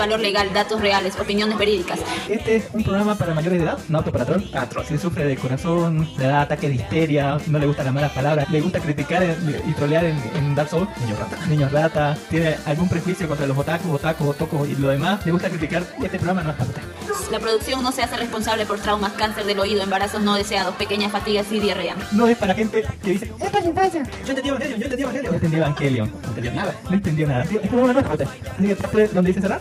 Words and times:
valor 0.00 0.20
legal, 0.20 0.50
datos 0.54 0.80
reales, 0.80 1.14
opiniones 1.20 1.58
verídicas. 1.58 2.00
Este 2.26 2.56
es 2.56 2.64
un 2.72 2.82
programa 2.82 3.16
para 3.16 3.34
mayores 3.34 3.58
de 3.58 3.66
edad, 3.66 3.78
no 3.90 3.98
apto 3.98 4.10
para 4.10 4.24
troll. 4.24 4.42
Si 4.88 4.96
sufre 4.96 5.26
de 5.26 5.36
corazón, 5.36 6.08
le 6.16 6.26
da 6.26 6.40
ataque 6.40 6.68
de 6.68 6.76
histeria, 6.76 7.36
no 7.46 7.58
le 7.58 7.66
gustan 7.66 7.84
las 7.84 7.94
malas 7.94 8.12
palabras, 8.12 8.48
le 8.50 8.62
gusta 8.62 8.80
criticar 8.80 9.22
y 9.22 9.72
trolear 9.72 10.06
en, 10.06 10.16
en 10.36 10.54
Dark 10.54 10.70
Souls, 10.70 10.88
niños 11.00 11.18
rata. 11.18 11.36
Niños 11.46 11.70
rata, 11.70 12.16
tiene 12.30 12.56
algún 12.64 12.88
prejuicio 12.88 13.28
contra 13.28 13.46
los 13.46 13.58
otakus, 13.58 13.94
otakus, 13.94 14.28
otocos 14.28 14.68
y 14.68 14.74
lo 14.76 14.88
demás, 14.88 15.24
le 15.26 15.32
gusta 15.32 15.50
criticar, 15.50 15.82
este 16.02 16.18
programa 16.18 16.42
no 16.44 16.50
es 16.50 16.56
para 16.56 16.70
usted. 16.70 16.82
La 17.30 17.38
producción 17.38 17.82
no 17.82 17.92
se 17.92 18.02
hace 18.02 18.16
responsable 18.16 18.66
por 18.66 18.80
traumas, 18.80 19.12
cáncer 19.12 19.44
del 19.44 19.60
oído, 19.60 19.82
embarazos 19.82 20.22
no 20.22 20.34
deseados, 20.34 20.74
pequeñas 20.76 21.12
fatigas 21.12 21.52
y 21.52 21.60
diarrea. 21.60 21.94
No 22.12 22.26
es 22.26 22.36
para 22.36 22.54
gente 22.54 22.84
que 23.04 23.10
dice, 23.10 23.32
¡Esto 23.38 23.58
es 23.58 23.66
infancia! 23.66 24.02
Yo 24.24 24.30
entendí 24.30 24.48
Evangelion, 24.48 24.80
yo 24.80 24.84
entendí 24.86 25.02
Evangelion. 25.02 25.30
No 25.30 25.36
entendí 25.36 25.56
Evangelion, 25.56 26.10
no 26.10 26.28
entendió 26.28 26.52
nada, 26.52 26.74
no 26.84 26.94
entendió 26.94 27.26
nada. 27.28 27.44
Es 27.44 27.70
para 27.70 28.12
usted. 28.12 28.28
Así 28.58 28.66
que 28.66 28.76
parte 28.76 29.08
donde 29.08 29.28
dice 29.28 29.40
cerrar, 29.40 29.60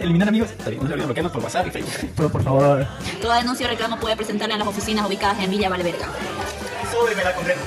eliminar 0.00 0.28
amigos. 0.28 0.50
Está 0.50 0.70
bien, 0.70 0.82
no 0.82 0.86
se 0.88 0.92
olviden 0.94 1.06
bloquearnos 1.08 1.32
por 1.32 1.42
WhatsApp 1.42 1.66
y 1.68 1.70
Facebook. 1.70 2.10
Pero 2.16 2.28
por 2.30 2.42
favor, 2.42 2.86
Toda 3.20 3.36
denuncia 3.38 3.66
o 3.66 3.70
reclamo 3.70 3.98
puede 3.98 4.16
presentarla 4.16 4.54
en 4.54 4.58
las 4.60 4.68
oficinas 4.68 5.06
ubicadas 5.06 5.38
en 5.42 5.50
Villa 5.50 5.68
Valverga. 5.68 6.06
súbeme 6.92 7.24
la 7.24 7.34
condena. 7.34 7.60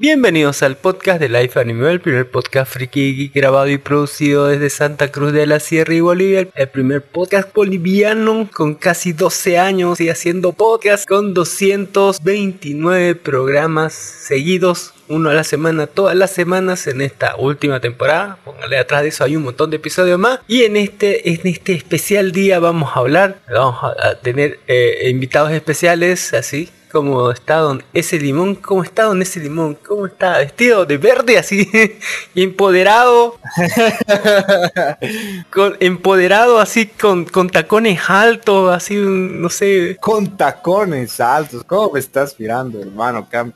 Bienvenidos 0.00 0.62
al 0.62 0.78
podcast 0.78 1.20
de 1.20 1.28
Life 1.28 1.60
Anime, 1.60 1.90
el 1.90 2.00
primer 2.00 2.30
podcast 2.30 2.72
friki 2.72 3.28
grabado 3.34 3.68
y 3.68 3.76
producido 3.76 4.46
desde 4.46 4.70
Santa 4.70 5.12
Cruz 5.12 5.34
de 5.34 5.46
la 5.46 5.60
Sierra 5.60 5.92
y 5.92 6.00
Bolivia, 6.00 6.48
el 6.54 6.68
primer 6.70 7.02
podcast 7.02 7.54
boliviano 7.54 8.48
con 8.50 8.76
casi 8.76 9.12
12 9.12 9.58
años 9.58 10.00
y 10.00 10.08
haciendo 10.08 10.54
podcast 10.54 11.06
con 11.06 11.34
229 11.34 13.14
programas 13.16 13.92
seguidos, 13.92 14.94
uno 15.08 15.28
a 15.28 15.34
la 15.34 15.44
semana, 15.44 15.86
todas 15.86 16.16
las 16.16 16.30
semanas 16.30 16.86
en 16.86 17.02
esta 17.02 17.36
última 17.36 17.80
temporada. 17.80 18.38
Póngale 18.42 18.78
atrás 18.78 19.02
de 19.02 19.08
eso, 19.08 19.24
hay 19.24 19.36
un 19.36 19.42
montón 19.42 19.68
de 19.68 19.76
episodios 19.76 20.18
más. 20.18 20.40
Y 20.48 20.62
en 20.62 20.78
este, 20.78 21.28
en 21.28 21.40
este 21.44 21.74
especial 21.74 22.32
día 22.32 22.58
vamos 22.58 22.96
a 22.96 23.00
hablar, 23.00 23.42
vamos 23.52 23.76
a 23.84 24.14
tener 24.14 24.60
eh, 24.66 25.10
invitados 25.10 25.52
especiales, 25.52 26.32
así 26.32 26.70
como 26.90 27.30
está 27.30 27.56
don 27.56 27.82
ese 27.92 28.18
limón, 28.18 28.54
cómo 28.56 28.82
está 28.82 29.04
don 29.04 29.22
ese 29.22 29.40
limón, 29.40 29.76
cómo 29.86 30.06
está 30.06 30.38
vestido 30.38 30.84
de 30.86 30.98
verde 30.98 31.38
así, 31.38 31.70
empoderado, 32.34 33.38
con, 35.50 35.76
empoderado 35.80 36.58
así 36.58 36.86
con, 36.86 37.24
con 37.24 37.48
tacones 37.48 38.00
altos, 38.08 38.74
así, 38.74 38.96
no 38.96 39.48
sé, 39.48 39.96
Con 40.00 40.36
tacones 40.36 41.20
altos. 41.20 41.64
¿Cómo 41.64 41.92
me 41.92 42.00
estás 42.00 42.34
mirando, 42.38 42.80
hermano? 42.80 43.28
Cam? 43.30 43.52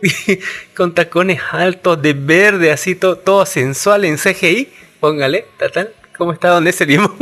con 0.76 0.94
tacones 0.94 1.40
altos 1.50 2.00
de 2.00 2.12
verde, 2.12 2.72
así 2.72 2.94
to- 2.94 3.16
todo 3.16 3.44
sensual 3.46 4.04
en 4.04 4.16
CGI, 4.16 4.72
póngale, 5.00 5.46
tatán, 5.58 5.88
cómo 6.16 6.32
está 6.32 6.48
don 6.48 6.66
ese 6.66 6.86
limón. 6.86 7.14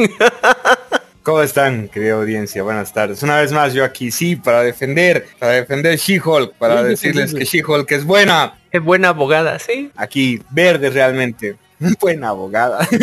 ¿Cómo 1.23 1.41
están, 1.41 1.89
querida 1.89 2.15
audiencia? 2.15 2.65
Buenas 2.65 2.93
tardes. 2.93 3.23
Una 3.23 3.39
vez 3.39 3.53
más 3.53 3.73
yo 3.73 3.85
aquí, 3.85 4.11
sí, 4.11 4.35
para 4.35 4.63
defender, 4.63 5.29
para 5.39 5.53
defender 5.53 5.97
She-Hulk, 5.97 6.55
para 6.55 6.83
decirles 6.83 7.33
que. 7.33 7.45
She-Hulk 7.45 7.93
es 7.93 8.05
buena. 8.05 8.59
es 8.73 8.83
buena 8.83 9.11
abogada, 9.11 9.57
¿sí? 9.61 9.93
Aquí, 9.95 10.43
verde 10.51 10.91
realmente. 10.91 11.57
Buena 12.01 12.29
abogada. 12.31 12.87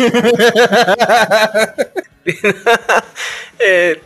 Eh. 3.58 4.00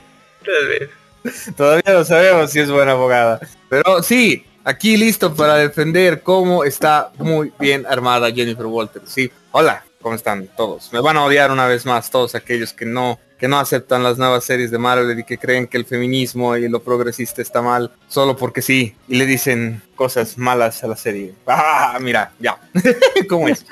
Todavía 1.57 1.93
no 1.93 2.05
sabemos 2.05 2.51
si 2.51 2.61
es 2.61 2.71
buena 2.71 2.93
abogada. 2.93 3.41
Pero 3.69 4.03
sí, 4.03 4.47
aquí 4.65 4.97
listo 4.97 5.35
para 5.35 5.57
defender 5.57 6.23
cómo 6.23 6.65
está 6.65 7.11
muy 7.19 7.53
bien 7.59 7.85
armada 7.87 8.33
Jennifer 8.33 8.67
Walters. 8.67 9.11
Sí, 9.11 9.31
hola, 9.53 9.85
¿cómo 10.01 10.15
están 10.15 10.49
todos? 10.57 10.93
Me 10.93 11.01
van 11.01 11.17
a 11.17 11.25
odiar 11.25 11.51
una 11.51 11.67
vez 11.67 11.85
más 11.85 12.11
todos 12.11 12.35
aquellos 12.35 12.73
que 12.73 12.87
no 12.87 13.19
que 13.39 13.49
no 13.49 13.59
aceptan 13.59 14.03
las 14.03 14.17
nuevas 14.19 14.45
series 14.45 14.71
de 14.71 14.79
Marvel 14.79 15.19
y 15.19 15.25
que 15.25 15.39
creen 15.39 15.67
que 15.67 15.77
el 15.77 15.85
feminismo 15.85 16.57
y 16.57 16.69
lo 16.69 16.81
progresista 16.83 17.43
está 17.43 17.63
mal 17.63 17.91
solo 18.09 18.37
porque 18.37 18.63
sí 18.63 18.95
y 19.09 19.17
le 19.17 19.27
dicen 19.27 19.83
cosas 19.97 20.39
malas 20.39 20.83
a 20.85 20.89
la 20.89 20.97
serie. 20.97 21.33
Ah, 21.47 21.99
mira, 22.01 22.33
ya. 22.39 22.59
¿Cómo 23.29 23.49
es? 23.49 23.65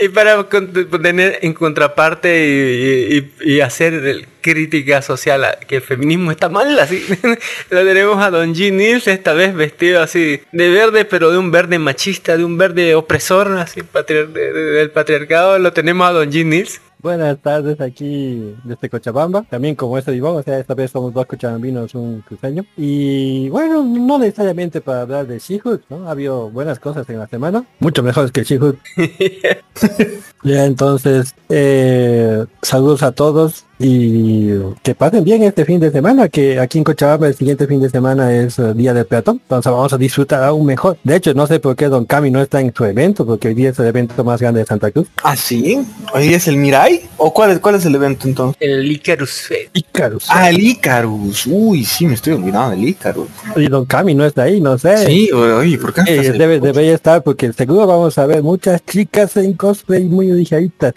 Y 0.00 0.08
para 0.10 0.46
tener 0.48 1.38
en 1.42 1.54
contraparte 1.54 3.30
y, 3.40 3.60
hacer 3.60 4.26
crítica 4.40 5.02
social 5.02 5.44
a 5.44 5.58
que 5.58 5.76
el 5.76 5.82
feminismo 5.82 6.30
está 6.30 6.48
mal, 6.48 6.78
así 6.78 7.04
lo 7.70 7.84
tenemos 7.84 8.22
a 8.22 8.30
Don 8.30 8.54
G. 8.54 8.72
Nils 8.72 9.06
esta 9.08 9.32
vez 9.32 9.54
vestido 9.54 10.02
así 10.02 10.40
de 10.52 10.68
verde, 10.70 11.04
pero 11.04 11.30
de 11.30 11.38
un 11.38 11.50
verde 11.50 11.78
machista, 11.78 12.36
de 12.36 12.44
un 12.44 12.56
verde 12.58 12.94
opresor, 12.94 13.56
así 13.58 13.80
patriar- 13.82 14.28
de- 14.28 14.52
de- 14.52 14.62
del 14.72 14.90
patriarcado, 14.90 15.58
lo 15.58 15.72
tenemos 15.72 16.06
a 16.08 16.12
Don 16.12 16.30
G. 16.30 16.44
Nils. 16.44 16.80
Buenas 17.00 17.38
tardes 17.38 17.80
aquí 17.80 18.56
desde 18.64 18.90
Cochabamba, 18.90 19.42
también 19.42 19.76
como 19.76 19.96
este 19.96 20.16
Iván, 20.16 20.34
o 20.34 20.42
sea, 20.42 20.58
esta 20.58 20.74
vez 20.74 20.90
somos 20.90 21.14
dos 21.14 21.26
cochabambinos, 21.26 21.94
un 21.94 22.22
cruceño. 22.22 22.64
Y 22.76 23.48
bueno, 23.50 23.84
no 23.84 24.18
necesariamente 24.18 24.80
para 24.80 25.02
hablar 25.02 25.28
de 25.28 25.38
She-Hulk, 25.38 25.84
¿no? 25.90 26.08
Ha 26.08 26.10
habido 26.10 26.50
buenas 26.50 26.80
cosas 26.80 27.08
en 27.08 27.20
la 27.20 27.28
semana, 27.28 27.64
mucho 27.78 28.02
mejores 28.02 28.32
que 28.32 28.42
She-Hulk. 28.42 28.80
ya 30.42 30.64
entonces, 30.64 31.34
eh, 31.48 32.44
saludos 32.62 33.02
a 33.02 33.12
todos 33.12 33.64
y 33.78 34.50
que 34.82 34.94
pasen 34.94 35.22
bien 35.24 35.42
este 35.44 35.64
fin 35.64 35.78
de 35.78 35.90
semana, 35.92 36.28
que 36.28 36.58
aquí 36.58 36.78
en 36.78 36.84
Cochabamba 36.84 37.28
el 37.28 37.34
siguiente 37.34 37.66
fin 37.66 37.80
de 37.80 37.88
semana 37.88 38.34
es 38.34 38.58
eh, 38.58 38.74
Día 38.74 38.92
del 38.92 39.06
Peatón, 39.06 39.40
entonces 39.40 39.70
vamos 39.70 39.92
a 39.92 39.98
disfrutar 39.98 40.42
aún 40.42 40.66
mejor. 40.66 40.98
De 41.04 41.16
hecho, 41.16 41.32
no 41.34 41.46
sé 41.46 41.60
por 41.60 41.76
qué 41.76 41.86
Don 41.86 42.04
Cami 42.04 42.30
no 42.30 42.40
está 42.42 42.60
en 42.60 42.74
su 42.74 42.84
evento, 42.84 43.24
porque 43.24 43.48
hoy 43.48 43.54
día 43.54 43.70
es 43.70 43.78
el 43.78 43.86
evento 43.86 44.24
más 44.24 44.40
grande 44.40 44.60
de 44.60 44.66
Santa 44.66 44.90
Cruz. 44.90 45.08
¿Ah, 45.22 45.36
sí? 45.36 45.80
¿Hoy 46.12 46.34
es 46.34 46.48
el 46.48 46.56
Mirai? 46.56 47.02
¿O 47.18 47.32
cuál 47.32 47.52
es, 47.52 47.60
cuál 47.60 47.76
es 47.76 47.86
el 47.86 47.94
evento 47.94 48.26
entonces? 48.26 48.56
El 48.60 48.90
Icarus 48.90 49.30
Fest. 49.30 49.76
Icarus. 49.76 50.26
Ah, 50.28 50.50
el 50.50 50.58
Icarus. 50.60 51.46
Uy, 51.46 51.84
sí, 51.84 52.06
me 52.06 52.14
estoy 52.14 52.32
olvidando 52.32 52.70
del 52.70 52.88
Icarus. 52.88 53.28
Y 53.56 53.68
Don 53.68 53.84
Cami 53.84 54.14
no 54.14 54.24
está 54.24 54.42
ahí, 54.42 54.60
no 54.60 54.76
sé. 54.76 55.06
Sí, 55.06 55.30
oye, 55.30 55.78
¿por 55.78 55.94
qué 55.94 56.02
Eh, 56.06 56.32
debe, 56.32 56.58
debería 56.58 56.94
estar 56.94 57.22
porque 57.22 57.52
seguro 57.52 57.86
vamos 57.86 58.18
a 58.18 58.26
ver 58.26 58.42
muchas 58.42 58.84
chicas 58.84 59.36
en 59.36 59.52
cosplay 59.52 60.04
muy 60.04 60.27
ligeritas. 60.34 60.94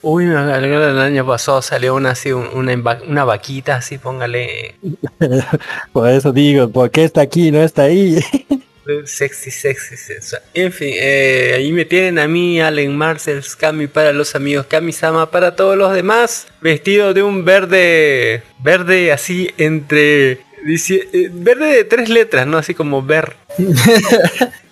Uy, 0.00 0.26
me 0.26 0.34
el 0.34 0.98
año 1.00 1.26
pasado 1.26 1.60
salió 1.60 1.94
una 1.96 2.10
así, 2.10 2.30
un- 2.32 2.48
una, 2.54 2.72
una 3.06 3.24
vaquita 3.24 3.76
así, 3.76 3.98
póngale 3.98 4.76
Por 5.92 6.08
eso 6.08 6.32
digo, 6.32 6.70
¿por 6.70 6.90
qué 6.92 7.02
está 7.04 7.22
aquí 7.22 7.48
y 7.48 7.50
no 7.50 7.60
está 7.62 7.82
ahí? 7.82 8.18
sexy, 9.04 9.50
sexy, 9.50 9.96
sensual. 9.96 10.40
En 10.54 10.72
fin, 10.72 10.94
eh, 10.94 11.54
ahí 11.56 11.72
me 11.72 11.84
tienen 11.84 12.18
a 12.18 12.26
mí, 12.28 12.60
Allen 12.60 12.96
Marcells, 12.96 13.54
Cami 13.56 13.86
para 13.88 14.12
los 14.12 14.34
amigos, 14.34 14.66
Cami 14.66 14.92
Sama 14.92 15.30
para 15.30 15.56
todos 15.56 15.76
los 15.76 15.92
demás, 15.92 16.46
vestido 16.62 17.12
de 17.12 17.22
un 17.22 17.44
verde, 17.44 18.42
verde 18.60 19.12
así 19.12 19.50
entre, 19.58 20.40
dice- 20.64 21.08
eh, 21.12 21.28
verde 21.30 21.66
de 21.74 21.84
tres 21.84 22.08
letras, 22.08 22.46
¿no? 22.46 22.56
Así 22.56 22.72
como 22.72 23.02
ver. 23.02 23.36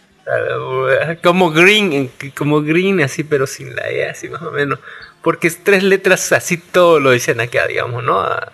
como 1.23 1.51
green, 1.51 2.11
como 2.37 2.63
green 2.63 3.01
así, 3.01 3.25
pero 3.25 3.47
sin 3.47 3.75
la 3.75 3.89
E, 3.91 4.09
así 4.09 4.29
más 4.29 4.43
o 4.43 4.51
menos. 4.51 4.79
Porque 5.23 5.47
es 5.49 5.63
tres 5.65 5.83
letras 5.83 6.31
así 6.33 6.57
todo 6.57 7.01
lo 7.01 7.11
dicen 7.11 7.41
acá, 7.41 7.67
digamos, 7.67 8.03
¿no? 8.05 8.21
Ah, 8.21 8.53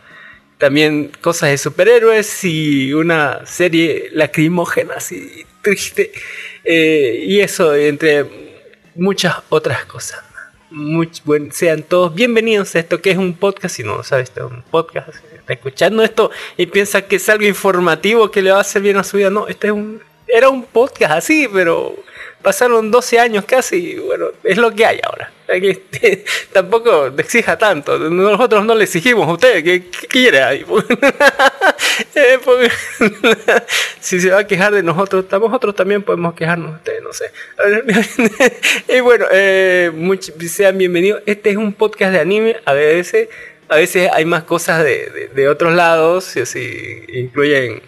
También 0.59 1.11
cosas 1.21 1.50
de 1.50 1.59
superhéroes 1.59 2.45
y 2.45 2.93
una 2.95 3.45
serie 3.47 4.09
lacrimógena 4.12 4.95
así 4.95 5.45
triste. 5.61 6.12
Eh, 6.64 7.25
y 7.26 7.41
eso, 7.41 7.75
entre 7.75 8.26
muchas 8.95 9.37
otras 9.49 9.85
cosas. 9.87 10.23
Buen- 11.25 11.52
sean 11.52 11.83
todos 11.83 12.14
bienvenidos 12.14 12.75
a 12.75 12.79
esto 12.79 13.02
que 13.02 13.11
es 13.11 13.19
un 13.19 13.35
podcast. 13.35 13.75
Si 13.76 13.83
no 13.83 13.97
lo 13.97 14.02
sabes, 14.05 14.29
esto 14.31 14.47
es 14.47 14.52
un 14.52 14.62
podcast. 14.62 15.09
Está 15.35 15.52
escuchando 15.55 16.02
esto 16.02 16.31
y 16.57 16.67
piensa 16.67 17.02
que 17.02 17.17
es 17.17 17.29
algo 17.29 17.45
informativo 17.45 18.31
que 18.31 18.41
le 18.41 18.52
va 18.52 18.59
a 18.59 18.61
hacer 18.62 18.81
bien 18.83 18.97
a 18.97 19.05
su 19.05 19.17
vida. 19.19 19.29
No, 19.31 19.49
este 19.49 19.67
es 19.67 19.73
un, 19.75 20.00
era 20.33 20.49
un 20.49 20.65
podcast 20.65 21.12
así, 21.12 21.47
pero 21.53 21.95
pasaron 22.41 22.91
12 22.91 23.19
años 23.19 23.45
casi. 23.45 23.97
bueno, 23.97 24.27
es 24.43 24.57
lo 24.57 24.75
que 24.75 24.87
hay 24.87 25.01
ahora. 25.03 25.31
Tampoco 26.53 27.07
exija 27.19 27.59
tanto. 27.59 27.99
Nosotros 27.99 28.65
no 28.65 28.75
le 28.75 28.85
exigimos 28.85 29.29
a 29.29 29.33
usted. 29.33 29.62
¿Qué, 29.62 29.85
quiere 30.09 30.43
ahí? 30.43 30.65
Eh, 32.15 32.39
si 34.01 34.19
se 34.21 34.31
va 34.31 34.39
a 34.41 34.47
quejar 34.47 34.73
de 34.73 34.83
nosotros, 34.83 35.27
nosotros 35.31 35.75
también 35.75 36.03
podemos 36.03 36.35
quejarnos 36.35 36.71
de 36.71 36.77
ustedes, 36.77 37.03
no 37.03 37.12
sé. 37.12 37.31
y 38.89 39.01
bueno, 39.01 39.27
eh, 39.31 39.91
much- 39.95 40.33
sean 40.49 40.79
bienvenidos. 40.79 41.23
Este 41.27 41.51
es 41.51 41.57
un 41.57 41.75
podcast 41.75 42.12
de 42.12 42.21
anime. 42.21 42.57
A 42.65 42.73
veces, 42.73 43.29
a 43.69 43.77
veces 43.77 44.11
hay 44.12 44.25
más 44.25 44.45
cosas 44.45 44.83
de, 44.85 45.31
de- 45.35 45.49
otros 45.49 45.75
lados, 45.75 46.35
y 46.37 46.41
así 46.41 47.03
incluyen 47.12 47.83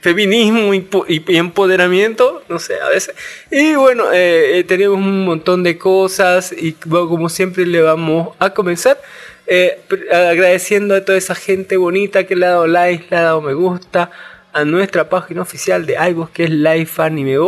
feminismo 0.00 0.74
y, 0.74 0.88
y 1.08 1.36
empoderamiento, 1.36 2.42
no 2.48 2.58
sé, 2.58 2.74
a 2.80 2.88
veces. 2.88 3.14
Y 3.50 3.74
bueno, 3.74 4.12
eh, 4.12 4.58
eh, 4.58 4.64
tenemos 4.64 4.98
un 4.98 5.24
montón 5.24 5.62
de 5.62 5.78
cosas 5.78 6.52
y 6.52 6.76
bueno, 6.86 7.08
como 7.08 7.28
siempre 7.28 7.66
le 7.66 7.82
vamos 7.82 8.34
a 8.38 8.50
comenzar 8.50 9.00
eh, 9.46 9.80
agradeciendo 10.12 10.94
a 10.94 11.04
toda 11.04 11.18
esa 11.18 11.34
gente 11.34 11.76
bonita 11.76 12.24
que 12.24 12.36
le 12.36 12.46
ha 12.46 12.50
dado 12.50 12.66
like, 12.66 13.06
le 13.10 13.16
ha 13.16 13.22
dado 13.22 13.42
me 13.42 13.54
gusta 13.54 14.10
a 14.52 14.64
nuestra 14.64 15.08
página 15.08 15.42
oficial 15.42 15.86
de 15.86 15.96
iVoox 16.10 16.30
que 16.30 16.44
es 16.44 16.50
Life 16.50 17.00
Anime 17.02 17.38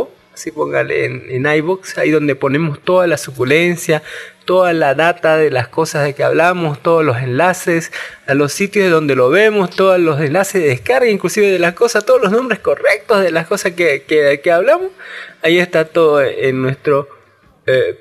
Así 0.42 0.50
póngale 0.50 1.04
en, 1.04 1.46
iVoox, 1.46 1.98
ahí 1.98 2.10
donde 2.10 2.34
ponemos 2.34 2.82
toda 2.82 3.06
la 3.06 3.16
suculencia, 3.16 4.02
toda 4.44 4.72
la 4.72 4.96
data 4.96 5.36
de 5.36 5.52
las 5.52 5.68
cosas 5.68 6.02
de 6.02 6.16
que 6.16 6.24
hablamos, 6.24 6.82
todos 6.82 7.04
los 7.04 7.18
enlaces 7.18 7.92
a 8.26 8.34
los 8.34 8.52
sitios 8.52 8.86
de 8.86 8.90
donde 8.90 9.14
lo 9.14 9.30
vemos, 9.30 9.70
todos 9.70 10.00
los 10.00 10.20
enlaces 10.20 10.60
de 10.60 10.70
descarga, 10.70 11.08
inclusive 11.08 11.46
de 11.48 11.60
las 11.60 11.74
cosas, 11.74 12.04
todos 12.04 12.20
los 12.20 12.32
nombres 12.32 12.58
correctos 12.58 13.22
de 13.22 13.30
las 13.30 13.46
cosas 13.46 13.74
que, 13.74 14.02
que, 14.02 14.40
que 14.42 14.50
hablamos. 14.50 14.90
Ahí 15.42 15.60
está 15.60 15.84
todo 15.84 16.20
en 16.20 16.60
nuestro 16.60 17.08
eh, 17.66 17.96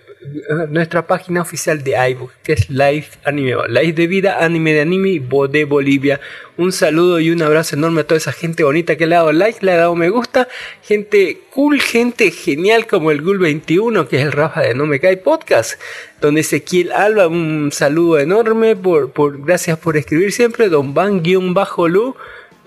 nuestra 0.69 1.07
página 1.07 1.41
oficial 1.41 1.83
de 1.83 1.93
iVoox, 2.11 2.31
que 2.43 2.53
es 2.53 2.69
Life 2.69 3.17
Anime, 3.25 3.55
Life 3.69 3.93
de 3.93 4.07
Vida, 4.07 4.37
Anime 4.45 4.73
de 4.73 4.81
Anime 4.81 5.19
de 5.49 5.65
Bolivia. 5.65 6.19
Un 6.57 6.71
saludo 6.71 7.19
y 7.19 7.31
un 7.31 7.41
abrazo 7.41 7.75
enorme 7.75 8.01
a 8.01 8.03
toda 8.03 8.17
esa 8.19 8.31
gente 8.31 8.63
bonita 8.63 8.95
que 8.97 9.07
le 9.07 9.15
ha 9.15 9.19
dado 9.19 9.31
like, 9.31 9.65
le 9.65 9.71
ha 9.71 9.77
dado 9.77 9.95
me 9.95 10.09
gusta, 10.09 10.47
gente 10.83 11.39
cool, 11.49 11.81
gente 11.81 12.29
genial 12.29 12.85
como 12.85 13.09
el 13.09 13.23
Gul21, 13.23 14.07
que 14.07 14.17
es 14.17 14.23
el 14.23 14.31
Rafa 14.31 14.61
de 14.61 14.75
No 14.75 14.85
Me 14.85 14.99
Cae 14.99 15.17
Podcast, 15.17 15.79
don 16.21 16.37
Ezequiel 16.37 16.91
Alba, 16.91 17.27
un 17.27 17.71
saludo 17.71 18.19
enorme, 18.19 18.75
por, 18.75 19.11
por 19.11 19.43
gracias 19.43 19.79
por 19.79 19.97
escribir 19.97 20.31
siempre, 20.31 20.69
don 20.69 20.93
Van-Lu, 20.93 22.15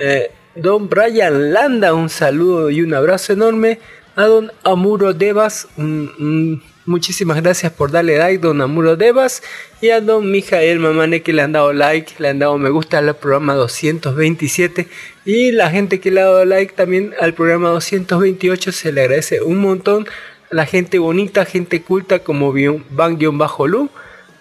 eh, 0.01 0.31
don 0.57 0.89
Brian 0.89 1.53
Landa, 1.53 1.95
un 1.95 2.09
saludo 2.09 2.71
y 2.71 2.83
un 2.83 2.95
abrazo 2.95 3.33
enorme, 3.33 3.79
a 4.17 4.25
don 4.25 4.51
Amuro 4.65 5.13
Devas, 5.15 5.69
un- 5.77 6.11
un- 6.19 6.74
muchísimas 6.87 7.43
gracias 7.43 7.73
por 7.73 7.91
darle 7.91 8.19
like, 8.19 8.39
don 8.39 8.61
Amuro 8.61 8.97
Devas, 8.97 9.43
y 9.81 9.91
a 9.91 10.01
don 10.01 10.31
Mijael 10.31 10.79
Mamane 10.79 11.23
que 11.23 11.33
le 11.33 11.43
han 11.43 11.53
dado 11.53 11.73
like, 11.73 12.15
le 12.19 12.29
han 12.29 12.39
dado 12.39 12.59
me 12.59 12.71
gusta 12.71 12.99
al 12.99 13.15
programa 13.17 13.55
227, 13.55 14.87
y 15.25 15.53
la 15.53 15.71
gente 15.71 16.01
que 16.01 16.11
le 16.11 16.21
ha 16.21 16.25
dado 16.25 16.45
like 16.45 16.75
también 16.75 17.15
al 17.21 17.35
programa 17.35 17.71
228 17.71 18.73
se 18.73 18.93
le 18.93 19.03
agradece 19.03 19.43
un 19.43 19.59
montón, 19.59 20.07
a 20.51 20.55
la 20.55 20.67
gente 20.67 20.99
bonita, 20.99 21.45
gente 21.45 21.83
culta 21.83 22.21
como 22.21 22.53
Van-Lu, 22.91 23.91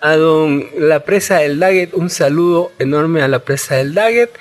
a 0.01 0.15
don 0.17 0.65
La 0.77 0.99
Presa 1.05 1.37
del 1.37 1.59
Daggett, 1.59 1.93
un 1.93 2.09
saludo 2.09 2.71
enorme 2.77 3.21
a 3.21 3.27
La 3.27 3.39
Presa 3.39 3.75
del 3.75 3.93
Daggett, 3.93 4.31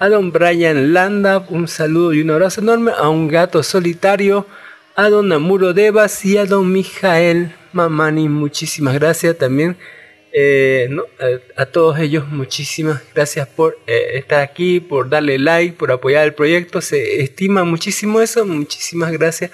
a 0.00 0.08
don 0.08 0.32
Brian 0.32 0.92
Landa, 0.92 1.46
un 1.48 1.68
saludo 1.68 2.12
y 2.12 2.22
un 2.22 2.30
abrazo 2.32 2.60
enorme, 2.60 2.90
a 2.98 3.08
un 3.08 3.28
gato 3.28 3.62
solitario, 3.62 4.46
a 4.96 5.08
don 5.08 5.32
Amuro 5.32 5.72
Devas 5.72 6.24
y 6.24 6.36
a 6.36 6.44
don 6.46 6.72
Mijael 6.72 7.54
Mamani, 7.72 8.28
muchísimas 8.28 8.94
gracias 8.94 9.36
también. 9.38 9.76
eh, 10.32 10.88
a, 11.56 11.66
todos 11.66 11.98
ellos 11.98 12.26
muchísimas 12.28 13.02
gracias 13.14 13.46
por 13.48 13.78
eh, 13.86 14.12
estar 14.14 14.40
aquí, 14.40 14.80
por 14.80 15.08
darle 15.10 15.38
like, 15.38 15.76
por 15.76 15.92
apoyar 15.92 16.24
el 16.24 16.34
proyecto. 16.34 16.80
Se 16.80 17.20
estima 17.22 17.64
muchísimo 17.64 18.20
eso, 18.20 18.44
muchísimas 18.46 19.12
gracias 19.12 19.50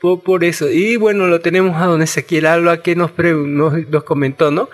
por, 0.00 0.22
por 0.22 0.44
eso. 0.44 0.70
Y 0.70 0.96
bueno, 0.96 1.26
lo 1.26 1.40
tenemos 1.40 1.80
a 1.80 1.86
don 1.86 2.02
Ezequiel 2.02 2.46
Alba 2.46 2.82
que 2.82 2.96
nos, 2.96 3.10
pre- 3.10 3.34
nos, 3.34 3.86
nos 3.88 4.04
comentó, 4.04 4.50
¿no? 4.50 4.68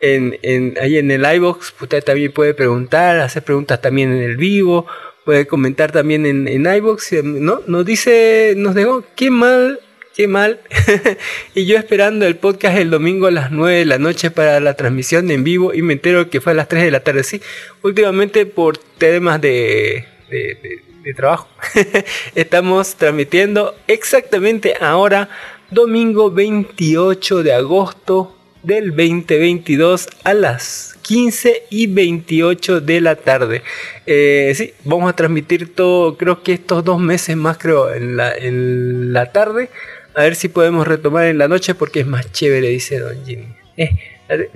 En, 0.00 0.38
en, 0.42 0.74
ahí 0.80 0.98
en 0.98 1.10
el 1.10 1.24
iBox, 1.36 1.74
usted 1.80 2.04
también 2.04 2.32
puede 2.32 2.52
preguntar, 2.52 3.18
hacer 3.20 3.42
preguntas 3.42 3.80
también 3.80 4.12
en 4.12 4.22
el 4.22 4.36
vivo, 4.36 4.86
puede 5.26 5.46
comentar 5.46 5.92
también 5.92 6.24
en, 6.24 6.48
en 6.48 6.64
iBox, 6.76 7.12
¿no? 7.24 7.60
Nos 7.66 7.84
dice, 7.84 8.54
nos 8.56 8.74
dejó, 8.74 9.04
qué 9.16 9.30
mal, 9.30 9.80
qué 10.14 10.28
mal. 10.28 10.60
y 11.54 11.66
yo 11.66 11.76
esperando 11.76 12.24
el 12.26 12.36
podcast 12.36 12.78
el 12.78 12.90
domingo 12.90 13.26
a 13.26 13.32
las 13.32 13.50
9 13.50 13.78
de 13.80 13.84
la 13.86 13.98
noche 13.98 14.30
para 14.30 14.60
la 14.60 14.74
transmisión 14.74 15.30
en 15.32 15.42
vivo 15.44 15.74
y 15.74 15.82
me 15.82 15.94
entero 15.94 16.30
que 16.30 16.40
fue 16.40 16.52
a 16.52 16.54
las 16.54 16.68
3 16.68 16.84
de 16.84 16.90
la 16.92 17.00
tarde. 17.00 17.24
Sí, 17.24 17.42
últimamente 17.82 18.46
por 18.46 18.78
temas 18.78 19.40
de, 19.42 20.04
de, 20.30 20.38
de- 20.62 20.86
de 21.02 21.14
trabajo 21.14 21.46
estamos 22.34 22.96
transmitiendo 22.96 23.76
exactamente 23.86 24.74
ahora, 24.80 25.28
domingo 25.70 26.32
28 26.32 27.44
de 27.44 27.52
agosto 27.52 28.36
del 28.64 28.90
2022 28.90 30.08
a 30.24 30.34
las 30.34 30.95
15 31.06 31.66
y 31.70 31.86
28 31.86 32.80
de 32.80 33.00
la 33.00 33.14
tarde. 33.14 33.62
Eh, 34.06 34.52
sí, 34.56 34.72
vamos 34.84 35.08
a 35.08 35.14
transmitir 35.14 35.72
todo, 35.72 36.16
creo 36.16 36.42
que 36.42 36.54
estos 36.54 36.84
dos 36.84 37.00
meses 37.00 37.36
más, 37.36 37.58
creo, 37.58 37.94
en 37.94 38.16
la, 39.12 39.32
tarde. 39.32 39.70
A 40.16 40.22
ver 40.22 40.34
si 40.34 40.48
podemos 40.48 40.86
retomar 40.86 41.26
en 41.26 41.38
la 41.38 41.46
noche 41.46 41.76
porque 41.76 42.00
es 42.00 42.06
más 42.06 42.32
chévere, 42.32 42.68
dice 42.68 42.98
Don 42.98 43.24
Jimmy. 43.24 43.46
Eh, 43.76 43.90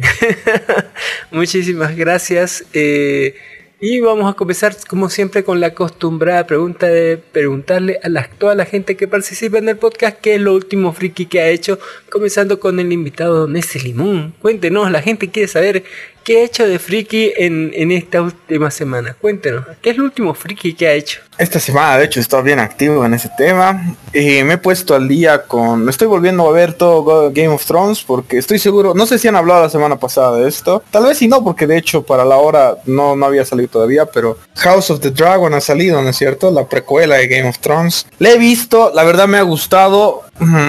Muchísimas 1.31 1.97
gracias. 1.97 2.65
eh, 2.73 3.37
y 3.83 3.99
vamos 4.01 4.31
a 4.31 4.37
comenzar, 4.37 4.77
como 4.87 5.09
siempre, 5.09 5.43
con 5.43 5.59
la 5.59 5.69
acostumbrada 5.69 6.47
pregunta 6.47 6.87
de 6.87 7.17
preguntarle 7.17 7.99
a 8.03 8.29
toda 8.29 8.55
la 8.55 8.67
gente 8.67 8.95
que 8.95 9.09
participa 9.09 9.57
en 9.57 9.71
el 9.71 9.79
podcast 9.79 10.19
qué 10.21 10.35
es 10.35 10.41
lo 10.43 10.53
último 10.53 10.93
friki 10.93 11.25
que 11.25 11.41
ha 11.41 11.49
hecho. 11.49 11.79
Comenzando 12.11 12.61
con 12.61 12.79
el 12.79 12.93
invitado 12.93 13.39
Don 13.39 13.57
Ese 13.57 13.81
Limón. 13.81 14.35
Cuéntenos, 14.43 14.91
la 14.91 15.01
gente 15.01 15.31
quiere 15.31 15.49
saber 15.49 15.85
qué 16.25 16.39
ha 16.39 16.45
hecho 16.45 16.67
de 16.67 16.79
friki 16.79 17.33
en, 17.37 17.73
en 17.75 17.93
esta 17.93 18.23
última 18.23 18.71
semana. 18.71 19.17
Cuéntenos, 19.21 19.65
¿qué 19.81 19.91
es 19.91 19.97
lo 19.97 20.05
último 20.05 20.35
friki 20.35 20.75
que 20.75 20.89
ha 20.89 20.93
hecho? 20.93 21.21
Esta 21.39 21.59
semana, 21.59 21.97
de 21.97 22.05
hecho, 22.05 22.21
he 22.21 22.23
estado 22.23 22.43
bien 22.43 22.59
activo 22.59 23.05
en 23.05 23.15
ese 23.15 23.31
tema. 23.39 23.97
Y 24.13 24.43
me 24.43 24.55
he 24.55 24.59
puesto 24.59 24.95
al 24.95 25.09
día 25.09 25.45
con... 25.45 25.89
Estoy 25.89 26.07
volviendo 26.07 26.47
a 26.47 26.53
ver 26.53 26.75
todo 26.75 27.31
Game 27.33 27.49
of 27.49 27.65
Thrones 27.65 28.03
porque 28.03 28.37
estoy 28.37 28.59
seguro... 28.59 28.93
No 28.95 29.07
sé 29.07 29.19
si 29.19 29.29
han 29.29 29.37
hablado 29.37 29.63
la 29.63 29.71
semana 29.71 29.99
pasada 29.99 30.37
de 30.37 30.49
esto. 30.49 30.83
Tal 30.91 31.05
vez 31.05 31.17
si 31.17 31.29
no, 31.29 31.43
porque 31.43 31.67
de 31.67 31.79
hecho 31.79 32.03
para 32.03 32.27
la 32.27 32.37
hora 32.37 32.77
no, 32.85 33.17
no 33.17 33.25
había 33.25 33.47
salido 33.47 33.71
todavía, 33.71 34.05
pero 34.05 34.37
House 34.57 34.91
of 34.91 35.01
the 35.01 35.11
Dragon 35.11 35.55
ha 35.55 35.61
salido, 35.61 36.03
¿no 36.03 36.11
es 36.11 36.17
cierto? 36.17 36.51
La 36.51 36.67
precuela 36.67 37.17
de 37.17 37.29
Game 37.29 37.49
of 37.49 37.59
Thrones. 37.59 38.07
La 38.19 38.31
he 38.33 38.39
visto, 38.39 38.93
la 38.95 39.05
verdad 39.05 39.27
me 39.27 39.39
ha 39.39 39.43
gustado. 39.43 40.25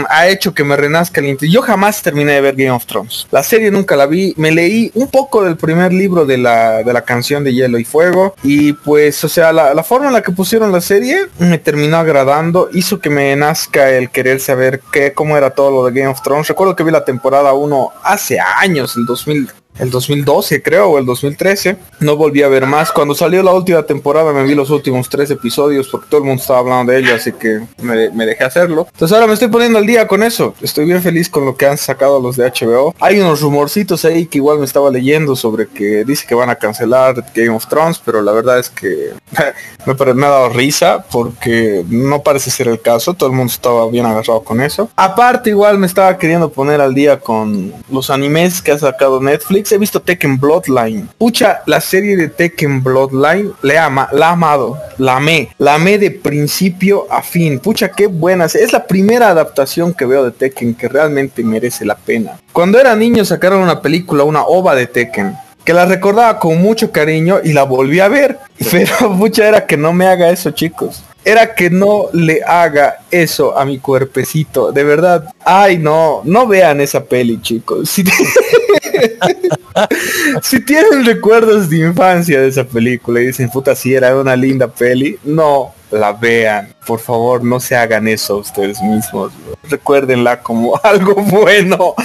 Ha 0.10 0.28
hecho 0.28 0.54
que 0.54 0.64
me 0.64 0.76
renazca 0.76 1.22
el 1.22 1.28
interés. 1.28 1.54
Yo 1.54 1.62
jamás 1.62 2.02
terminé 2.02 2.34
de 2.34 2.42
ver 2.42 2.56
Game 2.56 2.72
of 2.72 2.86
Thrones. 2.86 3.28
La 3.32 3.44
serie 3.44 3.72
nunca 3.72 3.96
la 3.96 4.06
vi. 4.06 4.34
Me 4.38 4.52
leí 4.52 4.92
un 4.96 5.10
poco 5.10 5.44
del 5.44 5.58
primer 5.58 5.94
libro 5.94 6.26
de 6.26 6.38
la, 6.38 6.84
de 6.84 6.94
la 6.94 7.02
canción 7.02 7.44
de 7.44 7.54
Hielo 7.54 7.78
y 7.78 7.86
Fuego. 7.86 8.36
Y 8.44 8.74
pues, 8.74 9.24
o 9.24 9.30
sea, 9.30 9.52
la, 9.54 9.74
la 9.74 9.84
forma 9.84 10.08
en 10.08 10.14
la 10.14 10.22
que 10.22 10.32
pusieron 10.32 10.72
la 10.72 10.82
serie 10.82 11.28
me 11.40 11.58
terminó 11.58 11.98
agradando. 11.98 12.70
Hizo 12.74 13.00
que 13.00 13.10
me 13.10 13.36
nazca 13.36 13.90
el 13.90 14.10
querer 14.10 14.40
saber 14.40 14.82
qué, 14.92 15.14
cómo 15.14 15.38
era 15.38 15.52
todo 15.52 15.72
lo 15.72 15.86
de 15.86 16.00
Game 16.00 16.12
of 16.12 16.22
Thrones. 16.22 16.48
Recuerdo 16.48 16.76
que 16.76 16.84
vi 16.84 16.92
la 16.92 17.06
temporada 17.06 17.54
1 17.54 17.92
hace 18.04 18.40
años, 18.40 18.96
el 18.98 19.06
2000 19.06 19.50
el 19.80 19.90
2012 19.90 20.62
creo 20.62 20.90
o 20.90 20.98
el 20.98 21.06
2013. 21.06 21.78
No 22.00 22.16
volví 22.16 22.44
a 22.44 22.48
ver 22.48 22.66
más. 22.66 22.92
Cuando 22.92 23.16
salió 23.16 23.42
la 23.44 23.54
última 23.54 23.84
temporada 23.84 24.34
me 24.34 24.44
vi 24.44 24.56
los 24.56 24.70
últimos 24.70 25.10
tres 25.10 25.32
episodios 25.32 25.88
porque 25.88 26.08
todo 26.10 26.22
el 26.22 26.28
mundo 26.28 26.42
estaba 26.42 26.60
hablando 26.60 26.92
de 26.92 27.00
ella, 27.00 27.16
así 27.16 27.32
que 27.32 27.62
me, 27.82 28.26
dejé 28.26 28.44
hacerlo. 28.44 28.88
Entonces 28.92 29.16
ahora 29.16 29.28
me 29.28 29.34
estoy 29.34 29.48
poniendo 29.48 29.80
al 29.80 29.86
día 29.86 30.08
con 30.08 30.24
eso. 30.24 30.54
Estoy 30.62 30.86
bien 30.86 31.02
feliz 31.02 31.30
con 31.30 31.46
lo 31.46 31.56
que 31.56 31.66
han 31.66 31.78
sacado 31.78 32.20
los 32.20 32.38
de 32.38 32.52
HBO. 32.52 32.94
Hay 33.00 33.20
unos 33.20 33.42
rumorcitos 33.42 34.06
ahí 34.06 34.26
que 34.26 34.38
igual 34.38 34.60
me 34.60 34.66
estaba 34.66 34.90
leyendo 34.90 35.36
sobre 35.36 35.68
que 35.68 36.04
dice 36.06 36.26
que 36.28 36.36
van 36.36 36.50
a 36.50 36.56
cancelar 36.56 37.26
Game 37.34 37.50
of 37.50 37.68
Thrones, 37.68 38.02
pero 38.04 38.22
la 38.22 38.32
verdad 38.32 38.60
es 38.60 38.70
que 38.70 39.14
me, 39.86 40.14
me 40.14 40.26
ha 40.26 40.30
dado 40.30 40.50
risa 40.50 41.06
porque 41.12 41.84
no 41.88 42.22
parece 42.22 42.52
ser 42.52 42.68
el 42.68 42.82
caso. 42.82 43.14
Todo 43.14 43.30
el 43.30 43.36
mundo 43.36 43.52
estaba 43.52 43.88
bien 43.90 44.06
agarrado 44.06 44.42
con 44.44 44.62
eso. 44.62 44.90
Aparte 44.96 45.50
igual 45.50 45.78
me 45.78 45.88
estaba 45.88 46.18
queriendo 46.18 46.50
poner 46.50 46.82
al 46.82 46.94
día 46.94 47.20
con 47.20 47.74
los 47.90 48.10
animes 48.10 48.62
que 48.62 48.72
ha 48.72 48.78
sacado 48.80 49.22
Netflix. 49.22 49.61
He 49.70 49.78
visto 49.78 50.02
Tekken 50.02 50.40
Bloodline. 50.40 51.08
Pucha, 51.18 51.62
la 51.66 51.82
serie 51.82 52.16
de 52.16 52.30
Tekken 52.30 52.84
Bloodline 52.84 53.52
le 53.62 53.78
ama, 53.78 54.10
la 54.12 54.30
ha 54.30 54.32
amado, 54.32 54.78
la 54.98 55.18
amé, 55.18 55.50
la 55.58 55.76
amé 55.76 55.98
de 55.98 56.12
principio 56.12 57.08
a 57.12 57.22
fin. 57.22 57.60
Pucha, 57.60 57.90
qué 57.90 58.08
buena. 58.08 58.46
Es 58.46 58.74
la 58.74 58.86
primera 58.88 59.30
adaptación 59.30 59.94
que 59.94 60.06
veo 60.06 60.24
de 60.24 60.32
Tekken 60.32 60.74
que 60.74 60.88
realmente 60.88 61.44
merece 61.44 61.86
la 61.86 61.96
pena. 61.96 62.40
Cuando 62.54 62.80
era 62.80 62.96
niño 62.96 63.24
sacaron 63.26 63.62
una 63.62 63.82
película, 63.82 64.24
una 64.24 64.44
ova 64.44 64.76
de 64.76 64.88
Tekken 64.88 65.36
que 65.64 65.74
la 65.74 65.86
recordaba 65.86 66.40
con 66.40 66.60
mucho 66.60 66.92
cariño 66.92 67.40
y 67.44 67.54
la 67.54 67.64
volví 67.64 68.00
a 68.00 68.08
ver. 68.08 68.40
Pero 68.72 69.10
mucha 69.10 69.48
era 69.48 69.66
que 69.66 69.78
no 69.78 69.94
me 69.94 70.08
haga 70.08 70.30
eso, 70.30 70.52
chicos. 70.52 71.04
Era 71.24 71.54
que 71.54 71.70
no 71.70 72.06
le 72.14 72.42
haga 72.44 73.00
eso 73.12 73.58
a 73.58 73.66
mi 73.66 73.80
cuerpecito. 73.80 74.72
De 74.72 74.84
verdad. 74.84 75.26
Ay, 75.46 75.78
no. 75.78 76.22
No 76.24 76.48
vean 76.48 76.82
esa 76.82 77.04
peli, 77.04 77.40
chicos. 77.42 77.90
Si, 77.90 78.04
tienen 80.66 81.06
recuerdos 81.06 81.70
de 81.70 81.80
infancia 81.80 82.42
de 82.42 82.48
esa 82.48 82.64
película 82.64 83.22
y 83.22 83.28
dicen, 83.28 83.50
puta, 83.50 83.76
si 83.76 83.94
era 83.94 84.16
una 84.16 84.36
linda 84.36 84.68
peli, 84.68 85.18
no 85.24 85.74
la 85.92 86.14
vean. 86.14 86.74
Por 86.86 87.00
favor, 87.00 87.44
no 87.44 87.60
se 87.60 87.76
hagan 87.76 88.08
eso 88.08 88.38
ustedes 88.38 88.82
mismos. 88.82 89.32
bro. 89.44 89.58
Recuérdenla 89.70 90.42
como 90.42 90.78
algo 90.84 91.16
bueno. 91.16 91.96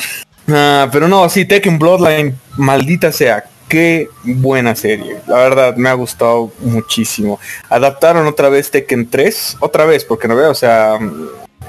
Ah, 0.48 0.88
pero 0.92 1.08
no, 1.08 1.28
sí, 1.28 1.44
Tekken 1.44 1.78
Bloodline, 1.78 2.36
maldita 2.56 3.10
sea, 3.10 3.44
qué 3.68 4.08
buena 4.24 4.74
serie. 4.74 5.16
La 5.26 5.36
verdad, 5.36 5.76
me 5.76 5.88
ha 5.88 5.94
gustado 5.94 6.52
muchísimo. 6.60 7.38
Adaptaron 7.68 8.26
otra 8.26 8.48
vez 8.48 8.70
Tekken 8.70 9.08
3, 9.10 9.56
otra 9.60 9.84
vez, 9.84 10.04
porque 10.04 10.28
no 10.28 10.36
veo, 10.36 10.50
o 10.50 10.54
sea, 10.54 10.98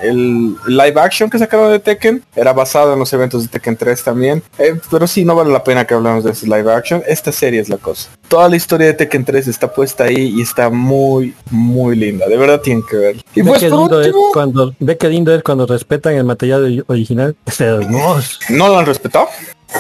el 0.04 0.56
live 0.68 1.00
action 1.02 1.28
que 1.28 1.40
sacaron 1.40 1.72
de 1.72 1.80
Tekken 1.80 2.24
era 2.36 2.54
basado 2.54 2.94
en 2.94 3.00
los 3.00 3.12
eventos 3.14 3.42
de 3.42 3.48
Tekken 3.50 3.76
3 3.78 4.04
también. 4.04 4.44
Eh, 4.60 4.76
pero 4.92 5.08
sí, 5.08 5.26
no 5.26 5.36
vale 5.36 5.52
la 5.52 5.64
pena 5.64 5.86
que 5.88 5.96
hablemos 5.96 6.24
de 6.24 6.32
ese 6.32 6.46
live 6.46 6.72
action. 6.72 7.02
Esta 7.08 7.32
serie 7.32 7.60
es 7.60 7.68
la 7.70 7.78
cosa. 7.78 8.10
Toda 8.28 8.48
la 8.48 8.56
historia 8.58 8.88
de 8.88 8.94
Tekken 8.94 9.26
3 9.26 9.48
está 9.48 9.74
puesta 9.74 10.04
ahí 10.04 10.36
y 10.38 10.42
está 10.42 10.70
muy, 10.70 11.34
muy 11.50 11.96
linda. 11.96 12.28
De 12.28 12.38
verdad 12.38 12.62
tienen 12.62 12.84
que 12.88 12.96
ver. 12.98 13.16
Y 13.34 13.42
Ve 13.42 13.48
pues 13.50 13.60
qué 13.60 13.70
lindo 13.72 14.00
es 14.02 14.08
último, 14.08 14.30
cuando, 14.34 14.76
ve 14.80 14.98
qué 14.98 15.10
lindo 15.10 15.34
es 15.34 15.42
cuando 15.42 15.66
respetan 15.66 16.14
el 16.14 16.26
material 16.26 16.66
ori- 16.68 16.84
original. 16.88 17.36
Es 17.48 17.60
hermoso. 17.62 18.38
¿no 18.50 18.68
lo 18.68 18.78
han 18.78 18.86
respetado? 18.86 19.28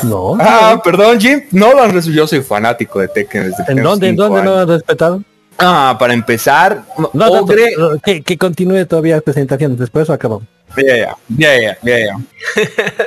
No. 0.03 0.35
Ah, 0.39 0.79
perdón, 0.83 1.19
Jim. 1.19 1.41
No 1.51 1.71
lo 1.73 1.81
han 1.83 1.91
respetado. 1.93 2.17
Yo 2.17 2.27
soy 2.27 2.41
fanático 2.41 2.99
de 2.99 3.07
Tekken 3.07 3.51
desde 3.51 3.63
¿En 3.71 3.81
dónde, 3.83 4.09
en 4.09 4.15
dónde 4.15 4.41
no 4.43 4.51
años. 4.51 4.61
han 4.63 4.67
respetado? 4.67 5.21
Ah, 5.59 5.95
para 5.99 6.13
empezar, 6.13 6.83
No, 6.97 7.09
no, 7.13 7.27
Ogre- 7.31 7.73
no, 7.77 7.97
que, 7.99 8.21
que 8.21 8.37
continúe 8.37 8.85
todavía 8.85 9.19
presentaciones, 9.21 9.79
después 9.79 10.09
acabamos. 10.09 10.43
Ya, 10.77 10.95
ya, 10.95 11.17
ya, 11.37 11.59
ya, 11.59 11.77
ya, 11.83 11.97
ya. 12.05 12.13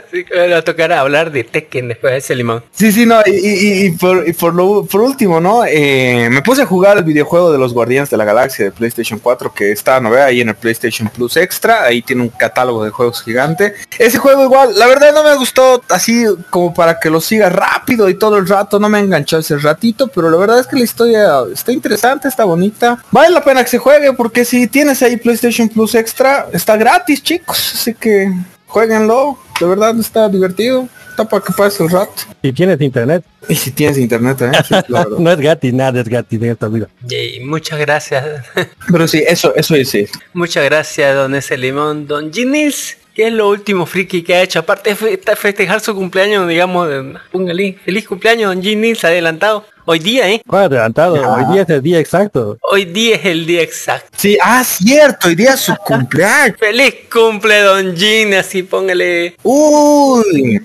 Así 0.06 0.24
que 0.24 0.38
ahora 0.38 0.62
tocará 0.62 1.00
hablar 1.00 1.30
de 1.32 1.44
Tekken 1.44 1.88
después 1.88 2.12
de 2.12 2.18
ese 2.18 2.34
limón. 2.34 2.62
Sí, 2.72 2.92
sí, 2.92 3.06
no, 3.06 3.20
y, 3.24 3.30
y- 3.30 3.86
y 3.86 3.90
por, 3.92 4.28
y 4.28 4.32
por, 4.32 4.54
lo, 4.54 4.84
por 4.84 5.00
último, 5.00 5.40
¿no? 5.40 5.64
Eh, 5.66 6.28
me 6.30 6.42
puse 6.42 6.62
a 6.62 6.66
jugar 6.66 6.98
el 6.98 7.04
videojuego 7.04 7.50
de 7.52 7.58
los 7.58 7.72
Guardianes 7.72 8.10
de 8.10 8.16
la 8.16 8.24
Galaxia 8.24 8.66
de 8.66 8.72
PlayStation 8.72 9.18
4 9.18 9.52
que 9.54 9.72
está, 9.72 10.00
¿no 10.00 10.10
ve? 10.10 10.20
Ahí 10.22 10.40
en 10.40 10.48
el 10.48 10.54
PlayStation 10.56 11.08
Plus 11.08 11.36
Extra, 11.36 11.84
ahí 11.84 12.02
tiene 12.02 12.22
un 12.22 12.28
catálogo 12.28 12.84
de 12.84 12.90
juegos 12.90 13.22
gigante. 13.22 13.74
Ese 13.98 14.18
juego 14.18 14.42
igual, 14.44 14.78
la 14.78 14.86
verdad 14.86 15.12
no 15.14 15.22
me 15.24 15.34
gustó 15.36 15.82
así 15.88 16.24
como 16.50 16.74
para 16.74 16.98
que 16.98 17.08
lo 17.10 17.20
siga 17.20 17.48
rápido 17.48 18.08
y 18.08 18.14
todo 18.14 18.36
el 18.36 18.46
rato, 18.48 18.78
no 18.78 18.88
me 18.88 18.98
enganchó 18.98 19.38
ese 19.38 19.56
ratito, 19.58 20.08
pero 20.08 20.30
la 20.30 20.36
verdad 20.36 20.58
es 20.60 20.66
que 20.66 20.76
la 20.76 20.84
historia 20.84 21.28
está 21.52 21.72
interesante, 21.72 22.28
está 22.28 22.44
bonita. 22.44 23.02
Vale 23.10 23.30
la 23.30 23.42
pena 23.44 23.62
que 23.62 23.70
se 23.70 23.78
juegue 23.78 24.12
porque 24.12 24.44
si 24.44 24.66
tienes 24.66 25.02
ahí 25.02 25.16
PlayStation 25.16 25.68
Plus 25.68 25.94
Extra, 25.94 26.46
está 26.52 26.76
gratis, 26.76 27.22
chicos, 27.22 27.59
así 27.74 27.94
que 27.94 28.32
jueguenlo, 28.66 29.38
de 29.60 29.66
verdad 29.66 29.98
está 29.98 30.28
divertido, 30.28 30.88
está 31.10 31.24
para 31.28 31.44
que 31.44 31.52
pase 31.52 31.82
el 31.82 31.90
rato. 31.90 32.12
Si 32.42 32.52
tienes 32.52 32.80
internet, 32.80 33.24
Y 33.48 33.54
si 33.54 33.70
tienes 33.72 33.98
internet, 33.98 34.40
¿eh? 34.42 34.50
Sí, 34.66 34.74
claro. 34.86 35.16
no 35.18 35.30
es 35.30 35.38
gratis, 35.38 35.72
nada 35.72 36.00
es 36.00 36.08
gratis 36.08 36.40
en 36.40 36.50
esta 36.50 36.68
vida. 36.68 36.88
Y 37.08 37.40
muchas 37.40 37.78
gracias. 37.78 38.24
Pero 38.90 39.08
sí, 39.08 39.22
eso, 39.26 39.54
eso 39.54 39.74
es 39.74 39.88
sí. 39.88 40.06
muchas 40.32 40.64
gracias, 40.64 41.14
don 41.14 41.34
ese 41.34 41.56
limón. 41.58 42.06
Don 42.06 42.32
Ginis, 42.32 42.96
¿qué 43.14 43.26
es 43.26 43.32
lo 43.32 43.48
último 43.48 43.86
friki 43.86 44.22
que 44.22 44.34
ha 44.34 44.42
hecho? 44.42 44.60
Aparte 44.60 44.90
de 44.90 44.96
fe- 44.96 45.20
festejar 45.36 45.80
su 45.80 45.94
cumpleaños, 45.94 46.48
digamos, 46.48 46.88
de- 46.88 47.14
póngale, 47.32 47.76
feliz 47.84 48.06
cumpleaños, 48.06 48.54
don 48.54 48.62
Ginis, 48.62 49.04
adelantado. 49.04 49.64
Hoy 49.92 49.98
día, 49.98 50.30
¿eh? 50.30 50.40
¿Cuál 50.46 50.66
adelantado? 50.66 51.14
Hoy 51.14 51.52
día 51.52 51.62
es 51.62 51.70
el 51.70 51.82
día 51.82 51.98
exacto. 51.98 52.56
Hoy 52.70 52.84
día 52.84 53.16
es 53.16 53.24
el 53.24 53.44
día 53.44 53.60
exacto. 53.60 54.08
Sí, 54.16 54.38
ah, 54.40 54.62
cierto, 54.62 55.26
hoy 55.26 55.34
día 55.34 55.54
es 55.54 55.60
su 55.62 55.74
cumpleaños. 55.74 56.56
Feliz 56.60 56.94
cumple, 57.12 57.58
don 57.58 57.96
Gin, 57.96 58.34
así 58.34 58.62
póngale. 58.62 59.34
Uy, 59.42 60.60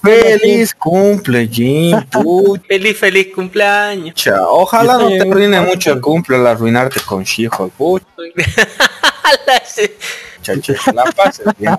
feliz 0.00 0.72
cumple, 0.72 1.48
Jim. 1.48 2.00
Pucha, 2.12 2.62
Feliz, 2.68 2.96
feliz 2.96 3.34
cumpleaños. 3.34 4.14
ojalá 4.48 4.98
no 4.98 5.08
te 5.08 5.20
arruine 5.20 5.60
mucho 5.62 5.92
el 5.92 6.00
cumple 6.00 6.36
al 6.36 6.46
arruinarte 6.46 7.00
con 7.00 7.24
She-Hulk. 7.24 7.72
Pucha, 7.72 8.06
chacho, 10.42 10.74
la 10.94 11.06
pases 11.06 11.44
bien. 11.58 11.76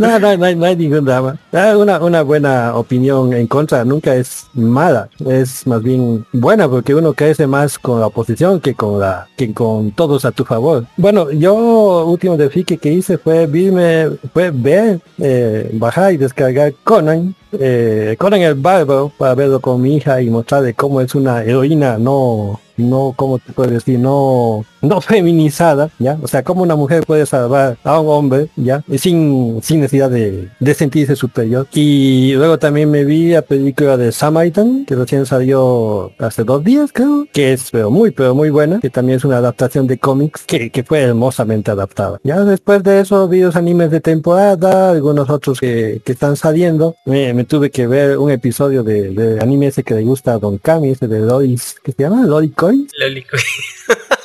No, 0.00 0.18
no, 0.18 0.36
no 0.38 0.44
hay, 0.46 0.56
no 0.56 0.64
hay 0.64 0.76
ningún 0.76 1.04
drama. 1.04 1.36
Ah, 1.52 1.74
Una, 1.76 2.02
una 2.02 2.22
buena 2.22 2.74
opinión 2.74 3.34
en 3.34 3.46
contra 3.46 3.84
nunca 3.84 4.14
es 4.14 4.46
mala, 4.54 5.10
es 5.26 5.66
más 5.66 5.82
bien 5.82 6.24
buena 6.32 6.68
porque 6.68 6.94
uno 6.94 7.12
crece 7.12 7.46
más 7.46 7.78
con 7.78 8.00
la 8.00 8.06
oposición 8.06 8.60
que 8.60 8.74
con 8.74 8.98
la 8.98 9.28
que 9.36 9.52
con 9.52 9.90
todos 9.90 10.24
a 10.24 10.32
tu 10.32 10.44
favor. 10.44 10.86
Bueno, 10.96 11.30
yo 11.30 12.06
último 12.06 12.38
de 12.38 12.48
friki 12.48 12.78
que 12.78 12.92
hice 12.92 13.18
fue 13.18 13.46
verme, 13.46 14.16
fue 14.32 14.50
ver, 14.50 15.00
eh, 15.18 15.70
bajar 15.74 16.14
y 16.14 16.16
descargar 16.16 16.72
Conan, 16.82 17.34
eh, 17.52 18.16
Conan 18.18 18.40
el 18.40 18.54
Bárbaro 18.54 19.12
para 19.18 19.34
verlo 19.34 19.60
con 19.60 19.82
mi 19.82 19.96
hija 19.96 20.22
y 20.22 20.30
mostrarle 20.30 20.72
cómo 20.72 21.02
es 21.02 21.14
una 21.14 21.42
heroína 21.42 21.98
no 21.98 22.58
no, 22.80 23.14
como 23.16 23.38
te 23.38 23.52
puedo 23.52 23.70
decir? 23.70 23.98
No, 23.98 24.64
no 24.82 25.00
feminizada, 25.00 25.90
¿ya? 25.98 26.18
O 26.22 26.28
sea, 26.28 26.42
como 26.42 26.62
una 26.62 26.76
mujer 26.76 27.04
puede 27.06 27.26
salvar 27.26 27.76
a 27.84 28.00
un 28.00 28.08
hombre, 28.08 28.48
¿ya? 28.56 28.82
Y 28.88 28.98
sin, 28.98 29.60
sin 29.62 29.80
necesidad 29.90 30.10
de, 30.10 30.48
de 30.58 30.74
sentirse 30.74 31.16
superior. 31.16 31.66
Y 31.72 32.32
luego 32.34 32.58
también 32.58 32.90
me 32.90 33.04
vi 33.04 33.30
la 33.30 33.42
película 33.42 33.96
de 33.96 34.12
Samaritan, 34.12 34.84
que 34.84 34.94
recién 34.94 35.26
salió 35.26 36.12
hace 36.18 36.44
dos 36.44 36.62
días, 36.62 36.90
creo, 36.92 37.26
que 37.32 37.52
es 37.52 37.70
pero 37.70 37.90
muy, 37.90 38.10
pero 38.10 38.34
muy 38.34 38.50
buena, 38.50 38.80
que 38.80 38.90
también 38.90 39.16
es 39.16 39.24
una 39.24 39.38
adaptación 39.38 39.86
de 39.86 39.98
cómics, 39.98 40.44
que, 40.46 40.70
que 40.70 40.84
fue 40.84 41.00
hermosamente 41.00 41.70
adaptada. 41.70 42.20
Ya 42.22 42.40
después 42.44 42.82
de 42.82 43.00
eso 43.00 43.28
vi 43.28 43.40
los 43.40 43.56
animes 43.56 43.90
de 43.90 44.00
temporada, 44.00 44.90
algunos 44.90 45.28
otros 45.28 45.60
que, 45.60 46.00
que 46.04 46.12
están 46.12 46.36
saliendo. 46.36 46.96
Me, 47.04 47.34
me 47.34 47.44
tuve 47.44 47.70
que 47.70 47.86
ver 47.86 48.18
un 48.18 48.30
episodio 48.30 48.82
de, 48.82 49.10
de 49.10 49.40
anime 49.40 49.68
ese 49.68 49.82
que 49.82 49.94
le 49.94 50.02
gusta 50.02 50.34
a 50.34 50.38
Don 50.38 50.58
Kami, 50.58 50.90
ese 50.90 51.08
de 51.08 51.20
Lois, 51.20 51.76
¿qué 51.82 51.92
se 51.92 52.02
llama? 52.02 52.24
Lois 52.24 52.52
Coin. 52.54 52.86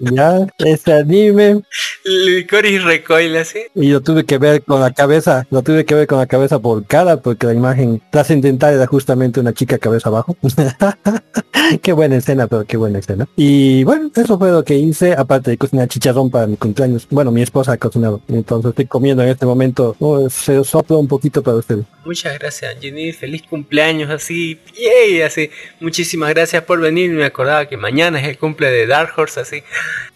Ya, 0.00 0.46
ese 0.58 0.92
anime. 0.94 1.62
Licoris 2.04 2.82
recoila, 2.82 3.42
así. 3.42 3.60
Y 3.74 3.90
lo 3.90 4.00
tuve 4.00 4.24
que 4.24 4.38
ver 4.38 4.62
con 4.62 4.80
la 4.80 4.92
cabeza, 4.92 5.46
lo 5.50 5.62
tuve 5.62 5.84
que 5.84 5.94
ver 5.94 6.06
con 6.06 6.18
la 6.18 6.26
cabeza 6.26 6.56
volcada 6.56 7.20
porque 7.20 7.46
la 7.46 7.52
imagen 7.52 8.00
trascendental 8.10 8.74
era 8.74 8.86
justamente 8.86 9.40
una 9.40 9.52
chica 9.52 9.78
cabeza 9.78 10.08
abajo. 10.08 10.36
qué 11.82 11.92
buena 11.92 12.16
escena, 12.16 12.46
pero 12.46 12.64
qué 12.64 12.78
buena 12.78 12.98
escena. 12.98 13.28
Y 13.36 13.84
bueno, 13.84 14.10
eso 14.14 14.38
fue 14.38 14.50
lo 14.50 14.64
que 14.64 14.74
hice, 14.74 15.12
aparte 15.12 15.50
de 15.50 15.58
cocinar 15.58 15.88
chicharrón 15.88 16.30
para 16.30 16.46
mi 16.46 16.56
cumpleaños. 16.56 17.06
Bueno, 17.10 17.30
mi 17.30 17.42
esposa 17.42 17.72
ha 17.72 17.76
cocinado, 17.76 18.22
entonces 18.28 18.70
estoy 18.70 18.86
comiendo 18.86 19.22
en 19.22 19.28
este 19.28 19.44
momento. 19.44 19.96
Oh, 19.98 20.30
se 20.30 20.64
sopla 20.64 20.96
un 20.96 21.08
poquito 21.08 21.42
para 21.42 21.58
ustedes. 21.58 21.84
Muchas 22.04 22.38
gracias, 22.38 22.76
Jenny. 22.80 23.12
Feliz 23.12 23.42
cumpleaños, 23.42 24.10
así. 24.10 24.58
Yay, 24.74 25.20
así. 25.22 25.50
Muchísimas 25.80 26.30
gracias 26.30 26.64
por 26.64 26.80
venir. 26.80 27.10
Me 27.10 27.24
acordaba 27.24 27.66
que 27.66 27.76
mañana 27.76 28.20
es 28.20 28.26
el 28.26 28.38
cumple 28.38 28.70
de 28.70 28.86
Dark 28.86 29.12
Horse, 29.16 29.40
así. 29.40 29.62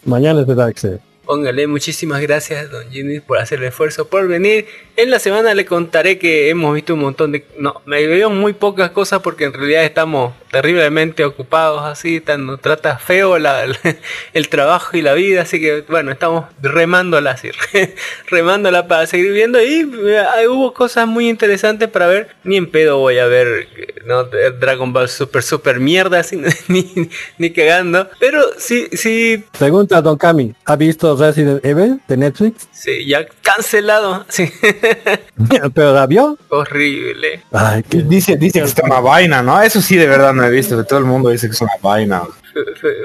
Mañana 0.04 0.42
es 0.42 0.46
de 0.46 0.54
Darkseid. 0.54 0.98
Póngale 1.24 1.66
muchísimas 1.66 2.20
gracias, 2.20 2.70
don 2.70 2.90
Ginny, 2.90 3.20
por 3.20 3.38
hacer 3.38 3.58
el 3.60 3.66
esfuerzo 3.66 4.06
por 4.06 4.28
venir. 4.28 4.66
En 4.96 5.10
la 5.10 5.18
semana 5.18 5.54
le 5.54 5.66
contaré 5.66 6.18
que 6.18 6.50
hemos 6.50 6.72
visto 6.72 6.94
un 6.94 7.00
montón 7.00 7.32
de... 7.32 7.44
No, 7.58 7.82
me 7.84 8.06
veo 8.06 8.30
muy 8.30 8.52
pocas 8.52 8.90
cosas 8.90 9.20
porque 9.22 9.44
en 9.44 9.52
realidad 9.52 9.84
estamos 9.84 10.34
terriblemente 10.52 11.24
ocupados 11.24 11.82
así, 11.82 12.20
tan, 12.20 12.46
nos 12.46 12.60
trata 12.60 12.96
feo 12.98 13.38
la, 13.40 13.64
el, 13.64 13.76
el 14.34 14.48
trabajo 14.48 14.96
y 14.96 15.02
la 15.02 15.14
vida, 15.14 15.42
así 15.42 15.60
que 15.60 15.84
bueno, 15.88 16.12
estamos 16.12 16.44
remándola 16.62 17.32
así, 17.32 17.50
remándola 18.28 18.86
para 18.86 19.08
seguir 19.08 19.32
viendo 19.32 19.60
y 19.60 19.80
eh, 20.06 20.48
hubo 20.48 20.72
cosas 20.72 21.08
muy 21.08 21.28
interesantes 21.28 21.88
para 21.88 22.06
ver. 22.06 22.28
Ni 22.44 22.56
en 22.56 22.70
pedo 22.70 22.98
voy 22.98 23.18
a 23.18 23.26
ver 23.26 23.66
¿no? 24.04 24.24
Dragon 24.24 24.92
Ball 24.92 25.08
Super 25.08 25.42
Super 25.42 25.80
mierda, 25.80 26.20
así, 26.20 26.40
ni, 26.68 27.10
ni 27.38 27.50
cagando, 27.50 28.08
pero 28.20 28.40
sí, 28.58 28.88
sí, 28.92 29.44
Pregunta 29.58 30.00
Don 30.00 30.16
Cami, 30.16 30.54
¿ha 30.64 30.76
visto 30.76 31.16
Resident 31.16 31.64
Evil 31.64 32.00
de 32.06 32.16
Netflix? 32.16 32.68
sí, 32.72 33.06
ya 33.06 33.26
cancelado, 33.42 34.24
sí, 34.28 34.52
¿Pero 35.74 35.92
la 35.92 36.06
vio? 36.06 36.38
horrible. 36.48 37.42
Ay. 37.52 37.82
Dice, 37.88 38.36
dice 38.36 38.60
que 38.60 38.64
es 38.66 38.74
una 38.82 39.00
vaina, 39.00 39.42
¿no? 39.42 39.60
Eso 39.62 39.80
sí 39.80 39.96
de 39.96 40.06
verdad 40.06 40.32
no 40.32 40.44
he 40.44 40.50
visto, 40.50 40.76
que 40.76 40.84
todo 40.84 40.98
el 40.98 41.04
mundo 41.04 41.30
dice 41.30 41.46
que 41.48 41.52
es 41.54 41.60
una 41.60 41.72
vaina. 41.82 42.22
fue, 42.52 42.64
fue- 42.80 42.96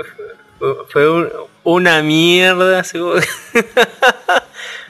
fue- 0.60 0.76
fue 0.89 1.10
un- 1.10 1.30
una 1.63 2.02
mierda, 2.04 2.84
seguro. 2.86 3.22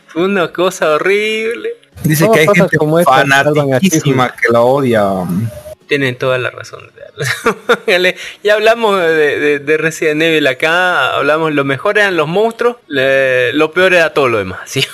fue 0.08 0.24
una 0.26 0.52
cosa 0.52 0.94
horrible. 0.94 1.70
Dice 2.04 2.28
que 2.34 2.40
hay 2.42 2.48
gente 2.48 2.78
como 2.78 3.00
estas 3.00 3.16
salvan 3.28 3.32
a 3.34 3.44
fanatiquísima 3.54 4.30
que 4.36 4.52
la 4.52 4.62
odia. 4.62 5.04
Tienen 5.88 6.16
toda 6.18 6.38
la 6.38 6.50
razón. 6.52 6.92
Ya 8.44 8.54
hablamos 8.54 8.98
de, 9.00 9.40
de- 9.40 9.60
de 9.60 9.78
Resident 9.78 10.22
Evil 10.22 10.48
acá, 10.48 11.16
hablamos 11.16 11.54
lo 11.54 11.66
mejor 11.66 11.98
eran 11.98 12.16
los 12.16 12.28
monstruos, 12.28 12.78
le- 12.88 13.52
lo 13.54 13.72
peor 13.72 13.94
era 13.94 14.14
todo 14.14 14.30
lo 14.30 14.38
demás. 14.38 14.60
¿sí? 14.66 14.86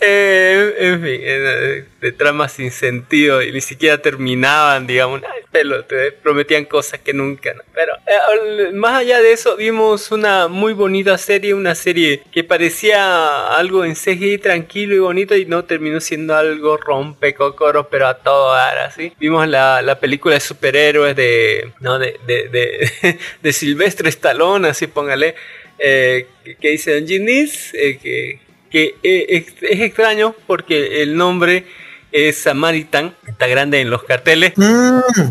Eh, 0.00 0.74
en 0.78 1.02
fin, 1.02 1.20
eh, 1.22 1.84
de 2.00 2.12
tramas 2.12 2.52
sin 2.52 2.70
sentido 2.70 3.42
y 3.42 3.50
ni 3.52 3.60
siquiera 3.60 3.98
terminaban, 3.98 4.86
digamos, 4.86 5.22
pelo, 5.50 5.84
te 5.84 6.12
prometían 6.12 6.66
cosas 6.66 7.00
que 7.00 7.14
nunca. 7.14 7.54
¿no? 7.54 7.62
Pero 7.74 7.94
eh, 8.06 8.72
más 8.72 9.00
allá 9.00 9.20
de 9.20 9.32
eso, 9.32 9.56
vimos 9.56 10.10
una 10.10 10.48
muy 10.48 10.74
bonita 10.74 11.16
serie, 11.16 11.54
una 11.54 11.74
serie 11.74 12.22
que 12.30 12.44
parecía 12.44 13.56
algo 13.56 13.84
en 13.84 13.94
CGI 13.94 14.38
tranquilo 14.38 14.94
y 14.94 14.98
bonito 14.98 15.34
y 15.34 15.46
no 15.46 15.64
terminó 15.64 16.00
siendo 16.00 16.36
algo 16.36 16.76
rompecocoros, 16.76 17.86
pero 17.90 18.06
a 18.06 18.18
todo 18.18 18.52
dar 18.52 18.78
así. 18.78 19.12
Vimos 19.18 19.48
la, 19.48 19.80
la 19.80 19.98
película 19.98 20.34
de 20.34 20.40
superhéroes 20.40 21.16
de, 21.16 21.72
no, 21.80 21.98
de, 21.98 22.18
de, 22.26 22.48
de, 22.48 23.18
de 23.42 23.52
Silvestre 23.52 24.10
Stallone, 24.10 24.68
así 24.68 24.86
póngale, 24.86 25.34
eh, 25.78 26.26
que, 26.60 26.70
dice 26.70 26.94
Don 26.94 27.06
Ginis, 27.06 27.74
eh, 27.74 27.98
que, 28.02 28.40
que 28.70 28.94
eh, 29.02 29.26
es, 29.28 29.54
es 29.62 29.80
extraño 29.80 30.34
porque 30.46 31.02
el 31.02 31.16
nombre 31.16 31.64
es 32.12 32.38
Samaritan, 32.38 33.14
está 33.36 33.46
grande 33.48 33.82
en 33.82 33.90
los 33.90 34.02
carteles, 34.02 34.54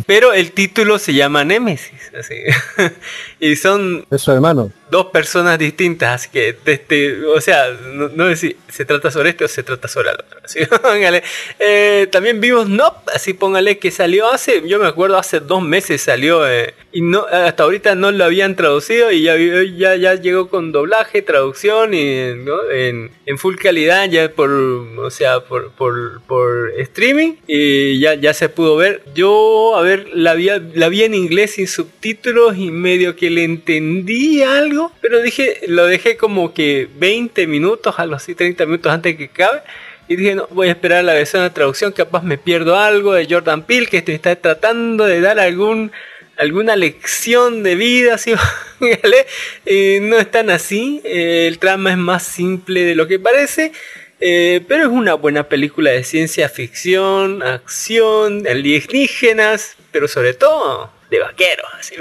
pero 0.06 0.32
el 0.32 0.52
título 0.52 1.00
se 1.00 1.15
llama 1.15 1.44
Nemesis, 1.44 2.12
así. 2.18 2.36
y 3.39 3.56
son 3.56 4.06
Es 4.12 4.22
su 4.22 4.32
hermano. 4.32 4.72
dos 4.91 5.08
personas 5.08 5.58
distintas, 5.58 6.13
así 6.22 6.30
que, 6.30 6.56
este, 6.65 7.26
o 7.26 7.41
sea, 7.41 7.65
no, 7.94 8.10
no 8.10 8.28
sé 8.30 8.36
si 8.36 8.56
se 8.70 8.86
trata 8.86 9.10
sobre 9.10 9.32
este 9.32 9.46
o 9.46 9.48
se 9.48 9.63
trata 9.63 9.88
sobre 9.88 10.12
el 10.12 10.18
otro. 10.20 10.38
así, 10.46 10.60
póngale. 10.68 11.24
Eh, 11.58 12.08
también 12.12 12.39
vimos 12.39 12.70
Nope, 12.70 13.12
así 13.15 13.34
póngale 13.34 13.80
que 13.80 13.89
salió 13.89 14.30
hace, 14.30 14.62
yo 14.68 14.78
me 14.78 14.86
acuerdo 14.88 15.18
hace 15.18 15.39
dos 15.39 15.63
meses 15.63 16.00
salió 16.02 16.48
eh, 16.48 16.76
y 16.91 17.02
no 17.02 17.26
hasta 17.26 17.63
ahorita 17.63 17.96
no 17.96 18.12
lo 18.12 18.24
habían 18.24 18.56
traducido 18.56 19.12
y 19.12 19.24
ya, 19.24 19.36
ya, 19.76 19.96
ya 19.96 20.13
llegó 20.13 20.48
con 20.50 20.72
doblaje, 20.72 21.24
traducción 21.24 21.96
y 21.96 22.36
¿no? 22.36 22.70
en, 22.72 23.10
en 23.26 23.38
full 23.39 23.56
calidad 23.56 24.08
ya 24.10 24.30
por, 24.30 24.52
o 24.52 25.10
sea, 25.10 25.39
por, 25.39 25.72
por, 25.72 26.22
por 26.28 26.72
streaming 26.78 27.34
y 27.48 27.94
ya, 27.99 28.15
ya 28.15 28.34
se 28.34 28.49
pudo 28.49 28.75
ver. 28.75 29.03
Yo, 29.13 29.75
a 29.75 29.81
ver, 29.81 30.08
la 30.13 30.34
vi, 30.34 30.49
la 30.73 30.89
vi 30.89 31.03
en 31.03 31.13
inglés 31.13 31.51
sin 31.51 31.67
subtítulos 31.67 32.58
y 32.58 32.71
medio 32.71 33.15
que 33.15 33.29
le 33.29 33.43
entendí 33.43 34.41
algo, 34.43 34.91
pero 35.01 35.21
dije, 35.21 35.62
lo 35.67 35.86
dejé 35.86 36.17
como 36.17 36.53
que 36.53 36.88
20 36.97 37.47
minutos, 37.47 37.95
algo 37.97 38.15
así, 38.15 38.36
30 38.36 38.65
minutos 38.65 38.91
antes 38.91 39.15
que 39.15 39.25
acabe. 39.25 39.62
Y 40.08 40.15
dije, 40.15 40.36
no, 40.36 40.47
voy 40.51 40.67
a 40.67 40.71
esperar 40.71 41.03
la 41.03 41.13
versión 41.13 41.43
de 41.43 41.49
traducción, 41.49 41.91
capaz 41.91 42.21
me 42.23 42.38
pierdo 42.38 42.77
algo 42.77 43.13
de 43.13 43.27
Jordan 43.27 43.63
Peele, 43.63 43.88
que 43.88 43.97
está 43.97 44.36
tratando 44.36 45.05
de 45.05 45.19
dar 45.19 45.39
algún 45.39 45.91
alguna 46.38 46.75
lección 46.75 47.63
de 47.63 47.75
vida, 47.75 48.17
¿vale? 48.79 49.25
Eh, 49.65 49.99
no 50.01 50.17
es 50.17 50.29
tan 50.29 50.49
así, 50.49 51.01
eh, 51.03 51.47
el 51.47 51.60
trama 51.60 51.91
es 51.91 51.97
más 51.97 52.23
simple 52.23 52.81
de 52.81 52.93
lo 52.93 53.08
que 53.08 53.19
parece, 53.19 53.71
eh, 54.19 54.62
pero 54.67 54.84
es 54.84 54.89
una 54.89 55.13
buena 55.15 55.47
película 55.49 55.91
de 55.91 56.04
ciencia 56.04 56.49
ficción, 56.49 57.43
acción, 57.43 58.45
alienígenas, 58.47 59.75
pero 59.91 60.08
sobre 60.08 60.34
todo 60.34 60.91
de 61.10 61.19
vaqueros, 61.19 61.67
así, 61.78 61.95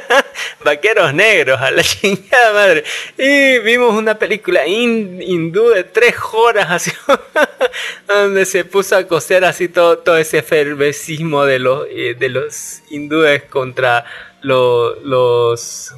vaqueros 0.64 1.12
negros, 1.14 1.60
a 1.60 1.70
la 1.70 1.82
chingada 1.82 2.52
madre. 2.52 2.84
Y 3.18 3.58
vimos 3.58 3.94
una 3.94 4.18
película 4.18 4.66
hin- 4.66 5.20
hindú 5.20 5.70
de 5.70 5.84
tres 5.84 6.14
horas, 6.32 6.66
así, 6.70 6.92
donde 8.06 8.44
se 8.44 8.64
puso 8.64 8.96
a 8.96 9.04
coser 9.06 9.44
así 9.44 9.68
todo, 9.68 10.16
ese 10.16 10.38
efervescismo 10.38 11.44
de 11.44 11.58
los, 11.58 11.86
eh, 11.90 12.14
de 12.18 12.28
los 12.28 12.82
hindúes 12.90 13.42
contra 13.44 14.04
lo- 14.42 14.94
los, 15.00 15.90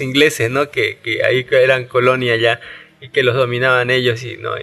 ingleses, 0.00 0.50
¿no? 0.50 0.70
Que, 0.70 0.98
que 0.98 1.24
ahí 1.24 1.46
eran 1.50 1.86
colonia 1.86 2.36
ya 2.36 2.60
que 3.12 3.22
los 3.22 3.34
dominaban 3.34 3.90
ellos 3.90 4.22
y 4.22 4.36
no 4.36 4.56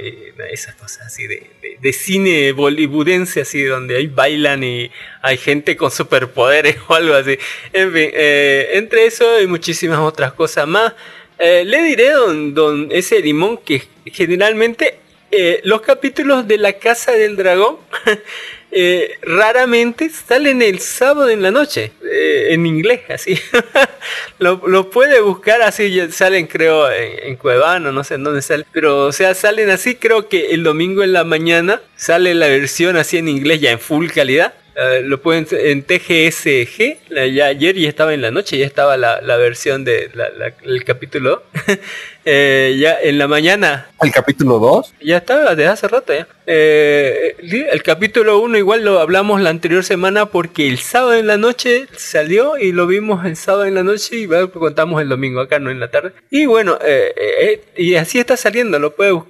esas 0.52 0.76
cosas 0.76 1.08
así 1.08 1.28
de, 1.28 1.48
de- 1.62 1.78
de 1.80 1.94
cine 1.94 2.52
bollywoodense 2.54 3.42
así 3.42 3.64
donde 3.64 3.98
ahí 3.98 4.08
bailan 4.08 4.64
y 4.64 4.90
hay 5.22 5.38
gente 5.38 5.76
con 5.76 5.92
superpoderes 5.92 6.78
o 6.88 6.94
algo 6.94 7.14
así. 7.14 7.38
En 7.74 7.92
fin 7.92 8.10
eh, 8.14 8.70
entre 8.74 9.06
eso 9.06 9.42
y 9.42 9.48
muchísimas 9.48 10.00
otras 10.00 10.34
cosas 10.34 10.68
más. 10.68 10.94
Eh, 11.40 11.64
le 11.66 11.82
diré 11.84 12.12
don, 12.12 12.54
don 12.54 12.88
ese 12.92 13.20
limón 13.20 13.58
que 13.58 13.84
generalmente 14.06 15.00
eh, 15.32 15.62
los 15.64 15.82
capítulos 15.82 16.48
de 16.48 16.58
la 16.60 16.74
casa 16.74 17.12
del 17.14 17.36
dragón 17.36 17.78
eh, 18.76 19.20
raramente 19.22 20.10
salen 20.10 20.62
el 20.62 20.80
sábado 20.80 21.30
en 21.30 21.42
la 21.42 21.52
noche 21.52 21.92
eh, 22.04 22.48
en 22.50 22.66
inglés 22.66 23.02
así. 23.10 23.38
Lo, 24.40 24.62
lo 24.68 24.90
puede 24.90 25.22
buscar 25.22 25.62
así 25.62 26.12
salen 26.12 26.48
creo 26.48 26.92
en, 26.92 27.30
en 27.30 27.36
Cuevana 27.38 27.92
no 27.92 28.04
sé 28.04 28.16
en 28.16 28.24
dónde 28.24 28.42
sale 28.42 28.66
pero 28.74 29.06
o 29.06 29.12
sea 29.12 29.34
salen 29.34 29.70
así 29.70 29.96
creo 29.96 30.28
que 30.28 30.48
el 30.48 30.64
domingo 30.64 31.04
en 31.04 31.14
la 31.14 31.24
mañana 31.24 31.82
sale 31.96 32.34
la 32.34 32.48
versión 32.48 32.98
así 32.98 33.18
en 33.18 33.30
inglés 33.30 33.62
ya 33.62 33.72
en 33.72 33.80
full 33.80 34.10
calidad 34.10 34.54
Eh, 34.76 35.02
lo 35.04 35.22
pueden 35.22 35.46
en 35.52 35.84
TGSG 35.84 36.98
ya 37.32 37.46
ayer 37.46 37.76
ya 37.76 37.88
estaba 37.90 38.14
en 38.16 38.22
la 38.24 38.32
noche 38.32 38.58
ya 38.58 38.66
estaba 38.66 38.98
la, 38.98 39.22
la 39.22 39.38
versión 39.38 39.84
de 39.86 40.10
la- 40.16 40.30
la- 40.32 40.54
el 40.64 40.84
capítulo 40.84 41.44
Eh, 42.26 42.78
ya 42.80 42.96
en 43.04 43.18
la 43.18 43.28
mañana 43.28 43.90
El 44.02 44.10
capítulo 44.14 44.58
2. 44.58 44.94
ya 45.02 45.18
estaba 45.18 45.56
desde 45.56 45.68
hace 45.70 45.90
rato 45.90 46.14
ya. 46.14 46.26
Eh, 46.48 47.36
el 47.70 47.84
capítulo 47.84 48.40
1 48.40 48.58
igual 48.58 48.86
lo 48.86 49.02
hablamos 49.02 49.42
la 49.42 49.50
anterior 49.50 49.84
semana 49.84 50.28
porque 50.28 50.70
el 50.70 50.78
sábado 50.80 51.16
en 51.16 51.28
la 51.28 51.36
noche 51.38 51.86
salió 51.98 52.58
y 52.58 52.72
lo 52.72 52.88
vimos 52.88 53.26
el 53.26 53.36
sábado 53.36 53.66
en 53.66 53.76
la 53.76 53.84
noche 53.84 54.16
y 54.16 54.26
bueno, 54.26 54.50
contamos 54.52 55.02
el 55.02 55.10
domingo 55.10 55.42
acá, 55.42 55.60
no 55.60 55.70
en 55.70 55.82
la 55.82 55.90
tarde. 55.92 56.14
Y 56.30 56.46
bueno, 56.46 56.80
eh, 56.82 57.14
eh, 57.42 57.62
y 57.76 57.96
así 57.96 58.20
está 58.20 58.38
saliendo, 58.38 58.80
lo 58.80 58.96
puede. 58.96 59.22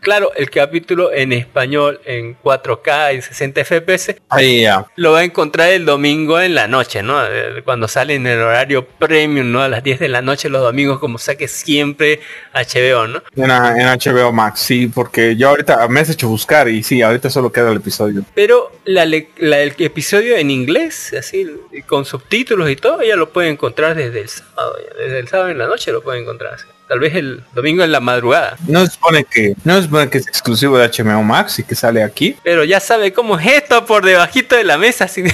Claro, 0.00 0.32
el 0.34 0.50
capítulo 0.50 1.12
en 1.12 1.32
español, 1.32 2.00
en 2.04 2.36
4K, 2.42 3.12
en 3.14 3.22
60 3.22 3.60
FPS, 3.64 4.16
Ahí 4.28 4.62
ya. 4.62 4.81
Lo 4.96 5.12
va 5.12 5.20
a 5.20 5.24
encontrar 5.24 5.70
el 5.70 5.84
domingo 5.84 6.40
en 6.40 6.54
la 6.54 6.68
noche, 6.68 7.02
¿no? 7.02 7.24
Eh, 7.26 7.62
Cuando 7.64 7.88
sale 7.88 8.14
en 8.14 8.26
el 8.26 8.40
horario 8.40 8.86
premium, 8.86 9.50
¿no? 9.52 9.62
A 9.62 9.68
las 9.68 9.82
10 9.82 10.00
de 10.00 10.08
la 10.08 10.22
noche 10.22 10.48
los 10.48 10.62
domingos, 10.62 10.98
como 10.98 11.18
saque 11.18 11.48
siempre 11.48 12.20
HBO, 12.54 13.06
¿no? 13.08 13.22
En, 13.36 13.50
en 13.50 13.86
HBO 13.86 14.32
Max, 14.32 14.60
sí, 14.60 14.86
porque 14.88 15.36
yo 15.36 15.48
ahorita 15.50 15.86
me 15.88 16.00
has 16.00 16.10
hecho 16.10 16.28
buscar 16.28 16.68
y 16.68 16.82
sí, 16.82 17.02
ahorita 17.02 17.30
solo 17.30 17.52
queda 17.52 17.70
el 17.70 17.78
episodio. 17.78 18.24
Pero 18.34 18.70
la, 18.84 19.04
la- 19.04 19.60
el 19.62 19.74
episodio 19.78 20.36
en 20.36 20.50
inglés, 20.50 21.14
así, 21.18 21.46
con 21.86 22.04
subtítulos 22.04 22.70
y 22.70 22.76
todo, 22.76 23.02
ya 23.02 23.16
lo 23.16 23.30
puede 23.30 23.48
encontrar 23.48 23.94
desde 23.94 24.20
el 24.22 24.28
sábado. 24.28 24.76
ya, 24.78 25.02
Desde 25.04 25.18
el 25.20 25.28
sábado 25.28 25.50
en 25.50 25.58
la 25.58 25.66
noche 25.66 25.92
lo 25.92 26.02
puede 26.02 26.20
encontrar. 26.20 26.54
así. 26.54 26.64
Tal 26.92 27.00
vez 27.00 27.14
el 27.14 27.42
domingo 27.54 27.82
en 27.82 27.90
la 27.90 28.00
madrugada. 28.00 28.54
No 28.68 28.84
se 28.84 28.92
supone 28.92 29.24
que, 29.24 29.54
no 29.64 29.76
se 29.76 29.84
supone 29.84 30.10
que 30.10 30.18
es 30.18 30.26
exclusivo 30.28 30.76
de 30.76 30.88
HBO 30.88 31.22
Max 31.22 31.58
y 31.58 31.62
que 31.62 31.74
sale 31.74 32.02
aquí. 32.02 32.36
Pero 32.44 32.64
ya 32.64 32.80
sabe 32.80 33.14
cómo 33.14 33.38
es 33.38 33.46
esto 33.46 33.86
por 33.86 34.04
debajito 34.04 34.56
de 34.56 34.64
la 34.64 34.76
mesa. 34.76 35.06
así. 35.06 35.22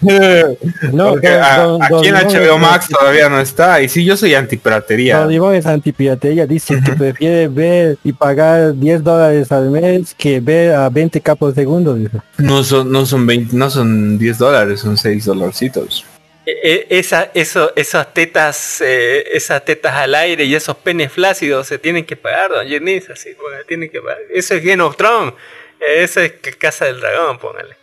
No, 0.00 1.08
Porque 1.10 1.28
don- 1.30 1.42
a- 1.42 1.56
don- 1.58 1.78
don 1.80 1.82
aquí 1.82 2.08
en 2.08 2.14
Iván 2.14 2.26
HBO 2.26 2.54
es- 2.54 2.60
Max 2.60 2.88
todavía 2.88 3.28
no 3.28 3.40
está. 3.40 3.82
Y 3.82 3.88
sí, 3.88 4.04
yo 4.04 4.16
soy 4.16 4.34
antipiratería. 4.34 5.18
Don 5.18 5.32
Iván 5.32 5.54
es 5.56 5.66
antipiratería, 5.66 6.46
dice 6.46 6.80
que 6.84 6.92
prefiere 6.92 7.48
ver 7.48 7.98
y 8.04 8.12
pagar 8.12 8.74
10 8.74 9.02
dólares 9.02 9.50
al 9.50 9.70
mes 9.70 10.14
que 10.16 10.38
ver 10.40 10.74
a 10.74 10.88
20 10.90 11.20
capos 11.20 11.54
segundo. 11.54 11.94
Dice. 11.94 12.18
No 12.36 12.62
son, 12.62 12.90
no 12.92 13.04
son 13.06 13.26
20, 13.26 13.56
no 13.56 13.68
son 13.70 14.16
10 14.18 14.38
dólares, 14.38 14.80
son 14.80 14.96
6 14.96 15.24
dolarcitos. 15.24 16.04
E- 16.50 16.86
e- 16.88 16.98
esa, 16.98 17.30
eso, 17.34 17.72
esas 17.76 18.14
tetas, 18.14 18.80
eh, 18.80 19.24
esas 19.32 19.62
tetas 19.64 19.94
al 19.94 20.14
aire 20.14 20.44
y 20.44 20.54
esos 20.54 20.76
penes 20.78 21.12
flácidos 21.12 21.66
se 21.66 21.78
tienen 21.78 22.06
que 22.06 22.16
pagar, 22.16 22.50
don 22.50 22.66
Jennings, 22.66 23.10
así, 23.10 23.34
póngale, 23.34 23.64
tienen 23.64 23.90
que 23.90 24.00
pagar. 24.00 24.18
Eso 24.30 24.54
es 24.54 24.64
Game 24.64 24.82
of 24.82 24.96
Thrones, 24.96 25.34
eso 25.80 26.20
es 26.20 26.32
Casa 26.56 26.86
del 26.86 27.00
Dragón, 27.00 27.38
póngale. 27.38 27.76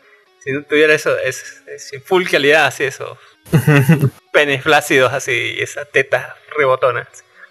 Si 0.43 0.51
no 0.51 0.63
tuviera 0.63 0.93
eso, 0.95 1.15
es, 1.19 1.61
es 1.67 1.93
en 1.93 2.01
full 2.01 2.25
calidad, 2.27 2.65
así, 2.65 2.85
esos 2.85 3.17
penes 4.33 4.63
flácidos, 4.63 5.13
así, 5.13 5.55
y 5.57 5.61
esas 5.61 5.91
tetas 5.91 6.33
rebotonas. 6.57 7.07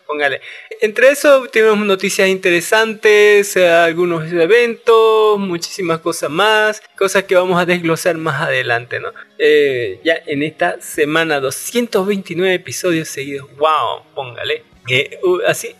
Póngale. 0.06 0.40
Entre 0.80 1.08
eso 1.08 1.46
tenemos 1.52 1.86
noticias 1.86 2.28
interesantes, 2.28 3.56
eh, 3.56 3.68
algunos 3.68 4.30
eventos, 4.32 5.38
muchísimas 5.38 6.00
cosas 6.00 6.30
más, 6.30 6.82
cosas 6.96 7.24
que 7.24 7.34
vamos 7.34 7.60
a 7.60 7.66
desglosar 7.66 8.16
más 8.16 8.42
adelante, 8.42 9.00
¿no? 9.00 9.12
Eh, 9.38 10.00
ya 10.04 10.14
en 10.26 10.42
esta 10.42 10.80
semana 10.80 11.40
229 11.40 12.54
episodios 12.54 13.08
seguidos, 13.08 13.48
wow, 13.56 14.02
póngale. 14.14 14.64
Eh, 14.88 15.18
así, 15.46 15.74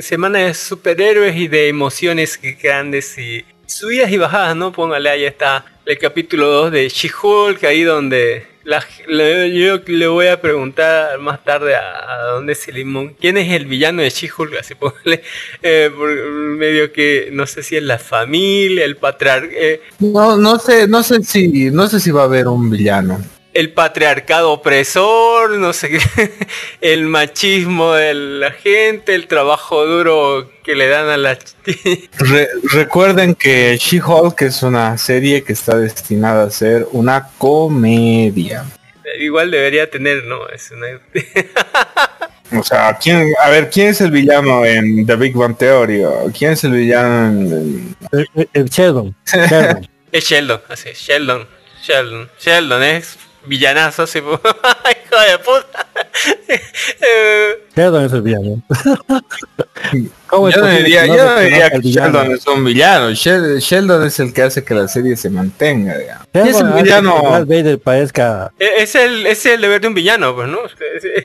semana 0.00 0.38
de 0.38 0.54
superhéroes 0.54 1.36
y 1.36 1.48
de 1.48 1.68
emociones 1.68 2.40
grandes 2.62 3.18
y 3.18 3.44
subidas 3.66 4.10
y 4.10 4.16
bajadas, 4.16 4.56
¿no? 4.56 4.72
Póngale, 4.72 5.10
ahí 5.10 5.24
está 5.24 5.64
el 5.84 5.98
capítulo 5.98 6.48
2 6.48 6.72
de 6.72 6.88
She-Hulk, 6.88 7.64
ahí 7.64 7.82
donde 7.82 8.46
la- 8.68 8.84
le- 9.06 9.50
yo 9.58 9.80
le 9.86 10.06
voy 10.08 10.26
a 10.26 10.40
preguntar 10.42 11.18
más 11.18 11.42
tarde 11.42 11.74
a, 11.74 12.12
a 12.12 12.22
dónde 12.32 12.52
es 12.52 12.68
Limón. 12.68 13.14
¿Quién 13.18 13.38
es 13.38 13.50
el 13.52 13.64
villano 13.64 14.02
de 14.02 14.10
She-Hulk? 14.10 14.58
Así 14.60 14.74
póngale, 14.74 15.22
eh, 15.62 15.90
medio 16.58 16.92
que 16.92 17.30
no 17.32 17.46
sé 17.46 17.62
si 17.62 17.76
es 17.76 17.82
la 17.82 17.98
familia, 17.98 18.84
el 18.84 18.96
patriarca. 18.96 19.56
No, 20.00 20.36
no 20.36 20.58
sé, 20.58 20.86
no 20.86 21.02
sé 21.02 21.22
si, 21.22 21.70
no 21.70 21.88
sé 21.88 21.98
si 21.98 22.10
va 22.10 22.22
a 22.22 22.24
haber 22.24 22.46
un 22.46 22.68
villano. 22.68 23.18
El 23.54 23.72
patriarcado 23.72 24.52
opresor, 24.52 25.50
no 25.58 25.72
sé 25.72 25.90
qué, 25.90 25.98
el 26.80 27.06
machismo 27.06 27.94
de 27.94 28.14
la 28.14 28.50
gente, 28.52 29.14
el 29.14 29.26
trabajo 29.26 29.84
duro 29.86 30.50
que 30.62 30.74
le 30.74 30.86
dan 30.88 31.08
a 31.08 31.16
las 31.16 31.56
Re- 32.18 32.48
recuerden 32.72 33.34
que 33.34 33.76
She-Hulk 33.80 34.42
es 34.42 34.62
una 34.62 34.96
serie 34.98 35.42
que 35.42 35.52
está 35.54 35.76
destinada 35.76 36.44
a 36.44 36.50
ser 36.50 36.86
una 36.92 37.28
comedia. 37.38 38.64
igual 39.18 39.50
debería 39.50 39.90
tener, 39.90 40.24
no, 40.24 40.48
es 40.50 40.70
una 40.70 40.86
O 42.58 42.62
sea, 42.62 42.96
¿quién, 43.00 43.32
a 43.42 43.50
ver, 43.50 43.68
¿quién 43.70 43.88
es 43.88 44.00
el 44.00 44.10
villano 44.10 44.64
en 44.64 45.04
The 45.06 45.16
Big 45.16 45.34
Bang 45.34 45.56
Theory? 45.56 46.04
¿O 46.04 46.30
¿Quién 46.36 46.52
es 46.52 46.64
el 46.64 46.72
villano 46.72 47.26
en... 47.28 47.96
El, 48.12 48.26
el- 48.34 48.48
el 48.52 48.64
Sheldon. 48.70 49.14
Sheldon. 49.26 49.88
es 50.12 50.24
Sheldon, 50.24 50.60
así, 50.68 50.90
Sheldon, 50.94 51.46
Sheldon, 51.82 52.28
Sheldon 52.38 52.82
es 52.82 53.18
villanazo, 53.46 54.02
así, 54.04 54.18
hijo 54.18 54.32
de 54.32 55.38
puta. 55.44 55.86
Eh, 56.48 57.64
Sheldon 57.76 58.04
es 58.04 58.12
el 58.12 58.22
villano. 58.22 58.62
¿Cómo 60.26 60.50
Yo 60.50 60.60
no 60.60 60.66
diría, 60.68 61.02
que 61.02 61.08
yo 61.08 61.24
no 61.24 61.40
diría 61.40 61.70
que? 61.70 61.78
Sheldon 61.80 62.32
es 62.32 62.46
un 62.46 62.64
villano. 62.64 63.10
Shel- 63.10 63.58
Sheldon 63.60 64.04
es 64.06 64.18
el 64.20 64.32
que 64.34 64.42
hace 64.42 64.64
que 64.64 64.74
la 64.74 64.88
serie 64.88 65.16
se 65.16 65.30
mantenga, 65.30 65.96
digamos. 65.96 66.26
¿Quién 66.32 66.46
es 66.48 66.60
el 66.60 66.68
villano? 66.72 67.22
Vader 67.46 67.78
parezca 67.78 68.52
es 68.58 68.94
el, 68.94 69.26
es 69.26 69.46
el 69.46 69.60
deber 69.60 69.80
de 69.80 69.88
un 69.88 69.94
villano, 69.94 70.34
pues, 70.34 70.48
¿no? 70.48 70.58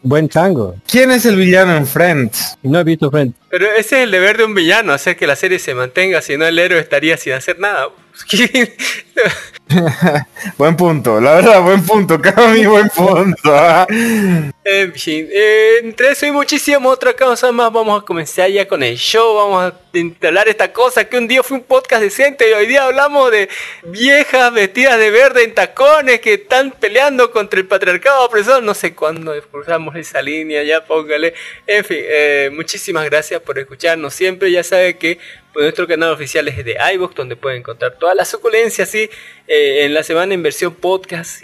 Buen 0.04 0.30
chango. 0.30 0.76
¿Quién 0.88 1.12
es 1.12 1.26
el 1.26 1.36
villano 1.36 1.76
en 1.76 1.86
Friends? 1.88 2.58
No 2.64 2.80
he 2.80 2.84
visto 2.84 3.10
Friends. 3.12 3.36
Pero 3.50 3.68
ese 3.72 3.98
es 3.98 4.04
el 4.04 4.12
deber 4.12 4.38
de 4.38 4.46
un 4.46 4.56
villano, 4.56 4.94
hacer 4.94 5.16
que 5.18 5.28
la 5.28 5.36
serie 5.36 5.60
se 5.60 5.74
mantenga, 5.76 6.22
si 6.22 6.38
no 6.38 6.46
el 6.46 6.58
héroe 6.58 6.80
estaría 6.80 7.18
sin 7.18 7.34
hacer 7.34 7.60
nada. 7.60 7.88
Buen 10.58 10.76
punto, 10.76 11.22
la 11.22 11.36
verdad, 11.36 11.62
buen 11.62 11.86
punto, 11.86 12.20
Cami, 12.22 12.66
buen 12.66 12.90
punto. 12.90 13.88
En 14.66 14.94
fin, 14.94 15.28
eh, 15.32 15.80
entre 15.82 16.12
eso 16.12 16.26
y 16.26 16.32
muchísimas 16.32 16.86
otras 16.86 17.16
cosas 17.16 17.52
más, 17.54 17.72
vamos 17.72 18.02
a 18.02 18.06
comenzar 18.06 18.50
ya 18.50 18.68
con 18.68 18.84
el 18.84 18.98
show. 18.98 19.36
Vamos 19.36 19.74
a 19.74 19.98
instalar 19.98 20.48
esta 20.48 20.72
cosa 20.72 21.06
que 21.06 21.18
un 21.18 21.28
día 21.28 21.44
fue 21.44 21.58
un 21.58 21.64
podcast 21.64 22.02
decente 22.02 22.50
y 22.50 22.54
hoy 22.54 22.68
día 22.68 22.86
hablamos 22.86 23.32
de 23.32 23.50
viejas 23.84 24.54
vestidas 24.54 25.00
de 25.00 25.12
verde 25.12 25.44
en 25.44 25.54
tacones 25.54 26.20
que 26.20 26.34
están 26.34 26.72
peleando 26.72 27.32
contra 27.32 27.60
el 27.60 27.66
patriarcado 27.66 28.26
opresor. 28.26 28.64
No 28.64 28.74
sé 28.74 28.94
cuándo 28.94 29.34
cruzamos 29.50 29.96
esa 29.96 30.22
línea, 30.22 30.64
ya 30.64 30.86
póngale. 30.86 31.34
En 31.66 31.84
fin, 31.84 32.00
eh, 32.02 32.50
muchísimas 32.54 33.06
gracias 33.06 33.42
por 33.42 33.58
escucharnos 33.58 34.14
siempre. 34.14 34.52
Ya 34.52 34.64
sabe 34.64 34.98
que 34.98 35.20
pues, 35.54 35.64
nuestro 35.64 35.88
canal 35.88 36.12
oficial 36.12 36.48
es 36.48 36.66
de 36.66 36.76
iVoox, 36.96 37.14
donde 37.14 37.36
pueden 37.36 37.60
encontrar 37.60 37.96
todas 38.00 38.16
las 38.16 38.28
suculencias, 38.28 38.90
¿sí? 38.90 39.10
Eh, 39.48 39.86
en 39.86 39.94
la 39.94 40.02
semana 40.02 40.34
en 40.34 40.42
versión 40.42 40.74
podcast, 40.74 41.44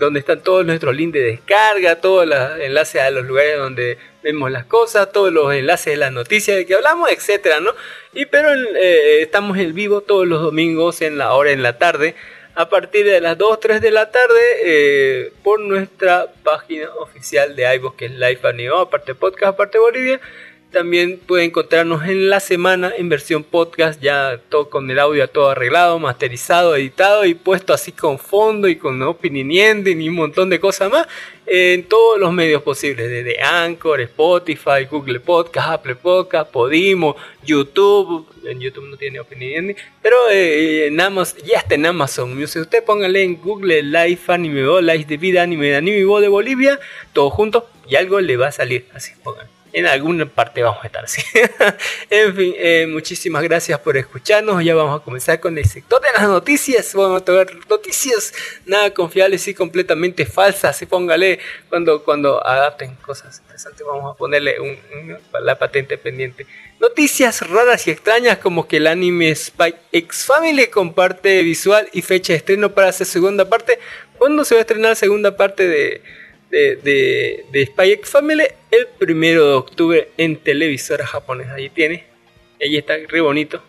donde 0.00 0.18
están 0.18 0.42
todos 0.42 0.66
nuestros 0.66 0.96
links 0.96 1.14
de 1.14 1.22
descarga, 1.22 2.00
todos 2.00 2.26
los 2.26 2.60
enlaces 2.60 3.00
a 3.00 3.10
los 3.10 3.24
lugares 3.24 3.56
donde 3.56 3.98
vemos 4.24 4.50
las 4.50 4.64
cosas, 4.64 5.12
todos 5.12 5.32
los 5.32 5.54
enlaces 5.54 5.92
de 5.92 5.96
las 5.96 6.10
noticias 6.10 6.56
de 6.56 6.66
que 6.66 6.74
hablamos, 6.74 7.08
etcétera, 7.10 7.60
¿no? 7.60 7.72
Y 8.12 8.26
pero 8.26 8.52
eh, 8.52 9.22
estamos 9.22 9.56
en 9.58 9.72
vivo 9.74 10.00
todos 10.00 10.26
los 10.26 10.42
domingos 10.42 11.00
en 11.00 11.16
la 11.16 11.32
hora 11.34 11.52
en 11.52 11.62
la 11.62 11.78
tarde, 11.78 12.16
a 12.56 12.68
partir 12.68 13.06
de 13.06 13.20
las 13.20 13.38
2, 13.38 13.60
3 13.60 13.80
de 13.80 13.90
la 13.92 14.10
tarde, 14.10 14.40
eh, 14.64 15.32
por 15.44 15.60
nuestra 15.60 16.26
página 16.42 16.88
oficial 16.96 17.54
de 17.54 17.72
iVoox, 17.76 17.96
que 17.96 18.06
es 18.06 18.12
Live 18.12 18.40
Animo, 18.42 18.78
aparte 18.78 19.14
podcast, 19.14 19.54
aparte 19.54 19.78
Bolivia. 19.78 20.20
También 20.70 21.18
pueden 21.24 21.46
encontrarnos 21.46 22.04
en 22.04 22.28
la 22.28 22.40
semana 22.40 22.92
en 22.96 23.08
versión 23.08 23.44
podcast, 23.44 24.00
ya 24.02 24.40
todo 24.48 24.68
con 24.68 24.90
el 24.90 24.98
audio 24.98 25.26
todo 25.28 25.50
arreglado, 25.50 25.98
masterizado, 25.98 26.76
editado 26.76 27.24
y 27.24 27.34
puesto 27.34 27.72
así 27.72 27.92
con 27.92 28.18
fondo 28.18 28.68
y 28.68 28.76
con 28.76 29.00
opening 29.00 29.58
ending 29.58 30.02
y 30.02 30.08
un 30.08 30.16
montón 30.16 30.50
de 30.50 30.60
cosas 30.60 30.90
más 30.90 31.06
en 31.46 31.84
todos 31.84 32.18
los 32.18 32.32
medios 32.32 32.62
posibles, 32.62 33.08
desde 33.08 33.40
Anchor, 33.40 34.00
Spotify, 34.00 34.84
Google 34.90 35.20
Podcast, 35.20 35.68
Apple 35.68 35.94
Podcast, 35.94 36.50
Podimo, 36.50 37.16
YouTube, 37.44 38.26
en 38.44 38.60
YouTube 38.60 38.88
no 38.88 38.96
tiene 38.96 39.20
ending, 39.38 39.76
pero 40.02 40.16
eh, 40.30 40.88
en 40.88 41.00
Amazon, 41.00 41.40
ya 41.44 41.58
está 41.58 41.76
en 41.76 41.86
Amazon 41.86 42.36
Music, 42.36 42.62
usted 42.62 42.84
póngale 42.84 43.22
en 43.22 43.36
Google 43.36 43.82
Live 43.82 44.20
Anime 44.26 44.66
Bo, 44.66 44.80
Live 44.80 45.04
de 45.04 45.16
Vida 45.16 45.42
Anime 45.42 45.68
de 45.68 45.76
Anime 45.76 46.04
Bo 46.04 46.20
de 46.20 46.28
Bolivia, 46.28 46.80
todo 47.12 47.30
junto 47.30 47.68
y 47.88 47.94
algo 47.94 48.20
le 48.20 48.36
va 48.36 48.48
a 48.48 48.52
salir, 48.52 48.86
así 48.92 49.12
pongan 49.22 49.55
en 49.76 49.86
alguna 49.86 50.24
parte 50.24 50.62
vamos 50.62 50.82
a 50.82 50.86
estar 50.86 51.04
así. 51.04 51.20
en 52.10 52.34
fin, 52.34 52.54
eh, 52.56 52.86
muchísimas 52.88 53.42
gracias 53.42 53.78
por 53.80 53.94
escucharnos. 53.98 54.64
Ya 54.64 54.74
vamos 54.74 54.98
a 55.00 55.04
comenzar 55.04 55.38
con 55.38 55.58
el 55.58 55.66
sector 55.66 56.00
de 56.00 56.08
las 56.12 56.22
noticias. 56.22 56.94
Vamos 56.94 57.20
a 57.20 57.24
tocar 57.26 57.48
noticias 57.68 58.32
nada 58.64 58.92
confiables 58.94 59.46
y 59.48 59.52
completamente 59.52 60.24
falsas. 60.24 60.80
Y 60.80 60.86
póngale 60.86 61.40
cuando, 61.68 62.02
cuando 62.04 62.44
adapten 62.46 62.94
cosas 62.96 63.38
interesantes. 63.40 63.86
Vamos 63.86 64.14
a 64.14 64.16
ponerle 64.16 64.58
un, 64.60 64.70
un- 64.70 65.18
la 65.44 65.58
patente 65.58 65.98
pendiente. 65.98 66.46
Noticias 66.80 67.46
raras 67.46 67.86
y 67.86 67.90
extrañas 67.90 68.38
como 68.38 68.66
que 68.66 68.78
el 68.78 68.86
anime 68.86 69.34
Spy 69.34 69.74
X 69.92 70.24
Family 70.24 70.68
comparte 70.68 71.42
visual 71.42 71.86
y 71.92 72.00
fecha 72.00 72.32
de 72.32 72.38
estreno 72.38 72.72
para 72.72 72.92
su 72.92 73.04
segunda 73.04 73.46
parte. 73.46 73.78
¿Cuándo 74.16 74.42
se 74.46 74.54
va 74.54 74.60
a 74.60 74.62
estrenar 74.62 74.90
la 74.90 74.94
segunda 74.94 75.36
parte 75.36 75.68
de, 75.68 76.02
de, 76.56 76.76
de, 76.76 77.46
de 77.52 77.66
Spy 77.66 77.92
X 77.92 78.10
Family? 78.10 78.44
El 78.70 78.86
primero 78.98 79.46
de 79.46 79.54
octubre 79.54 80.08
en 80.16 80.36
televisora 80.36 81.06
japonesa. 81.06 81.54
Ahí 81.54 81.68
tiene. 81.68 82.04
Ahí 82.60 82.76
está, 82.76 82.94
re 83.08 83.20
bonito. 83.20 83.62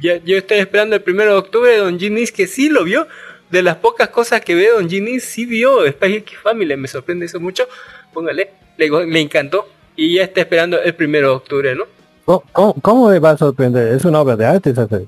Ya, 0.00 0.16
yo 0.18 0.36
estoy 0.36 0.58
esperando 0.58 0.96
el 0.96 1.02
primero 1.02 1.32
de 1.32 1.38
octubre 1.38 1.70
de 1.70 1.78
Don 1.78 1.98
Ginis 1.98 2.32
que 2.32 2.46
sí 2.46 2.68
lo 2.68 2.84
vio. 2.84 3.06
De 3.50 3.62
las 3.62 3.76
pocas 3.76 4.08
cosas 4.08 4.40
que 4.42 4.54
ve 4.54 4.68
Don 4.68 4.88
Ginis 4.88 5.24
sí 5.24 5.46
vio 5.46 5.86
Spy 5.90 6.16
X 6.16 6.38
Family. 6.42 6.76
Me 6.76 6.88
sorprende 6.88 7.26
eso 7.26 7.40
mucho. 7.40 7.66
Póngale, 8.12 8.50
le, 8.76 9.06
le 9.06 9.20
encantó. 9.20 9.68
Y 9.96 10.16
ya 10.16 10.24
está 10.24 10.40
esperando 10.40 10.80
el 10.82 10.94
primero 10.94 11.28
de 11.28 11.34
octubre, 11.36 11.74
¿no? 11.74 11.84
¿Cómo, 12.24 12.74
cómo, 12.80 13.08
me 13.10 13.18
va 13.18 13.30
a 13.30 13.38
sorprender? 13.38 13.92
Es 13.92 14.04
una 14.04 14.20
obra 14.20 14.36
de 14.36 14.46
arte 14.46 14.70
esa 14.70 14.88
serie. 14.88 15.06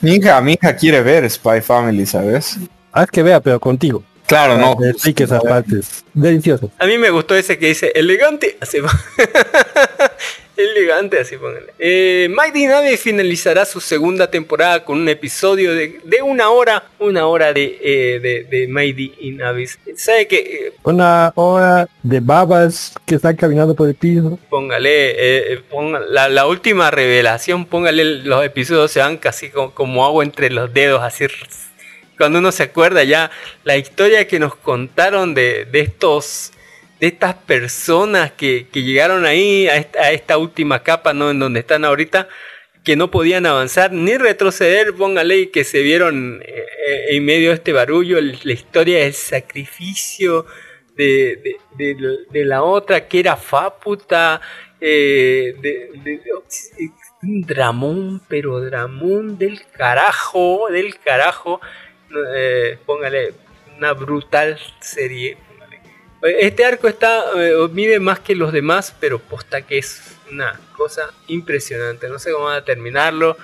Mi 0.00 0.16
hija, 0.16 0.40
mi 0.40 0.52
hija 0.52 0.76
quiere 0.76 1.02
ver 1.02 1.28
Spy 1.28 1.60
Family, 1.60 2.06
¿sabes? 2.06 2.58
Haz 2.92 3.10
que 3.10 3.22
vea, 3.22 3.40
pero 3.40 3.58
contigo. 3.58 4.02
Claro, 4.28 4.58
no. 4.58 4.76
Sí 4.98 5.14
que 5.14 5.24
esa 5.24 5.40
parte 5.40 5.78
es 5.80 6.04
delicioso. 6.14 6.70
A 6.78 6.86
mí 6.86 6.98
me 6.98 7.10
gustó 7.10 7.34
ese 7.34 7.58
que 7.58 7.66
dice 7.68 7.90
elegante, 7.94 8.56
así 8.60 8.78
va. 8.78 8.90
elegante, 10.56 11.20
así 11.20 11.36
póngale. 11.36 11.72
Eh, 11.78 12.28
Mighty 12.30 12.66
Nave 12.66 12.96
finalizará 12.96 13.64
su 13.64 13.80
segunda 13.80 14.28
temporada 14.30 14.84
con 14.84 15.00
un 15.00 15.08
episodio 15.08 15.72
de, 15.74 16.00
de 16.04 16.20
una 16.22 16.50
hora, 16.50 16.84
una 16.98 17.26
hora 17.26 17.52
de, 17.52 17.78
eh, 17.80 18.18
de, 18.20 18.44
de 18.44 18.66
Mighty 18.68 19.14
y 19.20 19.30
Navis. 19.30 19.78
¿Sabe 19.96 20.26
que 20.26 20.36
eh, 20.38 20.72
Una 20.82 21.32
hora 21.36 21.88
de 22.02 22.20
babas 22.20 22.94
que 23.06 23.14
están 23.14 23.36
caminando 23.36 23.74
por 23.74 23.88
el 23.88 23.94
piso. 23.94 24.38
Póngale, 24.50 25.10
eh, 25.10 25.52
eh, 25.54 25.60
ponga- 25.70 26.04
la, 26.08 26.28
la 26.28 26.46
última 26.46 26.90
revelación, 26.90 27.64
póngale 27.64 28.04
los 28.24 28.44
episodios 28.44 28.90
se 28.90 29.00
van 29.00 29.16
casi 29.16 29.50
como, 29.50 29.72
como 29.72 30.04
agua 30.04 30.24
entre 30.24 30.50
los 30.50 30.72
dedos, 30.74 31.00
así. 31.02 31.26
Cuando 32.18 32.40
uno 32.40 32.52
se 32.52 32.64
acuerda 32.64 33.04
ya 33.04 33.30
la 33.64 33.76
historia 33.76 34.26
que 34.26 34.38
nos 34.38 34.54
contaron 34.56 35.34
de, 35.34 35.64
de 35.64 35.80
estos, 35.80 36.52
de 37.00 37.06
estas 37.06 37.34
personas 37.34 38.32
que, 38.32 38.66
que 38.70 38.82
llegaron 38.82 39.24
ahí 39.24 39.68
a 39.68 40.10
esta, 40.10 40.36
última 40.36 40.82
capa, 40.82 41.14
¿no? 41.14 41.30
En 41.30 41.38
donde 41.38 41.60
están 41.60 41.84
ahorita, 41.84 42.28
que 42.84 42.96
no 42.96 43.10
podían 43.10 43.46
avanzar 43.46 43.92
ni 43.92 44.16
retroceder, 44.16 44.94
póngale, 44.94 45.50
que 45.50 45.62
se 45.64 45.80
vieron 45.82 46.42
eh, 46.44 46.54
eh, 46.88 47.16
en 47.16 47.24
medio 47.24 47.50
de 47.50 47.54
este 47.54 47.72
barullo, 47.72 48.18
la 48.20 48.52
historia 48.52 49.00
del 49.00 49.14
sacrificio 49.14 50.44
de, 50.96 51.58
de, 51.76 51.96
de- 52.30 52.44
la 52.44 52.62
otra 52.64 53.06
que 53.06 53.20
era 53.20 53.36
Faputa, 53.36 54.40
eh, 54.80 55.54
de- 55.60 55.90
un 57.22 57.42
dramón, 57.42 58.22
pero 58.28 58.60
dramón 58.60 59.38
del 59.38 59.60
carajo, 59.76 60.68
del 60.70 60.98
carajo, 60.98 61.60
eh, 62.10 62.78
póngale 62.86 63.34
una 63.76 63.92
brutal 63.92 64.58
serie. 64.80 65.36
Este 66.22 66.64
arco 66.64 66.88
está 66.88 67.24
eh, 67.36 67.52
mide 67.72 68.00
más 68.00 68.20
que 68.20 68.34
los 68.34 68.52
demás, 68.52 68.94
pero 68.98 69.18
posta 69.18 69.62
que 69.62 69.78
es 69.78 70.16
una 70.30 70.58
cosa 70.76 71.12
impresionante. 71.28 72.08
No 72.08 72.18
sé 72.18 72.32
cómo 72.32 72.46
van 72.46 72.56
a 72.56 72.64
terminarlo. 72.64 73.36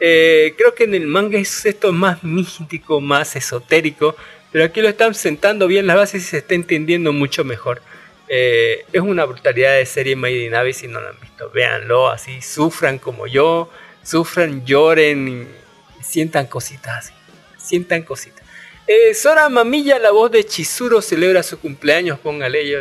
Eh, 0.00 0.54
creo 0.56 0.74
que 0.74 0.84
en 0.84 0.94
el 0.94 1.06
manga 1.06 1.38
es 1.38 1.66
esto 1.66 1.92
más 1.92 2.24
místico, 2.24 3.00
más 3.00 3.36
esotérico, 3.36 4.16
pero 4.52 4.64
aquí 4.64 4.80
lo 4.80 4.88
están 4.88 5.14
sentando 5.14 5.66
bien 5.66 5.86
las 5.86 5.96
bases 5.96 6.22
y 6.22 6.26
se 6.26 6.38
está 6.38 6.54
entendiendo 6.54 7.12
mucho 7.12 7.44
mejor. 7.44 7.82
Es 8.26 9.00
una 9.00 9.24
brutalidad 9.26 9.76
de 9.76 9.86
serie 9.86 10.16
Made 10.16 10.46
in 10.46 10.54
Abyss 10.54 10.78
si 10.78 10.88
no 10.88 11.00
lo 11.00 11.10
han 11.10 11.20
visto. 11.20 11.50
Véanlo 11.50 12.08
así, 12.08 12.42
sufran 12.42 12.98
como 12.98 13.26
yo, 13.26 13.70
sufran, 14.02 14.64
lloren 14.64 15.28
y 15.28 16.02
sientan 16.02 16.46
cositas 16.46 17.06
así. 17.06 17.23
Sientan 17.64 18.02
cositas. 18.02 18.44
Eh, 18.86 19.14
Sora 19.14 19.48
Mamilla, 19.48 19.98
la 19.98 20.10
voz 20.10 20.30
de 20.30 20.44
Chizuru, 20.44 21.00
celebra 21.00 21.42
su 21.42 21.58
cumpleaños. 21.58 22.18
Póngale 22.18 22.76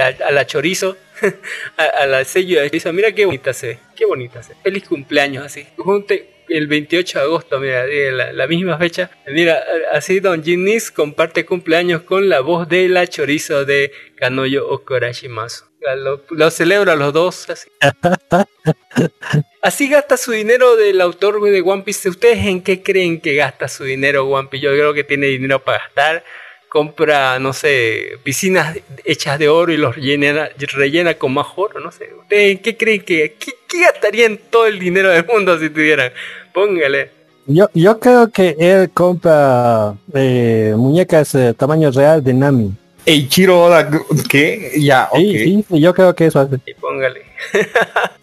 a, 0.00 0.26
a 0.26 0.32
la 0.32 0.46
chorizo, 0.46 0.96
a, 1.76 2.06
la 2.06 2.24
sello 2.24 2.60
de 2.60 2.70
chorizo. 2.70 2.92
Mira 2.92 3.12
qué 3.12 3.26
bonita 3.26 3.52
se 3.52 3.78
qué 3.94 4.06
bonita 4.06 4.42
se. 4.42 4.54
Feliz 4.56 4.84
cumpleaños 4.88 5.44
así. 5.44 5.66
Junte 5.76 6.44
el 6.48 6.66
28 6.66 7.18
de 7.18 7.24
agosto, 7.24 7.60
mira, 7.60 7.86
eh, 7.86 8.10
la, 8.10 8.32
la 8.32 8.46
misma 8.46 8.78
fecha. 8.78 9.10
Mira, 9.26 9.62
así 9.92 10.20
Don 10.20 10.42
Ginnis 10.42 10.90
comparte 10.90 11.44
cumpleaños 11.44 12.02
con 12.02 12.28
la 12.28 12.40
voz 12.40 12.68
de 12.68 12.88
la 12.88 13.06
chorizo 13.06 13.64
de 13.64 13.92
Kanoyo 14.16 14.68
Okorashimasu. 14.68 15.71
Lo, 15.96 16.20
lo 16.30 16.50
celebra 16.50 16.96
los 16.96 17.12
dos 17.12 17.48
así. 17.50 17.68
Así 19.62 19.88
gasta 19.88 20.16
su 20.16 20.32
dinero 20.32 20.74
del 20.76 21.00
autor 21.00 21.40
de 21.40 21.60
One 21.60 21.82
Piece. 21.82 22.08
¿Ustedes 22.08 22.44
en 22.46 22.62
qué 22.62 22.82
creen 22.82 23.20
que 23.20 23.34
gasta 23.34 23.68
su 23.68 23.84
dinero 23.84 24.26
One 24.26 24.48
Piece? 24.48 24.64
Yo 24.64 24.72
creo 24.72 24.92
que 24.92 25.04
tiene 25.04 25.26
dinero 25.28 25.60
para 25.60 25.78
gastar. 25.78 26.24
Compra, 26.68 27.38
no 27.38 27.52
sé, 27.52 28.18
piscinas 28.24 28.78
hechas 29.04 29.38
de 29.38 29.48
oro 29.48 29.72
y 29.72 29.76
los 29.76 29.94
rellena, 29.94 30.48
rellena 30.56 31.14
con 31.14 31.34
más 31.34 31.46
oro, 31.54 31.78
no 31.80 31.92
sé. 31.92 32.10
¿Ustedes 32.18 32.52
en 32.52 32.58
qué 32.58 32.76
creen 32.76 33.02
que... 33.02 33.36
¿Qué, 33.38 33.52
qué 33.68 33.82
gastarían 33.82 34.38
todo 34.50 34.66
el 34.66 34.78
dinero 34.78 35.10
del 35.10 35.26
mundo 35.26 35.58
si 35.58 35.68
tuvieran? 35.70 36.12
Póngale. 36.52 37.10
Yo, 37.46 37.68
yo 37.74 37.98
creo 38.00 38.30
que 38.30 38.56
él 38.58 38.90
compra 38.90 39.94
eh, 40.14 40.74
muñecas 40.76 41.34
eh, 41.34 41.54
tamaño 41.54 41.90
real 41.90 42.22
de 42.22 42.34
Nami. 42.34 42.72
Eiichiro 43.04 43.64
Oda, 43.64 43.88
¿qué? 44.28 44.72
Ya, 44.78 45.08
ok. 45.10 45.18
Sí, 45.18 45.64
sí, 45.68 45.80
yo 45.80 45.92
creo 45.94 46.14
que 46.14 46.26
eso 46.26 46.40
hace. 46.40 46.56
Y 46.66 46.74
póngale. 46.74 47.22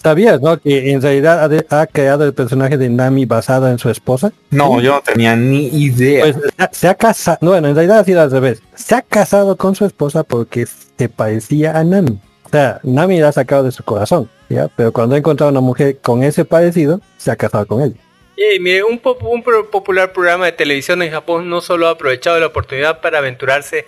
¿Sabías, 0.02 0.40
no? 0.42 0.58
Que 0.60 0.92
en 0.92 1.02
realidad 1.02 1.44
ha, 1.44 1.48
de- 1.50 1.66
ha 1.70 1.86
creado 1.88 2.24
el 2.24 2.34
personaje 2.34 2.78
de 2.78 2.88
Nami 2.90 3.26
basado 3.26 3.68
en 3.68 3.78
su 3.78 3.90
esposa. 3.90 4.32
No, 4.52 4.80
yo 4.82 4.94
no 4.94 5.02
tenía 5.02 5.36
ni 5.36 5.68
idea. 5.68 6.22
Pues 6.24 6.38
se 6.72 6.88
ha- 6.88 6.96
casado, 6.96 7.38
bueno, 7.42 7.68
en 7.68 7.76
realidad 7.76 8.00
ha 8.00 8.04
sido 8.06 8.22
al 8.22 8.32
revés. 8.32 8.62
Se 8.76 8.96
ha 8.96 9.02
casado 9.02 9.58
con 9.58 9.76
su 9.76 9.86
esposa 9.86 10.24
porque 10.24 10.66
se 10.66 11.10
parecía 11.10 11.78
a 11.78 11.84
Nami. 11.84 12.18
O 12.46 12.50
sea, 12.50 12.80
Nami 12.84 13.20
la 13.20 13.28
ha 13.30 13.32
sacado 13.34 13.64
de 13.64 13.72
su 13.72 13.84
corazón, 13.84 14.30
¿ya? 14.48 14.70
Pero 14.76 14.92
cuando 14.94 15.16
ha 15.16 15.18
encontrado 15.18 15.52
una 15.52 15.62
mujer 15.62 15.98
con 16.02 16.24
ese 16.24 16.46
parecido, 16.46 17.02
se 17.18 17.30
ha 17.32 17.36
casado 17.36 17.68
con 17.68 17.82
él. 17.82 17.96
Y 18.38 18.60
mire, 18.62 18.84
un, 18.86 18.98
pop- 19.00 19.22
un 19.24 19.44
pro- 19.44 19.70
popular 19.70 20.14
programa 20.14 20.46
de 20.46 20.54
televisión 20.54 21.02
en 21.04 21.12
Japón 21.12 21.50
no 21.50 21.60
solo 21.60 21.88
ha 21.88 21.92
aprovechado 21.92 22.40
la 22.40 22.48
oportunidad 22.48 23.02
para 23.02 23.18
aventurarse 23.18 23.86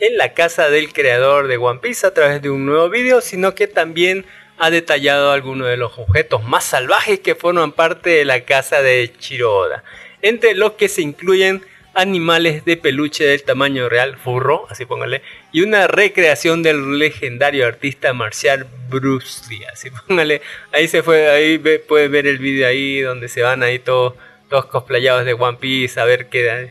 en 0.00 0.16
la 0.16 0.34
casa 0.34 0.70
del 0.70 0.92
creador 0.92 1.48
de 1.48 1.56
One 1.56 1.80
Piece 1.80 2.06
a 2.06 2.14
través 2.14 2.42
de 2.42 2.50
un 2.50 2.66
nuevo 2.66 2.88
vídeo, 2.88 3.20
sino 3.20 3.54
que 3.54 3.66
también 3.66 4.24
ha 4.58 4.70
detallado 4.70 5.32
algunos 5.32 5.68
de 5.68 5.76
los 5.76 5.98
objetos 5.98 6.44
más 6.44 6.64
salvajes 6.64 7.20
que 7.20 7.34
forman 7.34 7.72
parte 7.72 8.10
de 8.10 8.24
la 8.24 8.40
casa 8.40 8.82
de 8.82 9.12
Chiro 9.18 9.54
Oda, 9.54 9.84
entre 10.22 10.54
los 10.54 10.72
que 10.72 10.88
se 10.88 11.02
incluyen 11.02 11.62
animales 11.94 12.64
de 12.66 12.76
peluche 12.76 13.24
del 13.24 13.42
tamaño 13.42 13.88
real, 13.88 14.16
furro, 14.16 14.66
así 14.68 14.84
póngale, 14.84 15.22
y 15.50 15.62
una 15.62 15.86
recreación 15.86 16.62
del 16.62 16.98
legendario 16.98 17.66
artista 17.66 18.12
marcial 18.12 18.66
Bruce 18.90 19.42
Lee, 19.48 19.64
así 19.72 19.88
póngale, 19.90 20.42
ahí 20.72 20.88
se 20.88 21.02
fue, 21.02 21.28
ahí 21.30 21.56
ve, 21.56 21.78
puede 21.78 22.08
ver 22.08 22.26
el 22.26 22.38
vídeo 22.38 22.66
ahí 22.66 23.00
donde 23.00 23.28
se 23.28 23.42
van 23.42 23.62
ahí 23.62 23.78
todos, 23.78 24.14
todos 24.50 24.66
cosplayados 24.66 25.24
de 25.24 25.32
One 25.32 25.58
Piece 25.58 25.98
a 25.98 26.04
ver 26.04 26.26
qué. 26.26 26.70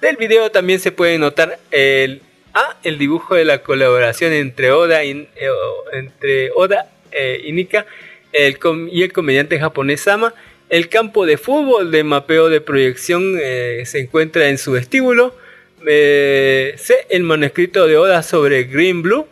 Del 0.00 0.16
video 0.16 0.50
también 0.50 0.80
se 0.80 0.92
puede 0.92 1.18
notar 1.18 1.58
el, 1.70 2.20
ah, 2.54 2.76
el 2.82 2.98
dibujo 2.98 3.34
de 3.34 3.44
la 3.44 3.62
colaboración 3.62 4.32
entre 4.32 4.72
Oda 4.72 5.04
y, 5.04 5.10
eh, 5.10 5.48
entre 5.92 6.50
Oda 6.52 6.90
eh, 7.12 7.48
Nika 7.52 7.86
y 8.32 9.02
el 9.02 9.12
comediante 9.12 9.60
japonés 9.60 10.00
Sama. 10.00 10.34
El 10.68 10.88
campo 10.88 11.26
de 11.26 11.36
fútbol 11.36 11.90
de 11.90 12.02
mapeo 12.02 12.48
de 12.48 12.60
proyección 12.60 13.36
eh, 13.40 13.82
se 13.86 14.00
encuentra 14.00 14.48
en 14.48 14.58
su 14.58 14.72
vestíbulo. 14.72 15.36
C, 15.84 16.76
el 17.10 17.22
manuscrito 17.22 17.86
de 17.86 17.96
Oda 17.96 18.22
sobre 18.22 18.64
Green 18.64 19.02
Blue. 19.02 19.26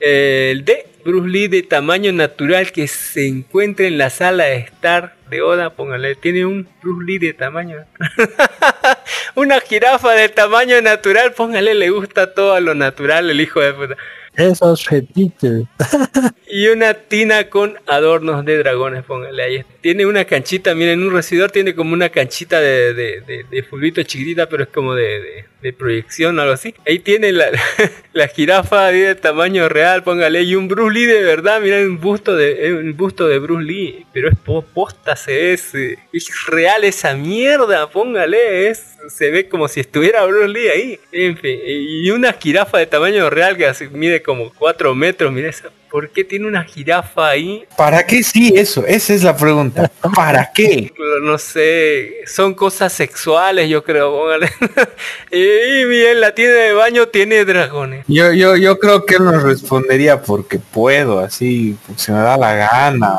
El 0.00 0.64
D, 0.64 0.86
Bruce 1.04 1.28
Lee 1.28 1.48
de 1.48 1.62
tamaño 1.62 2.12
natural 2.12 2.72
que 2.72 2.88
se 2.88 3.26
encuentra 3.26 3.86
en 3.86 3.98
la 3.98 4.10
sala 4.10 4.44
de 4.44 4.56
estar 4.56 5.14
de 5.30 5.42
Oda. 5.42 5.70
Póngale, 5.70 6.14
tiene 6.14 6.44
un 6.44 6.68
Bruce 6.82 7.04
Lee 7.04 7.18
de 7.18 7.32
tamaño. 7.32 7.84
Una 9.34 9.60
jirafa 9.60 10.12
de 10.12 10.28
tamaño 10.28 10.80
natural. 10.82 11.32
Póngale, 11.32 11.74
le 11.74 11.90
gusta 11.90 12.34
todo 12.34 12.58
lo 12.60 12.74
natural, 12.74 13.30
el 13.30 13.40
hijo 13.40 13.60
de 13.60 13.72
puta. 13.74 13.96
Esos 14.38 14.86
fetiches. 14.86 15.64
Y 16.50 16.68
una 16.68 16.94
tina 16.94 17.50
con 17.50 17.76
adornos 17.86 18.42
de 18.44 18.56
dragones, 18.56 19.04
póngale 19.04 19.42
ahí. 19.42 19.64
Tiene 19.82 20.06
una 20.06 20.24
canchita, 20.24 20.74
miren, 20.74 21.02
un 21.02 21.12
recibidor 21.12 21.50
tiene 21.50 21.74
como 21.74 21.92
una 21.92 22.08
canchita 22.08 22.58
de, 22.58 22.94
de, 22.94 23.20
de, 23.20 23.44
de 23.50 24.04
chiquitita, 24.06 24.48
pero 24.48 24.62
es 24.62 24.70
como 24.70 24.94
de, 24.94 25.44
de, 25.60 25.72
proyección 25.74 26.38
o 26.38 26.42
algo 26.42 26.54
así. 26.54 26.74
Ahí 26.86 27.00
tiene 27.00 27.32
la, 27.32 27.48
la 28.14 28.28
jirafa 28.28 28.86
de 28.86 29.14
tamaño 29.14 29.68
real, 29.68 30.02
póngale. 30.02 30.42
Y 30.42 30.54
un 30.54 30.68
Bruce 30.68 30.94
Lee 30.98 31.04
de 31.04 31.22
verdad, 31.22 31.60
miren, 31.60 31.86
un 31.86 32.00
busto 32.00 32.34
de, 32.34 32.72
un 32.72 32.96
busto 32.96 33.28
de 33.28 33.38
Bruce 33.38 33.64
Lee. 33.64 34.06
Pero 34.14 34.30
es 34.30 34.38
po- 34.38 34.62
posta, 34.62 35.16
se 35.16 35.52
es, 35.52 35.74
eh, 35.74 35.98
es 36.14 36.46
real 36.46 36.84
esa 36.84 37.14
mierda, 37.14 37.90
póngale. 37.90 38.68
Es, 38.68 38.96
se 39.10 39.30
ve 39.30 39.48
como 39.50 39.68
si 39.68 39.80
estuviera 39.80 40.24
Bruce 40.24 40.48
Lee 40.48 40.68
ahí. 40.68 41.00
En 41.12 41.36
fin, 41.36 41.60
y 41.62 42.10
una 42.10 42.32
jirafa 42.32 42.78
de 42.78 42.86
tamaño 42.86 43.28
real 43.28 43.56
que 43.58 43.70
mide 43.92 44.22
como 44.28 44.52
4 44.58 44.94
metros, 44.94 45.32
mira 45.32 45.48
esa. 45.48 45.70
¿Por 45.90 46.10
qué 46.10 46.22
tiene 46.22 46.46
una 46.46 46.62
jirafa 46.62 47.28
ahí? 47.28 47.64
¿Para 47.78 48.04
qué 48.04 48.22
sí 48.22 48.52
eso? 48.54 48.84
Esa 48.86 49.14
es 49.14 49.22
la 49.22 49.34
pregunta. 49.34 49.90
¿Para 50.14 50.52
qué? 50.52 50.92
No 51.22 51.38
sé, 51.38 52.26
son 52.26 52.52
cosas 52.52 52.92
sexuales, 52.92 53.70
yo 53.70 53.82
creo. 53.82 54.12
póngale. 54.12 54.50
y 55.30 55.84
bien, 55.86 56.20
la 56.20 56.34
tienda 56.34 56.56
de 56.56 56.74
baño 56.74 57.08
tiene 57.08 57.42
dragones. 57.46 58.04
Yo, 58.06 58.30
yo, 58.34 58.54
yo 58.56 58.78
creo 58.78 59.06
que 59.06 59.14
él 59.14 59.24
nos 59.24 59.42
respondería 59.42 60.20
porque 60.20 60.58
puedo, 60.58 61.20
así, 61.20 61.78
porque 61.86 62.02
se 62.02 62.12
me 62.12 62.18
da 62.18 62.36
la 62.36 62.54
gana. 62.54 63.18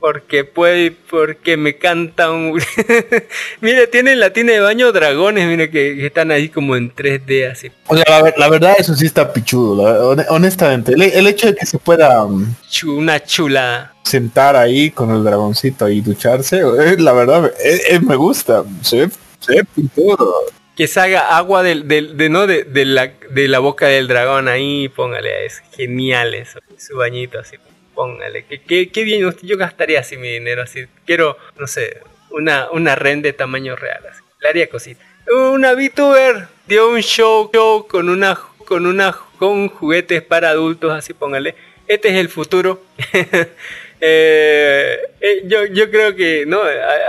Porque 0.00 0.44
puede, 0.44 0.92
porque 0.92 1.56
me 1.56 1.76
canta 1.76 2.30
un... 2.30 2.60
mire, 3.60 3.86
tiene 3.88 4.12
en 4.12 4.20
la 4.20 4.32
tienda 4.32 4.52
de 4.52 4.60
baño 4.60 4.92
dragones, 4.92 5.46
mire, 5.48 5.70
que, 5.70 5.96
que 5.96 6.06
están 6.06 6.30
ahí 6.30 6.48
como 6.48 6.76
en 6.76 6.94
3D, 6.94 7.50
así. 7.50 7.70
O 7.88 7.96
sea, 7.96 8.04
la, 8.08 8.22
ver- 8.22 8.34
la 8.36 8.48
verdad, 8.48 8.74
eso 8.78 8.94
sí 8.94 9.06
está 9.06 9.32
pichudo, 9.32 9.84
la- 10.14 10.26
honestamente. 10.30 10.92
El, 10.92 11.02
el 11.02 11.26
hecho 11.26 11.48
de 11.48 11.56
que 11.56 11.66
se 11.66 11.78
pueda 11.78 12.24
um, 12.24 12.46
una 12.86 13.22
chula. 13.24 13.92
sentar 14.04 14.54
ahí 14.56 14.90
con 14.90 15.10
el 15.10 15.24
dragoncito 15.24 15.88
y 15.88 16.00
ducharse, 16.00 16.58
eh, 16.60 16.96
la 16.98 17.12
verdad, 17.12 17.52
eh, 17.62 17.80
eh, 17.90 18.00
me 18.00 18.14
gusta. 18.16 18.62
Se 18.82 19.06
ve, 19.06 19.10
se 19.40 19.52
ve 19.56 19.64
pichudo. 19.74 20.32
Que 20.76 20.86
salga 20.86 21.36
agua 21.36 21.64
del, 21.64 21.88
del- 21.88 22.16
de, 22.16 22.28
no, 22.28 22.46
de, 22.46 22.62
de 22.62 22.84
la, 22.84 23.12
de 23.30 23.48
la 23.48 23.58
boca 23.58 23.88
del 23.88 24.06
dragón 24.06 24.46
ahí, 24.46 24.88
póngale, 24.88 25.46
es 25.46 25.60
genial 25.76 26.34
eso, 26.34 26.60
su 26.78 26.96
bañito 26.96 27.40
así, 27.40 27.56
póngale, 27.98 28.44
que, 28.44 28.60
que, 28.60 28.90
que 28.90 29.02
bien, 29.02 29.28
yo 29.42 29.56
gastaría 29.56 29.98
así 29.98 30.16
mi 30.16 30.28
dinero, 30.28 30.62
así, 30.62 30.86
quiero, 31.04 31.36
no 31.58 31.66
sé, 31.66 32.00
una, 32.30 32.70
una 32.70 32.94
ren 32.94 33.22
de 33.22 33.32
tamaño 33.32 33.74
real, 33.74 34.06
así, 34.08 34.22
le 34.40 34.48
haría 34.48 34.68
cosita. 34.68 35.04
Una 35.52 35.72
VTuber 35.72 36.46
dio 36.68 36.90
un 36.90 37.00
show, 37.00 37.50
show 37.52 37.88
con 37.88 38.08
una, 38.08 38.38
con 38.66 38.86
una, 38.86 39.12
con 39.40 39.68
juguetes 39.68 40.22
para 40.22 40.50
adultos, 40.50 40.92
así 40.92 41.12
póngale, 41.12 41.56
este 41.88 42.10
es 42.10 42.14
el 42.14 42.28
futuro. 42.28 42.80
Eh, 44.00 44.96
eh, 45.20 45.42
yo, 45.46 45.66
yo 45.66 45.90
creo 45.90 46.14
que 46.14 46.46
no 46.46 46.60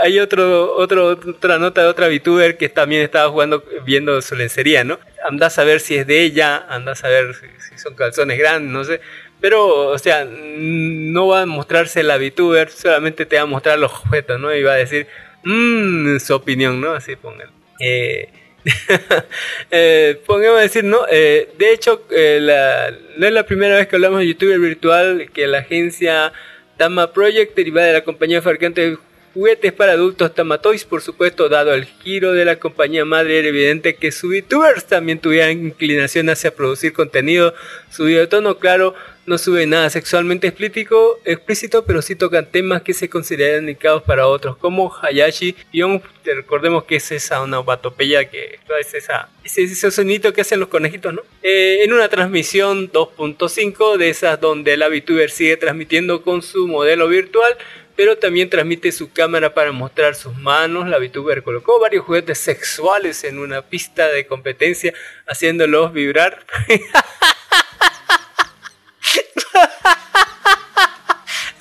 hay 0.01 0.17
otro, 0.17 0.73
otro 0.73 1.09
otra 1.09 1.59
nota 1.59 1.83
de 1.83 1.87
otra 1.87 2.07
VTuber 2.07 2.57
que 2.57 2.67
también 2.67 3.03
estaba 3.03 3.29
jugando 3.29 3.63
viendo 3.85 4.19
su 4.23 4.33
lencería 4.33 4.83
no 4.83 4.97
anda 5.23 5.45
a 5.45 5.49
saber 5.51 5.81
si 5.81 5.97
es 5.97 6.07
de 6.07 6.23
ella 6.23 6.65
anda 6.67 6.93
a 6.93 6.95
saber 6.95 7.35
si, 7.35 7.45
si 7.69 7.77
son 7.77 7.93
calzones 7.93 8.39
grandes 8.39 8.71
no 8.71 8.83
sé 8.83 9.01
pero 9.41 9.87
o 9.87 9.97
sea 9.97 10.25
no 10.25 11.27
va 11.27 11.41
a 11.43 11.45
mostrarse 11.45 12.03
la 12.03 12.17
VTuber 12.17 12.69
solamente 12.69 13.25
te 13.25 13.35
va 13.37 13.43
a 13.43 13.45
mostrar 13.45 13.79
los 13.79 13.91
objetos 13.91 14.39
no 14.39 14.53
y 14.53 14.63
va 14.63 14.73
a 14.73 14.77
decir 14.77 15.07
"Mm", 15.43 16.17
su 16.19 16.33
opinión 16.35 16.81
no 16.81 16.91
así 16.93 17.15
pongan 17.15 17.49
eh, 17.79 18.29
eh, 19.71 20.19
pongamos 20.25 20.59
a 20.59 20.63
decir, 20.63 20.83
¿no? 20.83 20.99
Eh, 21.09 21.49
de 21.57 21.71
hecho, 21.71 22.03
eh, 22.11 22.39
la- 22.41 22.93
no 23.17 23.25
es 23.25 23.31
la 23.33 23.45
primera 23.45 23.75
vez 23.77 23.87
que 23.87 23.95
hablamos 23.95 24.19
de 24.19 24.27
youtuber 24.27 24.59
virtual, 24.59 25.29
que 25.33 25.47
la 25.47 25.59
agencia 25.59 26.33
Tama 26.77 27.13
Project, 27.13 27.55
derivada 27.55 27.87
de 27.87 27.93
la 27.93 28.03
compañía 28.03 28.41
fabricante 28.41 28.81
de 28.81 28.97
juguetes 29.33 29.71
para 29.73 29.93
adultos 29.93 30.33
Tamatoys, 30.35 30.83
por 30.85 31.01
supuesto, 31.01 31.49
dado 31.49 31.73
el 31.73 31.85
giro 31.85 32.33
de 32.33 32.45
la 32.45 32.57
compañía 32.57 33.05
madre, 33.05 33.39
era 33.39 33.47
evidente 33.47 33.95
que 33.95 34.11
sus 34.11 34.35
youtubers 34.35 34.85
también 34.85 35.19
tuvieran 35.19 35.51
inclinación 35.67 36.29
hacia 36.29 36.53
producir 36.53 36.93
contenido 36.93 37.53
subido 37.91 38.19
de 38.19 38.27
tono, 38.27 38.57
claro, 38.57 38.95
no 39.29 39.37
sube 39.37 39.67
nada 39.67 39.91
sexualmente 39.91 40.47
explícito, 40.47 41.19
explícito, 41.23 41.85
pero 41.85 42.01
sí 42.01 42.15
tocan 42.15 42.47
temas 42.47 42.81
que 42.81 42.95
se 42.95 43.09
consideran 43.09 43.61
indicados 43.61 44.01
para 44.01 44.25
otros, 44.25 44.57
como 44.57 44.91
Hayashi 44.91 45.53
que 45.53 46.33
recordemos 46.33 46.85
que 46.85 46.95
es 46.95 47.11
esa 47.11 47.39
onomatopeya 47.41 48.25
que 48.25 48.57
es 48.79 48.93
esa, 48.95 49.29
ese, 49.43 49.63
ese 49.63 49.91
sonito 49.91 50.33
que 50.33 50.41
hacen 50.41 50.59
los 50.59 50.69
conejitos, 50.69 51.13
¿no? 51.13 51.21
Eh, 51.43 51.83
en 51.83 51.93
una 51.93 52.09
transmisión 52.09 52.91
2.5 52.91 53.97
de 53.97 54.09
esas 54.09 54.41
donde 54.41 54.75
la 54.77 54.89
VTuber 54.89 55.29
sigue 55.29 55.57
transmitiendo 55.57 56.23
con 56.23 56.41
su 56.41 56.67
modelo 56.67 57.07
virtual, 57.07 57.55
pero 57.95 58.17
también 58.17 58.49
transmite 58.49 58.91
su 58.91 59.11
cámara 59.13 59.53
para 59.53 59.71
mostrar 59.71 60.15
sus 60.15 60.35
manos. 60.35 60.87
La 60.87 60.97
VTuber 60.97 61.43
colocó 61.43 61.79
varios 61.79 62.03
juguetes 62.03 62.39
sexuales 62.39 63.23
en 63.23 63.37
una 63.37 63.61
pista 63.61 64.07
de 64.07 64.25
competencia, 64.25 64.91
haciéndolos 65.27 65.93
vibrar. 65.93 66.45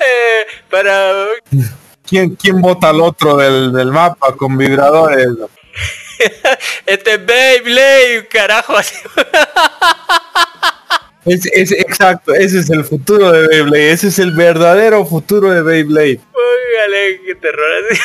Eh, 0.00 0.46
para 0.70 1.26
¿Quién, 2.06 2.37
quién 2.37 2.61
vota 2.61 2.88
al 2.90 3.00
otro 3.00 3.37
del, 3.37 3.72
del 3.72 3.88
mapa 3.92 4.34
con 4.37 4.56
vibradores? 4.56 5.26
este 6.87 7.16
Beyblade, 7.18 8.26
carajo. 8.28 8.74
Es, 11.24 11.44
es- 11.52 11.72
exacto, 11.72 12.32
ese 12.32 12.61
es 12.61 12.70
el 12.70 12.84
futuro 12.84 13.30
de 13.30 13.46
Beyblade, 13.48 13.90
ese 13.92 14.08
es 14.08 14.18
el 14.18 14.32
verdadero 14.32 15.04
futuro 15.04 15.50
de 15.50 15.61
Beyblade. 15.61 16.20
Póngale, 16.32 17.20
qué 17.26 17.34
terror 17.34 17.66
así. 17.90 18.00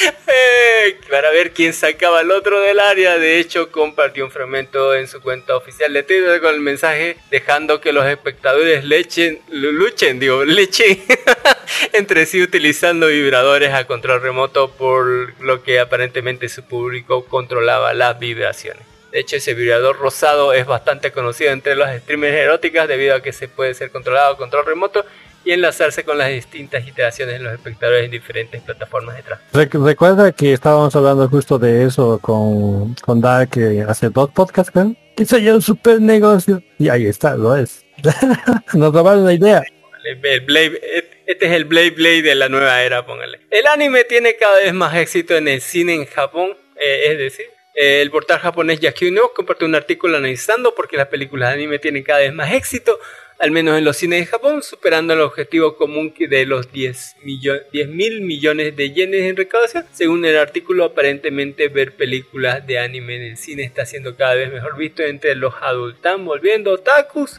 Para 1.10 1.30
ver 1.30 1.52
quién 1.52 1.72
sacaba 1.72 2.20
al 2.20 2.30
otro 2.30 2.60
del 2.60 2.80
área. 2.80 3.18
De 3.18 3.38
hecho, 3.38 3.70
compartió 3.70 4.24
un 4.24 4.30
fragmento 4.30 4.94
en 4.94 5.08
su 5.08 5.20
cuenta 5.20 5.56
oficial 5.56 5.92
de 5.92 6.02
Twitter 6.02 6.40
con 6.40 6.54
el 6.54 6.60
mensaje 6.60 7.16
dejando 7.30 7.80
que 7.80 7.92
los 7.92 8.06
espectadores 8.06 8.84
lechen, 8.84 9.40
lu- 9.48 9.72
luchen, 9.72 10.18
digo, 10.18 10.44
lechen 10.44 11.02
entre 11.92 12.26
sí 12.26 12.42
utilizando 12.42 13.06
vibradores 13.08 13.72
a 13.72 13.86
control 13.86 14.20
remoto 14.22 14.70
por 14.70 15.40
lo 15.42 15.62
que 15.62 15.80
aparentemente 15.80 16.48
su 16.48 16.62
público 16.64 17.24
controlaba 17.26 17.94
las 17.94 18.18
vibraciones. 18.18 18.82
De 19.12 19.20
hecho, 19.20 19.36
ese 19.36 19.54
vibrador 19.54 19.98
rosado 19.98 20.52
es 20.52 20.66
bastante 20.66 21.10
conocido 21.10 21.50
entre 21.52 21.74
los 21.74 21.88
streamers 22.00 22.34
eróticas 22.34 22.86
debido 22.86 23.14
a 23.14 23.22
que 23.22 23.32
se 23.32 23.48
puede 23.48 23.72
ser 23.72 23.90
controlado 23.90 24.34
a 24.34 24.36
control 24.36 24.66
remoto 24.66 25.06
y 25.46 25.52
enlazarse 25.52 26.04
con 26.04 26.18
las 26.18 26.28
distintas 26.28 26.86
iteraciones 26.86 27.38
de 27.38 27.44
los 27.44 27.54
espectadores 27.54 28.04
en 28.04 28.10
diferentes 28.10 28.60
plataformas 28.60 29.16
de. 29.16 29.22
Rec- 29.54 29.82
Recuerda 29.84 30.32
que 30.32 30.52
estábamos 30.52 30.94
hablando 30.96 31.28
justo 31.28 31.58
de 31.58 31.84
eso 31.84 32.18
con, 32.20 32.94
con 32.96 33.20
Dark 33.22 33.50
eh, 33.56 33.84
hace 33.88 34.10
dos 34.10 34.30
podcasts, 34.32 34.70
creo. 34.72 34.94
Que 35.16 35.24
sería 35.24 35.54
un 35.54 35.62
super 35.62 36.00
negocio. 36.00 36.62
Y 36.78 36.88
ahí 36.90 37.06
está, 37.06 37.36
lo 37.36 37.56
es. 37.56 37.86
Nos 38.74 38.92
robaron 38.92 39.24
la 39.24 39.32
idea. 39.32 39.62
El 40.04 40.44
Blade- 40.46 40.80
este 41.26 41.46
es 41.46 41.52
el 41.52 41.64
Blade 41.64 41.90
Blade 41.90 42.22
de 42.22 42.34
la 42.34 42.48
nueva 42.48 42.82
era, 42.82 43.04
póngale. 43.06 43.40
El 43.50 43.66
anime 43.66 44.04
tiene 44.04 44.36
cada 44.36 44.58
vez 44.58 44.72
más 44.74 44.94
éxito 44.96 45.36
en 45.36 45.48
el 45.48 45.60
cine 45.60 45.94
en 45.94 46.06
Japón, 46.06 46.50
eh, 46.76 47.12
es 47.12 47.18
decir, 47.18 47.46
eh, 47.74 48.00
el 48.02 48.10
portal 48.10 48.38
japonés 48.38 48.78
Yakyuu 48.80 49.10
News 49.12 49.30
compartió 49.34 49.66
un 49.66 49.74
artículo 49.74 50.16
analizando 50.16 50.74
por 50.74 50.86
qué 50.88 50.96
las 50.96 51.08
películas 51.08 51.48
de 51.50 51.54
anime 51.54 51.78
tienen 51.80 52.04
cada 52.04 52.20
vez 52.20 52.32
más 52.32 52.52
éxito, 52.52 52.98
al 53.38 53.50
menos 53.50 53.76
en 53.76 53.84
los 53.84 53.96
cines 53.98 54.20
de 54.20 54.26
Japón, 54.26 54.62
superando 54.62 55.12
el 55.12 55.20
objetivo 55.20 55.76
común 55.76 56.14
de 56.18 56.46
los 56.46 56.72
10 56.72 57.16
millo- 57.22 57.60
10 57.72 57.88
mil 57.88 58.22
millones 58.22 58.74
de 58.76 58.92
yenes 58.92 59.22
en 59.22 59.36
recaudación. 59.36 59.84
Según 59.92 60.24
el 60.24 60.36
artículo, 60.38 60.84
aparentemente 60.84 61.68
ver 61.68 61.92
películas 61.92 62.66
de 62.66 62.78
anime 62.78 63.16
en 63.16 63.22
el 63.22 63.36
cine 63.36 63.64
está 63.64 63.84
siendo 63.84 64.16
cada 64.16 64.34
vez 64.34 64.50
mejor 64.52 64.76
visto 64.76 65.02
entre 65.02 65.34
los 65.34 65.54
adultan, 65.60 66.24
volviendo 66.24 66.72
otakus. 66.72 67.38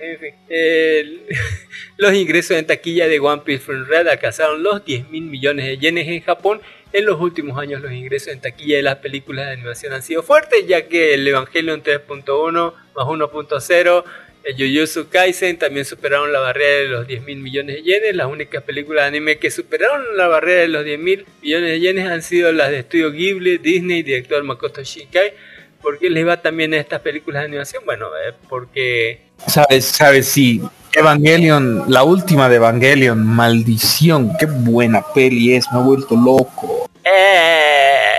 en 0.00 0.18
fin. 0.20 0.34
El- 0.48 1.22
los 1.96 2.14
ingresos 2.14 2.56
en 2.56 2.66
taquilla 2.66 3.08
de 3.08 3.18
One 3.18 3.42
Piece 3.44 3.64
Friend 3.64 3.86
Red 3.88 4.08
alcanzaron 4.08 4.62
los 4.62 4.84
10 4.84 5.08
mil 5.10 5.24
millones 5.24 5.66
de 5.66 5.78
yenes 5.78 6.06
en 6.08 6.20
Japón. 6.22 6.60
En 6.92 7.04
los 7.04 7.20
últimos 7.20 7.58
años 7.58 7.82
los 7.82 7.92
ingresos 7.92 8.28
en 8.28 8.40
taquilla 8.40 8.76
de 8.76 8.82
las 8.82 8.96
películas 8.96 9.46
de 9.46 9.52
animación 9.52 9.92
han 9.92 10.02
sido 10.02 10.22
fuertes, 10.22 10.66
ya 10.66 10.86
que 10.88 11.14
el 11.14 11.26
Evangelion 11.26 11.82
3.1 11.82 12.72
más 12.94 13.06
1.0, 13.06 14.04
el 14.46 14.54
Jujutsu 14.56 15.08
Kaisen 15.08 15.58
también 15.58 15.84
superaron 15.84 16.32
la 16.32 16.38
barrera 16.40 16.76
de 16.82 16.86
los 16.86 17.06
10 17.08 17.22
mil 17.24 17.38
millones 17.38 17.76
de 17.76 17.82
yenes. 17.82 18.14
Las 18.14 18.28
únicas 18.28 18.62
películas 18.62 19.04
de 19.04 19.08
anime 19.08 19.38
que 19.38 19.50
superaron 19.50 20.16
la 20.16 20.28
barrera 20.28 20.60
de 20.62 20.68
los 20.68 20.84
10 20.84 20.98
mil 21.00 21.26
millones 21.42 21.70
de 21.70 21.80
yenes 21.80 22.08
han 22.08 22.22
sido 22.22 22.52
las 22.52 22.70
de 22.70 22.78
estudio 22.80 23.10
Ghibli, 23.10 23.58
Disney, 23.58 24.02
director 24.02 24.42
Makoto 24.44 24.82
Shinkai. 24.82 25.34
¿Por 25.82 25.98
qué 25.98 26.10
les 26.10 26.26
va 26.26 26.40
también 26.40 26.74
a 26.74 26.78
estas 26.78 27.00
películas 27.00 27.42
de 27.42 27.46
animación? 27.48 27.82
Bueno, 27.84 28.06
eh, 28.24 28.32
porque 28.48 29.20
Sabes, 29.46 29.84
sabes, 29.84 30.26
sí. 30.28 30.62
Evangelion, 30.94 31.84
la 31.88 32.04
última 32.04 32.48
de 32.48 32.56
Evangelion, 32.56 33.26
maldición, 33.26 34.32
qué 34.38 34.46
buena 34.46 35.02
peli 35.12 35.54
es, 35.54 35.66
me 35.72 35.78
ha 35.78 35.82
vuelto 35.82 36.14
loco. 36.16 36.88
Eh, 37.04 38.18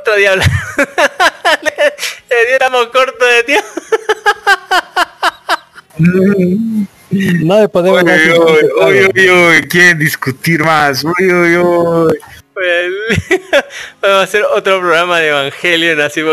otro 0.00 0.14
día 0.16 0.32
habla- 0.32 0.44
le, 1.62 1.70
le 2.30 2.46
diéramos 2.48 2.86
corto 2.86 3.24
de 3.26 3.42
tiempo. 3.42 3.66
No 5.98 7.60
le 7.60 7.68
podemos 7.68 8.02
Uy, 8.02 8.10
uy, 8.10 8.70
uy, 8.80 9.10
uy, 9.14 9.30
uy, 9.30 9.68
quieren 9.68 9.98
discutir 9.98 10.62
más. 10.62 11.04
Uy, 11.04 11.32
uy, 11.32 11.56
uy. 11.56 12.18
Vamos 14.00 14.18
a 14.18 14.22
hacer 14.22 14.44
otro 14.52 14.80
programa 14.80 15.20
de 15.20 15.28
Evangelion, 15.28 16.00
así. 16.00 16.22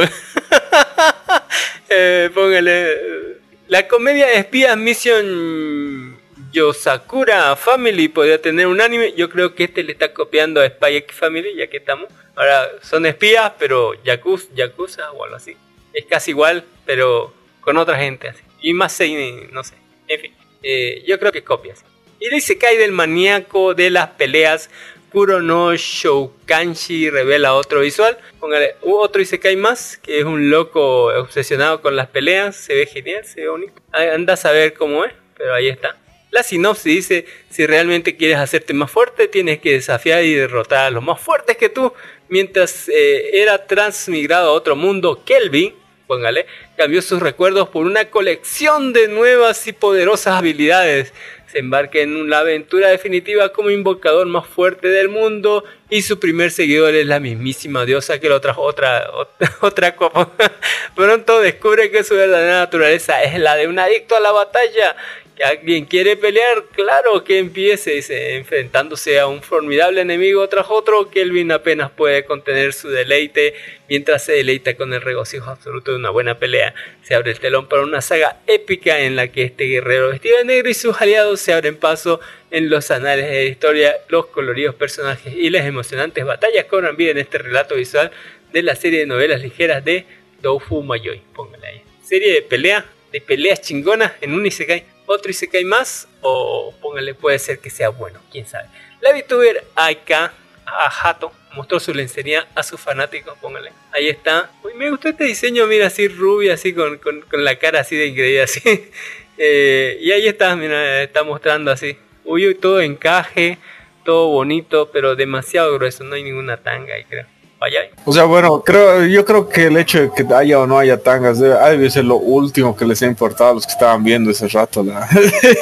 Eh, 1.95 2.31
póngale. 2.33 3.37
La 3.67 3.87
comedia 3.87 4.25
de 4.25 4.37
espías 4.37 4.75
Mission 4.75 6.17
Yosakura 6.51 7.55
Family 7.55 8.07
podría 8.07 8.41
tener 8.41 8.65
un 8.65 8.81
anime. 8.81 9.13
Yo 9.15 9.29
creo 9.29 9.53
que 9.53 9.65
este 9.65 9.83
le 9.83 9.91
está 9.91 10.11
copiando 10.11 10.59
a 10.59 10.67
Spy 10.67 10.95
X 10.95 11.15
Family, 11.15 11.55
ya 11.55 11.67
que 11.67 11.77
estamos. 11.77 12.07
Ahora, 12.35 12.67
son 12.81 13.05
espías, 13.05 13.51
pero 13.59 13.93
yakuza, 14.03 14.47
yakuza 14.55 15.11
o 15.11 15.23
algo 15.23 15.35
así. 15.35 15.55
Es 15.93 16.05
casi 16.05 16.31
igual, 16.31 16.63
pero 16.83 17.31
con 17.61 17.77
otra 17.77 17.95
gente 17.97 18.29
así. 18.29 18.41
Y 18.63 18.73
más 18.73 18.93
seinen, 18.93 19.51
no 19.51 19.63
sé. 19.63 19.75
En 20.07 20.19
fin, 20.19 20.33
eh, 20.63 21.03
yo 21.05 21.19
creo 21.19 21.31
que 21.31 21.43
copias. 21.43 21.85
Y 22.19 22.25
el 22.25 22.33
Isekai 22.33 22.77
del 22.77 22.93
maníaco 22.93 23.75
de 23.75 23.91
las 23.91 24.09
peleas 24.11 24.71
Kuro 25.13 25.43
no 25.43 25.75
Shoukanshi 25.75 27.11
revela 27.11 27.53
otro 27.53 27.81
visual. 27.81 28.17
Póngale 28.39 28.77
otro 28.81 29.21
Isekai 29.21 29.55
más, 29.55 29.97
que 29.97 30.17
es 30.17 30.25
un 30.25 30.49
loco 30.49 31.13
obsesionado 31.15 31.83
con 31.83 31.95
las 31.95 32.07
peleas. 32.07 32.55
Se 32.55 32.73
ve 32.73 32.87
genial, 32.87 33.23
se 33.23 33.41
ve 33.41 33.49
bonito. 33.49 33.73
Ah, 33.91 34.05
Anda 34.15 34.33
a 34.33 34.37
saber 34.37 34.73
cómo 34.73 35.05
es, 35.05 35.13
pero 35.37 35.53
ahí 35.53 35.69
está. 35.69 35.95
La 36.31 36.41
sinopsis 36.41 36.95
dice, 36.95 37.25
si 37.51 37.67
realmente 37.67 38.17
quieres 38.17 38.37
hacerte 38.37 38.73
más 38.73 38.89
fuerte, 38.89 39.27
tienes 39.27 39.59
que 39.59 39.73
desafiar 39.73 40.23
y 40.23 40.33
derrotar 40.33 40.85
a 40.85 40.89
los 40.89 41.03
más 41.03 41.21
fuertes 41.21 41.57
que 41.57 41.69
tú. 41.69 41.93
Mientras 42.27 42.89
eh, 42.89 43.39
era 43.39 43.67
transmigrado 43.67 44.49
a 44.49 44.53
otro 44.53 44.75
mundo, 44.75 45.21
Kelvin, 45.23 45.75
póngale, 46.07 46.45
cambió 46.77 47.01
sus 47.01 47.21
recuerdos 47.21 47.69
por 47.69 47.85
una 47.85 48.09
colección 48.09 48.93
de 48.93 49.07
nuevas 49.07 49.65
y 49.67 49.73
poderosas 49.73 50.39
habilidades. 50.39 51.13
Se 51.51 51.59
embarca 51.59 51.99
en 51.99 52.29
la 52.31 52.39
aventura 52.39 52.89
definitiva 52.89 53.49
como 53.49 53.69
invocador 53.69 54.25
más 54.25 54.47
fuerte 54.47 54.87
del 54.87 55.09
mundo 55.09 55.63
y 55.87 56.01
su 56.01 56.19
primer 56.19 56.49
seguidor 56.49 56.95
es 56.95 57.05
la 57.05 57.19
mismísima 57.19 57.85
diosa 57.85 58.19
que 58.19 58.27
lo 58.27 58.41
trajo 58.41 58.63
otra, 58.63 59.11
otra, 59.13 59.53
otra 59.61 59.95
copa. 59.95 60.31
Pronto 60.95 61.39
descubre 61.41 61.91
que 61.91 62.03
su 62.03 62.15
verdadera 62.15 62.59
naturaleza 62.59 63.21
es 63.21 63.37
la 63.39 63.55
de 63.55 63.67
un 63.67 63.77
adicto 63.77 64.15
a 64.15 64.19
la 64.19 64.31
batalla. 64.31 64.95
Alguien 65.43 65.85
quiere 65.85 66.15
pelear, 66.15 66.65
claro 66.73 67.23
que 67.23 67.39
empiece, 67.39 67.91
dice, 67.91 68.35
enfrentándose 68.35 69.19
a 69.19 69.27
un 69.27 69.41
formidable 69.41 70.01
enemigo 70.01 70.47
tras 70.47 70.67
otro, 70.69 71.09
Kelvin 71.09 71.51
apenas 71.51 71.89
puede 71.89 72.23
contener 72.23 72.71
su 72.71 72.89
deleite 72.89 73.55
mientras 73.89 74.23
se 74.23 74.33
deleita 74.33 74.75
con 74.75 74.93
el 74.93 75.01
regocijo 75.01 75.49
absoluto 75.49 75.91
de 75.91 75.97
una 75.97 76.11
buena 76.11 76.37
pelea. 76.37 76.75
Se 77.01 77.15
abre 77.15 77.31
el 77.31 77.39
telón 77.39 77.67
para 77.67 77.81
una 77.81 78.01
saga 78.01 78.41
épica 78.47 78.99
en 78.99 79.15
la 79.15 79.29
que 79.29 79.43
este 79.43 79.65
guerrero 79.65 80.09
vestido 80.09 80.37
de 80.37 80.45
negro 80.45 80.69
y 80.69 80.75
sus 80.75 81.01
aliados 81.01 81.41
se 81.41 81.51
abren 81.51 81.77
paso 81.77 82.19
en 82.51 82.69
los 82.69 82.91
anales 82.91 83.27
de 83.27 83.35
la 83.35 83.49
historia, 83.49 83.97
los 84.09 84.27
coloridos 84.27 84.75
personajes 84.75 85.33
y 85.35 85.49
las 85.49 85.65
emocionantes 85.65 86.23
batallas 86.25 86.65
cobran 86.65 86.95
vida 86.95 87.11
en 87.11 87.17
este 87.17 87.39
relato 87.39 87.75
visual 87.75 88.11
de 88.51 88.61
la 88.61 88.75
serie 88.75 88.99
de 88.99 89.05
novelas 89.07 89.41
ligeras 89.41 89.83
de 89.83 90.05
Doufu 90.41 90.83
Mayoi. 90.83 91.21
Póngale 91.33 91.67
ahí. 91.67 91.81
Serie 92.03 92.33
de 92.33 92.41
pelea, 92.43 92.85
de 93.11 93.19
peleas 93.19 93.61
chingonas 93.61 94.13
en 94.21 94.33
un 94.33 94.45
Isekai. 94.45 94.92
Otro 95.05 95.31
Isekai 95.31 95.65
más, 95.65 96.07
o 96.21 96.73
póngale, 96.81 97.13
puede 97.13 97.39
ser 97.39 97.59
que 97.59 97.69
sea 97.69 97.89
bueno, 97.89 98.19
quién 98.31 98.45
sabe. 98.45 98.69
La 99.01 99.11
VTuber 99.11 99.63
Aika 99.75 100.33
Ahato, 100.65 101.31
mostró 101.55 101.79
su 101.79 101.93
lencería 101.93 102.47
a 102.55 102.63
sus 102.63 102.79
fanáticos, 102.79 103.37
póngale. 103.39 103.71
Ahí 103.91 104.09
está. 104.09 104.51
Uy, 104.63 104.73
me 104.75 104.89
gustó 104.89 105.09
este 105.09 105.25
diseño, 105.25 105.67
mira, 105.67 105.87
así 105.87 106.07
rubia, 106.07 106.53
así 106.53 106.73
con, 106.73 106.97
con, 106.97 107.21
con 107.21 107.43
la 107.43 107.57
cara 107.57 107.81
así 107.81 107.95
de 107.95 108.07
increíble, 108.07 108.43
así. 108.43 108.61
Eh, 109.35 109.97
y 109.99 110.11
ahí 110.11 110.27
está, 110.27 110.55
mira, 110.55 111.01
está 111.01 111.23
mostrando 111.23 111.71
así. 111.71 111.97
Uy, 112.23 112.47
uy, 112.47 112.53
todo 112.53 112.81
encaje, 112.81 113.57
todo 114.05 114.27
bonito, 114.27 114.91
pero 114.91 115.15
demasiado 115.15 115.73
grueso, 115.73 116.03
no 116.03 116.13
hay 116.13 116.21
ninguna 116.23 116.57
tanga 116.57 116.93
ahí, 116.93 117.03
creo. 117.05 117.25
Vaya. 117.63 117.79
O 118.03 118.11
sea, 118.11 118.25
bueno, 118.25 118.61
creo, 118.61 119.05
yo 119.05 119.23
creo 119.23 119.47
que 119.47 119.67
el 119.67 119.77
hecho 119.77 120.01
de 120.01 120.11
que 120.13 120.25
haya 120.33 120.59
o 120.59 120.67
no 120.67 120.77
haya 120.77 120.97
tangas 121.01 121.39
debe, 121.39 121.53
ha 121.55 121.69
de 121.69 121.89
ser 121.89 122.03
lo 122.03 122.17
último 122.17 122.75
que 122.75 122.83
les 122.85 123.01
ha 123.03 123.05
importado 123.05 123.51
a 123.51 123.53
los 123.53 123.65
que 123.65 123.71
estaban 123.71 124.03
viendo 124.03 124.31
ese 124.31 124.49
rato 124.49 124.83
la, 124.83 125.07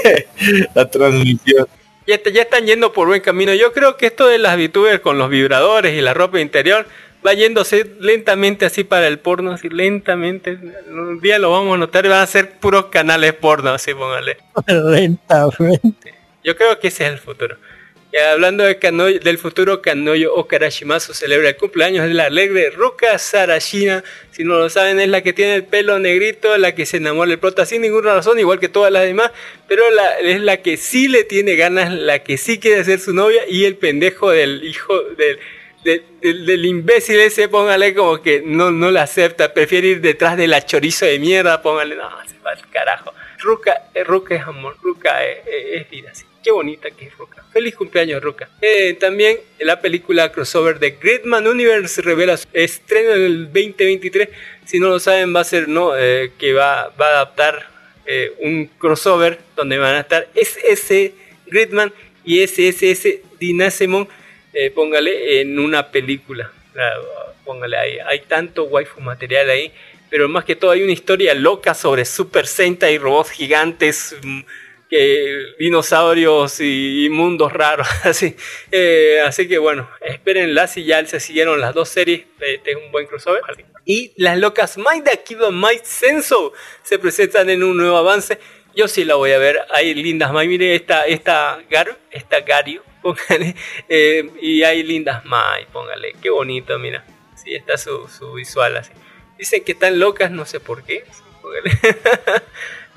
la 0.73 0.89
transmisión. 0.89 1.67
Ya, 2.07 2.17
te- 2.17 2.31
ya 2.31 2.41
están 2.41 2.65
yendo 2.65 2.91
por 2.91 3.07
buen 3.07 3.21
camino. 3.21 3.53
Yo 3.53 3.71
creo 3.71 3.97
que 3.97 4.07
esto 4.07 4.25
de 4.25 4.39
las 4.39 4.57
VTubers 4.57 5.01
con 5.01 5.19
los 5.19 5.29
vibradores 5.29 5.93
y 5.93 6.01
la 6.01 6.15
ropa 6.15 6.39
interior 6.39 6.87
va 7.23 7.33
yéndose 7.35 7.85
lentamente 7.99 8.65
así 8.65 8.83
para 8.83 9.05
el 9.07 9.19
porno, 9.19 9.51
así 9.51 9.69
lentamente. 9.69 10.57
Un 10.89 11.19
día 11.21 11.37
lo 11.37 11.51
vamos 11.51 11.75
a 11.75 11.77
notar, 11.77 12.07
van 12.09 12.21
a 12.23 12.25
ser 12.25 12.53
puros 12.59 12.85
canales 12.87 13.33
porno, 13.33 13.69
así 13.69 13.93
póngale. 13.93 14.37
Lentamente. 14.67 16.15
Yo 16.43 16.55
creo 16.55 16.79
que 16.79 16.87
ese 16.87 17.05
es 17.05 17.11
el 17.11 17.19
futuro. 17.19 17.57
Y 18.13 18.17
hablando 18.17 18.65
de 18.65 18.75
del 19.23 19.37
futuro, 19.37 19.81
Kanoyo 19.81 20.33
Okarashimasu 20.35 21.13
celebra 21.13 21.47
el 21.49 21.55
cumpleaños 21.55 22.05
de 22.07 22.13
la 22.13 22.25
alegre 22.25 22.69
Ruka 22.69 23.17
Sarashina. 23.17 24.03
Si 24.31 24.43
no 24.43 24.55
lo 24.55 24.69
saben, 24.69 24.99
es 24.99 25.07
la 25.07 25.21
que 25.21 25.31
tiene 25.31 25.55
el 25.55 25.63
pelo 25.63 25.97
negrito, 25.97 26.57
la 26.57 26.75
que 26.75 26.85
se 26.85 26.97
enamora 26.97 27.29
del 27.29 27.39
prota 27.39 27.65
sin 27.65 27.81
ninguna 27.81 28.13
razón, 28.13 28.37
igual 28.37 28.59
que 28.59 28.67
todas 28.67 28.91
las 28.91 29.03
demás. 29.03 29.31
Pero 29.67 29.83
es 30.23 30.41
la 30.41 30.57
que 30.57 30.75
sí 30.75 31.07
le 31.07 31.23
tiene 31.23 31.55
ganas, 31.55 31.89
la 31.93 32.19
que 32.19 32.37
sí 32.37 32.59
quiere 32.59 32.83
ser 32.83 32.99
su 32.99 33.13
novia. 33.13 33.43
Y 33.47 33.63
el 33.63 33.75
pendejo 33.77 34.29
del 34.31 34.61
hijo 34.65 34.93
del, 35.15 36.03
del, 36.21 36.65
imbécil 36.65 37.17
ese, 37.21 37.47
póngale 37.47 37.93
como 37.95 38.21
que 38.21 38.43
no, 38.45 38.71
no 38.71 38.91
la 38.91 39.03
acepta. 39.03 39.53
Prefiere 39.53 39.87
ir 39.87 40.01
detrás 40.01 40.35
de 40.35 40.47
la 40.47 40.65
chorizo 40.65 41.05
de 41.05 41.17
mierda, 41.17 41.61
póngale, 41.61 41.95
no, 41.95 42.09
se 42.27 42.37
va 42.39 42.51
al 42.51 42.69
carajo. 42.69 43.13
Ruka, 43.39 43.83
eh, 43.93 44.03
Ruka 44.03 44.35
es 44.35 44.41
amor, 44.43 44.75
Ruka 44.81 45.23
es, 45.25 45.37
es- 45.47 45.81
es 45.81 45.89
vida, 45.89 46.13
sí. 46.13 46.25
Qué 46.43 46.49
bonita 46.49 46.89
que 46.89 47.05
es 47.05 47.17
Ruka. 47.17 47.43
Feliz 47.53 47.75
cumpleaños, 47.75 48.21
Ruka. 48.21 48.49
Eh, 48.61 48.95
también 48.99 49.37
la 49.59 49.79
película 49.79 50.31
crossover 50.31 50.79
de 50.79 50.91
Gridman 50.91 51.45
Universe 51.45 52.01
revela 52.01 52.35
su 52.35 52.47
estreno 52.53 53.13
en 53.13 53.21
el 53.21 53.45
2023. 53.45 54.29
Si 54.65 54.79
no 54.79 54.89
lo 54.89 54.99
saben, 54.99 55.35
va 55.35 55.41
a 55.41 55.43
ser 55.43 55.67
no 55.67 55.95
eh, 55.95 56.31
que 56.39 56.53
va, 56.53 56.91
va 56.99 57.07
a 57.07 57.11
adaptar 57.11 57.67
eh, 58.07 58.33
un 58.39 58.65
crossover 58.65 59.37
donde 59.55 59.77
van 59.77 59.95
a 59.95 59.99
estar 59.99 60.27
SS 60.33 61.13
Gridman 61.45 61.93
y 62.25 62.45
SSS 62.45 63.19
Dinasemon. 63.39 64.07
póngale 64.73 65.41
en 65.41 65.59
una 65.59 65.91
película. 65.91 66.51
Póngale 67.45 67.77
ahí. 67.77 67.97
Hay 67.99 68.21
tanto 68.21 68.63
waifu 68.63 68.99
material 68.99 69.49
ahí. 69.49 69.71
Pero 70.09 70.27
más 70.27 70.43
que 70.43 70.55
todo 70.55 70.71
hay 70.71 70.83
una 70.83 70.91
historia 70.91 71.33
loca 71.33 71.73
sobre 71.73 72.03
Super 72.03 72.45
Sentai, 72.45 72.97
robots 72.97 73.29
gigantes, 73.29 74.13
mm, 74.21 74.41
que 74.91 75.55
dinosaurios 75.57 76.59
y, 76.59 77.07
mundos 77.09 77.53
raros 77.53 77.87
así. 78.03 78.35
Eh, 78.71 79.21
así 79.25 79.47
que 79.47 79.57
bueno 79.57 79.89
espérenla 80.01 80.67
si 80.67 80.83
ya 80.83 81.03
se 81.05 81.21
siguieron 81.21 81.61
las 81.61 81.73
dos 81.73 81.87
series 81.87 82.25
este 82.39 82.71
es 82.71 82.77
un 82.77 82.91
buen 82.91 83.07
crossover. 83.07 83.41
Y 83.85 84.11
las 84.17 84.37
locas 84.37 84.77
Might 84.77 85.05
de 85.05 85.11
Akiba 85.11 85.49
Might 85.49 85.85
Senso 85.85 86.53
se 86.83 86.99
presentan 86.99 87.49
en 87.49 87.63
un 87.63 87.77
nuevo 87.77 87.97
avance. 87.97 88.37
Yo 88.75 88.87
sí 88.87 89.05
la 89.05 89.15
voy 89.15 89.31
a 89.31 89.37
ver. 89.37 89.59
Hay 89.71 89.93
lindas 89.95 90.31
Mai 90.33 90.47
mire 90.47 90.75
esta 90.75 91.05
esta 91.05 91.63
Garu 91.69 91.93
esta 92.11 92.41
Gario 92.41 92.83
póngale 93.01 93.55
eh, 93.89 94.29
y 94.41 94.61
hay 94.63 94.83
lindas 94.83 95.25
Mai 95.25 95.65
póngale 95.71 96.15
qué 96.21 96.29
bonito 96.29 96.77
mira. 96.77 97.05
Sí 97.41 97.55
está 97.55 97.77
su, 97.77 98.09
su 98.09 98.33
visual 98.33 98.75
así. 98.75 98.91
Dicen 99.39 99.63
que 99.63 99.71
están 99.71 99.99
locas 99.99 100.31
no 100.31 100.45
sé 100.45 100.59
por 100.59 100.83
qué. 100.83 101.05
Póngale. 101.41 101.71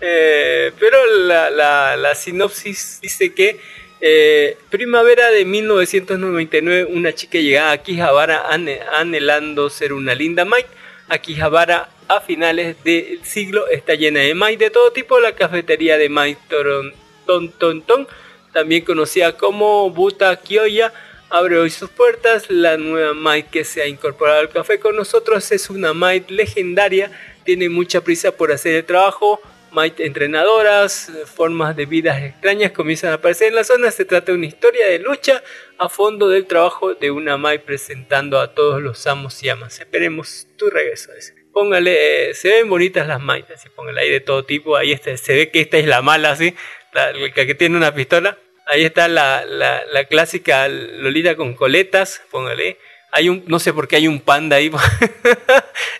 Eh, 0.01 0.73
pero 0.79 0.99
la, 1.07 1.51
la- 1.51 1.97
la 1.97 2.15
sinopsis 2.15 3.01
dice 3.01 3.33
que 3.33 3.59
eh, 4.01 4.59
primavera 4.71 5.31
de 5.31 5.45
1999 5.45 6.85
una 6.91 7.13
chica 7.15 7.39
llega 7.39 7.69
a 7.71 7.73
Akihabara 7.73 8.45
anhelando 8.93 9.71
ser 9.71 9.93
una 9.93 10.15
linda 10.15 10.45
Mike. 10.45 10.69
Akihabara 11.09 11.89
a 12.09 12.21
finales 12.21 12.77
del 12.85 13.25
siglo 13.25 13.67
está 13.69 13.95
llena 13.95 14.21
de 14.21 14.35
Mike 14.35 14.59
de 14.65 14.71
todo 14.71 14.91
tipo. 14.93 15.21
La 15.21 15.35
cafetería 15.35 15.97
de 15.97 16.09
Mike 16.09 16.41
Toron, 16.49 16.93
Ton 17.27 17.51
Ton 17.53 17.83
Ton, 17.83 18.07
también 18.53 18.85
conocida 18.85 19.37
como 19.37 19.89
Buta 19.91 20.37
Kyoya, 20.41 20.93
abre 21.31 21.59
hoy 21.59 21.71
sus 21.71 21.89
puertas. 21.91 22.51
La 22.51 22.77
nueva 22.77 23.15
Mike 23.15 23.49
que 23.51 23.65
se 23.65 23.81
ha 23.83 23.87
incorporado 23.87 24.41
al 24.41 24.51
café 24.51 24.79
con 24.79 24.97
nosotros 24.97 25.51
es 25.53 25.71
una 25.71 25.95
Mike 25.95 26.33
legendaria. 26.33 27.11
Tiene 27.45 27.69
mucha 27.71 28.03
prisa 28.03 28.33
por 28.33 28.53
hacer 28.53 28.75
el 28.75 28.85
trabajo. 28.85 29.41
Might 29.75 29.99
entrenadoras, 29.99 31.11
formas 31.35 31.75
de 31.75 31.87
vidas 31.87 32.23
extrañas 32.23 32.71
comienzan 32.71 33.11
a 33.11 33.15
aparecer 33.15 33.49
en 33.49 33.57
la 33.57 33.65
zona. 33.65 33.91
Se 33.91 34.05
trata 34.05 34.31
de 34.31 34.39
una 34.39 34.47
historia 34.47 34.87
de 34.87 35.01
lucha 35.01 35.43
a 35.79 35.89
fondo 35.89 36.29
del 36.29 36.47
trabajo 36.47 36.95
de 36.95 37.11
una 37.11 37.37
Mai 37.37 37.59
presentando 37.59 38.39
a 38.39 38.55
todos 38.55 38.81
los 38.81 39.05
amos 39.09 39.43
y 39.43 39.49
amas. 39.49 39.81
Esperemos 39.81 40.47
tu 40.57 40.71
regreso. 40.71 41.11
Póngale, 41.53 42.31
eh, 42.31 42.35
se 42.35 42.51
ven 42.51 42.69
bonitas 42.69 43.09
las 43.09 43.21
Might, 43.21 43.51
así 43.51 43.69
póngale 43.69 44.03
ahí 44.03 44.11
de 44.11 44.21
todo 44.21 44.45
tipo. 44.45 44.77
Ahí 44.77 44.93
está, 44.93 45.17
se 45.17 45.35
ve 45.35 45.51
que 45.51 45.61
esta 45.61 45.77
es 45.77 45.87
la 45.87 46.03
mala, 46.03 46.31
así, 46.31 46.55
la, 46.93 47.13
que 47.33 47.55
tiene 47.57 47.77
una 47.77 47.93
pistola. 47.93 48.39
Ahí 48.67 48.85
está 48.85 49.09
la, 49.09 49.45
la, 49.45 49.85
la 49.87 50.05
clásica 50.05 50.69
Lolita 50.69 51.35
con 51.35 51.55
coletas, 51.55 52.23
póngale. 52.31 52.79
Hay 53.11 53.29
un, 53.29 53.45
no 53.47 53.59
sé 53.59 53.73
por 53.73 53.89
qué 53.89 53.97
hay 53.97 54.07
un 54.07 54.21
panda 54.21 54.57
ahí. 54.57 54.71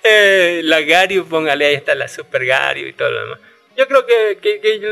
Eh, 0.07 0.61
la 0.65 0.83
Gario, 0.83 1.25
póngale, 1.25 1.65
ahí 1.65 1.75
está 1.75 1.95
la 1.95 2.09
Super 2.09 2.45
Gario 2.45 2.87
y 2.87 2.93
todo 2.93 3.11
lo 3.11 3.21
demás. 3.23 3.54
Yo 3.77 3.87
creo 3.89 4.07
que, 4.07 4.39
que- 4.41 4.61
que 4.61 4.79
yo, 4.81 4.89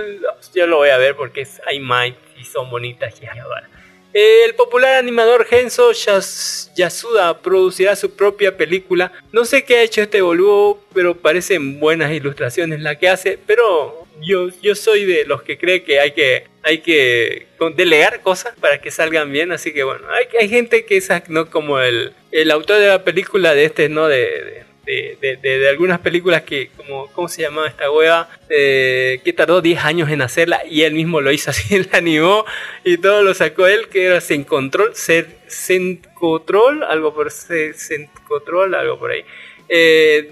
yo 0.55 0.66
lo 0.66 0.76
voy 0.78 0.89
a 0.91 0.99
ver 0.99 1.14
porque 1.16 1.43
es, 1.43 1.61
hay 1.66 1.78
Might 1.80 2.16
y 2.39 2.45
son 2.45 2.70
bonitas. 2.70 3.14
y 3.22 3.26
ahora. 3.26 3.68
El 4.12 4.55
popular 4.55 4.95
animador 4.97 5.47
Genso 5.47 5.91
Yas- 5.93 6.70
Yasuda 6.76 7.39
producirá 7.41 7.97
su 7.97 8.14
propia 8.14 8.57
película. 8.59 9.11
No 9.33 9.45
sé 9.47 9.64
qué 9.64 9.76
ha 9.76 9.83
hecho 9.83 10.03
este 10.03 10.20
boludo, 10.20 10.78
pero 10.93 11.16
parecen 11.16 11.80
buenas 11.80 12.12
ilustraciones 12.12 12.80
la 12.80 12.99
que 12.99 13.09
hace. 13.09 13.39
Pero 13.47 14.07
yo, 14.20 14.49
yo 14.61 14.74
soy 14.74 15.07
de 15.07 15.24
los 15.24 15.43
que 15.43 15.57
cree 15.57 15.83
que 15.83 15.99
hay 15.99 16.11
que, 16.12 16.45
hay 16.62 16.78
que 16.80 17.47
delegar 17.74 18.20
cosas 18.20 18.55
para 18.61 18.83
que 18.83 18.91
salgan 18.91 19.33
bien. 19.33 19.51
Así 19.51 19.72
que 19.72 19.83
bueno, 19.83 20.07
hay, 20.11 20.26
hay 20.39 20.49
gente 20.51 20.85
que 20.85 20.99
es 20.99 21.09
no 21.28 21.49
como 21.49 21.80
el, 21.80 22.12
el 22.33 22.51
autor 22.51 22.80
de 22.80 22.89
la 22.89 23.05
película 23.05 23.55
de 23.55 23.64
este, 23.64 23.89
¿no? 23.89 24.09
De, 24.09 24.18
de- 24.18 24.72
de, 24.85 25.16
de- 25.20 25.37
de- 25.37 25.59
de 25.59 25.68
algunas 25.68 26.01
películas 26.01 26.43
que, 26.43 26.70
como, 26.76 27.07
¿cómo 27.12 27.28
se 27.28 27.43
llamaba 27.43 27.68
esta 27.68 27.91
wea? 27.91 28.28
Eh, 28.49 29.20
que 29.24 29.33
tardó 29.33 29.61
10 29.61 29.85
años 29.85 30.11
en 30.11 30.22
hacerla 30.22 30.62
y 30.68 30.83
él 30.83 30.95
mismo 30.95 31.20
lo 31.20 31.30
hizo 31.33 31.51
así, 31.53 31.78
la 31.91 31.99
animó 31.99 32.45
y 32.85 32.99
todo 32.99 33.22
lo 33.22 33.33
sacó 33.35 33.66
él, 33.66 33.89
que 33.89 34.05
era 34.07 34.20
Sencontrol, 34.20 34.95
Ser, 34.95 35.28
Sencotrol, 35.47 36.83
algo 36.85 37.14
por 37.14 37.30
Se- 37.30 37.74
Sencotrol, 37.74 38.74
algo 38.74 38.99
por 38.99 39.11
ahí. 39.12 39.24
Eh, 39.69 40.29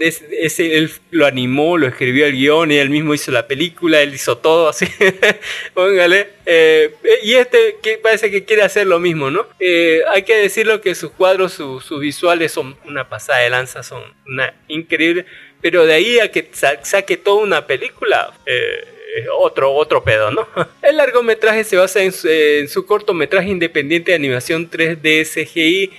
él 0.59 0.91
lo 1.11 1.27
animó, 1.27 1.79
lo 1.79 1.87
escribió 1.87 2.27
el 2.27 2.33
guion 2.35 2.71
y 2.73 2.77
él 2.77 2.91
mismo 2.91 3.15
hizo 3.15 3.31
la 3.31 3.47
película, 3.47 4.03
él 4.03 4.15
hizo 4.15 4.39
todo 4.39 4.69
así. 4.71 4.87
Póngale. 5.75 6.29
Eh, 6.47 6.95
y 7.23 7.35
este 7.35 7.77
parece 8.03 8.31
que 8.31 8.45
quiere 8.45 8.63
hacer 8.63 8.87
lo 8.87 8.99
mismo, 8.99 9.31
¿no? 9.31 9.47
Eh, 9.59 10.01
hay 10.13 10.23
que 10.23 10.37
decirlo 10.37 10.81
que 10.81 10.95
sus 10.95 11.11
cuadros, 11.13 11.53
su- 11.53 11.81
sus 11.81 12.01
visuales 12.01 12.53
son 12.53 12.77
una 12.85 13.09
pasada 13.09 13.41
de 13.41 13.51
lanza, 13.51 13.83
son 13.83 14.03
una 14.27 14.55
increíble. 14.69 15.25
Pero 15.63 15.85
de 15.87 15.93
ahí 15.95 16.19
a 16.19 16.31
que 16.31 16.49
sa- 16.53 16.83
saque 16.85 17.17
toda 17.17 17.43
una 17.43 17.67
película, 17.67 18.33
eh, 18.47 18.85
otro, 19.39 19.73
otro 19.73 20.03
pedo, 20.05 20.31
¿no? 20.31 20.47
El 20.83 20.97
largometraje 20.97 21.65
se 21.65 21.77
basa 21.77 22.03
en 22.03 22.13
su, 22.69 22.87
cortometraje 22.87 23.49
independiente 23.49 24.13
de 24.13 24.17
animación 24.17 24.71
3D 24.71 25.25
CGI, 25.27 25.91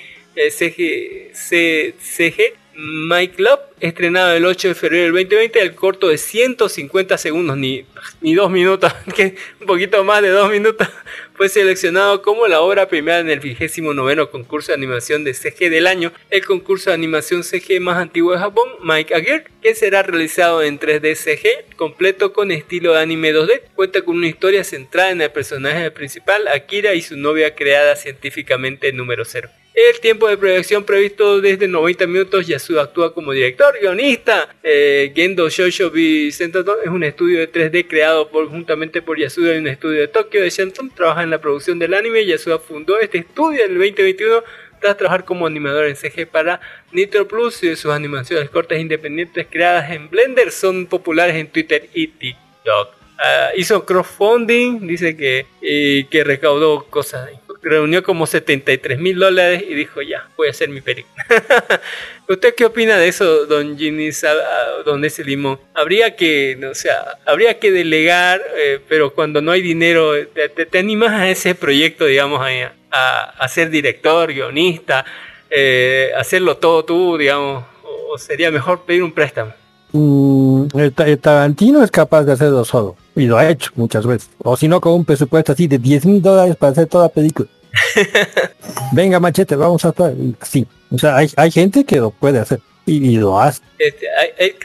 CG, 0.50 1.32
C- 1.34 1.94
CG 2.00 2.54
My 2.84 3.28
Club, 3.28 3.60
estrenado 3.80 4.34
el 4.34 4.44
8 4.44 4.70
de 4.70 4.76
febrero 4.76 5.04
del 5.04 5.28
2020, 5.28 5.60
el 5.62 5.76
corto 5.76 6.08
de 6.08 6.18
150 6.18 7.16
segundos, 7.20 7.56
ni, 7.56 7.86
ni 8.22 8.34
dos 8.34 8.50
minutos, 8.50 8.92
que 9.16 9.36
un 9.60 9.68
poquito 9.68 10.04
más 10.04 10.24
de 10.24 10.30
dos 10.30 10.50
minutos, 10.50 10.88
fue 11.36 11.48
seleccionado 11.48 12.24
como 12.24 12.48
la 12.48 12.62
obra 12.62 12.88
primera 12.88 13.20
en 13.20 13.30
el 13.30 13.40
vigésimo 13.40 13.94
noveno 13.94 14.32
concurso 14.32 14.72
de 14.72 14.78
animación 14.78 15.24
de 15.24 15.36
CG 15.36 15.70
del 15.70 15.86
año, 15.86 16.12
el 16.32 16.44
concurso 16.44 16.90
de 16.90 16.96
animación 16.96 17.44
CG 17.44 17.80
más 17.80 17.98
antiguo 17.98 18.32
de 18.32 18.40
Japón, 18.40 18.68
Mike 18.84 19.14
Aguirre, 19.14 19.46
que 19.62 19.76
será 19.76 20.02
realizado 20.02 20.64
en 20.64 20.80
3D 20.80 21.16
CG, 21.16 21.76
completo 21.76 22.34
con 22.34 22.52
estilo 22.52 22.94
de 22.94 23.02
anime 23.02 23.32
2D, 23.32 23.62
cuenta 23.76 24.02
con 24.02 24.18
una 24.18 24.28
historia 24.28 24.64
centrada 24.64 25.12
en 25.12 25.22
el 25.22 25.32
personaje 25.32 25.92
principal, 25.92 26.48
Akira, 26.48 26.96
y 26.96 27.04
su 27.04 27.16
novia 27.16 27.54
creada 27.54 27.96
científicamente 27.96 28.90
en 28.90 28.98
número 28.98 29.24
0. 29.24 29.52
El 29.74 30.01
tiempo 30.01 30.28
de 30.28 30.38
proyección 30.38 30.84
previsto 30.84 31.39
desde 31.39 31.65
90 31.65 32.05
minutos, 32.05 32.45
Yasuda 32.45 32.84
actúa 32.84 33.13
como 33.13 33.32
director, 33.32 33.74
guionista. 33.80 34.53
Eh, 34.61 35.13
Gendo 35.15 35.47
Shoujo 35.47 35.89
Bicentennial 35.89 36.80
es 36.84 36.89
un 36.89 37.05
estudio 37.05 37.39
de 37.39 37.49
3D 37.49 37.88
creado 37.88 38.28
por, 38.30 38.49
juntamente 38.49 39.01
por 39.01 39.17
Yasuda 39.17 39.55
y 39.55 39.59
un 39.59 39.67
estudio 39.67 40.01
de 40.01 40.09
Tokio 40.09 40.41
de 40.41 40.49
Shenton. 40.49 40.89
Trabaja 40.89 41.24
en 41.24 41.30
la 41.30 41.39
producción 41.39 41.80
del 41.80 41.93
anime. 41.93 42.26
Yasuda 42.26 42.59
fundó 42.59 42.99
este 42.99 43.19
estudio 43.19 43.63
en 43.63 43.72
el 43.72 43.78
2021 43.78 44.43
tras 44.82 44.97
trabajar 44.97 45.24
como 45.24 45.47
animador 45.47 45.86
en 45.86 45.95
CG 45.95 46.28
para 46.28 46.59
Nitro 46.91 47.26
Plus 47.26 47.63
y 47.63 47.74
sus 47.78 47.91
animaciones 47.91 48.49
cortas 48.49 48.78
independientes 48.78 49.47
creadas 49.49 49.89
en 49.91 50.09
Blender 50.09 50.51
son 50.51 50.86
populares 50.88 51.36
en 51.36 51.47
Twitter 51.47 51.88
y 51.93 52.07
TikTok. 52.07 53.01
Ah, 53.24 53.51
hizo 53.55 53.86
crowdfunding, 53.86 54.88
dice 54.88 55.15
que, 55.15 55.45
y 55.61 56.05
que 56.05 56.24
recaudó 56.24 56.86
cosas, 56.89 57.30
reunió 57.62 58.03
como 58.03 58.26
73 58.26 58.99
mil 58.99 59.20
dólares 59.20 59.64
y 59.68 59.74
dijo 59.74 60.01
ya, 60.01 60.28
voy 60.36 60.47
a 60.47 60.51
hacer 60.51 60.70
mi 60.70 60.82
película. 60.82 61.24
¿Usted 62.30 62.55
qué 62.55 62.66
opina 62.66 62.97
de 62.97 63.07
eso, 63.07 63.45
don 63.45 63.78
ah, 63.78 64.82
don 64.86 65.05
ese 65.05 65.24
limón? 65.24 65.59
Habría 65.74 66.16
que, 66.16 66.57
o 66.70 66.76
sea, 66.76 67.18
habría 67.26 67.59
que 67.59 67.72
delegar, 67.72 68.41
eh, 68.57 68.80
pero 68.88 69.14
cuando 69.14 69.41
no 69.41 69.51
hay 69.51 69.62
dinero, 69.62 70.14
te, 70.28 70.80
animas 70.80 71.12
a 71.12 71.30
ese 71.30 71.55
proyecto, 71.55 72.05
digamos, 72.05 72.41
a, 72.41 73.24
a- 73.38 73.47
ser 73.47 73.70
director, 73.70 74.34
guionista, 74.34 75.05
eh, 75.49 76.12
hacerlo 76.18 76.57
todo 76.57 76.86
tú, 76.86 77.18
digamos, 77.18 77.66
o, 77.84 78.18
sería 78.18 78.49
mejor 78.49 78.82
pedir 78.82 79.03
un 79.03 79.12
préstamo. 79.12 79.53
Mm, 79.91 80.68
el, 80.76 80.93
el 81.05 81.20
Tarantino 81.20 81.84
es 81.84 81.91
capaz 81.91 82.24
de 82.24 82.34
hacerlo 82.34 82.64
solo. 82.64 82.95
Y 83.16 83.26
lo 83.26 83.38
ha 83.38 83.49
hecho 83.49 83.72
muchas 83.76 84.05
veces. 84.05 84.30
O 84.43 84.55
si 84.55 84.68
no, 84.68 84.80
con 84.80 84.93
un 84.93 85.05
presupuesto 85.05 85.51
así 85.51 85.68
de 85.68 85.78
10 85.78 86.05
mil 86.05 86.22
dólares 86.22 86.55
para 86.55 86.72
hacer 86.72 86.88
toda 86.88 87.05
la 87.05 87.09
película. 87.09 87.47
Venga, 88.93 89.20
machete, 89.20 89.55
vamos 89.55 89.84
a 89.86 89.89
hacer. 89.89 90.14
Sí. 90.43 90.66
O 90.91 90.97
sea, 90.97 91.18
hay, 91.18 91.30
hay 91.36 91.51
gente 91.51 91.84
que 91.86 91.97
lo 91.97 92.12
puede 92.12 92.39
hacer. 92.39 92.59
Y, 92.86 93.12
y 93.12 93.18
lo 93.18 93.39
hace. 93.39 93.62
Este, 93.78 94.07
hay- 94.09 94.30
hay- 94.39 94.55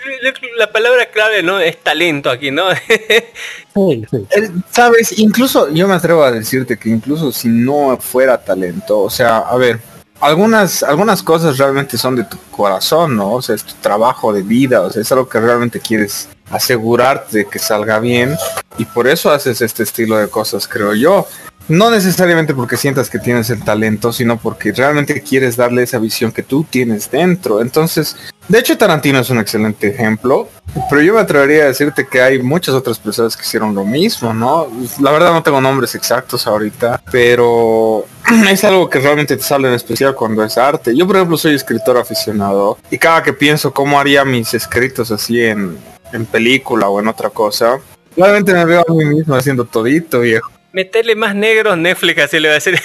la 0.58 0.72
palabra 0.72 1.06
clave, 1.10 1.42
¿no? 1.42 1.60
Es 1.60 1.76
talento 1.82 2.30
aquí, 2.30 2.50
¿no? 2.50 2.64
Sí, 3.74 4.04
sí. 4.10 4.16
Eh, 4.34 4.50
Sabes, 4.70 5.18
incluso 5.18 5.68
yo 5.70 5.86
me 5.86 5.94
atrevo 5.94 6.22
a 6.24 6.30
decirte 6.32 6.78
que 6.78 6.88
incluso 6.88 7.30
si 7.30 7.48
no 7.48 7.96
fuera 8.00 8.42
talento, 8.42 9.00
o 9.00 9.10
sea, 9.10 9.38
a 9.38 9.56
ver, 9.58 9.78
algunas, 10.20 10.82
algunas 10.82 11.22
cosas 11.22 11.58
realmente 11.58 11.98
son 11.98 12.16
de 12.16 12.24
tu 12.24 12.38
corazón, 12.50 13.16
¿no? 13.16 13.34
O 13.34 13.42
sea, 13.42 13.54
es 13.54 13.64
tu 13.64 13.74
trabajo 13.74 14.32
de 14.32 14.42
vida, 14.42 14.82
o 14.82 14.90
sea, 14.90 15.02
es 15.02 15.12
algo 15.12 15.28
que 15.28 15.40
realmente 15.40 15.80
quieres 15.80 16.28
asegurarte 16.50 17.38
de 17.38 17.46
que 17.46 17.58
salga 17.58 17.98
bien 17.98 18.36
y 18.78 18.84
por 18.84 19.08
eso 19.08 19.30
haces 19.30 19.60
este 19.60 19.82
estilo 19.82 20.16
de 20.16 20.28
cosas, 20.28 20.66
creo 20.68 20.94
yo. 20.94 21.26
No 21.68 21.90
necesariamente 21.90 22.54
porque 22.54 22.76
sientas 22.76 23.10
que 23.10 23.18
tienes 23.18 23.50
el 23.50 23.64
talento, 23.64 24.12
sino 24.12 24.36
porque 24.38 24.70
realmente 24.70 25.20
quieres 25.20 25.56
darle 25.56 25.82
esa 25.82 25.98
visión 25.98 26.30
que 26.30 26.44
tú 26.44 26.64
tienes 26.68 27.10
dentro. 27.10 27.60
Entonces, 27.60 28.16
de 28.48 28.58
hecho 28.58 28.78
Tarantino 28.78 29.18
es 29.18 29.30
un 29.30 29.38
excelente 29.38 29.88
ejemplo, 29.88 30.48
pero 30.88 31.02
yo 31.02 31.14
me 31.14 31.20
atrevería 31.20 31.64
a 31.64 31.66
decirte 31.66 32.06
que 32.06 32.20
hay 32.20 32.42
muchas 32.42 32.74
otras 32.74 32.98
personas 32.98 33.36
que 33.36 33.42
hicieron 33.42 33.74
lo 33.74 33.84
mismo, 33.84 34.32
¿no? 34.34 34.68
La 35.00 35.10
verdad 35.10 35.32
no 35.32 35.42
tengo 35.42 35.60
nombres 35.60 35.94
exactos 35.94 36.46
ahorita, 36.46 37.02
pero 37.10 38.04
es 38.50 38.64
algo 38.64 38.88
que 38.88 39.00
realmente 39.00 39.36
te 39.36 39.42
sale 39.42 39.68
en 39.68 39.74
especial 39.74 40.14
cuando 40.14 40.44
es 40.44 40.58
arte. 40.58 40.96
Yo, 40.96 41.06
por 41.06 41.16
ejemplo, 41.16 41.36
soy 41.36 41.54
escritor 41.54 41.96
aficionado 41.98 42.78
y 42.90 42.98
cada 42.98 43.22
que 43.22 43.32
pienso 43.32 43.72
cómo 43.72 43.98
haría 43.98 44.24
mis 44.24 44.52
escritos 44.54 45.10
así 45.10 45.40
en, 45.42 45.78
en 46.12 46.26
película 46.26 46.88
o 46.88 47.00
en 47.00 47.08
otra 47.08 47.30
cosa, 47.30 47.78
realmente 48.16 48.52
me 48.52 48.64
veo 48.64 48.84
a 48.88 48.92
mí 48.92 49.04
mismo 49.04 49.34
haciendo 49.34 49.64
todito, 49.64 50.20
viejo. 50.20 50.55
Métele 50.72 51.14
más 51.14 51.34
negros 51.34 51.78
Netflix, 51.78 52.22
así 52.22 52.40
le 52.40 52.48
va 52.48 52.52
a 52.52 52.54
decir. 52.56 52.78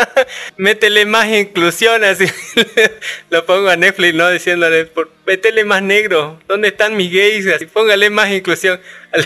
Métele 0.56 1.06
más 1.06 1.28
inclusión, 1.28 2.02
así 2.04 2.26
lo 3.30 3.46
pongo 3.46 3.68
a 3.68 3.76
Netflix, 3.76 4.14
¿no? 4.14 4.30
Diciéndole, 4.30 4.86
por, 4.86 5.08
métele 5.28 5.62
más 5.62 5.82
negro. 5.82 6.40
¿Dónde 6.48 6.68
están 6.68 6.96
mis 6.96 7.12
gays? 7.12 7.46
Así, 7.54 7.66
póngale 7.66 8.08
más 8.08 8.30
inclusión. 8.30 8.80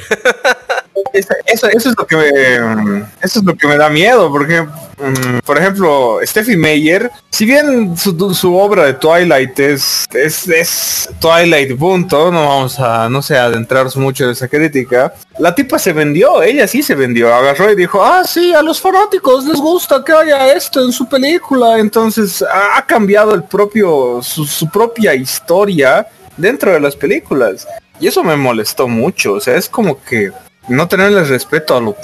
Eso, 1.12 1.68
es 1.68 1.84
lo 1.96 2.06
que 2.06 2.16
me, 2.16 2.98
eso 3.20 3.40
es 3.40 3.44
lo 3.44 3.54
que 3.54 3.66
me 3.66 3.76
da 3.76 3.90
miedo, 3.90 4.30
porque, 4.30 4.62
mm, 4.62 5.40
por 5.44 5.58
ejemplo, 5.58 6.20
Steffi 6.22 6.56
Meyer, 6.56 7.10
si 7.30 7.44
bien 7.44 7.96
su, 7.96 8.56
obra 8.56 8.84
de 8.86 8.94
Twilight 8.94 9.58
es, 9.58 10.06
es, 10.12 10.48
es 10.48 11.10
Twilight 11.20 11.76
punto, 11.76 12.30
no 12.30 12.46
vamos 12.46 12.78
a, 12.78 13.08
no 13.10 13.20
sé, 13.20 13.36
adentrarnos 13.36 13.96
mucho 13.96 14.24
en 14.24 14.30
esa 14.30 14.48
crítica, 14.48 15.12
la 15.38 15.54
tipa 15.54 15.78
se 15.78 15.92
vendió, 15.92 16.42
ella 16.42 16.66
sí 16.66 16.82
se 16.82 16.94
vendió, 16.94 17.34
agarró 17.34 17.70
y 17.70 17.76
dijo, 17.76 18.02
ah, 18.02 18.22
sí, 18.24 18.54
a 18.54 18.62
los 18.62 18.80
fanáticos 18.80 19.44
les 19.44 19.58
gusta 19.58 20.02
que 20.04 20.12
haya 20.12 20.52
esto 20.54 20.82
en 20.82 20.92
su 20.92 21.06
película, 21.06 21.78
entonces 21.78 22.42
ha, 22.42 22.84
cambiado 22.86 23.34
el 23.34 23.42
propio, 23.44 24.20
su 24.22 24.68
propia 24.70 25.14
historia 25.14 25.91
dentro 26.36 26.72
de 26.72 26.80
las 26.80 26.96
películas. 26.96 27.66
Y 28.00 28.06
eso 28.08 28.24
me 28.24 28.36
molestó 28.36 28.88
mucho, 28.88 29.34
o 29.34 29.40
sea, 29.40 29.56
es 29.56 29.68
como 29.68 30.02
que 30.02 30.32
no 30.68 30.86
tenerle 30.86 31.24
respeto 31.24 31.76
a, 31.76 31.80
lo- 31.80 31.96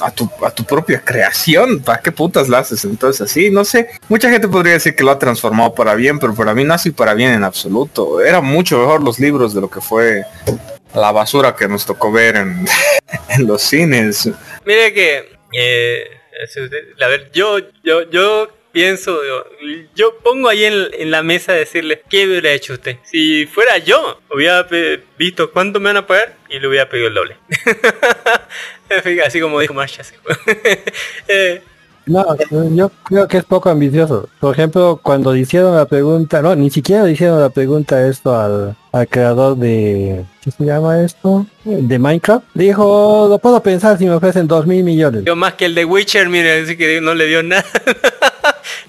a, 0.00 0.10
tu, 0.12 0.30
a 0.44 0.50
tu 0.50 0.64
propia 0.64 1.00
creación, 1.04 1.80
¿para 1.80 2.00
qué 2.00 2.12
putas 2.12 2.48
la 2.48 2.58
haces? 2.58 2.84
Entonces 2.84 3.20
así, 3.22 3.50
no 3.50 3.64
sé, 3.64 3.88
mucha 4.08 4.30
gente 4.30 4.46
podría 4.48 4.74
decir 4.74 4.94
que 4.94 5.02
lo 5.04 5.10
ha 5.10 5.18
transformado 5.18 5.74
para 5.74 5.94
bien, 5.94 6.18
pero 6.20 6.32
para 6.34 6.54
mí 6.54 6.62
no 6.64 6.74
así 6.74 6.90
para 6.92 7.14
bien 7.14 7.32
en 7.32 7.42
absoluto. 7.44 8.20
Era 8.20 8.40
mucho 8.40 8.78
mejor 8.78 9.02
los 9.02 9.18
libros 9.18 9.52
de 9.54 9.60
lo 9.60 9.68
que 9.68 9.80
fue 9.80 10.22
la 10.94 11.10
basura 11.10 11.56
que 11.56 11.66
nos 11.66 11.84
tocó 11.84 12.12
ver 12.12 12.36
en, 12.36 12.64
en 13.30 13.46
los 13.48 13.62
cines. 13.62 14.28
Mire 14.64 14.92
que, 14.94 15.36
eh, 15.52 16.04
a 17.04 17.08
ver, 17.08 17.30
yo, 17.32 17.58
yo, 17.82 18.08
yo 18.10 18.48
pienso, 18.74 19.16
yo, 19.94 20.16
pongo 20.22 20.48
ahí 20.48 20.64
en, 20.64 20.88
en 20.98 21.10
la 21.12 21.22
mesa 21.22 21.52
decirle, 21.52 22.02
¿qué 22.10 22.26
hubiera 22.26 22.50
hecho 22.50 22.74
usted? 22.74 22.96
Si 23.04 23.46
fuera 23.46 23.78
yo, 23.78 24.20
hubiera 24.34 24.66
visto 25.16 25.50
cuánto 25.52 25.78
me 25.80 25.86
van 25.90 25.98
a 25.98 26.06
pagar 26.06 26.34
y 26.50 26.58
le 26.58 26.68
hubiera 26.68 26.88
pedido 26.88 27.08
el 27.08 27.14
doble. 27.14 27.36
En 28.90 29.02
fin, 29.02 29.20
Así 29.26 29.40
como 29.40 29.60
dijo 29.60 29.80
así. 29.80 30.14
Eh, 31.28 31.62
No, 32.06 32.36
yo 32.74 32.90
creo 33.04 33.26
que 33.28 33.38
es 33.38 33.44
poco 33.44 33.70
ambicioso. 33.70 34.28
Por 34.40 34.54
ejemplo, 34.54 35.00
cuando 35.02 35.34
hicieron 35.34 35.74
la 35.74 35.86
pregunta, 35.86 36.42
no, 36.42 36.54
ni 36.54 36.68
siquiera 36.68 37.08
hicieron 37.08 37.40
la 37.40 37.48
pregunta 37.48 38.06
esto 38.06 38.38
al, 38.38 38.76
al 38.92 39.08
creador 39.08 39.56
de, 39.56 40.24
¿qué 40.42 40.50
se 40.50 40.64
llama 40.64 41.00
esto? 41.02 41.46
De 41.64 41.98
Minecraft. 41.98 42.44
Dijo, 42.52 43.26
lo 43.30 43.38
puedo 43.38 43.62
pensar 43.62 43.96
si 43.96 44.04
me 44.04 44.12
ofrecen 44.12 44.46
dos 44.46 44.66
mil 44.66 44.84
millones. 44.84 45.24
Yo 45.24 45.34
más 45.34 45.54
que 45.54 45.64
el 45.64 45.74
de 45.74 45.84
Witcher, 45.84 46.28
mire, 46.28 46.60
así 46.60 46.76
que 46.76 47.00
no 47.00 47.14
le 47.14 47.26
dio 47.26 47.42
nada. 47.42 47.64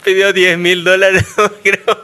Pidió 0.05 0.31
10 0.31 0.59
mil 0.59 0.83
dólares, 0.83 1.25
creo. 1.63 1.97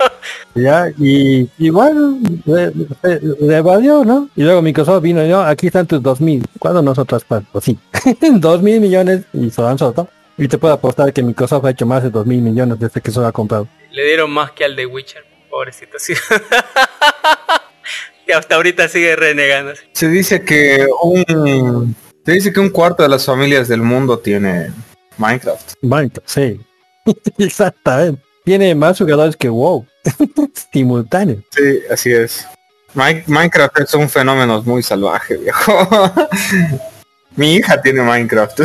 Ya, 0.56 0.90
y, 0.98 1.48
y 1.60 1.70
bueno, 1.70 2.18
le, 2.46 3.62
¿no? 3.62 4.30
Y 4.36 4.42
luego 4.42 4.64
Microsoft 4.64 5.04
vino, 5.04 5.24
yo, 5.24 5.42
aquí 5.42 5.68
están 5.68 5.86
tus 5.86 6.02
dos 6.02 6.20
mil. 6.20 6.44
¿Cuándo 6.58 6.82
nosotros 6.82 7.24
pues 7.26 7.64
sí. 7.64 7.78
dos 8.34 8.64
mil 8.64 8.82
millones 8.82 9.22
y 9.34 9.52
han 9.62 9.78
soltado. 9.78 10.10
Y 10.36 10.48
te 10.48 10.58
puedo 10.58 10.74
apostar 10.74 11.14
que 11.14 11.22
Microsoft 11.22 11.66
ha 11.66 11.70
hecho 11.70 11.86
más 11.86 12.02
de 12.02 12.10
dos 12.10 12.26
mil 12.26 12.42
millones 12.42 12.80
desde 12.80 13.02
que 13.02 13.12
se 13.12 13.20
lo 13.20 13.28
ha 13.28 13.32
comprado. 13.32 13.68
Le 13.92 14.04
dieron 14.04 14.32
más 14.32 14.52
que 14.52 14.66
al 14.66 14.76
de 14.76 14.88
Witcher, 14.88 15.24
pobrecito. 15.52 16.00
Sí. 16.00 16.14
que 18.26 18.34
hasta 18.34 18.56
ahorita 18.56 18.88
sigue 18.88 19.16
renegando. 19.16 19.74
Se 19.94 20.10
dice 20.10 20.44
que 20.44 20.88
un, 21.04 21.96
se 22.26 22.32
dice 22.32 22.52
que 22.52 22.60
un 22.60 22.72
cuarto 22.72 23.04
de 23.04 23.10
las 23.10 23.28
familias 23.28 23.68
del 23.68 23.84
mundo 23.84 24.18
tiene 24.18 24.72
Minecraft. 25.18 25.74
Minecraft, 25.84 26.28
sí. 26.28 26.60
Exactamente. 27.38 28.22
Tiene 28.44 28.74
más 28.76 28.98
jugadores 28.98 29.36
que 29.38 29.50
WoW. 29.50 29.86
Simultáneo. 30.74 31.44
Sí, 31.56 31.80
así 31.92 32.12
es. 32.12 32.48
Mi- 32.94 33.24
Minecraft 33.28 33.80
es 33.80 33.94
un 33.94 34.10
fenómeno 34.10 34.62
muy 34.64 34.82
salvaje, 34.84 35.38
viejo. 35.38 35.72
Mi 37.36 37.56
hija 37.56 37.82
tiene 37.82 38.02
Minecraft. 38.02 38.62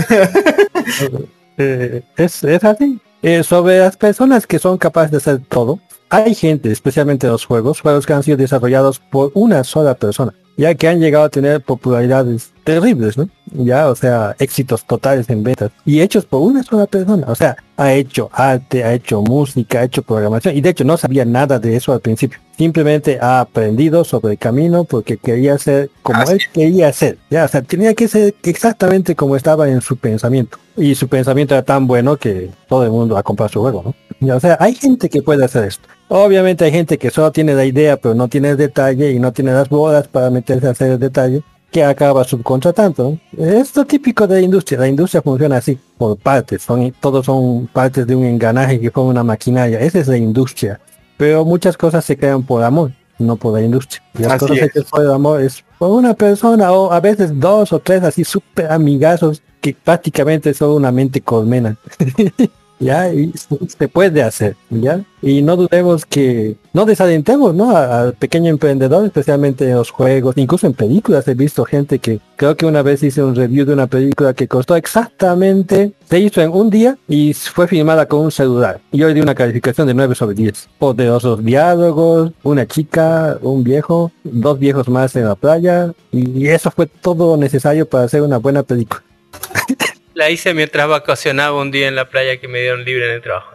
Eh, 1.59 2.03
es, 2.17 2.43
es 2.45 2.65
así. 2.65 2.99
Eh, 3.23 3.43
sobre 3.43 3.79
las 3.79 3.97
personas 3.97 4.47
que 4.47 4.59
son 4.59 4.79
capaces 4.79 5.11
de 5.11 5.17
hacer 5.19 5.41
todo, 5.49 5.81
hay 6.11 6.35
gente, 6.35 6.71
especialmente 6.71 7.27
en 7.27 7.33
los 7.33 7.45
juegos, 7.45 7.81
juegos 7.81 8.07
que 8.07 8.13
han 8.13 8.23
sido 8.23 8.37
desarrollados 8.37 8.99
por 8.99 9.31
una 9.35 9.65
sola 9.65 9.95
persona, 9.95 10.33
ya 10.57 10.75
que 10.75 10.89
han 10.89 11.01
llegado 11.01 11.25
a 11.25 11.29
tener 11.29 11.61
popularidades 11.61 12.53
terribles, 12.65 13.17
¿no? 13.17 13.29
Ya, 13.53 13.89
o 13.89 13.95
sea, 13.95 14.35
éxitos 14.39 14.85
totales 14.85 15.29
en 15.31 15.43
ventas 15.43 15.71
y 15.85 16.01
hechos 16.01 16.25
por 16.25 16.43
una 16.43 16.63
sola 16.63 16.87
persona. 16.87 17.27
O 17.29 17.35
sea, 17.35 17.57
ha 17.77 17.93
hecho 17.93 18.29
arte, 18.33 18.83
ha 18.83 18.93
hecho 18.93 19.23
música, 19.23 19.81
ha 19.81 19.85
hecho 19.85 20.03
programación 20.03 20.57
y 20.57 20.61
de 20.61 20.71
hecho 20.71 20.85
no 20.85 20.97
sabía 20.97 21.25
nada 21.25 21.59
de 21.59 21.77
eso 21.77 21.93
al 21.93 22.01
principio. 22.01 22.39
Simplemente 22.57 23.19
ha 23.21 23.41
aprendido 23.41 24.03
sobre 24.03 24.33
el 24.33 24.39
camino 24.39 24.85
porque 24.85 25.19
quería 25.19 25.59
ser 25.59 25.91
como 26.03 26.21
Así 26.21 26.33
él 26.33 26.41
quería 26.53 26.93
ser. 26.93 27.19
Ya, 27.31 27.45
o 27.45 27.49
sea, 27.49 27.63
tenía 27.63 27.95
que 27.95 28.09
ser 28.09 28.35
exactamente 28.43 29.15
como 29.15 29.37
estaba 29.37 29.69
en 29.69 29.81
su 29.81 29.97
pensamiento. 29.97 30.59
Y 30.77 30.95
su 30.95 31.09
pensamiento 31.09 31.55
era 31.55 31.63
tan 31.63 31.87
bueno 31.87 32.17
que 32.17 32.51
todo 32.69 32.85
el 32.85 32.91
mundo 32.91 33.17
ha 33.17 33.23
comprado 33.23 33.53
su 33.53 33.61
juego, 33.61 33.83
¿no? 33.85 33.95
O 34.21 34.41
sea, 34.41 34.57
hay 34.61 34.75
gente 34.75 35.09
que 35.09 35.23
puede 35.23 35.45
hacer 35.45 35.65
esto. 35.65 35.89
Obviamente 36.09 36.65
hay 36.65 36.73
gente 36.73 36.99
que 36.99 37.11
solo 37.11 37.33
tiene 37.33 37.55
la 37.55 37.65
idea 37.65 37.97
pero 37.97 38.15
no 38.15 38.29
tiene 38.29 38.51
el 38.51 38.57
detalle 38.57 39.11
y 39.11 39.19
no 39.19 39.33
tiene 39.33 39.53
las 39.53 39.69
bodas 39.69 40.07
para 40.07 40.31
meterse 40.31 40.69
a 40.69 40.71
hacer 40.71 40.93
el 40.93 40.99
detalle 40.99 41.43
que 41.71 41.85
acaba 41.85 42.25
subcontratando. 42.25 43.19
¿no? 43.37 43.45
Es 43.45 43.75
lo 43.77 43.85
típico 43.85 44.27
de 44.27 44.37
la 44.37 44.41
industria. 44.41 44.81
La 44.81 44.89
industria 44.89 45.21
funciona 45.23 45.59
así, 45.59 45.79
por 45.99 46.17
partes. 46.17 46.63
Son, 46.63 46.93
todos 47.01 47.27
son 47.27 47.67
partes 47.67 48.07
de 48.07 48.15
un 48.15 48.25
engranaje 48.25 48.81
que 48.81 48.91
forma 48.91 49.11
una 49.11 49.25
maquinaria. 49.25 49.81
Esa 49.81 49.99
es 49.99 50.09
la 50.09 50.17
industria. 50.17 50.81
Pero 51.17 51.45
muchas 51.45 51.77
cosas 51.77 52.05
se 52.05 52.17
crean 52.17 52.43
por 52.43 52.63
amor, 52.63 52.93
no 53.19 53.37
por 53.37 53.55
la 53.55 53.63
industria. 53.63 54.03
Y 54.19 54.23
las 54.23 54.39
cosas 54.39 54.59
es. 54.59 54.63
hechas 54.65 54.85
por 54.85 55.03
el 55.03 55.11
amor 55.11 55.41
es 55.41 55.65
por 55.79 55.91
una 55.91 56.15
persona 56.15 56.73
o 56.73 56.93
a 56.93 57.01
veces 57.01 57.39
dos 57.39 57.73
o 57.73 57.79
tres 57.79 58.03
así 58.03 58.25
súper 58.25 58.71
amigazos 58.71 59.43
que 59.61 59.75
prácticamente 59.75 60.55
son 60.55 60.71
una 60.71 60.93
mente 60.93 61.21
colmena. 61.21 61.77
ya, 62.79 63.13
y 63.13 63.33
se- 63.37 63.89
puede 63.89 64.23
hacer, 64.23 64.57
ya. 64.71 65.01
Y 65.23 65.43
no 65.43 65.57
dudemos 65.57 66.05
que, 66.07 66.57
no 66.73 66.85
desalentemos, 66.85 67.55
¿no? 67.55 67.77
Al 67.77 68.13
pequeño 68.15 68.51
emprendedor, 68.51 69.05
especialmente 69.07 69.69
en 69.69 69.75
los 69.77 69.91
juegos, 69.91 70.37
incluso 70.37 70.67
en 70.67 70.75
películas 70.75 71.27
he 71.27 71.35
visto 71.35 71.65
gente 71.65 71.99
que, 71.99 72.21
creo 72.37 72.57
que 72.57 72.67
una 72.67 72.83
vez 72.83 73.03
hice 73.03 73.23
un 73.23 73.35
review 73.35 73.65
de 73.65 73.73
una 73.73 73.87
película 73.87 74.35
que 74.35 74.47
costó 74.47 74.77
exactamente, 74.77 75.93
se 76.09 76.19
hizo 76.21 76.41
en 76.43 76.51
un 76.51 76.71
día 76.71 76.97
y 77.09 77.33
fue 77.33 77.67
filmada 77.67 78.07
con 78.07 78.21
un 78.21 78.31
celular. 78.31 78.81
Y 78.93 79.03
hoy 79.03 79.15
di 79.15 79.21
una 79.21 79.35
calificación 79.35 79.87
de 79.87 79.95
9 79.95 80.15
sobre 80.15 80.35
10. 80.37 80.69
Poderosos 80.79 81.45
diálogos, 81.45 82.33
una 82.43 82.67
chica, 82.67 83.39
un 83.43 83.65
viejo, 83.65 84.13
dos 84.23 84.59
viejos 84.59 84.89
más 84.89 85.17
en 85.17 85.25
la 85.25 85.35
playa, 85.35 85.93
y 86.13 86.47
eso 86.47 86.71
fue 86.71 86.87
todo 86.87 87.37
necesario 87.37 87.89
para 87.89 88.05
hacer 88.05 88.23
una 88.23 88.37
buena 88.39 88.63
película. 88.63 89.03
La 90.17 90.31
hice 90.31 90.55
mientras 90.55 90.89
vacacionaba 90.89 91.61
un 91.61 91.71
día 91.71 91.89
en 91.89 91.95
la 91.95 92.09
playa 92.09 92.39
que 92.39 92.49
me 92.49 92.59
dieron 92.61 92.87
libre 92.87 93.05
en 93.07 93.17
el 93.17 93.21
trabajo. 93.21 93.51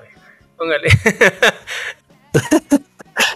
Póngale. 0.58 0.90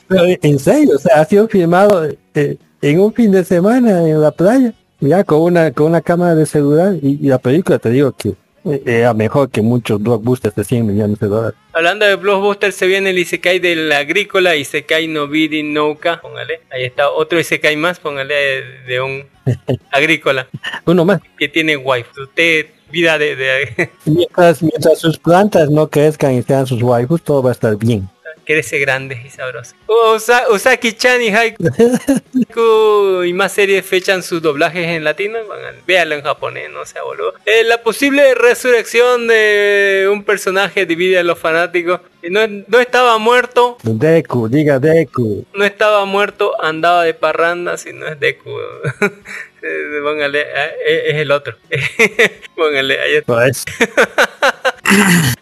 Pero 0.08 0.24
en 0.44 0.60
serio, 0.60 0.96
o 0.96 1.00
sea, 1.00 1.22
ha 1.22 1.26
sido 1.26 1.48
filmado 1.48 2.08
eh, 2.36 2.58
en 2.84 3.00
un 3.00 3.12
fin 3.16 3.32
de 3.32 3.44
semana 3.44 4.08
en 4.08 4.22
la 4.22 4.30
playa, 4.30 4.74
ya 5.00 5.24
con 5.24 5.42
una 5.42 5.72
con 5.72 5.88
una 5.88 6.02
cámara 6.02 6.36
de 6.36 6.46
celular 6.46 6.94
y, 7.02 7.18
y 7.20 7.28
la 7.28 7.40
película 7.40 7.80
te 7.80 7.90
digo 7.90 8.12
que 8.16 8.36
eh, 8.66 8.84
era 8.86 9.16
mejor 9.16 9.50
que 9.50 9.64
muchos 9.64 10.00
blockbusters 10.04 10.54
de 10.54 10.64
100 10.64 10.86
millones 10.86 11.18
de 11.20 11.26
dólares. 11.26 11.58
Hablando 11.74 12.06
de 12.06 12.16
Blockbuster, 12.16 12.72
se 12.72 12.86
viene 12.86 13.10
el 13.10 13.18
Isekai 13.18 13.58
del 13.58 13.92
agrícola, 13.92 14.56
Isekai 14.56 15.08
Nobiri 15.08 15.64
Nouka, 15.64 16.22
póngale. 16.22 16.62
Ahí 16.72 16.86
está 16.86 17.10
otro 17.10 17.40
Isekai 17.40 17.76
más, 17.76 18.00
póngale 18.00 18.62
de 18.88 19.02
un 19.02 19.26
agrícola 19.92 20.48
Uno 20.86 21.06
más. 21.06 21.22
que 21.40 21.50
tiene 21.50 21.76
waifu. 21.76 22.22
Usted, 22.22 22.68
vida 22.92 23.18
de, 23.18 23.36
de 23.36 23.90
Mientras, 24.06 24.62
mientras 24.62 25.00
sus 25.00 25.18
plantas 25.18 25.70
no 25.70 25.90
crezcan 25.90 26.34
y 26.34 26.42
sean 26.44 26.66
sus 26.68 26.82
waifus, 26.82 27.22
todo 27.24 27.42
va 27.44 27.50
a 27.50 27.54
estar 27.54 27.76
bien. 27.76 28.08
crece 28.46 28.78
grande 28.80 29.20
y 29.26 29.30
sabroso. 29.30 29.74
Usa- 30.16 30.46
Usaki-chan 30.52 31.22
y 31.22 31.30
Haiku 31.30 33.24
y 33.26 33.34
más 33.34 33.52
series 33.54 33.86
fechan 33.86 34.22
sus 34.24 34.42
doblajes 34.42 34.86
en 34.88 35.04
latino. 35.04 35.40
Véanlo 35.88 36.16
en 36.16 36.22
japonés, 36.22 36.70
no 36.70 36.86
sea 36.86 37.02
boludo. 37.04 37.34
Eh, 37.46 37.64
la 37.64 37.82
posible 37.82 38.36
resurrección 38.36 39.28
de 39.28 40.08
un 40.12 40.24
personaje 40.24 40.86
divide 40.86 41.18
a 41.20 41.24
los 41.24 41.40
fanáticos. 41.40 42.02
Y 42.22 42.30
No, 42.30 42.42
no 42.48 42.80
estaba 42.80 43.18
muerto, 43.18 43.78
Deku, 43.84 44.48
diga 44.50 44.80
Deku. 44.80 45.46
no 45.54 45.64
estaba 45.64 46.06
muerto, 46.06 46.54
andaba 46.64 47.04
de 47.04 47.14
parranda, 47.14 47.78
si 47.78 47.94
no 47.94 48.08
es 48.08 48.20
Deku. 48.20 48.50
Póngale, 50.04 50.42
eh, 50.42 51.04
es 51.08 51.16
el 51.16 51.32
otro. 51.32 51.56
Póngale, 52.56 53.00
ahí 53.00 53.16
está. 53.16 53.46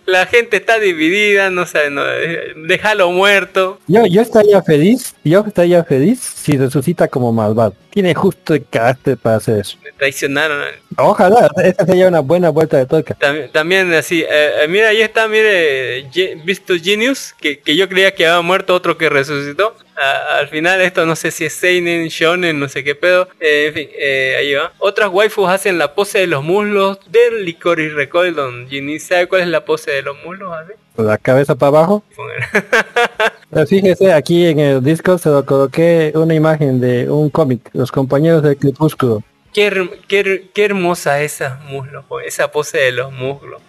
La 0.05 0.25
gente 0.25 0.57
está 0.57 0.79
dividida, 0.79 1.49
no 1.49 1.65
sabe, 1.65 1.89
no, 1.89 2.03
eh, 2.05 2.53
déjalo 2.55 3.09
muerto. 3.11 3.79
yo, 3.87 4.05
yo 4.05 4.21
estaría 4.21 4.61
feliz, 4.61 5.15
yo 5.23 5.43
estaría 5.47 5.83
feliz 5.83 6.19
si 6.19 6.57
resucita 6.57 7.07
como 7.07 7.31
malvado. 7.31 7.73
Tiene 7.89 8.13
justo 8.15 8.55
el 8.55 8.65
carácter 8.67 9.17
para 9.17 9.35
hacer 9.37 9.59
eso. 9.59 9.77
Me 9.83 9.91
traicionaron. 9.91 10.63
Ojalá, 10.97 11.47
esta 11.63 11.85
sería 11.85 12.07
una 12.07 12.21
buena 12.21 12.49
vuelta 12.49 12.77
de 12.77 12.85
tuerca. 12.87 13.13
También, 13.13 13.51
también 13.51 13.93
así, 13.93 14.21
eh, 14.23 14.27
eh, 14.63 14.67
mira, 14.67 14.89
ahí 14.89 15.01
está, 15.01 15.27
mire, 15.27 16.05
visto 16.43 16.73
Genius, 16.81 17.33
que, 17.39 17.59
que 17.59 17.75
yo 17.75 17.87
creía 17.87 18.13
que 18.13 18.25
había 18.25 18.41
muerto, 18.41 18.73
otro 18.73 18.97
que 18.97 19.09
resucitó. 19.09 19.75
A- 19.95 20.39
al 20.39 20.47
final 20.47 20.81
esto 20.81 21.05
no 21.05 21.15
sé 21.15 21.29
si 21.29 21.45
es 21.45 21.53
Seinen, 21.53 22.07
Shonen, 22.07 22.59
no 22.59 22.67
sé 22.67 22.83
qué 22.83 22.95
pedo. 22.95 23.29
Eh, 23.39 23.67
en 23.67 23.73
fin, 23.75 23.89
eh, 23.95 24.35
ahí 24.39 24.53
va. 24.55 24.73
Otras 24.79 25.09
waifus 25.09 25.47
hacen 25.49 25.77
la 25.77 25.93
pose 25.93 26.17
de 26.17 26.27
los 26.27 26.43
muslos 26.43 26.97
del 27.11 27.45
Licorice 27.45 27.93
Recoil, 27.93 28.33
don 28.33 28.67
Ginny. 28.67 28.97
¿Sabe 28.97 29.27
cuál 29.34 29.41
es 29.41 29.47
la 29.47 29.65
pose 29.65 29.89
de 29.89 30.03
los 30.03 30.15
así? 30.15 30.73
Con 30.95 31.07
la 31.07 31.17
cabeza 31.17 31.55
para 31.55 31.69
abajo. 31.69 32.03
Pero 33.49 33.65
fíjese, 33.65 34.13
aquí 34.13 34.45
en 34.45 34.59
el 34.59 34.84
disco 34.84 35.17
se 35.17 35.29
lo 35.29 35.43
coloqué 35.43 36.11
una 36.13 36.36
imagen 36.36 36.79
de 36.79 37.09
un 37.09 37.31
cómic, 37.31 37.67
Los 37.73 37.91
compañeros 37.91 38.43
del 38.43 38.57
crepúsculo. 38.57 39.23
Qué, 39.51 39.71
her- 39.71 39.89
qué 40.07 40.51
qué 40.53 40.65
hermosa 40.65 41.23
esa 41.23 41.59
muslos, 41.67 42.05
po, 42.05 42.19
esa 42.19 42.51
pose 42.51 42.77
de 42.77 42.91
los 42.91 43.11
muslos, 43.11 43.59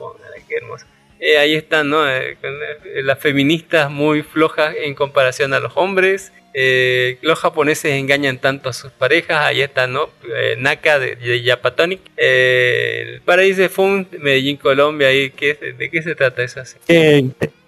qué 0.47 0.57
hermosa. 0.57 0.87
Eh, 1.19 1.39
ahí 1.39 1.55
están, 1.55 1.89
¿no? 1.89 2.07
Eh, 2.07 2.37
eh, 2.43 3.03
las 3.03 3.19
feministas 3.19 3.91
muy 3.91 4.23
flojas 4.23 4.75
en 4.79 4.95
comparación 4.95 5.55
a 5.55 5.61
los 5.61 5.73
hombres. 5.77 6.31
Eh, 6.55 7.19
los 7.21 7.39
japoneses 7.41 7.93
engañan 7.93 8.39
tanto 8.39 8.69
a 8.69 8.73
sus 8.73 8.93
parejas. 8.93 9.39
Ahí 9.41 9.61
está, 9.61 9.89
¿no? 9.89 10.09
Eh, 10.25 10.55
Naka 10.59 11.01
de, 11.01 11.17
de 11.17 11.43
Yapatonic. 11.43 12.01
Eh, 12.17 13.15
el 13.15 13.21
Paraíso 13.23 13.69
Fun, 13.69 14.07
Medellín, 14.21 14.57
Colombia. 14.57 15.09
Ahí, 15.09 15.31
¿qué, 15.31 15.75
¿De 15.77 15.91
qué 15.91 16.03
se 16.03 16.15
trata 16.15 16.45
eso? 16.45 16.61
así? 16.61 16.77
Que, 16.87 17.19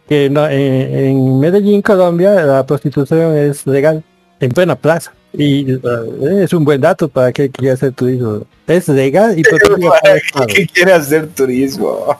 en, 0.09 0.37
en 0.37 1.41
Medellín, 1.41 1.83
Colombia, 1.83 2.33
la 2.45 2.65
prostitución 2.65 3.37
es 3.37 3.67
legal 3.67 4.05
en 4.39 4.51
plena 4.51 4.77
plaza. 4.77 5.13
Y 5.33 5.73
eh, 5.73 5.79
es 6.43 6.53
un 6.53 6.65
buen 6.65 6.81
dato 6.81 7.09
para 7.09 7.33
que 7.33 7.51
quiera 7.51 7.75
hacer 7.75 7.93
turismo. 7.93 8.47
Es 8.67 8.89
legal 8.89 9.39
y 9.39 9.43
protegido 9.43 9.77
por 9.91 10.11
el 10.11 10.17
Estado. 10.17 10.47
¿Qué 10.49 10.67
quiere 10.67 10.93
hacer 10.93 11.29
turismo? 11.29 12.17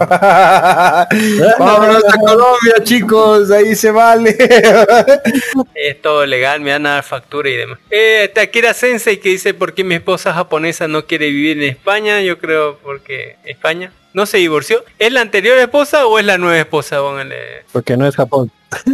Vámonos 1.59 2.05
a 2.05 2.19
Colombia, 2.21 2.75
chicos, 2.85 3.51
ahí 3.51 3.75
se 3.75 3.91
vale. 3.91 4.37
Es 5.75 6.01
todo 6.03 6.25
legal, 6.27 6.61
me 6.61 6.71
van 6.73 6.87
a 6.87 6.95
dar 6.95 7.03
factura 7.05 7.49
y 7.51 7.57
demás. 7.57 7.79
Eh, 7.91 8.25
está 8.25 8.43
Akira 8.43 8.75
Sensei 8.75 9.19
que 9.19 9.29
dice 9.31 9.55
por 9.55 9.75
qué 9.75 9.85
mi 9.85 9.95
esposa 9.97 10.33
japonesa 10.33 10.89
no 10.89 11.05
quiere 11.07 11.29
vivir 11.31 11.63
en 11.63 11.69
España. 11.71 12.21
Yo 12.23 12.39
creo 12.39 12.79
porque 12.79 13.37
España 13.45 13.93
no 14.13 14.25
se 14.27 14.39
divorció. 14.39 14.85
¿Es 14.99 15.13
la 15.13 15.21
anterior 15.21 15.59
esposa 15.59 16.07
o 16.07 16.19
es 16.19 16.25
la 16.25 16.39
nueva 16.39 16.59
esposa? 16.59 16.99
Póngale, 17.01 17.37
Porque 17.73 17.97
no 17.97 18.07
es 18.07 18.17
Japón. 18.17 18.51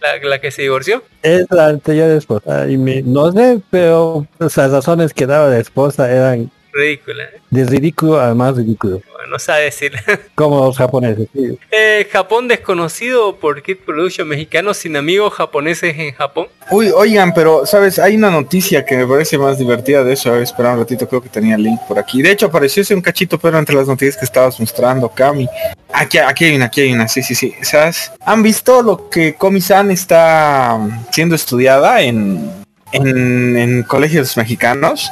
la, 0.00 0.16
la 0.28 0.40
que 0.40 0.50
se 0.50 0.62
divorció. 0.62 1.02
Es 1.22 1.46
la 1.50 1.66
anterior 1.66 2.10
esposa. 2.10 2.68
Y 2.68 2.76
me- 2.78 3.02
no 3.02 3.30
sé, 3.32 3.60
pero 3.70 4.26
las 4.38 4.56
razones 4.56 5.12
que 5.12 5.26
daba 5.26 5.48
la 5.48 5.58
esposa 5.58 6.10
eran 6.10 6.50
Ridícula. 6.74 7.24
de 7.50 7.64
ridículo 7.64 8.20
a 8.20 8.34
más 8.34 8.56
ridículo. 8.56 9.00
No 9.30 9.38
sabe 9.38 9.64
decir. 9.64 9.92
Como 10.34 10.66
los 10.66 10.76
japoneses. 10.76 11.28
sí. 11.32 11.58
Eh, 11.70 12.06
Japón 12.12 12.46
desconocido 12.48 13.36
por 13.36 13.62
Kid 13.62 13.78
Production 13.86 14.28
mexicano 14.28 14.74
sin 14.74 14.96
amigos 14.96 15.32
japoneses 15.32 15.96
en 15.96 16.12
Japón. 16.12 16.48
Uy, 16.70 16.90
oigan, 16.94 17.32
pero, 17.32 17.64
¿sabes? 17.64 17.98
Hay 17.98 18.16
una 18.16 18.30
noticia 18.30 18.84
que 18.84 18.96
me 18.96 19.06
parece 19.06 19.38
más 19.38 19.58
divertida 19.58 20.04
de 20.04 20.12
eso. 20.12 20.28
A 20.30 20.32
ver, 20.34 20.42
espera 20.42 20.72
un 20.72 20.80
ratito, 20.80 21.08
creo 21.08 21.22
que 21.22 21.28
tenía 21.30 21.54
el 21.54 21.62
link 21.62 21.80
por 21.88 21.98
aquí. 21.98 22.20
De 22.22 22.30
hecho, 22.32 22.46
apareció 22.46 22.82
ese 22.82 22.94
un 22.94 23.00
cachito, 23.00 23.38
pero 23.38 23.56
entre 23.58 23.74
las 23.76 23.86
noticias 23.88 24.16
que 24.16 24.24
estabas 24.24 24.58
mostrando, 24.60 25.08
Cami. 25.08 25.48
Aquí, 25.92 26.18
aquí 26.18 26.44
hay 26.46 26.56
una, 26.56 26.66
aquí 26.66 26.80
hay 26.82 26.92
una, 26.92 27.08
sí, 27.08 27.22
sí, 27.22 27.34
sí. 27.34 27.54
¿Sabes? 27.62 28.12
¿Han 28.26 28.42
visto 28.42 28.82
lo 28.82 29.08
que 29.08 29.34
Komi-san 29.36 29.90
está 29.90 30.78
siendo 31.12 31.34
estudiada 31.34 32.02
en, 32.02 32.50
en, 32.92 33.56
en 33.56 33.82
colegios 33.84 34.36
mexicanos? 34.36 35.10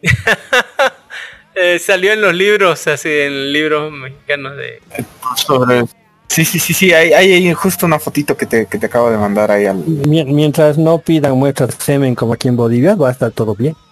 Eh, 1.60 1.78
salió 1.78 2.12
en 2.12 2.20
los 2.20 2.34
libros, 2.34 2.86
así 2.86 3.08
en 3.08 3.52
libros 3.52 3.92
mexicanos 3.92 4.56
de... 4.56 4.80
Sobre... 5.36 5.84
Sí, 6.28 6.44
sí, 6.44 6.58
sí, 6.58 6.74
sí, 6.74 6.92
hay, 6.92 7.12
hay, 7.14 7.52
justo 7.54 7.86
una 7.86 7.98
fotito 7.98 8.36
que 8.36 8.44
te, 8.46 8.66
que 8.66 8.78
te 8.78 8.86
acabo 8.86 9.10
de 9.10 9.16
mandar 9.16 9.50
ahí 9.50 9.66
al... 9.66 9.76
Mien- 9.76 10.32
Mientras 10.32 10.76
no 10.76 10.98
pidan 10.98 11.36
muestras 11.36 11.76
de 11.76 11.84
semen 11.84 12.14
como 12.14 12.34
aquí 12.34 12.48
en 12.48 12.56
Bolivia, 12.56 12.94
va 12.94 13.08
a 13.08 13.12
estar 13.12 13.30
todo 13.32 13.54
bien. 13.54 13.74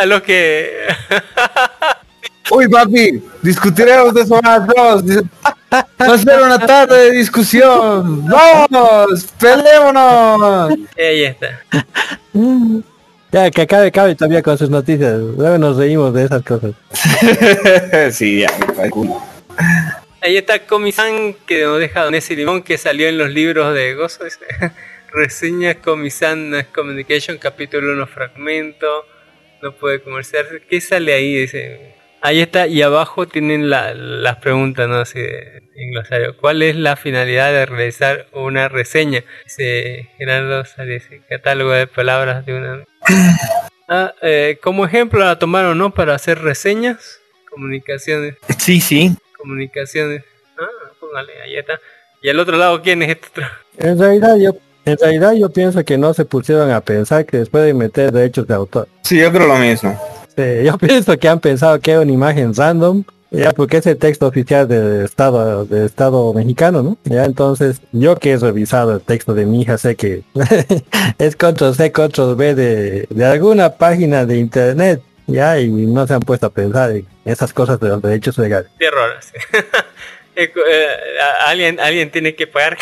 A 0.00 0.06
lo 0.06 0.22
que... 0.22 0.72
Uy, 2.50 2.68
papi, 2.68 3.22
discutiremos 3.42 4.12
de 4.14 4.22
eso 4.22 4.40
más 4.42 4.66
dos. 4.66 5.02
Va 5.72 6.14
a 6.14 6.18
ser 6.18 6.42
una 6.42 6.58
tarde 6.58 7.10
de 7.10 7.12
discusión. 7.12 8.26
¡Vamos! 8.26 9.26
¡Peleémonos! 9.40 10.74
Ahí 10.98 11.24
está. 11.24 11.60
Ya, 13.34 13.50
que 13.50 13.62
acabe 13.62 13.90
Cabe 13.90 14.14
todavía 14.14 14.42
con 14.42 14.56
sus 14.56 14.70
noticias. 14.70 15.18
Luego 15.18 15.58
nos 15.58 15.76
reímos 15.76 16.14
de 16.14 16.22
esas 16.24 16.40
cosas. 16.44 16.70
sí, 18.14 18.42
ya. 18.42 18.46
Ahí 20.20 20.36
está 20.36 20.64
Comisan 20.64 21.34
que 21.44 21.64
nos 21.64 21.80
deja 21.80 22.04
Don 22.04 22.14
ese 22.14 22.36
limón 22.36 22.62
que 22.62 22.78
salió 22.78 23.08
en 23.08 23.18
los 23.18 23.30
libros 23.30 23.74
de 23.74 23.94
Gozo. 23.96 24.22
Reseña 25.12 25.74
Comisan 25.74 26.64
Communication, 26.72 27.38
capítulo 27.38 27.94
1, 27.94 28.06
fragmento. 28.06 28.86
No 29.62 29.72
puede 29.74 30.00
comerciarse. 30.00 30.62
¿Qué 30.70 30.80
sale 30.80 31.12
ahí? 31.12 31.34
Dice. 31.34 31.96
Ahí 32.20 32.40
está, 32.40 32.68
y 32.68 32.82
abajo 32.82 33.26
tienen 33.26 33.68
la- 33.68 33.94
las 33.94 34.36
preguntas, 34.36 34.88
¿no? 34.88 34.98
Así 35.00 35.18
de 35.18 35.64
en 35.74 35.90
glosario. 35.90 36.36
¿Cuál 36.36 36.62
es 36.62 36.76
la 36.76 36.94
finalidad 36.94 37.50
de 37.52 37.66
realizar 37.66 38.26
una 38.32 38.68
reseña? 38.68 39.24
Dice 39.44 40.08
Gerardo 40.18 40.64
Sales, 40.64 41.08
catálogo 41.28 41.72
de 41.72 41.88
palabras 41.88 42.46
de 42.46 42.54
una. 42.54 42.84
Ah, 43.88 44.14
eh, 44.22 44.58
como 44.62 44.84
ejemplo 44.86 45.20
la 45.24 45.38
tomaron, 45.38 45.76
¿no? 45.76 45.92
Para 45.92 46.14
hacer 46.14 46.40
reseñas, 46.40 47.18
comunicaciones 47.50 48.36
Sí, 48.58 48.80
sí. 48.80 49.14
comunicaciones. 49.36 50.22
Ah, 50.58 50.92
póngale, 50.98 51.32
ahí 51.42 51.56
está. 51.56 51.78
Y 52.22 52.28
al 52.30 52.38
otro 52.38 52.56
lado, 52.56 52.80
¿quién 52.80 53.02
es 53.02 53.10
este 53.10 53.28
otro? 53.28 53.44
En 53.78 53.98
realidad 53.98 54.36
yo, 54.36 54.52
en 54.86 54.96
realidad 54.98 55.32
yo 55.34 55.50
pienso 55.50 55.84
que 55.84 55.98
no 55.98 56.14
se 56.14 56.24
pusieron 56.24 56.70
a 56.70 56.80
pensar 56.80 57.26
que 57.26 57.38
después 57.38 57.64
de 57.64 57.74
meter 57.74 58.10
derechos 58.12 58.46
de 58.46 58.54
autor. 58.54 58.88
Sí, 59.02 59.18
yo 59.18 59.30
creo 59.30 59.46
lo 59.46 59.56
mismo. 59.56 60.00
Sí, 60.34 60.64
yo 60.64 60.78
pienso 60.78 61.18
que 61.18 61.28
han 61.28 61.40
pensado 61.40 61.78
que 61.80 61.90
era 61.90 62.00
una 62.00 62.12
imagen 62.12 62.54
random 62.54 63.04
Ya, 63.36 63.50
porque 63.52 63.78
es 63.78 63.86
el 63.86 63.96
texto 63.98 64.26
oficial 64.26 64.68
del 64.68 65.04
Estado, 65.04 65.64
del 65.64 65.86
Estado 65.86 66.32
mexicano, 66.34 66.82
¿no? 66.82 66.98
Ya, 67.04 67.24
entonces, 67.24 67.80
yo 67.92 68.16
que 68.16 68.32
he 68.32 68.36
revisado 68.38 68.94
el 68.94 69.00
texto 69.00 69.34
de 69.34 69.46
mi 69.46 69.62
hija, 69.62 69.76
sé 69.78 69.96
que 69.96 70.22
es 71.18 71.36
control 71.36 71.74
C, 71.74 71.90
control 71.92 72.36
B 72.36 72.54
de, 72.54 73.06
de 73.10 73.24
alguna 73.24 73.70
página 73.76 74.24
de 74.26 74.38
internet, 74.38 75.02
ya, 75.26 75.58
y 75.60 75.68
no 75.68 76.06
se 76.06 76.14
han 76.14 76.20
puesto 76.20 76.46
a 76.46 76.50
pensar 76.50 76.90
en 76.90 77.06
esas 77.24 77.52
cosas 77.52 77.80
de 77.80 77.88
los 77.88 78.02
derechos 78.02 78.36
legales. 78.38 78.70
De 78.78 78.86
error. 78.86 79.10
sí. 79.20 79.32
Eh, 80.36 80.50
eh, 80.56 80.86
alguien, 81.46 81.78
alguien 81.78 82.10
tiene 82.10 82.34
que 82.34 82.48
pagar 82.48 82.76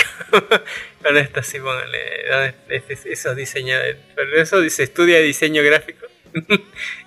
con 1.02 1.18
esto, 1.18 1.42
sí, 1.42 1.58
póngale. 1.58 1.98
¿dónde 2.30 2.54
es- 2.70 2.84
es- 2.88 3.04
Esos 3.04 3.36
diseñadores. 3.36 3.96
Pero 4.16 4.40
eso 4.40 4.58
dice 4.58 4.84
estudia 4.84 5.18
diseño 5.18 5.62
gráfico. 5.62 6.06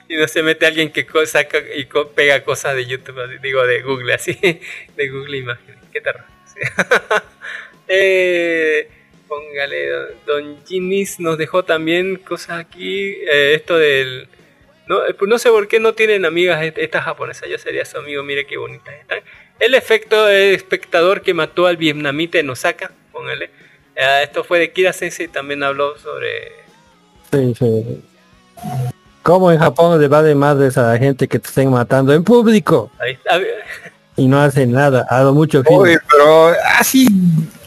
y 0.10 0.16
no 0.16 0.28
se 0.28 0.44
mete 0.44 0.66
alguien 0.66 0.92
que 0.92 1.06
saca 1.26 1.60
y 1.76 1.86
co- 1.86 2.10
pega 2.10 2.44
cosas 2.44 2.76
de 2.76 2.86
YouTube, 2.86 3.40
digo 3.42 3.66
de 3.66 3.82
Google, 3.82 4.14
así, 4.14 4.38
de 4.96 5.08
Google 5.10 5.38
Imágenes. 5.38 5.78
Qué 5.92 6.02
terror. 6.02 6.24
Eh, 7.88 8.90
póngale, 9.28 9.90
don, 10.26 10.58
Ginis 10.66 11.20
nos 11.20 11.38
dejó 11.38 11.64
también 11.64 12.16
cosas 12.16 12.60
aquí. 12.60 13.10
eh, 13.32 13.54
esto 13.56 13.78
del. 13.78 14.28
No, 14.88 15.06
eh, 15.06 15.14
pues 15.14 15.30
no 15.30 15.38
sé 15.38 15.50
por 15.50 15.68
qué 15.68 15.80
no 15.80 15.94
tienen 15.94 16.26
amigas 16.26 16.64
est- 16.64 16.78
estas 16.80 17.04
japonesas. 17.04 17.48
Yo 17.48 17.58
sería 17.60 17.86
su 17.86 17.98
amigo, 18.00 18.24
mire 18.24 18.48
qué 18.48 18.58
bonitas 18.58 18.94
están. 18.96 19.20
El 19.60 19.76
efecto 19.76 20.28
espectador 20.30 21.22
que 21.22 21.34
mató 21.36 21.68
al 21.68 21.78
vietnamita 21.78 22.40
en 22.40 22.50
Osaka, 22.50 22.92
póngale. 23.12 23.50
Esto 24.24 24.44
fue 24.44 24.58
de 24.60 24.72
Kira 24.72 24.92
Sensei, 24.92 25.28
también 25.28 25.62
habló 25.64 25.96
sobre... 26.00 26.52
Sí, 27.32 27.54
sí. 27.58 28.04
¿Cómo 29.26 29.52
en 29.52 29.58
Japón 29.58 30.00
le 30.00 30.08
vale 30.08 30.36
madres 30.36 30.78
a 30.78 30.84
la 30.92 31.00
gente 31.00 31.28
que 31.28 31.40
te 31.40 31.48
estén 31.48 31.72
matando 31.72 32.14
en 32.14 32.24
público? 32.24 32.92
ahí 33.00 33.14
está. 33.14 33.40
Y 34.18 34.28
no 34.28 34.40
hacen 34.40 34.72
nada, 34.72 35.08
a 35.10 35.24
lo 35.24 35.34
mucho 35.34 35.64
fin. 35.64 35.78
Oye, 35.80 35.98
pero 36.12 36.52
así, 36.80 37.08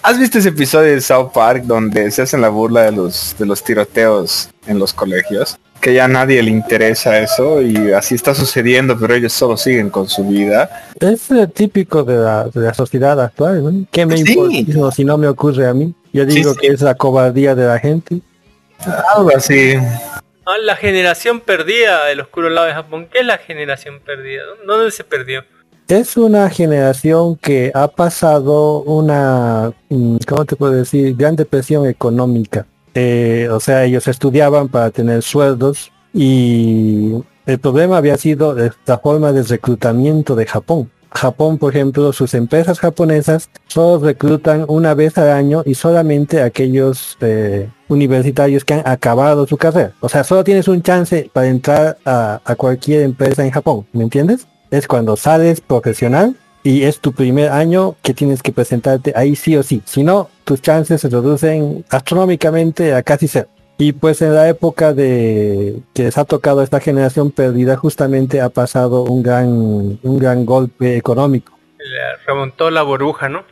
¿has 0.04 0.16
visto 0.20 0.38
ese 0.38 0.50
episodio 0.50 0.92
de 0.94 1.00
South 1.00 1.30
Park 1.34 1.64
donde 1.64 2.08
se 2.12 2.22
hacen 2.22 2.42
la 2.42 2.48
burla 2.48 2.82
de 2.82 2.92
los 2.92 3.34
de 3.36 3.44
los 3.44 3.64
tiroteos 3.64 4.50
en 4.68 4.78
los 4.78 4.94
colegios? 4.94 5.58
Que 5.80 5.94
ya 5.94 6.04
a 6.04 6.08
nadie 6.08 6.40
le 6.44 6.50
interesa 6.52 7.18
eso 7.18 7.60
y 7.60 7.90
así 7.92 8.14
está 8.14 8.36
sucediendo, 8.36 8.96
pero 8.96 9.14
ellos 9.14 9.32
solo 9.32 9.56
siguen 9.56 9.90
con 9.90 10.08
su 10.08 10.24
vida. 10.28 10.70
Es 11.00 11.28
eh, 11.32 11.48
típico 11.48 12.04
de 12.04 12.16
la, 12.18 12.44
de 12.44 12.60
la 12.60 12.72
sociedad 12.72 13.20
actual, 13.20 13.64
¿no? 13.64 13.86
¿Qué 13.90 14.06
me 14.06 14.16
Sí. 14.16 14.32
importa 14.32 14.92
si 14.94 15.04
no 15.04 15.18
me 15.18 15.26
ocurre 15.26 15.66
a 15.66 15.74
mí? 15.74 15.92
Yo 16.12 16.22
Sí, 16.24 16.36
digo 16.36 16.52
sí. 16.54 16.60
que 16.60 16.66
es 16.68 16.80
la 16.82 16.94
cobardía 16.94 17.56
de 17.56 17.66
la 17.66 17.80
gente. 17.80 18.20
Algo 19.16 19.30
así. 19.36 19.74
Ah, 20.50 20.56
la 20.56 20.76
generación 20.76 21.40
perdida 21.40 22.06
del 22.06 22.20
oscuro 22.20 22.48
lado 22.48 22.68
de 22.68 22.72
Japón. 22.72 23.06
¿Qué 23.12 23.18
es 23.18 23.26
la 23.26 23.36
generación 23.36 24.00
perdida? 24.00 24.44
¿Dónde 24.66 24.90
se 24.90 25.04
perdió? 25.04 25.44
Es 25.88 26.16
una 26.16 26.48
generación 26.48 27.36
que 27.36 27.70
ha 27.74 27.86
pasado 27.86 28.80
una, 28.80 29.74
mm, 29.90 30.16
¿cómo 30.26 30.46
te 30.46 30.56
puedo 30.56 30.72
decir? 30.72 31.14
Gran 31.14 31.36
depresión 31.36 31.86
económica. 31.86 32.66
Eh, 32.94 33.46
o 33.50 33.60
sea, 33.60 33.84
ellos 33.84 34.08
estudiaban 34.08 34.70
para 34.70 34.90
tener 34.90 35.20
sueldos 35.20 35.92
y 36.14 37.12
el 37.44 37.58
problema 37.58 37.98
había 37.98 38.16
sido 38.16 38.56
la 38.86 38.98
forma 38.98 39.32
de 39.32 39.42
reclutamiento 39.42 40.34
de 40.34 40.46
Japón. 40.46 40.90
Japón, 41.10 41.58
por 41.58 41.74
ejemplo, 41.74 42.12
sus 42.12 42.34
empresas 42.34 42.78
japonesas 42.78 43.50
solo 43.66 44.04
reclutan 44.04 44.64
una 44.68 44.94
vez 44.94 45.18
al 45.18 45.30
año 45.30 45.62
y 45.64 45.74
solamente 45.74 46.42
aquellos 46.42 47.16
eh, 47.20 47.68
universitarios 47.88 48.64
que 48.64 48.74
han 48.74 48.86
acabado 48.86 49.46
su 49.46 49.56
carrera. 49.56 49.92
O 50.00 50.08
sea, 50.08 50.24
solo 50.24 50.44
tienes 50.44 50.68
un 50.68 50.82
chance 50.82 51.30
para 51.32 51.48
entrar 51.48 51.98
a, 52.04 52.40
a 52.44 52.54
cualquier 52.54 53.02
empresa 53.02 53.44
en 53.44 53.50
Japón, 53.50 53.86
¿me 53.92 54.04
entiendes? 54.04 54.46
Es 54.70 54.86
cuando 54.86 55.16
sales 55.16 55.60
profesional 55.60 56.36
y 56.62 56.82
es 56.82 57.00
tu 57.00 57.12
primer 57.12 57.50
año 57.50 57.96
que 58.02 58.14
tienes 58.14 58.42
que 58.42 58.52
presentarte 58.52 59.12
ahí 59.16 59.36
sí 59.36 59.56
o 59.56 59.62
sí. 59.62 59.82
Si 59.86 60.02
no, 60.02 60.28
tus 60.44 60.60
chances 60.60 61.00
se 61.00 61.08
reducen 61.08 61.84
astronómicamente 61.88 62.94
a 62.94 63.02
casi 63.02 63.28
cero. 63.28 63.48
Y 63.78 63.92
pues 63.92 64.20
en 64.22 64.34
la 64.34 64.48
época 64.48 64.92
de 64.92 65.80
que 65.94 66.02
les 66.04 66.18
ha 66.18 66.24
tocado 66.24 66.62
esta 66.62 66.80
generación 66.80 67.30
perdida, 67.30 67.76
justamente 67.76 68.40
ha 68.40 68.48
pasado 68.48 69.02
un 69.04 69.22
gran, 69.22 69.48
un 70.02 70.18
gran 70.18 70.44
golpe 70.44 70.96
económico. 70.96 71.56
Le 71.78 72.16
remontó 72.26 72.70
la 72.70 72.82
burbuja, 72.82 73.28
¿no? 73.28 73.44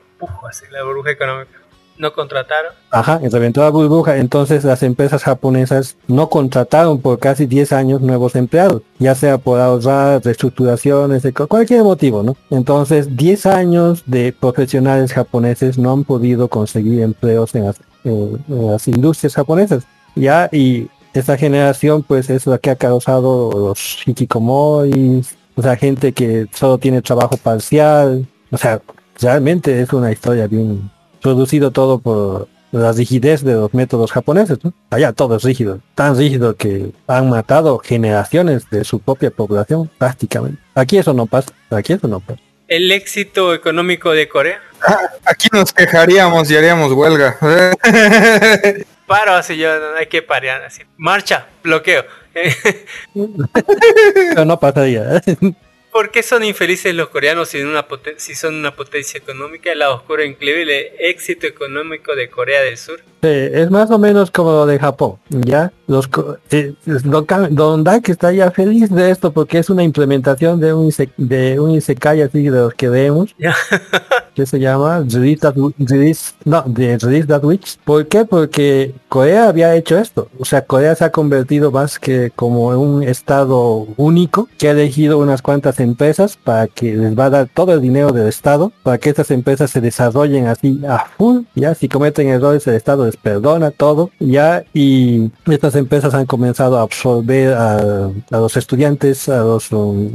Así, 0.48 0.64
la 0.72 0.82
burbuja 0.82 1.12
económica. 1.12 1.50
No 1.98 2.12
contrataron. 2.12 2.72
Ajá, 2.90 3.20
reventó 3.30 3.62
la 3.62 3.70
burbuja, 3.70 4.18
entonces 4.18 4.64
las 4.64 4.82
empresas 4.82 5.22
japonesas 5.22 5.96
no 6.08 6.28
contrataron 6.28 7.00
por 7.00 7.18
casi 7.18 7.46
10 7.46 7.72
años 7.72 8.00
nuevos 8.02 8.34
empleados, 8.36 8.82
ya 8.98 9.14
sea 9.14 9.38
por 9.38 9.60
ahorrar, 9.60 10.20
reestructuraciones, 10.22 11.22
cualquier 11.48 11.84
motivo, 11.84 12.22
¿no? 12.22 12.36
Entonces 12.50 13.16
10 13.16 13.46
años 13.46 14.02
de 14.06 14.34
profesionales 14.38 15.12
japoneses 15.14 15.78
no 15.78 15.92
han 15.92 16.04
podido 16.04 16.48
conseguir 16.48 17.00
empleos 17.00 17.54
en 17.54 17.64
las, 17.66 17.76
en- 18.04 18.44
en 18.48 18.66
las 18.72 18.86
industrias 18.88 19.34
japonesas, 19.34 19.84
ya, 20.16 20.48
y 20.52 20.88
esta 21.14 21.36
generación 21.36 22.02
pues 22.02 22.28
es 22.30 22.46
la 22.46 22.58
que 22.58 22.70
ha 22.70 22.76
causado 22.76 23.50
los 23.52 24.02
hikikomoris, 24.06 25.36
o 25.54 25.62
sea, 25.62 25.76
gente 25.76 26.12
que 26.12 26.46
solo 26.52 26.78
tiene 26.78 27.00
trabajo 27.02 27.36
parcial, 27.36 28.26
o 28.50 28.58
sea, 28.58 28.80
realmente 29.20 29.80
es 29.80 29.92
una 29.92 30.12
historia 30.12 30.46
bien 30.46 30.90
producido 31.22 31.70
todo 31.70 31.98
por 31.98 32.48
la 32.72 32.92
rigidez 32.92 33.42
de 33.42 33.54
los 33.54 33.72
métodos 33.72 34.12
japoneses, 34.12 34.58
¿no? 34.62 34.72
Allá 34.90 35.12
todo 35.12 35.36
es 35.36 35.42
rígido, 35.42 35.80
tan 35.94 36.16
rígido 36.16 36.56
que 36.56 36.90
han 37.06 37.30
matado 37.30 37.78
generaciones 37.78 38.68
de 38.70 38.84
su 38.84 38.98
propia 38.98 39.30
población 39.30 39.90
prácticamente. 39.98 40.60
Aquí 40.74 40.98
eso 40.98 41.14
no 41.14 41.26
pasa, 41.26 41.50
aquí 41.70 41.94
eso 41.94 42.08
no 42.08 42.20
pasa. 42.20 42.40
El 42.68 42.90
éxito 42.90 43.54
económico 43.54 44.10
de 44.10 44.28
Corea. 44.28 44.60
Aquí 45.24 45.48
nos 45.52 45.72
quejaríamos 45.72 46.50
y 46.50 46.56
haríamos 46.56 46.92
huelga. 46.92 47.38
Paro 49.06 49.34
así, 49.34 49.56
yo, 49.56 49.70
hay 49.96 50.06
que 50.06 50.22
parar 50.22 50.62
así. 50.62 50.82
Marcha, 50.96 51.46
bloqueo. 51.62 52.04
Pero 53.14 54.44
no 54.44 54.58
pasaría. 54.58 55.22
¿Por 55.96 56.10
qué 56.10 56.22
son 56.22 56.44
infelices 56.44 56.94
los 56.94 57.08
coreanos 57.08 57.48
si, 57.48 57.62
una 57.62 57.86
si 58.18 58.34
son 58.34 58.54
una 58.56 58.76
potencia 58.76 59.16
económica? 59.16 59.70
Oscuro 59.88 60.20
e 60.20 60.26
increíble 60.26 60.92
éxito 60.98 61.46
económico 61.46 62.14
de 62.14 62.28
Corea 62.28 62.60
del 62.60 62.76
Sur. 62.76 62.98
Sí, 63.22 63.30
es 63.30 63.70
más 63.70 63.90
o 63.90 63.98
menos 63.98 64.30
como 64.30 64.52
lo 64.52 64.66
de 64.66 64.78
Japón, 64.78 65.16
¿ya? 65.30 65.72
Los, 65.86 66.10
eh, 66.50 66.74
don, 66.84 67.82
Dak 67.82 68.10
está 68.10 68.30
ya 68.30 68.50
feliz 68.50 68.90
de 68.90 69.10
esto 69.10 69.32
porque 69.32 69.56
es 69.56 69.70
una 69.70 69.84
implementación 69.84 70.60
de 70.60 70.74
un, 70.74 70.92
de 71.16 71.58
un 71.58 71.70
Isekai 71.70 72.20
así 72.20 72.42
de 72.42 72.50
los 72.50 72.74
que 72.74 72.90
vemos, 72.90 73.34
Ya. 73.38 73.56
que 74.36 74.46
se 74.46 74.60
llama 74.60 74.98
Release 75.08 75.40
That, 75.40 75.54
Release- 75.78 76.34
no, 76.44 76.62
de 76.66 76.98
Release 76.98 77.26
That 77.26 77.42
Witch. 77.42 77.78
¿Por 77.84 78.06
qué? 78.06 78.24
Porque 78.26 78.94
Corea 79.08 79.48
había 79.48 79.74
hecho 79.74 79.98
esto. 79.98 80.28
O 80.38 80.44
sea, 80.44 80.64
Corea 80.64 80.94
se 80.94 81.04
ha 81.06 81.10
convertido 81.10 81.70
más 81.72 81.98
que 81.98 82.30
como 82.36 82.66
un 82.68 83.02
estado 83.02 83.86
único 83.96 84.48
que 84.58 84.68
ha 84.68 84.72
elegido 84.72 85.18
unas 85.18 85.40
cuantas 85.40 85.80
empresas 85.80 86.36
para 86.36 86.66
que 86.66 86.94
les 86.94 87.18
va 87.18 87.24
a 87.24 87.30
dar 87.30 87.48
todo 87.52 87.72
el 87.72 87.80
dinero 87.80 88.12
del 88.12 88.28
estado 88.28 88.72
para 88.82 88.98
que 88.98 89.08
estas 89.10 89.30
empresas 89.30 89.70
se 89.70 89.80
desarrollen 89.80 90.46
así 90.46 90.80
a 90.86 91.06
full. 91.16 91.40
Ya, 91.54 91.74
si 91.74 91.88
cometen 91.88 92.28
errores 92.28 92.66
el 92.66 92.74
estado 92.74 93.06
les 93.06 93.16
perdona 93.16 93.70
todo. 93.70 94.10
Ya, 94.20 94.62
y 94.74 95.30
estas 95.50 95.74
empresas 95.76 96.12
han 96.14 96.26
comenzado 96.26 96.76
a 96.78 96.82
absorber 96.82 97.54
a, 97.54 97.76
a 98.30 98.38
los 98.38 98.56
estudiantes, 98.56 99.28
a 99.30 99.38
los 99.38 99.70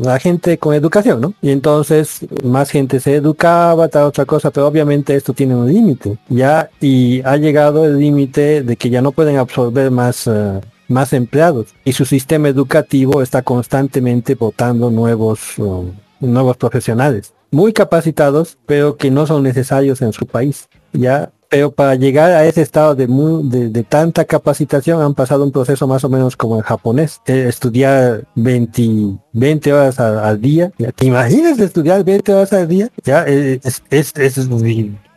a 0.08 0.20
gente 0.20 0.58
con 0.60 0.76
educación, 0.76 1.22
¿no? 1.22 1.34
Y 1.42 1.50
entonces 1.50 2.20
más 2.44 2.70
gente 2.70 3.00
se 3.00 3.16
educaba, 3.16 3.88
tal 3.88 4.11
otra 4.12 4.26
cosa, 4.26 4.52
pero 4.52 4.68
obviamente 4.68 5.16
esto 5.16 5.34
tiene 5.34 5.56
un 5.56 5.68
límite, 5.68 6.18
ya, 6.30 6.70
y 6.80 7.22
ha 7.24 7.36
llegado 7.38 7.86
el 7.86 7.98
límite 7.98 8.62
de 8.62 8.76
que 8.78 8.90
ya 8.90 9.02
no 9.02 9.12
pueden 9.12 9.38
absorber 9.38 9.90
más 9.90 10.28
eh, 10.28 10.62
más 10.92 11.14
empleados 11.14 11.74
y 11.84 11.94
su 11.94 12.06
sistema 12.06 12.50
educativo 12.50 13.22
está 13.22 13.42
constantemente 13.42 14.36
votando 14.36 14.92
nuevos 14.92 15.58
um, 15.58 15.92
nuevos 16.20 16.58
profesionales 16.58 17.34
muy 17.50 17.74
capacitados 17.74 18.58
pero 18.66 18.98
que 18.98 19.10
no 19.10 19.26
son 19.26 19.44
necesarios 19.44 20.02
en 20.02 20.14
su 20.14 20.28
país 20.28 20.68
ya 20.94 21.32
pero 21.52 21.70
para 21.70 21.96
llegar 21.96 22.32
a 22.32 22.46
ese 22.46 22.62
estado 22.62 22.96
de, 22.96 23.08
mu- 23.08 23.44
de, 23.48 23.68
de 23.70 23.84
tanta 23.84 24.24
capacitación 24.24 25.02
han 25.02 25.14
pasado 25.14 25.44
un 25.44 25.52
proceso 25.52 25.86
más 25.86 26.02
o 26.06 26.10
menos 26.10 26.38
como 26.38 26.56
el 26.58 26.64
japonés 26.64 27.20
eh, 27.28 27.46
estudiar 27.50 28.24
20, 28.36 29.18
20 29.34 29.74
horas 29.74 30.00
al, 30.00 30.40
día 30.40 30.72
¿Ya 30.80 30.92
te 30.94 31.06
imaginas 31.08 31.60
estudiar 31.60 32.04
20 32.06 32.34
horas 32.34 32.54
al 32.54 32.68
día 32.70 32.88
ya 33.04 33.26
Eh, 33.28 33.60
es, 33.64 33.84
es, 33.90 34.14
es 34.16 34.48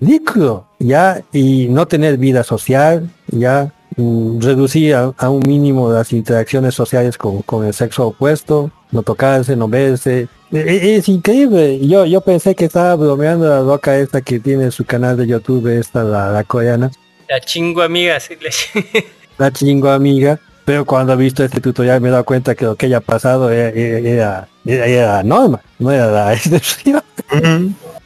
ridículo 0.00 0.66
ya 0.80 1.22
y 1.32 1.68
no 1.68 1.86
tener 1.86 2.18
vida 2.18 2.42
social 2.42 3.08
ya 3.28 3.72
mm, 3.96 4.40
reducir 4.40 4.94
a, 4.96 5.12
a 5.16 5.30
un 5.30 5.42
mínimo 5.46 5.92
las 5.92 6.12
interacciones 6.12 6.74
sociales 6.74 7.16
con, 7.16 7.42
con 7.42 7.64
el 7.64 7.72
sexo 7.72 8.08
opuesto, 8.08 8.70
no 8.90 9.02
tocarse, 9.02 9.54
no 9.56 9.68
verse. 9.68 10.28
E- 10.54 10.60
e- 10.60 10.96
Es, 10.96 11.08
increíble. 11.08 11.80
Yo, 11.86 12.06
yo 12.06 12.20
pensé 12.20 12.54
que 12.54 12.64
estaba 12.66 12.94
bromeando 12.94 13.48
la 13.48 13.60
loca 13.60 13.96
esta 13.98 14.20
que 14.22 14.38
tiene 14.40 14.70
su 14.70 14.84
canal 14.84 15.16
de 15.16 15.26
YouTube, 15.26 15.66
esta 15.78 16.02
la, 16.04 16.30
la 16.30 16.44
coreana, 16.44 16.90
La 17.28 17.40
chingo 17.40 17.82
amiga, 17.82 18.18
le 18.40 19.04
la 19.38 19.50
chingo 19.52 19.90
amiga. 19.90 20.38
Pero 20.64 20.84
cuando 20.86 21.12
he 21.12 21.16
visto 21.16 21.44
este 21.44 21.60
tutorial 21.60 22.00
me 22.00 22.08
he 22.08 22.10
dado 22.10 22.24
cuenta 22.24 22.54
que 22.54 22.64
lo 22.64 22.74
que 22.76 22.86
ella 22.86 22.98
ha 22.98 23.00
pasado 23.00 23.50
era, 23.50 23.68
era- 23.70 23.98
era 24.08 24.48
Era, 24.64 24.86
era 24.86 25.12
la 25.16 25.22
norma, 25.22 25.60
no 25.78 25.90
era 25.90 26.06
la 26.06 26.32
excepción. 26.34 27.02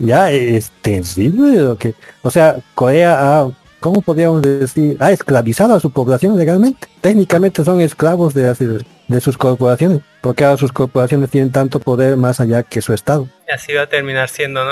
Ya 0.00 0.30
es 0.32 0.70
terrible 0.82 1.58
lo 1.60 1.76
que, 1.76 1.94
o 2.22 2.30
sea, 2.30 2.56
Corea 2.74 3.40
ha, 3.40 3.48
¿cómo 3.80 4.02
podríamos 4.02 4.42
decir? 4.42 4.96
Ha 5.00 5.12
esclavizado 5.12 5.74
a 5.74 5.80
su 5.80 5.90
población 5.90 6.36
legalmente. 6.36 6.88
Técnicamente 7.00 7.64
son 7.64 7.80
esclavos 7.80 8.34
de, 8.34 8.42
las- 8.42 8.58
de 8.58 9.20
sus 9.20 9.38
corporaciones, 9.38 10.00
porque 10.20 10.44
ahora 10.44 10.56
sus 10.58 10.72
corporaciones 10.72 11.30
tienen 11.30 11.50
tanto 11.52 11.80
poder 11.80 12.16
más 12.16 12.40
allá 12.40 12.62
que 12.62 12.80
su 12.82 12.92
estado. 12.92 13.28
Así 13.52 13.72
va 13.72 13.82
a 13.82 13.86
terminar 13.88 14.28
siendo, 14.28 14.64
¿no? 14.64 14.70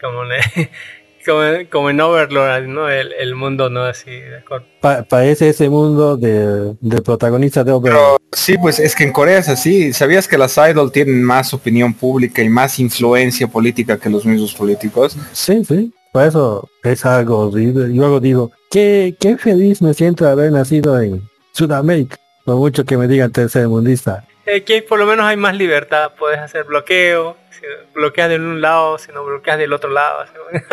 Como, 0.00 0.24
le- 0.24 0.38
como, 1.26 1.40
como 1.70 1.90
en 1.90 2.00
Overlord, 2.00 2.66
¿no? 2.66 2.88
El, 2.90 3.12
el 3.12 3.34
mundo, 3.34 3.70
¿no? 3.70 3.84
Así, 3.84 4.10
de. 4.10 4.42
Pa- 4.80 5.02
parece 5.04 5.48
ese 5.48 5.68
mundo 5.70 6.16
de, 6.16 6.74
del 6.80 7.02
protagonista 7.02 7.64
de 7.64 7.72
Overlord. 7.72 8.18
Pero 8.18 8.18
sí, 8.32 8.58
pues 8.58 8.78
es 8.78 8.94
que 8.94 9.04
en 9.04 9.12
Corea 9.12 9.38
es 9.38 9.48
así. 9.48 9.92
¿Sabías 9.94 10.28
que 10.28 10.36
las 10.36 10.58
idol 10.58 10.92
tienen 10.92 11.22
más 11.22 11.54
opinión 11.54 11.94
pública 11.94 12.42
y 12.42 12.48
más 12.50 12.78
influencia 12.78 13.46
política 13.46 13.98
que 13.98 14.10
los 14.10 14.26
mismos 14.26 14.52
políticos? 14.54 15.16
Sí, 15.32 15.64
sí. 15.64 15.92
Por 16.14 16.22
eso 16.22 16.70
es 16.84 17.04
algo 17.04 17.48
horrible. 17.48 17.92
Y 17.92 17.96
luego 17.96 18.20
digo, 18.20 18.52
qué, 18.70 19.16
qué 19.18 19.36
feliz 19.36 19.82
me 19.82 19.94
siento 19.94 20.24
de 20.24 20.30
haber 20.30 20.52
nacido 20.52 21.00
en 21.00 21.28
Sudamérica. 21.50 22.16
Por 22.44 22.54
mucho 22.54 22.84
que 22.84 22.96
me 22.96 23.08
digan 23.08 23.32
tercer 23.32 23.66
mundista. 23.66 24.24
Aquí 24.46 24.80
por 24.82 25.00
lo 25.00 25.06
menos 25.06 25.26
hay 25.26 25.36
más 25.36 25.56
libertad, 25.56 26.12
puedes 26.16 26.38
hacer 26.38 26.66
bloqueo, 26.66 27.36
si 27.50 27.62
bloqueas 27.96 28.28
de 28.28 28.36
un 28.36 28.60
lado, 28.60 28.96
si 28.96 29.10
no 29.10 29.24
bloqueas 29.24 29.58
del 29.58 29.72
otro 29.72 29.90
lado. 29.90 30.24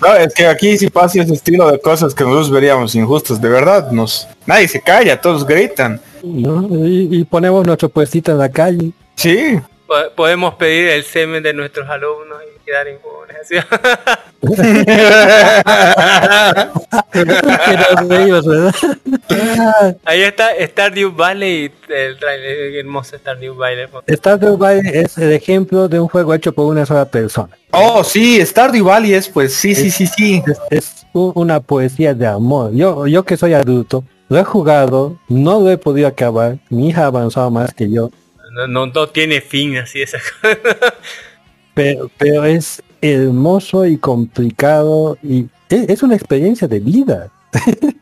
No, 0.00 0.14
es 0.14 0.32
que 0.32 0.46
aquí 0.46 0.78
sí 0.78 0.88
pasa 0.88 1.20
ese 1.20 1.34
estilo 1.34 1.70
de 1.70 1.78
cosas 1.78 2.14
que 2.14 2.24
nosotros 2.24 2.50
veríamos 2.50 2.94
injustas. 2.94 3.38
De 3.38 3.50
verdad, 3.50 3.90
nos 3.90 4.26
nadie 4.46 4.66
se 4.66 4.80
calla, 4.80 5.20
todos 5.20 5.46
gritan. 5.46 6.00
¿no? 6.22 6.66
Y, 6.86 7.18
y 7.18 7.24
ponemos 7.24 7.66
nuestro 7.66 7.90
puestito 7.90 8.32
en 8.32 8.38
la 8.38 8.50
calle. 8.50 8.92
Sí. 9.14 9.60
Po- 9.90 10.10
Podemos 10.14 10.54
pedir 10.54 10.86
el 10.90 11.02
semen 11.02 11.42
de 11.42 11.52
nuestros 11.52 11.88
alumnos 11.90 12.38
y 12.44 12.64
quedar 12.64 12.86
impunes. 12.86 13.36
así. 13.42 13.56
Que 17.12 17.24
nos 17.24 18.08
reímos, 18.08 18.46
¿verdad? 18.46 18.74
Ahí 20.04 20.22
está 20.22 20.50
Stardew 20.60 21.10
Valley, 21.12 21.72
el 21.88 22.16
trailer 22.20 22.76
hermoso 22.76 23.16
Stardew 23.18 23.56
Valley. 23.56 23.86
Stardew 24.08 24.56
Valley 24.56 24.82
es 24.94 25.18
el 25.18 25.32
ejemplo 25.32 25.88
de 25.88 25.98
un 25.98 26.06
juego 26.08 26.34
hecho 26.34 26.52
por 26.52 26.66
una 26.66 26.86
sola 26.86 27.04
persona. 27.06 27.56
Oh, 27.72 28.04
sí, 28.04 28.44
Stardew 28.46 28.84
Valley 28.84 29.14
es 29.14 29.28
pues 29.28 29.52
sí, 29.54 29.74
sí, 29.74 29.90
sí, 29.90 30.06
sí. 30.06 30.40
Es, 30.46 30.60
es 30.70 31.06
una 31.12 31.58
poesía 31.58 32.14
de 32.14 32.28
amor. 32.28 32.72
Yo, 32.74 33.08
yo 33.08 33.24
que 33.24 33.36
soy 33.36 33.54
adulto, 33.54 34.04
lo 34.28 34.38
he 34.38 34.44
jugado, 34.44 35.16
no 35.28 35.58
lo 35.60 35.68
he 35.70 35.78
podido 35.78 36.06
acabar. 36.06 36.58
Mi 36.68 36.88
hija 36.90 37.02
ha 37.02 37.06
avanzado 37.06 37.50
más 37.50 37.74
que 37.74 37.90
yo, 37.90 38.10
No, 38.50 38.66
no, 38.66 38.86
no 38.86 39.06
tiene 39.08 39.40
fin 39.40 39.76
así 39.78 40.02
esa 40.02 40.18
cosa. 40.18 40.58
pero, 41.74 42.10
pero 42.18 42.44
es 42.44 42.82
hermoso 43.00 43.86
y 43.86 43.96
complicado 43.96 45.16
y 45.22 45.46
es, 45.68 45.88
es 45.88 46.02
una 46.02 46.14
experiencia 46.16 46.68
de 46.68 46.80
vida. 46.80 47.28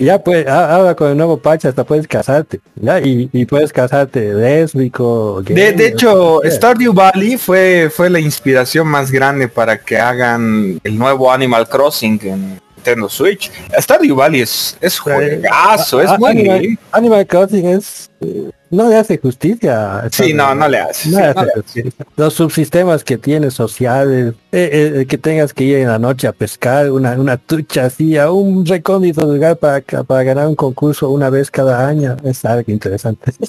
Ya 0.00 0.22
pues, 0.24 0.44
a- 0.48 0.74
ahora 0.74 0.96
con 0.96 1.08
el 1.08 1.16
nuevo 1.16 1.38
patch 1.38 1.66
hasta 1.66 1.84
puedes 1.84 2.08
casarte, 2.08 2.60
ya, 2.74 2.98
y, 3.00 3.30
y 3.32 3.46
puedes 3.46 3.72
casarte 3.72 4.34
lésbico, 4.34 5.40
De, 5.40 5.54
gay, 5.54 5.72
de 5.72 5.86
hecho, 5.86 6.40
que 6.42 6.50
sea. 6.50 6.56
Stardew 6.56 6.92
Valley 6.92 7.36
fue, 7.36 7.88
fue 7.94 8.10
la 8.10 8.18
inspiración 8.18 8.88
más 8.88 9.12
grande 9.12 9.46
para 9.46 9.78
que 9.78 9.98
hagan 9.98 10.80
el 10.82 10.98
nuevo 10.98 11.30
Animal 11.32 11.68
Crossing 11.68 12.18
en 12.24 12.60
Nintendo 12.86 13.08
Switch. 13.08 13.50
Stardew 13.78 14.14
Valley 14.14 14.42
es, 14.42 14.76
es 14.80 14.98
juegazo, 14.98 16.00
es 16.00 16.10
Ah, 16.10 16.16
muy 16.18 16.30
Animal, 16.30 16.78
Animal 16.92 17.26
Crossing 17.26 17.66
es 17.66 18.10
eh, 18.20 18.50
no 18.70 18.88
le 18.88 18.96
hace 18.96 19.18
justicia. 19.18 20.08
Sí, 20.10 20.32
no, 20.32 20.54
no 20.54 20.68
le 20.68 20.78
hace. 20.78 21.08
No 21.10 21.16
sí, 21.16 21.22
le 21.22 21.34
no 21.34 21.40
hace 21.40 21.44
le 21.46 21.52
hace. 21.52 21.60
justicia. 21.82 22.06
Los 22.16 22.34
subsistemas 22.34 23.04
que 23.04 23.18
tiene 23.18 23.50
sociales, 23.50 24.34
eh, 24.52 25.00
eh, 25.00 25.06
que 25.06 25.18
tengas 25.18 25.52
que 25.52 25.64
ir 25.64 25.76
en 25.78 25.88
la 25.88 25.98
noche 25.98 26.26
a 26.26 26.32
pescar 26.32 26.90
una, 26.90 27.12
una 27.12 27.36
trucha 27.36 27.86
así 27.86 28.16
a 28.16 28.30
un 28.30 28.64
recóndito 28.66 29.24
lugar 29.26 29.56
para, 29.56 29.80
para 29.80 30.22
ganar 30.22 30.48
un 30.48 30.56
concurso 30.56 31.10
una 31.10 31.30
vez 31.30 31.50
cada 31.50 31.86
año, 31.86 32.16
es 32.24 32.44
algo 32.44 32.70
interesante. 32.72 33.32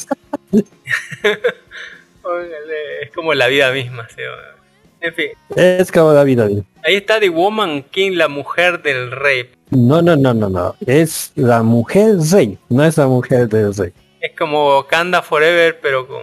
Es 3.02 3.12
como 3.16 3.34
la 3.34 3.48
vida 3.48 3.72
misma. 3.72 4.08
¿sí? 4.10 4.22
En 5.02 5.14
fin, 5.14 5.28
es 5.56 5.92
como 5.92 6.24
vida. 6.24 6.46
misma. 6.46 6.64
ahí 6.84 6.96
está 6.96 7.20
The 7.20 7.30
Woman 7.30 7.84
King, 7.92 8.12
la 8.14 8.28
mujer 8.28 8.82
del 8.82 9.12
rey. 9.12 9.50
No, 9.70 10.02
no, 10.02 10.16
no, 10.16 10.34
no, 10.34 10.50
no. 10.50 10.76
Es 10.86 11.32
la 11.36 11.62
mujer 11.64 12.16
rey, 12.32 12.58
no 12.70 12.84
es 12.84 12.98
la 12.98 13.08
mujer 13.08 13.48
del 13.50 13.76
rey. 13.76 13.92
Es 14.20 14.36
como 14.38 14.78
Wakanda 14.78 15.22
Forever, 15.22 15.80
pero 15.80 16.08
con... 16.08 16.22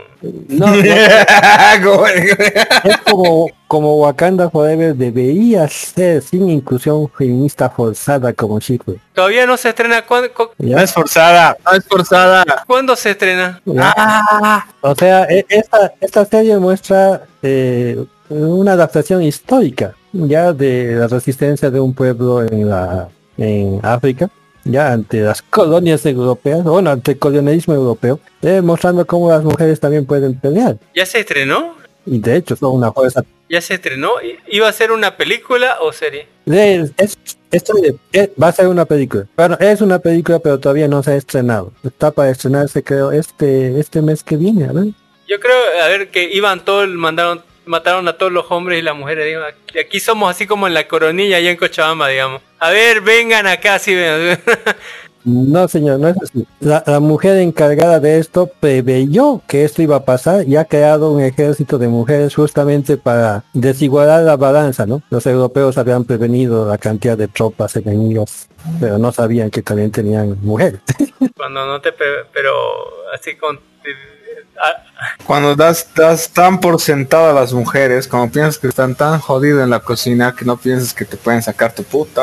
No, 0.48 0.66
no, 0.66 0.74
es 2.08 2.96
como, 3.08 3.48
como 3.68 3.96
Wakanda 4.00 4.50
Forever 4.50 4.94
debería 4.96 5.68
ser 5.68 6.20
sin 6.22 6.50
inclusión 6.50 7.08
feminista 7.16 7.70
forzada 7.70 8.32
como 8.32 8.58
chico. 8.58 8.94
Todavía 9.14 9.46
no 9.46 9.56
se 9.56 9.68
estrena. 9.68 10.02
¿Cuándo, 10.02 10.32
cu- 10.34 10.50
No 10.58 10.78
es 10.80 10.92
forzada, 10.92 11.56
no 11.64 11.72
es 11.72 11.84
forzada. 11.86 12.44
cuándo 12.66 12.96
se 12.96 13.10
estrena? 13.12 13.62
O 14.80 14.94
sea, 14.96 15.24
e- 15.30 15.46
esta, 15.48 15.94
esta 16.00 16.24
serie 16.24 16.58
muestra 16.58 17.22
eh, 17.42 18.04
una 18.28 18.72
adaptación 18.72 19.22
histórica 19.22 19.94
ya 20.12 20.52
de 20.52 20.94
la 20.94 21.06
resistencia 21.08 21.70
de 21.70 21.80
un 21.80 21.92
pueblo 21.94 22.42
en 22.42 22.68
la 22.68 23.08
en 23.36 23.80
África, 23.82 24.30
ya 24.64 24.92
ante 24.92 25.20
las 25.20 25.42
colonias 25.42 26.06
europeas, 26.06 26.62
bueno, 26.62 26.90
ante 26.90 27.12
el 27.12 27.18
colonialismo 27.18 27.74
europeo, 27.74 28.20
eh, 28.42 28.60
mostrando 28.62 29.04
cómo 29.06 29.28
las 29.28 29.42
mujeres 29.42 29.80
también 29.80 30.06
pueden 30.06 30.38
pelear. 30.38 30.76
¿Ya 30.94 31.04
se 31.04 31.18
estrenó? 31.20 31.74
Y 32.06 32.18
de 32.18 32.36
hecho 32.36 32.54
son 32.54 32.76
una 32.76 32.92
fuerza. 32.92 33.24
¿Ya 33.48 33.60
se 33.60 33.74
estrenó? 33.74 34.10
¿Iba 34.48 34.68
a 34.68 34.72
ser 34.72 34.92
una 34.92 35.16
película 35.16 35.78
o 35.80 35.92
serie? 35.92 36.28
es- 36.46 37.18
va 38.40 38.48
a 38.48 38.52
ser 38.52 38.68
una 38.68 38.84
película. 38.84 39.26
Bueno, 39.36 39.56
es 39.60 39.80
una 39.80 39.98
película, 39.98 40.38
pero 40.38 40.58
todavía 40.58 40.88
no 40.88 41.02
se 41.02 41.12
ha 41.12 41.16
estrenado. 41.16 41.72
Está 41.82 42.10
para 42.10 42.30
estrenarse, 42.30 42.82
creo, 42.82 43.12
este 43.12 43.78
este 43.78 44.02
mes 44.02 44.22
que 44.22 44.36
viene, 44.36 44.64
a 44.64 44.72
ver. 44.72 44.86
Yo 45.28 45.40
creo, 45.40 45.56
a 45.82 45.88
ver, 45.88 46.10
que 46.10 46.32
iban 46.32 46.64
todos, 46.64 46.88
mandaron, 46.88 47.42
mataron 47.66 48.06
a 48.08 48.16
todos 48.16 48.32
los 48.32 48.46
hombres 48.50 48.78
y 48.78 48.82
las 48.82 48.96
mujeres. 48.96 49.26
Digo, 49.26 49.40
aquí- 49.80 50.00
somos 50.00 50.30
así 50.30 50.46
como 50.46 50.66
en 50.66 50.74
la 50.74 50.86
coronilla, 50.88 51.36
allá 51.38 51.50
en 51.50 51.56
Cochabamba, 51.56 52.08
digamos. 52.08 52.42
A 52.58 52.70
ver, 52.70 53.00
vengan 53.00 53.46
acá, 53.46 53.78
sí, 53.78 53.94
ven. 53.94 54.38
No, 55.26 55.66
señor, 55.68 56.00
no 56.00 56.08
es 56.08 56.16
así. 56.22 56.46
La, 56.60 56.84
la 56.86 57.00
mujer 57.00 57.38
encargada 57.38 57.98
de 57.98 58.18
esto 58.18 58.50
preveyó 58.60 59.40
que 59.48 59.64
esto 59.64 59.80
iba 59.80 59.96
a 59.96 60.04
pasar 60.04 60.46
y 60.46 60.56
ha 60.56 60.66
creado 60.66 61.12
un 61.12 61.22
ejército 61.22 61.78
de 61.78 61.88
mujeres 61.88 62.34
justamente 62.34 62.98
para 62.98 63.42
desigualar 63.54 64.22
la 64.24 64.36
balanza, 64.36 64.84
¿no? 64.84 65.00
Los 65.08 65.24
europeos 65.24 65.78
habían 65.78 66.04
prevenido 66.04 66.68
la 66.68 66.76
cantidad 66.76 67.16
de 67.16 67.28
tropas 67.28 67.74
enemigas, 67.76 68.50
pero 68.78 68.98
no 68.98 69.12
sabían 69.12 69.48
que 69.50 69.62
también 69.62 69.90
tenían 69.90 70.36
mujeres. 70.42 70.80
Cuando 71.38 71.64
no 71.64 71.80
te... 71.80 71.92
pe- 71.92 72.04
Pero 72.34 72.52
así 73.14 73.34
con... 73.36 73.58
ah, 74.62 74.82
Cuando 75.26 75.54
das, 75.56 75.88
das 75.94 76.28
tan 76.30 76.60
por 76.60 76.80
sentado 76.80 77.30
a 77.30 77.32
las 77.32 77.52
mujeres, 77.52 78.06
como 78.08 78.30
piensas 78.30 78.58
que 78.58 78.68
están 78.68 78.94
tan 78.94 79.18
jodidas 79.20 79.64
en 79.64 79.70
la 79.70 79.80
cocina 79.80 80.34
que 80.36 80.44
no 80.44 80.56
piensas 80.56 80.92
que 80.94 81.04
te 81.04 81.16
pueden 81.16 81.42
sacar 81.42 81.72
tu 81.74 81.82
puta. 81.84 82.22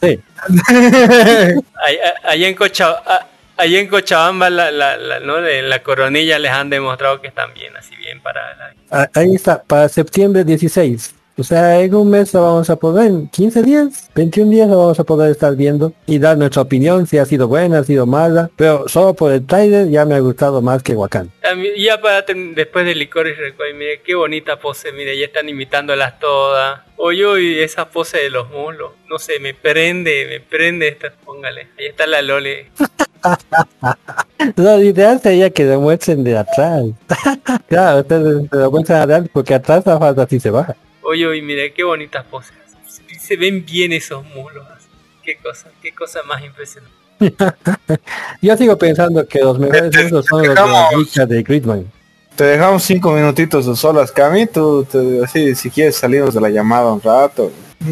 Sí, 0.00 0.20
ahí- 0.68 1.98
Allá 2.24 2.48
en, 2.48 2.54
Cocha- 2.54 3.02
ah, 3.06 3.26
allá 3.56 3.78
en 3.80 3.88
Cochabamba, 3.88 4.50
la, 4.50 4.70
la, 4.70 4.96
la, 4.96 5.20
¿no? 5.20 5.36
De 5.40 5.62
la 5.62 5.82
coronilla 5.82 6.38
les 6.38 6.50
han 6.52 6.70
demostrado 6.70 7.20
que 7.20 7.28
están 7.28 7.52
bien, 7.54 7.76
así 7.76 7.94
bien 7.96 8.20
para 8.20 8.54
la... 8.56 9.02
a- 9.02 9.10
ahí 9.14 9.34
está, 9.34 9.62
para 9.62 9.88
septiembre 9.88 10.44
16. 10.44 11.14
O 11.38 11.44
sea, 11.44 11.80
en 11.80 11.94
un 11.94 12.10
mes 12.10 12.34
lo 12.34 12.42
vamos 12.42 12.68
a 12.68 12.74
poder, 12.74 13.12
15 13.30 13.62
días, 13.62 14.10
21 14.16 14.50
días 14.50 14.68
lo 14.68 14.76
vamos 14.76 14.98
a 14.98 15.04
poder 15.04 15.30
estar 15.30 15.54
viendo 15.54 15.92
y 16.04 16.18
dar 16.18 16.36
nuestra 16.36 16.62
opinión 16.62 17.06
si 17.06 17.16
ha 17.18 17.24
sido 17.24 17.46
buena, 17.46 17.78
ha 17.78 17.84
sido 17.84 18.06
mala, 18.06 18.50
pero 18.56 18.88
solo 18.88 19.14
por 19.14 19.30
el 19.30 19.46
trailer 19.46 19.88
ya 19.88 20.04
me 20.04 20.16
ha 20.16 20.18
gustado 20.18 20.60
más 20.62 20.82
que 20.82 20.94
Wakanda. 20.94 21.32
Ya 21.76 22.00
para 22.00 22.22
después 22.22 22.84
de 22.86 22.96
Licorice 22.96 23.40
Recoil, 23.40 23.76
mire 23.76 24.00
qué 24.04 24.16
bonita 24.16 24.58
pose, 24.58 24.90
mire, 24.90 25.16
ya 25.16 25.26
están 25.26 25.48
imitándolas 25.48 26.18
todas. 26.18 26.80
Oye, 26.96 27.24
oye, 27.24 27.62
esa 27.62 27.88
pose 27.88 28.18
de 28.18 28.30
los 28.30 28.50
muslos, 28.50 28.90
no 29.08 29.20
sé, 29.20 29.38
me 29.38 29.54
prende, 29.54 30.26
me 30.28 30.40
prende 30.40 30.88
esta, 30.88 31.12
póngale. 31.24 31.68
Ahí 31.78 31.86
está 31.86 32.08
la 32.08 32.20
Loli. 32.20 32.66
Lo 34.56 34.82
ideal 34.82 35.20
sería 35.20 35.50
que 35.50 35.64
lo 35.64 35.80
muestren 35.80 36.24
de 36.24 36.36
atrás. 36.36 36.82
claro, 37.68 38.00
ustedes 38.00 38.48
se 38.50 38.56
lo 38.56 38.70
muestran 38.72 39.02
atrás 39.02 39.28
porque 39.32 39.54
atrás 39.54 39.86
la 39.86 39.98
falta 39.98 40.22
así 40.22 40.40
se 40.40 40.50
baja. 40.50 40.74
Oye, 41.10 41.26
oye, 41.26 41.40
mire, 41.42 41.72
qué 41.72 41.84
bonitas 41.84 42.24
poses. 42.26 42.52
Se 43.20 43.36
ven 43.36 43.64
bien 43.64 43.92
esos 43.92 44.22
muslos. 44.26 44.66
así. 44.76 44.86
Qué 45.24 45.36
cosa, 45.42 45.68
qué 45.82 45.92
cosa 45.94 46.20
más 46.24 46.42
impresionante. 46.44 46.94
Yo 48.42 48.56
sigo 48.56 48.76
pensando 48.76 49.26
que 49.26 49.40
los 49.40 49.58
mejores 49.58 49.90
Te- 49.90 50.08
son 50.08 50.12
los 50.12 50.26
de 50.26 50.54
la 50.54 50.92
lucha 50.92 51.24
de 51.26 51.42
Gridman. 51.42 51.90
Te 52.36 52.44
dejamos 52.44 52.82
cinco 52.84 53.10
minutitos 53.12 53.66
de 53.66 53.74
solas, 53.74 54.12
Cami. 54.12 54.46
Tú, 54.46 54.86
así, 55.24 55.54
si 55.54 55.70
quieres 55.70 55.96
salimos 55.96 56.34
de 56.34 56.40
la 56.40 56.50
llamada 56.50 56.92
un 56.92 57.00
rato. 57.02 57.50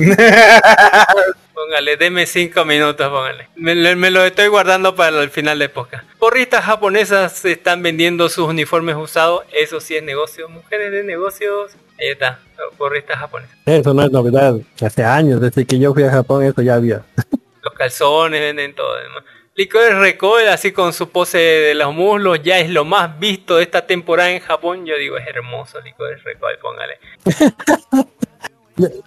Póngale 1.77 1.99
deme 1.99 2.25
cinco 2.25 2.65
minutos, 2.65 3.07
póngale. 3.11 3.49
Me, 3.55 3.75
me 3.97 4.11
lo 4.11 4.25
estoy 4.25 4.49
guardando 4.49 4.95
para 4.95 5.23
el 5.23 5.29
final 5.29 5.59
de 5.59 5.69
podcast. 5.69 6.05
Porristas 6.19 6.65
japonesas 6.65 7.45
están 7.45 7.83
vendiendo 7.83 8.31
sus 8.31 8.49
uniformes 8.49 8.97
usados. 8.97 9.45
Eso 9.53 9.79
sí 9.79 9.95
es 9.95 10.03
negocio. 10.03 10.49
Mujeres 10.49 10.91
de 10.91 11.05
negocios. 11.05 11.77
Ahí 12.01 12.09
está. 12.09 12.39
Porristas 12.79 13.19
japonesas. 13.19 13.55
Eso 13.67 13.93
no 13.93 14.03
es 14.05 14.11
novedad. 14.11 14.55
Hace 14.81 15.05
años, 15.05 15.39
desde 15.39 15.67
que 15.67 15.79
yo 15.79 15.93
fui 15.93 16.05
a 16.05 16.11
Japón, 16.11 16.45
eso 16.45 16.63
ya 16.63 16.77
había. 16.77 17.05
Los 17.63 17.75
calzones 17.75 18.41
venden 18.41 18.75
todo. 18.75 18.97
Demás. 18.97 19.25
Licores 19.55 19.99
Recoil, 19.99 20.49
así 20.49 20.73
con 20.73 20.95
su 20.95 21.11
pose 21.11 21.37
de 21.37 21.75
los 21.75 21.95
muslos, 21.95 22.43
ya 22.43 22.59
es 22.59 22.71
lo 22.71 22.87
más 22.87 23.19
visto 23.19 23.57
de 23.57 23.65
esta 23.65 23.87
temporada 23.87 24.31
en 24.31 24.41
Japón. 24.41 24.87
Yo 24.87 24.97
digo, 24.97 25.19
es 25.19 25.27
hermoso 25.27 25.79
Licores 25.83 26.25
Recoil, 26.25 26.57
póngale. 26.59 26.99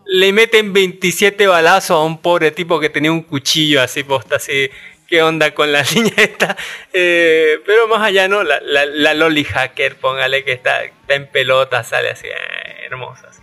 Le 0.05 0.33
meten 0.33 0.73
27 0.73 1.47
balazos 1.47 1.91
a 1.91 2.03
un 2.03 2.19
pobre 2.21 2.51
tipo 2.51 2.79
que 2.79 2.89
tenía 2.89 3.11
un 3.11 3.21
cuchillo 3.21 3.81
así 3.81 4.03
posta, 4.03 4.37
así. 4.37 4.69
¿Qué 5.07 5.21
onda 5.23 5.53
con 5.55 5.71
la 5.71 5.83
niña 5.95 6.13
esta? 6.17 6.55
Eh, 6.93 7.59
pero 7.65 7.87
más 7.87 8.01
allá, 8.01 8.27
¿no? 8.27 8.43
La, 8.43 8.59
la, 8.61 8.85
la 8.85 9.13
Loli 9.13 9.43
Hacker, 9.43 9.95
póngale 9.95 10.43
que 10.43 10.51
está, 10.53 10.83
está 10.83 11.15
en 11.15 11.27
pelota, 11.27 11.83
sale 11.83 12.09
así, 12.11 12.27
eh, 12.27 12.85
hermosa. 12.85 13.27
Así. 13.29 13.41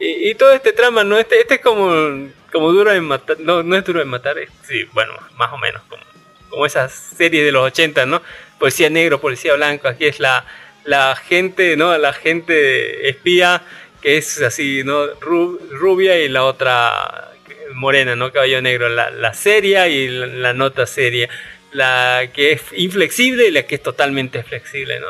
Y, 0.00 0.30
y 0.30 0.34
todo 0.34 0.52
este 0.52 0.72
trama, 0.72 1.04
¿no? 1.04 1.18
Este, 1.18 1.40
este 1.40 1.54
es 1.56 1.60
como, 1.60 2.28
como 2.52 2.72
duro 2.72 2.90
de 2.92 3.00
matar, 3.00 3.38
no, 3.40 3.62
no 3.62 3.76
es 3.76 3.84
duro 3.84 3.98
de 4.00 4.06
matar, 4.06 4.38
es- 4.38 4.48
sí, 4.66 4.84
bueno, 4.92 5.12
más 5.36 5.52
o 5.52 5.58
menos, 5.58 5.82
como, 5.88 6.02
como 6.48 6.66
esas 6.66 6.92
series 6.92 7.44
de 7.44 7.52
los 7.52 7.64
80, 7.66 8.06
¿no? 8.06 8.22
Policía 8.58 8.88
negro, 8.90 9.20
policía 9.20 9.54
blanco, 9.54 9.88
aquí 9.88 10.06
es 10.06 10.20
la, 10.20 10.46
la 10.84 11.16
gente, 11.16 11.76
¿no? 11.76 11.96
La 11.98 12.12
gente 12.14 13.08
espía 13.10 13.62
que 14.04 14.18
es 14.18 14.40
así, 14.42 14.82
¿no? 14.84 15.06
Ru- 15.18 15.58
rubia 15.70 16.16
y 16.20 16.28
la 16.28 16.44
otra 16.44 17.32
morena, 17.72 18.14
¿no? 18.14 18.30
Caballo 18.30 18.60
negro, 18.62 18.88
la, 18.88 19.10
la 19.10 19.34
seria 19.34 19.88
y 19.88 20.06
la, 20.08 20.26
la 20.26 20.52
nota 20.52 20.86
seria. 20.86 21.28
La 21.72 22.28
que 22.32 22.52
es 22.52 22.62
inflexible 22.76 23.48
y 23.48 23.50
la 23.50 23.64
que 23.64 23.74
es 23.76 23.82
totalmente 23.82 24.44
flexible, 24.44 25.00
¿no? 25.00 25.08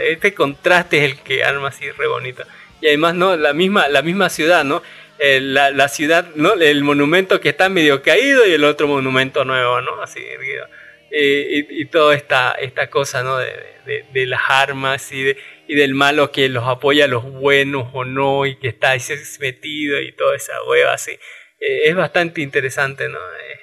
Este 0.00 0.32
contraste 0.32 0.98
es 0.98 1.12
el 1.12 1.18
que 1.20 1.44
arma 1.44 1.68
así 1.68 1.90
re 1.90 2.06
bonito. 2.06 2.42
Y 2.80 2.86
además, 2.86 3.14
¿no? 3.16 3.36
La 3.36 3.52
misma, 3.52 3.88
la 3.88 4.00
misma 4.00 4.30
ciudad, 4.30 4.64
¿no? 4.64 4.82
Eh, 5.18 5.40
la, 5.42 5.70
la 5.72 5.88
ciudad, 5.88 6.26
¿no? 6.34 6.54
El 6.54 6.84
monumento 6.84 7.40
que 7.40 7.48
está 7.50 7.68
medio 7.68 8.00
caído 8.02 8.46
y 8.46 8.52
el 8.52 8.64
otro 8.64 8.86
monumento 8.86 9.44
nuevo, 9.44 9.80
¿no? 9.82 10.00
Así 10.02 10.20
erguido. 10.24 10.66
Eh, 11.10 11.66
y, 11.70 11.82
y 11.82 11.84
toda 11.86 12.14
esta, 12.14 12.52
esta 12.52 12.88
cosa, 12.88 13.22
¿no? 13.22 13.36
De, 13.38 13.52
de- 13.86 14.04
de 14.12 14.26
las 14.26 14.40
armas 14.48 15.12
y, 15.12 15.22
de, 15.22 15.36
y 15.68 15.74
del 15.74 15.94
malo 15.94 16.30
que 16.30 16.48
los 16.48 16.64
apoya 16.64 17.04
a 17.04 17.08
los 17.08 17.24
buenos 17.24 17.88
o 17.92 18.04
no 18.04 18.46
y 18.46 18.56
que 18.56 18.68
está 18.68 18.90
ahí 18.90 19.00
metido 19.40 20.00
y 20.00 20.12
toda 20.12 20.36
esa 20.36 20.52
hueva 20.68 20.92
así. 20.94 21.12
Eh, 21.60 21.88
es 21.88 21.96
bastante 21.96 22.40
interesante, 22.40 23.08
¿no? 23.08 23.18
Eh, 23.18 23.60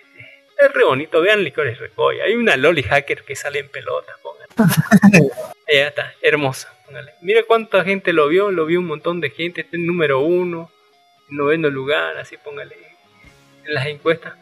es 0.66 0.74
re 0.74 0.84
bonito, 0.84 1.22
vean 1.22 1.44
Licores 1.44 1.80
Recoy. 1.80 2.20
Hay 2.20 2.34
una 2.36 2.58
Loli 2.58 2.84
Hacker 2.84 3.24
que 3.24 3.36
sale 3.36 3.60
en 3.60 3.70
pelotas, 3.70 4.16
póngale. 4.22 4.50
Eh, 5.66 5.78
ya 5.78 5.88
está, 5.88 6.14
hermosa, 6.22 6.78
póngale. 6.86 7.14
Mira 7.22 7.44
cuánta 7.44 7.86
gente 7.86 8.12
lo 8.12 8.28
vio, 8.28 8.52
lo 8.52 8.66
vio 8.66 8.80
un 8.80 8.86
montón 8.86 9.22
de 9.22 9.30
gente, 9.30 9.62
está 9.62 9.78
en 9.78 9.88
número 9.88 10.20
uno, 10.20 10.70
en 11.30 11.38
noveno 11.38 11.70
lugar, 11.70 12.18
así 12.18 12.36
póngale. 12.36 12.76
En 13.66 13.74
las 13.74 13.88
encuestas. 13.88 14.34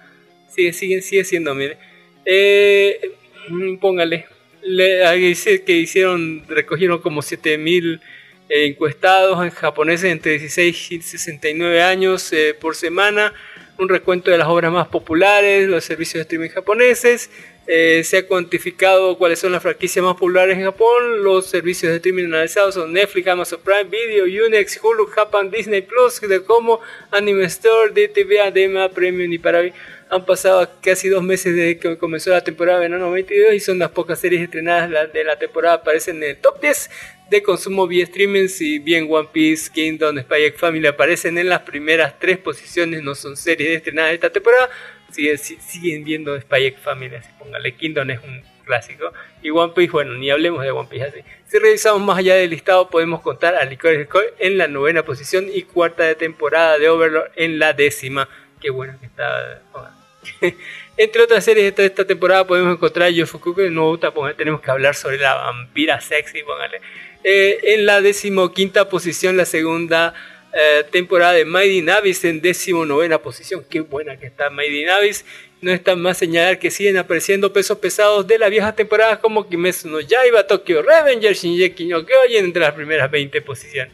Sigue, 0.49 0.73
sigue, 0.73 1.01
sigue 1.03 1.23
siendo, 1.23 1.53
mire. 1.53 1.77
Eh, 2.25 3.11
póngale. 3.79 4.25
Le, 4.63 5.11
dice 5.17 5.63
que 5.63 5.73
hicieron, 5.73 6.43
recogieron 6.47 6.99
como 6.99 7.21
7000 7.21 8.01
eh, 8.49 8.65
encuestados 8.65 9.43
en 9.43 9.49
japoneses 9.49 10.11
entre 10.11 10.31
16 10.33 10.91
y 10.91 11.01
69 11.01 11.81
años 11.81 12.31
eh, 12.33 12.55
por 12.59 12.75
semana. 12.75 13.33
Un 13.77 13.89
recuento 13.89 14.29
de 14.29 14.37
las 14.37 14.47
obras 14.47 14.71
más 14.71 14.87
populares, 14.89 15.67
los 15.67 15.83
servicios 15.83 16.15
de 16.15 16.21
streaming 16.21 16.49
japoneses. 16.49 17.29
Eh, 17.67 18.03
se 18.03 18.17
ha 18.17 18.27
cuantificado 18.27 19.17
cuáles 19.17 19.39
son 19.39 19.53
las 19.53 19.61
franquicias 19.61 20.03
más 20.03 20.15
populares 20.15 20.57
en 20.57 20.65
Japón. 20.65 21.23
Los 21.23 21.47
servicios 21.47 21.91
de 21.91 21.97
streaming 21.97 22.25
analizados 22.25 22.73
son 22.75 22.91
Netflix, 22.91 23.27
Amazon 23.27 23.59
Prime 23.63 23.85
Video, 23.85 24.25
Unex, 24.45 24.79
Hulu, 24.83 25.05
Japan, 25.07 25.49
Disney 25.49 25.81
Plus, 25.81 26.19
de 26.19 26.43
como 26.43 26.81
Anime 27.11 27.45
Store, 27.45 27.91
DTV, 27.91 28.41
Adema, 28.41 28.89
Premium 28.89 29.31
y 29.31 29.37
Paravi. 29.37 29.71
Han 30.13 30.25
pasado 30.25 30.69
casi 30.81 31.07
dos 31.07 31.23
meses 31.23 31.55
desde 31.55 31.77
que 31.79 31.97
comenzó 31.97 32.31
la 32.31 32.43
temporada 32.43 32.79
de 32.79 32.89
verano 32.89 33.09
22 33.11 33.53
y 33.53 33.59
son 33.61 33.79
las 33.79 33.91
pocas 33.91 34.19
series 34.19 34.41
estrenadas 34.41 35.11
de 35.13 35.23
la 35.23 35.39
temporada 35.39 35.75
aparecen 35.75 36.17
en 36.17 36.31
el 36.31 36.37
top 36.37 36.59
10 36.61 36.89
de 37.29 37.41
consumo 37.41 37.87
vía 37.87 38.03
streaming. 38.03 38.49
Si 38.49 38.79
bien 38.79 39.07
One 39.09 39.29
Piece, 39.31 39.71
Kingdom, 39.73 40.19
Spy 40.19 40.43
X 40.43 40.59
Family 40.59 40.85
aparecen 40.87 41.37
en 41.37 41.47
las 41.47 41.61
primeras 41.61 42.19
tres 42.19 42.37
posiciones, 42.37 43.01
no 43.01 43.15
son 43.15 43.37
series 43.37 43.69
estrenadas 43.77 44.11
de 44.11 44.15
esta 44.15 44.29
temporada, 44.29 44.69
siguen, 45.11 45.37
si- 45.37 45.55
siguen 45.61 46.03
viendo 46.03 46.37
Spy 46.41 46.65
X 46.65 46.81
Family, 46.81 47.15
así 47.15 47.29
póngale. 47.39 47.73
Kingdom 47.75 48.09
es 48.09 48.19
un 48.21 48.43
clásico. 48.65 49.13
Y 49.41 49.49
One 49.49 49.71
Piece, 49.73 49.91
bueno, 49.93 50.15
ni 50.15 50.29
hablemos 50.29 50.61
de 50.61 50.71
One 50.71 50.89
Piece 50.91 51.05
así. 51.05 51.19
Si 51.47 51.57
revisamos 51.57 52.01
más 52.01 52.17
allá 52.17 52.35
del 52.35 52.49
listado, 52.49 52.89
podemos 52.89 53.21
contar 53.21 53.55
a 53.55 53.63
Licorice 53.63 53.99
Recoil 53.99 54.25
en 54.39 54.57
la 54.57 54.67
novena 54.67 55.05
posición 55.05 55.47
y 55.53 55.61
cuarta 55.61 56.03
de 56.03 56.15
temporada 56.15 56.77
de 56.77 56.89
Overlord 56.89 57.31
en 57.37 57.59
la 57.59 57.71
décima. 57.71 58.27
Qué 58.59 58.69
bueno 58.71 58.97
que 58.99 59.05
está. 59.05 59.61
Entre 60.97 61.21
otras 61.21 61.43
series 61.43 61.75
de 61.75 61.85
esta 61.85 62.05
temporada 62.05 62.45
podemos 62.45 62.75
encontrar 62.75 63.09
Yofukuku 63.09 63.69
no 63.69 63.99
póngale, 63.99 64.35
tenemos 64.35 64.61
que 64.61 64.71
hablar 64.71 64.95
sobre 64.95 65.17
la 65.17 65.35
vampira 65.35 65.99
sexy, 66.01 66.43
póngale. 66.43 66.81
Eh, 67.23 67.59
en 67.73 67.85
la 67.85 68.01
decimoquinta 68.01 68.89
posición, 68.89 69.37
la 69.37 69.45
segunda 69.45 70.13
eh, 70.53 70.83
temporada 70.91 71.33
de 71.33 71.45
Mighty 71.45 71.81
Navis 71.81 72.23
en 72.25 72.41
decimonovena 72.41 73.19
posición. 73.19 73.63
Qué 73.69 73.81
buena 73.81 74.17
que 74.17 74.27
está 74.27 74.49
Mighty 74.49 74.83
Navis. 74.83 75.25
No 75.61 75.71
está 75.71 75.95
más 75.95 76.17
señalar 76.17 76.57
que 76.57 76.71
siguen 76.71 76.97
apareciendo 76.97 77.53
pesos 77.53 77.77
pesados 77.77 78.25
de 78.25 78.39
las 78.39 78.49
viejas 78.49 78.75
temporadas 78.75 79.19
como 79.19 79.47
Kimetsu 79.47 79.89
no 79.89 79.99
Yaiba, 79.99 80.47
Tokyo 80.47 80.81
Revenger, 80.81 81.35
Shinjeki 81.35 81.85
no 81.85 82.03
Kyojin 82.03 82.45
entre 82.45 82.63
las 82.63 82.73
primeras 82.73 83.11
20 83.11 83.41
posiciones. 83.41 83.93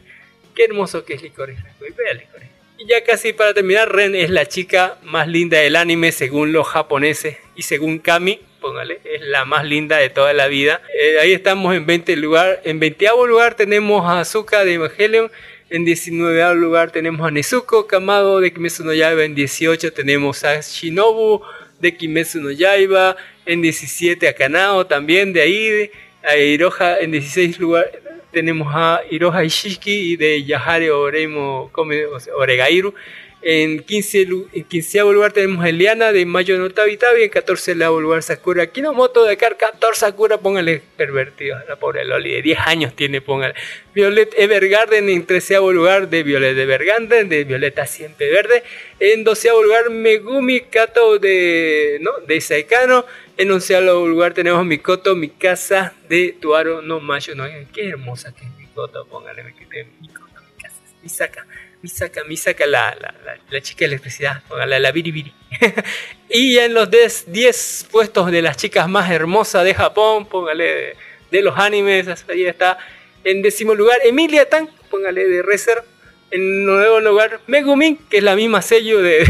Qué 0.54 0.64
hermoso 0.64 1.04
que 1.04 1.14
es 1.14 1.22
vea 1.22 1.30
Licorice. 1.30 2.37
Y 2.80 2.86
ya 2.86 3.02
casi 3.02 3.32
para 3.32 3.52
terminar, 3.54 3.92
Ren 3.92 4.14
es 4.14 4.30
la 4.30 4.46
chica 4.46 4.98
más 5.02 5.26
linda 5.26 5.58
del 5.58 5.74
anime 5.74 6.12
según 6.12 6.52
los 6.52 6.68
japoneses 6.68 7.36
y 7.56 7.62
según 7.62 7.98
Kami, 7.98 8.38
póngale, 8.60 9.00
es 9.02 9.20
la 9.22 9.44
más 9.44 9.64
linda 9.64 9.96
de 9.96 10.10
toda 10.10 10.32
la 10.32 10.46
vida. 10.46 10.80
Eh, 10.94 11.18
ahí 11.20 11.32
estamos 11.32 11.74
en 11.74 11.86
20 11.86 12.14
lugar, 12.14 12.60
en 12.62 12.78
20 12.78 13.04
lugar 13.26 13.56
tenemos 13.56 14.08
a 14.08 14.20
Asuka 14.20 14.64
de 14.64 14.74
Evangelion, 14.74 15.28
en 15.70 15.84
19 15.84 16.54
lugar 16.54 16.92
tenemos 16.92 17.26
a 17.26 17.32
Nezuko 17.32 17.88
Kamado 17.88 18.38
de 18.38 18.52
Kimetsu 18.52 18.84
no 18.84 18.94
Yaiba, 18.94 19.24
en 19.24 19.34
18 19.34 19.92
tenemos 19.92 20.44
a 20.44 20.60
Shinobu 20.60 21.42
de 21.80 21.96
Kimetsu 21.96 22.38
no 22.40 22.52
Yaiba, 22.52 23.16
en 23.44 23.60
17 23.60 24.28
a 24.28 24.34
Kanao 24.34 24.86
también 24.86 25.32
de 25.32 25.42
ahí, 25.42 25.90
a 26.22 26.36
Iroha 26.36 27.00
en 27.00 27.10
16 27.10 27.58
lugar 27.58 27.90
tenemos 28.32 28.68
a 28.74 29.02
Iroha 29.10 29.44
Ishiki 29.44 30.16
de 30.16 30.44
Yahare 30.44 30.90
Oremo 30.90 31.70
Kome- 31.72 32.06
o 32.06 32.20
sea, 32.20 32.34
Oregairu. 32.36 32.94
En 33.40 33.84
15, 33.84 34.24
lu- 34.26 34.48
en 34.52 34.64
15 34.64 34.98
lugar 35.12 35.32
tenemos 35.32 35.64
Eliana 35.64 36.12
de 36.12 36.26
Mayo 36.26 36.58
no 36.58 36.70
Tabi 36.70 36.96
Tabi. 36.96 37.22
En 37.22 37.30
14 37.30 37.74
lugar 37.76 38.22
Sakura 38.24 38.66
Kinomoto 38.66 39.24
de 39.24 39.36
Car 39.36 39.56
14 39.56 40.00
Sakura. 40.00 40.38
Póngale 40.38 40.82
pervertido. 40.96 41.56
La 41.68 41.76
pobre 41.76 42.04
Loli 42.04 42.32
de 42.32 42.42
10 42.42 42.58
años 42.66 42.94
tiene. 42.96 43.20
Póngale. 43.20 43.54
Violet 43.94 44.34
Evergarden 44.36 45.08
en 45.08 45.24
13 45.24 45.56
lugar 45.72 46.08
de 46.10 46.22
Violet 46.24 46.58
Evergarden 46.58 47.28
de 47.28 47.44
Violeta 47.44 47.86
Siempre 47.86 48.28
Verde. 48.30 48.64
En 48.98 49.22
12 49.22 49.48
lugar 49.62 49.90
Megumi 49.90 50.60
Kato 50.62 51.18
de, 51.20 51.98
¿no? 52.00 52.10
de 52.26 52.40
Saikano. 52.40 53.04
En 53.36 53.52
11 53.52 53.80
lugar 53.82 54.34
tenemos 54.34 54.66
Mikoto 54.66 55.14
Mikasa 55.14 55.94
de 56.08 56.34
Tuaro 56.40 56.82
no 56.82 56.98
Mayo. 56.98 57.36
No, 57.36 57.44
qué 57.72 57.88
hermosa 57.90 58.34
que 58.34 58.44
es 58.44 58.50
Mikoto. 58.56 59.06
Póngale 59.06 59.44
Mikoto 59.44 60.40
Mikasa. 60.56 60.80
Misaka. 61.02 61.46
Misaka, 61.82 62.24
Misaka, 62.24 62.66
la, 62.66 62.96
la, 63.00 63.14
la, 63.24 63.38
la 63.50 63.60
chica 63.60 63.80
de 63.80 63.86
electricidad, 63.86 64.42
póngale 64.48 64.80
la 64.80 64.90
biribiri. 64.90 65.32
y 66.28 66.58
en 66.58 66.74
los 66.74 66.90
10 66.90 67.26
10 67.28 67.88
puestos 67.90 68.30
de 68.32 68.42
las 68.42 68.56
chicas 68.56 68.88
más 68.88 69.10
hermosas 69.10 69.64
de 69.64 69.74
Japón, 69.74 70.26
póngale 70.26 70.64
de, 70.64 70.96
de 71.30 71.42
los 71.42 71.56
animes, 71.56 72.08
ahí 72.28 72.46
está. 72.46 72.78
En 73.24 73.42
décimo 73.42 73.74
lugar, 73.74 73.98
Emilia 74.04 74.48
Tan, 74.48 74.68
póngale 74.90 75.26
de 75.26 75.42
Reser. 75.42 75.82
En 76.30 76.66
nuevo 76.66 77.00
lugar, 77.00 77.40
Megumin, 77.46 77.96
que 78.10 78.18
es 78.18 78.22
la 78.22 78.36
misma 78.36 78.60
sello 78.60 79.00
de, 79.02 79.24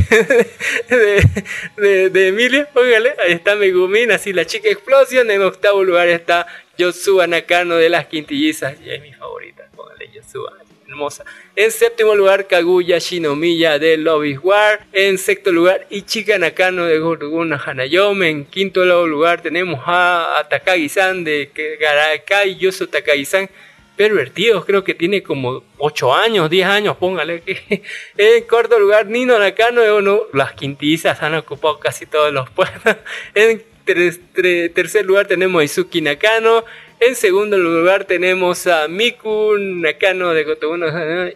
de, 1.76 2.10
de, 2.10 2.28
Emilia, 2.28 2.68
póngale. 2.72 3.14
Ahí 3.24 3.34
está 3.34 3.54
Megumin, 3.54 4.10
así 4.10 4.32
la 4.32 4.46
chica 4.46 4.68
explosión. 4.68 5.30
En 5.30 5.42
octavo 5.42 5.84
lugar 5.84 6.08
está 6.08 6.46
Yotsuba 6.76 7.26
Nakano 7.26 7.76
de 7.76 7.88
las 7.88 8.06
quintillizas, 8.06 8.74
y 8.84 8.90
es 8.90 9.00
mi 9.00 9.12
favorita, 9.12 9.68
póngale 9.76 10.10
Yotsuba 10.12 10.52
hermosa. 10.88 11.24
En 11.54 11.70
séptimo 11.70 12.14
lugar, 12.14 12.46
Kaguya 12.46 12.98
Shinomiya 12.98 13.78
de 13.78 13.94
is 14.26 14.38
War. 14.42 14.80
En 14.92 15.18
sexto 15.18 15.52
lugar, 15.52 15.86
Ichika 15.90 16.38
Nakano 16.38 16.86
de 16.86 16.98
Gorguna 16.98 17.60
Hanayome. 17.64 18.28
En 18.30 18.44
quinto 18.44 18.84
lugar 18.84 19.42
tenemos 19.42 19.80
a, 19.86 20.46
Takagi-san 20.48 21.24
de 21.24 21.50
Garakai 21.80 22.56
Yoso 22.56 22.86
Takagi-san 22.88 23.48
pervertidos, 23.96 24.64
creo 24.64 24.84
que 24.84 24.94
tiene 24.94 25.24
como 25.24 25.64
8 25.78 26.14
años, 26.14 26.48
10 26.48 26.66
años, 26.68 26.96
póngale. 26.96 27.42
En 28.16 28.44
cuarto 28.44 28.78
lugar, 28.78 29.06
Nino 29.06 29.36
Nakano 29.38 29.84
y 29.84 29.88
uno, 29.88 30.22
las 30.32 30.52
quintillizas 30.52 31.20
han 31.22 31.34
ocupado 31.34 31.80
casi 31.80 32.06
todos 32.06 32.32
los 32.32 32.48
puestos. 32.50 32.96
En 33.34 33.62
tres- 33.84 34.20
tre- 34.34 34.72
tercer 34.72 35.04
lugar 35.04 35.26
tenemos 35.26 35.60
a 35.60 35.64
Izuki 35.64 36.00
Nakano. 36.00 36.64
En 37.00 37.14
segundo 37.14 37.56
lugar 37.56 38.06
tenemos 38.06 38.66
a 38.66 38.88
Miku 38.88 39.56
Nakano 39.56 40.34
de 40.34 40.44
Kotobuno 40.44 40.86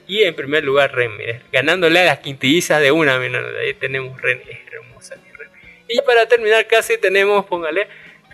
y 0.08 0.24
en 0.24 0.34
primer 0.34 0.64
lugar 0.64 0.92
Ren, 0.92 1.12
ganándole 1.52 2.00
a 2.00 2.04
las 2.04 2.18
quintillizas 2.18 2.82
de 2.82 2.90
una 2.90 3.16
menos. 3.20 3.44
Ahí 3.60 3.72
tenemos 3.74 4.20
Ren, 4.20 4.40
es 4.48 4.58
hermosa 4.72 5.14
mi 5.16 5.30
Ren. 5.30 5.48
Y 5.86 6.00
para 6.02 6.26
terminar 6.26 6.66
casi 6.66 6.98
tenemos, 6.98 7.46
póngale, 7.46 7.86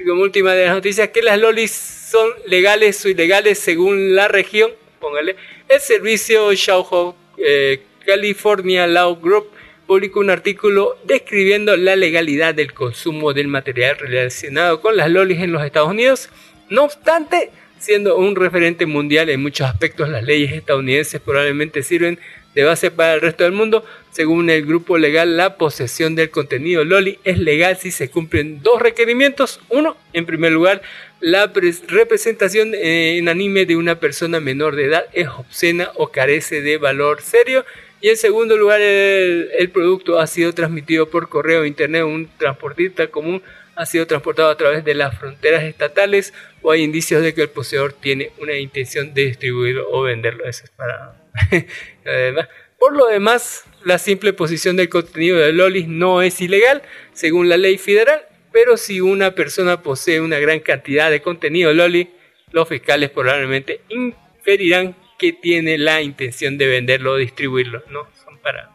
como 0.06 0.22
última 0.22 0.54
de 0.54 0.66
las 0.66 0.74
noticias, 0.76 1.08
que 1.08 1.20
las 1.20 1.38
lolis 1.38 1.70
son 1.70 2.30
legales 2.46 3.04
o 3.04 3.10
ilegales 3.10 3.58
según 3.58 4.14
la 4.14 4.28
región, 4.28 4.70
póngale. 4.98 5.36
El 5.68 5.80
servicio 5.80 6.50
Xiaohou 6.56 7.14
eh, 7.36 7.82
California 8.06 8.86
Law 8.86 9.20
Group 9.20 9.50
publicó 9.86 10.20
un 10.20 10.30
artículo 10.30 10.96
describiendo 11.04 11.76
la 11.76 11.94
legalidad 11.94 12.54
del 12.54 12.72
consumo 12.72 13.34
del 13.34 13.48
material 13.48 13.98
relacionado 13.98 14.80
con 14.80 14.96
las 14.96 15.10
lolis 15.10 15.40
en 15.40 15.52
los 15.52 15.62
Estados 15.62 15.90
Unidos. 15.90 16.30
No 16.70 16.84
obstante, 16.84 17.50
siendo 17.78 18.16
un 18.16 18.36
referente 18.36 18.86
mundial 18.86 19.30
en 19.30 19.40
muchos 19.40 19.66
aspectos, 19.68 20.08
las 20.08 20.22
leyes 20.24 20.52
estadounidenses 20.52 21.20
probablemente 21.20 21.82
sirven 21.82 22.18
de 22.54 22.64
base 22.64 22.90
para 22.90 23.14
el 23.14 23.20
resto 23.20 23.44
del 23.44 23.52
mundo. 23.52 23.84
Según 24.10 24.50
el 24.50 24.66
grupo 24.66 24.98
legal, 24.98 25.36
la 25.36 25.56
posesión 25.56 26.14
del 26.16 26.30
contenido 26.30 26.84
Loli 26.84 27.18
es 27.24 27.38
legal 27.38 27.76
si 27.76 27.90
se 27.90 28.10
cumplen 28.10 28.62
dos 28.62 28.82
requerimientos. 28.82 29.60
Uno, 29.68 29.96
en 30.12 30.26
primer 30.26 30.50
lugar, 30.52 30.82
la 31.20 31.52
pres- 31.52 31.86
representación 31.86 32.74
eh, 32.74 33.16
en 33.18 33.28
anime 33.28 33.64
de 33.64 33.76
una 33.76 34.00
persona 34.00 34.40
menor 34.40 34.74
de 34.76 34.86
edad 34.86 35.04
es 35.12 35.28
obscena 35.28 35.90
o 35.94 36.08
carece 36.10 36.60
de 36.62 36.78
valor 36.78 37.22
serio. 37.22 37.64
Y 38.00 38.08
en 38.08 38.16
segundo 38.16 38.56
lugar, 38.56 38.80
el, 38.80 39.50
el 39.58 39.70
producto 39.70 40.18
ha 40.18 40.26
sido 40.26 40.52
transmitido 40.52 41.10
por 41.10 41.28
correo, 41.28 41.64
internet, 41.64 42.04
un 42.04 42.28
transportista 42.38 43.06
común 43.08 43.42
ha 43.78 43.86
sido 43.86 44.08
transportado 44.08 44.50
a 44.50 44.56
través 44.56 44.84
de 44.84 44.92
las 44.92 45.16
fronteras 45.16 45.62
estatales 45.62 46.34
o 46.62 46.72
hay 46.72 46.82
indicios 46.82 47.22
de 47.22 47.32
que 47.32 47.42
el 47.42 47.48
poseedor 47.48 47.92
tiene 47.92 48.32
una 48.38 48.54
intención 48.58 49.14
de 49.14 49.26
distribuirlo 49.26 49.86
o 49.90 50.02
venderlo. 50.02 50.44
Eso 50.44 50.64
es 50.64 50.70
para... 50.70 51.14
Por 52.78 52.96
lo 52.96 53.06
demás, 53.06 53.64
la 53.84 53.98
simple 53.98 54.32
posición 54.32 54.76
del 54.76 54.88
contenido 54.88 55.38
de 55.38 55.52
lolis 55.52 55.86
no 55.86 56.22
es 56.22 56.40
ilegal 56.40 56.82
según 57.12 57.48
la 57.48 57.56
ley 57.56 57.78
federal, 57.78 58.22
pero 58.52 58.76
si 58.76 59.00
una 59.00 59.36
persona 59.36 59.80
posee 59.80 60.20
una 60.20 60.40
gran 60.40 60.58
cantidad 60.58 61.08
de 61.08 61.22
contenido 61.22 61.72
loli, 61.72 62.10
los 62.50 62.68
fiscales 62.68 63.10
probablemente 63.10 63.80
inferirán 63.90 64.96
que 65.18 65.32
tiene 65.32 65.78
la 65.78 66.02
intención 66.02 66.58
de 66.58 66.66
venderlo 66.66 67.12
o 67.12 67.16
distribuirlo. 67.16 67.84
No, 67.90 68.08
son 68.24 68.38
para 68.38 68.70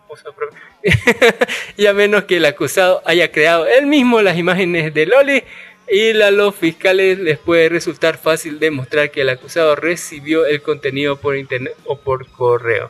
y 1.77 1.85
a 1.85 1.93
menos 1.93 2.25
que 2.25 2.37
el 2.37 2.45
acusado 2.45 3.01
haya 3.05 3.31
creado 3.31 3.65
él 3.65 3.85
mismo 3.85 4.21
las 4.21 4.37
imágenes 4.37 4.93
de 4.93 5.05
Loli 5.05 5.43
y 5.89 6.21
a 6.21 6.31
los 6.31 6.55
fiscales 6.55 7.19
les 7.19 7.37
puede 7.37 7.69
resultar 7.69 8.17
fácil 8.17 8.59
demostrar 8.59 9.11
que 9.11 9.21
el 9.21 9.29
acusado 9.29 9.75
recibió 9.75 10.45
el 10.45 10.61
contenido 10.61 11.17
por 11.17 11.35
internet 11.35 11.75
o 11.85 11.99
por 11.99 12.27
correo. 12.29 12.89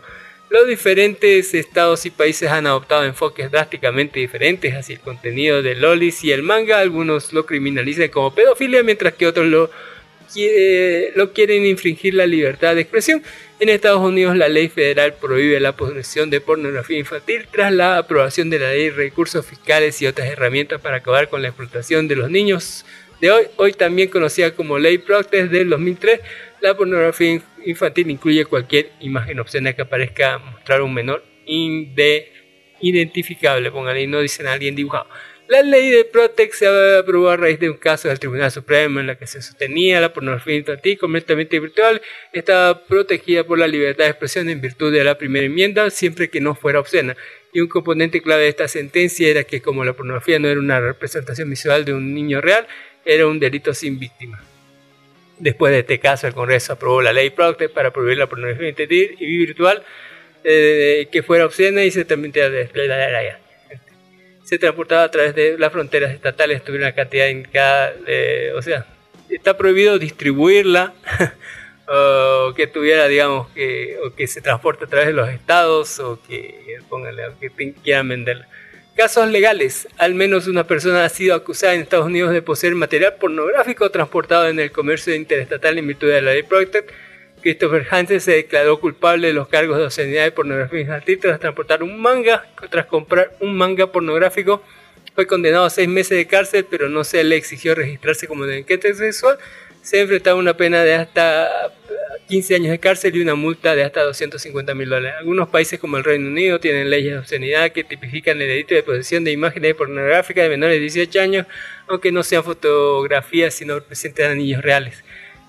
Los 0.49 0.67
diferentes 0.67 1.55
estados 1.55 2.05
y 2.05 2.11
países 2.11 2.51
han 2.51 2.67
adoptado 2.67 3.03
enfoques 3.03 3.49
drásticamente 3.49 4.19
diferentes 4.19 4.75
hacia 4.75 4.93
el 4.93 5.01
contenido 5.01 5.63
de 5.63 5.73
lolis 5.73 6.23
y 6.23 6.31
el 6.31 6.43
manga. 6.43 6.77
Algunos 6.77 7.33
lo 7.33 7.47
criminalizan 7.47 8.09
como 8.09 8.35
pedofilia, 8.35 8.83
mientras 8.83 9.13
que 9.13 9.25
otros 9.25 9.47
lo, 9.47 9.71
quiere- 10.31 11.11
lo 11.15 11.33
quieren 11.33 11.65
infringir 11.65 12.13
la 12.13 12.25
libertad 12.25 12.75
de 12.75 12.81
expresión. 12.81 13.21
En 13.59 13.69
Estados 13.69 14.01
Unidos 14.01 14.35
la 14.35 14.49
ley 14.49 14.67
federal 14.69 15.13
prohíbe 15.19 15.59
la 15.59 15.75
posesión 15.75 16.29
de 16.29 16.41
pornografía 16.41 16.97
infantil 16.99 17.45
tras 17.51 17.71
la 17.71 17.97
aprobación 17.97 18.49
de 18.49 18.59
la 18.59 18.71
ley 18.71 18.89
recursos 18.89 19.45
fiscales 19.45 20.01
y 20.01 20.07
otras 20.07 20.27
herramientas 20.29 20.81
para 20.81 20.97
acabar 20.97 21.29
con 21.29 21.41
la 21.41 21.47
explotación 21.49 22.07
de 22.07 22.15
los 22.15 22.29
niños 22.29 22.85
de 23.21 23.31
hoy, 23.31 23.45
hoy 23.55 23.71
también 23.73 24.09
conocida 24.09 24.51
como 24.51 24.77
Ley 24.79 24.97
Procter 24.97 25.49
del 25.49 25.69
2003. 25.69 26.19
La 26.59 26.75
pornografía 26.75 27.29
in- 27.31 27.43
infantil 27.65 28.09
incluye 28.09 28.43
cualquier 28.45 28.89
imagen 28.99 29.39
obscena 29.39 29.71
que 29.73 29.81
aparezca 29.83 30.39
mostrar 30.39 30.81
un 30.81 30.93
menor 30.93 31.23
inde- 31.45 32.27
identificable, 32.81 33.71
póngale 33.71 34.05
no 34.07 34.19
dicen 34.19 34.47
a 34.47 34.53
alguien 34.53 34.75
dibujado. 34.75 35.07
La 35.48 35.61
ley 35.61 35.91
de 35.91 36.06
Protect 36.06 36.53
se 36.53 36.98
aprobó 36.98 37.30
a 37.30 37.36
raíz 37.36 37.60
de 37.60 37.70
un 37.70 37.76
caso 37.76 38.07
del 38.07 38.18
Tribunal 38.18 38.49
Supremo 38.49 39.02
en 39.02 39.07
la 39.07 39.15
que 39.15 39.28
se 39.28 39.41
sostenía 39.41 39.99
la 39.99 40.14
pornografía 40.14 40.56
infantil 40.56 40.98
completamente 40.98 41.60
virtual 41.60 42.02
estaba 42.32 42.86
protegida 42.86 43.44
por 43.44 43.60
la 43.60 43.68
libertad 43.68 44.06
de 44.06 44.11
expresión 44.11 44.48
en 44.49 44.61
virtud 44.61 44.94
de 44.94 45.03
la 45.03 45.18
primera 45.18 45.45
enmienda 45.45 45.90
siempre 45.90 46.30
que 46.30 46.40
no 46.40 46.56
fuera 46.56 46.80
obscena. 46.80 47.18
Y 47.52 47.60
un 47.60 47.68
componente 47.68 48.22
clave 48.22 48.44
de 48.44 48.49
esta 48.49 48.70
sentencia 48.70 49.28
era 49.28 49.44
que 49.44 49.61
como 49.61 49.84
la 49.84 49.94
pornografía 49.94 50.40
no 50.40 50.48
era 50.48 50.60
una 50.60 50.80
representación 50.80 51.49
visual 51.49 51.84
de 51.84 51.94
un 51.94 52.14
niño 52.14 52.40
real, 52.40 52.65
era 53.03 53.28
un 53.28 53.40
delito 53.40 53.74
sin 53.74 53.99
víctima. 53.99 54.41
Después 55.40 55.74
de 55.74 55.80
este 55.80 55.99
caso, 55.99 56.26
el 56.26 56.34
Congreso 56.34 56.74
aprobó 56.74 57.02
la 57.02 57.11
ley 57.11 57.32
Protect 57.32 57.74
para 57.74 57.91
prohibir 57.91 58.18
la 58.18 58.28
pornografía 58.28 58.70
infantil 58.70 59.18
y 59.20 59.38
virtual 59.40 59.84
eh, 60.45 61.10
que 61.11 61.22
fuera 61.22 61.45
obscena 61.45 61.84
y 61.84 61.91
se 61.91 62.06
transmitía 62.06 62.49
de 62.49 62.61
se 64.53 64.59
transportaba 64.59 65.03
a 65.03 65.11
través 65.11 65.34
de 65.35 65.57
las 65.57 65.71
fronteras 65.71 66.11
estatales, 66.13 66.63
tuviera 66.63 66.88
una 66.88 66.95
cantidad 66.95 67.27
indicada, 67.27 67.93
de- 68.05 68.53
o 68.53 68.61
sea, 68.61 68.85
está 69.30 69.57
prohibido 69.57 69.97
distribuirla, 69.97 70.93
o 71.88 72.53
que 72.55 72.67
tuviera, 72.67 73.07
digamos, 73.07 73.49
que, 73.49 73.97
o 74.05 74.13
que 74.15 74.27
se 74.27 74.41
transporte 74.41 74.85
a 74.85 74.88
través 74.88 75.07
de 75.07 75.13
los 75.13 75.30
estados, 75.30 75.99
o 75.99 76.19
que, 76.27 76.77
póngale, 76.89 77.27
o 77.27 77.39
que 77.39 77.73
quieran 77.84 78.07
venderla. 78.09 78.47
Casos 78.95 79.27
legales. 79.27 79.88
Al 79.97 80.13
menos 80.13 80.45
una 80.47 80.65
persona 80.67 81.03
ha 81.03 81.09
sido 81.09 81.34
acusada 81.35 81.73
en 81.73 81.81
Estados 81.81 82.05
Unidos 82.05 82.31
de 82.31 82.43
poseer 82.43 82.75
material 82.75 83.15
pornográfico 83.19 83.89
transportado 83.89 84.47
en 84.47 84.59
el 84.59 84.71
comercio 84.71 85.15
interestatal 85.15 85.77
en 85.80 85.88
virtud 85.88 86.09
de 86.09 86.21
la 86.21 86.31
ley 86.34 86.43
Protect. 86.43 86.91
Christopher 87.44 87.86
Hansen 87.91 88.22
se 88.22 88.32
declaró 88.32 88.80
culpable 88.80 89.28
de 89.28 89.34
los 89.34 89.49
cargos 89.49 89.78
de 89.78 89.84
obscenidad 89.84 90.26
y 90.26 90.32
pornografía 90.32 90.80
infantil 90.80 91.20
tras 91.20 91.40
transportar 91.41 91.84
un 91.84 92.02
manga, 92.02 92.45
tras 92.72 92.86
comprar 92.86 93.36
un 93.41 93.57
manga 93.57 93.91
pornográfico. 93.91 94.64
Fue 95.14 95.28
condenado 95.28 95.65
a 95.65 95.70
seis 95.70 95.90
meses 95.90 96.18
de 96.18 96.26
cárcel, 96.26 96.65
pero 96.68 96.88
no 96.88 97.03
se 97.03 97.24
le 97.24 97.36
exigió 97.36 97.76
registrarse 97.76 98.28
como 98.28 98.45
delincuente 98.45 98.94
sexual. 98.94 99.38
Se 99.82 99.99
enfrentaba 99.99 100.38
a 100.38 100.40
una 100.40 100.56
pena 100.56 100.84
de 100.84 100.95
hasta 100.95 101.74
15 102.30 102.56
años 102.56 102.72
de 102.72 102.80
cárcel 102.80 103.15
y 103.15 103.22
una 103.22 103.36
multa 103.36 103.76
de 103.76 103.84
hasta 103.84 104.03
250 104.03 104.74
mil 104.74 104.90
dólares. 104.90 105.18
Algunos 105.20 105.49
países 105.49 105.80
como 105.80 105.98
el 105.98 106.06
Reino 106.06 106.30
Unido 106.30 106.60
tienen 106.60 106.90
leyes 106.90 107.11
de 107.11 107.20
obscenidad 107.20 107.72
que 107.74 107.84
tipifican 107.84 108.41
el 108.41 108.48
delito 108.48 108.74
de 108.74 108.84
posesión 108.84 109.26
de 109.26 109.32
imágenes 109.32 109.76
pornográficas 109.76 110.44
de 110.45 110.49
menores 110.49 110.78
de 110.78 110.82
18 110.82 111.20
años, 111.20 111.48
aunque 111.88 112.14
no 112.14 112.24
sean 112.24 112.44
fotografías 112.44 113.53
sino 113.53 113.76
representen 113.76 114.32
a 114.32 114.36
niños 114.36 114.64
reales. 114.64 115.02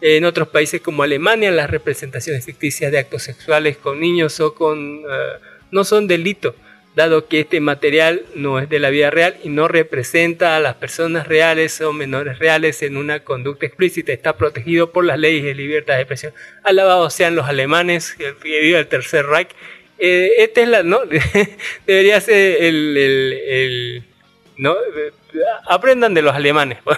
En 0.07 0.27
otros 0.27 0.49
países 0.49 0.83
como 0.83 1.03
Alemania, 1.03 1.51
las 1.51 1.71
representaciones 1.71 2.45
ficticias 2.45 2.93
de 2.93 2.99
actos 2.99 3.23
sexuales 3.23 3.79
con 3.79 4.01
niños 4.01 4.39
o 4.39 4.55
con 4.55 4.99
eh, 4.99 5.39
no 5.71 5.83
son 5.83 6.07
delito, 6.07 6.55
dado 6.95 7.27
que 7.27 7.41
este 7.41 7.59
material 7.63 8.27
no 8.35 8.59
es 8.59 8.69
de 8.69 8.81
la 8.81 8.91
vida 8.91 9.09
real 9.09 9.35
y 9.43 9.49
no 9.49 9.67
representa 9.67 10.59
a 10.59 10.61
las 10.61 10.75
personas 10.75 11.27
reales 11.27 11.81
o 11.81 11.95
menores 11.95 12.39
reales 12.39 12.83
en 12.83 12.99
una 12.99 13.21
conducta 13.21 13.65
explícita. 13.65 14.13
Está 14.13 14.37
protegido 14.37 14.93
por 14.93 15.07
las 15.07 15.19
leyes 15.19 15.43
de 15.43 15.55
libertad 15.55 15.95
de 15.95 16.03
expresión. 16.03 16.35
Alabados 16.65 17.15
sean 17.15 17.35
los 17.35 17.49
alemanes, 17.49 18.13
que 18.13 18.35
viva 18.43 18.81
el 18.81 18.87
Tercer 18.89 19.25
Reich. 19.25 19.53
Eh, 19.99 20.33
esta 20.37 20.61
es 20.61 20.69
la, 20.69 20.83
¿no? 20.83 21.01
Debería 21.87 22.21
ser 22.21 22.63
el, 22.63 24.05
¿no? 24.59 24.77
Aprendan 25.67 26.13
de 26.13 26.21
los 26.21 26.35
alemanes. 26.35 26.77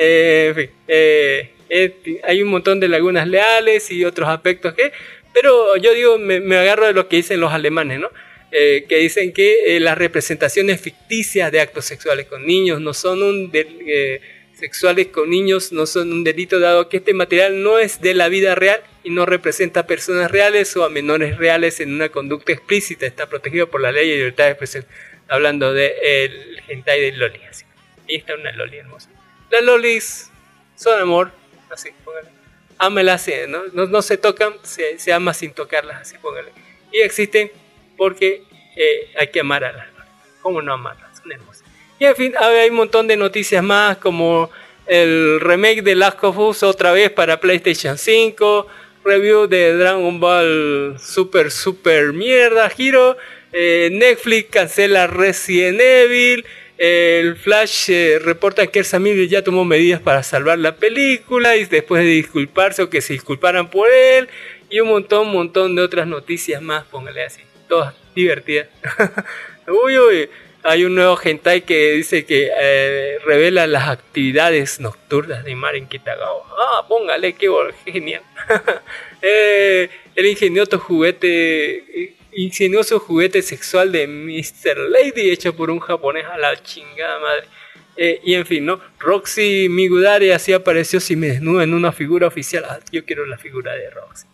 Eh, 0.00 0.46
en 0.50 0.54
fin, 0.54 0.70
eh, 0.86 1.50
eh, 1.70 2.20
hay 2.24 2.42
un 2.42 2.48
montón 2.48 2.80
de 2.80 2.88
lagunas 2.88 3.28
leales 3.28 3.90
y 3.90 4.04
otros 4.04 4.28
aspectos 4.28 4.74
que, 4.74 4.92
pero 5.32 5.76
yo 5.76 5.94
digo, 5.94 6.18
me, 6.18 6.56
agarro 6.56 6.86
de 6.86 6.92
lo 6.92 7.08
que 7.08 7.16
dicen 7.16 7.40
los 7.40 7.52
alemanes, 7.52 8.00
¿no? 8.00 8.10
Eh, 8.50 8.86
que 8.88 8.96
dicen 8.96 9.32
que 9.34 9.76
eh, 9.76 9.80
las 9.80 9.98
representaciones 9.98 10.80
ficticias 10.80 11.52
de 11.52 11.60
actos 11.60 11.84
sexuales 11.84 12.26
con 12.26 12.46
niños 12.46 12.80
no 12.80 12.94
son 12.94 13.22
un 13.22 13.50
eh, 13.52 14.22
sexuales 14.54 15.08
con 15.08 15.28
niños 15.28 15.70
no 15.70 15.84
son 15.84 16.10
un 16.10 16.24
delito 16.24 16.58
dado 16.58 16.88
que 16.88 16.96
este 16.96 17.12
material 17.12 17.62
no 17.62 17.78
es 17.78 18.00
de 18.00 18.14
la 18.14 18.30
vida 18.30 18.54
real 18.54 18.80
y 19.04 19.10
no 19.10 19.26
representa 19.26 19.80
a 19.80 19.86
personas 19.86 20.30
reales 20.30 20.74
o 20.78 20.84
a 20.84 20.88
menores 20.88 21.36
reales 21.36 21.78
en 21.80 21.92
una 21.92 22.08
conducta 22.08 22.52
explícita 22.52 23.04
está 23.04 23.28
protegido 23.28 23.68
por 23.68 23.82
la 23.82 23.92
ley 23.92 24.08
de 24.08 24.16
libertad 24.16 24.44
de 24.44 24.50
expresión 24.52 24.86
hablando 25.28 25.74
de 25.74 25.94
el 26.02 26.62
hentai 26.68 27.02
de 27.02 27.12
loli 27.12 27.40
así. 27.50 27.66
y 28.06 28.16
está 28.16 28.34
una 28.34 28.52
loli 28.52 28.78
hermosa 28.78 29.10
las 29.50 29.62
lolis 29.62 30.30
son 30.74 30.98
amor 31.02 31.32
así 31.70 31.90
póngale 32.04 32.28
ámelas 32.78 33.26
eh, 33.28 33.46
¿no? 33.48 33.86
No, 33.86 34.02
se 34.02 34.16
tocan 34.16 34.54
se, 34.62 34.98
se 34.98 35.12
ama 35.12 35.34
sin 35.34 35.52
tocarlas 35.52 36.02
así 36.02 36.16
póngale 36.18 36.52
y 36.92 37.00
existen 37.00 37.50
porque 37.96 38.44
eh, 38.76 39.12
hay 39.18 39.28
que 39.28 39.40
amar 39.40 39.64
a 39.64 39.72
las 39.72 39.86
lolis 39.92 40.12
cómo 40.42 40.62
no 40.62 40.72
amarlas 40.72 41.18
son 41.18 41.32
hermosas 41.32 41.68
y 42.00 42.04
en 42.04 42.14
fin, 42.14 42.34
hay 42.38 42.70
un 42.70 42.76
montón 42.76 43.08
de 43.08 43.16
noticias 43.16 43.62
más, 43.62 43.96
como 43.96 44.50
el 44.86 45.40
remake 45.40 45.82
de 45.82 45.96
Last 45.96 46.22
of 46.22 46.38
Us 46.38 46.62
otra 46.62 46.92
vez 46.92 47.10
para 47.10 47.40
PlayStation 47.40 47.98
5. 47.98 48.66
review 49.04 49.48
de 49.48 49.76
Dragon 49.76 50.20
Ball 50.20 50.96
Super 51.00 51.50
Super 51.50 52.12
Mierda 52.12 52.70
Hero. 52.76 53.16
Eh, 53.52 53.88
Netflix 53.90 54.48
cancela 54.50 55.08
Resident 55.08 55.80
Evil. 55.80 56.46
El 56.78 57.34
Flash 57.34 57.90
eh, 57.90 58.20
reporta 58.20 58.68
que 58.68 58.84
Samir 58.84 59.28
ya 59.28 59.42
tomó 59.42 59.64
medidas 59.64 60.00
para 60.00 60.22
salvar 60.22 60.60
la 60.60 60.76
película 60.76 61.56
y 61.56 61.64
después 61.64 62.04
de 62.04 62.10
disculparse 62.10 62.82
o 62.82 62.88
que 62.88 63.00
se 63.00 63.14
disculparan 63.14 63.68
por 63.68 63.90
él. 63.90 64.28
Y 64.70 64.78
un 64.78 64.88
montón, 64.88 65.28
montón 65.32 65.74
de 65.74 65.82
otras 65.82 66.06
noticias 66.06 66.62
más, 66.62 66.84
póngale 66.84 67.24
así. 67.24 67.40
Todas 67.68 67.94
divertidas. 68.14 68.68
uy, 69.66 69.98
uy. 69.98 70.30
Hay 70.62 70.84
un 70.84 70.94
nuevo 70.94 71.18
hentai 71.22 71.62
que 71.62 71.92
dice 71.92 72.26
que 72.26 72.50
eh, 72.60 73.18
revela 73.24 73.66
las 73.66 73.88
actividades 73.88 74.80
nocturnas 74.80 75.44
de 75.44 75.54
Maren 75.54 75.88
Kitagawa. 75.88 76.44
Ah, 76.58 76.86
póngale, 76.88 77.32
qué 77.34 77.48
genial. 77.86 78.22
Eh, 79.20 79.90
el 80.14 80.26
ingenioso 80.26 80.78
juguete, 80.78 82.14
ingenioso 82.42 82.98
juguete 83.00 83.42
sexual 83.42 83.92
de 83.92 84.06
Mr. 84.06 84.78
Lady 84.88 85.30
hecho 85.30 85.54
por 85.56 85.70
un 85.70 85.80
japonés 85.80 86.24
a 86.26 86.38
la 86.38 86.62
chingada 86.62 87.18
madre. 87.18 87.46
Eh, 87.96 88.20
y 88.22 88.34
en 88.34 88.46
fin, 88.46 88.64
¿no? 88.64 88.80
Roxy 89.00 89.68
Migudari 89.68 90.30
así 90.30 90.52
apareció 90.52 91.00
si 91.00 91.16
me 91.16 91.28
desnuda 91.28 91.64
en 91.64 91.74
una 91.74 91.90
figura 91.90 92.28
oficial. 92.28 92.64
Ah, 92.68 92.78
yo 92.92 93.04
quiero 93.04 93.26
la 93.26 93.38
figura 93.38 93.74
de 93.74 93.90
Roxy. 93.90 94.26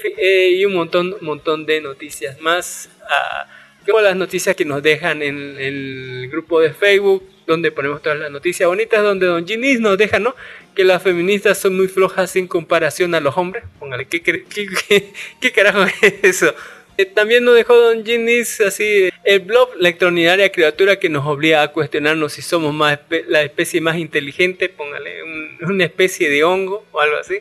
Fin, 0.00 0.12
y 0.18 0.64
un 0.64 0.74
montón, 0.74 1.16
montón 1.20 1.64
de 1.64 1.80
noticias 1.80 2.40
más. 2.40 2.90
Ah, 3.08 3.46
como 3.86 4.00
las 4.00 4.16
noticias 4.16 4.56
que 4.56 4.64
nos 4.64 4.82
dejan 4.82 5.22
en, 5.22 5.56
el 5.58 6.28
grupo 6.30 6.60
de 6.60 6.74
Facebook, 6.74 7.22
donde 7.46 7.70
ponemos 7.72 8.02
todas 8.02 8.18
las 8.18 8.30
noticias 8.30 8.68
bonitas, 8.68 9.02
donde 9.02 9.26
Don 9.26 9.46
Ginis 9.46 9.80
nos 9.80 9.96
deja, 9.98 10.18
¿no? 10.18 10.34
Que 10.74 10.84
las 10.84 11.02
feministas 11.02 11.58
son 11.58 11.76
muy 11.76 11.88
flojas 11.88 12.34
en 12.36 12.46
comparación 12.46 13.14
a 13.14 13.20
los 13.20 13.36
hombres. 13.36 13.64
Póngale, 13.78 14.06
¿qué, 14.06 14.20
qué, 15.40 15.52
carajo 15.52 15.84
es 16.02 16.14
eso? 16.22 16.54
Eh, 16.98 17.04
también 17.04 17.44
nos 17.44 17.54
dejó 17.54 17.74
Don 17.76 18.04
Ginis 18.04 18.60
así 18.60 19.10
el 19.24 19.40
blog, 19.40 19.70
la 19.78 19.88
extraordinaria 19.88 20.50
criatura 20.50 20.98
que 20.98 21.08
nos 21.08 21.26
obliga 21.26 21.62
a 21.62 21.72
cuestionarnos 21.72 22.32
si 22.32 22.42
somos 22.42 22.72
más 22.72 22.98
la 23.28 23.42
especie 23.42 23.80
más 23.80 23.96
inteligente, 23.96 24.68
póngale 24.68 25.22
una 25.60 25.84
especie 25.84 26.30
de 26.30 26.42
hongo 26.44 26.86
o 26.92 27.00
algo 27.00 27.16
así, 27.16 27.38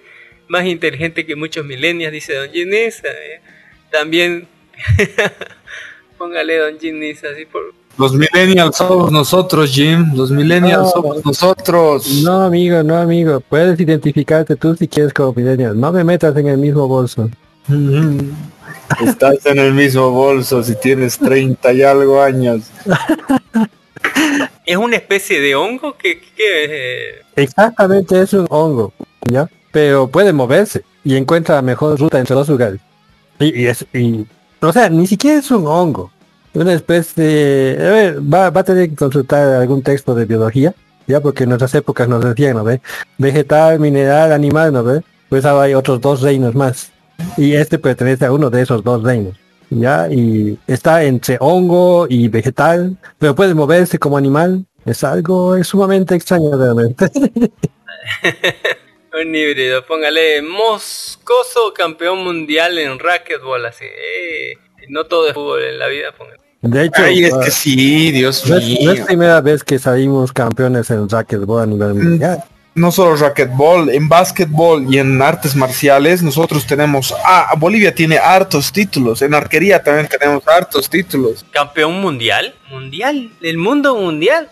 más 0.47 0.65
inteligente 0.65 1.25
que 1.25 1.35
muchos 1.35 1.65
milenios, 1.65 2.11
dice 2.11 2.33
Don 2.33 2.51
Ginis. 2.51 3.01
Eh, 3.03 3.39
también 3.91 4.47
Póngale 6.17 6.57
Don 6.57 6.79
Jim 6.79 7.01
así 7.01 7.45
por... 7.45 7.73
Los 7.97 8.13
millennials 8.13 8.75
somos 8.75 9.11
nosotros, 9.11 9.71
Jim. 9.71 10.11
Los 10.13 10.29
millennials 10.29 10.91
somos 10.91 11.23
nosotros. 11.25 12.23
No, 12.23 12.41
amigo, 12.41 12.83
no, 12.83 12.97
amigo. 12.97 13.39
Puedes 13.39 13.79
identificarte 13.79 14.55
tú 14.55 14.75
si 14.75 14.87
quieres 14.87 15.13
como 15.13 15.33
millennial. 15.33 15.79
No 15.79 15.91
me 15.91 16.03
metas 16.03 16.35
en 16.35 16.47
el 16.47 16.57
mismo 16.57 16.87
bolso. 16.87 17.29
Estás 19.01 19.45
en 19.45 19.59
el 19.59 19.73
mismo 19.73 20.11
bolso 20.11 20.61
si 20.61 20.75
tienes 20.75 21.17
30 21.17 21.73
y 21.73 21.83
algo 21.83 22.21
años. 22.21 22.63
¿Es 24.65 24.77
una 24.77 24.97
especie 24.97 25.39
de 25.39 25.55
hongo? 25.55 25.95
que 25.97 26.21
Exactamente, 27.35 28.21
es 28.21 28.33
un 28.33 28.47
hongo, 28.49 28.93
¿ya? 29.29 29.49
Pero 29.71 30.07
puede 30.07 30.33
moverse 30.33 30.83
y 31.03 31.15
encuentra 31.15 31.55
la 31.55 31.61
mejor 31.61 31.99
ruta 31.99 32.19
entre 32.19 32.35
los 32.35 32.49
lugares. 32.49 32.81
Y, 33.39 33.61
y, 33.61 33.67
es, 33.67 33.85
y 33.93 34.25
o 34.61 34.73
sea, 34.73 34.89
ni 34.89 35.05
siquiera 35.07 35.39
es 35.39 35.51
un 35.51 35.67
hongo. 35.67 36.11
Una 36.55 36.73
especie 36.73 37.21
de... 37.21 37.85
A 37.85 37.91
ver, 37.91 38.21
va, 38.21 38.47
a 38.47 38.63
tener 38.63 38.89
que 38.89 38.95
consultar 38.95 39.55
algún 39.55 39.83
texto 39.83 40.15
de 40.15 40.23
biología, 40.25 40.73
ya 41.05 41.19
porque 41.19 41.43
en 41.43 41.49
nuestras 41.49 41.75
épocas 41.75 42.07
nos 42.07 42.23
decían, 42.23 42.55
¿no 42.55 42.63
ve? 42.63 42.79
Vegetal, 43.17 43.77
mineral, 43.77 44.31
animal, 44.31 44.71
¿no 44.71 44.81
ve? 44.81 45.01
Pues 45.27 45.43
ahora 45.43 45.65
hay 45.65 45.73
otros 45.73 45.99
dos 45.99 46.21
reinos 46.21 46.55
más. 46.55 46.93
Y 47.35 47.53
este 47.55 47.77
pertenece 47.77 48.25
a 48.25 48.31
uno 48.31 48.49
de 48.49 48.61
esos 48.61 48.81
dos 48.85 49.03
reinos. 49.03 49.35
¿Ya? 49.69 50.07
Y 50.09 50.57
está 50.65 51.03
entre 51.03 51.37
hongo 51.41 52.07
y 52.09 52.29
vegetal, 52.29 52.95
pero 53.19 53.35
puede 53.35 53.53
moverse 53.53 53.99
como 53.99 54.17
animal. 54.17 54.65
Es 54.85 55.03
algo 55.03 55.57
es 55.57 55.67
sumamente 55.67 56.15
extraño 56.15 56.57
realmente. 56.57 57.11
Un 59.21 59.35
híbrido, 59.35 59.85
póngale 59.85 60.41
Moscoso 60.41 61.73
campeón 61.73 62.23
mundial 62.23 62.77
en 62.77 62.97
racquetball, 62.99 63.65
así. 63.65 63.85
Eh, 63.85 64.53
no 64.87 65.05
todo 65.05 65.27
es 65.27 65.33
fútbol 65.33 65.63
en 65.63 65.79
la 65.79 65.87
vida, 65.87 66.11
póngale. 66.11 66.44
De 66.65 66.85
hecho, 66.85 67.03
Ay, 67.03 67.25
es 67.25 67.33
que 67.35 67.51
sí, 67.51 68.11
Dios 68.11 68.43
no, 68.49 68.57
mío. 68.57 68.77
no 68.85 68.91
es 68.93 69.01
primera 69.01 69.39
vez 69.39 69.63
que 69.63 69.77
salimos 69.77 70.33
campeones 70.33 70.89
en 70.89 71.07
racquetball 71.07 71.61
a 71.61 71.65
nivel 71.67 71.93
mundial. 71.93 72.43
No 72.73 72.91
solo 72.91 73.15
racquetball, 73.15 73.89
en 73.89 74.09
básquetbol 74.09 74.93
y 74.93 74.97
en 74.97 75.21
artes 75.21 75.55
marciales 75.55 76.23
nosotros 76.23 76.65
tenemos, 76.65 77.13
ah, 77.23 77.53
Bolivia 77.57 77.93
tiene 77.93 78.17
hartos 78.17 78.71
títulos, 78.71 79.21
en 79.21 79.33
arquería 79.35 79.81
también 79.81 80.07
tenemos 80.07 80.45
hartos 80.47 80.89
títulos. 80.89 81.45
¿Campeón 81.51 82.01
mundial? 82.01 82.53
¿Mundial? 82.69 83.31
¿El 83.41 83.57
mundo 83.59 83.95
mundial? 83.95 84.49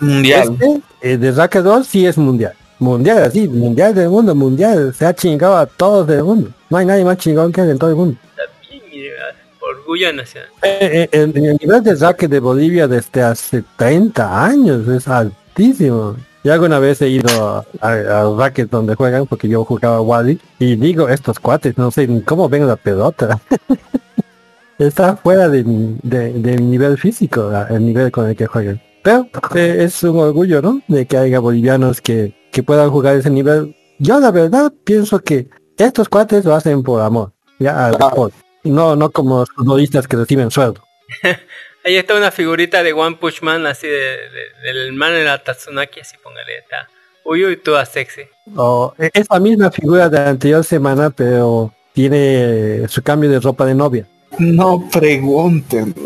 Mundial. 0.00 0.56
Este, 0.58 0.80
eh, 1.02 1.16
de 1.18 1.32
racquetball 1.32 1.84
sí 1.84 2.06
es 2.06 2.16
mundial. 2.16 2.54
Mundial, 2.78 3.24
así, 3.24 3.46
mundial 3.46 3.94
del 3.94 4.08
mundo, 4.08 4.34
mundial. 4.34 4.94
Se 4.98 5.04
ha 5.04 5.14
chingado 5.14 5.54
a 5.54 5.66
todos 5.66 6.06
del 6.06 6.24
mundo. 6.24 6.50
No 6.70 6.78
hay 6.78 6.86
nadie 6.86 7.04
más 7.04 7.18
chingón 7.18 7.52
que 7.52 7.60
él 7.60 7.70
en 7.70 7.78
todo 7.78 7.90
el 7.90 7.96
mundo. 7.96 8.18
También, 8.34 9.12
nacional. 10.14 10.48
Eh, 10.62 10.78
eh, 10.80 11.08
el, 11.12 11.36
el 11.36 11.56
nivel 11.60 11.82
de 11.82 11.94
racket 11.94 12.30
de 12.30 12.40
Bolivia 12.40 12.86
desde 12.86 13.22
hace 13.22 13.64
30 13.76 14.44
años 14.44 14.88
es 14.88 15.08
altísimo. 15.08 16.16
Yo 16.42 16.54
alguna 16.54 16.78
vez 16.78 17.02
he 17.02 17.08
ido 17.08 17.66
al 17.80 18.38
racket 18.38 18.70
donde 18.70 18.94
juegan, 18.94 19.26
porque 19.26 19.48
yo 19.48 19.64
jugaba 19.64 20.00
Wally, 20.00 20.40
y 20.58 20.76
digo, 20.76 21.08
estos 21.08 21.38
cuates, 21.38 21.76
no 21.76 21.90
sé 21.90 22.06
ni 22.06 22.22
cómo 22.22 22.48
ven 22.48 22.66
la 22.66 22.76
pelota. 22.76 23.38
Está 24.78 25.16
fuera 25.16 25.50
de 25.50 25.62
mi, 25.64 25.98
de, 26.02 26.32
de 26.32 26.56
nivel 26.56 26.96
físico, 26.96 27.52
el 27.68 27.84
nivel 27.84 28.10
con 28.10 28.26
el 28.26 28.36
que 28.36 28.46
juegan. 28.46 28.80
Pero 29.02 29.28
eh, 29.54 29.76
es 29.80 30.02
un 30.02 30.18
orgullo, 30.18 30.62
¿no? 30.62 30.80
De 30.88 31.04
que 31.06 31.18
haya 31.18 31.40
bolivianos 31.40 32.00
que, 32.00 32.34
que 32.50 32.62
puedan 32.62 32.90
jugar 32.90 33.16
ese 33.16 33.28
nivel. 33.28 33.76
Yo 33.98 34.18
la 34.18 34.30
verdad 34.30 34.72
pienso 34.84 35.18
que 35.18 35.48
estos 35.76 36.08
cuates 36.08 36.46
lo 36.46 36.54
hacen 36.54 36.82
por 36.82 37.02
amor, 37.02 37.32
ya 37.58 37.86
al 37.86 37.92
deporte. 37.92 38.36
No, 38.64 38.96
no 38.96 39.10
como 39.10 39.40
los 39.40 39.48
futbolistas 39.50 40.06
que 40.06 40.16
reciben 40.16 40.50
sueldo. 40.50 40.84
Ahí 41.84 41.96
está 41.96 42.14
una 42.14 42.30
figurita 42.30 42.82
de 42.82 42.92
One 42.92 43.16
Punch 43.16 43.40
Man, 43.42 43.66
así 43.66 43.86
de, 43.86 43.94
de- 43.96 44.52
del 44.62 44.92
man 44.92 45.14
en 45.14 45.24
la 45.24 45.42
Tatsunaki, 45.42 46.00
así 46.00 46.14
póngale, 46.22 46.58
está. 46.58 46.88
Uy, 47.24 47.44
uy, 47.44 47.56
toda 47.56 47.86
sexy. 47.86 48.22
O, 48.54 48.92
e- 48.98 49.10
es 49.14 49.26
la 49.30 49.40
misma 49.40 49.70
figura 49.70 50.08
de 50.10 50.18
la 50.18 50.28
anterior 50.30 50.62
semana, 50.62 51.08
pero 51.10 51.72
tiene 51.94 52.86
su 52.88 53.02
cambio 53.02 53.30
de 53.30 53.40
ropa 53.40 53.64
de 53.64 53.74
novia. 53.74 54.06
No 54.38 54.88
pregunten. 54.92 55.94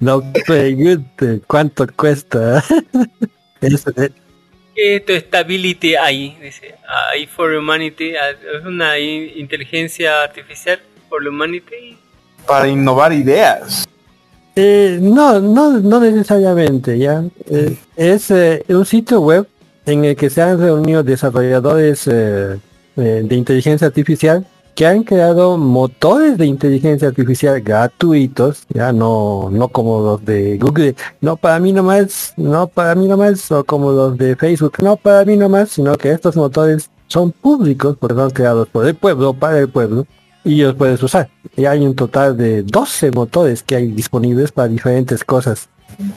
No 0.00 0.22
pregunte 0.46 1.40
cuánto 1.46 1.86
cuesta. 1.96 2.62
Es- 3.60 3.84
Esto 4.76 5.14
stability 5.14 5.94
ahí, 5.94 6.36
dice. 6.42 6.74
AI 7.12 7.26
for 7.26 7.54
humanity, 7.54 8.16
ah, 8.16 8.30
es 8.30 8.64
una 8.64 8.98
inteligencia 8.98 10.22
artificial 10.22 10.80
for 11.08 11.26
humanity. 11.26 11.96
Para 12.46 12.68
innovar 12.68 13.12
ideas. 13.12 13.86
Eh, 14.56 14.98
no, 15.00 15.40
no, 15.40 15.78
no 15.78 16.00
necesariamente, 16.00 16.98
ya. 16.98 17.24
Eh, 17.50 17.76
es 17.96 18.30
eh, 18.30 18.64
un 18.68 18.84
sitio 18.84 19.20
web 19.20 19.46
en 19.86 20.04
el 20.04 20.16
que 20.16 20.30
se 20.30 20.42
han 20.42 20.58
reunido 20.58 21.02
desarrolladores 21.02 22.06
eh, 22.06 22.58
eh, 22.96 23.22
de 23.24 23.34
inteligencia 23.34 23.86
artificial 23.86 24.46
que 24.74 24.86
han 24.86 25.04
creado 25.04 25.56
motores 25.56 26.36
de 26.36 26.46
inteligencia 26.46 27.08
artificial 27.08 27.60
gratuitos, 27.60 28.66
ya 28.68 28.92
no, 28.92 29.48
no 29.50 29.68
como 29.68 30.00
los 30.00 30.24
de 30.24 30.58
Google, 30.58 30.96
no 31.20 31.36
para 31.36 31.60
mí 31.60 31.72
nomás, 31.72 32.34
no 32.36 32.66
para 32.66 32.94
mí 32.94 33.06
nomás, 33.06 33.50
o 33.52 33.64
como 33.64 33.92
los 33.92 34.18
de 34.18 34.36
Facebook, 34.36 34.74
no 34.82 34.96
para 34.96 35.24
mí 35.24 35.36
nomás, 35.36 35.70
sino 35.70 35.94
que 35.96 36.10
estos 36.10 36.36
motores 36.36 36.90
son 37.06 37.30
públicos 37.32 37.96
porque 37.98 38.16
son 38.16 38.30
creados 38.30 38.68
por 38.68 38.86
el 38.86 38.94
pueblo, 38.94 39.34
para 39.34 39.58
el 39.58 39.68
pueblo, 39.68 40.06
y 40.44 40.62
los 40.62 40.74
puedes 40.74 41.02
usar. 41.02 41.30
Y 41.56 41.64
hay 41.64 41.86
un 41.86 41.94
total 41.94 42.36
de 42.36 42.62
12 42.62 43.12
motores 43.12 43.62
que 43.62 43.76
hay 43.76 43.88
disponibles 43.92 44.52
para 44.52 44.68
diferentes 44.68 45.24
cosas. 45.24 45.68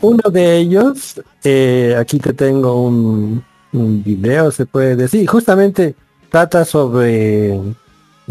Uno 0.02 0.30
de 0.32 0.58
ellos, 0.58 1.22
eh, 1.44 1.96
aquí 1.98 2.18
te 2.18 2.34
tengo 2.34 2.82
un, 2.82 3.44
un 3.74 4.04
video, 4.04 4.52
se 4.52 4.66
puede 4.66 4.96
decir, 4.96 5.28
justamente 5.28 5.96
trata 6.30 6.66
sobre, 6.66 7.60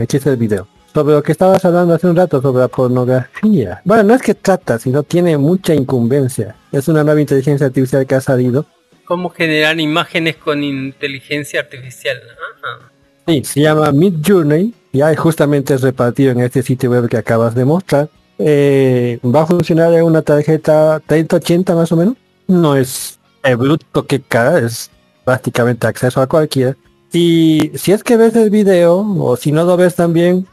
aquí 0.03 0.17
está 0.17 0.31
el 0.31 0.37
video, 0.37 0.69
sobre 0.93 1.15
lo 1.15 1.23
que 1.23 1.33
estabas 1.33 1.65
hablando 1.65 1.95
hace 1.95 2.07
un 2.07 2.17
rato, 2.17 2.41
sobre 2.43 2.61
la 2.61 2.69
pornografía. 2.69 3.81
Bueno, 3.85 4.03
no 4.03 4.15
es 4.15 4.23
que 4.23 4.35
trata, 4.35 4.79
sino 4.79 5.03
tiene 5.03 5.37
mucha 5.39 5.75
incumbencia. 5.75 6.55
Es 6.73 6.89
una 6.89 7.05
nueva 7.05 7.21
inteligencia 7.21 7.67
artificial 7.67 8.07
que 8.07 8.15
ha 8.15 8.21
salido. 8.21 8.67
¿Cómo 9.05 9.31
generar 9.31 9.79
imágenes 9.81 10.37
con 10.37 10.65
inteligencia 10.65 11.61
artificial? 11.61 12.17
Ajá. 12.19 12.91
Sí, 13.27 13.43
se 13.45 13.61
llama 13.61 13.91
Mid 13.91 14.15
Journey, 14.25 14.73
ya 14.93 15.15
justamente 15.17 15.75
es 15.75 15.83
repartido 15.83 16.31
en 16.31 16.41
este 16.41 16.63
sitio 16.63 16.91
web 16.91 17.09
que 17.09 17.17
acabas 17.17 17.55
de 17.55 17.65
mostrar. 17.65 18.09
Eh, 18.39 19.19
va 19.25 19.43
a 19.43 19.47
funcionar 19.47 19.93
en 19.95 20.05
una 20.05 20.23
tarjeta 20.23 21.01
3080 21.07 21.75
más 21.75 21.91
o 21.91 21.97
menos. 21.97 22.17
No 22.47 22.77
es 22.77 23.19
el 23.43 23.57
bruto 23.57 24.07
que 24.07 24.21
cara, 24.21 24.59
es 24.59 24.91
prácticamente 25.25 25.87
acceso 25.87 26.21
a 26.21 26.27
cualquiera. 26.27 26.77
Y 27.13 27.73
si 27.75 27.93
es 27.93 28.03
que 28.03 28.17
ves 28.17 28.35
el 28.37 28.51
video, 28.51 28.99
o 29.19 29.37
si 29.37 29.53
no 29.53 29.65
lo 29.65 29.77
ves 29.77 29.95
también, 29.95 30.47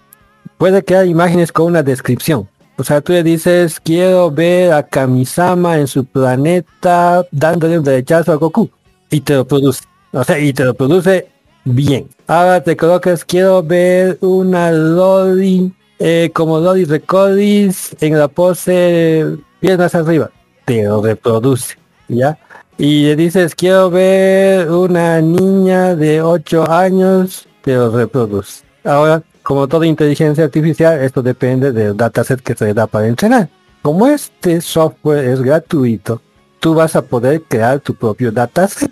puede 0.57 0.84
crear 0.84 1.05
imágenes 1.05 1.51
con 1.51 1.67
una 1.67 1.84
descripción. 1.84 2.47
O 2.77 2.84
sea, 2.84 3.01
tú 3.01 3.13
le 3.13 3.21
dices, 3.21 3.80
quiero 3.80 4.31
ver 4.31 4.73
a 4.73 4.84
Kamisama 4.84 5.77
en 5.77 5.88
su 5.88 6.05
planeta 6.05 7.23
dándole 7.31 7.77
un 7.77 7.84
derechazo 7.84 8.31
a 8.31 8.35
Goku. 8.35 8.69
Y 9.11 9.21
te 9.21 9.35
lo 9.35 9.45
produce. 9.45 9.84
O 10.11 10.23
sea, 10.23 10.39
y 10.39 10.53
te 10.53 10.63
lo 10.63 10.73
produce 10.73 11.27
bien. 11.65 12.07
Ahora 12.27 12.63
te 12.63 12.75
colocas, 12.75 13.23
quiero 13.23 13.61
ver 13.61 14.17
una 14.21 14.71
Loli, 14.71 15.71
eh, 15.99 16.31
como 16.34 16.59
Loli 16.59 16.85
Recordis 16.85 17.95
en 18.01 18.17
la 18.17 18.27
pose 18.27 19.38
piernas 19.59 19.93
arriba. 19.93 20.31
Te 20.65 20.84
lo 20.84 21.01
reproduce. 21.01 21.77
¿Ya? 22.07 22.38
Y 22.77 23.05
le 23.05 23.15
dices, 23.15 23.53
quiero 23.53 23.89
ver 23.89 24.69
una 24.71 25.21
niña 25.21 25.95
de 25.95 26.21
8 26.21 26.69
años, 26.71 27.47
te 27.61 27.75
lo 27.75 27.91
reproduce. 27.91 28.63
Ahora, 28.83 29.21
como 29.43 29.67
toda 29.67 29.85
inteligencia 29.85 30.45
artificial, 30.45 30.99
esto 31.01 31.21
depende 31.21 31.71
del 31.71 31.95
dataset 31.95 32.41
que 32.41 32.55
se 32.55 32.73
da 32.73 32.87
para 32.87 33.07
entrenar. 33.07 33.49
Como 33.81 34.07
este 34.07 34.59
software 34.61 35.25
es 35.25 35.41
gratuito, 35.41 36.21
tú 36.59 36.73
vas 36.73 36.95
a 36.95 37.01
poder 37.01 37.43
crear 37.43 37.79
tu 37.79 37.93
propio 37.93 38.31
dataset. 38.31 38.91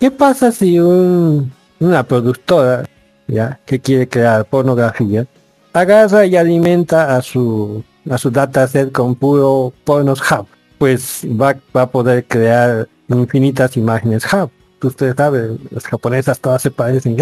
¿Qué 0.00 0.10
pasa 0.10 0.52
si 0.52 0.78
un, 0.78 1.52
una 1.80 2.04
productora 2.04 2.84
ya 3.26 3.60
que 3.66 3.80
quiere 3.80 4.08
crear 4.08 4.44
pornografía 4.46 5.26
agarra 5.72 6.24
y 6.24 6.36
alimenta 6.36 7.16
a 7.16 7.20
su 7.20 7.84
a 8.08 8.16
su 8.16 8.30
dataset 8.30 8.90
con 8.92 9.16
puro 9.16 9.72
pornos 9.84 10.20
hub? 10.30 10.46
Pues 10.78 11.26
va, 11.26 11.56
va 11.76 11.82
a 11.82 11.90
poder 11.90 12.24
crear 12.24 12.88
infinitas 13.16 13.76
imágenes 13.76 14.24
hub. 14.32 14.50
Usted 14.82 15.16
sabe, 15.16 15.56
las 15.70 15.84
japonesas 15.84 16.38
todas 16.38 16.62
se 16.62 16.70
parecen. 16.70 17.16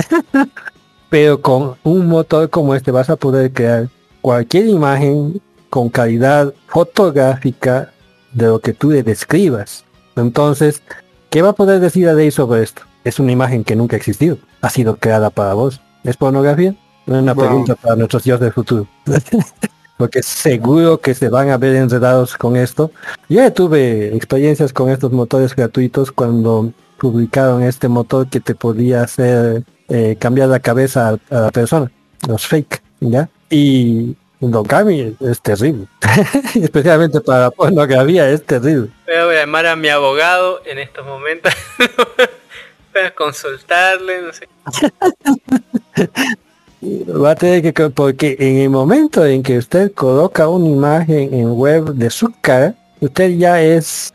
pero 1.10 1.40
con 1.40 1.76
un 1.84 2.06
motor 2.06 2.50
como 2.50 2.74
este 2.74 2.90
vas 2.90 3.08
a 3.10 3.16
poder 3.16 3.52
crear 3.52 3.88
cualquier 4.20 4.66
imagen 4.66 5.40
con 5.70 5.88
calidad 5.88 6.52
fotográfica 6.66 7.92
de 8.32 8.46
lo 8.46 8.58
que 8.60 8.72
tú 8.72 8.90
le 8.90 9.02
describas. 9.02 9.84
Entonces, 10.16 10.82
¿qué 11.30 11.42
va 11.42 11.50
a 11.50 11.54
poder 11.54 11.80
decir 11.80 12.08
a 12.08 12.14
Day 12.14 12.30
sobre 12.30 12.62
esto? 12.62 12.82
Es 13.04 13.18
una 13.20 13.32
imagen 13.32 13.62
que 13.64 13.76
nunca 13.76 13.96
ha 13.96 13.98
existido. 13.98 14.38
Ha 14.62 14.70
sido 14.70 14.96
creada 14.96 15.30
para 15.30 15.54
vos. 15.54 15.80
¿Es 16.04 16.16
pornografía? 16.16 16.74
Una 17.06 17.34
Wow. 17.34 17.44
pregunta 17.44 17.74
para 17.76 17.94
nuestros 17.96 18.24
dioses 18.24 18.40
del 18.40 18.52
futuro. 18.52 18.86
Porque 19.96 20.22
seguro 20.22 20.98
que 20.98 21.14
se 21.14 21.28
van 21.28 21.50
a 21.50 21.56
ver 21.56 21.76
enredados 21.76 22.36
con 22.36 22.56
esto. 22.56 22.90
Yo 23.28 23.36
ya 23.36 23.52
tuve 23.52 24.14
experiencias 24.14 24.72
con 24.72 24.90
estos 24.90 25.12
motores 25.12 25.54
gratuitos 25.54 26.12
cuando 26.12 26.72
publicaron 26.98 27.62
este 27.62 27.88
motor 27.88 28.28
que 28.28 28.40
te 28.40 28.54
podía 28.54 29.02
hacer 29.02 29.64
eh, 29.88 30.16
cambiar 30.18 30.48
la 30.48 30.60
cabeza 30.60 31.08
a, 31.08 31.36
a 31.36 31.40
la 31.42 31.50
persona, 31.50 31.90
los 32.28 32.46
fake, 32.46 32.82
¿ya? 33.00 33.28
Y 33.50 34.16
Don 34.40 34.64
Cami 34.64 35.16
es 35.20 35.40
terrible, 35.40 35.86
especialmente 36.54 37.20
para 37.20 37.50
pornografía 37.50 38.28
es 38.28 38.44
terrible. 38.44 38.90
Voy 39.06 39.36
a 39.36 39.40
llamar 39.40 39.66
a 39.66 39.76
mi 39.76 39.88
abogado 39.88 40.60
en 40.66 40.78
estos 40.78 41.06
momentos. 41.06 41.52
Voy 42.94 43.02
a 43.04 43.14
consultarle, 43.14 44.22
no 44.22 44.32
sé. 44.32 44.48
Va 46.82 47.30
a 47.30 47.34
tener 47.34 47.72
que, 47.72 47.90
porque 47.90 48.36
en 48.38 48.58
el 48.58 48.70
momento 48.70 49.24
en 49.24 49.42
que 49.42 49.58
usted 49.58 49.92
coloca 49.92 50.48
una 50.48 50.68
imagen 50.68 51.32
en 51.32 51.52
web 51.52 51.94
de 51.94 52.10
su 52.10 52.32
cara, 52.40 52.74
usted 53.00 53.30
ya 53.36 53.60
es 53.62 54.12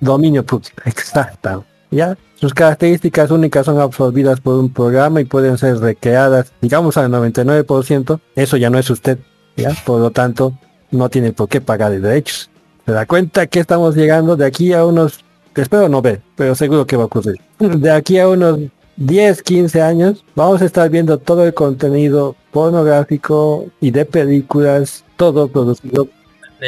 dominio 0.00 0.44
público, 0.44 0.76
exacto. 0.84 1.64
Ya, 1.90 2.16
sus 2.34 2.52
características 2.52 3.30
únicas 3.30 3.66
son 3.66 3.80
absorbidas 3.80 4.40
por 4.40 4.56
un 4.56 4.72
programa 4.72 5.20
y 5.20 5.24
pueden 5.24 5.56
ser 5.56 5.78
recreadas, 5.78 6.52
digamos 6.60 6.96
al 6.96 7.10
99%, 7.10 8.20
eso 8.36 8.56
ya 8.56 8.70
no 8.70 8.78
es 8.78 8.90
usted, 8.90 9.18
ya, 9.56 9.70
por 9.84 10.00
lo 10.00 10.10
tanto, 10.10 10.52
no 10.90 11.08
tiene 11.08 11.32
por 11.32 11.48
qué 11.48 11.60
pagar 11.60 11.90
de 11.90 12.00
derechos. 12.00 12.50
¿Se 12.86 12.92
da 12.92 13.06
cuenta 13.06 13.46
que 13.46 13.60
estamos 13.60 13.96
llegando 13.96 14.36
de 14.36 14.46
aquí 14.46 14.72
a 14.72 14.84
unos, 14.84 15.20
espero 15.54 15.88
no 15.88 16.00
ver, 16.00 16.20
pero 16.36 16.54
seguro 16.54 16.86
que 16.86 16.96
va 16.96 17.04
a 17.04 17.06
ocurrir. 17.06 17.40
De 17.58 17.90
aquí 17.90 18.18
a 18.18 18.28
unos 18.28 18.60
10, 18.98 19.42
15 19.42 19.80
años, 19.80 20.24
vamos 20.34 20.60
a 20.60 20.64
estar 20.64 20.90
viendo 20.90 21.18
todo 21.18 21.46
el 21.46 21.54
contenido 21.54 22.34
pornográfico 22.50 23.66
y 23.80 23.92
de 23.92 24.04
películas, 24.04 25.04
todo 25.16 25.46
producido, 25.46 26.08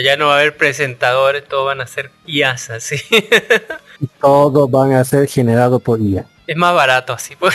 Ya 0.04 0.16
no 0.16 0.26
va 0.26 0.34
a 0.34 0.38
haber 0.38 0.56
presentadores, 0.56 1.44
todos 1.48 1.66
van 1.66 1.80
a 1.80 1.88
ser 1.88 2.12
IAS 2.26 2.70
así. 2.70 2.96
todo 4.20 4.68
van 4.68 4.92
a 4.92 5.02
ser 5.04 5.26
generado 5.26 5.80
por 5.80 6.00
IA. 6.00 6.24
Es 6.46 6.56
más 6.56 6.72
barato 6.72 7.12
así. 7.12 7.34
pues. 7.38 7.54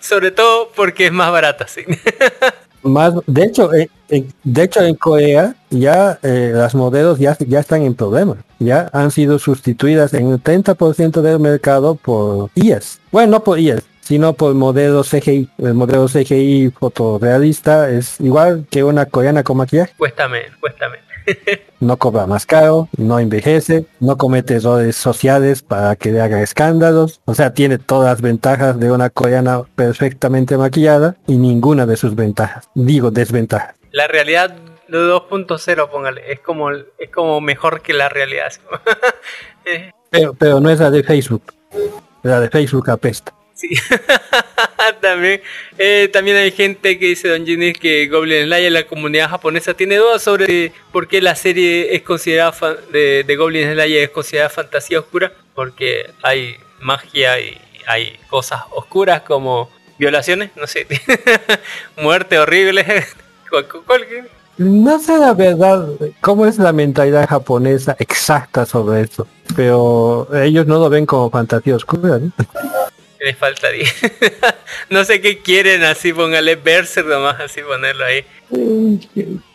Sobre 0.00 0.32
todo 0.32 0.70
porque 0.74 1.06
es 1.06 1.12
más 1.12 1.30
barato 1.30 1.62
así. 1.64 1.82
Más, 2.84 3.14
de 3.28 3.44
hecho, 3.44 3.72
eh, 3.72 3.88
en- 4.08 4.34
de 4.42 4.64
hecho 4.64 4.80
en 4.80 4.96
Corea 4.96 5.54
ya 5.70 6.18
eh, 6.20 6.50
las 6.52 6.74
modelos 6.74 7.16
ya, 7.20 7.36
ya 7.38 7.60
están 7.60 7.82
en 7.82 7.94
problemas. 7.94 8.38
Ya 8.64 8.88
han 8.92 9.10
sido 9.10 9.38
sustituidas 9.38 10.14
en 10.14 10.28
el 10.28 10.42
30% 10.42 11.20
del 11.20 11.40
mercado 11.40 11.96
por 11.96 12.50
IAS. 12.54 13.00
Bueno, 13.10 13.32
no 13.32 13.44
por 13.44 13.58
IAS, 13.58 13.82
sino 14.00 14.34
por 14.34 14.54
modelos 14.54 15.10
CGI. 15.10 15.48
El 15.58 15.74
modelo 15.74 16.06
CGI 16.06 16.70
fotorrealista 16.78 17.90
es 17.90 18.20
igual 18.20 18.66
que 18.70 18.84
una 18.84 19.06
coreana 19.06 19.42
con 19.42 19.56
maquillaje. 19.56 19.94
Cuesta 19.96 20.28
menos, 20.28 20.56
cuesta 20.58 20.88
menos. 20.88 21.06
No 21.80 21.96
cobra 21.96 22.28
más 22.28 22.46
caro, 22.46 22.88
no 22.96 23.18
envejece, 23.18 23.86
no 23.98 24.16
comete 24.16 24.54
errores 24.54 24.94
sociales 24.94 25.62
para 25.62 25.96
que 25.96 26.12
le 26.12 26.20
hagan 26.20 26.40
escándalos. 26.40 27.20
O 27.24 27.34
sea, 27.34 27.54
tiene 27.54 27.78
todas 27.78 28.12
las 28.12 28.22
ventajas 28.22 28.78
de 28.78 28.92
una 28.92 29.10
coreana 29.10 29.62
perfectamente 29.74 30.56
maquillada 30.56 31.16
y 31.26 31.38
ninguna 31.38 31.84
de 31.84 31.96
sus 31.96 32.14
ventajas. 32.14 32.68
Digo, 32.76 33.10
desventajas. 33.10 33.74
La 33.90 34.06
realidad 34.06 34.54
2.0, 34.88 35.88
póngale, 35.90 36.32
es 36.32 36.40
como 36.40 36.70
es 36.70 37.10
como 37.12 37.40
mejor 37.40 37.80
que 37.82 37.92
la 37.92 38.08
realidad. 38.08 38.52
Eh, 39.64 39.92
Pero, 40.10 40.34
pero 40.34 40.58
no 40.58 40.68
es 40.70 40.80
la 40.80 40.90
de 40.90 41.04
Facebook. 41.04 41.54
La 42.24 42.40
de 42.40 42.50
Facebook 42.50 42.90
apesta. 42.90 43.32
Sí. 43.54 43.68
también, 45.00 45.40
eh, 45.78 46.08
también 46.12 46.36
hay 46.36 46.50
gente 46.50 46.98
que 46.98 47.06
dice 47.06 47.28
Don 47.28 47.46
Ginny 47.46 47.72
que 47.72 48.08
Goblin 48.08 48.46
Slayer, 48.46 48.72
la 48.72 48.86
comunidad 48.88 49.30
japonesa, 49.30 49.74
tiene 49.74 49.96
dudas 49.98 50.20
sobre 50.22 50.72
por 50.90 51.06
qué 51.06 51.22
la 51.22 51.36
serie 51.36 51.94
es 51.94 52.02
considerada 52.02 52.50
fan- 52.52 52.76
de, 52.90 53.22
de 53.24 53.36
Goblin 53.36 53.72
Slayer 53.72 54.02
es 54.02 54.10
considerada 54.10 54.50
fantasía 54.50 54.98
oscura, 54.98 55.32
porque 55.54 56.10
hay 56.22 56.56
magia 56.80 57.38
y 57.38 57.56
hay 57.86 58.18
cosas 58.28 58.62
oscuras 58.70 59.22
como 59.22 59.70
violaciones, 59.96 60.50
no 60.56 60.66
sé, 60.66 60.86
muerte 61.96 62.38
horrible. 62.38 62.84
cual- 63.48 63.68
cual- 63.86 64.28
No 64.58 64.98
sé 64.98 65.18
la 65.18 65.32
verdad 65.32 65.88
cómo 66.20 66.46
es 66.46 66.58
la 66.58 66.72
mentalidad 66.72 67.28
japonesa 67.28 67.96
exacta 67.98 68.66
sobre 68.66 69.02
esto. 69.02 69.26
Pero 69.56 70.28
ellos 70.34 70.66
no 70.66 70.78
lo 70.78 70.90
ven 70.90 71.06
como 71.06 71.30
fantasía 71.30 71.76
oscura. 71.76 72.18
¿no? 72.18 72.32
Les 73.20 73.36
faltaría. 73.36 73.88
no 74.90 75.04
sé 75.04 75.20
qué 75.20 75.38
quieren 75.38 75.84
así, 75.84 76.12
póngale 76.12 76.56
Berserk 76.56 77.06
nomás 77.06 77.40
así 77.40 77.60
ponerlo 77.62 78.04
ahí. 78.04 78.24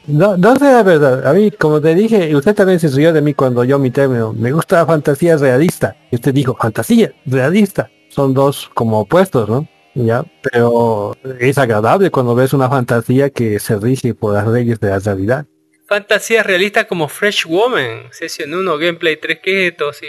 No, 0.07 0.37
no 0.37 0.55
sé 0.55 0.65
la 0.65 0.83
verdad. 0.83 1.27
A 1.27 1.33
mí, 1.33 1.51
como 1.51 1.81
te 1.81 1.93
dije, 1.93 2.33
usted 2.35 2.55
también 2.55 2.79
se 2.79 2.87
rió 2.87 3.11
de 3.11 3.21
mí 3.21 3.33
cuando 3.33 3.63
yo 3.63 3.77
mi 3.77 3.91
término. 3.91 4.33
Me 4.33 4.51
gusta 4.51 4.77
la 4.77 4.85
fantasía 4.85 5.37
realista. 5.37 5.95
Y 6.11 6.15
usted 6.15 6.33
dijo, 6.33 6.55
fantasía, 6.59 7.13
realista. 7.25 7.91
Son 8.07 8.33
dos 8.33 8.69
como 8.73 9.01
opuestos, 9.01 9.49
¿no? 9.49 9.67
Ya, 9.97 10.23
pero 10.43 11.15
es 11.39 11.57
agradable 11.57 12.11
cuando 12.11 12.35
ves 12.35 12.53
una 12.53 12.69
fantasía 12.69 13.31
que 13.31 13.57
se 13.59 13.77
rige 13.77 14.13
por 14.13 14.33
las 14.33 14.47
leyes 14.47 14.79
de 14.79 14.89
la 14.89 14.99
realidad. 14.99 15.45
Fantasías 15.87 16.45
realistas 16.45 16.85
como 16.85 17.07
Fresh 17.07 17.45
Woman, 17.47 18.03
Session 18.11 18.53
1, 18.53 18.77
Gameplay 18.77 19.17
3, 19.17 19.39
¿qué 19.41 19.67
es 19.67 19.71
esto? 19.71 19.91
Sí. 19.93 20.05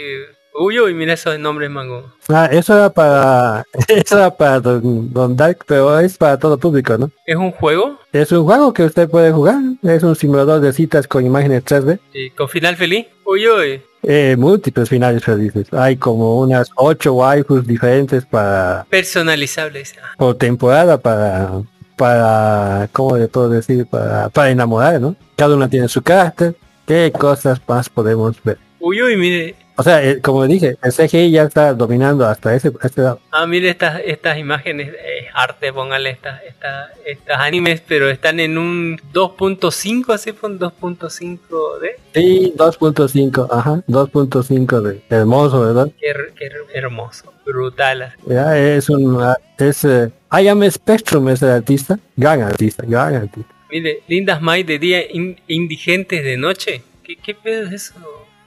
Uy, 0.53 0.79
uy, 0.79 0.93
mira 0.93 1.13
esos 1.13 1.39
nombres, 1.39 1.71
mango. 1.71 2.11
Ah, 2.27 2.49
eso 2.51 2.75
era 2.75 2.89
para, 2.91 3.63
eso 3.87 4.17
era 4.17 4.35
para 4.35 4.59
Don, 4.59 5.11
Don 5.11 5.35
Dark, 5.35 5.59
pero 5.65 5.99
es 5.99 6.17
para 6.17 6.37
todo 6.37 6.57
público, 6.59 6.97
¿no? 6.97 7.09
¿Es 7.25 7.35
un 7.35 7.51
juego? 7.51 7.97
Es 8.11 8.31
un 8.31 8.43
juego 8.43 8.73
que 8.73 8.83
usted 8.83 9.09
puede 9.09 9.31
jugar. 9.31 9.57
Es 9.81 10.03
un 10.03 10.15
simulador 10.15 10.59
de 10.59 10.73
citas 10.73 11.07
con 11.07 11.25
imágenes 11.25 11.63
3D. 11.65 11.99
Sí, 12.13 12.29
¿Con 12.31 12.49
final 12.49 12.75
feliz? 12.75 13.07
Uy, 13.25 13.47
uy. 13.47 13.81
Eh, 14.03 14.35
múltiples 14.37 14.87
finales 14.89 15.23
felices. 15.23 15.67
Hay 15.73 15.97
como 15.97 16.39
unas 16.39 16.69
ocho 16.75 17.13
waifus 17.15 17.67
diferentes 17.67 18.25
para 18.25 18.85
Personalizable. 18.89 19.79
dice. 19.79 19.95
Ah, 20.01 20.15
por 20.17 20.37
temporada 20.37 20.97
para 20.97 21.61
para 21.97 22.87
cómo 22.93 23.17
le 23.17 23.27
puedo 23.27 23.49
decir 23.49 23.85
para, 23.85 24.29
para 24.29 24.51
enamorar, 24.51 25.01
¿no? 25.01 25.15
Cada 25.35 25.55
una 25.55 25.69
tiene 25.69 25.89
su 25.89 26.01
carácter. 26.01 26.55
¿Qué 26.87 27.11
cosas 27.11 27.59
más 27.67 27.89
podemos 27.89 28.41
ver? 28.41 28.57
Uy, 28.79 29.01
uy, 29.01 29.17
mire. 29.17 29.55
O 29.79 29.83
sea, 29.83 30.03
eh, 30.03 30.19
como 30.21 30.45
dije, 30.45 30.75
el 30.83 30.91
CGI 30.91 31.31
ya 31.31 31.43
está 31.43 31.73
dominando 31.73 32.25
hasta 32.25 32.53
ese, 32.53 32.71
este 32.83 33.01
lado. 33.01 33.21
Ah, 33.31 33.47
mire 33.47 33.69
estas 33.69 34.01
estas 34.05 34.37
imágenes, 34.37 34.89
eh, 34.89 35.27
arte, 35.33 35.71
póngale 35.71 36.09
estas 36.09 36.43
estas 36.43 36.89
estas 37.05 37.39
animes, 37.39 37.81
pero 37.87 38.09
están 38.09 38.41
en 38.41 38.57
un 38.57 38.99
2.5, 39.13 40.13
así 40.13 40.33
fue 40.33 40.49
un 40.49 40.59
2.5 40.59 41.79
de 41.79 41.95
Sí, 42.13 42.53
2.5, 42.57 43.47
ajá, 43.51 43.81
2.5 43.87 44.81
de 44.81 45.01
hermoso, 45.09 45.61
¿verdad? 45.61 45.89
qué, 45.99 46.13
qué 46.37 46.45
her- 46.47 46.65
hermoso, 46.73 47.31
brutal. 47.45 48.13
Ya 48.27 48.57
es 48.57 48.89
un, 48.89 49.17
es, 49.57 49.85
eh, 49.85 50.11
I 50.31 50.47
am 50.49 50.61
Spectrum 50.69 51.29
es 51.29 51.41
el 51.41 51.49
artista, 51.51 51.97
gran 52.17 52.41
artista, 52.41 52.83
gran 52.85 53.15
artista. 53.15 53.53
Mire, 53.71 54.01
lindas 54.07 54.41
Mai 54.41 54.63
de 54.63 54.77
día, 54.79 54.99
in- 55.11 55.39
indigentes 55.47 56.23
de 56.23 56.35
noche. 56.37 56.81
¿Qué, 57.03 57.15
qué 57.15 57.33
pedo 57.33 57.67
es 57.67 57.73
eso? 57.73 57.93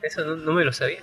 Eso 0.03 0.25
no, 0.25 0.37
no 0.37 0.53
me 0.53 0.65
lo 0.65 0.73
sabía. 0.73 1.01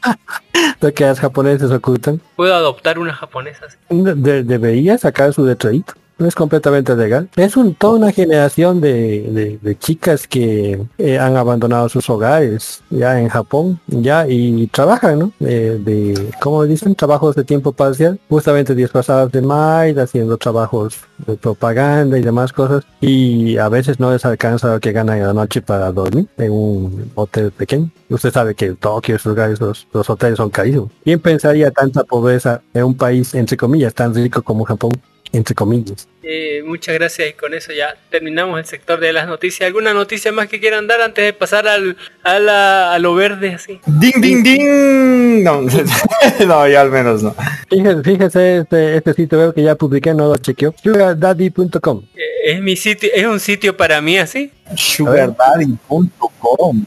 Lo 0.80 0.92
que 0.94 1.04
los 1.06 1.18
japoneses 1.20 1.70
ocultan. 1.70 2.20
Puedo 2.36 2.54
adoptar 2.54 2.98
una 2.98 3.12
japonesa. 3.12 3.66
De- 3.90 4.42
debería 4.44 4.96
sacar 4.98 5.32
su 5.32 5.44
detallito. 5.44 5.94
No 6.16 6.26
es 6.28 6.34
completamente 6.36 6.94
legal. 6.94 7.28
Es 7.34 7.56
un, 7.56 7.74
toda 7.74 7.96
una 7.98 8.12
generación 8.12 8.80
de, 8.80 9.58
de- 9.60 9.78
chicas 9.78 10.28
que 10.28 10.80
eh, 10.96 11.18
han 11.18 11.36
abandonado 11.36 11.88
sus 11.88 12.08
hogares 12.08 12.82
ya 12.88 13.20
en 13.20 13.28
Japón, 13.28 13.80
ya 13.88 14.26
y 14.28 14.68
trabajan, 14.68 15.18
¿no? 15.18 15.32
Eh, 15.40 15.80
de, 15.84 16.30
¿cómo 16.40 16.62
dicen? 16.64 16.94
Trabajos 16.94 17.34
de 17.34 17.42
tiempo 17.42 17.72
parcial, 17.72 18.20
justamente 18.28 18.74
disfrazadas 18.76 19.32
de 19.32 19.42
maid, 19.42 19.98
haciendo 19.98 20.36
trabajos 20.38 21.00
de 21.26 21.36
propaganda 21.36 22.16
y 22.16 22.22
demás 22.22 22.52
cosas. 22.52 22.84
Y 23.00 23.58
a 23.58 23.68
veces 23.68 23.98
no 23.98 24.12
les 24.12 24.24
alcanza 24.24 24.72
lo 24.72 24.80
que 24.80 24.92
ganan 24.92 25.18
en 25.18 25.26
la 25.26 25.32
noche 25.32 25.62
para 25.62 25.90
dormir 25.90 26.28
en 26.38 26.52
un 26.52 27.10
hotel 27.16 27.50
pequeño. 27.50 27.90
Usted 28.08 28.32
sabe 28.32 28.54
que 28.54 28.66
en 28.66 28.76
Tokio, 28.76 29.16
esos 29.16 29.26
lugares, 29.30 29.60
los, 29.60 29.88
los 29.92 30.08
hoteles 30.08 30.36
son 30.36 30.50
carísimos. 30.50 30.90
¿Quién 31.02 31.18
pensaría 31.18 31.72
tanta 31.72 32.04
pobreza 32.04 32.62
en 32.72 32.84
un 32.84 32.96
país, 32.96 33.34
entre 33.34 33.56
comillas, 33.56 33.92
tan 33.92 34.14
rico 34.14 34.40
como 34.42 34.64
Japón? 34.64 34.92
Entre 35.34 35.54
comillas. 35.54 36.08
Eh, 36.22 36.62
muchas 36.64 36.94
gracias 36.94 37.28
y 37.28 37.32
con 37.34 37.52
eso 37.52 37.72
ya 37.72 37.94
terminamos 38.08 38.58
el 38.58 38.64
sector 38.64 38.98
de 39.00 39.12
las 39.12 39.26
noticias. 39.26 39.66
¿Alguna 39.66 39.92
noticia 39.92 40.32
más 40.32 40.48
que 40.48 40.60
quieran 40.60 40.86
dar 40.86 41.02
antes 41.02 41.22
de 41.24 41.32
pasar 41.34 41.68
al, 41.68 41.96
a, 42.22 42.38
la- 42.38 42.94
a 42.94 42.98
lo 43.00 43.14
verde 43.14 43.50
así? 43.52 43.78
Ding, 43.84 44.20
ding, 44.22 44.42
ding. 44.42 45.42
No, 45.44 45.60
no, 46.46 46.68
ya 46.68 46.80
al 46.80 46.90
menos 46.90 47.22
no. 47.22 47.34
Fíjese, 47.68 48.02
fíjese 48.02 48.56
este, 48.58 48.96
este 48.96 49.12
sitio 49.14 49.38
web 49.38 49.54
que 49.54 49.62
ya 49.64 49.74
publiqué, 49.74 50.14
no 50.14 50.28
lo 50.28 50.36
chequeó. 50.38 50.72
Sugardaddy.com. 50.82 52.04
Eh, 52.14 52.52
Es 52.52 52.60
mi 52.62 52.76
sitio, 52.76 53.10
es 53.12 53.26
un 53.26 53.40
sitio 53.40 53.76
para 53.76 54.00
mí 54.00 54.16
así. 54.16 54.50
Sugardaddy.com. 54.76 56.84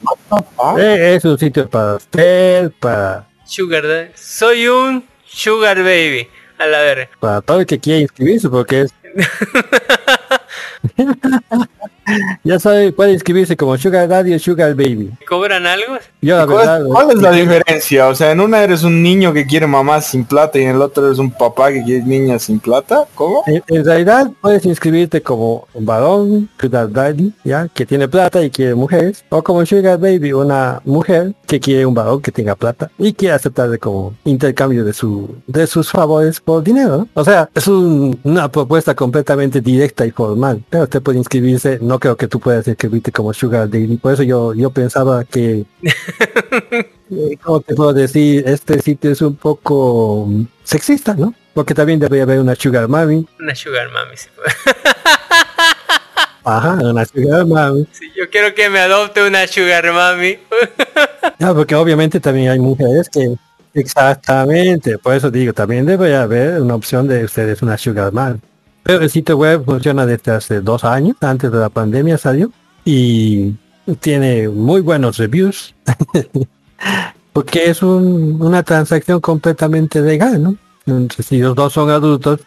Eh, 0.80 1.16
es 1.18 1.26
un 1.26 1.38
sitio 1.38 1.70
para 1.70 1.96
usted, 1.96 2.72
para, 2.80 3.28
Sugar 3.46 3.86
Daddy. 3.88 4.10
Soy 4.16 4.68
un 4.68 5.06
Sugar 5.26 5.78
Baby. 5.78 6.28
A 6.58 6.66
la 6.66 6.82
verga. 6.82 7.10
para 7.20 7.42
todo 7.42 7.60
el 7.60 7.66
que 7.66 7.80
quiera 7.80 8.00
inscribirse, 8.00 8.50
porque 8.50 8.82
es... 8.82 8.94
ya 12.44 12.60
sabe, 12.60 12.92
puede 12.92 13.14
inscribirse 13.14 13.56
como 13.58 13.78
Sugar 13.78 14.08
Daddy 14.08 14.34
o 14.34 14.40
Sugar 14.40 14.74
Baby. 14.76 15.12
¿Cobran 15.28 15.66
algo? 15.66 15.98
Yo 16.22 16.38
la 16.38 16.46
verdad... 16.46 16.84
¿Cuál, 16.86 17.06
cuál 17.06 17.18
es 17.18 17.22
la 17.24 17.32
diferencia? 17.32 18.08
O 18.08 18.16
sea, 18.16 18.32
en 18.32 18.40
una 18.42 18.64
eres 18.64 18.84
un 18.84 19.02
niño 19.04 19.34
que 19.34 19.46
quiere 19.46 19.68
mamá 19.68 20.02
sin 20.02 20.26
plata 20.26 20.58
y 20.60 20.64
en 20.64 20.76
el 20.76 20.82
otro 20.82 21.06
eres 21.06 21.20
un 21.20 21.32
papá 21.32 21.72
que 21.72 21.84
quiere 21.84 22.04
niña 22.06 22.40
sin 22.40 22.60
plata. 22.60 23.06
¿Cómo? 23.16 23.44
En, 23.48 23.64
en 23.68 23.86
realidad 23.86 24.32
puedes 24.42 24.66
inscribirte 24.66 25.22
como 25.22 25.68
un 25.74 25.86
varón, 25.86 26.50
Sugar 26.60 26.92
Daddy, 26.92 27.34
ya, 27.44 27.68
que 27.74 27.86
tiene 27.86 28.08
plata 28.08 28.42
y 28.44 28.50
quiere 28.50 28.76
mujeres, 28.76 29.24
o 29.30 29.44
como 29.44 29.66
Sugar 29.66 30.00
Baby, 30.00 30.34
una 30.34 30.82
mujer 30.86 31.34
que 31.46 31.60
quiere 31.60 31.86
un 31.86 31.94
varón 31.94 32.22
que 32.22 32.32
tenga 32.32 32.56
plata 32.56 32.90
y 32.98 33.14
quiere 33.14 33.36
aceptarle 33.36 33.78
como 33.78 34.14
intercambio 34.26 34.84
de 34.84 34.94
su 34.94 35.36
de 35.48 35.68
sus 35.68 35.90
favores 35.92 36.40
por 36.40 36.64
dinero. 36.64 36.98
¿no? 36.98 37.08
O 37.14 37.24
sea, 37.24 37.50
es 37.54 37.68
un- 37.68 38.20
una 38.24 38.50
propuesta 38.52 38.96
completamente 38.96 39.62
directa 39.62 40.06
y 40.06 40.12
formal. 40.12 40.64
Pero 40.70 40.84
usted 40.84 41.02
puede 41.02 41.18
inscribirse, 41.18 41.80
no 41.82 41.97
creo 42.00 42.18
que 42.18 42.28
tú 42.28 42.40
puedas 42.40 42.68
inscribirte 42.68 43.12
como 43.12 43.34
Sugar 43.34 43.70
Daddy. 43.70 43.98
Por 43.98 44.14
eso 44.14 44.24
yo 44.24 44.54
yo 44.54 44.70
pensaba 44.70 45.24
que 45.26 45.66
eh, 45.82 47.38
¿cómo 47.44 47.62
te 47.62 47.76
puedo 47.76 47.94
decir? 47.94 48.44
Este 48.48 48.82
sitio 48.82 49.12
es 49.12 49.22
un 49.22 49.36
poco 49.36 50.26
mm, 50.28 50.44
sexista, 50.64 51.14
¿no? 51.14 51.34
Porque 51.54 51.74
también 51.74 52.00
debería 52.00 52.24
haber 52.24 52.40
una 52.40 52.56
Sugar 52.56 52.88
Mami, 52.88 53.28
Una 53.40 53.56
Sugar 53.56 53.90
Mami. 53.92 54.16
sí. 54.16 54.30
Ajá, 56.48 56.76
una 56.76 57.04
sugar 57.04 57.46
mami. 57.46 57.86
Sí, 57.92 58.10
yo 58.16 58.30
quiero 58.30 58.56
que 58.56 58.70
me 58.70 58.80
adopte 58.80 59.22
una 59.28 59.46
Sugar 59.48 59.92
Mami. 59.92 60.40
Ya, 61.40 61.54
porque 61.54 61.76
obviamente 61.76 62.20
también 62.20 62.50
hay 62.50 62.58
mujeres 62.58 63.10
que... 63.10 63.36
Exactamente, 63.74 64.98
por 64.98 65.14
eso 65.14 65.30
digo, 65.30 65.54
también 65.54 65.86
debe 65.86 66.16
haber 66.16 66.62
una 66.62 66.74
opción 66.74 67.08
de 67.08 67.26
ustedes 67.26 67.62
una 67.62 67.78
sugar 67.78 68.12
mami. 68.12 68.40
Pero 68.88 69.02
el 69.04 69.10
sitio 69.10 69.36
web 69.36 69.66
funciona 69.66 70.06
desde 70.06 70.32
hace 70.32 70.62
dos 70.62 70.86
años, 70.86 71.18
antes 71.20 71.52
de 71.52 71.58
la 71.60 71.68
pandemia 71.68 72.18
salió, 72.18 72.52
y 72.86 73.52
tiene 74.00 74.48
muy 74.48 74.80
buenos 74.80 75.18
reviews. 75.18 75.76
porque 77.34 77.70
es 77.70 77.84
un- 77.84 78.42
una 78.42 78.64
transacción 78.64 79.20
completamente 79.20 80.00
legal, 80.02 80.42
¿no? 80.42 80.56
Entonces, 80.86 81.26
si 81.26 81.40
los 81.40 81.54
dos 81.54 81.74
son 81.74 81.90
adultos, 81.90 82.40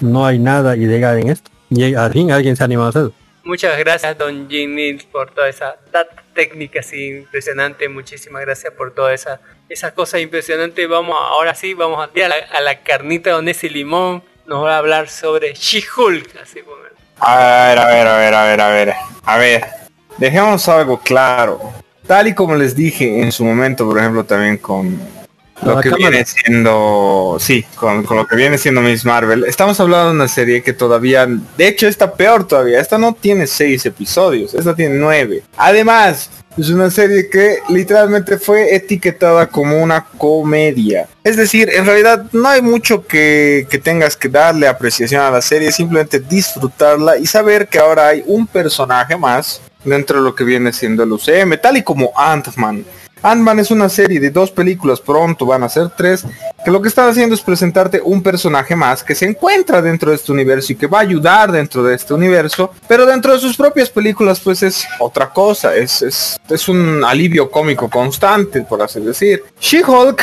no 0.00 0.26
hay 0.26 0.38
nada 0.38 0.76
ilegal 0.76 1.18
en 1.18 1.30
esto. 1.30 1.50
Y 1.70 1.94
al 1.94 2.12
fin 2.12 2.30
alguien 2.30 2.56
se 2.56 2.62
anima 2.62 2.84
a 2.84 2.88
hacerlo. 2.90 3.12
Muchas 3.44 3.78
gracias, 3.78 4.18
Don 4.18 4.50
Ginny, 4.50 4.98
por 5.10 5.30
toda 5.30 5.48
esa 5.48 5.76
data 5.92 6.22
técnica 6.34 6.80
así 6.80 7.08
impresionante. 7.08 7.88
Muchísimas 7.88 8.42
gracias 8.42 8.72
por 8.74 8.92
toda 8.92 9.14
esa, 9.14 9.40
esa 9.70 9.92
cosa 9.94 10.20
impresionante. 10.20 10.86
Vamos, 10.86 11.16
ahora 11.18 11.54
sí, 11.54 11.72
vamos 11.72 12.04
a 12.04 12.12
tirar 12.12 12.32
a 12.52 12.60
la, 12.60 12.82
carnita 12.82 13.30
don 13.30 13.48
ese 13.48 13.70
limón. 13.70 14.22
Nos 14.46 14.64
va 14.64 14.76
a 14.76 14.78
hablar 14.78 15.08
sobre 15.08 15.54
She-Hulk. 15.54 16.36
Así. 16.40 16.60
A 17.18 17.36
ver, 17.36 17.78
a 17.78 17.86
ver, 17.86 18.06
a 18.06 18.16
ver, 18.16 18.34
a 18.34 18.44
ver, 18.44 18.60
a 18.60 18.68
ver. 18.68 18.94
A 19.24 19.38
ver, 19.38 19.64
dejemos 20.18 20.68
algo 20.68 21.00
claro. 21.00 21.60
Tal 22.06 22.28
y 22.28 22.34
como 22.34 22.54
les 22.54 22.76
dije 22.76 23.22
en 23.22 23.32
su 23.32 23.44
momento, 23.44 23.84
por 23.86 23.98
ejemplo, 23.98 24.24
también 24.24 24.58
con 24.58 25.00
lo 25.62 25.80
que 25.80 25.90
cámara. 25.90 26.10
viene 26.10 26.24
siendo, 26.24 27.38
sí, 27.40 27.64
con, 27.74 28.04
con 28.04 28.18
lo 28.18 28.26
que 28.26 28.36
viene 28.36 28.58
siendo 28.58 28.82
Miss 28.82 29.04
Marvel. 29.04 29.44
Estamos 29.44 29.80
hablando 29.80 30.10
de 30.10 30.14
una 30.14 30.28
serie 30.28 30.62
que 30.62 30.72
todavía, 30.72 31.26
de 31.26 31.66
hecho, 31.66 31.88
está 31.88 32.12
peor 32.12 32.46
todavía. 32.46 32.80
Esta 32.80 32.98
no 32.98 33.14
tiene 33.14 33.48
seis 33.48 33.84
episodios, 33.86 34.54
esta 34.54 34.76
tiene 34.76 34.94
nueve. 34.94 35.42
Además, 35.56 36.30
es 36.56 36.70
una 36.70 36.90
serie 36.90 37.28
que 37.28 37.58
literalmente 37.68 38.38
fue 38.38 38.74
etiquetada 38.74 39.46
como 39.46 39.82
una 39.82 40.04
comedia. 40.04 41.08
Es 41.22 41.36
decir, 41.36 41.70
en 41.70 41.84
realidad 41.84 42.26
no 42.32 42.48
hay 42.48 42.62
mucho 42.62 43.06
que, 43.06 43.66
que 43.70 43.78
tengas 43.78 44.16
que 44.16 44.28
darle 44.28 44.66
apreciación 44.66 45.20
a 45.20 45.30
la 45.30 45.42
serie, 45.42 45.70
simplemente 45.70 46.18
disfrutarla 46.18 47.18
y 47.18 47.26
saber 47.26 47.68
que 47.68 47.78
ahora 47.78 48.08
hay 48.08 48.24
un 48.26 48.46
personaje 48.46 49.16
más 49.16 49.60
dentro 49.84 50.18
de 50.18 50.24
lo 50.24 50.34
que 50.34 50.44
viene 50.44 50.72
siendo 50.72 51.02
el 51.02 51.12
UCM, 51.12 51.58
tal 51.60 51.76
y 51.76 51.82
como 51.82 52.12
Ant-Man. 52.16 52.84
Ant-Man 53.22 53.58
es 53.58 53.70
una 53.70 53.88
serie 53.88 54.20
de 54.20 54.30
dos 54.30 54.50
películas, 54.50 55.00
pronto 55.00 55.46
van 55.46 55.62
a 55.62 55.68
ser 55.68 55.88
tres, 55.96 56.24
que 56.64 56.70
lo 56.70 56.82
que 56.82 56.88
están 56.88 57.08
haciendo 57.08 57.34
es 57.34 57.40
presentarte 57.40 58.00
un 58.02 58.22
personaje 58.22 58.76
más 58.76 59.02
que 59.02 59.14
se 59.14 59.24
encuentra 59.24 59.80
dentro 59.80 60.10
de 60.10 60.16
este 60.16 60.32
universo 60.32 60.72
y 60.72 60.76
que 60.76 60.86
va 60.86 60.98
a 60.98 61.02
ayudar 61.02 61.50
dentro 61.50 61.82
de 61.82 61.94
este 61.94 62.12
universo, 62.12 62.72
pero 62.86 63.06
dentro 63.06 63.32
de 63.32 63.38
sus 63.38 63.56
propias 63.56 63.88
películas 63.88 64.40
pues 64.40 64.62
es 64.62 64.86
otra 64.98 65.30
cosa, 65.30 65.74
es, 65.74 66.02
es, 66.02 66.36
es 66.48 66.68
un 66.68 67.04
alivio 67.04 67.50
cómico 67.50 67.88
constante, 67.88 68.62
por 68.62 68.82
así 68.82 69.00
decir. 69.00 69.44
She-Hulk 69.60 70.22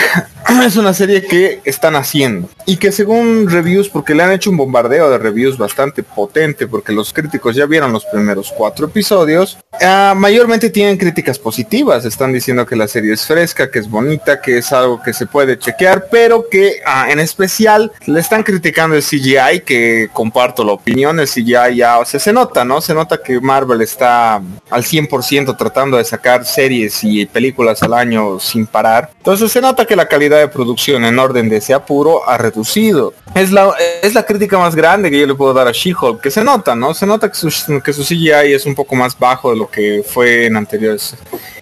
es 0.65 0.75
una 0.75 0.93
serie 0.93 1.25
que 1.25 1.61
están 1.65 1.95
haciendo 1.95 2.49
y 2.65 2.77
que 2.77 2.91
según 2.91 3.49
reviews, 3.49 3.89
porque 3.89 4.13
le 4.13 4.23
han 4.23 4.31
hecho 4.31 4.49
un 4.49 4.57
bombardeo 4.57 5.09
de 5.09 5.17
reviews 5.17 5.57
bastante 5.57 6.03
potente, 6.03 6.67
porque 6.67 6.93
los 6.93 7.11
críticos 7.11 7.55
ya 7.55 7.65
vieron 7.65 7.91
los 7.91 8.05
primeros 8.05 8.53
cuatro 8.55 8.85
episodios, 8.85 9.57
ah, 9.81 10.13
mayormente 10.15 10.69
tienen 10.69 10.97
críticas 10.97 11.39
positivas, 11.39 12.05
están 12.05 12.31
diciendo 12.31 12.65
que 12.65 12.75
la 12.75 12.82
serie 12.87 13.13
es 13.13 13.25
fresca, 13.25 13.69
que 13.69 13.79
es 13.79 13.89
bonita, 13.89 14.41
que 14.41 14.57
es 14.57 14.71
algo 14.71 15.01
que 15.01 15.13
se 15.13 15.25
puede 15.25 15.57
chequear, 15.57 16.07
pero 16.09 16.47
que 16.49 16.81
ah, 16.85 17.07
en 17.09 17.19
especial 17.19 17.91
le 18.05 18.19
están 18.19 18.43
criticando 18.43 18.95
el 18.95 19.03
CGI, 19.03 19.61
que 19.65 20.09
comparto 20.11 20.63
la 20.63 20.73
opinión, 20.73 21.19
el 21.19 21.27
CGI 21.27 21.75
ya, 21.75 21.99
o 21.99 22.05
sea, 22.05 22.19
se 22.19 22.33
nota, 22.33 22.63
¿no? 22.65 22.81
Se 22.81 22.93
nota 22.93 23.17
que 23.21 23.39
Marvel 23.39 23.81
está 23.81 24.35
al 24.69 24.83
100% 24.83 25.57
tratando 25.57 25.97
de 25.97 26.03
sacar 26.03 26.45
series 26.45 27.03
y 27.03 27.25
películas 27.25 27.83
al 27.83 27.93
año 27.93 28.39
sin 28.39 28.65
parar. 28.65 29.11
Entonces 29.17 29.51
se 29.51 29.61
nota 29.61 29.85
que 29.85 29.95
la 29.95 30.07
calidad 30.07 30.39
de 30.39 30.47
producción 30.47 31.05
en 31.05 31.19
orden 31.19 31.49
de 31.49 31.57
ese 31.57 31.73
apuro 31.73 32.27
ha 32.27 32.37
reducido. 32.37 33.13
Es 33.35 33.51
la, 33.51 33.73
es 34.01 34.13
la 34.13 34.23
crítica 34.23 34.57
más 34.57 34.75
grande 34.75 35.09
que 35.09 35.19
yo 35.19 35.27
le 35.27 35.35
puedo 35.35 35.53
dar 35.53 35.67
a 35.67 35.71
She-Hulk, 35.71 36.21
que 36.21 36.31
se 36.31 36.43
nota, 36.43 36.75
¿no? 36.75 36.93
Se 36.93 37.05
nota 37.05 37.29
que 37.29 37.35
su, 37.35 37.81
que 37.81 37.93
su 37.93 38.03
CGI 38.03 38.53
es 38.53 38.65
un 38.65 38.75
poco 38.75 38.95
más 38.95 39.17
bajo 39.17 39.51
de 39.51 39.57
lo 39.57 39.69
que 39.69 40.03
fue 40.07 40.45
en 40.45 40.57
anteriores 40.57 41.15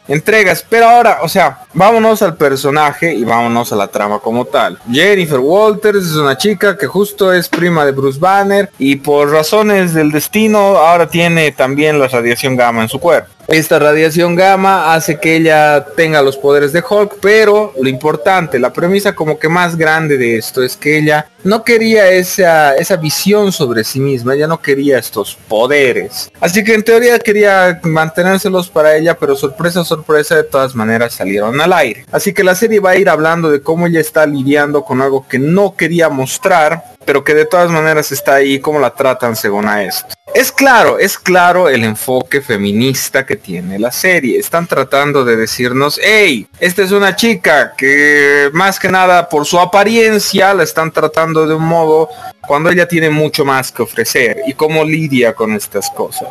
entregas. 0.07 0.65
Pero 0.68 0.89
ahora, 0.89 1.10
o 1.21 1.29
sea, 1.29 1.59
vámonos 1.73 2.21
al 2.21 2.35
personaje 2.35 3.13
y 3.13 3.23
vámonos 3.23 3.71
a 3.71 3.75
la 3.75 3.88
trama 3.88 4.19
como 4.19 4.45
tal. 4.45 4.77
Jennifer 4.91 5.39
Walters 5.39 6.05
es 6.05 6.15
una 6.15 6.38
chica 6.38 6.77
que 6.77 6.88
justo 6.88 7.33
es 7.33 7.49
prima 7.49 7.85
de 7.85 7.91
Bruce 7.91 8.19
Banner 8.19 8.69
y 8.77 8.95
por 8.95 9.31
razones 9.31 9.93
del 9.93 10.11
destino 10.11 10.77
ahora 10.77 11.07
tiene 11.07 11.51
también 11.51 11.99
la 11.99 12.07
radiación 12.07 12.55
gamma 12.55 12.81
en 12.81 12.89
su 12.89 12.99
cuerpo. 12.99 13.29
Esta 13.51 13.79
radiación 13.79 14.35
gamma 14.35 14.93
hace 14.93 15.19
que 15.19 15.35
ella 15.35 15.85
tenga 15.97 16.21
los 16.21 16.37
poderes 16.37 16.71
de 16.71 16.81
Hulk, 16.89 17.17
pero 17.21 17.73
lo 17.77 17.89
importante, 17.89 18.57
la 18.57 18.71
premisa 18.71 19.13
como 19.13 19.37
que 19.37 19.49
más 19.49 19.75
grande 19.75 20.17
de 20.17 20.37
esto 20.37 20.63
es 20.63 20.77
que 20.77 20.97
ella 20.97 21.27
no 21.43 21.65
quería 21.65 22.07
esa, 22.07 22.77
esa 22.77 22.95
visión 22.95 23.51
sobre 23.51 23.83
sí 23.83 23.99
misma, 23.99 24.35
ella 24.35 24.47
no 24.47 24.61
quería 24.61 24.97
estos 24.97 25.35
poderes. 25.49 26.31
Así 26.39 26.63
que 26.63 26.75
en 26.75 26.83
teoría 26.83 27.19
quería 27.19 27.81
mantenérselos 27.83 28.69
para 28.69 28.95
ella, 28.95 29.17
pero 29.17 29.35
sorpresa, 29.35 29.83
sorpresa, 29.83 30.37
de 30.37 30.43
todas 30.45 30.73
maneras 30.73 31.15
salieron 31.15 31.59
al 31.59 31.73
aire. 31.73 32.05
Así 32.09 32.33
que 32.33 32.45
la 32.45 32.55
serie 32.55 32.79
va 32.79 32.91
a 32.91 32.97
ir 32.97 33.09
hablando 33.09 33.51
de 33.51 33.61
cómo 33.61 33.85
ella 33.85 33.99
está 33.99 34.25
lidiando 34.25 34.85
con 34.85 35.01
algo 35.01 35.27
que 35.27 35.39
no 35.39 35.75
quería 35.75 36.07
mostrar, 36.07 36.85
pero 37.03 37.25
que 37.25 37.33
de 37.33 37.45
todas 37.45 37.69
maneras 37.69 38.13
está 38.13 38.35
ahí, 38.35 38.61
cómo 38.61 38.79
la 38.79 38.91
tratan 38.95 39.35
según 39.35 39.67
a 39.67 39.83
esto. 39.83 40.13
Es 40.33 40.51
claro, 40.51 40.97
es 40.97 41.17
claro 41.17 41.67
el 41.67 41.83
enfoque 41.83 42.39
feminista 42.39 43.25
que 43.25 43.35
tiene 43.35 43.77
la 43.77 43.91
serie. 43.91 44.39
Están 44.39 44.65
tratando 44.65 45.25
de 45.25 45.35
decirnos, 45.35 45.99
hey, 46.01 46.47
esta 46.59 46.83
es 46.83 46.91
una 46.91 47.15
chica 47.17 47.73
que 47.77 48.49
más 48.53 48.79
que 48.79 48.89
nada 48.89 49.27
por 49.27 49.45
su 49.45 49.59
apariencia 49.59 50.53
la 50.53 50.63
están 50.63 50.91
tratando 50.91 51.45
de 51.45 51.55
un 51.55 51.65
modo 51.65 52.07
cuando 52.47 52.69
ella 52.69 52.87
tiene 52.87 53.09
mucho 53.09 53.43
más 53.43 53.73
que 53.73 53.81
ofrecer 53.81 54.37
y 54.47 54.53
cómo 54.53 54.85
lidia 54.85 55.33
con 55.33 55.53
estas 55.53 55.89
cosas. 55.89 56.29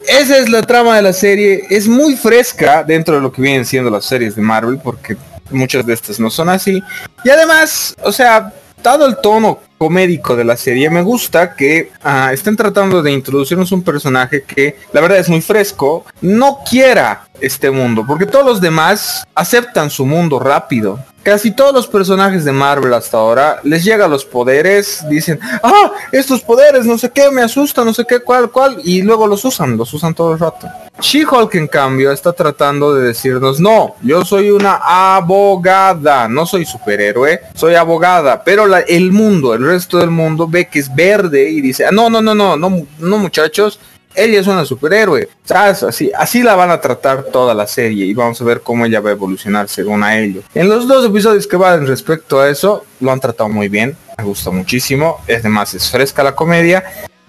Esa 0.00 0.38
es 0.38 0.48
la 0.48 0.62
trama 0.62 0.96
de 0.96 1.02
la 1.02 1.12
serie. 1.12 1.66
Es 1.68 1.86
muy 1.86 2.16
fresca 2.16 2.82
dentro 2.82 3.16
de 3.16 3.20
lo 3.20 3.30
que 3.30 3.42
vienen 3.42 3.66
siendo 3.66 3.90
las 3.90 4.06
series 4.06 4.34
de 4.34 4.42
Marvel 4.42 4.80
porque 4.82 5.16
muchas 5.50 5.84
de 5.84 5.92
estas 5.92 6.18
no 6.18 6.30
son 6.30 6.48
así. 6.48 6.82
Y 7.22 7.28
además, 7.28 7.94
o 8.02 8.12
sea, 8.12 8.50
dado 8.82 9.06
el 9.06 9.18
tono 9.18 9.60
comédico 9.82 10.36
de 10.36 10.44
la 10.44 10.56
serie, 10.56 10.88
me 10.90 11.02
gusta 11.02 11.56
que 11.56 11.90
ah, 12.04 12.32
estén 12.32 12.54
tratando 12.54 13.02
de 13.02 13.10
introducirnos 13.10 13.72
un 13.72 13.82
personaje 13.82 14.44
que 14.44 14.76
la 14.92 15.00
verdad 15.00 15.18
es 15.18 15.28
muy 15.28 15.40
fresco, 15.40 16.04
no 16.20 16.60
quiera 16.70 17.26
este 17.40 17.68
mundo, 17.68 18.04
porque 18.06 18.24
todos 18.24 18.46
los 18.46 18.60
demás 18.60 19.26
aceptan 19.34 19.90
su 19.90 20.06
mundo 20.06 20.38
rápido. 20.38 21.00
Casi 21.22 21.52
todos 21.52 21.72
los 21.72 21.86
personajes 21.86 22.44
de 22.44 22.50
Marvel 22.50 22.92
hasta 22.94 23.16
ahora 23.16 23.60
les 23.62 23.84
llega 23.84 24.08
los 24.08 24.24
poderes, 24.24 25.04
dicen, 25.08 25.38
ah, 25.62 25.92
estos 26.10 26.40
poderes, 26.40 26.84
no 26.84 26.98
sé 26.98 27.10
qué, 27.10 27.30
me 27.30 27.42
asustan, 27.42 27.84
no 27.84 27.94
sé 27.94 28.04
qué, 28.04 28.18
cuál, 28.20 28.50
cuál, 28.50 28.78
y 28.82 29.02
luego 29.02 29.28
los 29.28 29.44
usan, 29.44 29.76
los 29.76 29.94
usan 29.94 30.14
todo 30.14 30.32
el 30.32 30.40
rato. 30.40 30.68
She-Hulk 31.00 31.54
en 31.54 31.68
cambio 31.68 32.10
está 32.10 32.32
tratando 32.32 32.94
de 32.94 33.06
decirnos, 33.06 33.60
no, 33.60 33.94
yo 34.02 34.24
soy 34.24 34.50
una 34.50 34.80
abogada, 34.82 36.26
no 36.26 36.44
soy 36.44 36.64
superhéroe, 36.64 37.40
soy 37.54 37.76
abogada, 37.76 38.42
pero 38.42 38.66
el 38.76 39.12
mundo, 39.12 39.54
el 39.54 39.64
resto 39.64 39.98
del 39.98 40.10
mundo 40.10 40.48
ve 40.48 40.66
que 40.66 40.80
es 40.80 40.92
verde 40.92 41.48
y 41.48 41.60
dice, 41.60 41.86
ah, 41.86 41.92
no, 41.92 42.10
no, 42.10 42.20
no, 42.20 42.34
no, 42.34 42.56
no, 42.56 42.86
no 42.98 43.18
muchachos, 43.18 43.78
ella 44.14 44.40
es 44.40 44.46
una 44.46 44.64
superhéroe. 44.64 45.28
Así, 45.48 46.10
así 46.16 46.42
la 46.42 46.54
van 46.54 46.70
a 46.70 46.80
tratar 46.80 47.24
toda 47.24 47.54
la 47.54 47.66
serie 47.66 48.06
y 48.06 48.14
vamos 48.14 48.40
a 48.40 48.44
ver 48.44 48.60
cómo 48.60 48.86
ella 48.86 49.00
va 49.00 49.10
a 49.10 49.12
evolucionar 49.12 49.68
según 49.68 50.02
a 50.02 50.18
ello. 50.18 50.42
En 50.54 50.68
los 50.68 50.88
dos 50.88 51.04
episodios 51.04 51.46
que 51.46 51.56
van 51.56 51.86
respecto 51.86 52.40
a 52.40 52.48
eso, 52.48 52.84
lo 53.00 53.12
han 53.12 53.20
tratado 53.20 53.48
muy 53.48 53.68
bien, 53.68 53.96
me 54.18 54.24
gusta 54.24 54.50
muchísimo, 54.50 55.18
es 55.26 55.40
además 55.40 55.74
es 55.74 55.90
fresca 55.90 56.22
la 56.22 56.34
comedia. 56.34 56.84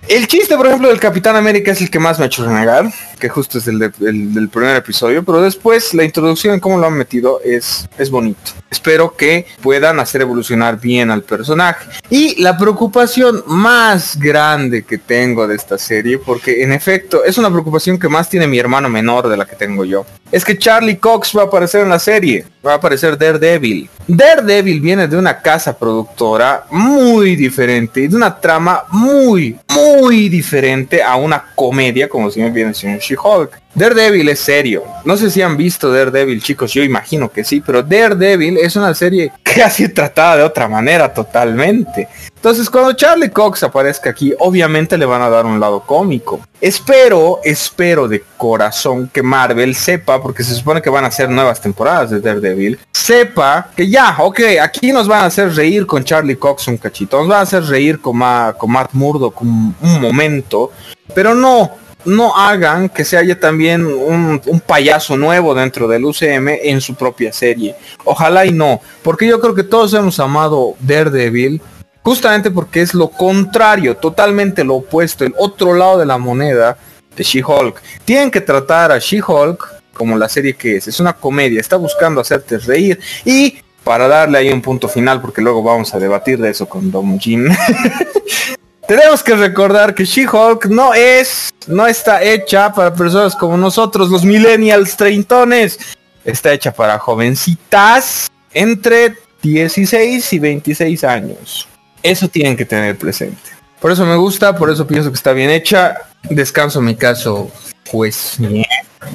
El 0.07 0.27
chiste, 0.27 0.57
por 0.57 0.67
ejemplo, 0.67 0.89
del 0.89 0.99
Capitán 0.99 1.37
América 1.37 1.71
es 1.71 1.81
el 1.81 1.89
que 1.89 1.97
más 1.97 2.19
me 2.19 2.25
ha 2.25 2.27
hecho 2.27 2.45
renegar, 2.45 2.91
que 3.19 3.29
justo 3.29 3.57
es 3.57 3.67
el, 3.67 3.81
el 4.01 4.33
del 4.33 4.49
primer 4.49 4.75
episodio, 4.75 5.23
pero 5.23 5.41
después 5.41 5.93
la 5.93 6.03
introducción 6.03 6.53
en 6.53 6.59
cómo 6.59 6.77
lo 6.77 6.87
han 6.87 6.93
metido 6.93 7.39
es, 7.41 7.87
es 7.97 8.09
bonito. 8.09 8.51
Espero 8.73 9.15
que 9.15 9.45
puedan 9.61 9.99
hacer 9.99 10.21
evolucionar 10.21 10.81
bien 10.81 11.11
al 11.11 11.21
personaje. 11.21 11.87
Y 12.09 12.41
la 12.41 12.57
preocupación 12.57 13.43
más 13.45 14.17
grande 14.17 14.81
que 14.81 14.97
tengo 14.97 15.47
de 15.47 15.55
esta 15.55 15.77
serie, 15.77 16.17
porque 16.17 16.63
en 16.63 16.71
efecto 16.71 17.23
es 17.23 17.37
una 17.37 17.51
preocupación 17.51 17.99
que 17.99 18.09
más 18.09 18.27
tiene 18.29 18.47
mi 18.47 18.57
hermano 18.57 18.89
menor 18.89 19.29
de 19.29 19.37
la 19.37 19.45
que 19.45 19.55
tengo 19.55 19.85
yo, 19.85 20.07
es 20.31 20.43
que 20.43 20.57
Charlie 20.57 20.97
Cox 20.97 21.37
va 21.37 21.43
a 21.43 21.45
aparecer 21.45 21.81
en 21.81 21.89
la 21.89 21.99
serie, 21.99 22.47
va 22.65 22.71
a 22.71 22.75
aparecer 22.77 23.15
Daredevil. 23.15 23.87
Daredevil 24.07 24.81
viene 24.81 25.07
de 25.07 25.17
una 25.17 25.39
casa 25.39 25.77
productora 25.77 26.65
muy 26.71 27.35
diferente 27.35 28.01
y 28.01 28.07
de 28.07 28.15
una 28.15 28.39
trama 28.39 28.85
muy, 28.89 29.55
muy 29.69 30.29
diferente 30.29 31.03
a 31.03 31.15
una 31.15 31.45
comedia 31.53 32.09
como 32.09 32.31
si 32.31 32.41
me 32.41 32.49
viene 32.49 32.73
siendo 32.73 32.99
She-Hulk. 32.99 33.61
Daredevil 33.75 34.29
es 34.29 34.39
serio. 34.39 34.83
No 35.03 35.17
sé 35.17 35.31
si 35.31 35.41
han 35.41 35.57
visto 35.57 35.91
Daredevil, 35.91 36.43
chicos, 36.43 36.71
yo 36.73 36.83
imagino 36.83 37.31
que 37.31 37.43
sí, 37.43 37.61
pero 37.65 37.81
Daredevil 37.81 38.57
es 38.57 38.75
una 38.75 38.93
serie 38.93 39.31
que 39.43 39.63
ha 39.63 39.69
sido 39.69 39.93
tratada 39.93 40.37
de 40.37 40.43
otra 40.43 40.67
manera 40.67 41.11
totalmente. 41.13 42.07
Entonces, 42.35 42.69
cuando 42.69 42.93
Charlie 42.93 43.29
Cox 43.29 43.63
aparezca 43.63 44.09
aquí, 44.09 44.33
obviamente 44.39 44.97
le 44.97 45.05
van 45.05 45.21
a 45.21 45.29
dar 45.29 45.45
un 45.45 45.59
lado 45.59 45.81
cómico. 45.81 46.41
Espero, 46.61 47.39
espero 47.43 48.07
de 48.07 48.23
corazón 48.37 49.09
que 49.11 49.23
Marvel 49.23 49.75
sepa, 49.75 50.21
porque 50.21 50.43
se 50.43 50.53
supone 50.53 50.81
que 50.81 50.89
van 50.89 51.05
a 51.05 51.07
hacer 51.07 51.29
nuevas 51.29 51.59
temporadas 51.59 52.11
de 52.11 52.19
Daredevil, 52.19 52.79
sepa 52.91 53.69
que 53.75 53.89
ya, 53.89 54.17
ok, 54.19 54.39
aquí 54.61 54.91
nos 54.91 55.07
van 55.07 55.23
a 55.23 55.25
hacer 55.25 55.53
reír 55.55 55.85
con 55.85 56.03
Charlie 56.03 56.35
Cox 56.35 56.67
un 56.67 56.77
cachito, 56.77 57.17
nos 57.17 57.27
van 57.27 57.39
a 57.39 57.41
hacer 57.41 57.63
reír 57.63 57.99
con, 57.99 58.19
con 58.57 58.71
Matt 58.71 58.93
Murdock 58.93 59.41
un 59.41 59.75
momento, 60.01 60.71
pero 61.13 61.35
no, 61.35 61.71
no 62.05 62.35
hagan 62.35 62.89
que 62.89 63.05
se 63.05 63.17
haya 63.17 63.39
también 63.39 63.85
un, 63.85 64.41
payaso 64.65 65.17
nuevo 65.17 65.53
dentro 65.53 65.87
del 65.87 66.05
UCM 66.05 66.49
en 66.61 66.81
su 66.81 66.95
propia 66.95 67.33
serie. 67.33 67.75
Ojalá 68.03 68.45
y 68.45 68.51
no, 68.51 68.81
porque 69.01 69.27
yo 69.27 69.39
creo 69.39 69.55
que 69.55 69.63
todos 69.63 69.93
hemos 69.93 70.19
amado 70.19 70.75
Daredevil 70.79 71.61
justamente 72.03 72.51
porque 72.51 72.81
es 72.81 72.93
lo 72.93 73.09
contrario, 73.09 73.95
totalmente 73.95 74.63
lo 74.63 74.75
opuesto, 74.75 75.23
el 75.23 75.33
otro 75.37 75.73
lado 75.73 75.97
de 75.97 76.05
la 76.05 76.17
moneda 76.17 76.77
de 77.15 77.23
She-Hulk. 77.23 77.81
Tienen 78.03 78.29
que 78.29 78.41
tratar 78.41 78.91
a 78.91 78.99
She-Hulk 78.99 79.83
como 79.93 80.17
la 80.17 80.27
serie 80.27 80.55
que 80.55 80.77
es, 80.77 80.87
es 80.87 80.99
una 80.99 81.13
comedia, 81.13 81.61
está 81.61 81.77
buscando 81.77 82.19
hacerte 82.19 82.57
reír 82.57 82.99
y 83.23 83.57
para 83.83 84.07
darle 84.07 84.37
ahí 84.37 84.49
un 84.49 84.61
punto 84.61 84.87
final, 84.87 85.21
porque 85.21 85.41
luego 85.41 85.61
vamos 85.61 85.93
a 85.93 85.99
debatir 85.99 86.39
de 86.39 86.49
eso 86.49 86.67
con 86.67 86.89
Dom 86.89 87.19
Jim. 87.19 87.49
Tenemos 88.87 89.23
que 89.23 89.35
recordar 89.35 89.95
que 89.95 90.03
She-Hulk 90.05 90.65
no 90.65 90.93
es, 90.93 91.53
no 91.67 91.87
está 91.87 92.21
hecha 92.21 92.73
para 92.73 92.93
personas 92.93 93.35
como 93.35 93.55
nosotros, 93.57 94.09
los 94.09 94.25
millennials 94.25 94.97
treintones. 94.97 95.79
Está 96.25 96.51
hecha 96.53 96.71
para 96.73 96.99
jovencitas 96.99 98.29
entre 98.53 99.15
16 99.41 100.33
y 100.33 100.39
26 100.39 101.03
años. 101.05 101.67
Eso 102.01 102.27
tienen 102.27 102.57
que 102.57 102.65
tener 102.65 102.97
presente. 102.97 103.37
Por 103.79 103.91
eso 103.91 104.05
me 104.05 104.15
gusta, 104.15 104.55
por 104.55 104.69
eso 104.69 104.85
pienso 104.85 105.09
que 105.09 105.15
está 105.15 105.31
bien 105.33 105.49
hecha. 105.49 105.97
Descanso 106.29 106.81
mi 106.81 106.95
caso, 106.95 107.49
pues. 107.91 108.37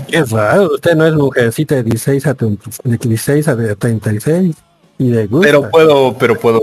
Qué 0.08 0.22
raro, 0.24 0.70
usted 0.74 0.94
no 0.94 1.06
es 1.06 1.14
mujercita 1.14 1.76
de 1.76 1.82
16 1.84 2.26
a, 2.26 2.34
tu- 2.34 2.58
de 2.84 2.96
16 2.98 3.48
a 3.48 3.56
de 3.56 3.74
36 3.76 4.54
y. 4.98 5.12
Pero 5.42 5.70
puedo, 5.70 6.16
pero 6.18 6.34
puedo, 6.38 6.60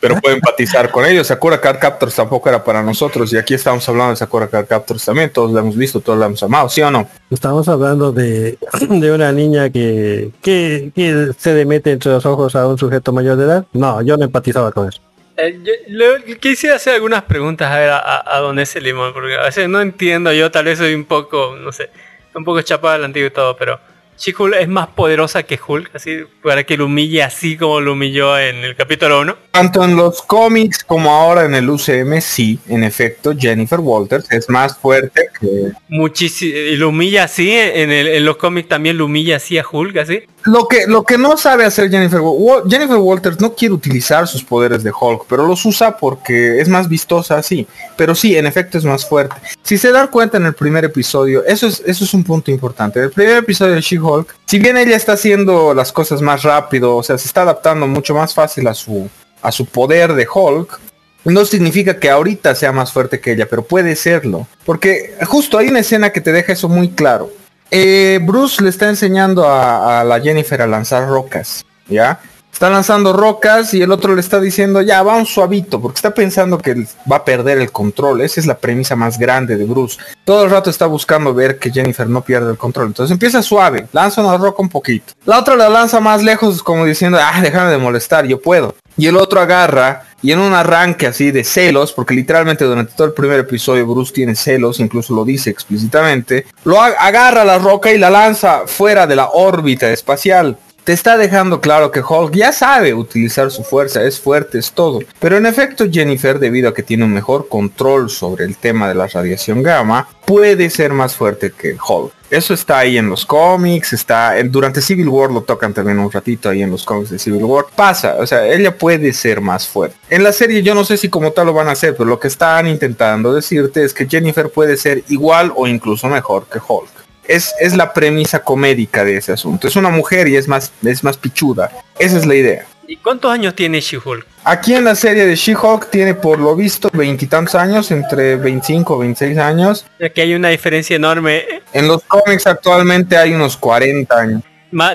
pero 0.00 0.16
puedo 0.20 0.34
empatizar 0.34 0.90
con 0.90 1.04
ellos. 1.06 1.26
Sakura 1.26 1.60
Card 1.60 1.78
Captors 1.78 2.14
tampoco 2.14 2.48
era 2.48 2.62
para 2.64 2.82
nosotros. 2.82 3.32
Y 3.32 3.38
aquí 3.38 3.54
estamos 3.54 3.88
hablando 3.88 4.10
de 4.10 4.16
Sakura 4.16 4.48
Card 4.48 4.66
Captors 4.66 5.04
también. 5.04 5.30
Todos 5.32 5.52
la 5.52 5.60
hemos 5.60 5.76
visto, 5.76 6.00
todos 6.00 6.18
la 6.18 6.26
hemos 6.26 6.42
amado, 6.42 6.68
¿sí 6.68 6.82
o 6.82 6.90
no? 6.90 7.08
Estamos 7.30 7.68
hablando 7.68 8.12
de, 8.12 8.58
de 8.90 9.12
una 9.12 9.32
niña 9.32 9.70
que, 9.70 10.30
que, 10.42 10.90
que 10.94 11.30
se 11.38 11.54
le 11.54 11.64
mete 11.64 11.92
entre 11.92 12.12
los 12.12 12.26
ojos 12.26 12.54
a 12.56 12.66
un 12.66 12.76
sujeto 12.78 13.12
mayor 13.12 13.36
de 13.36 13.44
edad. 13.44 13.66
No, 13.72 14.02
yo 14.02 14.16
no 14.16 14.24
empatizaba 14.24 14.72
con 14.72 14.88
eso. 14.88 15.00
Eh, 15.38 15.58
yo, 15.62 15.72
le- 15.88 16.38
quisiera 16.38 16.76
hacer 16.76 16.94
algunas 16.94 17.22
preguntas 17.24 17.70
a, 17.70 17.76
ver, 17.78 17.90
a, 17.90 17.98
a- 17.98 18.36
a 18.36 18.40
don 18.40 18.58
ese 18.58 18.80
limón, 18.80 19.12
porque 19.12 19.34
a 19.36 19.42
veces 19.42 19.68
no 19.68 19.80
entiendo, 19.80 20.32
yo 20.32 20.50
tal 20.50 20.64
vez 20.64 20.78
soy 20.78 20.94
un 20.94 21.04
poco, 21.04 21.54
no 21.60 21.72
sé, 21.72 21.90
un 22.34 22.42
poco 22.42 22.62
chapada 22.62 22.94
al 22.94 23.04
antiguo 23.04 23.28
y 23.28 23.32
todo, 23.32 23.54
pero 23.56 23.78
She-Hulk 24.18 24.54
es 24.60 24.68
más 24.68 24.88
poderosa 24.88 25.42
que 25.42 25.58
Hulk, 25.64 25.90
así, 25.94 26.20
para 26.42 26.64
que 26.64 26.76
lo 26.76 26.86
humille 26.86 27.22
así 27.22 27.56
como 27.56 27.80
lo 27.80 27.92
humilló 27.92 28.38
en 28.38 28.56
el 28.64 28.74
capítulo 28.76 29.20
1. 29.20 29.36
Tanto 29.50 29.84
en 29.84 29.96
los 29.96 30.22
cómics 30.22 30.82
como 30.84 31.10
ahora 31.10 31.44
en 31.44 31.54
el 31.54 31.68
UCM, 31.68 32.20
sí, 32.20 32.58
en 32.68 32.84
efecto, 32.84 33.32
Jennifer 33.38 33.80
Walters 33.80 34.30
es 34.30 34.48
más 34.48 34.76
fuerte 34.78 35.28
que... 35.40 35.72
Muchísimo, 35.88 36.56
y 36.56 36.76
lo 36.76 36.88
humilla 36.90 37.24
así, 37.24 37.50
en, 37.50 37.90
el- 37.90 38.08
en 38.08 38.24
los 38.24 38.36
cómics 38.36 38.68
también 38.68 38.98
lo 38.98 39.06
humilla 39.06 39.36
así 39.36 39.58
a 39.58 39.64
Hulk, 39.70 39.96
así. 39.98 40.22
Lo 40.46 40.68
que, 40.68 40.86
lo 40.86 41.02
que 41.02 41.18
no 41.18 41.36
sabe 41.36 41.64
hacer 41.64 41.90
Jennifer 41.90 42.20
Jennifer 42.68 42.96
Walters 42.96 43.40
no 43.40 43.54
quiere 43.54 43.74
utilizar 43.74 44.28
sus 44.28 44.44
poderes 44.44 44.84
de 44.84 44.92
Hulk, 44.98 45.24
pero 45.28 45.44
los 45.46 45.64
usa 45.66 45.96
porque 45.96 46.60
es 46.60 46.68
más 46.68 46.88
vistosa 46.88 47.36
así. 47.36 47.66
Pero 47.96 48.14
sí, 48.14 48.36
en 48.36 48.46
efecto 48.46 48.78
es 48.78 48.84
más 48.84 49.04
fuerte. 49.04 49.34
Si 49.62 49.76
se 49.76 49.90
dan 49.90 50.06
cuenta 50.06 50.36
en 50.36 50.46
el 50.46 50.54
primer 50.54 50.84
episodio, 50.84 51.44
eso 51.44 51.66
es, 51.66 51.82
eso 51.84 52.04
es 52.04 52.14
un 52.14 52.22
punto 52.22 52.52
importante. 52.52 53.00
En 53.00 53.06
el 53.06 53.10
primer 53.10 53.38
episodio 53.38 53.74
de 53.74 53.80
She-Hulk, 53.80 54.36
si 54.46 54.60
bien 54.60 54.76
ella 54.76 54.94
está 54.94 55.14
haciendo 55.14 55.74
las 55.74 55.92
cosas 55.92 56.22
más 56.22 56.44
rápido, 56.44 56.94
o 56.94 57.02
sea, 57.02 57.18
se 57.18 57.26
está 57.26 57.42
adaptando 57.42 57.88
mucho 57.88 58.14
más 58.14 58.32
fácil 58.32 58.68
a 58.68 58.74
su, 58.74 59.10
a 59.42 59.50
su 59.50 59.66
poder 59.66 60.14
de 60.14 60.28
Hulk, 60.32 60.78
no 61.24 61.44
significa 61.44 61.98
que 61.98 62.08
ahorita 62.08 62.54
sea 62.54 62.70
más 62.70 62.92
fuerte 62.92 63.18
que 63.18 63.32
ella, 63.32 63.48
pero 63.50 63.62
puede 63.62 63.96
serlo. 63.96 64.46
Porque 64.64 65.16
justo 65.26 65.58
hay 65.58 65.66
una 65.68 65.80
escena 65.80 66.10
que 66.10 66.20
te 66.20 66.30
deja 66.30 66.52
eso 66.52 66.68
muy 66.68 66.90
claro. 66.90 67.32
Eh, 67.70 68.20
Bruce 68.22 68.62
le 68.62 68.70
está 68.70 68.88
enseñando 68.88 69.48
a, 69.48 70.04
la 70.04 70.20
Jennifer 70.20 70.62
a 70.62 70.66
lanzar 70.66 71.08
rocas, 71.08 71.64
¿ya? 71.88 72.20
Está 72.52 72.70
lanzando 72.70 73.12
rocas 73.12 73.74
y 73.74 73.82
el 73.82 73.92
otro 73.92 74.14
le 74.14 74.20
está 74.22 74.40
diciendo, 74.40 74.80
ya, 74.80 75.02
vamos 75.02 75.28
suavito, 75.28 75.78
porque 75.78 75.96
está 75.96 76.14
pensando 76.14 76.56
que 76.56 76.86
va 77.10 77.16
a 77.16 77.24
perder 77.24 77.58
el 77.58 77.70
control. 77.70 78.22
Esa 78.22 78.40
es 78.40 78.46
la 78.46 78.56
premisa 78.56 78.96
más 78.96 79.18
grande 79.18 79.58
de 79.58 79.64
Bruce. 79.66 79.98
Todo 80.24 80.44
el 80.44 80.50
rato 80.50 80.70
está 80.70 80.86
buscando 80.86 81.34
ver 81.34 81.58
que 81.58 81.70
Jennifer 81.70 82.08
no 82.08 82.22
pierde 82.22 82.50
el 82.50 82.56
control. 82.56 82.86
Entonces 82.86 83.12
empieza 83.12 83.42
suave, 83.42 83.88
lanza 83.92 84.22
una 84.22 84.38
roca 84.38 84.62
un 84.62 84.70
poquito. 84.70 85.12
La 85.26 85.38
otra 85.38 85.54
la 85.54 85.68
lanza 85.68 86.00
más 86.00 86.22
lejos 86.22 86.62
como 86.62 86.86
diciendo, 86.86 87.18
ah, 87.20 87.40
déjame 87.42 87.72
de 87.72 87.78
molestar, 87.78 88.26
yo 88.26 88.40
puedo. 88.40 88.74
Y 88.96 89.06
el 89.06 89.16
otro 89.16 89.40
agarra 89.40 90.04
y 90.22 90.32
en 90.32 90.38
un 90.38 90.54
arranque 90.54 91.06
así 91.06 91.30
de 91.30 91.44
celos, 91.44 91.92
porque 91.92 92.14
literalmente 92.14 92.64
durante 92.64 92.94
todo 92.94 93.06
el 93.08 93.12
primer 93.12 93.40
episodio 93.40 93.86
Bruce 93.86 94.12
tiene 94.12 94.34
celos, 94.34 94.80
incluso 94.80 95.14
lo 95.14 95.24
dice 95.24 95.50
explícitamente, 95.50 96.46
lo 96.64 96.76
ag- 96.78 96.96
agarra 96.98 97.44
la 97.44 97.58
roca 97.58 97.92
y 97.92 97.98
la 97.98 98.08
lanza 98.10 98.62
fuera 98.66 99.06
de 99.06 99.16
la 99.16 99.28
órbita 99.32 99.90
espacial. 99.90 100.56
Te 100.86 100.92
está 100.92 101.16
dejando 101.16 101.60
claro 101.60 101.90
que 101.90 102.00
Hulk 102.00 102.32
ya 102.32 102.52
sabe 102.52 102.94
utilizar 102.94 103.50
su 103.50 103.64
fuerza, 103.64 104.04
es 104.04 104.20
fuerte, 104.20 104.58
es 104.58 104.70
todo. 104.70 105.00
Pero 105.18 105.36
en 105.36 105.44
efecto 105.44 105.86
Jennifer, 105.90 106.38
debido 106.38 106.68
a 106.68 106.74
que 106.74 106.84
tiene 106.84 107.02
un 107.02 107.12
mejor 107.12 107.48
control 107.48 108.08
sobre 108.08 108.44
el 108.44 108.56
tema 108.56 108.86
de 108.88 108.94
la 108.94 109.08
radiación 109.08 109.64
gamma, 109.64 110.08
puede 110.24 110.70
ser 110.70 110.92
más 110.92 111.16
fuerte 111.16 111.50
que 111.50 111.76
Hulk. 111.76 112.12
Eso 112.30 112.54
está 112.54 112.78
ahí 112.78 112.98
en 112.98 113.08
los 113.08 113.26
cómics, 113.26 113.94
está 113.94 114.38
en- 114.38 114.52
durante 114.52 114.80
Civil 114.80 115.08
War 115.08 115.32
lo 115.32 115.42
tocan 115.42 115.74
también 115.74 115.98
un 115.98 116.10
ratito 116.10 116.48
ahí 116.48 116.62
en 116.62 116.70
los 116.70 116.84
cómics 116.84 117.10
de 117.10 117.18
Civil 117.18 117.42
War. 117.42 117.64
Pasa, 117.74 118.14
o 118.20 118.26
sea, 118.26 118.46
ella 118.46 118.78
puede 118.78 119.12
ser 119.12 119.40
más 119.40 119.66
fuerte. 119.66 119.96
En 120.08 120.22
la 120.22 120.30
serie 120.32 120.62
yo 120.62 120.76
no 120.76 120.84
sé 120.84 120.96
si 120.98 121.08
como 121.08 121.32
tal 121.32 121.46
lo 121.46 121.52
van 121.52 121.66
a 121.66 121.72
hacer, 121.72 121.96
pero 121.96 122.08
lo 122.08 122.20
que 122.20 122.28
están 122.28 122.68
intentando 122.68 123.34
decirte 123.34 123.82
es 123.84 123.92
que 123.92 124.06
Jennifer 124.08 124.50
puede 124.50 124.76
ser 124.76 125.02
igual 125.08 125.52
o 125.56 125.66
incluso 125.66 126.06
mejor 126.06 126.46
que 126.46 126.60
Hulk. 126.64 126.90
Es, 127.28 127.54
es 127.60 127.76
la 127.76 127.92
premisa 127.92 128.42
comédica 128.42 129.04
de 129.04 129.16
ese 129.16 129.32
asunto. 129.32 129.68
Es 129.68 129.76
una 129.76 129.90
mujer 129.90 130.28
y 130.28 130.36
es 130.36 130.48
más, 130.48 130.72
es 130.84 131.02
más 131.02 131.16
pichuda. 131.16 131.70
Esa 131.98 132.18
es 132.18 132.26
la 132.26 132.34
idea. 132.34 132.66
¿Y 132.88 132.96
cuántos 132.96 133.30
años 133.32 133.54
tiene 133.54 133.80
She-Hulk? 133.80 134.26
Aquí 134.44 134.74
en 134.74 134.84
la 134.84 134.94
serie 134.94 135.26
de 135.26 135.34
She-Hulk 135.34 135.90
tiene 135.90 136.14
por 136.14 136.38
lo 136.38 136.54
visto 136.54 136.88
veintitantos 136.92 137.54
años, 137.56 137.90
entre 137.90 138.36
25 138.36 138.94
o 138.94 138.98
26 138.98 139.38
años. 139.38 139.86
Aquí 140.00 140.20
hay 140.20 140.34
una 140.34 140.50
diferencia 140.50 140.94
enorme 140.94 141.38
eh, 141.38 141.62
En 141.72 141.88
los 141.88 142.02
cómics 142.04 142.46
actualmente 142.46 143.16
hay 143.16 143.34
unos 143.34 143.56
40 143.56 144.16
años. 144.16 144.42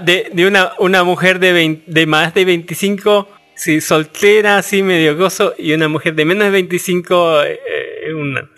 de, 0.03 0.29
de 0.31 0.47
una, 0.47 0.71
una 0.79 1.03
mujer 1.03 1.39
de, 1.39 1.51
20 1.51 1.91
de 1.91 2.05
más 2.05 2.33
de 2.33 2.45
25, 2.45 3.27
sí, 3.55 3.81
soltera, 3.81 4.57
así 4.57 4.83
medio 4.83 5.17
gozo, 5.17 5.53
y 5.57 5.73
una 5.73 5.89
mujer 5.89 6.15
de 6.15 6.23
menos 6.23 6.45
de 6.45 6.51
25, 6.51 7.43
eh, 7.43 7.59
eh, 8.07 8.13
una, 8.13 8.49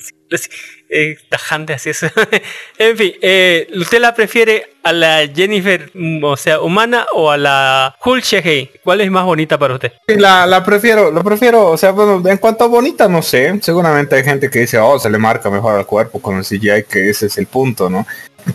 eh, 0.93 1.17
tajante 1.29 1.73
así 1.73 1.89
eso. 1.89 2.07
en 2.77 2.97
fin, 2.97 3.13
eh, 3.21 3.67
¿usted 3.75 3.99
la 3.99 4.13
prefiere 4.13 4.75
a 4.83 4.93
la 4.93 5.27
Jennifer, 5.27 5.89
mm, 5.93 6.23
o 6.23 6.37
sea, 6.37 6.61
humana 6.61 7.05
o 7.13 7.31
a 7.31 7.37
la 7.37 7.95
Hulk 8.03 8.23
Shehey? 8.23 8.71
¿Cuál 8.83 9.01
es 9.01 9.09
más 9.09 9.25
bonita 9.25 9.57
para 9.57 9.73
usted? 9.73 9.93
La, 10.07 10.45
la 10.45 10.63
prefiero, 10.63 11.09
lo 11.09 11.23
prefiero, 11.23 11.67
o 11.67 11.77
sea, 11.77 11.91
bueno, 11.91 12.21
en 12.29 12.37
cuanto 12.37 12.63
a 12.63 12.67
bonita, 12.67 13.07
no 13.07 13.21
sé. 13.21 13.59
Seguramente 13.61 14.15
hay 14.15 14.23
gente 14.23 14.49
que 14.49 14.59
dice, 14.59 14.77
oh, 14.77 14.99
se 14.99 15.09
le 15.09 15.17
marca 15.17 15.49
mejor 15.49 15.77
al 15.77 15.85
cuerpo 15.85 16.21
con 16.21 16.37
el 16.37 16.43
CGI, 16.43 16.83
que 16.89 17.09
ese 17.09 17.25
es 17.25 17.37
el 17.37 17.47
punto, 17.47 17.89
¿no? 17.89 18.05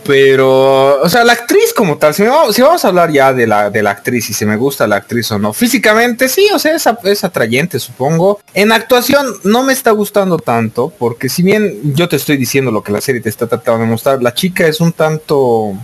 Pero, 0.04 1.00
o 1.02 1.08
sea, 1.08 1.24
la 1.24 1.32
actriz 1.32 1.72
como 1.74 1.96
tal, 1.98 2.14
si 2.14 2.22
vamos, 2.22 2.54
si 2.54 2.62
vamos 2.62 2.84
a 2.84 2.88
hablar 2.88 3.10
ya 3.10 3.32
de 3.32 3.46
la, 3.46 3.70
de 3.70 3.82
la 3.82 3.90
actriz 3.90 4.28
y 4.30 4.34
si 4.34 4.44
me 4.44 4.56
gusta 4.56 4.86
la 4.86 4.96
actriz 4.96 5.30
o 5.32 5.38
no, 5.38 5.52
físicamente 5.52 6.28
sí, 6.28 6.48
o 6.54 6.58
sea, 6.58 6.74
es, 6.74 6.84
es 7.04 7.24
atrayente, 7.24 7.78
supongo. 7.78 8.40
En 8.54 8.72
actuación 8.72 9.26
no 9.44 9.62
me 9.62 9.72
está 9.72 9.90
gustando 9.92 10.38
tanto, 10.38 10.92
porque 10.98 11.28
si 11.28 11.42
bien 11.42 11.94
yo 11.94 12.08
te 12.08 12.16
estoy 12.16 12.36
diciendo 12.36 12.70
lo 12.70 12.82
que 12.82 12.92
la 12.92 13.00
serie 13.00 13.20
te 13.20 13.28
está 13.28 13.46
tratando 13.46 13.80
de 13.80 13.86
mostrar, 13.90 14.22
la 14.22 14.34
chica 14.34 14.66
es 14.66 14.80
un 14.80 14.92
tanto 14.92 15.74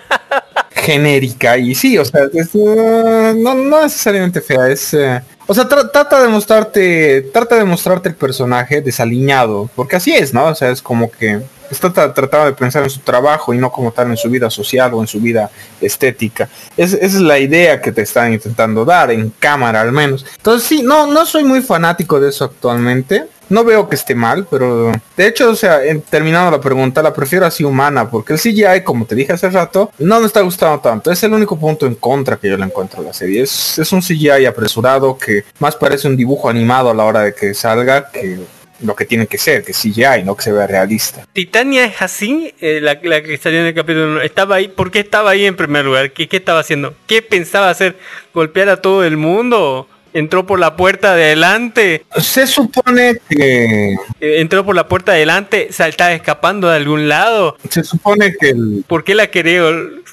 genérica 0.72 1.58
y 1.58 1.74
sí, 1.74 1.98
o 1.98 2.04
sea, 2.04 2.22
es, 2.32 2.48
eh, 2.54 3.34
no, 3.36 3.54
no 3.54 3.82
necesariamente 3.82 4.40
fea, 4.40 4.68
es... 4.68 4.94
eh, 4.94 5.20
o 5.46 5.54
sea, 5.54 5.68
tra- 5.68 5.90
trata 5.92 6.22
de 6.22 6.28
mostrarte, 6.28 7.22
trata 7.32 7.56
de 7.56 7.64
mostrarte 7.64 8.08
el 8.08 8.14
personaje 8.14 8.80
desaliñado, 8.80 9.68
porque 9.74 9.96
así 9.96 10.12
es, 10.12 10.32
¿no? 10.32 10.44
O 10.46 10.54
sea, 10.54 10.70
es 10.70 10.80
como 10.80 11.10
que 11.10 11.40
está 11.70 11.92
tra- 11.92 12.12
tratando 12.14 12.46
de 12.46 12.52
pensar 12.52 12.82
en 12.82 12.90
su 12.90 13.00
trabajo 13.00 13.52
y 13.54 13.58
no 13.58 13.70
como 13.70 13.92
tal 13.92 14.10
en 14.10 14.16
su 14.16 14.28
vida 14.28 14.50
social 14.50 14.92
o 14.94 15.00
en 15.00 15.06
su 15.06 15.20
vida 15.20 15.50
estética. 15.80 16.48
Es, 16.76 16.92
esa 16.92 17.04
es 17.04 17.14
la 17.20 17.38
idea 17.38 17.80
que 17.80 17.92
te 17.92 18.02
están 18.02 18.32
intentando 18.32 18.84
dar, 18.84 19.10
en 19.10 19.30
cámara 19.38 19.80
al 19.80 19.92
menos. 19.92 20.24
Entonces 20.36 20.66
sí, 20.68 20.82
no, 20.82 21.06
no 21.06 21.26
soy 21.26 21.44
muy 21.44 21.62
fanático 21.62 22.20
de 22.20 22.28
eso 22.30 22.44
actualmente. 22.44 23.26
No 23.48 23.64
veo 23.64 23.88
que 23.88 23.96
esté 23.96 24.14
mal, 24.14 24.46
pero 24.48 24.92
de 25.16 25.26
hecho, 25.26 25.50
o 25.50 25.56
sea, 25.56 25.80
terminando 26.08 26.52
la 26.52 26.60
pregunta, 26.60 27.02
la 27.02 27.12
prefiero 27.12 27.44
así 27.44 27.64
humana, 27.64 28.08
porque 28.08 28.34
el 28.34 28.38
CGI, 28.38 28.84
como 28.84 29.06
te 29.06 29.16
dije 29.16 29.32
hace 29.32 29.50
rato, 29.50 29.90
no 29.98 30.20
me 30.20 30.26
está 30.26 30.40
gustando 30.40 30.78
tanto. 30.78 31.10
Es 31.10 31.20
el 31.24 31.32
único 31.32 31.58
punto 31.58 31.84
en 31.84 31.96
contra 31.96 32.36
que 32.36 32.48
yo 32.48 32.56
le 32.56 32.64
encuentro 32.64 33.00
a 33.00 33.02
la 33.06 33.12
serie. 33.12 33.42
Es, 33.42 33.76
es 33.80 33.92
un 33.92 34.02
CGI 34.02 34.46
apresurado 34.46 35.18
que 35.18 35.42
más 35.58 35.74
parece 35.74 36.06
un 36.06 36.16
dibujo 36.16 36.48
animado 36.48 36.90
a 36.90 36.94
la 36.94 37.02
hora 37.02 37.22
de 37.22 37.34
que 37.34 37.52
salga 37.52 38.08
que 38.12 38.38
lo 38.82 38.94
que 38.96 39.04
tiene 39.04 39.26
que 39.26 39.38
ser, 39.38 39.64
que 39.64 39.72
CGI, 39.72 40.22
no 40.24 40.36
que 40.36 40.42
se 40.44 40.52
vea 40.52 40.66
realista. 40.66 41.26
Titania 41.32 41.84
es 41.84 42.00
así, 42.02 42.54
eh, 42.60 42.80
la, 42.82 42.98
la 43.02 43.22
que 43.22 43.36
salió 43.38 43.60
en 43.60 43.66
el 43.66 43.74
capítulo 43.74 44.06
1. 44.12 44.22
Estaba 44.22 44.56
ahí, 44.56 44.68
¿por 44.68 44.90
qué 44.90 45.00
estaba 45.00 45.30
ahí 45.30 45.46
en 45.46 45.56
primer 45.56 45.84
lugar? 45.84 46.12
¿Qué, 46.12 46.28
qué 46.28 46.38
estaba 46.38 46.60
haciendo? 46.60 46.94
¿Qué 47.06 47.22
pensaba 47.22 47.70
hacer? 47.70 47.96
¿Golpear 48.34 48.68
a 48.68 48.76
todo 48.78 49.04
el 49.04 49.16
mundo? 49.16 49.86
¿Entró 50.12 50.44
por 50.44 50.58
la 50.58 50.74
puerta 50.74 51.14
de 51.14 51.22
adelante? 51.24 52.04
Se 52.18 52.46
supone 52.48 53.18
que 53.28 53.92
Eh, 54.20 54.40
¿Entró 54.40 54.64
por 54.64 54.74
la 54.74 54.88
puerta 54.88 55.12
de 55.12 55.18
adelante? 55.18 55.68
¿Se 55.70 55.88
estaba 55.88 56.12
escapando 56.12 56.68
de 56.68 56.76
algún 56.76 57.08
lado? 57.08 57.56
se 57.68 57.84
supone 57.84 58.34
que 58.40 58.48
el 58.50 58.84
¿Por 58.88 59.04
qué 59.04 59.14
la 59.14 59.28
quería? 59.28 59.62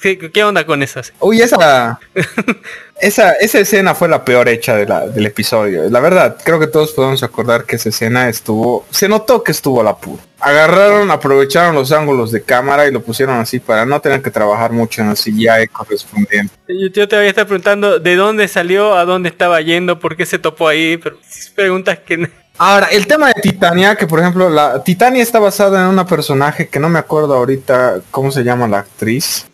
¿Qué, 0.01 0.17
qué 0.17 0.43
onda 0.43 0.65
con 0.65 0.83
esas? 0.83 1.13
Uy, 1.19 1.41
esa, 1.41 1.99
esa, 3.01 3.33
esa 3.33 3.59
escena 3.59 3.93
fue 3.95 4.07
la 4.09 4.23
peor 4.25 4.49
hecha 4.49 4.75
de 4.75 4.85
la- 4.85 5.07
del 5.07 5.25
episodio. 5.25 5.89
La 5.89 5.99
verdad, 5.99 6.37
creo 6.43 6.59
que 6.59 6.67
todos 6.67 6.91
podemos 6.93 7.21
acordar 7.23 7.65
que 7.65 7.75
esa 7.75 7.89
escena 7.89 8.29
estuvo, 8.29 8.85
se 8.89 9.07
notó 9.07 9.43
que 9.43 9.51
estuvo 9.51 9.81
a 9.81 9.83
la 9.83 9.97
pura. 9.97 10.21
Agarraron, 10.39 11.09
aprovecharon 11.11 11.73
los 11.75 11.91
ángulos 11.91 12.31
de 12.31 12.43
cámara 12.43 12.87
y 12.87 12.91
lo 12.91 13.01
pusieron 13.01 13.39
así 13.39 13.59
para 13.59 13.85
no 13.85 13.99
tener 14.01 14.21
que 14.21 14.29
trabajar 14.31 14.71
mucho 14.71 15.01
en 15.01 15.09
el 15.09 15.15
CGI 15.15 15.67
correspondiente. 15.71 16.53
Yo, 16.67 16.87
yo 16.93 17.07
te 17.07 17.15
voy 17.15 17.25
a 17.25 17.29
estar 17.29 17.45
preguntando 17.47 17.99
de 17.99 18.15
dónde 18.15 18.47
salió, 18.47 18.95
a 18.95 19.05
dónde 19.05 19.29
estaba 19.29 19.61
yendo, 19.61 19.99
por 19.99 20.15
qué 20.15 20.25
se 20.25 20.37
topó 20.39 20.67
ahí, 20.67 20.97
pero 20.97 21.17
preguntas 21.55 21.99
que... 21.99 22.29
Ahora, 22.59 22.87
el 22.87 23.05
tema 23.05 23.27
de 23.27 23.35
Titania, 23.41 23.95
que 23.95 24.07
por 24.07 24.19
ejemplo, 24.19 24.49
la 24.49 24.83
Titania 24.83 25.21
está 25.21 25.37
basada 25.39 25.81
en 25.83 25.87
una 25.89 26.05
personaje 26.07 26.67
que 26.67 26.79
no 26.79 26.89
me 26.89 26.97
acuerdo 26.99 27.35
ahorita 27.35 27.97
cómo 28.09 28.31
se 28.31 28.43
llama 28.43 28.67
la 28.67 28.79
actriz. 28.79 29.45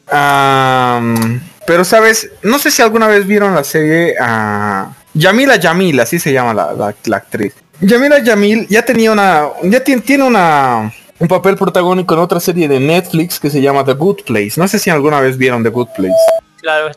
Pero 1.65 1.83
sabes, 1.85 2.29
no 2.41 2.59
sé 2.59 2.71
si 2.71 2.81
alguna 2.81 3.07
vez 3.07 3.25
vieron 3.25 3.53
la 3.55 3.63
serie 3.63 4.15
a 4.19 4.93
Yamila 5.13 5.55
Yamil, 5.57 5.99
así 5.99 6.19
se 6.19 6.31
llama 6.33 6.53
la, 6.53 6.93
la- 7.05 7.17
actriz. 7.17 7.53
Yamila 7.81 8.19
Yamil 8.19 8.67
ya 8.69 8.83
tenía 8.85 9.11
una, 9.11 9.47
ya 9.63 9.83
tien- 9.83 10.01
tiene 10.03 10.23
una 10.23 10.93
un 11.19 11.27
papel 11.27 11.55
protagónico 11.55 12.13
en 12.15 12.19
otra 12.19 12.39
serie 12.39 12.67
de 12.67 12.79
Netflix 12.79 13.39
que 13.39 13.49
se 13.49 13.61
llama 13.61 13.85
The 13.85 13.93
Good 13.93 14.23
Place. 14.25 14.53
No 14.57 14.67
sé 14.67 14.77
si 14.79 14.89
alguna 14.89 15.19
vez 15.21 15.37
vieron 15.37 15.63
The 15.63 15.69
Good 15.69 15.89
Place. 15.95 16.13
Claro, 16.61 16.89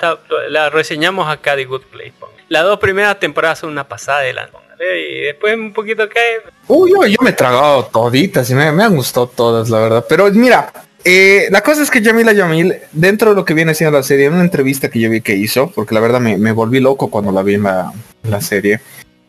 la 0.48 0.70
reseñamos 0.70 1.28
acá 1.28 1.54
de 1.56 1.64
Good 1.64 1.82
Place. 1.92 2.14
Las 2.48 2.62
dos 2.64 2.78
primeras 2.78 3.18
temporadas 3.18 3.58
son 3.60 3.70
una 3.70 3.86
pasada 3.88 4.20
de. 4.20 4.34
Después 4.78 5.54
un 5.56 5.72
poquito 5.72 6.08
cae... 6.08 6.52
Uy, 6.68 6.92
yo, 6.92 7.06
yo 7.06 7.16
me 7.22 7.30
he 7.30 7.32
tragado 7.32 7.84
toditas 7.86 8.50
y 8.50 8.54
me, 8.54 8.70
me 8.72 8.84
han 8.84 8.96
gustado 8.96 9.26
todas, 9.26 9.70
la 9.70 9.78
verdad. 9.78 10.06
Pero 10.08 10.30
mira, 10.32 10.72
eh, 11.04 11.46
la 11.50 11.62
cosa 11.62 11.82
es 11.82 11.90
que 11.90 12.02
Yamila 12.02 12.32
Yamil, 12.32 12.74
dentro 12.92 13.30
de 13.30 13.36
lo 13.36 13.44
que 13.44 13.54
viene 13.54 13.74
siendo 13.74 13.96
la 13.96 14.02
serie, 14.02 14.26
en 14.26 14.34
una 14.34 14.42
entrevista 14.42 14.90
que 14.90 14.98
yo 14.98 15.08
vi 15.08 15.20
que 15.20 15.36
hizo, 15.36 15.70
porque 15.70 15.94
la 15.94 16.00
verdad 16.00 16.20
me, 16.20 16.36
me 16.36 16.52
volví 16.52 16.80
loco 16.80 17.10
cuando 17.10 17.30
la 17.30 17.42
vi 17.42 17.54
en 17.54 17.62
la, 17.62 17.92
la 18.24 18.40
serie, 18.40 18.80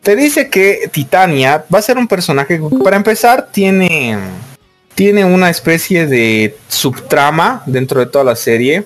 te 0.02 0.16
dice 0.16 0.48
que 0.48 0.88
Titania 0.92 1.64
va 1.72 1.78
a 1.78 1.82
ser 1.82 1.98
un 1.98 2.08
personaje 2.08 2.58
que, 2.58 2.76
para 2.82 2.96
empezar, 2.96 3.50
tiene, 3.52 4.18
tiene 4.94 5.24
una 5.24 5.50
especie 5.50 6.06
de 6.06 6.56
subtrama 6.68 7.62
dentro 7.66 8.00
de 8.00 8.06
toda 8.06 8.24
la 8.24 8.36
serie. 8.36 8.84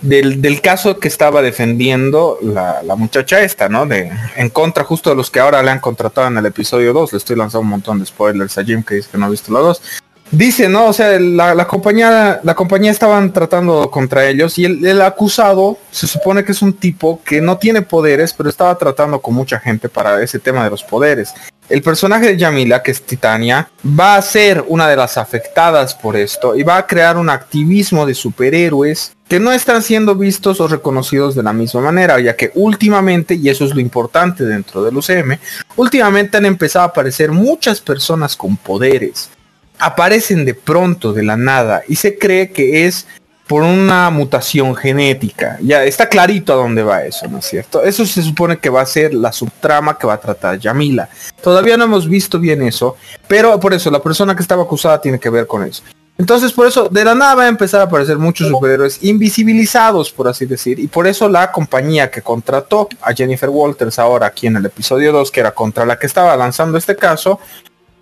Del, 0.00 0.40
del 0.40 0.60
caso 0.62 0.98
que 0.98 1.08
estaba 1.08 1.42
defendiendo 1.42 2.38
la, 2.40 2.82
la 2.82 2.96
muchacha 2.96 3.42
esta, 3.42 3.68
¿no? 3.68 3.84
De, 3.86 4.10
en 4.36 4.48
contra 4.48 4.84
justo 4.84 5.10
de 5.10 5.16
los 5.16 5.30
que 5.30 5.38
ahora 5.38 5.62
le 5.62 5.70
han 5.70 5.80
contratado 5.80 6.28
en 6.28 6.38
el 6.38 6.46
episodio 6.46 6.92
2. 6.92 7.12
Le 7.12 7.18
estoy 7.18 7.36
lanzando 7.36 7.60
un 7.60 7.68
montón 7.68 7.98
de 7.98 8.06
spoilers 8.06 8.56
a 8.56 8.64
Jim 8.64 8.82
que 8.82 8.96
dice 8.96 9.08
que 9.12 9.18
no 9.18 9.26
ha 9.26 9.28
visto 9.28 9.52
la 9.52 9.60
2. 9.60 9.82
Dice, 10.30 10.68
¿no? 10.68 10.86
O 10.86 10.92
sea, 10.92 11.18
la, 11.20 11.54
la 11.54 11.66
compañía, 11.68 12.40
la 12.42 12.54
compañía 12.54 12.90
estaban 12.90 13.32
tratando 13.32 13.90
contra 13.90 14.28
ellos 14.28 14.58
y 14.58 14.64
el, 14.64 14.84
el 14.84 15.00
acusado 15.00 15.78
se 15.90 16.06
supone 16.06 16.44
que 16.44 16.52
es 16.52 16.62
un 16.62 16.72
tipo 16.72 17.20
que 17.24 17.40
no 17.40 17.58
tiene 17.58 17.82
poderes, 17.82 18.32
pero 18.32 18.48
estaba 18.48 18.76
tratando 18.76 19.20
con 19.20 19.34
mucha 19.34 19.60
gente 19.60 19.88
para 19.88 20.20
ese 20.22 20.38
tema 20.38 20.64
de 20.64 20.70
los 20.70 20.82
poderes. 20.82 21.32
El 21.68 21.82
personaje 21.82 22.26
de 22.26 22.36
Yamila, 22.36 22.82
que 22.82 22.92
es 22.92 23.02
Titania, 23.02 23.68
va 23.84 24.16
a 24.16 24.22
ser 24.22 24.64
una 24.68 24.88
de 24.88 24.96
las 24.96 25.16
afectadas 25.18 25.94
por 25.94 26.16
esto 26.16 26.54
y 26.54 26.62
va 26.62 26.76
a 26.76 26.86
crear 26.86 27.16
un 27.16 27.28
activismo 27.28 28.06
de 28.06 28.14
superhéroes 28.14 29.16
que 29.28 29.40
no 29.40 29.52
están 29.52 29.82
siendo 29.82 30.14
vistos 30.14 30.60
o 30.60 30.68
reconocidos 30.68 31.34
de 31.34 31.42
la 31.42 31.52
misma 31.52 31.80
manera, 31.80 32.20
ya 32.20 32.36
que 32.36 32.52
últimamente, 32.54 33.34
y 33.34 33.48
eso 33.48 33.64
es 33.64 33.74
lo 33.74 33.80
importante 33.80 34.44
dentro 34.44 34.84
del 34.84 34.96
UCM, 34.96 35.38
últimamente 35.74 36.36
han 36.36 36.46
empezado 36.46 36.84
a 36.84 36.88
aparecer 36.88 37.32
muchas 37.32 37.80
personas 37.80 38.36
con 38.36 38.56
poderes. 38.56 39.30
Aparecen 39.78 40.44
de 40.44 40.54
pronto, 40.54 41.12
de 41.12 41.22
la 41.22 41.36
nada, 41.36 41.82
y 41.86 41.96
se 41.96 42.18
cree 42.18 42.50
que 42.50 42.86
es 42.86 43.06
por 43.46 43.62
una 43.62 44.10
mutación 44.10 44.74
genética. 44.74 45.58
Ya 45.62 45.84
está 45.84 46.08
clarito 46.08 46.52
a 46.52 46.56
dónde 46.56 46.82
va 46.82 47.04
eso, 47.04 47.28
¿no 47.28 47.38
es 47.38 47.46
cierto? 47.46 47.82
Eso 47.82 48.04
se 48.04 48.22
supone 48.22 48.58
que 48.58 48.70
va 48.70 48.80
a 48.80 48.86
ser 48.86 49.14
la 49.14 49.32
subtrama 49.32 49.96
que 49.96 50.06
va 50.06 50.14
a 50.14 50.20
tratar 50.20 50.58
Yamila. 50.58 51.08
Todavía 51.42 51.76
no 51.76 51.84
hemos 51.84 52.08
visto 52.08 52.40
bien 52.40 52.62
eso, 52.62 52.96
pero 53.28 53.58
por 53.60 53.72
eso 53.72 53.90
la 53.90 54.02
persona 54.02 54.34
que 54.34 54.42
estaba 54.42 54.64
acusada 54.64 55.00
tiene 55.00 55.20
que 55.20 55.30
ver 55.30 55.46
con 55.46 55.64
eso. 55.64 55.82
Entonces 56.18 56.50
por 56.52 56.66
eso 56.66 56.88
de 56.88 57.04
la 57.04 57.14
nada 57.14 57.34
va 57.34 57.42
a 57.44 57.48
empezar 57.48 57.82
a 57.82 57.84
aparecer 57.84 58.16
muchos 58.16 58.48
superhéroes 58.48 59.04
invisibilizados, 59.04 60.10
por 60.10 60.28
así 60.28 60.46
decir, 60.46 60.78
y 60.80 60.88
por 60.88 61.06
eso 61.06 61.28
la 61.28 61.52
compañía 61.52 62.10
que 62.10 62.22
contrató 62.22 62.88
a 63.02 63.12
Jennifer 63.12 63.50
Walters 63.50 63.98
ahora 63.98 64.26
aquí 64.26 64.46
en 64.46 64.56
el 64.56 64.64
episodio 64.64 65.12
2, 65.12 65.30
que 65.30 65.40
era 65.40 65.52
contra 65.52 65.84
la 65.84 65.98
que 65.98 66.06
estaba 66.06 66.34
lanzando 66.36 66.78
este 66.78 66.96
caso, 66.96 67.38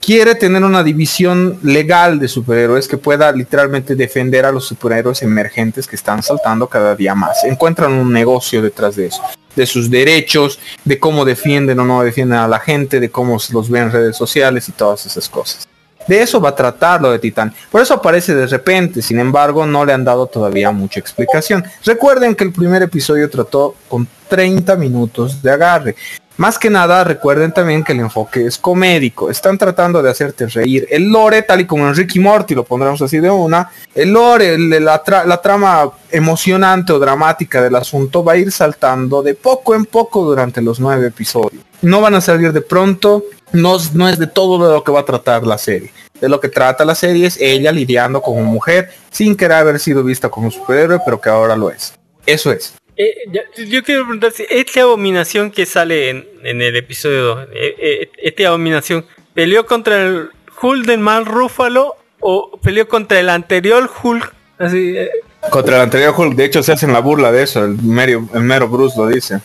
quiere 0.04 0.34
tener 0.34 0.62
una 0.62 0.82
división 0.82 1.58
legal 1.62 2.18
de 2.18 2.28
superhéroes 2.28 2.86
que 2.86 2.98
pueda 2.98 3.32
literalmente 3.32 3.94
defender 3.94 4.44
a 4.44 4.52
los 4.52 4.66
superhéroes 4.66 5.22
emergentes 5.22 5.86
que 5.86 5.96
están 5.96 6.22
saltando 6.22 6.66
cada 6.66 6.94
día 6.94 7.14
más. 7.14 7.42
Encuentran 7.44 7.92
un 7.92 8.12
negocio 8.12 8.60
detrás 8.60 8.96
de 8.96 9.06
eso, 9.06 9.22
de 9.56 9.64
sus 9.64 9.88
derechos, 9.88 10.58
de 10.84 10.98
cómo 10.98 11.24
defienden 11.24 11.80
o 11.80 11.86
no 11.86 12.02
defienden 12.02 12.38
a 12.38 12.48
la 12.48 12.60
gente, 12.60 13.00
de 13.00 13.10
cómo 13.10 13.38
los 13.50 13.70
ven 13.70 13.84
en 13.84 13.92
redes 13.92 14.16
sociales 14.16 14.68
y 14.68 14.72
todas 14.72 15.06
esas 15.06 15.26
cosas. 15.26 15.66
De 16.06 16.20
eso 16.20 16.38
va 16.38 16.50
a 16.50 16.54
tratar 16.54 17.00
lo 17.00 17.10
de 17.10 17.18
Titán. 17.18 17.54
Por 17.70 17.80
eso 17.80 17.94
aparece 17.94 18.34
de 18.34 18.46
repente, 18.46 19.00
sin 19.00 19.18
embargo, 19.18 19.64
no 19.64 19.86
le 19.86 19.94
han 19.94 20.04
dado 20.04 20.26
todavía 20.26 20.70
mucha 20.70 21.00
explicación. 21.00 21.64
Recuerden 21.82 22.34
que 22.34 22.44
el 22.44 22.52
primer 22.52 22.82
episodio 22.82 23.30
trató 23.30 23.74
con 23.88 24.06
30 24.28 24.76
minutos 24.76 25.40
de 25.40 25.50
agarre. 25.50 25.96
Más 26.36 26.58
que 26.58 26.68
nada, 26.68 27.04
recuerden 27.04 27.52
también 27.52 27.84
que 27.84 27.92
el 27.92 28.00
enfoque 28.00 28.46
es 28.46 28.58
comédico. 28.58 29.30
Están 29.30 29.56
tratando 29.56 30.02
de 30.02 30.10
hacerte 30.10 30.46
reír. 30.46 30.86
El 30.90 31.04
lore, 31.04 31.42
tal 31.42 31.60
y 31.60 31.66
como 31.66 31.86
en 31.86 31.94
Ricky 31.94 32.18
Morty, 32.18 32.56
lo 32.56 32.64
pondremos 32.64 33.00
así 33.02 33.20
de 33.20 33.30
una, 33.30 33.70
el 33.94 34.12
lore, 34.12 34.58
la, 34.58 35.04
tra- 35.04 35.24
la 35.24 35.40
trama 35.40 35.90
emocionante 36.10 36.92
o 36.92 36.98
dramática 36.98 37.62
del 37.62 37.76
asunto 37.76 38.24
va 38.24 38.32
a 38.32 38.36
ir 38.36 38.50
saltando 38.50 39.22
de 39.22 39.34
poco 39.34 39.76
en 39.76 39.84
poco 39.84 40.24
durante 40.24 40.60
los 40.60 40.80
nueve 40.80 41.06
episodios. 41.06 41.62
No 41.82 42.00
van 42.00 42.16
a 42.16 42.20
salir 42.20 42.52
de 42.52 42.62
pronto, 42.62 43.24
no, 43.52 43.76
no 43.92 44.08
es 44.08 44.18
de 44.18 44.26
todo 44.26 44.66
de 44.66 44.74
lo 44.74 44.82
que 44.82 44.90
va 44.90 45.00
a 45.00 45.04
tratar 45.04 45.46
la 45.46 45.58
serie. 45.58 45.92
De 46.20 46.28
lo 46.28 46.40
que 46.40 46.48
trata 46.48 46.84
la 46.84 46.94
serie 46.94 47.26
es 47.26 47.40
ella 47.40 47.70
lidiando 47.70 48.20
como 48.22 48.42
mujer 48.42 48.90
sin 49.10 49.36
querer 49.36 49.58
haber 49.58 49.78
sido 49.78 50.02
vista 50.02 50.28
como 50.28 50.50
superhéroe, 50.50 50.98
pero 51.04 51.20
que 51.20 51.28
ahora 51.28 51.54
lo 51.54 51.70
es. 51.70 51.94
Eso 52.26 52.50
es. 52.50 52.74
Eh, 52.96 53.12
ya- 53.32 53.42
yo 53.64 53.82
quiero 53.82 54.02
preguntar 54.04 54.30
si 54.32 54.46
esta 54.48 54.82
abominación 54.82 55.50
que 55.50 55.66
sale 55.66 56.10
en, 56.10 56.28
en 56.44 56.62
el 56.62 56.76
episodio 56.76 57.22
2, 57.24 57.48
eh, 57.52 57.74
eh, 57.78 58.10
esta 58.18 58.48
abominación, 58.48 59.04
¿peleó 59.34 59.66
contra 59.66 60.02
el 60.06 60.28
Hulk 60.62 60.86
del 60.86 61.00
mal 61.00 61.26
Rúfalo 61.26 61.96
o 62.20 62.56
peleó 62.62 62.86
contra 62.86 63.18
el 63.18 63.28
anterior 63.30 63.90
Hulk? 64.02 64.32
Así, 64.58 64.96
eh, 64.96 65.10
Contra 65.50 65.76
el 65.76 65.82
anterior 65.82 66.14
Hulk, 66.16 66.34
de 66.36 66.44
hecho 66.44 66.62
se 66.62 66.72
hacen 66.72 66.92
la 66.92 67.00
burla 67.00 67.30
de 67.32 67.42
eso, 67.42 67.64
el 67.64 67.76
mero, 67.82 68.28
el 68.32 68.42
mero 68.42 68.68
Bruce 68.68 68.96
lo 68.96 69.08
dice. 69.08 69.40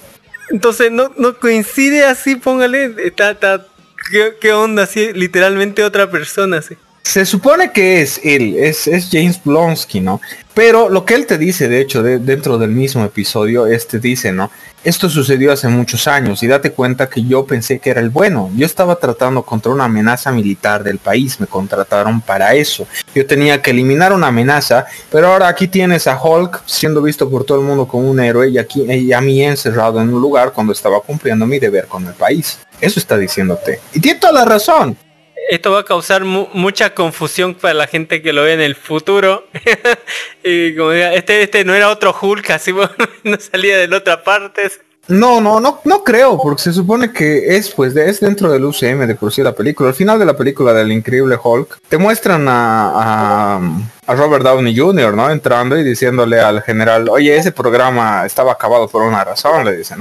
entonces 0.52 0.92
no, 0.92 1.12
no 1.18 1.38
coincide 1.40 2.06
así, 2.06 2.36
póngale, 2.36 2.94
está, 3.04 3.32
está, 3.32 3.66
¿qué, 4.12 4.34
qué 4.40 4.54
onda? 4.54 4.84
Así, 4.84 5.12
literalmente 5.14 5.84
otra 5.84 6.10
persona, 6.10 6.58
así. 6.60 6.76
Se 7.04 7.26
supone 7.26 7.72
que 7.72 8.02
es 8.02 8.20
él, 8.24 8.56
es, 8.58 8.86
es 8.88 9.10
James 9.12 9.42
Blonsky, 9.44 10.00
¿no? 10.00 10.22
Pero 10.54 10.90
lo 10.90 11.06
que 11.06 11.16
él 11.16 11.26
te 11.26 11.38
dice, 11.40 11.68
de 11.68 11.82
hecho, 11.82 12.04
de- 12.04 12.20
dentro 12.20 12.58
del 12.60 12.70
mismo 12.72 13.04
episodio, 13.04 13.66
este 13.66 14.00
dice, 14.00 14.32
¿no? 14.32 14.52
Esto 14.84 15.10
sucedió 15.10 15.52
hace 15.52 15.68
muchos 15.70 16.08
años 16.08 16.44
y 16.44 16.48
date 16.48 16.72
cuenta 16.72 17.10
que 17.10 17.24
yo 17.24 17.46
pensé 17.46 17.80
que 17.80 17.90
era 17.90 18.00
el 18.02 18.10
bueno. 18.12 18.52
Yo 18.56 18.66
estaba 18.66 18.96
tratando 18.98 19.42
contra 19.44 19.72
una 19.72 19.86
amenaza 19.86 20.32
militar 20.32 20.84
del 20.84 21.00
país, 21.00 21.40
me 21.40 21.48
contrataron 21.48 22.22
para 22.22 22.54
eso. 22.54 22.86
Yo 23.16 23.26
tenía 23.26 23.62
que 23.62 23.72
eliminar 23.72 24.14
una 24.14 24.28
amenaza, 24.28 24.86
pero 25.12 25.28
ahora 25.34 25.48
aquí 25.48 25.68
tienes 25.68 26.06
a 26.08 26.22
Hulk 26.22 26.62
siendo 26.66 27.02
visto 27.02 27.30
por 27.30 27.44
todo 27.44 27.60
el 27.60 27.66
mundo 27.66 27.88
como 27.88 28.10
un 28.10 28.20
héroe 28.20 28.50
y 28.50 28.58
aquí 28.58 28.84
y 28.84 29.12
a 29.14 29.22
mí 29.22 29.42
encerrado 29.44 30.00
en 30.02 30.14
un 30.14 30.22
lugar 30.22 30.52
cuando 30.54 30.74
estaba 30.74 31.02
cumpliendo 31.02 31.46
mi 31.48 31.58
deber 31.60 31.88
con 31.88 32.06
el 32.06 32.14
país. 32.14 32.60
Eso 32.80 33.00
está 33.00 33.18
diciéndote. 33.18 33.80
Y 33.94 34.00
tiene 34.00 34.20
toda 34.20 34.34
la 34.34 34.46
razón. 34.46 34.96
Esto 35.50 35.72
va 35.72 35.80
a 35.80 35.86
causar 35.86 36.24
mu- 36.24 36.48
mucha 36.54 36.94
confusión 36.94 37.56
para 37.56 37.74
la 37.74 37.88
gente 37.88 38.22
que 38.22 38.34
lo 38.34 38.44
ve 38.44 38.54
en 38.54 38.62
el 38.62 38.76
futuro. 38.76 39.46
y 40.44 40.76
como 40.76 40.92
diga, 40.92 41.14
este, 41.14 41.42
este 41.44 41.66
no 41.66 41.74
era 41.74 41.90
otro 41.90 42.16
Hulk, 42.20 42.50
así 42.52 42.72
no 43.24 43.38
salía 43.40 43.78
de 43.78 43.88
la 43.88 43.98
otra 43.98 44.24
parte. 44.24 44.70
No, 45.08 45.42
no, 45.42 45.60
no, 45.60 45.82
no 45.86 46.04
creo, 46.04 46.38
porque 46.40 46.62
se 46.62 46.72
supone 46.72 47.12
que 47.12 47.56
es, 47.58 47.72
pues, 47.72 47.96
de- 47.96 48.08
es 48.10 48.20
dentro 48.20 48.52
del 48.52 48.64
UCM 48.64 49.08
de 49.08 49.16
por 49.16 49.34
sí 49.34 49.42
la 49.42 49.54
película. 49.56 49.90
Al 49.90 49.96
final 49.96 50.20
de 50.20 50.26
la 50.26 50.38
película 50.38 50.72
del 50.72 50.92
increíble 50.92 51.36
Hulk, 51.44 51.80
te 51.90 51.98
muestran 51.98 52.48
a, 52.48 53.58
a, 54.06 54.14
Robert 54.16 54.44
Downey 54.44 54.78
Jr., 54.78 55.16
¿no? 55.16 55.32
Entrando 55.32 55.76
y 55.80 55.84
diciéndole 55.84 56.40
al 56.40 56.62
general, 56.62 57.10
oye, 57.10 57.36
ese 57.36 57.52
programa 57.52 58.24
estaba 58.28 58.52
acabado 58.52 58.88
por 58.88 59.02
una 59.02 59.24
razón, 59.24 59.66
le 59.66 59.78
dicen. 59.78 60.00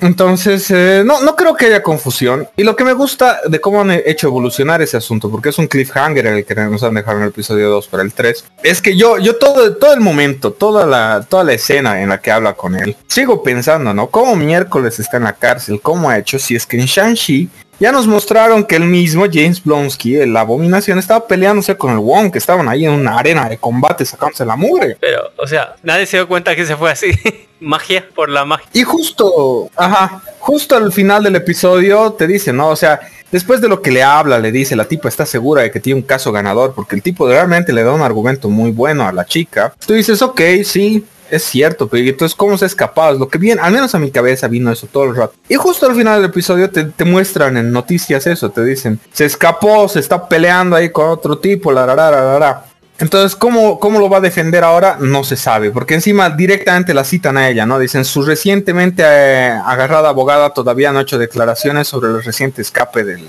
Entonces, 0.00 0.70
eh, 0.70 1.02
no, 1.04 1.20
no 1.22 1.36
creo 1.36 1.54
que 1.54 1.66
haya 1.66 1.82
confusión. 1.82 2.48
Y 2.56 2.64
lo 2.64 2.76
que 2.76 2.84
me 2.84 2.92
gusta 2.92 3.40
de 3.46 3.60
cómo 3.60 3.80
han 3.80 3.90
hecho 3.90 4.28
evolucionar 4.28 4.82
ese 4.82 4.96
asunto, 4.96 5.30
porque 5.30 5.50
es 5.50 5.58
un 5.58 5.66
cliffhanger 5.66 6.26
el 6.26 6.44
que 6.44 6.54
nos 6.54 6.82
han 6.82 6.94
dejado 6.94 7.18
en 7.18 7.24
el 7.24 7.28
episodio 7.30 7.70
2 7.70 7.88
para 7.88 8.02
el 8.02 8.12
3, 8.12 8.44
es 8.62 8.80
que 8.80 8.96
yo, 8.96 9.18
yo 9.18 9.36
todo, 9.36 9.76
todo 9.76 9.92
el 9.92 10.00
momento, 10.00 10.52
toda 10.52 10.86
la, 10.86 11.26
toda 11.28 11.44
la 11.44 11.52
escena 11.52 12.02
en 12.02 12.08
la 12.08 12.20
que 12.20 12.30
habla 12.30 12.54
con 12.54 12.76
él, 12.76 12.96
sigo 13.06 13.42
pensando, 13.42 13.92
¿no? 13.94 14.08
¿Cómo 14.08 14.36
miércoles 14.36 14.98
está 14.98 15.18
en 15.18 15.24
la 15.24 15.34
cárcel? 15.34 15.80
¿Cómo 15.82 16.10
ha 16.10 16.18
hecho? 16.18 16.38
Si 16.38 16.54
es 16.54 16.66
que 16.66 16.78
en 16.78 16.86
Shang-Chi 16.86 17.48
ya 17.80 17.90
nos 17.90 18.06
mostraron 18.06 18.62
que 18.64 18.76
el 18.76 18.84
mismo 18.84 19.24
James 19.32 19.62
Blonsky, 19.64 20.16
el- 20.16 20.32
la 20.32 20.40
abominación, 20.42 20.98
estaba 20.98 21.26
peleándose 21.26 21.76
con 21.76 21.90
el 21.92 21.98
Wong, 21.98 22.30
que 22.30 22.38
estaban 22.38 22.68
ahí 22.68 22.84
en 22.84 22.92
una 22.92 23.18
arena 23.18 23.48
de 23.48 23.58
combate 23.58 24.04
sacándose 24.04 24.44
la 24.44 24.54
mugre. 24.54 24.96
Pero, 25.00 25.32
o 25.38 25.46
sea, 25.46 25.74
nadie 25.82 26.06
se 26.06 26.18
dio 26.18 26.28
cuenta 26.28 26.54
que 26.54 26.64
se 26.66 26.76
fue 26.76 26.92
así. 26.92 27.08
magia 27.60 28.06
por 28.14 28.28
la 28.30 28.44
magia. 28.46 28.66
Y 28.72 28.84
justo, 28.84 29.68
ajá, 29.76 30.22
justo 30.38 30.76
al 30.76 30.92
final 30.92 31.22
del 31.24 31.36
episodio 31.36 32.12
te 32.12 32.26
dice, 32.26 32.52
¿no? 32.54 32.68
O 32.68 32.76
sea, 32.76 33.00
después 33.30 33.60
de 33.60 33.68
lo 33.68 33.82
que 33.82 33.90
le 33.90 34.02
habla, 34.02 34.38
le 34.38 34.50
dice, 34.50 34.74
la 34.76 34.86
tipa 34.86 35.08
está 35.08 35.26
segura 35.26 35.60
de 35.62 35.70
que 35.70 35.78
tiene 35.78 36.00
un 36.00 36.06
caso 36.06 36.32
ganador, 36.32 36.72
porque 36.74 36.96
el 36.96 37.02
tipo 37.02 37.28
realmente 37.28 37.72
le 37.74 37.82
da 37.82 37.92
un 37.92 38.00
argumento 38.00 38.48
muy 38.48 38.70
bueno 38.70 39.06
a 39.06 39.12
la 39.12 39.26
chica. 39.26 39.74
Tú 39.86 39.92
dices, 39.92 40.22
ok, 40.22 40.40
sí, 40.64 41.04
es 41.30 41.44
cierto, 41.44 41.88
pero 41.88 42.02
¿y 42.02 42.08
entonces 42.08 42.34
cómo 42.36 42.56
se 42.58 42.64
ha 42.64 42.66
escapado? 42.66 43.14
Es 43.14 43.18
lo 43.18 43.28
que 43.28 43.38
viene, 43.38 43.60
al 43.60 43.72
menos 43.72 43.94
a 43.94 43.98
mi 43.98 44.10
cabeza 44.10 44.48
vino 44.48 44.70
eso 44.70 44.86
todo 44.86 45.04
el 45.04 45.16
rato. 45.16 45.34
Y 45.48 45.54
justo 45.54 45.86
al 45.86 45.94
final 45.94 46.20
del 46.20 46.30
episodio 46.30 46.70
te, 46.70 47.04
muestran 47.04 47.56
en 47.56 47.72
noticias 47.72 48.26
eso, 48.26 48.50
te 48.50 48.64
dicen, 48.64 48.98
se 49.12 49.24
escapó, 49.24 49.88
se 49.88 50.00
está 50.00 50.28
peleando 50.28 50.76
ahí 50.76 50.90
con 50.90 51.08
otro 51.08 51.38
tipo, 51.38 51.72
la, 51.72 51.86
la, 51.86 51.94
la, 51.94 52.10
la, 52.10 52.38
la. 52.38 52.64
Entonces, 52.98 53.34
¿cómo, 53.34 53.80
¿cómo 53.80 53.98
lo 53.98 54.10
va 54.10 54.18
a 54.18 54.20
defender 54.20 54.62
ahora? 54.62 54.98
No 55.00 55.24
se 55.24 55.36
sabe, 55.36 55.70
porque 55.70 55.94
encima 55.94 56.28
directamente 56.28 56.92
la 56.92 57.04
citan 57.04 57.38
a 57.38 57.48
ella, 57.48 57.64
¿no? 57.64 57.78
Dicen, 57.78 58.04
su 58.04 58.22
recientemente 58.22 59.02
eh, 59.06 59.48
agarrada 59.64 60.10
abogada 60.10 60.50
todavía 60.50 60.92
no 60.92 60.98
ha 60.98 61.02
hecho 61.02 61.16
declaraciones 61.16 61.88
sobre 61.88 62.10
el 62.10 62.22
reciente 62.22 62.60
escape 62.60 63.04
del, 63.04 63.26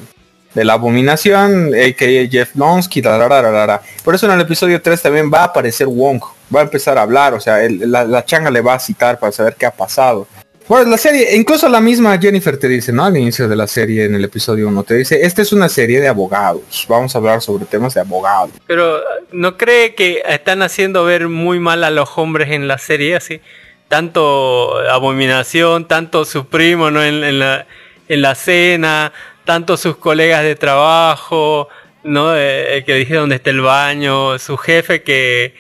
de 0.53 0.65
la 0.65 0.73
abominación, 0.73 1.73
a.k.a. 1.73 2.29
Jeff 2.29 2.55
Lonsky, 2.55 3.01
la, 3.01 3.17
la, 3.17 3.41
la, 3.41 3.65
la. 3.65 3.81
Por 4.03 4.13
eso 4.13 4.25
en 4.25 4.33
el 4.33 4.41
episodio 4.41 4.81
3 4.81 5.01
también 5.01 5.31
va 5.33 5.39
a 5.39 5.45
aparecer 5.45 5.87
Wong, 5.87 6.21
va 6.53 6.61
a 6.61 6.63
empezar 6.63 6.97
a 6.97 7.01
hablar, 7.03 7.33
o 7.33 7.39
sea, 7.39 7.63
él- 7.63 7.81
la, 7.91 8.25
changa 8.25 8.49
le 8.51 8.61
va 8.61 8.75
a 8.75 8.79
citar 8.79 9.19
para 9.19 9.31
saber 9.31 9.55
qué 9.57 9.65
ha 9.65 9.71
pasado. 9.71 10.27
Bueno, 10.67 10.89
la 10.91 10.97
serie, 10.97 11.35
incluso 11.35 11.67
la 11.67 11.81
misma 11.81 12.17
Jennifer 12.17 12.57
te 12.57 12.67
dice, 12.67 12.93
¿no? 12.93 13.03
Al 13.03 13.17
inicio 13.17 13.47
de 13.49 13.55
la 13.55 13.67
serie, 13.67 14.05
en 14.05 14.15
el 14.15 14.23
episodio 14.23 14.67
1, 14.69 14.83
te 14.83 14.93
dice, 14.95 15.19
esta 15.25 15.41
es 15.41 15.51
una 15.51 15.67
serie 15.67 15.99
de 15.99 16.07
abogados, 16.07 16.85
vamos 16.87 17.13
a 17.13 17.17
hablar 17.17 17.41
sobre 17.41 17.65
temas 17.65 17.93
de 17.93 18.01
abogados. 18.01 18.51
Pero, 18.67 19.01
¿no 19.31 19.57
cree 19.57 19.95
que 19.95 20.21
están 20.25 20.61
haciendo 20.61 21.03
ver 21.03 21.27
muy 21.27 21.59
mal 21.59 21.83
a 21.83 21.89
los 21.89 22.09
hombres 22.17 22.51
en 22.51 22.67
la 22.69 22.77
serie? 22.77 23.15
Así, 23.17 23.41
tanto 23.89 24.77
Abominación, 24.89 25.87
tanto 25.87 26.23
su 26.25 26.45
primo, 26.47 26.89
¿no? 26.91 27.03
En, 27.03 27.23
en 27.23 27.39
la, 27.39 27.65
en 28.07 28.21
la 28.21 28.35
cena, 28.35 29.11
tanto 29.43 29.75
sus 29.75 29.97
colegas 29.97 30.43
de 30.43 30.55
trabajo, 30.55 31.67
¿no? 32.03 32.35
Eh, 32.37 32.77
el 32.77 32.85
que 32.85 32.93
dije 32.95 33.15
dónde 33.15 33.35
está 33.35 33.49
el 33.49 33.59
baño, 33.61 34.39
su 34.39 34.55
jefe 34.57 35.03
que, 35.03 35.53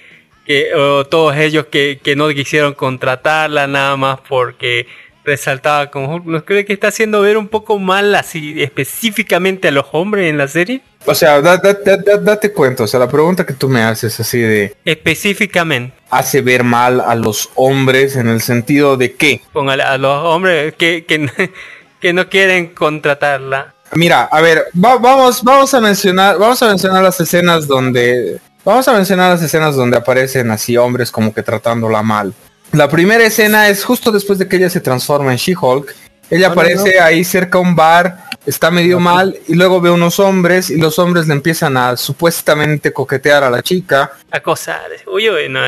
que 0.45 0.73
o 0.73 1.05
todos 1.05 1.35
ellos 1.37 1.65
que, 1.71 1.99
que 2.03 2.15
no 2.15 2.29
quisieron 2.29 2.73
contratarla 2.73 3.67
nada 3.67 3.95
más 3.97 4.19
porque 4.27 4.87
resaltaba 5.23 5.91
como 5.91 6.13
Hulk. 6.15 6.25
¿No 6.25 6.43
cree 6.45 6.65
que 6.65 6.73
está 6.73 6.87
haciendo 6.87 7.21
ver 7.21 7.37
un 7.37 7.47
poco 7.47 7.77
mal 7.77 8.15
así 8.15 8.61
específicamente 8.61 9.67
a 9.67 9.71
los 9.71 9.85
hombres 9.91 10.29
en 10.29 10.37
la 10.37 10.47
serie? 10.47 10.81
O 11.05 11.13
sea, 11.15 11.41
da- 11.41 11.57
da- 11.57 11.73
da- 11.73 11.97
da- 11.97 12.17
date 12.17 12.51
cuenta, 12.51 12.83
o 12.83 12.87
sea, 12.87 12.99
la 12.99 13.07
pregunta 13.09 13.45
que 13.45 13.53
tú 13.53 13.69
me 13.69 13.81
haces 13.81 14.19
así 14.19 14.39
de, 14.39 14.75
Específicamente. 14.85 15.93
hace 16.09 16.41
ver 16.41 16.63
mal 16.63 17.01
a 17.01 17.15
los 17.15 17.49
hombres 17.55 18.15
en 18.15 18.27
el 18.27 18.41
sentido 18.41 18.97
de 18.97 19.13
que, 19.13 19.41
Póngale 19.53 19.83
a 19.83 19.97
los 19.97 20.23
hombres 20.25 20.73
que, 20.75 21.05
que, 21.05 21.19
no- 21.19 21.31
que 22.01 22.13
no 22.13 22.29
quieren 22.29 22.67
contratarla. 22.73 23.73
mira, 23.93 24.23
a 24.23 24.41
ver, 24.41 24.65
va- 24.83 24.97
vamos, 24.97 25.43
vamos 25.43 25.73
a 25.73 25.81
mencionar, 25.81 26.37
vamos 26.39 26.61
a 26.63 26.67
mencionar 26.67 27.03
las 27.03 27.19
escenas 27.19 27.67
donde, 27.67 28.39
vamos 28.63 28.87
a 28.87 28.93
mencionar 28.93 29.31
las 29.31 29.41
escenas 29.41 29.75
donde 29.75 29.97
aparecen 29.97 30.51
así 30.51 30.77
hombres 30.77 31.11
como 31.11 31.33
que 31.33 31.43
tratándola 31.43 32.01
mal. 32.01 32.33
La 32.71 32.89
primera 32.89 33.23
escena 33.23 33.67
es 33.67 33.83
justo 33.83 34.11
después 34.11 34.39
de 34.39 34.47
que 34.47 34.55
ella 34.55 34.69
se 34.69 34.79
transforma 34.79 35.31
en 35.31 35.37
She-Hulk. 35.37 35.93
Ella 36.29 36.47
No, 36.47 36.55
no, 36.55 36.61
aparece 36.61 36.99
ahí 36.99 37.23
cerca 37.23 37.57
a 37.57 37.61
un 37.61 37.75
bar 37.75 38.31
está 38.45 38.71
medio 38.71 38.99
mal 38.99 39.37
y 39.47 39.55
luego 39.55 39.79
ve 39.81 39.91
unos 39.91 40.19
hombres 40.19 40.69
y 40.69 40.77
los 40.77 40.97
hombres 40.99 41.27
le 41.27 41.33
empiezan 41.33 41.77
a 41.77 41.95
supuestamente 41.95 42.91
coquetear 42.91 43.43
a 43.43 43.49
la 43.49 43.61
chica 43.61 44.13
Acosar. 44.31 44.89
Uy, 45.07 45.29
uy, 45.29 45.49
no, 45.49 45.59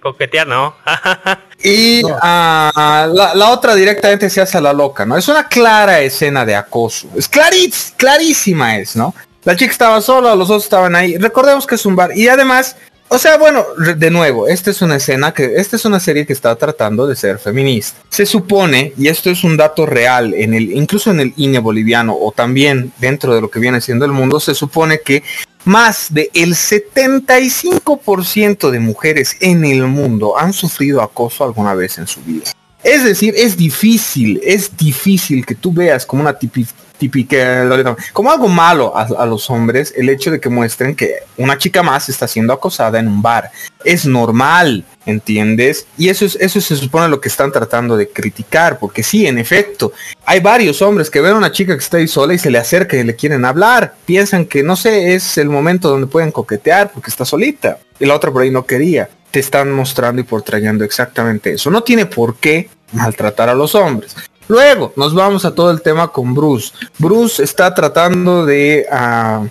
coquetear 0.00 0.46
no. 0.46 0.76
y 1.62 2.02
ah, 2.22 3.08
la, 3.12 3.34
la 3.34 3.50
otra 3.50 3.74
directamente 3.74 4.30
se 4.30 4.40
hace 4.40 4.58
a 4.58 4.60
la 4.60 4.72
loca, 4.72 5.04
¿no? 5.04 5.16
Es 5.16 5.28
una 5.28 5.48
clara 5.48 6.00
escena 6.00 6.44
de 6.46 6.54
acoso. 6.54 7.08
Es 7.16 7.28
clarís, 7.28 7.92
clarísima 7.96 8.78
es, 8.78 8.96
¿no? 8.96 9.14
La 9.44 9.56
chica 9.56 9.72
estaba 9.72 10.00
sola, 10.00 10.34
los 10.34 10.50
otros 10.50 10.64
estaban 10.64 10.94
ahí. 10.94 11.18
Recordemos 11.18 11.66
que 11.66 11.74
es 11.74 11.84
un 11.84 11.96
bar 11.96 12.16
y 12.16 12.28
además 12.28 12.76
o 13.14 13.18
sea, 13.18 13.36
bueno, 13.36 13.66
de 13.76 14.10
nuevo, 14.10 14.48
esta 14.48 14.70
es 14.70 14.80
una 14.80 14.96
escena 14.96 15.34
que, 15.34 15.56
esta 15.56 15.76
es 15.76 15.84
una 15.84 16.00
serie 16.00 16.24
que 16.24 16.32
está 16.32 16.56
tratando 16.56 17.06
de 17.06 17.14
ser 17.14 17.38
feminista. 17.38 18.00
Se 18.08 18.24
supone, 18.24 18.94
y 18.96 19.08
esto 19.08 19.28
es 19.28 19.44
un 19.44 19.58
dato 19.58 19.84
real, 19.84 20.32
en 20.32 20.54
el, 20.54 20.72
incluso 20.72 21.10
en 21.10 21.20
el 21.20 21.34
INE 21.36 21.58
boliviano 21.58 22.16
o 22.18 22.32
también 22.32 22.90
dentro 22.96 23.34
de 23.34 23.42
lo 23.42 23.50
que 23.50 23.60
viene 23.60 23.82
siendo 23.82 24.06
el 24.06 24.12
mundo, 24.12 24.40
se 24.40 24.54
supone 24.54 25.02
que 25.04 25.22
más 25.66 26.06
del 26.14 26.30
75% 26.30 28.70
de 28.70 28.80
mujeres 28.80 29.36
en 29.40 29.66
el 29.66 29.86
mundo 29.88 30.38
han 30.38 30.54
sufrido 30.54 31.02
acoso 31.02 31.44
alguna 31.44 31.74
vez 31.74 31.98
en 31.98 32.06
su 32.06 32.22
vida. 32.22 32.50
Es 32.82 33.04
decir, 33.04 33.34
es 33.36 33.56
difícil, 33.56 34.40
es 34.42 34.76
difícil 34.76 35.46
que 35.46 35.54
tú 35.54 35.72
veas 35.72 36.04
como 36.04 36.22
una 36.22 36.36
típica, 36.36 37.68
como 38.12 38.30
algo 38.30 38.48
malo 38.48 38.96
a, 38.96 39.02
a 39.02 39.26
los 39.26 39.48
hombres 39.50 39.92
el 39.96 40.08
hecho 40.08 40.30
de 40.30 40.40
que 40.40 40.48
muestren 40.48 40.94
que 40.94 41.14
una 41.36 41.58
chica 41.58 41.82
más 41.82 42.08
está 42.08 42.26
siendo 42.26 42.52
acosada 42.52 42.98
en 42.98 43.08
un 43.08 43.22
bar. 43.22 43.50
Es 43.84 44.04
normal, 44.06 44.84
¿entiendes? 45.06 45.86
Y 45.96 46.08
eso 46.08 46.24
es, 46.24 46.36
eso 46.36 46.60
se 46.60 46.76
supone 46.76 47.08
lo 47.08 47.20
que 47.20 47.28
están 47.28 47.52
tratando 47.52 47.96
de 47.96 48.08
criticar, 48.08 48.78
porque 48.78 49.02
sí, 49.02 49.26
en 49.26 49.38
efecto, 49.38 49.92
hay 50.24 50.40
varios 50.40 50.82
hombres 50.82 51.10
que 51.10 51.20
ven 51.20 51.34
a 51.34 51.38
una 51.38 51.52
chica 51.52 51.74
que 51.74 51.82
está 51.82 51.98
ahí 51.98 52.08
sola 52.08 52.34
y 52.34 52.38
se 52.38 52.50
le 52.50 52.58
acerca 52.58 52.96
y 52.96 53.04
le 53.04 53.16
quieren 53.16 53.44
hablar. 53.44 53.94
Piensan 54.06 54.44
que, 54.44 54.62
no 54.62 54.76
sé, 54.76 55.14
es 55.14 55.38
el 55.38 55.48
momento 55.48 55.88
donde 55.88 56.06
pueden 56.06 56.32
coquetear 56.32 56.92
porque 56.92 57.10
está 57.10 57.24
solita. 57.24 57.78
Y 57.98 58.06
la 58.06 58.14
otra 58.16 58.32
por 58.32 58.42
ahí 58.42 58.50
no 58.50 58.64
quería. 58.64 59.08
Te 59.32 59.40
están 59.40 59.72
mostrando 59.72 60.20
y 60.20 60.24
portrayendo 60.24 60.84
exactamente 60.84 61.54
eso. 61.54 61.70
No 61.70 61.82
tiene 61.82 62.06
por 62.06 62.36
qué 62.36 62.68
maltratar 62.92 63.48
a 63.48 63.54
los 63.54 63.74
hombres. 63.74 64.14
Luego 64.48 64.92
nos 64.96 65.14
vamos 65.14 65.44
a 65.44 65.54
todo 65.54 65.70
el 65.70 65.80
tema 65.82 66.08
con 66.08 66.34
Bruce. 66.34 66.72
Bruce 66.98 67.42
está 67.42 67.74
tratando 67.74 68.44
de 68.44 68.86
ah, 68.92 69.44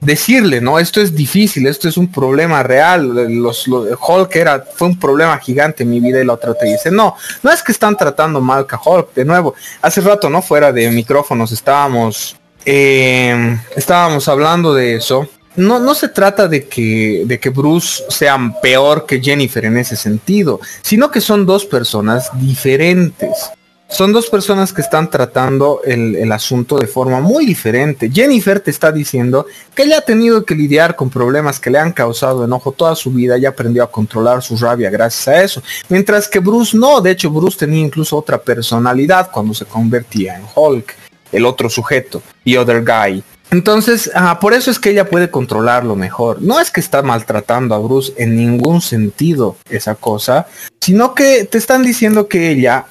decirle, 0.00 0.60
no, 0.60 0.78
esto 0.78 1.00
es 1.00 1.14
difícil, 1.14 1.66
esto 1.68 1.88
es 1.88 1.96
un 1.96 2.10
problema 2.10 2.62
real. 2.64 3.06
Los, 3.40 3.68
los- 3.68 3.88
Hulk 4.00 4.34
era, 4.34 4.64
fue 4.74 4.88
un 4.88 4.98
problema 4.98 5.38
gigante 5.38 5.84
en 5.84 5.90
mi 5.90 6.00
vida 6.00 6.20
y 6.20 6.24
la 6.24 6.32
otra 6.32 6.54
te 6.54 6.66
dice, 6.66 6.90
no, 6.90 7.14
no 7.42 7.50
es 7.52 7.62
que 7.62 7.70
están 7.72 7.96
tratando 7.96 8.40
mal 8.40 8.66
a 8.68 8.80
Hulk. 8.84 9.14
De 9.14 9.24
nuevo, 9.24 9.54
hace 9.82 10.00
rato, 10.00 10.28
no 10.28 10.42
fuera 10.42 10.72
de 10.72 10.90
micrófonos, 10.90 11.52
estábamos, 11.52 12.36
eh, 12.64 13.56
estábamos 13.76 14.26
hablando 14.28 14.74
de 14.74 14.96
eso. 14.96 15.28
No, 15.58 15.80
no 15.80 15.92
se 15.92 16.08
trata 16.08 16.46
de 16.46 16.68
que, 16.68 17.24
de 17.26 17.40
que 17.40 17.50
Bruce 17.50 18.04
sea 18.08 18.38
peor 18.62 19.06
que 19.06 19.20
Jennifer 19.20 19.64
en 19.64 19.76
ese 19.76 19.96
sentido, 19.96 20.60
sino 20.82 21.10
que 21.10 21.20
son 21.20 21.46
dos 21.46 21.64
personas 21.64 22.30
diferentes. 22.40 23.50
Son 23.88 24.12
dos 24.12 24.28
personas 24.28 24.72
que 24.72 24.82
están 24.82 25.10
tratando 25.10 25.80
el, 25.84 26.14
el 26.14 26.30
asunto 26.30 26.78
de 26.78 26.86
forma 26.86 27.20
muy 27.20 27.44
diferente. 27.44 28.08
Jennifer 28.08 28.60
te 28.60 28.70
está 28.70 28.92
diciendo 28.92 29.46
que 29.74 29.82
ella 29.82 29.98
ha 29.98 30.02
tenido 30.02 30.44
que 30.44 30.54
lidiar 30.54 30.94
con 30.94 31.10
problemas 31.10 31.58
que 31.58 31.70
le 31.70 31.80
han 31.80 31.92
causado 31.92 32.44
enojo 32.44 32.70
toda 32.70 32.94
su 32.94 33.10
vida 33.10 33.36
y 33.36 33.44
aprendió 33.44 33.82
a 33.82 33.90
controlar 33.90 34.42
su 34.42 34.56
rabia 34.58 34.90
gracias 34.90 35.26
a 35.26 35.42
eso. 35.42 35.62
Mientras 35.88 36.28
que 36.28 36.38
Bruce 36.38 36.76
no, 36.76 37.00
de 37.00 37.10
hecho 37.10 37.30
Bruce 37.30 37.58
tenía 37.58 37.80
incluso 37.80 38.16
otra 38.16 38.38
personalidad 38.38 39.28
cuando 39.32 39.52
se 39.54 39.64
convertía 39.64 40.36
en 40.36 40.44
Hulk, 40.54 40.94
el 41.32 41.44
otro 41.44 41.68
sujeto, 41.68 42.22
the 42.44 42.56
other 42.56 42.84
guy. 42.84 43.24
Entonces, 43.50 44.10
ah, 44.14 44.38
por 44.40 44.52
eso 44.52 44.70
es 44.70 44.78
que 44.78 44.90
ella 44.90 45.08
puede 45.08 45.30
controlarlo 45.30 45.96
mejor. 45.96 46.42
No 46.42 46.60
es 46.60 46.70
que 46.70 46.80
está 46.80 47.02
maltratando 47.02 47.74
a 47.74 47.78
Bruce 47.78 48.12
en 48.18 48.36
ningún 48.36 48.82
sentido 48.82 49.56
esa 49.70 49.94
cosa, 49.94 50.46
sino 50.80 51.14
que 51.14 51.44
te 51.44 51.56
están 51.56 51.82
diciendo 51.82 52.28
que 52.28 52.50
ella 52.50 52.86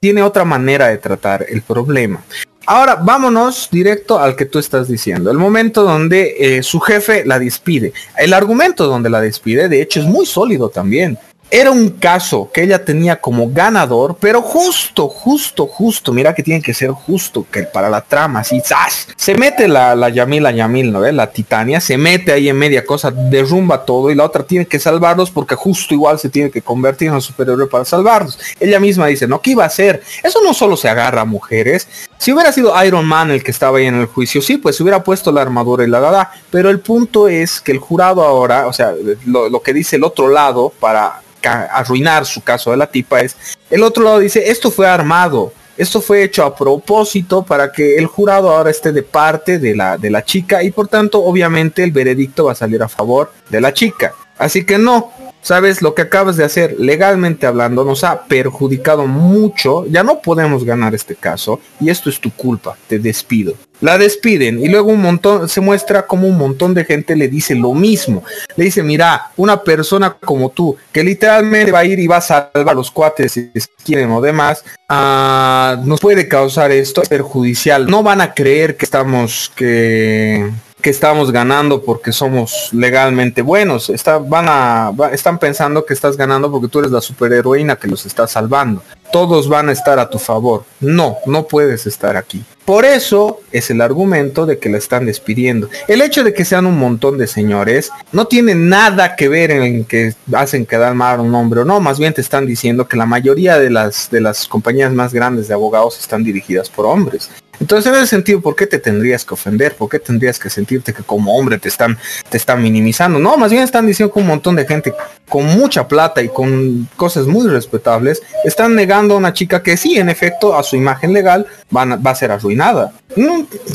tiene 0.00 0.22
otra 0.22 0.44
manera 0.44 0.88
de 0.88 0.98
tratar 0.98 1.46
el 1.48 1.62
problema. 1.62 2.22
Ahora 2.66 2.96
vámonos 2.96 3.68
directo 3.72 4.18
al 4.18 4.36
que 4.36 4.44
tú 4.44 4.58
estás 4.58 4.86
diciendo, 4.86 5.30
el 5.30 5.38
momento 5.38 5.82
donde 5.82 6.36
eh, 6.38 6.62
su 6.62 6.78
jefe 6.78 7.24
la 7.24 7.38
despide. 7.38 7.92
El 8.16 8.34
argumento 8.34 8.86
donde 8.86 9.08
la 9.10 9.20
despide, 9.20 9.68
de 9.68 9.80
hecho, 9.80 10.00
es 10.00 10.06
muy 10.06 10.26
sólido 10.26 10.68
también. 10.68 11.18
Era 11.50 11.70
un 11.70 11.90
caso 11.90 12.48
que 12.52 12.62
ella 12.62 12.84
tenía 12.84 13.20
como 13.20 13.50
ganador, 13.50 14.16
pero 14.20 14.40
justo, 14.40 15.08
justo, 15.08 15.66
justo, 15.66 16.12
mira 16.12 16.34
que 16.34 16.42
tiene 16.42 16.62
que 16.62 16.74
ser 16.74 16.90
justo 16.90 17.46
que 17.50 17.64
para 17.64 17.90
la 17.90 18.00
trama, 18.02 18.40
así, 18.40 18.60
¡zas! 18.64 19.08
Se 19.16 19.34
mete 19.34 19.66
la, 19.66 19.96
la 19.96 20.08
Yamil, 20.10 20.42
la 20.42 20.52
Yamil, 20.52 20.92
¿no 20.92 21.00
ves? 21.00 21.14
La 21.14 21.30
Titania, 21.30 21.80
se 21.80 21.98
mete 21.98 22.32
ahí 22.32 22.48
en 22.48 22.56
media 22.56 22.84
cosa, 22.84 23.10
derrumba 23.10 23.84
todo 23.84 24.10
y 24.10 24.14
la 24.14 24.24
otra 24.24 24.44
tiene 24.44 24.66
que 24.66 24.78
salvarlos 24.78 25.30
porque 25.30 25.54
justo 25.54 25.94
igual 25.94 26.18
se 26.18 26.28
tiene 26.28 26.50
que 26.50 26.62
convertir 26.62 27.08
en 27.08 27.14
un 27.14 27.22
superhéroe 27.22 27.66
para 27.66 27.84
salvarlos. 27.84 28.38
Ella 28.58 28.78
misma 28.78 29.06
dice, 29.06 29.26
no, 29.26 29.40
¿qué 29.40 29.50
iba 29.50 29.64
a 29.64 29.68
hacer? 29.68 30.02
Eso 30.22 30.40
no 30.42 30.54
solo 30.54 30.76
se 30.76 30.88
agarra 30.88 31.22
a 31.22 31.24
mujeres. 31.24 31.88
Si 32.18 32.32
hubiera 32.32 32.52
sido 32.52 32.72
Iron 32.84 33.06
Man 33.06 33.30
el 33.30 33.42
que 33.42 33.50
estaba 33.50 33.78
ahí 33.78 33.86
en 33.86 33.96
el 33.96 34.06
juicio, 34.06 34.42
sí, 34.42 34.58
pues 34.58 34.76
se 34.76 34.82
hubiera 34.82 35.02
puesto 35.02 35.32
la 35.32 35.42
armadura 35.42 35.84
y 35.84 35.88
la 35.88 36.00
dada. 36.00 36.32
Pero 36.50 36.70
el 36.70 36.80
punto 36.80 37.28
es 37.28 37.60
que 37.60 37.72
el 37.72 37.78
jurado 37.78 38.22
ahora, 38.22 38.66
o 38.66 38.72
sea, 38.72 38.92
lo, 39.26 39.62
que 39.62 39.72
dice 39.72 39.96
el 39.96 40.04
otro 40.04 40.28
lado 40.28 40.72
para 40.80 41.22
arruinar 41.48 42.26
su 42.26 42.42
caso 42.42 42.70
de 42.70 42.76
la 42.76 42.86
tipa 42.86 43.20
es, 43.20 43.36
el 43.70 43.82
otro 43.82 44.04
lado 44.04 44.18
dice, 44.18 44.50
esto 44.50 44.70
fue 44.70 44.88
armado. 44.88 45.52
Esto 45.76 46.02
fue 46.02 46.22
hecho 46.22 46.44
a 46.44 46.54
propósito 46.54 47.42
para 47.42 47.72
que 47.72 47.96
el 47.96 48.04
jurado 48.04 48.50
ahora 48.50 48.70
esté 48.70 48.92
de 48.92 49.02
parte 49.02 49.58
de 49.58 49.74
la, 49.74 49.96
de 49.96 50.10
la 50.10 50.22
chica 50.22 50.62
y 50.62 50.70
por 50.70 50.88
tanto 50.88 51.24
obviamente 51.24 51.82
el 51.82 51.90
veredicto 51.90 52.44
va 52.44 52.52
a 52.52 52.54
salir 52.54 52.82
a 52.82 52.88
favor 52.88 53.32
de 53.48 53.62
la 53.62 53.72
chica. 53.72 54.12
Así 54.36 54.64
que 54.66 54.76
no, 54.76 55.10
sabes, 55.42 55.80
lo 55.80 55.94
que 55.94 56.02
acabas 56.02 56.36
de 56.36 56.44
hacer 56.44 56.76
legalmente 56.78 57.46
hablando 57.46 57.84
nos 57.84 58.04
ha 58.04 58.24
perjudicado 58.24 59.06
mucho, 59.06 59.86
ya 59.86 60.02
no 60.02 60.20
podemos 60.20 60.64
ganar 60.64 60.94
este 60.94 61.14
caso 61.14 61.60
y 61.80 61.90
esto 61.90 62.10
es 62.10 62.20
tu 62.20 62.30
culpa, 62.30 62.76
te 62.86 62.98
despido. 62.98 63.54
La 63.80 63.98
despiden 63.98 64.62
y 64.62 64.68
luego 64.68 64.90
un 64.90 65.00
montón, 65.00 65.48
se 65.48 65.60
muestra 65.60 66.06
como 66.06 66.26
un 66.28 66.36
montón 66.36 66.74
de 66.74 66.84
gente 66.84 67.16
le 67.16 67.28
dice 67.28 67.54
lo 67.54 67.72
mismo. 67.72 68.22
Le 68.56 68.64
dice, 68.64 68.82
mira, 68.82 69.30
una 69.36 69.62
persona 69.62 70.12
como 70.12 70.50
tú, 70.50 70.76
que 70.92 71.02
literalmente 71.02 71.72
va 71.72 71.80
a 71.80 71.84
ir 71.84 71.98
y 71.98 72.06
va 72.06 72.18
a 72.18 72.20
salvar 72.20 72.68
a 72.68 72.74
los 72.74 72.90
cuates 72.90 73.32
si 73.32 73.50
quieren 73.84 74.10
o 74.10 74.20
demás, 74.20 74.64
ah, 74.88 75.80
nos 75.84 76.00
puede 76.00 76.28
causar 76.28 76.70
esto, 76.72 77.02
es 77.02 77.08
perjudicial. 77.08 77.86
No 77.86 78.02
van 78.02 78.20
a 78.20 78.34
creer 78.34 78.76
que 78.76 78.84
estamos, 78.84 79.50
que, 79.54 80.50
que 80.80 80.90
estamos 80.90 81.30
ganando 81.30 81.82
porque 81.82 82.12
somos 82.12 82.70
legalmente 82.72 83.42
buenos. 83.42 83.90
Está, 83.90 84.18
van 84.18 84.46
a, 84.48 84.92
están 85.12 85.38
pensando 85.38 85.84
que 85.84 85.94
estás 85.94 86.16
ganando 86.16 86.50
porque 86.50 86.68
tú 86.68 86.80
eres 86.80 86.90
la 86.90 87.00
superheroína 87.00 87.76
que 87.76 87.88
los 87.88 88.06
está 88.06 88.26
salvando. 88.26 88.82
Todos 89.12 89.48
van 89.48 89.68
a 89.68 89.72
estar 89.72 89.98
a 89.98 90.08
tu 90.08 90.18
favor. 90.18 90.64
No, 90.80 91.16
no 91.26 91.46
puedes 91.46 91.86
estar 91.86 92.16
aquí. 92.16 92.44
Por 92.64 92.84
eso 92.84 93.40
es 93.50 93.70
el 93.70 93.80
argumento 93.80 94.46
de 94.46 94.58
que 94.58 94.68
la 94.68 94.78
están 94.78 95.04
despidiendo. 95.04 95.68
El 95.88 96.02
hecho 96.02 96.22
de 96.22 96.32
que 96.32 96.44
sean 96.44 96.66
un 96.66 96.78
montón 96.78 97.18
de 97.18 97.26
señores 97.26 97.90
no 98.12 98.26
tiene 98.26 98.54
nada 98.54 99.16
que 99.16 99.28
ver 99.28 99.50
en 99.50 99.84
que 99.84 100.14
hacen 100.32 100.66
quedar 100.66 100.94
mal 100.94 101.20
un 101.20 101.34
hombre 101.34 101.60
o 101.60 101.64
no. 101.64 101.80
Más 101.80 101.98
bien 101.98 102.14
te 102.14 102.20
están 102.20 102.46
diciendo 102.46 102.86
que 102.86 102.96
la 102.96 103.06
mayoría 103.06 103.58
de 103.58 103.70
las, 103.70 104.10
de 104.10 104.20
las 104.20 104.46
compañías 104.46 104.92
más 104.92 105.12
grandes 105.12 105.48
de 105.48 105.54
abogados 105.54 105.98
están 105.98 106.22
dirigidas 106.22 106.68
por 106.68 106.86
hombres. 106.86 107.28
Entonces, 107.60 107.92
en 107.92 107.98
ese 107.98 108.06
sentido, 108.06 108.40
¿por 108.40 108.56
qué 108.56 108.66
te 108.66 108.78
tendrías 108.78 109.24
que 109.24 109.34
ofender? 109.34 109.74
¿Por 109.74 109.88
qué 109.90 109.98
tendrías 109.98 110.38
que 110.38 110.48
sentirte 110.48 110.94
que 110.94 111.02
como 111.02 111.36
hombre 111.36 111.58
te 111.58 111.68
están, 111.68 111.98
te 112.28 112.38
están 112.38 112.62
minimizando? 112.62 113.18
No, 113.18 113.36
más 113.36 113.50
bien 113.50 113.62
están 113.62 113.86
diciendo 113.86 114.12
que 114.12 114.20
un 114.20 114.26
montón 114.26 114.56
de 114.56 114.66
gente 114.66 114.94
con 115.30 115.46
mucha 115.46 115.88
plata 115.88 116.20
y 116.22 116.28
con 116.28 116.88
cosas 116.96 117.26
muy 117.26 117.48
respetables 117.48 118.22
están 118.44 118.74
negando 118.74 119.14
a 119.14 119.16
una 119.16 119.32
chica 119.32 119.62
que 119.62 119.78
sí, 119.78 119.96
en 119.98 120.10
efecto, 120.10 120.54
a 120.54 120.62
su 120.62 120.76
imagen 120.76 121.14
legal 121.14 121.46
va 121.74 122.10
a 122.10 122.14
ser 122.14 122.30
arruinada. 122.32 122.92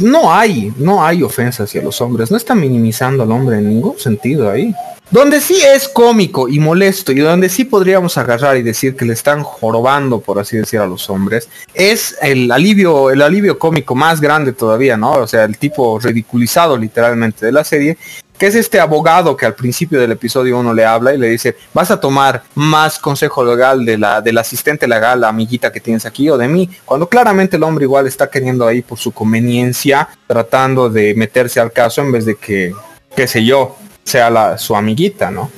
No, 0.02 0.34
hay, 0.34 0.74
no 0.78 1.04
hay 1.04 1.24
ofensa 1.24 1.64
hacia 1.64 1.82
los 1.82 2.00
hombres. 2.02 2.32
No 2.32 2.38
están 2.38 2.60
minimizando 2.60 3.24
al 3.24 3.32
hombre 3.32 3.58
en 3.58 3.70
ningún 3.70 3.98
sentido 4.00 4.50
ahí. 4.50 4.74
Donde 5.12 5.40
sí 5.40 5.62
es 5.62 5.88
cómico 5.88 6.50
y 6.50 6.60
molesto 6.60 7.12
y 7.12 7.20
donde 7.20 7.48
sí 7.48 7.64
podríamos 7.64 8.18
agarrar 8.18 8.58
y 8.58 8.64
decir 8.64 8.96
que 8.96 9.06
le 9.06 9.14
están 9.14 9.44
jorobando, 9.44 10.20
por 10.20 10.40
así 10.40 10.58
decir, 10.58 10.80
a 10.80 10.88
los 10.88 11.10
hombres, 11.12 11.48
es 11.76 12.18
el 12.22 12.52
alivio, 12.52 13.12
el 13.12 13.22
alivio 13.22 13.60
cómico 13.60 13.94
más 13.94 14.20
grande 14.20 14.52
todavía, 14.54 14.98
¿no? 14.98 15.12
O 15.12 15.28
sea, 15.28 15.44
el 15.44 15.58
tipo 15.60 16.00
ridiculizado 16.00 16.76
literalmente 16.76 17.46
de 17.46 17.52
la 17.52 17.64
serie, 17.64 17.98
que 18.38 18.48
es 18.48 18.56
este 18.56 18.80
abogado 18.80 19.38
que 19.38 19.46
al 19.46 19.56
principio 19.56 20.00
del 20.00 20.12
episodio 20.12 20.60
uno 20.60 20.74
le 20.74 20.86
habla 20.86 21.14
y 21.14 21.18
le 21.18 21.30
dice, 21.30 21.56
vas 21.74 21.92
a 21.92 22.00
tomar 22.00 22.44
más 22.56 23.00
consejo 23.00 23.44
legal 23.46 23.86
de 23.86 23.98
la, 23.98 24.22
del 24.22 24.38
asistente 24.38 24.88
legal, 24.88 25.22
la 25.22 25.30
amiguita 25.30 25.72
que 25.72 25.80
tienes 25.80 26.06
aquí 26.06 26.30
o 26.30 26.38
de 26.38 26.48
mí, 26.48 26.70
cuando 26.84 27.08
claramente 27.08 27.56
el 27.58 27.64
hombre 27.64 27.86
igual 27.86 28.08
está 28.08 28.30
queriendo 28.30 28.68
ahí 28.68 28.82
por 28.82 28.98
su 28.98 29.12
conveniencia, 29.12 30.10
tratando 30.28 30.90
de 30.90 31.14
meterse 31.16 31.60
al 31.60 31.72
caso 31.72 32.02
en 32.02 32.12
vez 32.12 32.26
de 32.26 32.36
que, 32.36 32.74
qué 33.16 33.28
sé 33.28 33.46
yo, 33.46 33.78
sea 34.04 34.30
la, 34.30 34.58
su 34.58 34.76
amiguita, 34.76 35.32
¿no? 35.32 35.50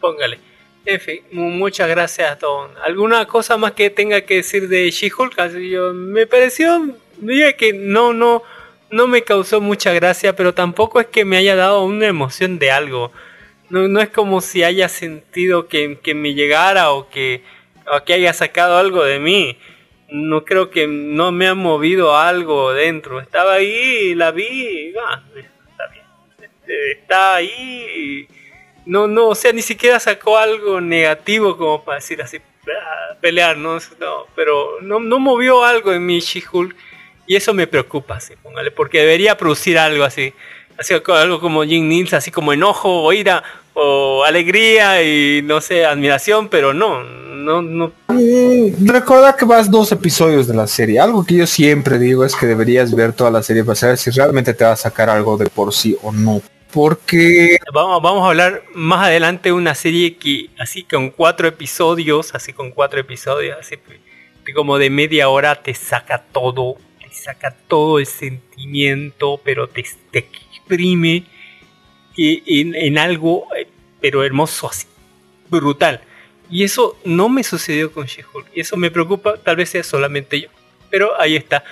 Póngale. 0.00 0.38
En 0.86 1.00
fin, 1.00 1.20
mu- 1.32 1.48
muchas 1.50 1.88
gracias, 1.88 2.38
Don. 2.40 2.70
¿Alguna 2.84 3.26
cosa 3.26 3.56
más 3.56 3.72
que 3.72 3.88
tenga 3.88 4.20
que 4.20 4.36
decir 4.36 4.68
de 4.68 4.90
She-Hulk? 4.90 5.34
Me 5.94 6.26
pareció, 6.26 6.90
diría 7.16 7.56
que 7.56 7.72
no, 7.72 8.12
no, 8.12 8.42
no 8.94 9.08
me 9.08 9.22
causó 9.22 9.60
mucha 9.60 9.92
gracia, 9.92 10.36
pero 10.36 10.54
tampoco 10.54 11.00
es 11.00 11.06
que 11.08 11.24
me 11.24 11.36
haya 11.36 11.56
dado 11.56 11.82
una 11.84 12.06
emoción 12.06 12.60
de 12.60 12.70
algo. 12.70 13.10
No, 13.68 13.88
no 13.88 14.00
es 14.00 14.08
como 14.08 14.40
si 14.40 14.62
haya 14.62 14.88
sentido 14.88 15.66
que, 15.66 15.98
que 16.00 16.14
me 16.14 16.34
llegara 16.34 16.92
o 16.92 17.10
que, 17.10 17.42
o 17.92 18.04
que 18.04 18.12
haya 18.14 18.32
sacado 18.32 18.78
algo 18.78 19.02
de 19.02 19.18
mí. 19.18 19.58
No 20.10 20.44
creo 20.44 20.70
que 20.70 20.86
no 20.86 21.32
me 21.32 21.48
ha 21.48 21.54
movido 21.54 22.16
algo 22.16 22.72
dentro. 22.72 23.20
Estaba 23.20 23.54
ahí, 23.54 24.14
la 24.14 24.30
vi, 24.30 24.92
está 24.92 25.86
bien. 25.92 26.06
Este, 26.40 26.92
Está 26.92 27.34
ahí. 27.34 28.28
No, 28.86 29.08
no, 29.08 29.26
o 29.30 29.34
sea, 29.34 29.52
ni 29.52 29.62
siquiera 29.62 29.98
sacó 29.98 30.38
algo 30.38 30.80
negativo 30.80 31.56
como 31.56 31.82
para 31.84 31.96
decir 31.96 32.22
así, 32.22 32.36
"Ah, 32.68 33.16
pelear, 33.20 33.56
no, 33.56 33.78
no, 33.98 34.26
pero 34.36 34.80
no, 34.82 35.00
no 35.00 35.18
movió 35.18 35.64
algo 35.64 35.92
en 35.92 36.06
mi 36.06 36.20
She-Hulk 36.20 36.76
y 37.26 37.36
eso 37.36 37.54
me 37.54 37.66
preocupa, 37.66 38.16
así, 38.16 38.34
póngale, 38.42 38.70
porque 38.70 39.00
debería 39.00 39.36
producir 39.36 39.78
algo 39.78 40.04
así, 40.04 40.32
así 40.78 40.94
algo 40.94 41.40
como 41.40 41.64
Jim 41.64 41.88
Nils, 41.88 42.12
así 42.14 42.30
como 42.30 42.52
enojo 42.52 43.02
o 43.02 43.12
ira 43.12 43.42
o 43.74 44.24
alegría 44.24 45.02
y 45.02 45.42
no 45.42 45.60
sé, 45.60 45.84
admiración, 45.84 46.48
pero 46.48 46.72
no, 46.72 47.02
no, 47.02 47.62
no, 47.62 47.92
Mm, 48.14 48.86
Recuerda 48.86 49.36
que 49.36 49.44
vas 49.44 49.70
dos 49.70 49.90
episodios 49.92 50.46
de 50.46 50.54
la 50.54 50.66
serie. 50.66 51.00
Algo 51.00 51.24
que 51.24 51.34
yo 51.34 51.46
siempre 51.46 51.98
digo 51.98 52.24
es 52.24 52.36
que 52.36 52.46
deberías 52.46 52.94
ver 52.94 53.12
toda 53.12 53.30
la 53.30 53.42
serie 53.42 53.64
para 53.64 53.74
saber 53.74 53.98
si 53.98 54.10
realmente 54.10 54.54
te 54.54 54.64
va 54.64 54.72
a 54.72 54.76
sacar 54.76 55.10
algo 55.10 55.36
de 55.36 55.46
por 55.46 55.72
sí 55.72 55.96
o 56.02 56.12
no. 56.12 56.40
Porque 56.72 57.58
Vamos, 57.72 58.02
vamos 58.02 58.24
a 58.24 58.28
hablar 58.28 58.62
más 58.74 59.06
adelante 59.06 59.48
de 59.50 59.52
una 59.52 59.74
serie 59.74 60.16
que 60.16 60.50
así 60.58 60.82
con 60.82 61.10
cuatro 61.10 61.46
episodios, 61.46 62.34
así 62.34 62.52
con 62.52 62.70
cuatro 62.72 63.00
episodios, 63.00 63.56
así 63.58 63.76
como 64.54 64.78
de 64.78 64.90
media 64.90 65.28
hora 65.28 65.54
te 65.56 65.72
saca 65.74 66.22
todo, 66.32 66.76
saca 67.14 67.54
todo 67.68 67.98
el 67.98 68.06
sentimiento, 68.06 69.40
pero 69.44 69.68
te, 69.68 69.84
te 70.10 70.18
exprime 70.18 71.24
en, 72.16 72.74
en 72.74 72.98
algo, 72.98 73.46
eh, 73.56 73.66
pero 74.00 74.24
hermoso 74.24 74.68
así, 74.68 74.86
brutal. 75.48 76.00
Y 76.50 76.62
eso 76.64 76.98
no 77.04 77.28
me 77.28 77.42
sucedió 77.42 77.90
con 77.92 78.06
She-Hulk, 78.06 78.48
y 78.54 78.60
eso 78.60 78.76
me 78.76 78.90
preocupa, 78.90 79.36
tal 79.38 79.56
vez 79.56 79.70
sea 79.70 79.82
solamente 79.82 80.40
yo, 80.42 80.48
pero 80.90 81.18
ahí 81.20 81.36
está. 81.36 81.64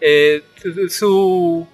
Eh, 0.00 0.42
su- 0.88 1.66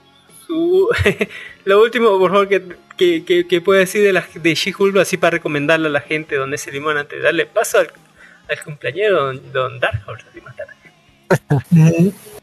su, 0.46 0.88
lo 1.64 1.82
último, 1.82 2.18
por 2.18 2.30
favor, 2.30 2.48
que, 2.48 2.62
que, 2.96 3.24
que, 3.24 3.46
que 3.46 3.60
pueda 3.60 3.80
decir 3.80 4.02
de, 4.02 4.12
la, 4.12 4.24
de 4.34 4.54
She-Hulk, 4.54 4.96
así 4.98 5.16
para 5.16 5.32
recomendarle 5.38 5.88
a 5.88 5.90
la 5.90 6.00
gente 6.00 6.36
donde 6.36 6.58
se 6.58 6.70
limón 6.70 6.96
antes 6.96 7.18
de 7.18 7.24
darle 7.24 7.46
paso 7.46 7.78
al, 7.78 7.90
al 8.48 8.62
cumpleañero 8.62 9.26
don, 9.26 9.52
don 9.52 9.80
Dark 9.80 10.02
Horse, 10.06 10.26
así 10.30 10.40
más 10.40 10.54
tarde. 10.56 12.12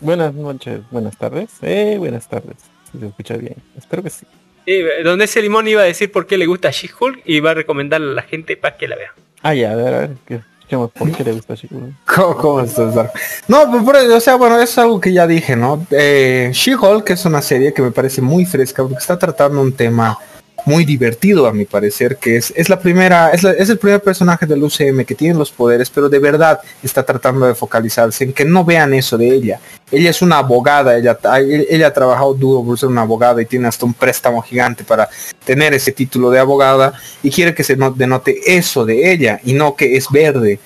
Buenas 0.00 0.34
noches, 0.34 0.80
buenas 0.90 1.16
tardes. 1.16 1.50
Eh, 1.62 1.96
buenas 1.98 2.28
tardes. 2.28 2.56
Si 2.92 2.98
se 2.98 3.06
escucha 3.06 3.36
bien. 3.36 3.56
Espero 3.76 4.02
que 4.02 4.10
sí. 4.10 4.26
Sí, 4.66 4.82
donde 5.04 5.26
ese 5.26 5.42
limón 5.42 5.68
iba 5.68 5.82
a 5.82 5.84
decir 5.84 6.10
por 6.10 6.26
qué 6.26 6.38
le 6.38 6.46
gusta 6.46 6.70
She-Hulk 6.70 7.22
y 7.24 7.40
va 7.40 7.50
a 7.50 7.54
recomendarle 7.54 8.12
a 8.12 8.14
la 8.14 8.22
gente 8.22 8.56
para 8.56 8.76
que 8.76 8.88
la 8.88 8.96
vea. 8.96 9.12
Ah, 9.42 9.54
ya, 9.54 9.72
a 9.72 9.76
ver, 9.76 9.94
a 9.94 9.98
ver. 10.00 10.10
que 10.26 10.40
escuchemos 10.58 10.90
por 10.92 11.12
qué 11.12 11.22
le 11.24 11.32
gusta 11.32 11.54
Shiguro. 11.54 11.88
¿Cómo, 12.06 12.36
cómo 12.36 12.60
estás, 12.62 12.94
Dark? 12.94 13.12
No, 13.46 13.70
pues, 13.70 14.08
o 14.08 14.20
sea, 14.20 14.36
bueno, 14.36 14.58
es 14.58 14.76
algo 14.78 15.00
que 15.00 15.12
ya 15.12 15.26
dije, 15.26 15.54
¿no? 15.54 15.86
Eh, 15.90 16.50
She-Hulk 16.52 17.10
es 17.10 17.26
una 17.26 17.42
serie 17.42 17.74
que 17.74 17.82
me 17.82 17.90
parece 17.90 18.22
muy 18.22 18.46
fresca 18.46 18.82
porque 18.82 18.98
está 18.98 19.18
tratando 19.18 19.60
un 19.60 19.72
tema 19.72 20.18
muy 20.66 20.84
divertido 20.84 21.46
a 21.46 21.52
mi 21.52 21.64
parecer, 21.64 22.16
que 22.16 22.36
es, 22.36 22.52
es 22.56 22.68
la 22.68 22.78
primera, 22.78 23.30
es, 23.32 23.42
la- 23.42 23.52
es 23.52 23.68
el 23.68 23.78
primer 23.78 24.00
personaje 24.02 24.46
del 24.46 24.62
UCM 24.62 25.04
que 25.04 25.14
tiene 25.14 25.38
los 25.38 25.50
poderes, 25.50 25.90
pero 25.90 26.08
de 26.08 26.18
verdad 26.18 26.60
está 26.82 27.02
tratando 27.04 27.46
de 27.46 27.54
focalizarse 27.54 28.24
en 28.24 28.32
que 28.32 28.44
no 28.44 28.64
vean 28.64 28.94
eso 28.94 29.18
de 29.18 29.28
ella. 29.28 29.60
Ella 29.90 30.10
es 30.10 30.22
una 30.22 30.38
abogada, 30.38 30.96
ella, 30.96 31.14
ta- 31.14 31.38
ella 31.40 31.88
ha 31.88 31.92
trabajado 31.92 32.34
duro 32.34 32.64
por 32.64 32.78
ser 32.78 32.88
una 32.88 33.02
abogada 33.02 33.42
y 33.42 33.46
tiene 33.46 33.68
hasta 33.68 33.84
un 33.86 33.94
préstamo 33.94 34.40
gigante 34.42 34.84
para 34.84 35.08
tener 35.44 35.74
ese 35.74 35.92
título 35.92 36.30
de 36.30 36.38
abogada 36.38 36.94
y 37.22 37.30
quiere 37.30 37.54
que 37.54 37.62
se 37.64 37.76
no- 37.76 37.90
denote 37.92 38.56
eso 38.56 38.84
de 38.84 39.12
ella 39.12 39.40
y 39.44 39.52
no 39.52 39.76
que 39.76 39.96
es 39.96 40.06
verde. 40.10 40.58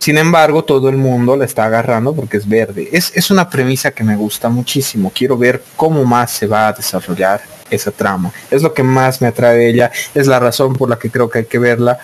Sin 0.00 0.18
embargo, 0.18 0.64
todo 0.64 0.90
el 0.90 0.96
mundo 0.96 1.34
la 1.36 1.46
está 1.46 1.64
agarrando 1.64 2.12
porque 2.14 2.36
es 2.36 2.46
verde. 2.46 2.90
Es, 2.92 3.12
es 3.14 3.30
una 3.30 3.48
premisa 3.48 3.90
que 3.92 4.04
me 4.04 4.16
gusta 4.16 4.50
muchísimo. 4.50 5.10
Quiero 5.14 5.38
ver 5.38 5.62
cómo 5.76 6.04
más 6.04 6.30
se 6.32 6.46
va 6.46 6.68
a 6.68 6.72
desarrollar 6.74 7.40
esa 7.70 7.90
trama. 7.90 8.32
Es 8.50 8.62
lo 8.62 8.72
que 8.74 8.82
más 8.82 9.20
me 9.20 9.28
atrae 9.28 9.56
de 9.56 9.70
ella. 9.70 9.92
Es 10.14 10.26
la 10.26 10.40
razón 10.40 10.74
por 10.74 10.88
la 10.88 10.98
que 10.98 11.10
creo 11.10 11.28
que 11.28 11.40
hay 11.40 11.44
que 11.44 11.58
verla. 11.58 11.98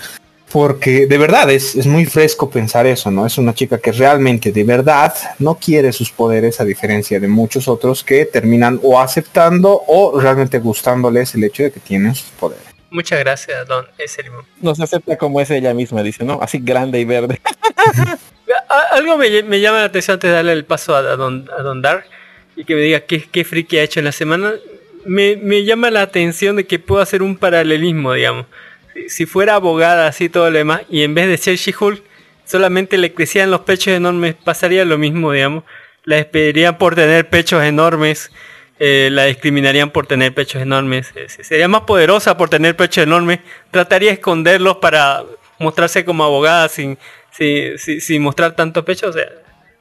Porque 0.52 1.06
de 1.06 1.16
verdad 1.16 1.48
es, 1.50 1.76
es 1.76 1.86
muy 1.86 2.06
fresco 2.06 2.50
pensar 2.50 2.84
eso, 2.84 3.10
¿no? 3.10 3.24
Es 3.24 3.38
una 3.38 3.54
chica 3.54 3.78
que 3.78 3.92
realmente 3.92 4.50
de 4.50 4.64
verdad 4.64 5.14
no 5.38 5.54
quiere 5.54 5.92
sus 5.92 6.10
poderes 6.10 6.60
a 6.60 6.64
diferencia 6.64 7.20
de 7.20 7.28
muchos 7.28 7.68
otros 7.68 8.02
que 8.02 8.24
terminan 8.24 8.80
o 8.82 8.98
aceptando 8.98 9.84
o 9.86 10.20
realmente 10.20 10.58
gustándoles 10.58 11.36
el 11.36 11.44
hecho 11.44 11.62
de 11.62 11.70
que 11.70 11.78
tienen 11.78 12.16
sus 12.16 12.30
poderes. 12.30 12.64
Muchas 12.90 13.20
gracias, 13.20 13.68
don 13.68 13.86
limón. 14.24 14.44
No 14.60 14.74
se 14.74 14.82
acepta 14.82 15.16
como 15.16 15.40
es 15.40 15.48
ella 15.50 15.72
misma, 15.72 16.02
dice, 16.02 16.24
¿no? 16.24 16.40
Así 16.42 16.58
grande 16.58 16.98
y 16.98 17.04
verde. 17.04 17.40
Algo 18.92 19.16
me, 19.16 19.44
me 19.44 19.60
llama 19.60 19.78
la 19.78 19.84
atención 19.84 20.14
antes 20.14 20.30
de 20.30 20.34
darle 20.34 20.52
el 20.52 20.64
paso 20.64 20.96
a, 20.96 20.98
a 20.98 21.16
don, 21.16 21.48
a 21.56 21.62
don 21.62 21.80
Dark 21.80 22.04
y 22.56 22.64
que 22.64 22.74
me 22.74 22.80
diga 22.80 23.00
qué, 23.00 23.22
qué 23.30 23.44
friki 23.44 23.78
ha 23.78 23.84
hecho 23.84 24.00
en 24.00 24.06
la 24.06 24.12
semana. 24.12 24.54
Me, 25.04 25.36
me 25.36 25.64
llama 25.64 25.90
la 25.90 26.02
atención 26.02 26.56
de 26.56 26.66
que 26.66 26.78
puedo 26.78 27.00
hacer 27.02 27.22
un 27.22 27.36
paralelismo, 27.36 28.12
digamos. 28.12 28.46
Si, 28.94 29.08
si 29.08 29.26
fuera 29.26 29.54
abogada, 29.54 30.06
así 30.06 30.28
todo 30.28 30.50
lo 30.50 30.58
demás, 30.58 30.82
y 30.90 31.02
en 31.02 31.14
vez 31.14 31.28
de 31.28 31.38
ser 31.38 31.56
She-Hulk, 31.56 32.02
solamente 32.44 32.98
le 32.98 33.12
crecían 33.14 33.50
los 33.50 33.60
pechos 33.60 33.94
enormes, 33.94 34.34
pasaría 34.34 34.84
lo 34.84 34.98
mismo, 34.98 35.32
digamos. 35.32 35.64
La 36.04 36.16
despedirían 36.16 36.76
por 36.78 36.94
tener 36.94 37.28
pechos 37.28 37.62
enormes, 37.62 38.30
eh, 38.78 39.08
la 39.12 39.24
discriminarían 39.26 39.90
por 39.90 40.06
tener 40.06 40.34
pechos 40.34 40.60
enormes. 40.62 41.12
eh, 41.14 41.28
se- 41.28 41.44
sería 41.44 41.68
más 41.68 41.82
poderosa 41.82 42.36
por 42.36 42.48
tener 42.50 42.76
pechos 42.76 43.04
enormes, 43.04 43.40
trataría 43.70 44.08
de 44.10 44.14
esconderlos 44.14 44.76
para 44.78 45.24
mostrarse 45.58 46.04
como 46.04 46.24
abogada 46.24 46.68
sin, 46.68 46.98
sin, 47.30 47.78
sin- 47.78 48.00
sin 48.00 48.22
mostrar 48.22 48.56
tanto 48.56 48.84
pecho. 48.84 49.08
O 49.08 49.12
sea, 49.12 49.24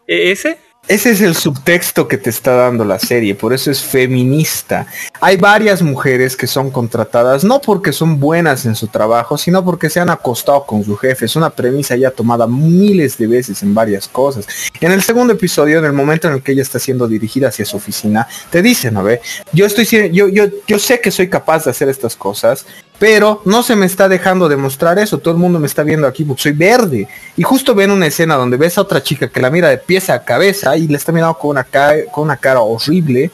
¿e- 0.07 0.31
¿ese? 0.31 0.57
Ese 0.89 1.11
es 1.11 1.21
el 1.21 1.35
subtexto 1.35 2.07
que 2.07 2.17
te 2.17 2.31
está 2.31 2.53
dando 2.53 2.83
la 2.83 2.97
serie, 2.97 3.35
por 3.35 3.53
eso 3.53 3.69
es 3.69 3.79
feminista. 3.79 4.87
Hay 5.21 5.37
varias 5.37 5.83
mujeres 5.83 6.35
que 6.35 6.47
son 6.47 6.71
contratadas 6.71 7.43
no 7.43 7.61
porque 7.61 7.93
son 7.93 8.19
buenas 8.19 8.65
en 8.65 8.73
su 8.73 8.87
trabajo, 8.87 9.37
sino 9.37 9.63
porque 9.63 9.91
se 9.91 9.99
han 9.99 10.09
acostado 10.09 10.65
con 10.65 10.83
su 10.83 10.97
jefe. 10.97 11.25
Es 11.25 11.35
una 11.35 11.51
premisa 11.51 11.95
ya 11.95 12.09
tomada 12.09 12.47
miles 12.47 13.19
de 13.19 13.27
veces 13.27 13.61
en 13.61 13.75
varias 13.75 14.07
cosas. 14.07 14.47
En 14.81 14.91
el 14.91 15.03
segundo 15.03 15.33
episodio, 15.33 15.77
en 15.77 15.85
el 15.85 15.93
momento 15.93 16.27
en 16.27 16.33
el 16.33 16.41
que 16.41 16.53
ella 16.53 16.63
está 16.63 16.79
siendo 16.79 17.07
dirigida 17.07 17.49
hacia 17.49 17.65
su 17.65 17.77
oficina, 17.77 18.27
te 18.49 18.63
dice, 18.63 18.89
¿no 18.89 19.03
ve? 19.03 19.21
Yo 19.53 19.67
estoy 19.67 19.85
yo, 20.11 20.27
yo, 20.27 20.45
yo 20.65 20.79
sé 20.79 20.99
que 21.01 21.11
soy 21.11 21.29
capaz 21.29 21.65
de 21.65 21.69
hacer 21.69 21.87
estas 21.87 22.15
cosas, 22.15 22.65
pero 22.99 23.41
no 23.45 23.63
se 23.63 23.75
me 23.75 23.85
está 23.85 24.07
dejando 24.09 24.49
demostrar 24.49 24.99
eso. 24.99 25.17
Todo 25.17 25.33
el 25.33 25.39
mundo 25.39 25.57
me 25.57 25.67
está 25.67 25.83
viendo 25.83 26.05
aquí 26.05 26.23
porque 26.25 26.43
soy 26.43 26.51
verde. 26.51 27.07
Y 27.37 27.43
justo 27.43 27.73
ven 27.73 27.91
una 27.91 28.07
escena 28.07 28.35
donde 28.35 28.57
ves 28.57 28.77
a 28.77 28.81
otra 28.81 29.01
chica 29.01 29.29
que 29.29 29.39
la 29.41 29.49
mira 29.49 29.69
de 29.69 29.77
pies 29.77 30.09
a 30.09 30.23
cabeza 30.23 30.75
y 30.77 30.87
le 30.87 30.97
está 30.97 31.11
mirando 31.11 31.35
con 31.37 31.51
una, 31.51 31.63
ca- 31.63 32.05
con 32.11 32.25
una 32.25 32.37
cara 32.37 32.59
horrible, 32.59 33.31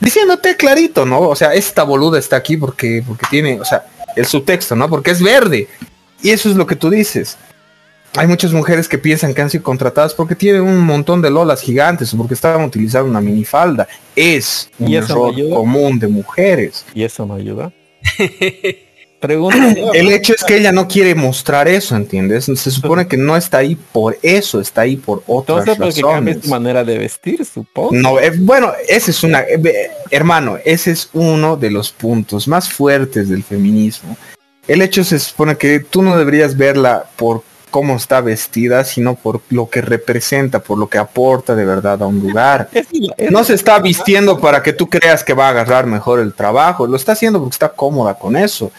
diciéndote 0.00 0.56
clarito, 0.56 1.04
¿no? 1.04 1.20
O 1.20 1.36
sea, 1.36 1.52
esta 1.54 1.82
boluda 1.82 2.18
está 2.18 2.36
aquí 2.36 2.56
porque, 2.56 3.02
porque 3.06 3.26
tiene, 3.28 3.60
o 3.60 3.64
sea, 3.64 3.84
el 4.16 4.24
subtexto, 4.26 4.76
¿no? 4.76 4.88
Porque 4.88 5.10
es 5.10 5.20
verde. 5.22 5.68
Y 6.22 6.30
eso 6.30 6.48
es 6.48 6.54
lo 6.56 6.66
que 6.66 6.76
tú 6.76 6.88
dices. 6.88 7.36
Hay 8.16 8.26
muchas 8.26 8.52
mujeres 8.52 8.88
que 8.88 8.98
piensan 8.98 9.32
que 9.34 9.40
han 9.40 9.48
sido 9.48 9.64
contratadas 9.64 10.12
porque 10.14 10.34
tienen 10.36 10.60
un 10.62 10.80
montón 10.80 11.22
de 11.22 11.30
lolas 11.30 11.62
gigantes 11.62 12.12
o 12.12 12.18
porque 12.18 12.34
estaban 12.34 12.62
utilizando 12.62 13.08
una 13.10 13.22
minifalda. 13.22 13.88
Es 14.14 14.68
un 14.78 14.88
¿Y 14.88 14.96
eso 14.96 15.30
error 15.30 15.34
común 15.54 15.98
de 15.98 16.08
mujeres. 16.08 16.84
Y 16.94 17.02
eso 17.04 17.24
no 17.26 17.34
ayuda. 17.34 17.72
Pregunta. 19.22 19.56
El 19.94 20.10
hecho 20.10 20.34
es 20.34 20.42
que 20.42 20.56
ella 20.56 20.72
no 20.72 20.88
quiere 20.88 21.14
mostrar 21.14 21.68
eso, 21.68 21.94
¿entiendes? 21.94 22.46
Se 22.46 22.70
supone 22.72 23.06
que 23.06 23.16
no 23.16 23.36
está 23.36 23.58
ahí 23.58 23.76
por 23.76 24.18
eso, 24.20 24.60
está 24.60 24.80
ahí 24.80 24.96
por 24.96 25.22
otras 25.28 25.60
Entonces, 25.60 25.76
porque 25.78 26.00
cambia 26.02 26.34
razones. 26.34 26.40
tu 26.40 26.48
manera 26.48 26.82
de 26.82 26.98
vestir, 26.98 27.44
supongo. 27.44 27.92
No, 27.92 28.18
eh, 28.18 28.32
bueno, 28.36 28.72
ese 28.88 29.12
es 29.12 29.22
una, 29.22 29.42
eh, 29.42 29.90
hermano, 30.10 30.58
ese 30.64 30.90
es 30.90 31.08
uno 31.12 31.56
de 31.56 31.70
los 31.70 31.92
puntos 31.92 32.48
más 32.48 32.68
fuertes 32.68 33.28
del 33.28 33.44
feminismo. 33.44 34.16
El 34.66 34.82
hecho 34.82 35.04
se 35.04 35.20
supone 35.20 35.56
que 35.56 35.78
tú 35.78 36.02
no 36.02 36.16
deberías 36.16 36.56
verla 36.56 37.04
por 37.14 37.44
cómo 37.70 37.94
está 37.94 38.20
vestida, 38.20 38.84
sino 38.84 39.14
por 39.14 39.40
lo 39.50 39.70
que 39.70 39.82
representa, 39.82 40.58
por 40.58 40.78
lo 40.78 40.88
que 40.88 40.98
aporta 40.98 41.54
de 41.54 41.64
verdad 41.64 42.02
a 42.02 42.06
un 42.06 42.18
lugar. 42.18 42.68
No 43.30 43.44
se 43.44 43.54
está 43.54 43.78
vistiendo 43.78 44.38
para 44.40 44.62
que 44.62 44.72
tú 44.72 44.88
creas 44.88 45.22
que 45.24 45.32
va 45.32 45.46
a 45.46 45.50
agarrar 45.50 45.86
mejor 45.86 46.18
el 46.18 46.34
trabajo, 46.34 46.86
lo 46.86 46.96
está 46.96 47.12
haciendo 47.12 47.38
porque 47.38 47.54
está 47.54 47.68
cómoda 47.68 48.14
con 48.14 48.36
eso. 48.36 48.70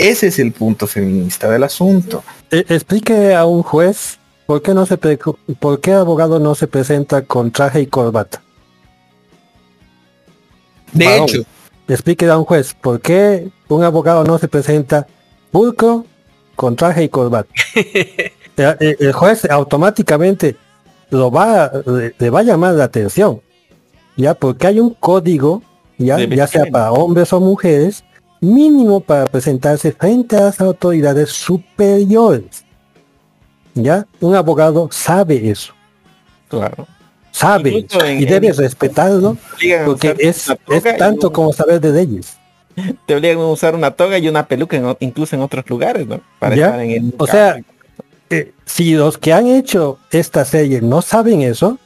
Ese 0.00 0.28
es 0.28 0.38
el 0.38 0.52
punto 0.52 0.86
feminista 0.86 1.48
del 1.50 1.62
asunto. 1.62 2.24
Eh, 2.50 2.64
explique 2.68 3.34
a 3.34 3.44
un 3.44 3.62
juez 3.62 4.18
por 4.46 4.62
qué 4.62 4.72
no 4.74 4.86
se 4.86 4.96
por 4.96 5.80
qué 5.80 5.92
abogado 5.92 6.38
no 6.40 6.54
se 6.54 6.66
presenta 6.66 7.22
con 7.22 7.50
traje 7.50 7.82
y 7.82 7.86
corbata. 7.86 8.42
De 10.92 11.16
hecho, 11.16 11.42
Explique 11.86 12.24
a 12.28 12.38
un 12.38 12.44
juez 12.44 12.72
por 12.74 13.00
qué 13.00 13.50
un 13.68 13.82
abogado 13.82 14.22
no 14.24 14.38
se 14.38 14.46
presenta 14.48 15.06
pulcro 15.50 16.06
con 16.54 16.76
traje 16.76 17.02
y 17.04 17.08
corbata. 17.08 17.50
el, 18.56 18.96
el- 19.00 19.12
juez 19.12 19.44
automáticamente 19.50 20.56
lo 21.10 21.30
va 21.32 21.70
le, 21.86 22.14
le 22.16 22.30
va 22.30 22.40
a 22.40 22.42
llamar 22.44 22.74
la 22.74 22.84
atención. 22.84 23.40
ya 24.16 24.34
porque 24.34 24.68
hay 24.68 24.78
un 24.80 24.94
código, 24.94 25.62
ya, 25.98 26.18
ya 26.20 26.46
sea 26.46 26.64
para 26.66 26.92
hombres 26.92 27.32
o 27.32 27.40
mujeres, 27.40 28.04
mínimo 28.40 29.00
para 29.00 29.26
presentarse 29.26 29.92
frente 29.92 30.36
a 30.36 30.44
las 30.44 30.60
autoridades 30.60 31.30
superiores. 31.30 32.64
Ya, 33.74 34.06
un 34.20 34.34
abogado 34.34 34.88
sabe 34.90 35.50
eso, 35.50 35.72
Claro. 36.48 36.86
sabe 37.30 37.86
en- 37.90 38.20
y 38.20 38.24
en- 38.24 38.28
debes 38.28 38.56
respetarlo 38.56 39.36
porque 39.86 40.16
es, 40.18 40.48
es 40.68 40.96
tanto 40.98 41.28
un- 41.28 41.32
como 41.32 41.52
saber 41.52 41.80
de 41.80 41.92
leyes. 41.92 42.36
Te 43.06 43.14
obligan 43.14 43.38
a 43.38 43.46
usar 43.46 43.74
una 43.74 43.90
toga 43.92 44.18
y 44.18 44.28
una 44.28 44.46
peluca 44.46 44.76
en 44.76 44.96
incluso 45.00 45.36
en 45.36 45.42
otros 45.42 45.68
lugares, 45.68 46.06
¿no? 46.06 46.20
Para 46.38 46.56
¿Ya? 46.56 46.66
estar 46.66 46.80
en 46.80 46.90
el 46.90 47.14
O 47.18 47.26
sea, 47.26 47.60
eh, 48.30 48.52
si 48.64 48.94
los 48.94 49.18
que 49.18 49.32
han 49.32 49.46
hecho 49.46 49.98
esta 50.10 50.44
serie 50.44 50.80
no 50.80 51.02
saben 51.02 51.42
eso, 51.42 51.78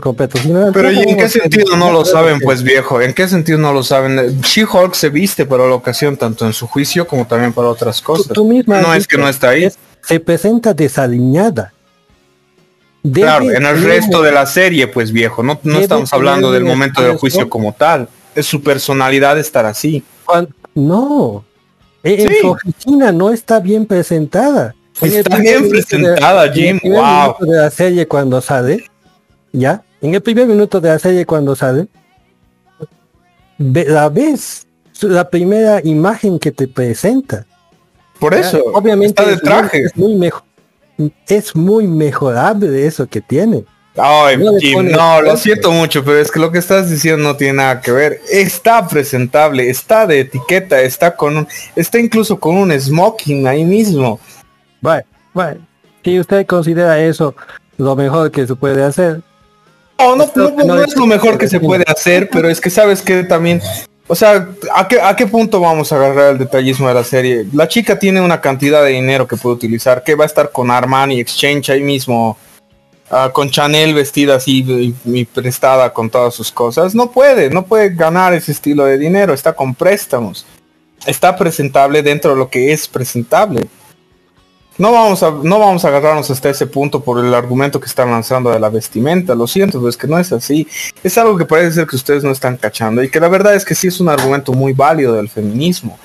completos 0.00 0.44
ignorantes. 0.44 0.74
Pero 0.74 0.92
¿y 0.92 0.98
en 1.00 1.16
qué 1.16 1.28
sentido 1.28 1.76
no 1.76 1.90
lo 1.92 2.04
saben, 2.04 2.40
pues 2.40 2.62
viejo? 2.62 3.00
¿En 3.00 3.12
qué 3.14 3.28
sentido 3.28 3.58
no 3.58 3.72
lo 3.72 3.82
saben? 3.82 4.40
She-Hulk 4.40 4.94
se 4.94 5.08
viste 5.10 5.46
para 5.46 5.66
la 5.66 5.74
ocasión, 5.74 6.16
tanto 6.16 6.46
en 6.46 6.52
su 6.52 6.66
juicio 6.66 7.06
como 7.06 7.26
también 7.26 7.52
para 7.52 7.68
otras 7.68 7.98
Tú, 8.00 8.04
cosas. 8.04 8.28
tú 8.32 8.44
misma 8.44 8.80
No 8.80 8.94
es 8.94 9.06
que 9.06 9.16
no 9.18 9.28
está 9.28 9.50
ahí. 9.50 9.64
es- 9.64 9.78
se 10.02 10.20
presenta 10.20 10.74
desaliñada. 10.74 11.72
Debe 13.02 13.26
Claro, 13.26 13.50
en 13.50 13.66
el 13.66 13.82
resto 13.82 14.22
de 14.22 14.32
la 14.32 14.46
serie, 14.46 14.86
pues 14.86 15.12
viejo, 15.12 15.42
no, 15.42 15.58
estamos 15.78 16.12
hablando 16.12 16.50
del 16.52 16.64
momento 16.64 17.02
del 17.02 17.16
juicio 17.16 17.48
como 17.50 17.72
tal. 17.72 18.08
Es 18.34 18.46
su 18.46 18.62
personalidad 18.62 19.38
estar 19.38 19.66
así. 19.66 20.02
no. 20.74 21.44
En, 22.02 22.20
en 22.20 22.28
Sí. 22.28 22.34
su 22.42 22.48
oficina 22.50 23.12
no 23.12 23.30
está 23.30 23.60
bien 23.60 23.86
presentada. 23.86 24.74
Está 25.00 25.38
bien 25.38 25.68
presentada, 25.68 26.52
Jim. 26.52 26.78
Wow. 26.84 27.36
de 27.40 27.56
la 27.56 27.70
serie 27.70 28.06
cuando 28.06 28.40
sale, 28.40 28.84
ya, 29.54 29.82
en 30.02 30.14
el 30.14 30.20
primer 30.20 30.46
minuto 30.46 30.80
de 30.80 30.88
la 30.90 30.98
serie 30.98 31.24
cuando 31.24 31.54
sale, 31.56 31.86
la 33.58 34.08
ves, 34.08 34.66
la 35.00 35.28
primera 35.30 35.80
imagen 35.84 36.38
que 36.38 36.50
te 36.50 36.66
presenta. 36.68 37.46
Por 38.18 38.34
Ya, 38.34 38.40
eso, 38.40 38.62
obviamente 38.74 39.22
está 39.22 39.24
de 39.26 39.34
es 39.34 39.42
muy- 39.42 39.48
traje. 39.50 39.82
Es 39.84 39.96
muy, 39.96 40.14
mejor, 40.16 40.42
es 41.28 41.54
muy 41.56 41.86
mejorable 41.86 42.86
eso 42.86 43.06
que 43.06 43.20
tiene. 43.20 43.64
Ay, 43.96 44.38
No 44.38 44.56
Jim, 44.58 44.88
lo 45.24 45.36
siento 45.36 45.70
mucho, 45.70 46.04
pero 46.04 46.18
es 46.18 46.28
que 46.32 46.40
lo 46.40 46.50
que 46.50 46.58
estás 46.58 46.90
diciendo 46.90 47.22
no 47.22 47.36
tiene 47.36 47.54
nada 47.58 47.80
que 47.80 47.92
ver. 47.92 48.20
Está 48.28 48.88
presentable, 48.88 49.70
está 49.70 50.04
de 50.04 50.20
etiqueta, 50.20 50.80
está 50.80 51.14
con 51.14 51.36
un, 51.36 51.48
está 51.76 52.00
incluso 52.00 52.38
con 52.40 52.56
un 52.56 52.72
smoking 52.78 53.46
ahí 53.46 53.64
mismo. 53.64 54.18
Bueno, 54.80 55.04
bueno, 55.32 55.60
si 56.04 56.18
usted 56.18 56.44
considera 56.44 56.98
eso 57.00 57.36
lo 57.78 57.94
mejor 57.94 58.32
que 58.32 58.46
se 58.48 58.56
puede 58.56 58.82
hacer, 58.82 59.20
No, 59.98 60.16
no, 60.16 60.24
no, 60.34 60.56
que 60.56 60.64
no 60.64 60.74
no 60.76 60.82
es- 60.84 60.96
lo 60.96 61.06
mejor 61.06 61.38
que 61.38 61.48
se 61.48 61.60
puede 61.60 61.84
hacer, 61.88 62.28
pero 62.30 62.48
es 62.48 62.60
que 62.60 62.70
sabes 62.70 63.00
que 63.02 63.22
también, 63.24 63.62
o 64.06 64.14
sea, 64.14 64.48
¿a 64.74 64.88
qué, 64.88 65.00
¿a 65.00 65.14
qué 65.16 65.26
punto 65.26 65.60
vamos 65.60 65.92
a 65.92 65.96
agarrar 65.96 66.32
el 66.32 66.38
detallismo 66.38 66.88
de 66.88 66.94
la 66.94 67.04
serie? 67.04 67.46
La 67.52 67.68
chica 67.68 67.98
tiene 67.98 68.20
una 68.20 68.40
cantidad 68.40 68.84
de 68.84 68.90
dinero 68.90 69.26
que 69.26 69.36
puede 69.36 69.56
utilizar, 69.56 70.02
que 70.02 70.14
va 70.14 70.24
a 70.24 70.26
estar 70.26 70.50
con 70.50 70.70
Armani 70.70 71.20
Exchange 71.20 71.70
ahí 71.70 71.82
mismo, 71.82 72.36
ah, 73.10 73.30
con 73.32 73.48
Chanel 73.50 73.94
vestida 73.94 74.34
así 74.36 74.62
y, 74.68 74.94
y 75.20 75.24
prestada 75.24 75.92
con 75.92 76.10
todas 76.10 76.34
sus 76.34 76.50
cosas. 76.52 76.94
No 76.94 77.10
puede, 77.10 77.48
no 77.50 77.64
puede 77.64 77.94
ganar 77.94 78.34
ese 78.34 78.52
estilo 78.52 78.84
de 78.84 78.98
dinero, 78.98 79.32
está 79.32 79.52
con 79.54 79.74
préstamos. 79.74 80.44
Está 81.06 81.36
presentable 81.36 82.02
dentro 82.02 82.30
de 82.32 82.36
lo 82.38 82.48
que 82.48 82.72
es 82.72 82.88
presentable. 82.88 83.66
No 84.76 84.90
vamos 84.90 85.22
a, 85.22 85.30
no 85.30 85.60
vamos 85.60 85.84
a 85.84 85.88
agarrarnos 85.88 86.30
hasta 86.30 86.50
ese 86.50 86.66
punto 86.66 87.00
por 87.00 87.24
el 87.24 87.32
argumento 87.32 87.78
que 87.78 87.86
están 87.86 88.10
lanzando 88.10 88.50
de 88.50 88.58
la 88.58 88.70
vestimenta. 88.70 89.34
Lo 89.34 89.46
siento, 89.46 89.78
pero 89.78 89.88
es 89.88 89.96
que 89.96 90.08
no 90.08 90.18
es 90.18 90.32
así. 90.32 90.66
Es 91.04 91.16
algo 91.16 91.38
que 91.38 91.44
parece 91.44 91.72
ser 91.72 91.86
que 91.86 91.94
ustedes 91.94 92.24
no 92.24 92.32
están 92.32 92.56
cachando 92.56 93.02
y 93.02 93.08
que 93.08 93.20
la 93.20 93.28
verdad 93.28 93.54
es 93.54 93.64
que 93.64 93.76
sí 93.76 93.86
es 93.86 94.00
un 94.00 94.08
argumento 94.08 94.52
muy 94.52 94.72
válido 94.72 95.14
del 95.14 95.28
feminismo. 95.28 95.96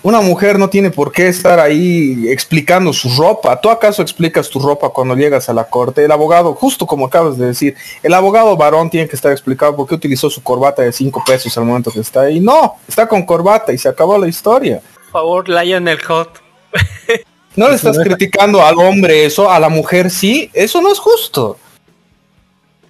Una 0.00 0.20
mujer 0.20 0.60
no 0.60 0.70
tiene 0.70 0.90
por 0.90 1.10
qué 1.10 1.26
estar 1.26 1.58
ahí 1.58 2.28
explicando 2.28 2.92
su 2.92 3.08
ropa. 3.20 3.60
¿Tú 3.60 3.68
acaso 3.68 4.00
explicas 4.00 4.48
tu 4.48 4.60
ropa 4.60 4.90
cuando 4.90 5.16
llegas 5.16 5.48
a 5.48 5.52
la 5.52 5.64
corte? 5.64 6.04
El 6.04 6.12
abogado, 6.12 6.54
justo 6.54 6.86
como 6.86 7.06
acabas 7.06 7.36
de 7.36 7.46
decir, 7.46 7.74
el 8.04 8.14
abogado 8.14 8.56
varón 8.56 8.90
tiene 8.90 9.08
que 9.08 9.16
estar 9.16 9.32
explicado 9.32 9.74
por 9.74 9.88
qué 9.88 9.96
utilizó 9.96 10.30
su 10.30 10.40
corbata 10.40 10.82
de 10.82 10.92
5 10.92 11.24
pesos 11.26 11.58
al 11.58 11.64
momento 11.64 11.90
que 11.90 11.98
está 11.98 12.20
ahí. 12.22 12.38
No, 12.38 12.76
está 12.86 13.08
con 13.08 13.26
corbata 13.26 13.72
y 13.72 13.78
se 13.78 13.88
acabó 13.88 14.16
la 14.18 14.28
historia. 14.28 14.80
Por 14.94 15.10
favor, 15.10 15.48
Lionel 15.48 16.00
Hot. 16.04 16.40
No 17.56 17.68
le 17.68 17.74
estás 17.74 17.98
criticando 17.98 18.62
al 18.62 18.78
hombre 18.78 19.24
eso, 19.24 19.50
a 19.50 19.58
la 19.58 19.68
mujer 19.68 20.10
sí, 20.10 20.50
eso 20.52 20.80
no 20.80 20.92
es 20.92 20.98
justo. 20.98 21.56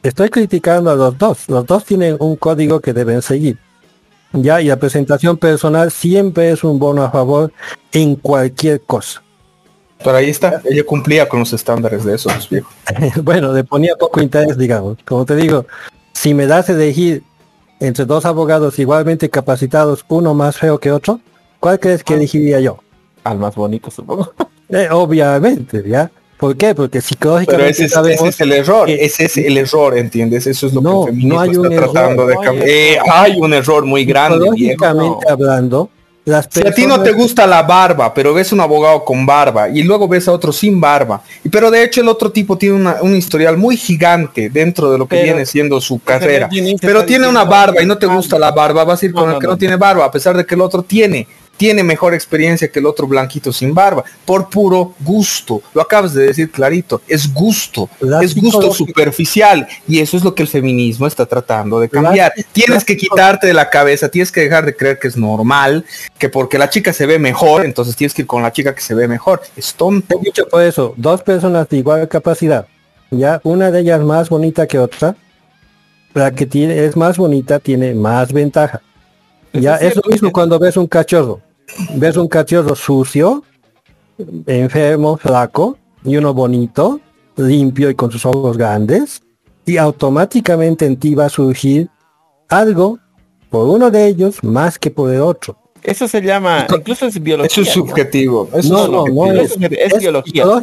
estoy 0.03 0.29
criticando 0.29 0.91
a 0.91 0.95
los 0.95 1.17
dos. 1.17 1.49
Los 1.49 1.67
dos 1.67 1.85
tienen 1.85 2.17
un 2.21 2.37
código 2.37 2.81
que 2.81 2.93
deben 2.93 3.23
seguir. 3.23 3.59
Ya, 4.33 4.61
y 4.61 4.67
la 4.67 4.77
presentación 4.77 5.39
personal 5.39 5.91
siempre 5.91 6.51
es 6.51 6.63
un 6.63 6.79
bono 6.79 7.03
a 7.03 7.11
favor 7.11 7.53
en 7.93 8.15
cualquier 8.17 8.83
cosa. 8.83 9.23
Pero 10.05 10.17
ahí 10.17 10.31
está, 10.31 10.61
ella 10.65 10.85
cumplía 10.85 11.29
con 11.29 11.41
los 11.41 11.53
estándares 11.53 12.05
de 12.05 12.15
eso, 12.15 12.29
pues, 12.29 12.49
viejo. 12.49 12.71
bueno, 13.23 13.53
le 13.53 13.65
ponía 13.65 13.97
poco 13.99 14.21
interés, 14.21 14.57
digamos. 14.57 14.99
Como 15.05 15.25
te 15.25 15.35
digo, 15.35 15.67
si 16.13 16.35
me 16.35 16.47
das 16.47 16.69
a 16.69 16.73
elegir 16.73 17.23
entre 17.81 18.05
dos 18.05 18.25
abogados 18.25 18.79
igualmente 18.79 19.31
capacitados, 19.31 20.05
uno 20.09 20.35
más 20.35 20.57
feo 20.57 20.79
que 20.79 20.93
otro, 20.93 21.21
¿cuál 21.59 21.81
crees 21.81 22.05
que 22.05 22.15
elegiría 22.15 22.61
yo? 22.61 22.81
Al 23.29 23.39
más 23.39 23.55
bonito, 23.55 23.91
supongo. 23.91 24.33
Eh, 24.71 24.87
obviamente, 24.91 25.83
¿ya? 25.89 26.11
¿Por 26.37 26.55
qué? 26.55 26.75
Porque 26.75 26.99
Pero 26.99 27.07
psicológicamente 27.09 27.71
ese 27.71 27.85
es, 27.87 27.93
sabemos 27.93 28.21
ese 28.21 28.29
es 28.29 28.41
el 28.43 28.53
error, 28.53 28.87
que- 28.87 29.03
ese 29.03 29.25
es 29.25 29.37
el 29.39 29.57
error, 29.57 29.97
¿entiendes? 29.97 30.47
Eso 30.47 30.67
es 30.67 30.75
lo 30.75 30.83
No, 30.83 31.05
que 31.07 31.11
el 31.13 31.17
feminismo 31.17 31.35
no 31.35 31.41
hay 31.41 31.49
está 31.51 31.61
un 31.63 31.73
error, 31.73 31.91
tratando 31.93 32.27
de 32.27 32.35
no 32.35 32.41
hay 32.41 32.47
cambiar. 32.47 32.69
error. 32.69 32.79
Eh, 32.79 32.99
hay 33.11 33.41
un 33.41 33.55
error 33.55 33.85
muy 33.87 34.05
grande, 34.05 34.39
viejo. 34.55 34.73
psicológicamente 34.75 35.27
hablando, 35.33 35.89
las 36.27 36.47
Si 36.51 36.61
a 36.61 36.71
ti 36.75 36.87
no 36.87 36.97
te 36.99 37.05
personas- 37.05 37.23
gusta 37.23 37.47
la 37.47 37.63
barba, 37.63 38.13
pero 38.13 38.35
ves 38.35 38.53
un 38.53 38.61
abogado 38.61 39.03
con 39.07 39.25
barba 39.25 39.71
y 39.71 39.83
luego 39.85 40.07
ves 40.07 40.29
a 40.29 40.33
otro 40.33 40.53
sin 40.53 40.79
barba, 40.79 41.23
y 41.43 41.49
pero 41.49 41.71
de 41.71 41.83
hecho 41.83 42.03
el 42.03 42.09
otro 42.09 42.31
tipo 42.31 42.59
tiene 42.59 42.77
una- 42.77 42.99
un 43.01 43.17
historial 43.17 43.57
muy 43.57 43.79
gigante 43.79 44.51
dentro 44.51 44.93
de 44.93 44.99
lo 44.99 45.07
que 45.09 45.17
Pero- 45.17 45.25
viene 45.25 45.47
siendo 45.47 45.81
su 45.81 45.99
pero 45.99 46.19
carrera, 46.21 46.51
pero 46.83 47.07
tiene 47.07 47.27
una 47.27 47.45
barba 47.45 47.83
y 47.83 47.87
no 47.87 47.97
te 47.97 48.05
gusta 48.05 48.39
la 48.39 48.51
barba, 48.51 48.85
vas 48.85 49.03
a 49.03 49.07
ir 49.07 49.15
No, 49.15 49.21
con 49.23 49.31
el 49.33 49.39
que 49.39 49.47
no 49.47 49.53
no. 49.55 49.59
tiene 49.59 49.77
barba, 49.77 50.05
a 50.05 50.11
pesar 50.11 50.37
de 50.37 50.45
que 50.45 50.55
el 50.55 50.61
otro 50.61 50.83
tiene 50.83 51.27
tiene 51.59 51.83
mejor 51.83 52.15
experiencia 52.15 52.71
que 52.71 52.79
el 52.79 52.87
otro 52.87 53.07
blanquito 53.07 53.53
sin 53.53 53.75
barba, 53.75 54.05
por 54.25 54.49
puro 54.49 54.95
gusto. 55.01 55.61
Lo 55.75 55.83
acabas 55.83 56.15
de 56.15 56.27
decir 56.27 56.51
clarito, 56.51 57.03
es 57.07 57.33
gusto, 57.35 57.91
La 58.01 58.23
es 58.23 58.35
gusto 58.35 58.73
superficial 58.73 59.67
y 59.87 59.99
eso 59.99 60.17
es 60.17 60.25
lo 60.25 60.35
que 60.35 60.43
el 60.43 60.49
feminismo 60.49 61.07
está 61.07 61.27
tratando 61.27 61.81
de 61.81 61.91
cambiar. 61.91 62.33
Tienes 62.53 62.85
que 62.85 62.97
quitarte 62.97 63.49
de 63.49 63.55
la 63.55 63.69
cabeza, 63.69 64.09
tienes 64.09 64.33
que 64.33 64.41
dejar 64.41 64.65
de 64.65 64.75
creer 64.75 64.99
que 64.99 65.09
es 65.09 65.17
normal, 65.17 65.85
que 66.17 66.29
porque 66.29 66.57
la 66.57 66.71
chica 66.71 66.93
se 66.93 67.05
ve 67.05 67.19
mejor, 67.19 67.65
entonces 67.65 67.97
tienes 67.97 68.15
que 68.15 68.23
ir 68.23 68.29
con 68.29 68.43
la 68.43 68.53
chica 68.53 68.75
que 68.75 68.81
se 68.81 68.95
ve 68.95 69.09
mejor. 69.09 69.43
Es 69.57 69.75
tonto. 69.75 70.19
He 70.23 70.25
dicho 70.25 70.47
por 70.49 70.63
eso, 70.63 70.95
dos 70.97 71.23
personas 71.23 71.69
de 71.69 71.79
igual 71.79 72.09
capacidad, 72.09 72.67
ya 73.11 73.41
una 73.43 73.71
de 73.73 73.81
ellas 73.81 74.01
más 74.01 74.29
bonita 74.29 74.67
que 74.69 74.79
otra, 74.79 75.17
la 76.15 76.31
que 76.31 76.47
tiene 76.47 76.85
es 76.85 76.97
más 76.97 77.17
bonita 77.17 77.59
tiene 77.59 77.95
más 77.95 78.33
ventaja. 78.33 78.81
Ya 79.53 79.77
es 79.77 79.91
es 79.93 79.97
lo 79.97 80.03
mismo 80.11 80.33
cuando 80.33 80.59
ves 80.59 80.77
un 80.77 80.87
cachorro, 80.87 81.41
ves 81.95 82.17
un 82.17 82.29
cachorro 82.29 82.75
sucio, 82.75 83.43
enfermo, 84.47 85.17
flaco, 85.17 85.79
y 86.05 86.17
uno 86.17 86.35
bonito, 86.35 87.01
limpio 87.37 87.91
y 87.91 87.95
con 87.95 88.11
sus 88.11 88.25
ojos 88.27 88.57
grandes, 88.57 89.23
y 89.67 89.77
automáticamente 89.77 90.87
en 90.87 90.97
ti 90.97 91.15
va 91.15 91.27
a 91.27 91.29
surgir 91.29 91.89
algo 92.49 92.99
por 93.51 93.69
uno 93.69 93.91
de 93.91 94.07
ellos 94.07 94.43
más 94.43 94.79
que 94.79 94.91
por 94.91 95.13
el 95.13 95.21
otro. 95.21 95.57
Eso 95.83 96.09
se 96.09 96.21
llama, 96.21 96.67
incluso 96.75 97.07
es 97.07 97.23
biología. 97.23 97.47
Eso 97.47 97.61
es 97.63 97.69
subjetivo. 97.69 98.49
Eso 98.53 98.73
No, 98.73 98.85
es 98.85 98.91
no, 98.91 99.05
no 99.27 99.33
es, 99.41 99.53
Es- 99.53 99.93
es 99.95 99.99
biología. 100.01 100.45
No, 100.45 100.61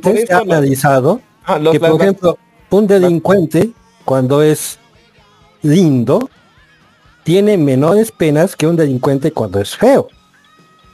por 0.00 0.16
se 0.16 0.32
ha 0.32 0.38
analizado 0.38 1.20
Ah, 1.44 1.60
que 1.70 1.78
por 1.78 1.90
las- 1.90 2.00
ejemplo 2.00 2.38
un 2.70 2.86
delincuente 2.88 3.70
cuando 4.04 4.42
es 4.42 4.78
lindo 5.62 6.28
tiene 7.22 7.56
menores 7.56 8.10
penas 8.10 8.56
que 8.56 8.66
un 8.66 8.74
delincuente 8.76 9.30
cuando 9.32 9.60
es 9.60 9.76
feo 9.76 10.08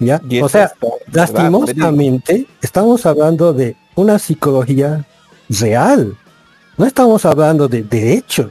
ya 0.04 0.20
o 0.42 0.48
sea 0.48 0.72
lastimosamente 1.12 2.46
estamos 2.60 3.06
hablando 3.06 3.52
de 3.52 3.76
una 3.94 4.18
psicología 4.18 5.04
real 5.48 6.16
no 6.76 6.86
estamos 6.86 7.24
hablando 7.24 7.68
de 7.68 7.82
derechos 7.82 8.50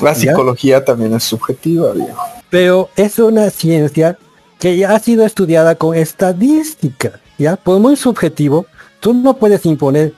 La 0.00 0.14
psicología 0.14 0.84
también 0.84 1.14
es 1.14 1.24
subjetiva, 1.24 1.92
viejo. 1.92 2.22
pero 2.50 2.90
es 2.96 3.18
una 3.18 3.48
ciencia 3.50 4.18
que 4.58 4.76
ya 4.76 4.94
ha 4.94 4.98
sido 4.98 5.24
estudiada 5.24 5.74
con 5.74 5.94
estadística, 5.94 7.20
¿ya? 7.38 7.56
Por 7.56 7.80
muy 7.80 7.96
subjetivo, 7.96 8.66
tú 9.00 9.14
no 9.14 9.34
puedes 9.36 9.64
imponer 9.66 10.14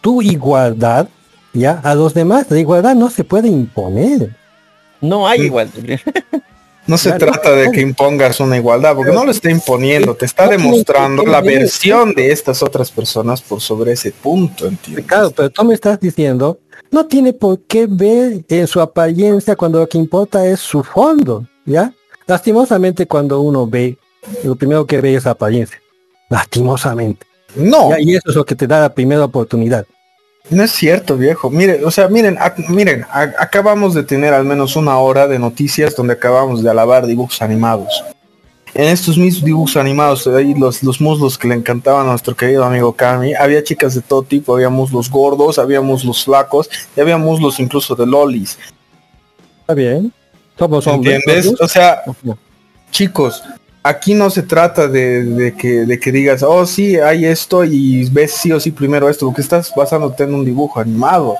tu 0.00 0.22
igualdad, 0.22 1.08
¿ya? 1.52 1.80
A 1.82 1.94
los 1.94 2.14
demás, 2.14 2.46
la 2.50 2.58
igualdad 2.58 2.94
no 2.94 3.10
se 3.10 3.24
puede 3.24 3.48
imponer. 3.48 4.34
No 5.00 5.26
hay 5.26 5.42
igual. 5.42 5.70
No 6.86 6.98
se 6.98 7.10
Claro. 7.10 7.32
trata 7.32 7.52
de 7.52 7.70
que 7.70 7.80
impongas 7.80 8.40
una 8.40 8.56
igualdad, 8.56 8.96
porque 8.96 9.12
no 9.12 9.24
lo 9.24 9.30
está 9.30 9.50
imponiendo, 9.50 10.14
te 10.16 10.26
está 10.26 10.48
demostrando 10.48 11.24
la 11.24 11.40
versión 11.40 12.14
de 12.14 12.32
estas 12.32 12.62
otras 12.62 12.90
personas 12.90 13.40
por 13.40 13.60
sobre 13.60 13.92
ese 13.92 14.10
punto, 14.10 14.66
¿entiendes? 14.66 15.06
Claro, 15.06 15.30
pero 15.30 15.50
tú 15.50 15.64
me 15.64 15.74
estás 15.74 16.00
diciendo 16.00 16.58
no 16.92 17.06
tiene 17.06 17.32
por 17.32 17.60
qué 17.62 17.86
ver 17.88 18.44
en 18.48 18.66
su 18.66 18.80
apariencia 18.80 19.56
cuando 19.56 19.78
lo 19.80 19.88
que 19.88 19.96
importa 19.98 20.46
es 20.46 20.60
su 20.60 20.82
fondo, 20.84 21.46
¿ya? 21.64 21.92
Lastimosamente 22.26 23.06
cuando 23.06 23.40
uno 23.40 23.66
ve, 23.66 23.96
lo 24.44 24.54
primero 24.54 24.86
que 24.86 25.00
ve 25.00 25.14
es 25.14 25.24
la 25.24 25.32
apariencia. 25.32 25.80
Lastimosamente. 26.28 27.26
No, 27.56 27.90
¿ya? 27.90 28.00
Y 28.00 28.14
eso 28.14 28.28
es 28.28 28.36
lo 28.36 28.44
que 28.44 28.54
te 28.54 28.66
da 28.66 28.80
la 28.80 28.94
primera 28.94 29.24
oportunidad. 29.24 29.86
No 30.50 30.62
es 30.64 30.72
cierto, 30.72 31.16
viejo. 31.16 31.50
Mire, 31.50 31.84
o 31.84 31.90
sea, 31.90 32.08
miren, 32.08 32.36
ac- 32.36 32.68
miren, 32.68 33.04
a- 33.10 33.32
acabamos 33.38 33.94
de 33.94 34.02
tener 34.02 34.34
al 34.34 34.44
menos 34.44 34.76
una 34.76 34.98
hora 34.98 35.26
de 35.28 35.38
noticias 35.38 35.94
donde 35.96 36.14
acabamos 36.14 36.62
de 36.62 36.70
alabar 36.70 37.06
dibujos 37.06 37.40
animados. 37.42 38.04
En 38.74 38.84
estos 38.84 39.18
mismos 39.18 39.44
dibujos 39.44 39.76
animados, 39.76 40.26
ahí 40.26 40.54
los, 40.54 40.82
los 40.82 40.98
muslos 41.00 41.36
que 41.36 41.46
le 41.46 41.54
encantaban 41.54 42.06
a 42.06 42.10
nuestro 42.10 42.34
querido 42.34 42.64
amigo 42.64 42.92
Cami, 42.94 43.34
había 43.34 43.62
chicas 43.62 43.94
de 43.94 44.00
todo 44.00 44.22
tipo, 44.22 44.54
había 44.54 44.70
muslos 44.70 45.10
gordos, 45.10 45.58
había 45.58 45.82
muslos 45.82 46.24
flacos, 46.24 46.70
y 46.96 47.00
había 47.00 47.18
muslos 47.18 47.60
incluso 47.60 47.94
de 47.94 48.06
lolis. 48.06 48.58
Está 49.60 49.74
bien. 49.74 50.12
Somos 50.58 50.86
hombres. 50.86 51.16
¿Entiendes? 51.16 51.52
¿no? 51.52 51.64
O 51.64 51.68
sea, 51.68 52.02
chicos, 52.90 53.42
aquí 53.82 54.14
no 54.14 54.30
se 54.30 54.42
trata 54.42 54.88
de, 54.88 55.54
que, 55.58 55.98
que 55.98 56.12
digas, 56.12 56.42
oh 56.42 56.64
sí, 56.66 56.96
hay 56.96 57.26
esto 57.26 57.64
y 57.64 58.08
ves 58.10 58.32
sí 58.32 58.52
o 58.52 58.60
sí 58.60 58.70
primero 58.70 59.08
esto, 59.08 59.26
porque 59.26 59.42
estás 59.42 59.72
basándote 59.74 60.24
en 60.24 60.34
un 60.34 60.44
dibujo 60.44 60.80
animado. 60.80 61.36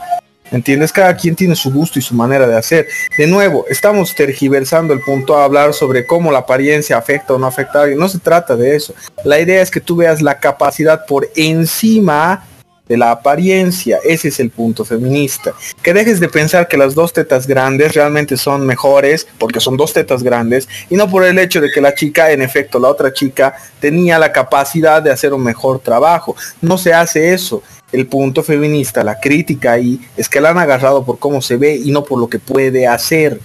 ¿Entiendes? 0.51 0.93
Cada 0.93 1.17
quien 1.17 1.35
tiene 1.35 1.57
su 1.57 1.73
gusto 1.73 1.99
y 1.99 2.03
su 2.03 2.15
manera 2.15 2.47
de 2.47 2.55
hacer. 2.55 2.87
De 3.17 3.27
nuevo, 3.27 3.65
estamos 3.71 4.15
tergiversando 4.15 4.93
el 4.93 5.01
punto 5.01 5.35
a 5.35 5.45
hablar 5.45 5.73
sobre 5.73 6.05
cómo 6.05 6.31
la 6.31 6.41
apariencia 6.41 6.99
afecta 6.99 7.33
o 7.33 7.39
no 7.39 7.47
afecta 7.47 7.79
a 7.79 7.83
alguien. 7.83 7.99
No 7.99 8.07
se 8.07 8.19
trata 8.19 8.55
de 8.55 8.77
eso. 8.77 8.93
La 9.25 9.41
idea 9.41 9.63
es 9.63 9.71
que 9.71 9.81
tú 9.81 9.97
veas 9.97 10.21
la 10.21 10.39
capacidad 10.39 11.07
por 11.07 11.27
encima 11.37 12.45
de 12.93 12.99
la 12.99 13.11
apariencia. 13.11 14.01
Ese 14.05 14.29
es 14.29 14.39
el 14.39 14.51
punto 14.51 14.85
feminista. 14.85 15.55
Que 15.83 15.95
dejes 15.95 16.21
de 16.21 16.29
pensar 16.29 16.69
que 16.69 16.77
las 16.77 16.95
dos 16.95 17.15
tetas 17.15 17.47
grandes 17.47 17.95
realmente 17.95 18.37
son 18.37 18.67
mejores 18.67 19.27
porque 19.39 19.61
son 19.61 19.79
dos 19.79 19.95
tetas 19.95 20.23
grandes 20.23 20.69
y 20.91 20.97
no 20.97 21.09
por 21.09 21.25
el 21.25 21.39
hecho 21.39 21.63
de 21.63 21.71
que 21.73 21.81
la 21.81 21.95
chica, 21.95 22.33
en 22.33 22.43
efecto, 22.43 22.79
la 22.79 22.91
otra 22.91 23.11
chica 23.11 23.55
tenía 23.81 24.19
la 24.19 24.31
capacidad 24.31 25.01
de 25.01 25.11
hacer 25.11 25.33
un 25.33 25.43
mejor 25.43 25.79
trabajo. 25.79 26.37
No 26.61 26.77
se 26.77 26.93
hace 26.93 27.33
eso. 27.33 27.63
El 27.93 28.07
punto 28.07 28.43
feminista, 28.43 29.03
la 29.03 29.19
crítica 29.19 29.73
ahí, 29.73 29.99
es 30.15 30.29
que 30.29 30.43
la 30.43 30.51
han 30.51 30.59
agarrado 30.59 31.03
por 31.03 31.19
cómo 31.19 31.41
se 31.41 31.57
ve 31.57 31.77
y 31.77 31.93
no 31.93 32.05
por 32.05 32.21
lo 32.21 32.29
que 32.29 32.39
puede 32.39 32.87
hacer. 32.87 33.41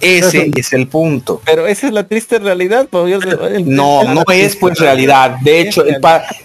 Ese 0.00 0.50
es 0.56 0.72
el 0.72 0.86
punto. 0.88 1.40
Pero 1.44 1.66
esa 1.66 1.86
es 1.88 1.92
la 1.92 2.06
triste 2.06 2.38
realidad. 2.38 2.86
pues, 2.90 3.10
yo- 3.10 3.18
el- 3.46 3.68
No, 3.74 4.04
no 4.14 4.24
es 4.32 4.56
pues 4.56 4.78
realidad. 4.78 5.36
De 5.42 5.60
hecho, 5.60 5.84
el 5.84 5.98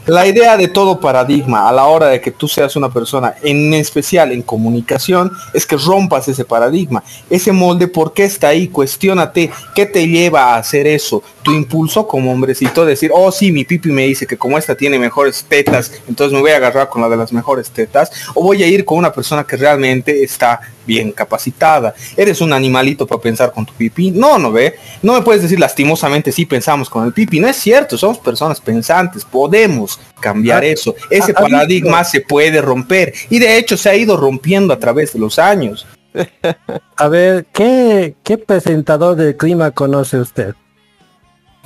la 0.06 0.28
idea 0.28 0.58
de 0.58 0.68
todo 0.68 1.00
paradigma 1.00 1.70
a 1.70 1.72
la 1.72 1.86
hora 1.86 2.08
de 2.08 2.20
que 2.20 2.32
tú 2.32 2.48
seas 2.48 2.76
una 2.76 2.90
persona, 2.92 3.36
en 3.44 3.74
especial 3.74 4.32
en 4.32 4.42
comunicación, 4.42 5.32
es 5.54 5.66
que 5.66 5.78
rompas 5.78 6.28
ese 6.28 6.46
paradigma. 6.46 7.04
Ese 7.30 7.52
molde, 7.52 7.88
¿por 7.88 8.14
qué 8.14 8.24
está 8.26 8.50
ahí? 8.50 8.68
Cuestiónate, 8.68 9.52
¿qué 9.76 9.86
te 9.86 10.08
lleva 10.08 10.54
a 10.54 10.58
hacer 10.58 10.88
eso? 10.88 11.24
Tu 11.44 11.52
impulso 11.54 12.08
como 12.08 12.32
hombrecito, 12.32 12.86
decir, 12.86 13.12
oh 13.14 13.32
sí, 13.32 13.52
mi 13.52 13.64
pipi 13.64 13.90
me 13.90 14.04
dice 14.08 14.26
que 14.26 14.38
como 14.38 14.58
esta 14.58 14.76
tiene 14.76 14.98
mejores 15.00 15.46
tetas, 15.48 15.92
entonces 16.08 16.34
me 16.34 16.42
voy 16.42 16.52
a 16.52 16.58
agarrar 16.58 16.90
con 16.90 17.02
la 17.02 17.10
de 17.10 17.18
las 17.18 17.32
mejores 17.34 17.70
tetas, 17.70 18.12
o 18.34 18.44
voy 18.44 18.64
a 18.64 18.68
ir 18.68 18.86
con 18.86 18.98
una 18.98 19.14
persona 19.14 19.44
que 19.44 19.56
realmente 19.58 20.24
está 20.24 20.60
bien 20.86 21.12
capacitada. 21.12 21.94
Eres 22.18 22.42
un 22.42 22.54
animalito 22.54 23.06
para 23.08 23.22
pensar 23.22 23.52
con 23.52 23.66
tu 23.66 23.74
pipi. 23.74 24.12
No, 24.12 24.38
no 24.38 24.52
ve. 24.52 24.76
No 25.02 25.14
me 25.14 25.22
puedes 25.22 25.42
decir 25.42 25.60
lastimosamente 25.60 26.32
sí 26.32 26.46
pensamos 26.46 26.90
con 26.90 27.06
el 27.06 27.14
pipi. 27.14 27.40
No 27.40 27.48
es 27.48 27.58
cierto, 27.58 27.98
somos 27.98 28.18
personas 28.20 28.60
pensantes. 28.62 29.26
Podemos 29.26 30.00
cambiar 30.20 30.64
Ah, 30.64 30.68
eso. 30.68 30.96
Ese 31.10 31.32
ah, 31.32 31.36
ah, 31.38 31.42
paradigma 31.42 32.04
se 32.04 32.22
puede 32.22 32.62
romper. 32.62 33.14
Y 33.30 33.40
de 33.40 33.58
hecho 33.58 33.76
se 33.78 33.90
ha 33.90 33.96
ido 33.96 34.18
rompiendo 34.18 34.74
a 34.74 34.80
través 34.80 35.14
de 35.14 35.20
los 35.20 35.40
años. 35.40 35.86
A 36.98 37.08
ver, 37.08 37.46
¿qué, 37.52 38.16
¿qué 38.24 38.38
presentador 38.38 39.16
del 39.16 39.36
clima 39.36 39.72
conoce 39.72 40.20
usted? 40.20 40.54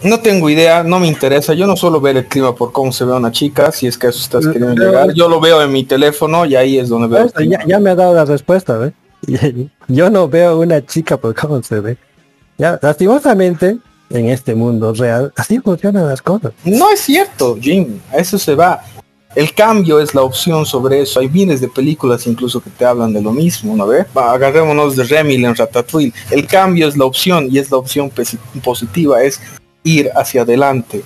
No 0.04 0.20
tengo 0.20 0.48
idea, 0.50 0.84
no 0.84 1.00
me 1.00 1.08
interesa. 1.08 1.54
Yo 1.56 1.66
no 1.66 1.76
suelo 1.76 2.00
ver 2.00 2.18
el 2.18 2.26
clima 2.28 2.54
por 2.54 2.72
cómo 2.72 2.92
se 2.92 3.04
ve 3.04 3.14
una 3.14 3.32
chica, 3.32 3.72
si 3.72 3.88
es 3.88 3.98
que 3.98 4.08
eso 4.08 4.20
estás 4.20 4.42
Pero- 4.42 4.54
queriendo 4.54 4.86
llegar. 4.86 5.12
Yo 5.14 5.28
lo 5.28 5.40
veo 5.40 5.62
en 5.64 5.72
mi 5.72 5.84
teléfono 5.86 6.46
y 6.46 6.56
ahí 6.56 6.78
es 6.78 6.88
donde 6.90 7.08
veo. 7.08 7.32
ya, 7.50 7.66
ya 7.66 7.80
me 7.80 7.90
ha 7.90 7.96
dado 7.96 8.14
la 8.14 8.24
respuesta, 8.24 8.78
¿ve? 8.78 8.94
Yo 9.88 10.10
no 10.10 10.28
veo 10.28 10.60
una 10.60 10.86
chica 10.86 11.18
por 11.18 11.34
cómo 11.36 11.62
se 11.64 11.80
ve. 11.80 11.98
Ya, 12.58 12.80
lastimosamente, 12.82 13.78
en 14.10 14.30
este 14.30 14.56
mundo 14.56 14.94
real, 14.94 15.32
así 15.36 15.60
funcionan 15.60 16.08
las 16.08 16.22
cosas. 16.22 16.54
No 16.64 16.90
es 16.92 17.02
cierto, 17.02 17.58
Jim. 17.60 18.00
A 18.12 18.18
eso 18.18 18.38
se 18.38 18.56
va. 18.56 18.82
El 19.36 19.54
cambio 19.54 20.00
es 20.00 20.16
la 20.16 20.24
opción 20.24 20.66
sobre 20.66 21.02
eso. 21.02 21.20
Hay 21.20 21.30
miles 21.30 21.62
de 21.62 21.68
películas 21.68 22.26
incluso 22.26 22.60
que 22.60 22.70
te 22.72 22.86
hablan 22.86 23.14
de 23.14 23.22
lo 23.22 23.32
mismo, 23.32 23.76
¿no 23.76 23.86
ve? 23.86 24.06
Va, 24.18 24.32
agarrémonos 24.34 24.96
de 24.96 25.04
Remil 25.04 25.46
en 25.46 25.56
Ratatouille. 25.56 26.14
El 26.32 26.48
cambio 26.48 26.88
es 26.88 26.98
la 26.98 27.06
opción 27.06 27.48
y 27.52 27.60
es 27.60 27.70
la 27.70 27.78
opción 27.78 28.12
positiva, 28.64 29.22
es 29.22 29.40
ir 29.84 30.10
hacia 30.16 30.42
adelante. 30.42 31.04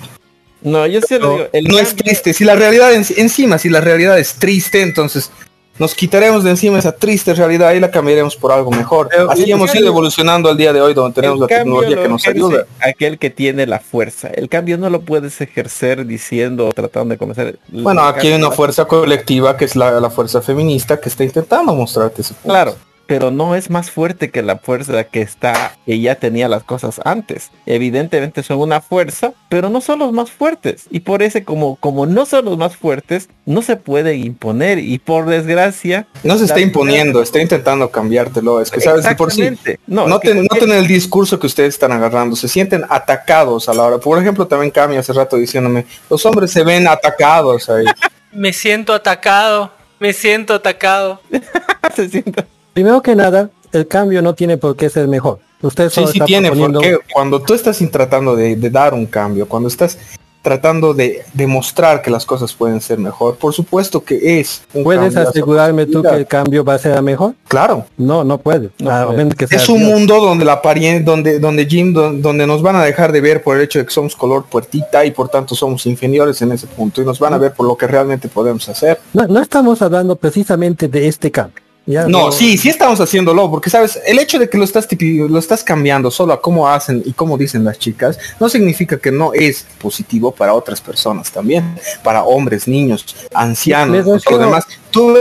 No, 0.62 0.86
yo 0.86 1.00
sí 1.02 1.14
le 1.14 1.18
digo, 1.18 1.38
el 1.52 1.64
no 1.64 1.78
es 1.78 1.94
triste. 1.94 2.32
Si 2.32 2.44
la 2.44 2.54
realidad 2.54 2.94
en- 2.94 3.04
encima, 3.16 3.58
si 3.58 3.68
la 3.68 3.80
realidad 3.82 4.18
es 4.18 4.34
triste, 4.34 4.80
entonces 4.80 5.30
nos 5.78 5.94
quitaremos 5.94 6.44
de 6.44 6.50
encima 6.50 6.78
esa 6.78 6.92
triste 6.92 7.34
realidad 7.34 7.72
y 7.72 7.80
la 7.80 7.90
cambiaremos 7.90 8.36
por 8.36 8.52
algo 8.52 8.70
mejor. 8.70 9.08
Pero 9.10 9.30
Así 9.30 9.50
hemos 9.50 9.74
ido 9.74 9.86
evolucionando 9.86 10.48
al 10.48 10.56
día 10.56 10.72
de 10.72 10.80
hoy 10.80 10.94
donde 10.94 11.14
tenemos 11.14 11.40
la 11.40 11.46
tecnología 11.46 11.96
lo 11.96 12.02
que 12.02 12.08
nos 12.08 12.26
ayuda. 12.26 12.66
Aquel 12.80 13.18
que 13.18 13.30
tiene 13.30 13.66
la 13.66 13.78
fuerza. 13.78 14.28
El 14.28 14.48
cambio 14.48 14.76
no 14.78 14.90
lo 14.90 15.00
puedes 15.00 15.40
ejercer 15.40 16.06
diciendo 16.06 16.68
o 16.68 16.72
tratando 16.72 17.16
de. 17.16 17.42
El 17.42 17.82
Bueno, 17.82 18.02
aquí 18.02 18.28
hay 18.28 18.34
una 18.34 18.50
fuerza 18.50 18.84
colectiva 18.84 19.56
que 19.56 19.64
es 19.64 19.74
la, 19.76 19.98
la 20.00 20.10
fuerza 20.10 20.42
feminista 20.42 21.00
que 21.00 21.08
está 21.08 21.24
intentando 21.24 21.74
mostrarte 21.74 22.22
ese 22.22 22.34
punto. 22.34 22.48
Claro, 22.48 22.76
pero 23.12 23.30
no 23.30 23.54
es 23.54 23.68
más 23.68 23.90
fuerte 23.90 24.30
que 24.30 24.40
la 24.42 24.56
fuerza 24.56 25.04
que 25.04 25.20
está, 25.20 25.76
que 25.84 26.00
ya 26.00 26.14
tenía 26.14 26.48
las 26.48 26.62
cosas 26.64 26.98
antes. 27.04 27.50
Evidentemente 27.66 28.42
son 28.42 28.58
una 28.60 28.80
fuerza, 28.80 29.34
pero 29.50 29.68
no 29.68 29.82
son 29.82 29.98
los 29.98 30.12
más 30.12 30.30
fuertes. 30.30 30.84
Y 30.90 31.00
por 31.00 31.22
eso, 31.22 31.38
como, 31.44 31.76
como 31.76 32.06
no 32.06 32.24
son 32.24 32.46
los 32.46 32.56
más 32.56 32.74
fuertes, 32.74 33.28
no 33.44 33.60
se 33.60 33.76
pueden 33.76 34.18
imponer. 34.24 34.78
Y 34.78 34.98
por 34.98 35.26
desgracia. 35.26 36.06
No 36.24 36.38
se 36.38 36.46
está 36.46 36.58
imponiendo, 36.60 37.20
está 37.20 37.42
intentando 37.42 37.90
cambiártelo. 37.90 38.62
Es 38.62 38.70
que 38.70 38.80
sabes 38.80 39.04
de 39.04 39.14
por 39.14 39.30
sí. 39.30 39.42
No, 39.86 40.08
No, 40.08 40.18
que 40.18 40.28
ten- 40.28 40.46
no 40.50 40.58
ten 40.58 40.72
el 40.72 40.86
discurso 40.86 41.38
que 41.38 41.48
ustedes 41.48 41.74
están 41.74 41.92
agarrando, 41.92 42.34
se 42.34 42.48
sienten 42.48 42.82
atacados 42.88 43.68
a 43.68 43.74
la 43.74 43.82
hora. 43.82 43.98
Por 43.98 44.18
ejemplo, 44.18 44.46
también 44.46 44.70
Cami 44.70 44.96
hace 44.96 45.12
rato 45.12 45.36
diciéndome, 45.36 45.84
los 46.08 46.24
hombres 46.24 46.50
se 46.50 46.64
ven 46.64 46.88
atacados 46.88 47.68
ahí. 47.68 47.84
Me 48.32 48.54
siento 48.54 48.94
atacado, 48.94 49.70
me 49.98 50.14
siento 50.14 50.54
atacado. 50.54 51.20
se 51.94 52.08
sienta- 52.08 52.46
Primero 52.72 53.02
que 53.02 53.14
nada, 53.14 53.50
el 53.72 53.86
cambio 53.86 54.22
no 54.22 54.34
tiene 54.34 54.56
por 54.56 54.76
qué 54.76 54.88
ser 54.88 55.08
mejor. 55.08 55.38
Usted 55.62 55.88
Sí, 55.90 55.94
solo 55.96 56.06
sí 56.08 56.12
está 56.18 56.24
tiene, 56.26 56.48
proponiendo- 56.50 56.80
porque 56.80 56.98
cuando 57.12 57.40
tú 57.42 57.54
estás 57.54 57.78
tratando 57.90 58.34
de, 58.34 58.56
de 58.56 58.70
dar 58.70 58.94
un 58.94 59.06
cambio, 59.06 59.46
cuando 59.46 59.68
estás 59.68 59.96
tratando 60.42 60.92
de 60.92 61.22
demostrar 61.34 62.02
que 62.02 62.10
las 62.10 62.26
cosas 62.26 62.52
pueden 62.52 62.80
ser 62.80 62.98
mejor, 62.98 63.36
por 63.36 63.52
supuesto 63.54 64.02
que 64.02 64.40
es 64.40 64.62
un 64.74 64.82
¿Puedes 64.82 65.14
asegurarme 65.16 65.86
tú 65.86 66.02
que 66.02 66.08
el 66.16 66.26
cambio 66.26 66.64
va 66.64 66.74
a 66.74 66.78
ser 66.78 67.00
mejor? 67.00 67.34
Claro, 67.46 67.86
No, 67.96 68.24
no 68.24 68.38
puede. 68.38 68.70
No 68.80 68.90
A 68.90 69.04
puede. 69.04 69.18
menos 69.18 69.34
que 69.36 69.46
sea 69.46 69.56
es 69.58 69.68
un 69.68 69.78
Dios. 69.78 69.90
mundo 69.90 70.20
donde 70.20 70.44
la 70.44 70.54
apariencia, 70.54 71.04
donde, 71.04 71.38
donde 71.38 71.66
Jim, 71.66 71.92
don- 71.92 72.20
donde 72.20 72.44
nos 72.44 72.60
van 72.60 72.74
a 72.74 72.82
dejar 72.82 73.12
de 73.12 73.20
ver 73.20 73.40
por 73.44 73.56
el 73.56 73.62
hecho 73.62 73.78
de 73.78 73.84
que 73.84 73.92
somos 73.92 74.16
color 74.16 74.46
puertita 74.50 75.04
y 75.04 75.12
por 75.12 75.28
tanto 75.28 75.54
somos 75.54 75.86
inferiores 75.86 76.42
en 76.42 76.50
ese 76.50 76.66
punto 76.66 77.00
y 77.00 77.04
nos 77.04 77.20
van 77.20 77.34
a 77.34 77.38
ver 77.38 77.52
por 77.52 77.66
lo 77.68 77.76
que 77.76 77.86
realmente 77.86 78.26
podemos 78.26 78.68
hacer. 78.68 78.98
No, 79.12 79.28
no 79.28 79.40
estamos 79.40 79.80
hablando 79.80 80.16
precisamente 80.16 80.88
de 80.88 81.06
este 81.06 81.30
cambio. 81.30 81.62
Ya 81.84 82.06
No, 82.06 82.30
sí, 82.30 82.56
sí 82.56 82.68
estamos 82.68 83.00
haciéndolo, 83.00 83.50
porque 83.50 83.68
sabes, 83.68 83.98
el 84.06 84.18
hecho 84.20 84.38
de 84.38 84.48
que 84.48 84.56
lo 84.56 84.62
estás 84.62 84.88
tipi- 84.88 85.28
lo 85.28 85.38
estás 85.38 85.64
cambiando 85.64 86.12
solo 86.12 86.32
a 86.32 86.40
cómo 86.40 86.68
hacen 86.68 87.02
y 87.04 87.12
cómo 87.12 87.36
dicen 87.36 87.64
las 87.64 87.78
chicas, 87.78 88.18
no 88.38 88.48
significa 88.48 88.98
que 88.98 89.10
no 89.10 89.32
es 89.34 89.66
positivo 89.80 90.30
para 90.32 90.54
otras 90.54 90.80
personas 90.80 91.32
también, 91.32 91.76
para 92.04 92.22
hombres, 92.22 92.68
niños, 92.68 93.04
ancianos, 93.34 94.04
todo 94.22 94.38
lo 94.38 94.44
demás. 94.44 94.64
Tú 94.92 95.12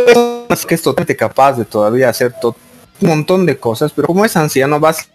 ves 0.48 0.66
que 0.66 0.76
es 0.76 0.82
totalmente 0.84 1.16
capaz 1.16 1.54
de 1.54 1.66
todavía 1.66 2.10
hacer 2.10 2.34
to- 2.40 2.56
un 3.02 3.10
montón 3.10 3.46
de 3.48 3.58
cosas, 3.58 3.92
pero 3.96 4.06
como 4.08 4.24
es 4.24 4.36
anciano 4.38 4.80
vas 4.80 5.08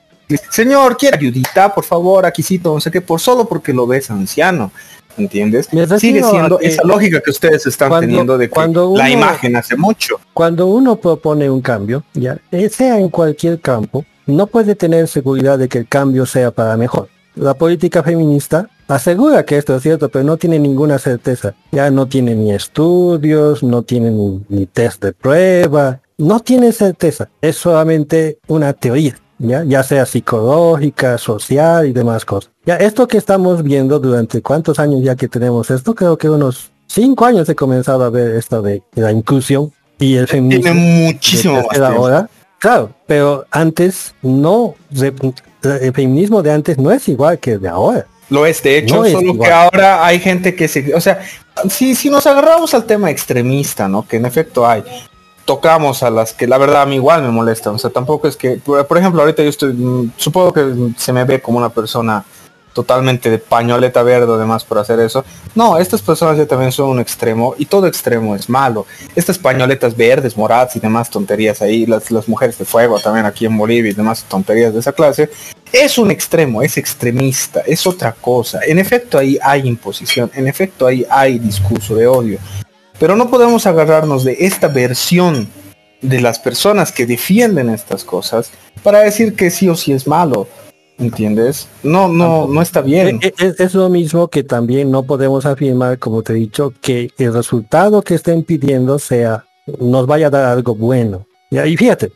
Señor, 0.51 0.97
quiere 0.97 1.17
ayudita, 1.19 1.73
por 1.73 1.85
favor, 1.85 2.27
aquícito, 2.27 2.75
no 2.75 2.81
sé 2.81 2.91
qué, 2.91 3.01
por 3.01 3.21
solo 3.21 3.45
porque 3.47 3.73
lo 3.73 3.87
ves 3.87 4.11
anciano. 4.11 4.73
¿Entiendes? 5.17 5.69
Sigue 5.99 6.23
siendo 6.23 6.61
esa 6.61 6.83
lógica 6.85 7.21
que 7.21 7.31
ustedes 7.31 7.67
están 7.67 7.89
cuando- 7.89 8.07
teniendo 8.07 8.39
de 8.39 8.47
que 8.49 8.55
cuando 8.55 8.93
la 8.97 9.09
imagen 9.11 9.57
hace 9.57 9.77
mucho. 9.77 10.21
Cuando 10.35 10.67
uno 10.67 10.97
propone 10.97 11.49
un 11.51 11.61
cambio, 11.61 12.05
ya 12.15 12.39
eh, 12.51 12.69
sea 12.69 12.99
en 13.01 13.09
cualquier 13.09 13.61
campo, 13.61 14.05
no 14.27 14.47
puede 14.47 14.75
tener 14.75 15.09
seguridad 15.09 15.59
de 15.59 15.69
que 15.69 15.79
el 15.79 15.89
cambio 15.89 16.27
sea 16.27 16.51
para 16.51 16.77
mejor. 16.77 17.09
La 17.35 17.55
política 17.55 18.03
feminista 18.03 18.69
asegura 18.89 19.45
que 19.45 19.59
esto 19.59 19.77
es 19.77 19.83
cierto, 19.83 20.09
pero 20.09 20.25
no 20.25 20.37
tiene 20.37 20.59
ninguna 20.59 20.99
certeza. 20.99 21.55
Ya 21.73 21.91
no 21.91 22.07
tiene 22.07 22.35
ni 22.35 22.53
estudios, 22.53 23.63
no 23.63 23.83
tiene 23.83 24.11
ni, 24.11 24.43
ni 24.49 24.67
test 24.67 25.03
de 25.03 25.13
prueba, 25.13 26.01
no 26.19 26.41
tiene 26.41 26.73
certeza. 26.73 27.29
Es 27.41 27.57
solamente 27.57 28.39
una 28.49 28.73
teoría, 28.73 29.17
ya, 29.39 29.65
ya 29.65 29.83
sea 29.83 30.07
psicológica, 30.07 31.19
social 31.19 31.87
y 31.87 31.93
demás 31.93 32.25
cosas. 32.25 32.51
Ya 32.65 32.77
esto 32.77 33.07
que 33.07 33.19
estamos 33.19 33.63
viendo 33.63 33.99
durante 33.99 34.43
cuántos 34.43 34.79
años 34.79 35.03
ya 35.03 35.17
que 35.17 35.29
tenemos 35.29 35.71
esto, 35.71 35.95
creo 35.95 36.17
que 36.17 36.29
unos 36.29 36.71
cinco 36.87 37.25
años 37.25 37.49
he 37.49 37.55
comenzado 37.55 38.05
a 38.05 38.11
ver 38.11 38.37
esto 38.37 38.63
de, 38.63 38.83
de 38.95 39.03
la 39.03 39.13
inclusión 39.13 39.73
Y 39.99 40.17
el 40.17 40.27
feminismo 40.27 40.73
Tiene 40.73 41.13
muchísimo 41.13 41.63
más 41.63 41.97
ola, 41.97 42.31
claro, 42.59 42.91
pero 43.07 43.45
antes 43.51 44.15
no, 44.23 44.75
el 44.93 45.93
feminismo 45.93 46.43
de 46.43 46.53
antes 46.53 46.79
no 46.79 46.91
es 46.91 47.09
igual 47.09 47.39
que 47.39 47.53
el 47.53 47.61
de 47.61 47.69
ahora. 47.69 48.07
Lo 48.29 48.45
es, 48.45 48.61
de 48.63 48.79
hecho, 48.79 48.97
No 48.97 49.05
es 49.05 49.13
solo 49.13 49.33
igual. 49.35 49.49
que 49.49 49.55
ahora 49.55 50.05
hay 50.05 50.19
gente 50.19 50.57
que 50.57 50.67
se... 50.67 50.93
O 50.95 51.01
sea, 51.01 51.21
si, 51.71 51.95
si 51.95 52.11
nos 52.11 52.27
agarramos 52.27 52.75
al 52.75 52.85
tema 52.85 53.09
extremista, 53.11 53.87
¿no? 53.89 54.07
Que 54.07 54.17
en 54.17 54.27
efecto 54.27 54.67
hay, 54.67 54.83
tocamos 55.47 56.03
a 56.03 56.11
las 56.11 56.35
que 56.35 56.47
la 56.47 56.59
verdad 56.59 56.83
a 56.83 56.87
mí 56.87 56.97
igual 56.97 57.23
me 57.23 57.31
molestan. 57.31 57.77
O 57.77 57.79
sea, 57.79 57.89
tampoco 57.89 58.29
es 58.29 58.37
que... 58.37 58.57
Por, 58.57 58.99
ejemplo, 58.99 59.23
ahorita 59.23 59.43
yo 59.43 59.49
estoy... 59.49 59.73
mm, 59.73 60.13
Supongo 60.19 60.53
que 60.53 60.93
se 60.99 61.13
me 61.15 61.25
ve 61.25 61.41
como 61.41 61.57
una 61.57 61.71
persona 61.71 62.23
totalmente 62.75 63.31
de 63.31 63.39
pañoleta 63.39 64.03
verde 64.03 64.31
o 64.31 64.37
demás 64.37 64.63
por 64.63 64.79
hacer 64.79 65.01
eso. 65.01 65.25
No, 65.55 65.79
estas 65.79 66.03
personas 66.03 66.37
ya 66.37 66.45
también 66.45 66.71
son 66.73 66.91
un 66.91 67.01
extremo 67.01 67.55
y 67.57 67.65
todo 67.65 67.87
extremo 67.87 68.37
es 68.37 68.51
malo. 68.51 68.85
Estas 69.15 69.39
pañoletas 69.39 69.97
verdes, 69.97 70.37
moradas 70.37 70.77
y 70.77 70.81
demás 70.81 71.09
tonterías 71.09 71.63
ahí, 71.63 71.87
las, 71.87 72.11
las 72.11 72.29
mujeres 72.29 72.59
de 72.59 72.67
fuego 72.67 73.01
también 73.01 73.25
aquí 73.25 73.47
en 73.47 73.57
Bolivia 73.57 73.93
y 73.93 73.95
demás 73.95 74.25
tonterías 74.29 74.75
de 74.75 74.81
esa 74.81 74.93
clase, 74.93 75.31
es 75.73 75.97
un 75.97 76.11
extremo, 76.11 76.61
es 76.61 76.77
extremista, 76.77 77.61
es 77.61 77.87
otra 77.87 78.13
cosa. 78.13 78.61
En 78.67 78.79
efecto 78.79 79.17
ahí 79.17 79.39
hay 79.43 79.67
imposición, 79.67 80.31
en 80.35 80.47
efecto 80.47 80.87
ahí 80.87 81.07
hay 81.09 81.39
discurso 81.39 81.95
de 81.95 82.07
odio. 82.07 82.39
Pero 82.99 83.17
no 83.17 83.31
podemos 83.31 83.67
agarrarnos 83.67 84.25
de 84.25 84.37
esta 84.41 84.69
versión 84.69 85.49
de 86.01 86.21
las 86.21 86.39
personas 86.39 86.93
que 86.93 87.07
defienden 87.07 87.71
estas 87.71 88.05
cosas 88.05 88.51
para 88.83 89.01
decir 89.01 89.35
que 89.35 89.51
sí 89.51 89.69
o 89.69 89.77
sí 89.77 89.93
es 89.93 90.07
malo. 90.07 90.47
¿Entiendes? 90.99 91.69
No, 91.83 92.09
no, 92.09 92.47
no 92.47 92.63
está 92.63 92.81
bien. 92.81 93.19
E- 93.23 93.27
e- 93.27 93.35
Es, 93.47 93.61
es 93.61 93.75
lo 93.75 93.91
mismo 93.91 94.29
que 94.29 94.43
también 94.43 94.91
no 94.91 95.03
podemos 95.03 95.45
afirmar, 95.45 95.99
como 95.99 96.23
te 96.23 96.33
he 96.33 96.37
dicho, 96.37 96.73
que 96.81 97.11
el 97.19 97.35
resultado 97.35 98.01
que 98.01 98.15
estén 98.15 98.43
pidiendo 98.43 98.99
sea, 98.99 99.45
nos 99.79 100.07
vaya 100.07 100.29
a 100.29 100.31
dar 100.31 100.45
algo 100.47 100.75
bueno. 100.75 101.27
¿ya? 101.51 101.67
Y 101.67 101.77
fíjate, 101.77 102.13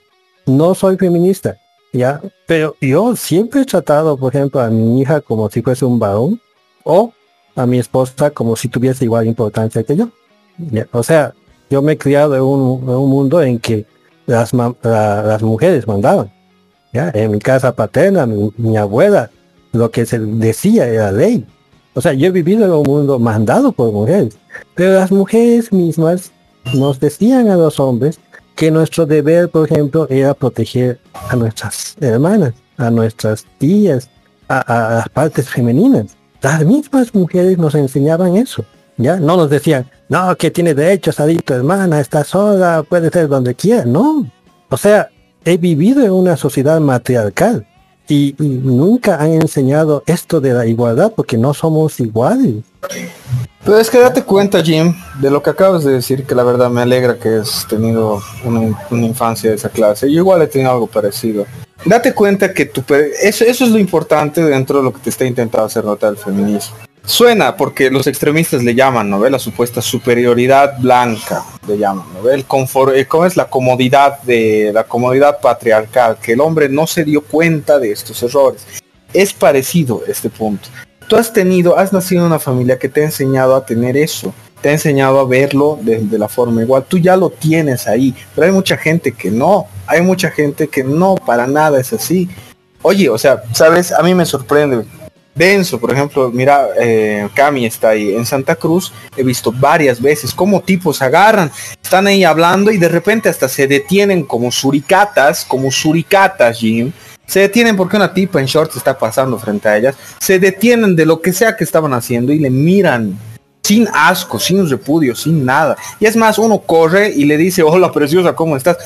no 0.46 0.74
soy 0.74 0.96
feminista, 0.96 1.58
ya, 1.92 2.22
pero 2.46 2.74
yo 2.80 3.14
siempre 3.16 3.62
he 3.62 3.64
tratado, 3.66 4.16
por 4.16 4.34
ejemplo, 4.34 4.60
a 4.62 4.70
mi 4.70 5.02
hija 5.02 5.20
como 5.20 5.50
si 5.50 5.60
fuese 5.60 5.84
un 5.84 5.98
varón, 5.98 6.40
o 6.82 7.12
a 7.56 7.66
mi 7.66 7.78
esposa 7.78 8.30
como 8.30 8.56
si 8.56 8.68
tuviese 8.68 9.04
igual 9.04 9.26
importancia 9.26 9.82
que 9.82 9.96
yo. 9.96 10.08
O 10.92 11.02
sea, 11.02 11.34
yo 11.70 11.82
me 11.82 11.92
he 11.92 11.98
criado 11.98 12.34
en 12.34 12.42
un, 12.42 13.08
mundo 13.08 13.42
en 13.42 13.58
que 13.58 13.86
las, 14.26 14.52
mujeres 15.42 15.86
mandaban. 15.86 16.30
En 16.92 17.30
mi 17.30 17.38
casa 17.38 17.74
paterna, 17.74 18.26
mi, 18.26 18.76
abuela, 18.76 19.30
lo 19.72 19.90
que 19.90 20.04
se 20.04 20.18
decía 20.18 20.88
era 20.88 21.12
ley. 21.12 21.46
O 21.94 22.00
sea, 22.00 22.12
yo 22.12 22.26
he 22.26 22.30
vivido 22.30 22.64
en 22.64 22.72
un 22.72 22.82
mundo 22.82 23.18
mandado 23.18 23.72
por 23.72 23.92
mujeres, 23.92 24.36
pero 24.74 24.94
las 24.94 25.10
mujeres 25.10 25.72
mismas 25.72 26.32
nos 26.74 27.00
decían 27.00 27.48
a 27.48 27.56
los 27.56 27.80
hombres 27.80 28.20
que 28.56 28.70
nuestro 28.70 29.06
deber, 29.06 29.48
por 29.48 29.70
ejemplo, 29.70 30.06
era 30.10 30.34
proteger 30.34 30.98
a 31.28 31.36
nuestras 31.36 31.96
hermanas, 32.00 32.54
a 32.76 32.90
nuestras 32.90 33.46
tías, 33.58 34.10
a 34.48 34.94
las 34.96 35.08
partes 35.08 35.48
femeninas. 35.48 36.16
Las 36.42 36.64
mismas 36.64 37.14
mujeres 37.14 37.58
nos 37.58 37.74
enseñaban 37.74 38.36
eso. 38.36 38.64
¿Ya? 39.00 39.16
No 39.16 39.36
nos 39.36 39.48
decían, 39.48 39.90
no, 40.08 40.36
que 40.36 40.50
tiene 40.50 40.74
derecho 40.74 41.10
a 41.10 41.14
salir 41.14 41.42
tu 41.42 41.54
hermana, 41.54 42.00
está 42.00 42.22
sola, 42.22 42.84
puede 42.86 43.10
ser 43.10 43.28
donde 43.28 43.54
quiera. 43.54 43.84
No. 43.84 44.26
O 44.68 44.76
sea, 44.76 45.08
he 45.44 45.56
vivido 45.56 46.04
en 46.04 46.12
una 46.12 46.36
sociedad 46.36 46.78
matriarcal 46.80 47.66
y, 48.08 48.34
nunca 48.38 49.16
han 49.16 49.32
enseñado 49.32 50.02
esto 50.06 50.40
de 50.40 50.52
la 50.52 50.66
igualdad 50.66 51.12
porque 51.16 51.38
no 51.38 51.54
somos 51.54 51.98
iguales. 52.00 52.64
Pero 53.64 53.78
es 53.78 53.88
que 53.88 54.00
date 54.00 54.22
cuenta, 54.22 54.62
Jim, 54.62 54.94
de 55.20 55.30
lo 55.30 55.42
que 55.42 55.50
acabas 55.50 55.84
de 55.84 55.92
decir, 55.92 56.26
que 56.26 56.34
la 56.34 56.42
verdad 56.42 56.70
me 56.70 56.82
alegra 56.82 57.18
que 57.18 57.36
has 57.36 57.66
tenido 57.68 58.20
una, 58.44 58.60
una 58.90 59.06
infancia 59.06 59.50
de 59.50 59.56
esa 59.56 59.68
clase. 59.68 60.10
Yo 60.10 60.18
igual 60.18 60.42
he 60.42 60.46
tenido 60.46 60.70
algo 60.70 60.86
parecido. 60.86 61.46
Date 61.84 62.12
cuenta 62.12 62.52
que 62.52 62.66
tu 62.66 62.82
eso, 63.22 63.44
eso 63.44 63.64
es 63.64 63.70
lo 63.70 63.78
importante 63.78 64.42
dentro 64.42 64.78
de 64.78 64.84
lo 64.84 64.92
que 64.92 65.00
te 65.00 65.10
está 65.10 65.24
intentando 65.24 65.66
hacer 65.66 65.84
notar 65.84 66.10
el 66.10 66.18
feminismo. 66.18 66.76
Suena 67.10 67.56
porque 67.56 67.90
los 67.90 68.06
extremistas 68.06 68.62
le 68.62 68.74
llaman, 68.74 69.10
¿no? 69.10 69.28
La 69.28 69.38
supuesta 69.38 69.82
superioridad 69.82 70.78
blanca, 70.78 71.44
le 71.66 71.76
llaman, 71.76 72.06
¿no? 72.14 72.30
El 72.30 72.44
confort, 72.44 72.94
eh, 72.94 73.06
¿cómo 73.06 73.26
es 73.26 73.36
la 73.36 73.50
comodidad 73.50 74.22
de 74.22 74.70
la 74.72 74.84
comodidad 74.84 75.40
patriarcal? 75.40 76.18
Que 76.22 76.32
el 76.32 76.40
hombre 76.40 76.68
no 76.68 76.86
se 76.86 77.04
dio 77.04 77.22
cuenta 77.22 77.78
de 77.78 77.92
estos 77.92 78.22
errores. 78.22 78.64
Es 79.12 79.32
parecido 79.32 80.02
este 80.06 80.30
punto 80.30 80.68
tú 81.10 81.16
has 81.16 81.32
tenido, 81.32 81.76
has 81.76 81.92
nacido 81.92 82.20
en 82.20 82.28
una 82.28 82.38
familia 82.38 82.78
que 82.78 82.88
te 82.88 83.00
ha 83.00 83.04
enseñado 83.06 83.56
a 83.56 83.66
tener 83.66 83.96
eso, 83.96 84.32
te 84.60 84.68
ha 84.68 84.72
enseñado 84.72 85.18
a 85.18 85.24
verlo 85.24 85.76
de, 85.82 85.98
de 85.98 86.18
la 86.18 86.28
forma 86.28 86.62
igual, 86.62 86.84
tú 86.86 86.98
ya 86.98 87.16
lo 87.16 87.30
tienes 87.30 87.88
ahí, 87.88 88.14
pero 88.32 88.46
hay 88.46 88.52
mucha 88.52 88.76
gente 88.76 89.10
que 89.10 89.28
no, 89.28 89.66
hay 89.88 90.02
mucha 90.02 90.30
gente 90.30 90.68
que 90.68 90.84
no, 90.84 91.16
para 91.16 91.48
nada 91.48 91.80
es 91.80 91.92
así. 91.92 92.30
Oye, 92.82 93.10
o 93.10 93.18
sea, 93.18 93.42
sabes, 93.52 93.90
a 93.90 94.02
mí 94.04 94.14
me 94.14 94.24
sorprende. 94.24 94.84
Denso, 95.34 95.78
por 95.78 95.92
ejemplo, 95.92 96.30
mira, 96.30 96.68
eh, 96.78 97.28
Cami 97.34 97.64
está 97.64 97.90
ahí. 97.90 98.14
En 98.14 98.26
Santa 98.26 98.56
Cruz 98.56 98.92
he 99.16 99.22
visto 99.22 99.52
varias 99.52 100.00
veces 100.00 100.34
cómo 100.34 100.60
tipos 100.60 101.00
agarran, 101.02 101.50
están 101.82 102.06
ahí 102.06 102.24
hablando 102.24 102.70
y 102.70 102.78
de 102.78 102.88
repente 102.88 103.28
hasta 103.28 103.48
se 103.48 103.66
detienen 103.66 104.24
como 104.24 104.50
suricatas, 104.50 105.44
como 105.44 105.70
suricatas, 105.70 106.58
Jim. 106.58 106.92
Se 107.26 107.40
detienen 107.40 107.76
porque 107.76 107.96
una 107.96 108.12
tipa 108.12 108.40
en 108.40 108.46
shorts 108.46 108.76
está 108.76 108.98
pasando 108.98 109.38
frente 109.38 109.68
a 109.68 109.76
ellas. 109.76 109.94
Se 110.18 110.40
detienen 110.40 110.96
de 110.96 111.06
lo 111.06 111.20
que 111.20 111.32
sea 111.32 111.56
que 111.56 111.62
estaban 111.62 111.94
haciendo 111.94 112.32
y 112.32 112.40
le 112.40 112.50
miran 112.50 113.16
sin 113.62 113.86
asco, 113.92 114.40
sin 114.40 114.68
repudio, 114.68 115.14
sin 115.14 115.44
nada. 115.44 115.76
Y 116.00 116.06
es 116.06 116.16
más, 116.16 116.38
uno 116.38 116.58
corre 116.58 117.08
y 117.10 117.24
le 117.24 117.36
dice, 117.36 117.62
hola 117.62 117.92
preciosa, 117.92 118.34
¿cómo 118.34 118.56
estás? 118.56 118.78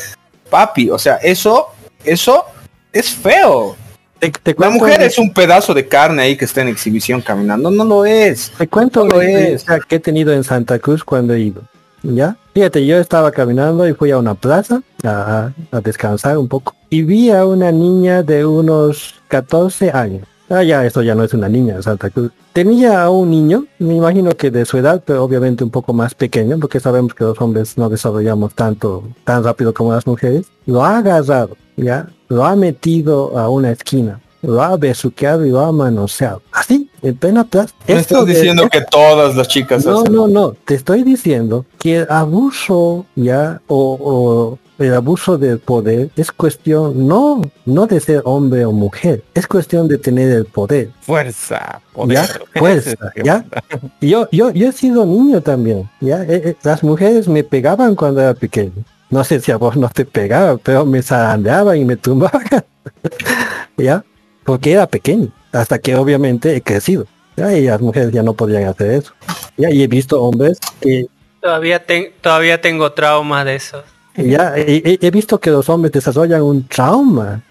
Papi, 0.50 0.90
o 0.90 0.98
sea, 0.98 1.16
eso, 1.16 1.68
eso 2.04 2.44
es 2.92 3.08
feo. 3.08 3.76
Te, 4.32 4.55
te 4.55 4.56
La 4.59 4.70
mujer 4.70 5.02
es 5.02 5.18
un 5.18 5.32
pedazo 5.32 5.74
de 5.74 5.86
carne 5.86 6.22
ahí 6.22 6.36
que 6.36 6.44
está 6.44 6.62
en 6.62 6.68
exhibición 6.68 7.20
caminando. 7.20 7.70
No 7.70 7.84
lo 7.84 8.05
es. 8.06 8.52
Te 8.56 8.68
cuento 8.68 9.05
No 9.05 9.16
lo 9.16 9.22
es. 9.22 9.64
que 9.88 9.96
he 9.96 10.01
tenido 10.01 10.32
en 10.32 10.44
Santa 10.44 10.78
Cruz 10.78 11.05
cuando 11.05 11.34
he 11.34 11.40
ido. 11.40 11.62
¿Ya? 12.02 12.36
Fíjate, 12.52 12.84
yo 12.84 12.98
estaba 12.98 13.32
caminando 13.32 13.88
y 13.88 13.94
fui 13.94 14.10
a 14.10 14.18
una 14.18 14.34
plaza 14.34 14.82
a, 15.02 15.51
a 15.72 15.80
descansar 15.80 16.36
un 16.38 16.48
poco. 16.48 16.74
Y 16.90 17.02
vi 17.02 17.30
a 17.30 17.46
una 17.46 17.72
niña 17.72 18.22
de 18.22 18.44
unos 18.44 19.14
14 19.28 19.90
años. 19.90 20.26
Ah, 20.51 20.62
ya, 20.62 20.84
esto 20.84 21.02
ya 21.02 21.14
no 21.14 21.24
es 21.24 21.32
una 21.32 21.48
niña 21.48 21.76
en 21.76 21.82
Santa 21.82 22.10
Cruz. 22.10 22.30
Tenía 22.52 23.02
a 23.02 23.10
un 23.10 23.30
niño, 23.30 23.64
me 23.78 23.94
imagino 23.96 24.30
que 24.32 24.51
de 24.51 24.66
su 24.66 24.76
edad, 24.76 25.02
pero 25.05 25.24
obviamente 25.24 25.64
un 25.64 25.70
poco 25.70 25.92
más 25.94 26.14
pequeño, 26.14 26.59
porque 26.60 26.78
sabemos 26.78 27.14
que 27.14 27.24
los 27.24 27.40
hombres 27.40 27.78
no 27.78 27.88
desarrollamos 27.88 28.55
tanto, 28.55 29.02
tan 29.24 29.42
rápido 29.42 29.72
como 29.72 29.92
las 29.94 30.06
mujeres. 30.06 30.46
Lo 30.66 30.84
ha 30.84 30.98
agarrado, 30.98 31.56
¿ya? 31.76 32.06
Lo 32.35 32.44
ha 32.44 32.56
metido 32.56 33.39
a 33.39 33.48
una 33.48 33.70
esquina. 33.70 34.20
Lo 34.43 34.62
ha 34.62 34.77
besuqueado 34.77 35.47
y 35.47 35.51
lo 35.51 35.61
ha 35.61 35.73
manoseado. 35.73 36.43
Así, 36.52 36.90
en 37.01 37.16
plena 37.16 37.44
plaza. 37.44 37.74
Me 37.89 37.94
estás 37.94 38.27
de- 38.27 38.35
diciendo 38.35 38.69
que 38.70 38.82
todas 38.82 39.35
las 39.36 39.48
chicas 39.48 39.86
no, 39.86 40.01
hacen. 40.01 40.12
no, 40.12 40.28
no. 40.28 40.52
Te 40.66 40.74
estoy 40.74 41.02
diciendo 41.02 41.65
que 41.78 41.98
el 42.01 42.06
abuso 42.11 43.06
ya 43.16 43.62
o, 43.69 43.98
o 44.01 44.59
el 44.85 44.93
abuso 44.93 45.39
del 45.39 45.61
poder 45.61 46.11
es 46.16 46.31
cuestión 46.32 47.06
no 47.06 47.40
no 47.65 47.86
de 47.86 48.01
ser 48.01 48.20
hombre 48.27 48.66
o 48.66 48.73
mujer, 48.73 49.23
es 49.32 49.47
cuestión 49.47 49.86
de 49.89 49.97
tener 49.98 50.28
el 50.32 50.44
poder. 50.47 50.90
Fuerza, 51.01 51.81
Ya, 52.06 52.27
poder. 52.27 52.28
fuerza, 52.56 52.97
ya. 53.24 53.44
Yo, 54.01 54.28
yo, 54.32 54.51
yo 54.51 54.69
he 54.69 54.73
sido 54.73 55.06
niño 55.06 55.40
también, 55.40 55.89
ya. 56.01 56.23
Eh, 56.24 56.43
eh, 56.48 56.56
las 56.65 56.82
mujeres 56.82 57.28
me 57.28 57.44
pegaban 57.44 57.94
cuando 57.94 58.20
era 58.20 58.35
pequeño. 58.35 58.73
No 59.10 59.22
sé 59.24 59.40
si 59.40 59.52
a 59.52 59.56
vos 59.56 59.76
no 59.76 59.89
te 59.89 60.05
pegaban, 60.05 60.59
pero 60.62 60.85
me 60.86 61.02
zarandeaban 61.02 61.76
y 61.78 61.85
me 61.85 61.97
tumbaban. 61.97 62.43
ya, 63.76 64.05
porque 64.44 64.72
era 64.72 64.86
pequeño, 64.86 65.28
hasta 65.52 65.78
que 65.78 65.94
obviamente 65.97 66.55
he 66.56 66.62
crecido. 66.62 67.06
Ya, 67.36 67.52
y 67.56 67.62
las 67.66 67.81
mujeres 67.81 68.12
ya 68.12 68.22
no 68.22 68.35
podían 68.35 68.64
hacer 68.64 68.90
eso. 68.93 69.12
Ya, 69.56 69.70
y 69.70 69.82
he 69.82 69.89
visto 69.89 70.22
hombres 70.22 70.59
que 70.81 71.06
Todavía, 71.40 71.85
ten- 71.85 72.12
todavía 72.20 72.60
tengo 72.60 72.93
traumas 72.93 73.44
de 73.44 73.56
esos. 73.56 73.85
ya 74.16 74.55
he, 74.56 74.98
he- 75.01 75.10
visto 75.10 75.39
que 75.40 75.51
los 75.51 75.68
hombres 75.68 75.93
desarrollan 75.93 76.40
un 76.43 76.66
trauma 76.66 77.43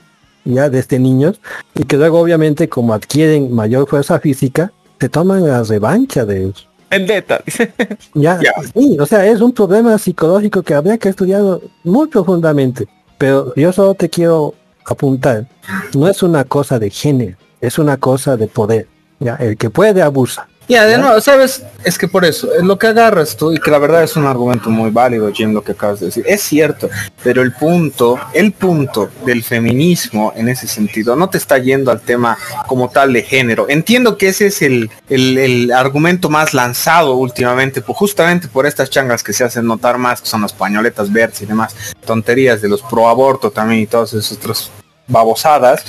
ya 0.45 0.67
desde 0.69 0.97
niños 0.99 1.39
y 1.75 1.83
que 1.83 1.97
luego 1.97 2.19
obviamente 2.19 2.67
como 2.67 2.93
adquieren 2.93 3.53
mayor 3.53 3.87
fuerza 3.87 4.19
física 4.19 4.71
se 4.99 5.09
toman 5.09 5.45
la 5.47 5.63
revancha 5.63 6.25
de 6.25 6.49
eso. 6.49 6.63
Vendetta. 6.93 7.41
Ya, 8.13 8.39
Ya. 8.41 8.53
sí, 8.73 8.97
o 8.99 9.05
sea, 9.05 9.25
es 9.25 9.41
un 9.41 9.51
problema 9.51 9.97
psicológico 9.97 10.61
que 10.61 10.73
habría 10.73 10.97
que 10.97 11.09
estudiar 11.09 11.41
muy 11.83 12.07
profundamente. 12.07 12.87
Pero 13.17 13.53
yo 13.55 13.71
solo 13.71 13.93
te 13.93 14.09
quiero 14.09 14.53
apuntar, 14.85 15.47
no 15.95 16.07
es 16.07 16.21
una 16.23 16.43
cosa 16.43 16.77
de 16.79 16.89
género, 16.89 17.37
es 17.61 17.77
una 17.79 17.97
cosa 17.97 18.35
de 18.37 18.47
poder. 18.47 18.87
Ya, 19.19 19.35
el 19.35 19.55
que 19.57 19.69
puede 19.69 20.01
abusa. 20.01 20.47
Ya, 20.67 20.85
de 20.85 20.97
nuevo, 20.97 21.19
sabes, 21.19 21.61
es 21.83 21.97
que 21.97 22.07
por 22.07 22.23
eso, 22.23 22.53
es 22.55 22.63
lo 22.63 22.79
que 22.79 22.87
agarras 22.87 23.35
tú, 23.35 23.51
y 23.51 23.59
que 23.59 23.69
la 23.69 23.79
verdad 23.79 24.03
es 24.03 24.15
un 24.15 24.25
argumento 24.25 24.69
muy 24.69 24.91
válido, 24.91 25.29
Jim, 25.31 25.53
lo 25.53 25.61
que 25.61 25.73
acabas 25.73 25.99
de 25.99 26.05
decir, 26.05 26.23
es 26.25 26.41
cierto, 26.41 26.89
pero 27.21 27.41
el 27.41 27.51
punto, 27.51 28.17
el 28.33 28.53
punto 28.53 29.09
del 29.25 29.43
feminismo 29.43 30.31
en 30.37 30.47
ese 30.47 30.67
sentido, 30.67 31.17
no 31.17 31.29
te 31.29 31.37
está 31.37 31.57
yendo 31.57 31.91
al 31.91 31.99
tema 31.99 32.37
como 32.65 32.89
tal 32.89 33.11
de 33.11 33.23
género. 33.23 33.65
Entiendo 33.67 34.17
que 34.17 34.29
ese 34.29 34.47
es 34.47 34.61
el, 34.61 34.89
el, 35.09 35.37
el 35.37 35.71
argumento 35.73 36.29
más 36.29 36.53
lanzado 36.53 37.15
últimamente, 37.15 37.81
pues 37.81 37.97
justamente 37.97 38.47
por 38.47 38.65
estas 38.65 38.89
changas 38.89 39.21
que 39.21 39.33
se 39.33 39.43
hacen 39.43 39.67
notar 39.67 39.97
más, 39.97 40.21
que 40.21 40.27
son 40.27 40.43
las 40.43 40.53
pañoletas 40.53 41.11
verdes 41.11 41.41
y 41.41 41.45
demás, 41.45 41.75
tonterías 42.05 42.61
de 42.61 42.69
los 42.69 42.81
pro 42.81 43.09
aborto 43.09 43.51
también 43.51 43.81
y 43.81 43.87
todas 43.87 44.13
esas 44.13 44.37
otras 44.37 44.71
babosadas, 45.07 45.83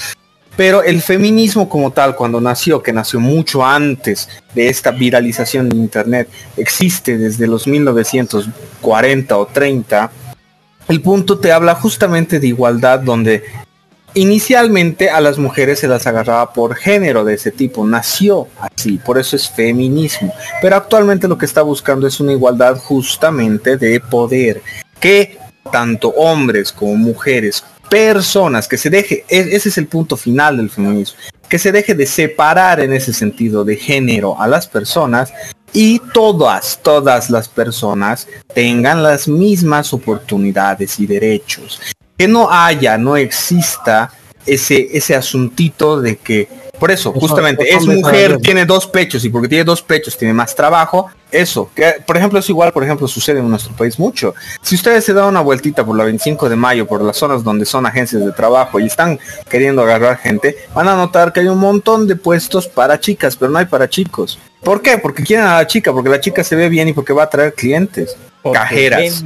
pero 0.57 0.83
el 0.83 1.03
feminismo 1.03 1.69
como 1.69 1.91
tal, 1.91 2.15
cuando 2.15 2.41
nació, 2.41 2.83
que 2.83 2.93
nació 2.93 3.21
mucho 3.21 3.65
antes 3.65 4.29
de 4.55 4.69
esta 4.69 4.91
viralización 4.91 5.69
de 5.69 5.77
Internet, 5.77 6.29
existe 6.57 7.19
desde 7.19 7.47
los 7.47 7.67
1940 7.67 9.37
o 9.37 9.47
30, 9.47 10.11
el 10.89 11.01
punto 11.01 11.39
te 11.39 11.51
habla 11.51 11.75
justamente 11.75 12.39
de 12.41 12.47
igualdad 12.47 13.01
donde 13.01 13.43
inicialmente 14.15 15.11
a 15.11 15.21
las 15.21 15.39
mujeres 15.39 15.81
se 15.81 15.89
las 15.89 16.07
agarraba 16.07 16.53
por 16.53 16.77
género 16.77 17.25
de 17.25 17.35
ese 17.35 17.51
tipo, 17.51 17.85
nació 17.85 18.47
así, 18.61 18.99
por 18.99 19.19
eso 19.19 19.35
es 19.35 19.51
feminismo, 19.51 20.33
pero 20.63 20.77
actualmente 20.77 21.27
lo 21.27 21.37
que 21.37 21.47
está 21.47 21.63
buscando 21.63 22.07
es 22.07 22.21
una 22.21 22.33
igualdad 22.33 22.79
justamente 22.79 23.77
de 23.77 23.99
poder, 23.99 24.63
que 25.01 25.39
tanto 25.73 26.11
hombres 26.11 26.71
como 26.71 26.95
mujeres 26.95 27.65
personas, 27.95 28.67
que 28.67 28.77
se 28.77 28.91
deje, 28.91 29.25
e- 29.29 29.51
ese 29.53 29.69
es 29.69 29.79
el 29.79 29.87
punto 29.87 30.17
final 30.17 30.57
del 30.57 30.69
feminismo, 30.69 31.17
que 31.49 31.61
se 31.61 31.71
deje 31.71 31.95
de 31.95 32.07
separar 32.07 32.81
en 32.81 32.93
ese 32.93 33.13
sentido 33.13 33.65
de 33.65 33.77
género 33.77 34.41
a 34.41 34.49
las 34.49 34.67
personas 34.67 35.33
y 35.73 36.01
todas, 36.13 36.81
todas 36.83 37.31
las 37.31 37.47
personas 37.47 38.27
tengan 38.53 39.01
las 39.01 39.29
mismas 39.29 39.93
oportunidades 39.93 40.99
y 40.99 41.07
derechos. 41.07 41.81
Que 42.19 42.27
no 42.27 42.51
haya, 42.51 42.99
no 42.99 43.17
exista 43.17 44.11
ese, 44.45 44.89
ese 44.93 45.15
asuntito 45.15 46.01
de 46.01 46.17
que, 46.17 46.49
por 46.79 46.91
eso, 46.91 47.11
Eso- 47.11 47.21
justamente, 47.21 47.69
eso 47.69 47.91
es 47.91 47.99
mujer, 47.99 48.39
tiene 48.39 48.65
dos 48.65 48.87
pechos 48.87 49.25
y 49.25 49.29
porque 49.29 49.49
tiene 49.49 49.65
dos 49.65 49.83
pechos 49.83 50.17
tiene 50.17 50.35
más 50.35 50.55
trabajo. 50.55 51.09
Eso, 51.31 51.69
que 51.75 51.97
por 52.07 52.17
ejemplo 52.17 52.39
es 52.39 52.49
igual, 52.49 52.73
por 52.73 52.85
ejemplo, 52.85 53.09
sucede 53.09 53.41
en 53.41 53.51
nuestro 53.51 53.75
país 53.75 53.99
mucho. 53.99 54.35
Si 54.63 54.77
ustedes 54.77 55.05
se 55.05 55.13
dan 55.13 55.25
una 55.27 55.41
vueltita 55.41 55.85
por 55.85 55.97
la 55.97 56.05
25 56.05 56.49
de 56.49 56.55
mayo, 56.55 56.87
por 56.87 57.03
las 57.03 57.17
zonas 57.17 57.43
donde 57.43 57.65
son 57.65 57.87
agencias 57.87 58.25
de 58.25 58.31
trabajo 58.33 58.79
y 58.79 58.87
están 58.87 59.19
queriendo 59.49 59.83
agarrar 59.83 60.19
gente, 60.19 60.57
van 60.75 60.87
a 60.89 60.95
notar 60.95 61.33
que 61.33 61.41
hay 61.41 61.49
un 61.49 61.59
montón 61.59 62.07
de 62.07 62.15
puestos 62.15 62.69
para 62.69 63.01
chicas, 63.01 63.37
pero 63.37 63.51
no 63.51 63.59
hay 63.59 63.67
para 63.67 63.89
chicos. 63.89 64.39
¿Por 64.63 64.81
qué? 64.81 64.97
Porque 64.99 65.25
quieren 65.25 65.47
a 65.47 65.57
la 65.57 65.67
chica, 65.67 65.93
porque 65.93 66.09
la 66.09 66.21
chica 66.21 66.45
se 66.45 66.55
ve 66.57 66.69
bien 66.69 66.89
y 66.89 66.93
porque 66.93 67.13
va 67.13 67.25
a 67.25 67.31
traer 67.31 67.53
clientes. 67.55 68.17
Porque 68.41 68.59
Cajeras, 68.59 69.25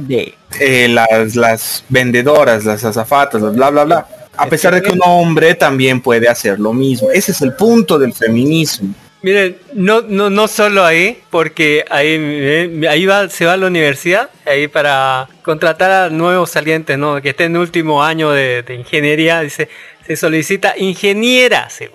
eh, 0.59 0.87
las, 0.89 1.35
las 1.35 1.83
vendedoras, 1.89 2.65
las 2.65 2.83
azafatas, 2.85 3.41
las 3.41 3.53
bla, 3.53 3.69
bla, 3.69 3.83
bla. 3.83 4.07
A 4.39 4.45
Es 4.45 4.49
pesar 4.49 4.73
que 4.73 4.79
de 4.79 4.87
que 4.87 4.91
un 4.93 5.01
hombre 5.03 5.53
también 5.53 5.99
puede 5.99 6.29
hacer 6.29 6.59
lo 6.59 6.71
mismo. 6.71 7.11
Ese 7.11 7.33
es 7.33 7.41
el 7.41 7.53
punto 7.53 7.99
del 7.99 8.13
feminismo. 8.13 8.93
Miren, 9.21 9.57
no, 9.73 10.01
no, 10.01 10.29
no 10.29 10.47
solo 10.47 10.85
ahí, 10.85 11.21
porque 11.29 11.83
ahí, 11.89 12.15
eh, 12.17 12.87
ahí 12.89 13.05
va, 13.05 13.27
se 13.27 13.45
va 13.45 13.53
a 13.53 13.57
la 13.57 13.67
universidad, 13.67 14.29
ahí 14.45 14.69
para 14.69 15.27
contratar 15.41 15.91
a 15.91 16.09
nuevos 16.09 16.51
salientes, 16.51 16.97
¿no? 16.97 17.21
Que 17.21 17.31
estén 17.31 17.53
en 17.53 17.57
último 17.57 18.01
año 18.01 18.31
de, 18.31 18.63
de 18.63 18.75
ingeniería, 18.75 19.41
dice, 19.41 19.67
se 20.07 20.15
solicita 20.15 20.73
ingeniera, 20.77 21.69
sí, 21.69 21.87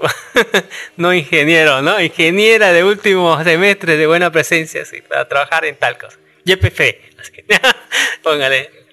no 0.98 1.14
ingeniero, 1.14 1.80
¿no? 1.80 1.98
Ingeniera 1.98 2.74
de 2.74 2.84
último 2.84 3.42
semestre 3.42 3.96
de 3.96 4.06
buena 4.06 4.30
presencia, 4.30 4.84
sí, 4.84 5.00
para 5.00 5.26
trabajar 5.26 5.64
en 5.64 5.76
tal 5.76 5.96
cosa. 5.96 6.18
YPF, 6.44 6.80
así 7.18 7.32
que, 7.32 7.44
póngale. 8.22 8.83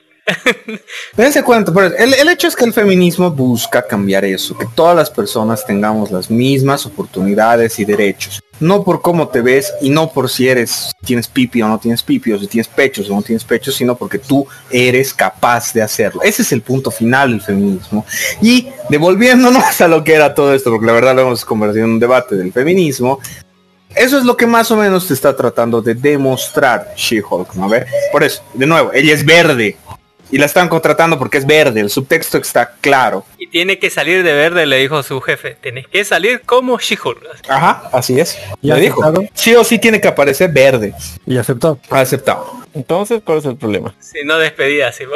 Dense 1.17 1.43
cuenta, 1.43 1.73
pero 1.73 1.87
el, 1.95 2.13
el 2.13 2.29
hecho 2.29 2.47
es 2.47 2.55
que 2.55 2.65
el 2.65 2.73
feminismo 2.73 3.31
busca 3.31 3.85
cambiar 3.85 4.23
eso, 4.25 4.57
que 4.57 4.67
todas 4.75 4.95
las 4.95 5.09
personas 5.09 5.65
tengamos 5.65 6.11
las 6.11 6.29
mismas 6.29 6.85
oportunidades 6.85 7.79
y 7.79 7.85
derechos. 7.85 8.41
No 8.59 8.83
por 8.83 9.01
cómo 9.01 9.27
te 9.29 9.41
ves 9.41 9.73
y 9.81 9.89
no 9.89 10.11
por 10.11 10.29
si 10.29 10.47
eres, 10.47 10.91
tienes 11.03 11.27
pipi 11.27 11.63
o 11.63 11.67
no 11.67 11.79
tienes 11.79 12.03
pipi, 12.03 12.31
o 12.31 12.39
si 12.39 12.45
tienes 12.45 12.67
pechos 12.67 13.09
o 13.09 13.15
no 13.15 13.23
tienes 13.23 13.43
pechos, 13.43 13.75
sino 13.75 13.97
porque 13.97 14.19
tú 14.19 14.45
eres 14.69 15.13
capaz 15.13 15.73
de 15.73 15.81
hacerlo. 15.81 16.21
Ese 16.21 16.43
es 16.43 16.51
el 16.51 16.61
punto 16.61 16.91
final 16.91 17.31
del 17.31 17.41
feminismo. 17.41 18.05
Y 18.39 18.67
devolviéndonos 18.89 19.81
a 19.81 19.87
lo 19.87 20.03
que 20.03 20.13
era 20.13 20.35
todo 20.35 20.53
esto, 20.53 20.69
porque 20.69 20.85
la 20.85 20.93
verdad 20.93 21.15
lo 21.15 21.21
hemos 21.23 21.43
convertido 21.43 21.85
en 21.85 21.91
un 21.93 21.99
debate 21.99 22.35
del 22.35 22.53
feminismo, 22.53 23.19
eso 23.95 24.17
es 24.17 24.23
lo 24.23 24.37
que 24.37 24.47
más 24.47 24.71
o 24.71 24.77
menos 24.77 25.07
te 25.07 25.13
está 25.13 25.35
tratando 25.35 25.81
de 25.81 25.95
demostrar 25.95 26.93
She-Hulk, 26.95 27.55
¿no 27.55 27.67
ve? 27.67 27.85
Por 28.11 28.23
eso, 28.23 28.41
de 28.53 28.65
nuevo, 28.65 28.91
ella 28.93 29.13
es 29.13 29.25
verde. 29.25 29.77
Y 30.31 30.37
la 30.37 30.45
están 30.45 30.69
contratando 30.69 31.19
porque 31.19 31.37
es 31.37 31.45
verde, 31.45 31.81
el 31.81 31.89
subtexto 31.89 32.37
está 32.37 32.73
claro. 32.79 33.25
Y 33.37 33.47
tiene 33.47 33.77
que 33.79 33.89
salir 33.89 34.23
de 34.23 34.33
verde, 34.33 34.65
le 34.65 34.77
dijo 34.77 35.03
su 35.03 35.19
jefe. 35.21 35.57
Tienes 35.61 35.87
que 35.87 36.03
salir 36.05 36.41
como 36.45 36.77
She-Hulk. 36.79 37.49
Ajá, 37.49 37.89
así 37.91 38.19
es. 38.19 38.37
¿Y 38.61 38.67
Le 38.69 38.79
dijo. 38.79 39.01
Sí 39.33 39.53
o 39.55 39.63
sí 39.63 39.77
tiene 39.77 39.99
que 39.99 40.07
aparecer 40.07 40.49
verde. 40.51 40.93
Y 41.25 41.37
aceptó. 41.37 41.77
Aceptado. 41.89 42.45
Entonces, 42.73 43.21
¿cuál 43.25 43.39
es 43.39 43.45
el 43.45 43.57
problema? 43.57 43.93
Si 43.99 44.23
no 44.23 44.37
despedida, 44.37 44.87
así. 44.87 45.03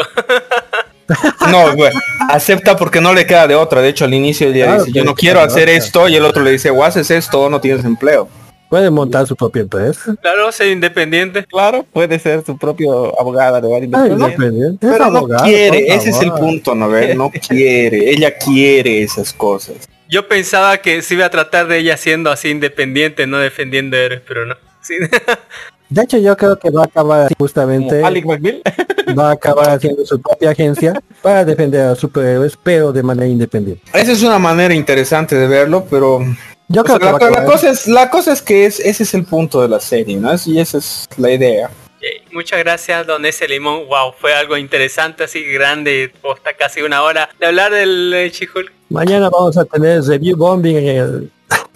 No, 1.52 1.76
güey, 1.76 1.92
acepta 2.32 2.76
porque 2.76 3.00
no 3.00 3.14
le 3.14 3.28
queda 3.28 3.46
de 3.48 3.54
otra. 3.54 3.82
De 3.82 3.90
hecho, 3.90 4.06
al 4.06 4.14
inicio 4.16 4.48
ella 4.48 4.66
Claro 4.66 4.80
dice, 4.80 4.92
que 4.92 4.98
yo 5.00 5.06
no 5.06 5.14
quiero 5.14 5.40
de 5.40 5.46
hacer 5.46 5.64
otra. 5.70 5.76
esto. 5.76 6.08
Y 6.10 6.16
el 6.16 6.26
otro 6.26 6.42
le 6.44 6.50
dice, 6.52 6.72
o 6.72 6.84
haces 6.84 7.12
esto 7.12 7.42
o 7.42 7.50
no 7.50 7.62
tienes 7.62 7.86
empleo. 7.86 8.28
Puede 8.70 8.90
montar 8.90 9.28
su 9.28 9.36
propia 9.36 9.62
empresa. 9.62 10.16
Claro, 10.22 10.52
ser 10.52 10.68
independiente. 10.70 11.46
Claro, 11.46 11.86
puede 11.94 12.18
ser 12.20 12.44
su 12.46 12.58
propio 12.58 13.20
abogada 13.20 13.62
de 13.62 13.68
varios 13.70 13.94
Ah, 13.94 14.08
independiente. 14.08 14.86
Es 14.88 14.92
Pero 14.94 15.12
no 15.12 15.18
abogado, 15.20 15.44
quiere, 15.46 15.94
ese 15.94 16.10
es 16.10 16.22
el 16.22 16.32
punto, 16.32 16.74
¿no 16.76 16.90
ves? 16.90 17.16
No 17.16 17.32
quiere, 17.48 18.10
ella 18.12 18.36
quiere 18.38 19.04
esas 19.04 19.32
cosas. 19.34 19.76
Yo 20.10 20.28
pensaba 20.28 20.78
que 20.78 21.02
se 21.02 21.14
iba 21.14 21.26
a 21.26 21.30
tratar 21.30 21.68
de 21.68 21.78
ella 21.80 21.98
siendo 21.98 22.32
así 22.32 22.50
independiente, 22.50 23.28
no 23.28 23.38
defendiendo 23.38 23.98
héroes, 23.98 24.22
pero 24.28 24.46
no. 24.46 24.56
Sí. 24.82 24.96
De 25.90 26.02
hecho, 26.02 26.18
yo 26.18 26.36
creo 26.36 26.58
que 26.58 26.72
va 26.72 26.82
a 26.82 26.86
acabar 26.86 27.22
así 27.26 27.36
justamente. 27.38 28.04
Alec 28.04 28.26
McBeal. 28.26 28.62
Va 29.18 29.30
a 29.30 29.34
acabar 29.34 29.70
haciendo 29.70 30.04
su 30.04 30.20
propia 30.20 30.50
agencia 30.50 31.00
para 31.22 31.46
defender 31.46 31.82
a 31.82 31.90
los 31.90 32.00
superhéroes, 32.00 32.58
pero 32.62 32.92
de 32.92 33.04
manera 33.04 33.28
independiente. 33.28 33.84
Esa 33.94 34.12
es 34.14 34.24
una 34.24 34.40
manera 34.40 34.74
interesante 34.74 35.36
de 35.36 35.46
verlo, 35.48 35.86
pero 35.88 36.26
Yo 36.68 36.82
o 36.82 36.84
creo 36.84 36.98
sea, 37.00 37.18
que 37.20 37.30
la, 37.30 37.46
cosa 37.46 37.70
es 37.70 37.88
la 37.88 38.10
cosa 38.10 38.34
es 38.34 38.42
que 38.42 38.66
es 38.66 38.80
ese 38.80 39.04
es 39.04 39.14
el 39.14 39.24
punto 39.26 39.62
de 39.62 39.68
la 39.70 39.80
serie, 39.80 40.18
¿no? 40.18 40.32
Es- 40.32 40.48
Y 40.48 40.60
esa 40.60 40.78
es 40.80 41.08
la 41.18 41.32
idea. 41.32 41.70
Muchas 42.32 42.60
gracias, 42.60 43.08
don 43.08 43.26
ese 43.26 43.48
limón. 43.48 43.88
Wow, 43.88 44.14
fue 44.20 44.34
algo 44.34 44.58
interesante, 44.58 45.24
así 45.24 45.44
grande, 45.44 46.12
hasta 46.36 46.54
casi 46.54 46.82
una 46.84 47.02
hora 47.02 47.30
de 47.40 47.48
hablar 47.48 47.72
del 47.72 48.14
eh, 48.14 48.30
She-Hulk. 48.30 48.72
Mañana 48.90 49.30
vamos 49.30 49.58
a 49.58 49.66
tener 49.66 50.04
review 50.04 50.38
bombing 50.38 50.78
en 50.78 50.88
el... 50.88 51.32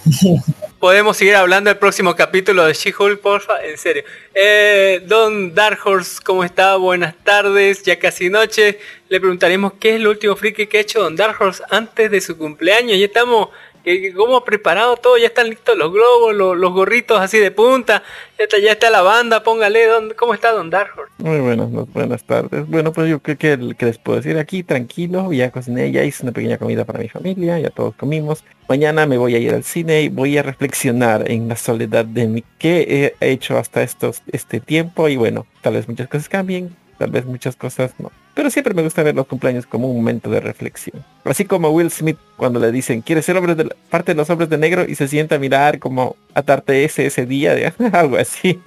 Podemos 0.79 1.17
seguir 1.17 1.35
hablando 1.35 1.69
del 1.69 1.77
próximo 1.77 2.15
capítulo 2.15 2.65
de 2.65 2.73
She-Hulk, 2.73 3.19
porfa, 3.21 3.63
en 3.65 3.77
serio. 3.77 4.03
Eh, 4.33 5.01
don 5.07 5.53
Dark 5.55 5.79
Horse, 5.83 6.19
¿cómo 6.23 6.43
está? 6.43 6.75
Buenas 6.77 7.15
tardes, 7.23 7.83
ya 7.83 7.97
casi 7.99 8.29
noche. 8.29 8.79
Le 9.09 9.19
preguntaremos 9.19 9.73
qué 9.79 9.95
es 9.95 10.01
lo 10.01 10.11
último 10.11 10.35
friki 10.35 10.67
que 10.67 10.77
ha 10.77 10.81
hecho 10.81 11.01
Don 11.01 11.15
Dark 11.15 11.35
Horse 11.41 11.63
antes 11.69 12.11
de 12.11 12.21
su 12.21 12.37
cumpleaños. 12.37 12.97
Ya 12.97 13.05
estamos, 13.05 13.49
que- 13.83 14.13
¿cómo 14.13 14.37
ha 14.37 14.45
preparado 14.45 14.97
todo? 14.97 15.17
Ya 15.17 15.27
están 15.27 15.49
listos 15.49 15.77
los 15.77 15.91
globos, 15.91 16.35
los, 16.35 16.57
los 16.57 16.71
gorritos 16.73 17.19
así 17.19 17.37
de 17.39 17.51
punta. 17.51 18.03
Ya 18.37 18.43
está, 18.45 18.57
ya 18.59 18.71
está 18.71 18.89
la 18.89 19.01
banda, 19.01 19.43
póngale, 19.43 19.85
don, 19.85 20.13
¿cómo 20.17 20.33
está 20.33 20.51
Don 20.51 20.69
Dark 20.69 20.91
Horse? 20.97 21.11
Muy 21.17 21.39
buenas, 21.39 21.69
buenas 21.93 22.23
tardes. 22.23 22.67
Bueno, 22.67 22.93
pues 22.93 23.09
yo 23.09 23.19
creo 23.19 23.37
que, 23.37 23.75
que 23.75 23.85
les 23.85 23.97
puedo 23.97 24.17
decir 24.21 24.37
aquí, 24.37 24.63
tranquilo, 24.63 25.31
ya 25.33 25.51
cociné, 25.51 25.91
ya 25.91 26.03
hice 26.03 26.23
una 26.23 26.31
pequeña 26.31 26.57
comida 26.57 26.85
para 26.85 26.99
mi 26.99 27.09
familia, 27.09 27.59
ya 27.59 27.69
todos 27.69 27.95
comimos. 27.95 28.43
Mañana 28.69 29.05
me 29.07 29.17
voy 29.17 29.35
a 29.35 29.39
ir 29.39 29.53
al 29.53 29.63
cine 29.63 30.03
y 30.03 30.09
voy 30.09 30.37
a 30.37 30.43
reflexionar 30.43 31.29
en 31.29 31.47
la 31.49 31.55
soledad 31.55 32.05
de 32.05 32.27
mi 32.27 32.43
qué 32.59 33.15
he 33.19 33.31
hecho 33.31 33.57
hasta 33.57 33.81
estos 33.81 34.21
este 34.31 34.59
tiempo 34.59 35.09
y 35.09 35.17
bueno, 35.17 35.45
tal 35.61 35.73
vez 35.73 35.87
muchas 35.89 36.07
cosas 36.07 36.29
cambien, 36.29 36.75
tal 36.99 37.09
vez 37.09 37.25
muchas 37.25 37.55
cosas 37.55 37.91
no. 37.97 38.11
Pero 38.35 38.51
siempre 38.51 38.73
me 38.75 38.83
gusta 38.83 39.01
ver 39.01 39.15
los 39.15 39.25
cumpleaños 39.25 39.65
como 39.65 39.89
un 39.89 39.97
momento 39.97 40.29
de 40.29 40.39
reflexión. 40.39 41.03
Así 41.23 41.45
como 41.45 41.69
Will 41.71 41.89
Smith 41.91 42.17
cuando 42.37 42.59
le 42.59 42.71
dicen, 42.71 43.01
¿quieres 43.01 43.25
ser 43.25 43.35
hombre 43.37 43.55
de 43.55 43.63
la- 43.65 43.75
parte 43.89 44.11
de 44.13 44.15
los 44.17 44.29
hombres 44.29 44.49
de 44.49 44.57
negro? 44.59 44.85
Y 44.87 44.93
se 44.95 45.07
sienta 45.07 45.35
a 45.35 45.39
mirar 45.39 45.79
como 45.79 46.15
atarte 46.35 46.83
ese 46.83 47.07
ese 47.07 47.25
día, 47.25 47.55
de, 47.55 47.73
algo 47.93 48.17
así. 48.17 48.59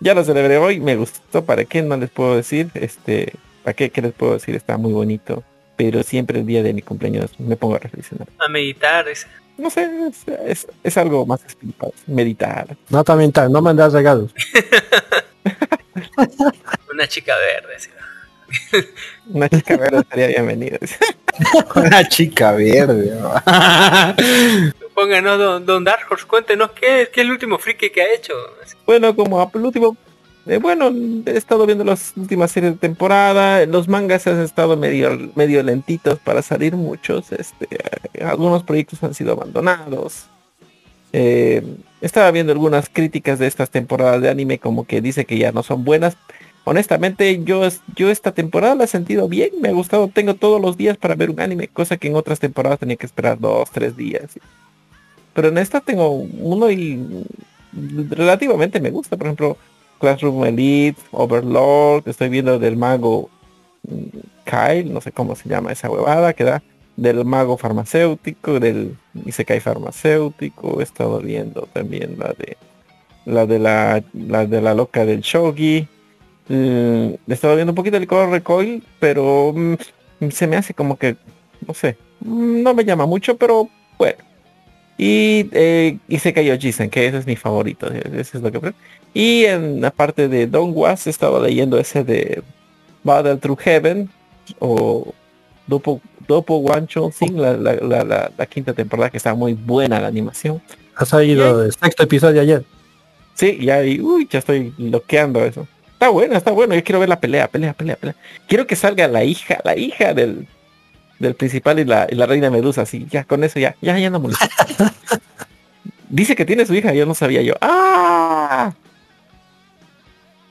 Ya 0.00 0.12
lo 0.14 0.22
celebré 0.24 0.58
hoy, 0.58 0.78
me 0.80 0.94
gustó, 0.96 1.44
¿para 1.44 1.64
qué? 1.64 1.80
No 1.82 1.96
les 1.96 2.10
puedo 2.10 2.36
decir, 2.36 2.70
este, 2.74 3.32
¿para 3.64 3.72
qué? 3.74 3.88
¿Qué 3.90 4.02
les 4.02 4.12
puedo 4.12 4.34
decir? 4.34 4.54
Está 4.54 4.76
muy 4.76 4.92
bonito. 4.92 5.42
Pero 5.76 6.02
siempre 6.02 6.38
el 6.40 6.46
día 6.46 6.62
de 6.62 6.72
mi 6.74 6.82
cumpleaños 6.82 7.30
me 7.40 7.56
pongo 7.56 7.76
a 7.76 7.78
reflexionar. 7.78 8.28
A 8.38 8.48
meditar, 8.48 9.06
dice. 9.08 9.26
No 9.58 9.70
sé, 9.70 9.88
es, 10.08 10.24
es- 10.46 10.66
es 10.84 10.96
algo 10.98 11.24
más 11.24 11.42
espiritual, 11.46 11.92
meditar. 12.06 12.76
No 12.90 13.02
también 13.04 13.32
tal, 13.32 13.50
no 13.50 13.62
mandar 13.62 13.90
regalos. 13.90 14.32
Una 16.96 17.06
chica 17.08 17.34
verde, 17.36 17.74
dice. 17.74 17.90
Una 19.28 19.48
chica 19.50 19.76
verde 19.76 19.98
estaría 19.98 20.28
bienvenida. 20.28 20.78
Una 21.74 22.08
chica 22.08 22.52
verde. 22.52 23.12
¿no? 23.20 23.34
Pónganos, 24.94 25.38
don, 25.38 25.66
don 25.66 25.84
Dark 25.84 26.06
Horse, 26.10 26.24
cuéntenos 26.26 26.70
qué, 26.70 27.10
qué 27.12 27.20
es 27.20 27.26
el 27.26 27.32
último 27.32 27.58
friki 27.58 27.90
que 27.90 28.00
ha 28.00 28.14
hecho. 28.14 28.32
Bueno, 28.86 29.14
como 29.14 29.42
a- 29.42 29.50
el 29.52 29.60
último, 29.60 29.94
eh, 30.46 30.56
bueno, 30.56 30.90
he 31.26 31.36
estado 31.36 31.66
viendo 31.66 31.84
las 31.84 32.14
últimas 32.16 32.50
series 32.50 32.72
de 32.72 32.78
temporada, 32.78 33.66
los 33.66 33.88
mangas 33.88 34.26
han 34.26 34.40
estado 34.42 34.74
medio, 34.78 35.30
medio 35.34 35.62
lentitos 35.62 36.18
para 36.20 36.40
salir 36.40 36.76
muchos, 36.76 37.30
este, 37.32 37.66
eh, 37.70 38.24
algunos 38.24 38.62
proyectos 38.62 39.02
han 39.02 39.12
sido 39.12 39.32
abandonados. 39.32 40.28
Eh, 41.12 41.62
estaba 42.00 42.30
viendo 42.30 42.52
algunas 42.52 42.88
críticas 42.88 43.38
de 43.38 43.48
estas 43.48 43.68
temporadas 43.68 44.22
de 44.22 44.30
anime 44.30 44.58
como 44.58 44.86
que 44.86 45.02
dice 45.02 45.26
que 45.26 45.36
ya 45.36 45.52
no 45.52 45.62
son 45.62 45.84
buenas. 45.84 46.16
Honestamente, 46.68 47.44
yo, 47.44 47.62
yo 47.94 48.10
esta 48.10 48.32
temporada 48.32 48.74
la 48.74 48.84
he 48.84 48.88
sentido 48.88 49.28
bien, 49.28 49.50
me 49.60 49.68
ha 49.68 49.72
gustado, 49.72 50.08
tengo 50.08 50.34
todos 50.34 50.60
los 50.60 50.76
días 50.76 50.96
para 50.96 51.14
ver 51.14 51.30
un 51.30 51.38
anime, 51.38 51.68
cosa 51.68 51.96
que 51.96 52.08
en 52.08 52.16
otras 52.16 52.40
temporadas 52.40 52.80
tenía 52.80 52.96
que 52.96 53.06
esperar 53.06 53.38
dos, 53.38 53.70
tres 53.70 53.96
días. 53.96 54.36
Pero 55.32 55.46
en 55.46 55.58
esta 55.58 55.80
tengo 55.80 56.10
uno 56.10 56.68
y 56.68 57.24
relativamente 58.10 58.80
me 58.80 58.90
gusta, 58.90 59.16
por 59.16 59.28
ejemplo, 59.28 59.56
Classroom 60.00 60.44
Elite, 60.44 61.00
Overlord, 61.12 62.08
estoy 62.08 62.30
viendo 62.30 62.58
del 62.58 62.76
mago 62.76 63.30
mm, 63.88 64.18
Kyle, 64.44 64.92
no 64.92 65.00
sé 65.00 65.12
cómo 65.12 65.36
se 65.36 65.48
llama 65.48 65.70
esa 65.70 65.88
huevada, 65.88 66.32
que 66.32 66.42
da 66.42 66.64
del 66.96 67.24
mago 67.24 67.56
farmacéutico, 67.58 68.58
del 68.58 68.96
Isekai 69.24 69.60
farmacéutico, 69.60 70.80
he 70.80 70.82
estado 70.82 71.20
viendo 71.20 71.68
también 71.72 72.16
la 72.18 72.32
de 72.32 72.56
la 73.24 73.46
de 73.46 73.60
la 73.60 74.46
de 74.46 74.60
la 74.60 74.74
loca 74.74 75.04
del 75.04 75.20
shogi. 75.20 75.86
Mm, 76.48 77.14
he 77.28 77.32
estado 77.32 77.54
viendo 77.56 77.72
un 77.72 77.76
poquito 77.76 77.96
el 77.96 78.06
Core 78.06 78.30
Recoil, 78.30 78.82
pero 79.00 79.52
mm, 79.54 79.74
se 80.30 80.46
me 80.46 80.56
hace 80.56 80.74
como 80.74 80.96
que, 80.96 81.16
no 81.66 81.74
sé, 81.74 81.96
mm, 82.20 82.62
no 82.62 82.74
me 82.74 82.84
llama 82.84 83.06
mucho, 83.06 83.36
pero 83.36 83.68
bueno. 83.98 84.18
Y 84.98 85.48
eh, 85.52 85.98
Isekai 86.08 86.50
Ojisen, 86.50 86.88
que 86.88 87.06
ese 87.06 87.18
es 87.18 87.26
mi 87.26 87.36
favorito, 87.36 87.86
ese 87.92 88.38
es 88.38 88.42
lo 88.42 88.50
que 88.50 88.72
y 89.12 89.44
en 89.44 89.80
la 89.80 89.90
parte 89.90 90.28
de 90.28 90.46
Don 90.46 90.72
Was 90.74 91.06
estaba 91.06 91.40
leyendo 91.40 91.78
ese 91.78 92.04
de 92.04 92.42
Battle 93.02 93.36
Through 93.36 93.58
Heaven 93.60 94.10
o 94.58 95.12
Dopo, 95.66 96.00
Dopo 96.28 96.56
One 96.56 96.86
Shot 96.88 97.12
Sing, 97.12 97.36
la, 97.38 97.56
la, 97.56 97.74
la, 97.74 98.04
la- 98.04 98.30
la 98.36 98.46
quinta 98.46 98.72
temporada 98.72 99.10
que 99.10 99.16
está 99.16 99.34
muy 99.34 99.54
buena 99.54 100.00
la 100.00 100.06
animación. 100.08 100.62
Ha 100.94 101.04
salido 101.04 101.62
el 101.64 101.72
sexto 101.72 102.02
episodio 102.04 102.40
ayer. 102.40 102.64
Sí, 103.34 103.58
ya 103.62 103.82
y 103.84 104.00
uy, 104.00 104.26
ya 104.30 104.38
estoy 104.38 104.72
bloqueando 104.78 105.44
eso. 105.44 105.66
Está 106.06 106.12
bueno, 106.14 106.36
está 106.36 106.52
bueno. 106.52 106.74
Yo 106.76 106.84
quiero 106.84 107.00
ver 107.00 107.08
la 107.08 107.18
pelea, 107.18 107.48
pelea, 107.48 107.72
pelea, 107.72 107.96
pelea. 107.96 108.14
Quiero 108.46 108.64
que 108.64 108.76
salga 108.76 109.08
la 109.08 109.24
hija, 109.24 109.58
la 109.64 109.76
hija 109.76 110.14
del, 110.14 110.46
del 111.18 111.34
principal 111.34 111.80
y 111.80 111.84
la, 111.84 112.06
y 112.08 112.14
la 112.14 112.26
reina 112.26 112.48
Medusa, 112.48 112.82
así, 112.82 113.06
ya 113.10 113.24
con 113.24 113.42
eso 113.42 113.58
ya, 113.58 113.74
ya, 113.82 113.98
ya 113.98 114.08
no 114.08 114.20
molesta. 114.20 114.48
Dice 116.08 116.36
que 116.36 116.44
tiene 116.44 116.64
su 116.64 116.74
hija, 116.74 116.94
yo 116.94 117.06
no 117.06 117.14
sabía 117.14 117.42
yo. 117.42 117.54
¡Ah! 117.60 118.72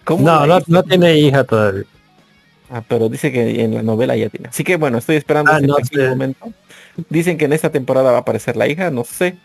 ¿Cómo 0.03 0.26
No, 0.26 0.45
no, 0.45 0.60
no 0.68 0.84
tiene 0.84 1.18
hija 1.18 1.45
todavía. 1.45 1.86
Ah, 2.69 2.84
pero 2.86 3.07
dice 3.07 3.32
que 3.32 3.64
en 3.64 3.76
la 3.76 3.82
novela 3.82 4.18
ya 4.18 4.27
tiene. 4.27 4.49
Así 4.49 4.65
que 4.65 4.76
bueno, 4.76 4.98
estoy 4.98 5.15
esperando 5.15 5.53
Ah, 5.53 5.61
no 5.61 5.76
sé. 5.90 6.10
momento. 6.10 6.52
Dicen 7.10 7.38
que 7.38 7.45
en 7.45 7.53
esta 7.53 7.72
temporada 7.72 8.11
va 8.11 8.18
a 8.18 8.22
aparecer 8.22 8.57
la 8.57 8.68
hija, 8.68 8.91
no 8.91 9.06
sé. 9.06 9.38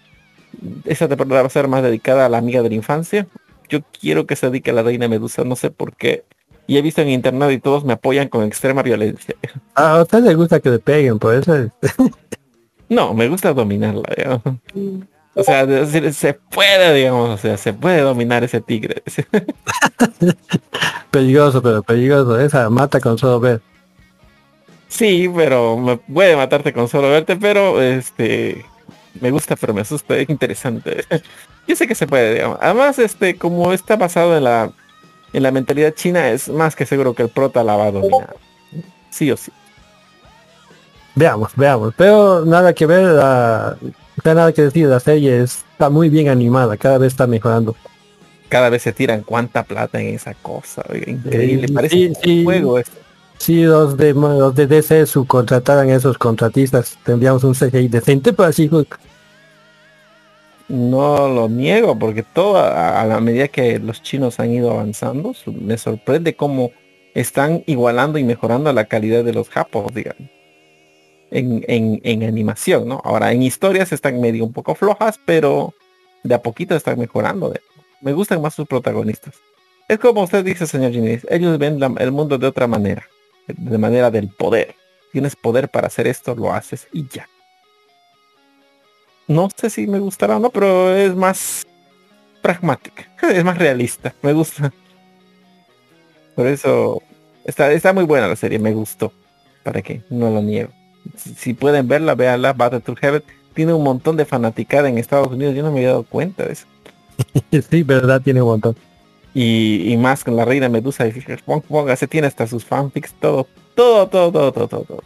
Esta 0.87 1.07
temporada 1.07 1.43
va 1.43 1.47
a 1.47 1.51
ser 1.51 1.69
más 1.69 1.85
dedicada 1.85 2.27
a 2.27 2.29
la 2.29 2.39
amiga 2.39 2.63
de 2.63 2.71
la 2.71 2.75
infancia. 2.75 3.29
Yo 3.71 3.81
quiero 3.99 4.27
que 4.27 4.37
se 4.37 4.47
dedique 4.49 4.71
a 4.71 4.75
la 4.75 4.83
reina 4.83 5.09
Medusa, 5.09 5.45
no 5.45 5.57
sé 5.57 5.71
por 5.71 5.97
qué. 5.97 6.25
Y 6.67 6.77
he 6.77 6.83
visto 6.83 7.01
en 7.01 7.09
internet 7.09 7.51
y 7.53 7.59
todos 7.59 7.85
me 7.85 7.95
apoyan 7.95 8.29
con 8.29 8.45
extrema 8.45 8.83
violencia. 8.83 9.35
Ah, 9.75 9.97
a 9.99 10.03
usted 10.03 10.23
le 10.23 10.35
gusta 10.35 10.61
que 10.61 10.69
le 10.71 10.79
peguen, 10.79 11.19
por 11.19 11.35
eso 11.35 11.57
es- 11.57 11.71
No, 12.89 13.15
me 13.15 13.29
gusta 13.29 13.53
dominarla, 13.55 14.03
digamos. 14.17 14.43
O 15.35 15.45
sea, 15.45 15.65
de- 15.65 15.87
se, 15.87 16.13
se 16.13 16.35
puede, 16.35 16.93
digamos, 16.95 17.31
o 17.31 17.37
sea, 17.39 17.57
se 17.57 17.73
puede 17.73 18.01
dominar 18.01 18.43
ese 18.45 18.61
tigre. 18.61 19.03
peligroso, 21.11 21.63
pero 21.63 21.83
peligroso. 21.83 22.39
Esa 22.39 22.69
mata 22.71 23.01
con 23.01 23.19
solo 23.19 23.41
ver. 23.41 23.61
Sí, 24.89 25.31
pero 25.35 25.77
me 25.79 25.97
puede 25.99 26.37
matarte 26.37 26.73
con 26.73 26.89
solo 26.89 27.09
verte, 27.11 27.37
pero 27.37 27.81
este 27.81 28.65
me 29.21 29.31
gusta, 29.31 29.57
pero 29.57 29.75
me 29.75 29.81
asusta, 29.81 30.17
es 30.17 30.29
interesante. 30.29 31.05
Yo 31.67 31.77
sé 31.77 31.87
que 31.87 31.95
se 31.95 32.07
puede, 32.07 32.35
digamos. 32.35 32.59
Además, 32.61 32.99
este, 32.99 33.37
como 33.37 33.73
está 33.73 33.97
basado 33.97 34.37
en 34.37 34.45
la 34.45 34.73
en 35.33 35.43
la 35.43 35.51
mentalidad 35.51 35.95
china, 35.95 36.29
es 36.29 36.49
más 36.49 36.75
que 36.75 36.87
seguro 36.87 37.15
que 37.15 37.23
el 37.23 37.29
prota 37.29 37.63
la 37.63 37.77
va 37.77 37.87
a 37.87 37.93
dominar. 37.93 38.37
Sí 39.11 39.31
o 39.31 39.37
sí. 39.37 39.53
Veamos, 41.15 41.53
veamos. 41.57 41.95
Pero 41.97 42.45
nada 42.45 42.73
que 42.73 42.87
ver, 42.87 43.05
la, 43.05 43.77
nada 44.25 44.53
que 44.53 44.63
decir, 44.63 44.87
la 44.87 45.01
serie 45.01 45.43
está 45.43 45.91
muy 45.91 46.09
bien 46.09 46.29
animada, 46.29 46.77
cada 46.77 46.99
vez 46.99 47.13
está 47.13 47.27
mejorando. 47.27 47.77
Cada 48.49 48.69
vez 48.69 48.83
se 48.83 48.93
tiran 48.93 49.23
cuánta 49.23 49.63
plata 49.63 50.01
en 50.01 50.15
esa 50.15 50.35
cosa, 50.35 50.83
increíble. 51.07 51.69
Sí, 51.69 51.73
Parece 51.73 51.97
sí, 51.97 52.07
un 52.07 52.15
sí. 52.17 52.45
juego 52.45 52.79
esto. 52.79 53.00
Si 53.41 53.63
los 53.63 53.97
de 53.97 54.13
los 54.13 54.55
de 54.55 54.67
DC 54.67 55.07
subcontrataran 55.07 55.89
a 55.89 55.95
esos 55.95 56.19
contratistas, 56.19 56.99
tendríamos 57.05 57.43
un 57.43 57.55
CGI 57.55 57.89
decente 57.89 58.35
para 58.35 58.51
She-Hulk. 58.51 59.01
No 60.69 61.27
lo 61.27 61.49
niego, 61.49 61.99
porque 61.99 62.23
todo 62.23 62.59
a, 62.59 63.03
la 63.07 63.19
medida 63.19 63.49
que 63.49 63.79
los 63.79 64.03
chinos 64.03 64.39
han 64.41 64.53
ido 64.53 64.71
avanzando, 64.71 65.35
me 65.47 65.79
sorprende 65.79 66.37
cómo 66.37 66.71
están 67.15 67.65
igualando 67.67 68.19
y 68.19 68.25
mejorando 68.25 68.71
la 68.75 68.85
calidad 68.85 69.25
de 69.25 69.33
los 69.33 69.49
japos, 69.49 69.87
digamos. 69.95 70.29
En, 71.31 71.65
en, 71.67 72.23
animación, 72.25 72.89
¿no? 72.89 73.01
Ahora, 73.05 73.33
en 73.33 73.43
historias 73.43 73.91
están 73.93 74.21
medio 74.21 74.45
un 74.45 74.53
poco 74.53 74.75
flojas, 74.75 75.19
pero 75.25 75.73
de 76.25 76.35
a 76.35 76.43
poquito 76.43 76.77
están 76.77 76.99
mejorando. 76.99 77.55
Me 78.03 78.13
gustan 78.13 78.43
más 78.43 78.53
sus 78.53 78.67
protagonistas. 78.67 79.35
Es 79.89 79.99
como 79.99 80.25
usted 80.25 80.45
dice, 80.45 80.67
señor 80.67 80.93
Ginés, 80.93 81.27
ellos 81.31 81.59
ven 81.59 81.81
el 81.99 82.13
mundo 82.13 82.37
de 82.37 82.47
otra 82.47 82.67
manera, 82.67 83.05
de 83.57 83.79
manera 83.79 84.11
del 84.11 84.29
poder. 84.29 84.75
Tienes 85.13 85.37
poder 85.37 85.69
para 85.69 85.89
hacer 85.89 86.07
esto, 86.07 86.35
lo 86.35 86.53
haces 86.53 86.87
y 86.93 87.09
ya. 87.09 87.29
No 89.27 89.49
sé 89.55 89.71
si 89.71 89.87
me 89.87 89.99
gustará 89.99 90.37
o 90.37 90.41
no, 90.41 90.51
pero 90.51 90.95
es 90.95 91.15
más 91.15 91.67
pragmática, 92.43 93.09
es 93.23 93.45
más 93.45 93.59
realista, 93.59 94.15
me 94.23 94.33
gusta. 94.33 94.73
Por 96.35 96.47
eso 96.47 97.03
está, 97.45 97.73
está 97.73 97.93
muy 97.93 98.05
buena 98.05 98.29
la 98.29 98.37
serie, 98.37 98.59
me 98.59 98.73
gustó. 98.73 99.13
¿Para 99.63 99.83
qué? 99.83 100.03
No 100.11 100.31
lo 100.31 100.43
niego. 100.43 100.71
Si, 101.17 101.35
si 101.35 101.55
pueden 101.55 101.87
verla, 101.87 102.15
véanla, 102.15 102.53
Battle 102.53 102.81
to 102.81 102.97
Heaven. 102.97 103.23
Tiene 103.55 103.75
un 103.75 103.83
montón 103.83 104.17
de 104.17 104.25
fanaticada 104.25 104.89
en 104.89 104.97
Estados 104.97 105.29
Unidos, 105.29 105.55
yo 105.55 105.63
no 105.63 105.71
me 105.71 105.79
había 105.79 105.91
dado 105.91 106.05
cuenta 106.05 106.47
de 106.47 106.53
eso. 106.53 106.67
sí, 107.71 107.83
verdad, 107.83 108.21
tiene 108.23 108.43
un 108.43 108.49
montón. 108.49 108.77
Y, 109.35 109.93
y 109.93 109.97
más 109.97 110.25
con 110.25 110.35
la 110.37 110.45
reina 110.45 110.69
Medusa 110.69 111.07
y 111.07 111.13
Pong 111.45 111.63
Pong, 111.63 111.95
se 111.97 112.09
tiene 112.09 112.27
hasta 112.27 112.47
sus 112.47 112.65
fanfics, 112.65 113.13
todo, 113.21 113.47
todo, 113.77 114.09
todo, 114.09 114.33
todo, 114.33 114.53
todo, 114.53 114.67
todo. 114.69 114.85
todo. 114.85 115.03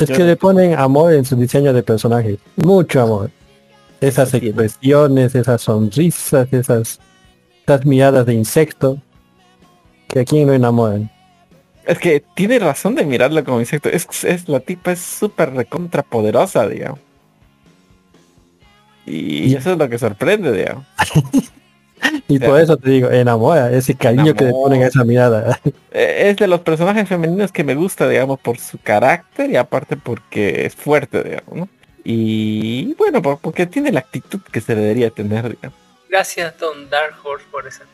Es 0.00 0.08
Yo 0.08 0.14
que 0.16 0.22
no- 0.22 0.26
le 0.26 0.36
ponen 0.36 0.74
amor 0.74 1.12
en 1.12 1.24
su 1.24 1.36
diseño 1.36 1.72
de 1.72 1.82
personajes. 1.84 2.38
Mucho 2.56 3.02
amor. 3.02 3.30
Esas 4.00 4.30
Sí, 4.30 4.38
expresiones, 4.38 5.34
esas 5.36 5.62
sonrisas, 5.62 6.48
esas, 6.52 6.98
esas 7.64 7.86
miradas 7.86 8.26
de 8.26 8.34
insecto. 8.34 9.00
Que 10.08 10.20
a 10.20 10.24
quien 10.24 10.48
no 10.48 10.52
enamoran. 10.52 11.10
Es 11.86 11.98
que 11.98 12.24
tiene 12.34 12.58
razón 12.58 12.94
de 12.96 13.04
mirarla 13.04 13.44
como 13.44 13.60
insecto. 13.60 13.88
Es, 13.88 14.06
es 14.24 14.48
la 14.48 14.58
tipa 14.60 14.92
es 14.92 15.00
súper 15.00 15.52
recontra 15.52 16.02
poderosa, 16.02 16.66
digamos. 16.68 16.98
Y, 19.06 19.50
Y- 19.50 19.54
eso 19.54 19.72
es 19.72 19.78
lo 19.78 19.88
que 19.88 19.98
sorprende, 19.98 20.50
digamos. 20.52 20.84
Y 22.28 22.38
por 22.38 22.60
eso 22.60 22.76
te 22.76 22.90
digo, 22.90 23.10
enamora, 23.10 23.70
ese 23.72 23.94
cariño 23.94 24.34
que 24.34 24.44
le 24.44 24.50
ponen 24.50 24.82
a 24.82 24.86
esa 24.86 25.04
mirada. 25.04 25.58
Eh, 25.92 26.30
Es 26.30 26.36
de 26.36 26.46
los 26.48 26.60
personajes 26.60 27.08
femeninos 27.08 27.52
que 27.52 27.62
me 27.64 27.74
gusta, 27.76 28.08
digamos, 28.08 28.40
por 28.40 28.58
su 28.58 28.78
carácter 28.78 29.50
y 29.50 29.56
aparte 29.56 29.96
porque 29.96 30.66
es 30.66 30.74
fuerte, 30.74 31.22
digamos, 31.22 31.54
¿no? 31.54 31.68
Y 32.02 32.92
bueno, 32.94 33.22
por- 33.22 33.38
porque 33.38 33.66
tiene 33.66 33.92
la 33.92 34.00
actitud 34.00 34.40
que 34.52 34.60
se 34.60 34.74
debería 34.74 35.10
tener, 35.10 35.48
digamos. 35.50 35.78
Gracias, 36.08 36.58
Don 36.58 36.90
Dark 36.90 37.14
Horse, 37.22 37.46
por 37.50 37.66
esa- 37.66 37.84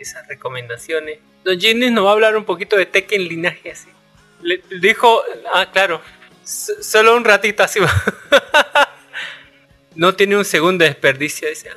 esas 0.00 0.26
recomendaciones. 0.26 1.18
Don 1.44 1.60
Ginny 1.60 1.90
nos 1.90 2.04
va 2.06 2.10
a 2.10 2.12
hablar 2.14 2.36
un 2.36 2.44
poquito 2.44 2.76
de 2.76 2.86
Tekken 2.86 3.22
Linaje 3.28 3.72
así. 3.72 3.88
Le 4.42 4.60
dijo, 4.80 5.20
ah, 5.54 5.66
claro, 5.70 6.00
solo 6.42 7.16
un 7.16 7.24
ratito 7.24 7.62
así 7.62 7.78
va. 7.80 7.90
no 9.94 10.14
tiene 10.14 10.36
un 10.36 10.44
segundo 10.44 10.82
de 10.84 10.90
desperdicio. 10.90 11.48
Dice. 11.48 11.68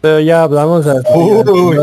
Pero 0.00 0.20
ya 0.20 0.44
hablamos 0.44 0.86
la 0.86 1.02
Uy. 1.14 1.76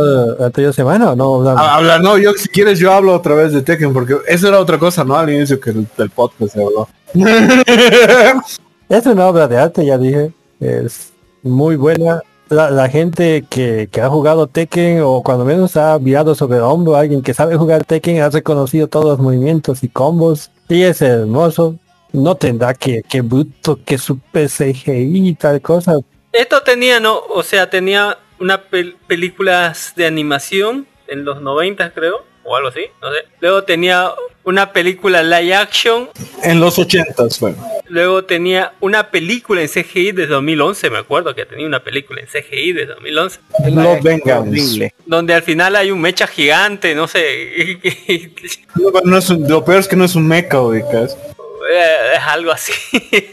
la 0.56 0.74
semana 0.74 1.12
o 1.12 1.16
no 1.16 1.36
hablamos. 1.36 1.62
Habla, 1.62 2.00
no, 2.00 2.18
yo 2.18 2.32
si 2.34 2.48
quieres 2.48 2.80
yo 2.80 2.94
hablo 2.94 3.14
otra 3.14 3.36
vez 3.36 3.52
de 3.52 3.62
Tekken, 3.62 3.94
porque 3.94 4.18
eso 4.28 4.48
era 4.48 4.60
otra 4.60 4.80
cosa, 4.80 5.04
¿no? 5.04 5.16
Al 5.16 5.30
inicio 5.30 5.60
que 5.60 5.72
el, 5.72 5.88
del 5.98 6.10
podcast 6.10 6.54
se 6.54 6.64
habló. 6.64 6.88
Es 8.88 9.06
una 9.08 9.28
obra 9.28 9.48
de 9.48 9.58
arte, 9.58 9.86
ya 9.86 9.98
dije. 9.98 10.32
Es 10.60 11.12
muy 11.44 11.76
buena. 11.76 12.22
La, 12.50 12.70
la 12.70 12.88
gente 12.88 13.44
que, 13.50 13.90
que 13.92 14.02
ha 14.02 14.10
jugado 14.10 14.46
Tekken 14.46 15.02
o 15.02 15.24
cuando 15.24 15.44
menos 15.44 15.76
ha 15.78 15.98
mirado 15.98 16.36
sobre 16.36 16.58
el 16.58 16.64
hombro 16.64 16.96
alguien 16.96 17.24
que 17.24 17.34
sabe 17.34 17.58
jugar 17.58 17.84
Tekken 17.84 18.22
ha 18.22 18.30
reconocido 18.30 18.88
todos 18.88 19.06
los 19.06 19.20
movimientos 19.20 19.84
y 19.84 19.90
combos. 19.90 20.52
Y 20.70 20.84
es 20.84 21.02
hermoso. 21.02 21.76
no 22.14 22.36
tendrá 22.36 22.74
que, 22.76 23.02
que 23.04 23.22
bruto, 23.22 23.80
que 23.84 23.98
super 23.98 24.48
CGI 24.48 25.30
y 25.30 25.34
tal 25.34 25.62
cosa. 25.62 25.98
Esto 26.38 26.62
tenía, 26.62 27.00
no, 27.00 27.18
o 27.30 27.44
sea, 27.44 27.70
tenía 27.70 28.18
una 28.40 28.70
pel- 28.70 28.96
películas 29.08 29.94
de 29.96 30.06
animación 30.06 30.86
en 31.08 31.24
los 31.24 31.42
90 31.42 31.92
creo, 31.94 32.26
o 32.44 32.56
algo 32.56 32.70
así, 32.70 32.82
no 33.02 33.12
sé. 33.14 33.20
Luego 33.40 33.64
tenía 33.64 34.12
una 34.44 34.72
película 34.74 35.24
live 35.24 35.56
action, 35.56 36.10
En 36.44 36.60
los 36.60 36.78
ochentas, 36.78 37.40
bueno. 37.40 37.58
luego 37.88 38.26
tenía 38.26 38.74
una 38.82 39.10
película 39.10 39.62
en 39.62 39.68
CGI 39.70 40.12
de 40.12 40.28
2011, 40.28 40.90
me 40.90 40.98
acuerdo 41.00 41.34
que 41.34 41.46
tenía 41.46 41.66
una 41.66 41.80
película 41.84 42.22
en 42.22 42.28
CGI 42.28 42.74
de 42.74 42.86
2011, 42.88 43.40
Blood 43.72 44.02
Vengeance. 44.04 44.94
Donde 45.06 45.34
al 45.34 45.42
final 45.44 45.76
hay 45.76 45.90
un 45.92 46.02
mecha 46.02 46.28
gigante, 46.28 46.94
no 46.96 47.08
sé, 47.08 47.80
No, 48.76 48.92
no 49.04 49.18
es 49.18 49.30
un- 49.30 49.48
lo 49.48 49.64
peor 49.64 49.80
es 49.80 49.88
que 49.88 49.96
no 49.96 50.04
es 50.06 50.16
un 50.16 50.28
mecha, 50.28 50.60
ubicas. 50.62 51.18
Eh, 51.68 52.14
es 52.14 52.20
algo 52.28 52.52
así. 52.52 52.72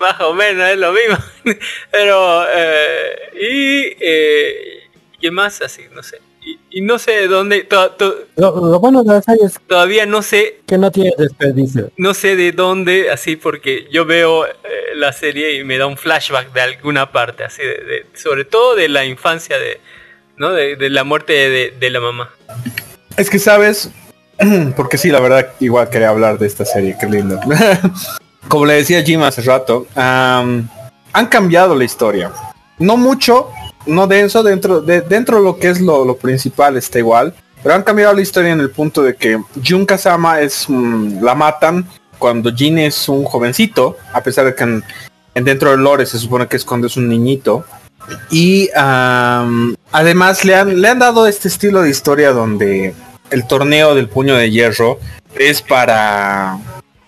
Más 0.00 0.20
o 0.22 0.32
menos 0.34 0.68
es 0.70 0.78
lo 0.78 0.92
mismo. 0.92 1.18
Pero, 1.90 2.44
eh, 2.54 3.16
y, 3.34 3.96
eh, 4.00 4.82
¿qué 5.20 5.30
más 5.30 5.60
así? 5.60 5.82
No 5.94 6.02
sé. 6.02 6.18
Y, 6.42 6.58
y 6.78 6.80
no 6.80 6.98
sé 6.98 7.12
de 7.12 7.28
dónde, 7.28 7.64
to- 7.64 7.90
to- 7.90 8.16
Lo, 8.36 8.50
lo 8.70 8.80
bueno 8.80 9.04
de 9.04 9.12
la 9.12 9.20
serie 9.22 9.44
es 9.44 9.60
todavía 9.66 10.06
no 10.06 10.22
sé, 10.22 10.60
que 10.66 10.78
no 10.78 10.90
tiene 10.90 11.12
desperdicio. 11.18 11.90
no 11.98 12.14
sé 12.14 12.34
de 12.34 12.52
dónde, 12.52 13.10
así 13.10 13.36
porque 13.36 13.86
yo 13.92 14.06
veo 14.06 14.46
eh, 14.46 14.52
la 14.94 15.12
serie 15.12 15.56
y 15.56 15.64
me 15.64 15.76
da 15.76 15.86
un 15.86 15.98
flashback 15.98 16.50
de 16.54 16.62
alguna 16.62 17.12
parte, 17.12 17.44
así, 17.44 17.60
de, 17.60 17.68
de- 17.84 18.06
sobre 18.14 18.46
todo 18.46 18.74
de 18.74 18.88
la 18.88 19.04
infancia 19.04 19.58
de, 19.58 19.80
¿no? 20.38 20.52
De, 20.52 20.76
de 20.76 20.88
la 20.88 21.04
muerte 21.04 21.34
de, 21.34 21.74
de 21.78 21.90
la 21.90 22.00
mamá. 22.00 22.30
Es 23.18 23.28
que 23.28 23.38
sabes, 23.38 23.90
porque 24.76 24.96
sí, 24.96 25.10
la 25.10 25.20
verdad, 25.20 25.52
igual 25.60 25.90
quería 25.90 26.08
hablar 26.08 26.38
de 26.38 26.46
esta 26.46 26.64
serie, 26.64 26.96
qué 26.98 27.06
lindo. 27.06 27.38
Como 28.48 28.66
le 28.66 28.74
decía 28.74 29.02
Jim 29.02 29.22
hace 29.22 29.42
rato, 29.42 29.86
han 29.94 31.26
cambiado 31.28 31.74
la 31.74 31.84
historia. 31.84 32.32
No 32.78 32.96
mucho, 32.96 33.50
no 33.86 34.06
denso, 34.06 34.42
dentro 34.42 34.80
de, 34.80 35.02
dentro 35.02 35.38
de 35.38 35.44
lo 35.44 35.58
que 35.58 35.68
es 35.68 35.80
lo, 35.80 36.16
principal 36.16 36.76
está 36.76 36.98
igual. 36.98 37.34
Pero 37.62 37.74
han 37.74 37.82
cambiado 37.82 38.14
la 38.14 38.22
historia 38.22 38.52
en 38.52 38.60
el 38.60 38.70
punto 38.70 39.02
de 39.02 39.14
que 39.14 39.38
Jun 39.62 39.84
Kazama 39.84 40.40
es 40.40 40.64
mm, 40.66 41.22
la 41.22 41.34
matan 41.34 41.86
cuando 42.18 42.54
Jin 42.54 42.78
es 42.78 43.08
un 43.08 43.24
jovencito, 43.24 43.96
a 44.14 44.22
pesar 44.22 44.46
de 44.46 44.54
que 44.54 44.64
en, 44.64 44.84
en 45.34 45.44
dentro 45.44 45.70
del 45.70 45.80
lore 45.80 46.06
se 46.06 46.18
supone 46.18 46.46
que 46.46 46.56
es 46.56 46.64
cuando 46.64 46.86
es 46.86 46.96
un 46.96 47.08
niñito. 47.08 47.64
Y 48.30 48.70
además 48.74 50.44
le 50.44 50.54
han, 50.54 50.80
le 50.80 50.88
han 50.88 50.98
dado 50.98 51.26
este 51.26 51.48
estilo 51.48 51.82
de 51.82 51.90
historia 51.90 52.32
donde 52.32 52.94
el 53.30 53.46
torneo 53.46 53.94
del 53.94 54.08
puño 54.08 54.34
de 54.34 54.50
hierro 54.50 54.98
es 55.38 55.62
para, 55.62 56.58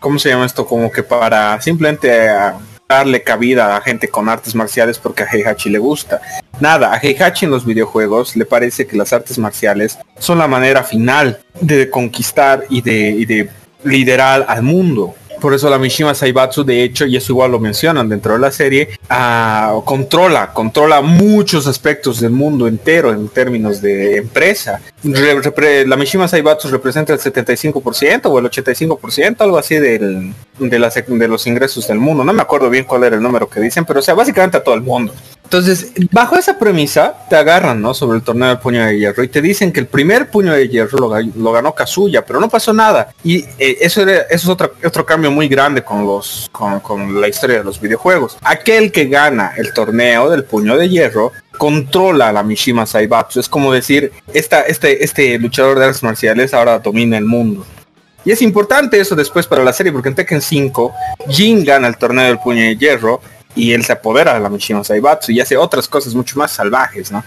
¿cómo 0.02 0.18
se 0.18 0.28
llama 0.28 0.44
esto? 0.44 0.66
Como 0.66 0.92
que 0.92 1.02
para 1.02 1.58
simplemente 1.62 2.28
ah, 2.28 2.58
darle 2.86 3.22
cabida 3.22 3.74
a 3.74 3.80
gente 3.80 4.08
con 4.08 4.28
artes 4.28 4.54
marciales 4.54 4.98
porque 4.98 5.22
a 5.22 5.26
Heihachi 5.26 5.70
le 5.70 5.78
gusta. 5.78 6.20
Nada, 6.60 6.92
a 6.92 6.98
Heihachi 6.98 7.46
en 7.46 7.50
los 7.50 7.64
videojuegos 7.64 8.36
le 8.36 8.44
parece 8.44 8.86
que 8.86 8.98
las 8.98 9.14
artes 9.14 9.38
marciales 9.38 9.98
son 10.18 10.38
la 10.38 10.48
manera 10.48 10.82
final 10.82 11.40
de 11.58 11.88
conquistar 11.88 12.64
y 12.68 12.82
de, 12.82 13.10
y 13.10 13.24
de 13.24 13.48
liderar 13.84 14.44
al 14.46 14.62
mundo. 14.62 15.14
Por 15.42 15.54
eso 15.54 15.68
la 15.68 15.76
Mishima 15.76 16.14
Saibatsu, 16.14 16.62
de 16.62 16.84
hecho, 16.84 17.04
y 17.04 17.16
eso 17.16 17.32
igual 17.32 17.50
lo 17.50 17.58
mencionan 17.58 18.08
dentro 18.08 18.34
de 18.34 18.38
la 18.38 18.52
serie, 18.52 18.90
ah, 19.10 19.80
controla, 19.84 20.52
controla 20.52 21.00
muchos 21.00 21.66
aspectos 21.66 22.20
del 22.20 22.30
mundo 22.30 22.68
entero 22.68 23.12
en 23.12 23.28
términos 23.28 23.82
de 23.82 24.18
empresa. 24.18 24.80
La 25.02 25.96
Mishima 25.96 26.28
Saibatsu 26.28 26.68
representa 26.68 27.12
el 27.12 27.18
75% 27.18 28.26
o 28.26 28.38
el 28.38 28.44
85%, 28.44 29.40
algo 29.40 29.58
así 29.58 29.74
del, 29.74 30.32
de, 30.60 31.28
los 31.28 31.46
ingresos 31.48 31.88
del 31.88 31.98
mundo. 31.98 32.22
No 32.22 32.32
me 32.32 32.42
acuerdo 32.42 32.70
bien 32.70 32.84
cuál 32.84 33.02
era 33.02 33.16
el 33.16 33.22
número 33.22 33.48
que 33.48 33.58
dicen, 33.58 33.84
pero 33.84 33.98
o 33.98 34.02
sea, 34.02 34.14
básicamente 34.14 34.58
a 34.58 34.62
todo 34.62 34.76
el 34.76 34.82
mundo. 34.82 35.12
Entonces, 35.42 35.92
bajo 36.10 36.36
esa 36.36 36.58
premisa, 36.58 37.14
te 37.28 37.36
agarran, 37.36 37.82
¿no? 37.82 37.92
Sobre 37.92 38.16
el 38.16 38.24
torneo 38.24 38.48
del 38.48 38.58
puño 38.58 38.86
de 38.86 38.98
hierro 38.98 39.22
y 39.22 39.28
te 39.28 39.42
dicen 39.42 39.72
que 39.72 39.80
el 39.80 39.86
primer 39.86 40.30
puño 40.30 40.52
de 40.52 40.68
hierro 40.68 40.98
lo, 40.98 41.20
lo 41.20 41.52
ganó 41.52 41.74
Kazuya, 41.74 42.24
pero 42.24 42.40
no 42.40 42.48
pasó 42.48 42.72
nada. 42.72 43.12
Y 43.22 43.40
eh, 43.58 43.78
eso, 43.80 44.02
era, 44.02 44.22
eso 44.22 44.26
es 44.30 44.48
otro, 44.48 44.72
otro 44.82 45.04
cambio 45.04 45.30
muy 45.32 45.48
grande 45.48 45.82
con, 45.82 46.06
los, 46.06 46.48
con, 46.52 46.80
con 46.80 47.20
la 47.20 47.28
historia 47.28 47.58
de 47.58 47.64
los 47.64 47.80
videojuegos. 47.80 48.38
Aquel 48.42 48.92
que 48.92 49.06
gana 49.06 49.52
el 49.56 49.72
torneo 49.72 50.30
del 50.30 50.44
puño 50.44 50.76
de 50.76 50.88
hierro 50.88 51.32
controla 51.58 52.28
a 52.28 52.32
la 52.32 52.42
Mishima 52.42 52.86
Saibatsu. 52.86 53.40
Es 53.40 53.48
como 53.48 53.72
decir, 53.72 54.12
esta, 54.32 54.62
este, 54.62 55.04
este 55.04 55.38
luchador 55.38 55.78
de 55.78 55.86
artes 55.86 56.02
marciales 56.02 56.54
ahora 56.54 56.78
domina 56.78 57.18
el 57.18 57.24
mundo. 57.24 57.66
Y 58.24 58.30
es 58.30 58.40
importante 58.42 59.00
eso 59.00 59.16
después 59.16 59.46
para 59.46 59.64
la 59.64 59.72
serie, 59.72 59.92
porque 59.92 60.08
en 60.08 60.14
Tekken 60.14 60.40
5, 60.40 60.92
Jin 61.28 61.64
gana 61.64 61.88
el 61.88 61.96
torneo 61.96 62.26
del 62.26 62.38
puño 62.38 62.62
de 62.62 62.76
hierro 62.76 63.20
y 63.54 63.72
él 63.72 63.84
se 63.84 63.92
apodera 63.92 64.34
de 64.34 64.40
la 64.40 64.48
Mishima 64.48 64.84
Saibatsu 64.84 65.32
y 65.32 65.40
hace 65.40 65.56
otras 65.56 65.88
cosas 65.88 66.14
mucho 66.14 66.38
más 66.38 66.52
salvajes, 66.52 67.10
¿no? 67.10 67.24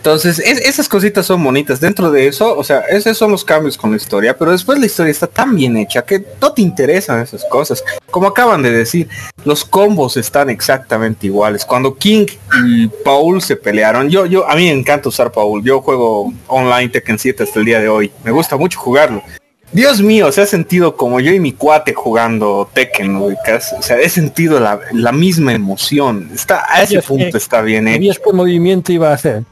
Entonces, 0.00 0.38
es- 0.38 0.60
esas 0.66 0.88
cositas 0.88 1.26
son 1.26 1.44
bonitas. 1.44 1.78
Dentro 1.78 2.10
de 2.10 2.26
eso, 2.26 2.56
o 2.56 2.64
sea, 2.64 2.80
esos 2.88 3.18
son 3.18 3.30
los 3.30 3.44
cambios 3.44 3.76
con 3.76 3.90
la 3.90 3.98
historia, 3.98 4.34
pero 4.34 4.50
después 4.50 4.78
la 4.78 4.86
historia 4.86 5.10
está 5.10 5.26
tan 5.26 5.54
bien 5.54 5.76
hecha 5.76 6.00
que 6.06 6.24
no 6.40 6.52
te 6.54 6.62
interesan 6.62 7.20
esas 7.20 7.44
cosas. 7.44 7.84
Como 8.10 8.26
acaban 8.26 8.62
de 8.62 8.70
decir, 8.70 9.08
los 9.44 9.62
combos 9.62 10.16
están 10.16 10.48
exactamente 10.48 11.26
iguales. 11.26 11.66
Cuando 11.66 11.94
King 11.96 12.24
y 12.66 12.86
Paul 13.04 13.42
se 13.42 13.56
pelearon, 13.56 14.08
yo, 14.08 14.24
yo, 14.24 14.48
a 14.48 14.56
mí 14.56 14.64
me 14.64 14.72
encanta 14.72 15.10
usar 15.10 15.32
Paul. 15.32 15.62
Yo 15.62 15.82
juego 15.82 16.32
online 16.46 16.88
Tekken 16.88 17.18
7 17.18 17.42
hasta 17.42 17.58
el 17.58 17.66
día 17.66 17.78
de 17.80 17.90
hoy. 17.90 18.10
Me 18.24 18.30
gusta 18.30 18.56
mucho 18.56 18.78
jugarlo. 18.80 19.22
Dios 19.70 20.00
mío, 20.00 20.32
se 20.32 20.40
ha 20.40 20.46
sentido 20.46 20.96
como 20.96 21.20
yo 21.20 21.30
y 21.30 21.40
mi 21.40 21.52
cuate 21.52 21.92
jugando 21.92 22.70
Tekken, 22.72 23.12
¿no? 23.12 23.24
O 23.26 23.82
sea, 23.82 24.00
he 24.00 24.08
sentido 24.08 24.58
la, 24.60 24.80
la 24.92 25.12
misma 25.12 25.52
emoción. 25.52 26.30
Está, 26.34 26.64
a 26.68 26.82
ese 26.82 27.02
punto 27.02 27.36
está 27.36 27.60
bien 27.60 27.86
hecho. 27.86 27.96
Sabías 27.96 28.18
qué 28.18 28.32
movimiento 28.32 28.92
iba 28.92 29.10
a 29.10 29.14
hacer. 29.14 29.42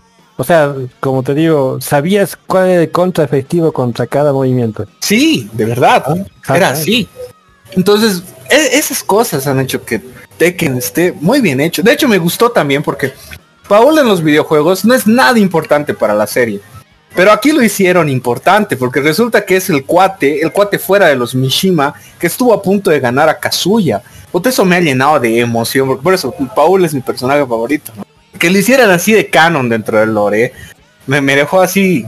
O 0.41 0.45
sea, 0.45 0.73
como 1.01 1.25
te 1.25 1.35
digo, 1.35 1.81
sabías 1.81 2.37
cuál 2.37 2.69
era 2.69 2.83
el 2.83 2.93
contra 2.93 3.25
efectivo 3.25 3.73
contra 3.73 4.07
cada 4.07 4.33
movimiento. 4.33 4.87
Sí, 5.01 5.51
de 5.53 5.65
verdad. 5.65 6.05
Ah, 6.47 6.57
Era 6.57 6.69
ah. 6.69 6.73
así. 6.73 7.09
Entonces, 7.73 8.23
e- 8.49 8.79
esas 8.79 9.03
cosas 9.03 9.49
han 9.49 9.59
hecho 9.59 9.85
que 9.85 10.01
Tekken 10.37 10.77
esté 10.77 11.13
muy 11.13 11.41
bien 11.41 11.61
hecho. 11.61 11.83
De 11.83 11.93
hecho, 11.93 12.07
me 12.07 12.19
gustó 12.19 12.51
también 12.53 12.85
porque 12.85 13.13
Paul 13.69 13.99
en 13.99 14.07
los 14.07 14.23
videojuegos 14.23 14.85
no 14.85 14.95
es 14.95 15.09
nada 15.09 15.41
importante 15.41 15.93
para 15.93 16.15
la 16.15 16.29
serie. 16.29 16.61
Pero 17.17 17.33
aquí 17.33 17.51
lo 17.51 17.61
hicieron 17.61 18.09
importante 18.09 18.77
porque 18.77 19.01
resulta 19.01 19.45
que 19.45 19.57
es 19.57 19.69
el 19.71 19.85
cuate, 19.85 20.41
el 20.41 20.53
cuate 20.53 20.79
fuera 20.79 21.09
de 21.09 21.17
los 21.17 21.35
Mishima, 21.35 21.95
que 22.17 22.29
estuvo 22.29 22.55
a 22.55 22.63
punto 22.63 22.91
de 22.91 23.01
ganar 23.01 23.29
a 23.29 23.41
Kazuya. 23.41 24.05
Puta, 24.31 24.51
eso 24.51 24.65
me 24.65 24.77
ha 24.77 24.81
llenado 24.81 25.19
de 25.19 25.41
emoción, 25.41 25.89
porque 25.89 26.03
por 26.05 26.15
eso 26.15 26.33
Paul 26.55 26.85
es 26.85 26.95
mi 26.95 27.01
personaje 27.01 27.41
favorito. 27.41 27.93
¿no? 27.97 28.05
Que 28.39 28.51
lo 28.51 28.59
hicieran 28.59 28.91
así 28.91 29.13
de 29.13 29.29
canon 29.29 29.69
dentro 29.69 29.99
del 29.99 30.15
lore, 30.15 30.53
me, 31.07 31.21
me 31.21 31.37
dejó 31.37 31.61
así 31.61 32.07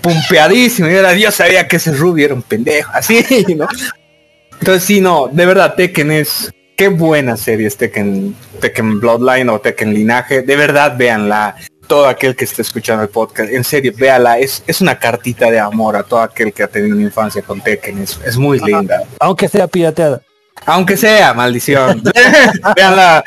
pumpeadísimo. 0.00 0.88
Y 0.88 0.94
era, 0.94 1.12
Dios 1.12 1.34
sabía 1.34 1.68
que 1.68 1.76
ese 1.76 1.92
Ruby 1.92 2.24
era 2.24 2.34
un 2.34 2.42
pendejo, 2.42 2.90
así, 2.94 3.24
¿no? 3.56 3.68
Entonces 4.58 4.84
sí, 4.84 5.00
no, 5.00 5.28
de 5.28 5.46
verdad, 5.46 5.74
Tekken 5.74 6.10
es... 6.12 6.52
Qué 6.76 6.88
buena 6.88 7.36
serie 7.36 7.66
es 7.66 7.76
Tekken, 7.76 8.34
Tekken 8.58 9.00
Bloodline 9.00 9.50
o 9.50 9.60
Tekken 9.60 9.92
Linaje. 9.92 10.40
De 10.40 10.56
verdad, 10.56 10.96
véanla. 10.96 11.54
Todo 11.86 12.06
aquel 12.08 12.34
que 12.34 12.44
esté 12.44 12.62
escuchando 12.62 13.02
el 13.02 13.10
podcast, 13.10 13.52
en 13.52 13.64
serio, 13.64 13.92
véala. 13.94 14.38
Es, 14.38 14.62
es 14.66 14.80
una 14.80 14.98
cartita 14.98 15.50
de 15.50 15.58
amor 15.58 15.94
a 15.96 16.04
todo 16.04 16.20
aquel 16.20 16.54
que 16.54 16.62
ha 16.62 16.68
tenido 16.68 16.96
una 16.96 17.04
infancia 17.04 17.42
con 17.42 17.60
Tekken. 17.60 17.98
Es, 17.98 18.18
es 18.24 18.38
muy 18.38 18.58
linda. 18.60 19.02
Aunque 19.18 19.46
sea 19.46 19.66
pirateada. 19.66 20.22
Aunque 20.64 20.96
sea, 20.96 21.34
maldición. 21.34 22.02
véanla. 22.76 23.24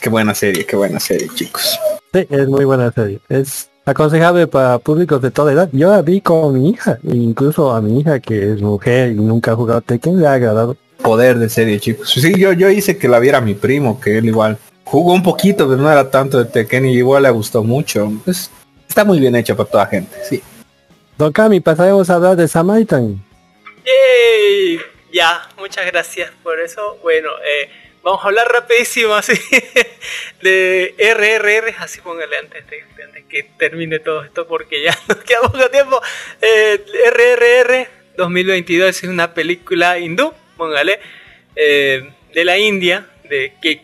Qué 0.00 0.08
buena 0.08 0.34
serie, 0.34 0.64
qué 0.66 0.76
buena 0.76 1.00
serie, 1.00 1.28
chicos. 1.34 1.78
Sí, 2.12 2.26
es 2.30 2.48
muy 2.48 2.64
buena 2.64 2.92
serie. 2.92 3.18
Es 3.28 3.70
aconsejable 3.84 4.46
para 4.46 4.78
públicos 4.78 5.22
de 5.22 5.30
toda 5.30 5.52
edad. 5.52 5.68
Yo 5.72 5.90
la 5.90 6.02
vi 6.02 6.20
con 6.20 6.54
mi 6.54 6.70
hija, 6.70 6.98
incluso 7.04 7.72
a 7.72 7.80
mi 7.80 8.00
hija 8.00 8.20
que 8.20 8.52
es 8.52 8.60
mujer 8.60 9.12
y 9.12 9.14
nunca 9.14 9.52
ha 9.52 9.56
jugado 9.56 9.80
Tekken, 9.80 10.20
le 10.20 10.26
ha 10.26 10.34
agradado. 10.34 10.76
Poder 11.02 11.38
de 11.38 11.48
serie, 11.48 11.78
chicos. 11.78 12.10
Sí, 12.10 12.38
yo, 12.38 12.52
yo 12.52 12.70
hice 12.70 12.98
que 12.98 13.08
la 13.08 13.18
viera 13.18 13.40
mi 13.40 13.54
primo, 13.54 14.00
que 14.00 14.18
él 14.18 14.26
igual 14.26 14.58
jugó 14.84 15.12
un 15.12 15.22
poquito, 15.22 15.68
pero 15.68 15.80
no 15.80 15.90
era 15.90 16.10
tanto 16.10 16.38
de 16.38 16.46
Tekken 16.46 16.86
y 16.86 16.96
igual 16.96 17.22
le 17.22 17.30
gustó 17.30 17.62
mucho. 17.62 18.10
Pues, 18.24 18.50
está 18.88 19.04
muy 19.04 19.20
bien 19.20 19.36
hecha 19.36 19.54
para 19.54 19.68
toda 19.68 19.86
gente, 19.86 20.16
sí. 20.28 20.42
Don 21.18 21.32
Cami, 21.32 21.60
pasaremos 21.60 22.10
a 22.10 22.14
hablar 22.14 22.36
de 22.36 22.46
Samaritan. 22.46 23.22
¡Yay! 23.84 24.78
Ya, 25.12 25.48
muchas 25.58 25.86
gracias 25.86 26.30
por 26.42 26.58
eso. 26.60 26.98
Bueno, 27.02 27.30
eh, 27.38 27.70
vamos 28.06 28.24
a 28.24 28.28
hablar 28.28 28.46
rapidísimo 28.52 29.14
así 29.14 29.32
de 30.40 30.94
RRR, 30.96 31.74
así 31.80 32.00
póngale 32.00 32.36
antes 32.38 32.64
de, 32.68 32.84
antes 33.04 33.24
que 33.28 33.42
termine 33.58 33.98
todo 33.98 34.22
esto 34.22 34.46
porque 34.46 34.80
ya 34.84 34.96
nos 35.08 35.18
queda 35.24 35.40
poco 35.40 35.68
tiempo. 35.70 36.00
Eh, 36.40 36.84
RRR 37.10 37.88
2022 38.16 39.02
es 39.02 39.08
una 39.08 39.34
película 39.34 39.98
hindú, 39.98 40.32
póngale, 40.56 41.00
eh, 41.56 42.08
de 42.32 42.44
la 42.44 42.56
India, 42.58 43.08
de 43.24 43.54
que 43.60 43.82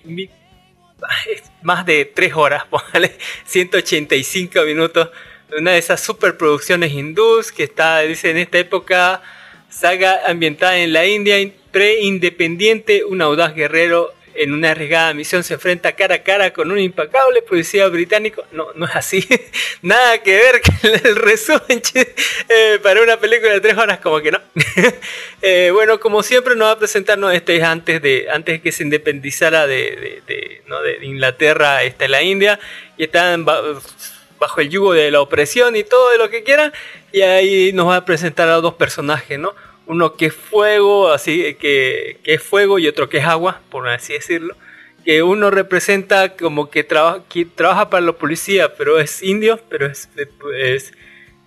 es 1.28 1.42
más 1.62 1.84
de 1.84 2.04
3 2.04 2.32
horas, 2.36 2.64
póngale, 2.70 3.16
185 3.44 4.62
minutos. 4.62 5.10
Una 5.58 5.72
de 5.72 5.78
esas 5.78 6.00
superproducciones 6.00 6.92
hindús 6.92 7.50
que 7.50 7.64
está, 7.64 7.98
dice, 8.02 8.30
en 8.30 8.38
esta 8.38 8.58
época, 8.58 9.20
saga 9.68 10.22
ambientada 10.28 10.78
en 10.78 10.92
la 10.92 11.04
India, 11.06 11.40
in- 11.40 11.54
pre-independiente, 11.72 13.04
un 13.04 13.22
audaz 13.22 13.54
guerrero 13.54 14.12
en 14.34 14.52
una 14.54 14.70
arriesgada 14.70 15.12
misión 15.14 15.44
se 15.44 15.54
enfrenta 15.54 15.92
cara 15.92 16.16
a 16.16 16.22
cara 16.22 16.52
con 16.52 16.70
un 16.70 16.78
impecable 16.78 17.42
policía 17.42 17.86
británico. 17.88 18.44
No, 18.52 18.68
no 18.74 18.86
es 18.86 18.96
así. 18.96 19.26
Nada 19.82 20.22
que 20.22 20.36
ver 20.36 20.60
con 20.80 20.90
el 21.06 21.16
resumen 21.16 21.82
eh, 22.48 22.78
para 22.82 23.02
una 23.02 23.18
película 23.18 23.52
de 23.52 23.60
tres 23.60 23.76
horas, 23.76 23.98
como 23.98 24.20
que 24.20 24.32
no. 24.32 24.40
Eh, 25.44 25.70
bueno, 25.72 25.98
como 25.98 26.22
siempre 26.22 26.54
nos 26.54 26.68
va 26.68 26.72
a 26.72 26.78
presentarnos 26.78 27.34
este 27.34 27.56
es 27.56 27.64
antes 27.64 28.00
de 28.00 28.28
antes 28.32 28.62
que 28.62 28.70
se 28.70 28.84
independizara 28.84 29.66
de, 29.66 30.22
Inglaterra, 31.02 31.82
está 31.82 32.06
la 32.06 32.22
India 32.22 32.60
y 32.96 33.04
están 33.04 33.44
ba- 33.44 33.60
bajo 34.38 34.60
el 34.60 34.70
yugo 34.70 34.92
de 34.92 35.10
la 35.10 35.20
opresión 35.20 35.74
y 35.74 35.82
todo 35.82 36.16
lo 36.16 36.30
que 36.30 36.44
quieran. 36.44 36.72
Y 37.10 37.22
ahí 37.22 37.72
nos 37.72 37.88
va 37.88 37.96
a 37.96 38.04
presentar 38.04 38.48
a 38.50 38.60
dos 38.60 38.74
personajes, 38.74 39.36
¿no? 39.36 39.52
Uno 39.86 40.14
que 40.14 40.26
es 40.26 40.34
fuego, 40.34 41.10
así 41.12 41.54
que, 41.54 42.18
que 42.22 42.34
es 42.34 42.42
fuego 42.42 42.78
y 42.78 42.86
otro 42.88 43.08
que 43.08 43.18
es 43.18 43.24
agua, 43.24 43.60
por 43.70 43.88
así 43.88 44.12
decirlo. 44.14 44.54
Que 45.04 45.22
uno 45.24 45.50
representa 45.50 46.36
como 46.36 46.70
que, 46.70 46.84
traba- 46.84 47.24
que 47.28 47.44
trabaja 47.44 47.90
para 47.90 48.04
la 48.06 48.12
policía, 48.12 48.74
pero 48.76 49.00
es 49.00 49.22
indio, 49.22 49.58
pero 49.68 49.86
es, 49.86 50.08
es- 50.56 50.92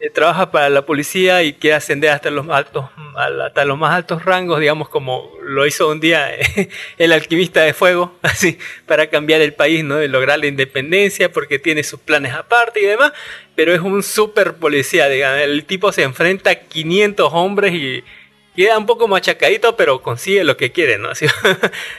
eh, 0.02 0.10
trabaja 0.10 0.52
para 0.52 0.70
la 0.70 0.86
policía 0.86 1.42
y 1.44 1.54
quiere 1.54 1.76
ascender 1.78 2.10
hasta 2.10 2.30
los 2.30 2.50
altos, 2.50 2.84
al- 3.16 3.40
hasta 3.42 3.64
los 3.64 3.78
más 3.78 3.94
altos 3.96 4.26
rangos, 4.26 4.60
digamos 4.60 4.90
como 4.90 5.32
lo 5.42 5.66
hizo 5.66 5.88
un 5.90 6.02
día 6.02 6.32
el 6.98 7.14
alquimista 7.14 7.62
de 7.62 7.74
fuego, 7.74 8.14
así, 8.22 8.58
para 8.86 9.08
cambiar 9.08 9.40
el 9.40 9.54
país, 9.54 9.86
¿no? 9.86 10.04
Y 10.04 10.10
lograr 10.10 10.38
la 10.40 10.48
independencia, 10.48 11.32
porque 11.32 11.60
tiene 11.60 11.84
sus 11.84 12.02
planes 12.02 12.34
aparte 12.34 12.82
y 12.82 12.86
demás, 12.86 13.14
pero 13.56 13.74
es 13.74 13.80
un 13.80 14.04
super 14.04 14.56
policía, 14.56 15.08
digamos, 15.08 15.40
el 15.40 15.64
tipo 15.64 15.94
se 15.94 16.04
enfrenta 16.04 16.50
a 16.50 16.56
500 16.56 17.30
hombres 17.32 17.74
y 17.74 18.04
queda 18.56 18.78
un 18.78 18.86
poco 18.86 19.08
machacadito, 19.08 19.76
pero 19.76 20.02
consigue 20.02 20.44
lo 20.44 20.58
que 20.58 20.72
quiere, 20.72 20.98
¿no? 20.98 21.10
Así, 21.12 21.26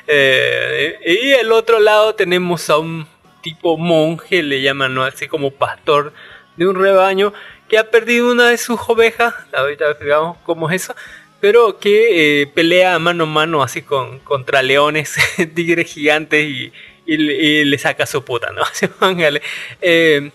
eh, 0.06 0.98
y 1.06 1.30
el 1.32 1.52
otro 1.52 1.78
lado 1.80 2.14
tenemos 2.14 2.68
a 2.70 2.78
un 2.78 3.06
tipo 3.42 3.76
monje, 3.76 4.42
le 4.42 4.62
llaman, 4.62 4.94
¿no? 4.94 5.04
Así 5.04 5.28
como 5.28 5.50
pastor 5.50 6.12
de 6.56 6.66
un 6.66 6.76
rebaño, 6.76 7.32
que 7.68 7.78
ha 7.78 7.90
perdido 7.90 8.30
una 8.32 8.50
de 8.50 8.58
sus 8.58 8.80
ovejas, 8.88 9.34
ahorita 9.52 9.94
digamos 9.94 10.38
cómo 10.44 10.70
es 10.70 10.82
eso, 10.84 10.94
pero 11.40 11.78
que 11.78 12.42
eh, 12.42 12.46
pelea 12.46 12.98
mano 12.98 13.24
a 13.24 13.26
mano 13.26 13.62
así 13.62 13.82
con, 13.82 14.18
contra 14.20 14.62
leones, 14.62 15.16
tigres 15.54 15.92
gigantes 15.92 16.44
y, 16.44 16.72
le- 17.06 17.78
saca 17.78 18.06
su 18.06 18.24
puta, 18.24 18.50
¿no? 18.52 18.62
Así. 18.62 18.86
Eh, 19.80 20.30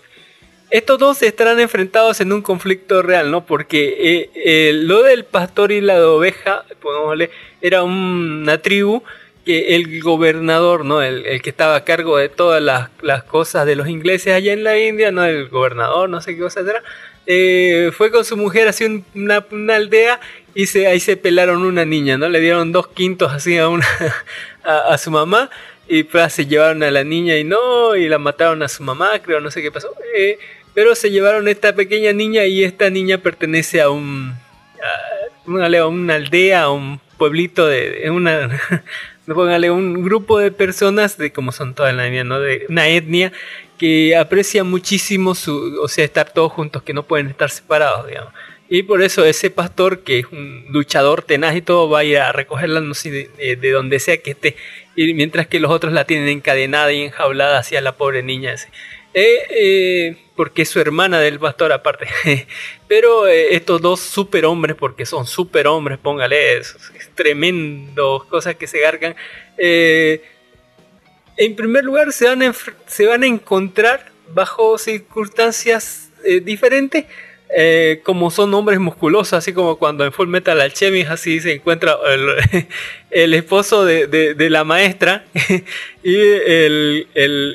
estos 0.72 0.98
dos 0.98 1.22
estarán 1.22 1.60
enfrentados 1.60 2.20
en 2.22 2.32
un 2.32 2.40
conflicto 2.40 3.02
real, 3.02 3.30
¿no? 3.30 3.44
Porque 3.44 3.94
eh, 3.98 4.30
eh, 4.34 4.72
lo 4.72 5.02
del 5.02 5.24
pastor 5.24 5.70
y 5.70 5.82
la 5.82 6.04
oveja, 6.08 6.64
pongámosle, 6.80 7.30
era 7.60 7.82
una 7.82 8.56
tribu 8.56 9.02
que 9.44 9.74
el 9.76 10.00
gobernador, 10.00 10.86
¿no? 10.86 11.02
El, 11.02 11.42
que 11.42 11.50
estaba 11.50 11.76
a 11.76 11.84
cargo 11.84 12.16
de 12.16 12.30
todas 12.30 12.62
las, 12.62 13.22
cosas 13.24 13.66
de 13.66 13.76
los 13.76 13.86
ingleses 13.88 14.32
allá 14.32 14.54
en 14.54 14.64
la 14.64 14.78
India, 14.78 15.12
¿no? 15.12 15.24
El 15.26 15.48
gobernador, 15.50 16.08
no 16.08 16.22
sé 16.22 16.34
qué 16.34 16.40
cosa 16.40 16.60
era, 16.60 16.82
eh, 17.26 17.90
fue 17.94 18.10
con 18.10 18.24
su 18.24 18.38
mujer 18.38 18.66
hacia 18.66 18.86
un- 18.86 19.04
una, 19.14 19.44
una 19.50 19.76
aldea 19.76 20.20
y 20.54 20.66
se, 20.66 20.86
ahí 20.86 21.00
se 21.00 21.18
pelaron 21.18 21.64
una 21.64 21.84
niña, 21.84 22.16
¿no? 22.16 22.30
Le 22.30 22.40
dieron 22.40 22.72
dos 22.72 22.88
quintos 22.88 23.30
así 23.30 23.58
a, 23.58 23.68
una, 23.68 23.86
a 24.64 24.96
su 24.96 25.10
mamá 25.10 25.50
y 25.88 26.04
pues 26.04 26.32
se 26.32 26.46
llevaron 26.46 26.82
a 26.82 26.90
la 26.90 27.04
niña 27.04 27.36
y 27.36 27.44
no, 27.44 27.94
y 27.96 28.08
la 28.08 28.18
mataron 28.18 28.62
a 28.62 28.68
su 28.68 28.82
mamá, 28.82 29.18
creo, 29.22 29.40
no 29.40 29.50
sé 29.50 29.60
qué 29.60 29.70
pasó. 29.70 29.92
Eh, 30.16 30.38
pero 30.74 30.94
se 30.94 31.10
llevaron 31.10 31.48
esta 31.48 31.74
pequeña 31.74 32.12
niña 32.12 32.44
y 32.44 32.64
esta 32.64 32.90
niña 32.90 33.18
pertenece 33.18 33.80
a 33.80 33.90
un 33.90 34.34
a 34.82 35.50
una, 35.50 35.66
a 35.78 35.86
una 35.86 36.14
aldea, 36.14 36.62
a 36.62 36.70
un 36.70 37.00
pueblito 37.18 37.66
de, 37.66 37.90
de 37.90 38.10
una 38.10 38.60
póngale 39.26 39.70
un 39.70 40.02
grupo 40.02 40.38
de 40.38 40.50
personas 40.50 41.16
de 41.18 41.32
como 41.32 41.52
son 41.52 41.74
todas 41.74 41.90
en 41.90 41.96
la 41.98 42.06
India, 42.08 42.24
¿no? 42.24 42.40
De 42.40 42.66
una 42.68 42.88
etnia 42.88 43.32
que 43.78 44.16
aprecia 44.16 44.64
muchísimo 44.64 45.34
su, 45.34 45.78
o 45.82 45.88
sea, 45.88 46.04
estar 46.04 46.32
todos 46.32 46.52
juntos, 46.52 46.82
que 46.82 46.92
no 46.94 47.02
pueden 47.04 47.28
estar 47.28 47.50
separados, 47.50 48.06
digamos. 48.06 48.32
Y 48.68 48.84
por 48.84 49.02
eso 49.02 49.24
ese 49.24 49.50
pastor, 49.50 50.00
que 50.02 50.20
es 50.20 50.26
un 50.32 50.64
luchador 50.70 51.22
tenaz 51.22 51.54
y 51.56 51.62
todo, 51.62 51.90
va 51.90 51.98
a 52.00 52.04
ir 52.04 52.18
a 52.18 52.32
recogerla, 52.32 52.80
no 52.80 52.94
sé, 52.94 53.10
de, 53.10 53.30
de- 53.36 53.56
de 53.56 53.70
donde 53.70 53.98
sea 53.98 54.16
que 54.18 54.30
esté. 54.32 54.56
Y 54.96 55.12
mientras 55.14 55.46
que 55.48 55.60
los 55.60 55.70
otros 55.70 55.92
la 55.92 56.04
tienen 56.06 56.28
encadenada 56.28 56.92
y 56.92 57.02
enjaulada 57.02 57.58
hacia 57.58 57.80
la 57.80 57.96
pobre 57.96 58.22
niña. 58.22 58.52
así. 58.54 58.68
Eh, 59.14 59.36
eh, 59.50 60.16
porque 60.36 60.62
es 60.62 60.68
su 60.68 60.80
hermana 60.80 61.20
del 61.20 61.38
pastor 61.38 61.72
aparte. 61.72 62.06
Pero 62.88 63.26
eh, 63.26 63.54
estos 63.54 63.80
dos 63.80 64.00
superhombres, 64.00 64.76
porque 64.76 65.06
son 65.06 65.26
superhombres, 65.26 65.98
póngale, 65.98 66.58
es, 66.58 66.76
tremendo, 67.14 68.26
cosas 68.28 68.56
que 68.56 68.66
se 68.66 68.80
gargan. 68.80 69.14
eh, 69.58 70.22
en 71.36 71.56
primer 71.56 71.84
lugar, 71.84 72.12
se 72.12 72.26
van 72.26 72.42
a, 72.42 72.54
se 72.86 73.06
van 73.06 73.22
a 73.22 73.26
encontrar 73.26 74.12
bajo 74.28 74.78
circunstancias 74.78 76.10
eh, 76.24 76.40
diferentes. 76.40 77.06
Eh, 77.54 78.00
como 78.02 78.30
son 78.30 78.54
hombres 78.54 78.80
musculosos, 78.80 79.34
así 79.34 79.52
como 79.52 79.76
cuando 79.76 80.04
en 80.04 80.12
Full 80.12 80.28
Metal 80.28 80.58
Alchemist 80.60 81.10
así 81.10 81.40
se 81.40 81.54
encuentra 81.54 81.96
el, 83.10 83.34
esposo 83.34 83.84
de, 83.84 84.34
la 84.50 84.64
maestra 84.64 85.24
y 86.02 86.14
el, 86.14 87.06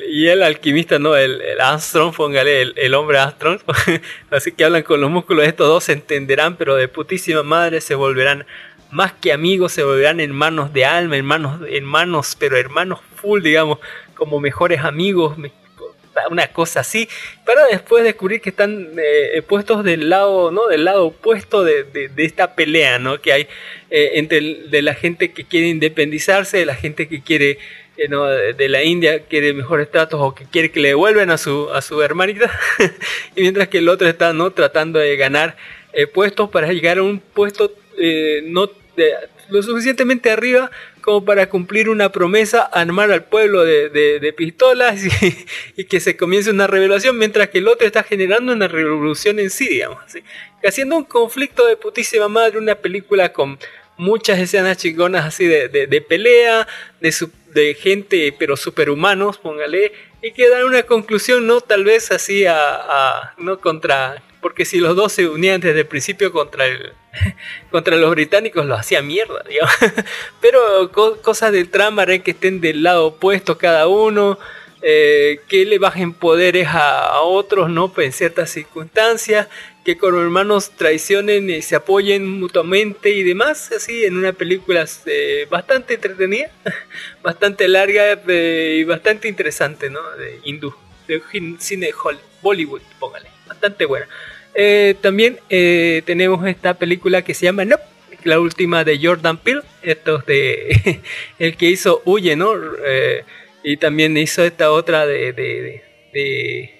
y 0.08 0.28
el 0.28 0.42
alquimista, 0.42 0.98
no, 0.98 1.16
el, 1.16 1.42
Armstrong, 1.60 2.14
póngale 2.14 2.62
el, 2.62 2.74
el 2.76 2.94
hombre 2.94 3.18
Armstrong, 3.18 3.60
así 4.30 4.52
que 4.52 4.64
hablan 4.64 4.82
con 4.82 5.00
los 5.00 5.10
músculos, 5.10 5.46
estos 5.46 5.66
dos 5.66 5.84
se 5.84 5.94
entenderán, 5.94 6.56
pero 6.56 6.76
de 6.76 6.86
putísima 6.86 7.42
madre 7.42 7.80
se 7.80 7.96
volverán 7.96 8.46
más 8.90 9.12
que 9.12 9.32
amigos, 9.32 9.72
se 9.72 9.82
volverán 9.82 10.20
hermanos 10.20 10.72
de 10.72 10.84
alma, 10.84 11.16
hermanos, 11.16 11.60
hermanos, 11.68 12.36
pero 12.38 12.56
hermanos 12.56 13.00
full, 13.16 13.42
digamos, 13.42 13.78
como 14.14 14.40
mejores 14.40 14.84
amigos, 14.84 15.36
una 16.30 16.48
cosa 16.48 16.80
así, 16.80 17.08
para 17.44 17.66
después 17.66 18.04
descubrir 18.04 18.40
que 18.40 18.50
están 18.50 18.88
eh, 18.96 19.42
puestos 19.42 19.84
del 19.84 20.10
lado, 20.10 20.50
¿no? 20.50 20.66
Del 20.66 20.84
lado 20.84 21.06
opuesto 21.06 21.64
de, 21.64 21.84
de- 21.84 22.24
esta 22.24 22.54
pelea, 22.54 22.98
¿no? 22.98 23.20
Que 23.20 23.32
hay 23.32 23.42
eh, 23.90 24.12
entre 24.14 24.40
de 24.40 24.82
la 24.82 24.94
gente 24.94 25.32
que 25.32 25.44
quiere 25.44 25.68
independizarse, 25.68 26.58
de 26.58 26.66
la 26.66 26.74
gente 26.74 27.08
que 27.08 27.22
quiere, 27.22 27.58
eh, 27.96 28.08
¿no? 28.08 28.26
de, 28.26 28.68
la 28.68 28.82
India 28.82 29.20
quiere 29.20 29.52
mejores 29.52 29.90
tratos 29.90 30.20
o 30.22 30.34
que 30.34 30.44
quiere 30.44 30.70
que 30.70 30.80
le 30.80 30.88
devuelvan 30.88 31.30
a 31.30 31.38
su, 31.38 31.70
a 31.72 31.80
su 31.82 32.02
hermanita, 32.02 32.50
y 33.36 33.42
mientras 33.42 33.68
que 33.68 33.78
el 33.78 33.88
otro 33.88 34.08
está, 34.08 34.32
¿no? 34.32 34.50
Tratando 34.52 34.98
de 34.98 35.16
ganar 35.16 35.56
eh, 35.92 36.06
puestos 36.06 36.50
para 36.50 36.72
llegar 36.72 36.98
a 36.98 37.02
un 37.02 37.18
puesto 37.20 37.72
no 38.44 38.70
lo 39.48 39.62
suficientemente 39.62 40.30
arriba 40.30 40.70
como 41.08 41.24
para 41.24 41.48
cumplir 41.48 41.88
una 41.88 42.12
promesa, 42.12 42.64
armar 42.64 43.10
al 43.10 43.24
pueblo 43.24 43.64
de, 43.64 43.88
de- 43.88 44.32
pistolas 44.34 45.00
y, 45.78 45.84
que 45.84 46.00
se 46.00 46.18
comience 46.18 46.50
una 46.50 46.66
revelación, 46.66 47.16
mientras 47.16 47.48
que 47.48 47.58
el 47.60 47.68
otro 47.68 47.86
está 47.86 48.02
generando 48.02 48.52
una 48.52 48.68
revolución 48.68 49.38
en 49.38 49.48
sí, 49.48 49.66
digamos. 49.70 50.02
Haciendo 50.62 50.98
un 50.98 51.04
conflicto 51.04 51.66
de 51.66 51.78
putísima 51.78 52.28
madre, 52.28 52.58
una 52.58 52.74
película 52.74 53.32
con 53.32 53.58
muchas 53.96 54.38
escenas 54.38 54.76
chingonas 54.76 55.24
así 55.24 55.46
de, 55.46 55.70
de- 55.70 56.02
pelea, 56.02 56.68
de, 57.00 57.14
de 57.54 57.74
gente, 57.74 58.34
pero 58.38 58.54
superhumanos, 58.58 59.38
póngale, 59.38 59.92
y 60.20 60.32
que 60.32 60.50
dan 60.50 60.64
una 60.64 60.82
conclusión, 60.82 61.46
no 61.46 61.62
tal 61.62 61.84
vez 61.84 62.12
así 62.12 62.44
a- 62.44 63.32
no 63.38 63.58
contra, 63.60 64.22
porque 64.40 64.64
si 64.64 64.78
los 64.78 64.96
dos 64.96 65.12
se 65.12 65.28
unían 65.28 65.60
desde 65.60 65.80
el 65.80 65.86
principio 65.86 66.32
contra 66.32 66.66
el, 66.66 66.92
contra 67.70 67.96
los 67.96 68.10
británicos 68.10 68.66
lo 68.66 68.74
hacía 68.74 69.02
mierda, 69.02 69.42
digamos. 69.48 69.74
Pero 70.40 70.90
co- 70.92 71.20
cosas 71.22 71.52
del 71.52 71.70
trama 71.70 72.02
harán 72.02 72.22
que 72.22 72.32
estén 72.32 72.60
del 72.60 72.82
lado 72.82 73.06
opuesto 73.06 73.58
cada 73.58 73.86
uno, 73.88 74.38
eh, 74.80 75.40
que 75.48 75.64
le 75.64 75.78
bajen 75.78 76.12
poderes 76.12 76.68
a, 76.70 77.20
otros, 77.22 77.68
¿no? 77.68 77.92
Pues 77.92 78.06
en 78.06 78.12
ciertas 78.12 78.50
circunstancias, 78.50 79.48
que 79.84 79.98
con 79.98 80.14
hermanos 80.20 80.70
traicionen 80.76 81.50
y 81.50 81.62
se 81.62 81.74
apoyen 81.74 82.28
mutuamente 82.28 83.10
y 83.10 83.22
demás, 83.24 83.72
así 83.72 84.04
en 84.04 84.16
una 84.16 84.32
película 84.32 84.86
eh, 85.06 85.46
bastante 85.50 85.94
entretenida, 85.94 86.50
bastante 87.22 87.66
larga 87.66 88.20
eh, 88.28 88.76
y 88.80 88.84
bastante 88.84 89.28
interesante, 89.28 89.90
¿no? 89.90 90.00
De 90.12 90.40
hindú, 90.44 90.74
de 91.08 91.22
cine 91.58 91.90
Bollywood, 92.40 92.82
póngale, 93.00 93.28
bastante 93.60 93.84
buena. 93.86 94.08
Eh, 94.54 94.94
también 95.00 95.38
eh, 95.50 96.02
tenemos 96.06 96.46
esta 96.46 96.74
película 96.74 97.22
que 97.22 97.34
se 97.34 97.44
llama 97.46 97.64
Nope, 97.64 97.82
la 98.24 98.40
última 98.40 98.84
de 98.84 98.98
Jordan 99.00 99.36
Peele, 99.38 99.62
estos 99.82 100.24
de 100.26 101.00
el 101.38 101.56
que 101.56 101.66
hizo 101.66 102.02
Huye, 102.04 102.36
¿no? 102.36 102.52
Eh, 102.84 103.24
y 103.62 103.76
también 103.76 104.16
hizo 104.16 104.44
esta 104.44 104.70
otra 104.70 105.06
de, 105.06 105.32
de, 105.32 105.42
de, 105.62 105.82
de- 106.12 106.74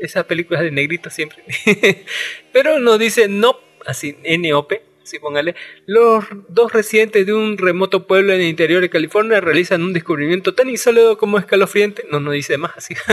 esas 0.00 0.24
películas 0.24 0.62
de 0.62 0.72
negrito 0.72 1.10
siempre. 1.10 1.44
Pero 2.52 2.78
nos 2.80 2.98
dice 2.98 3.28
Nope, 3.28 3.64
así 3.86 4.16
N-O-P, 4.24 4.82
así 5.12 5.18
póngale. 5.18 5.54
Los 5.86 6.24
dos 6.48 6.72
residentes 6.72 7.26
de 7.26 7.34
un 7.34 7.58
remoto 7.58 8.06
pueblo 8.06 8.32
en 8.32 8.40
el 8.40 8.46
interior 8.46 8.80
de 8.80 8.88
California 8.88 9.40
realizan 9.40 9.82
un 9.82 9.92
descubrimiento 9.92 10.54
tan 10.54 10.70
insólito 10.70 11.18
como 11.18 11.38
escalofriante. 11.38 12.04
No 12.10 12.20
nos 12.20 12.32
dice 12.34 12.56
más 12.58 12.72
así. 12.76 12.94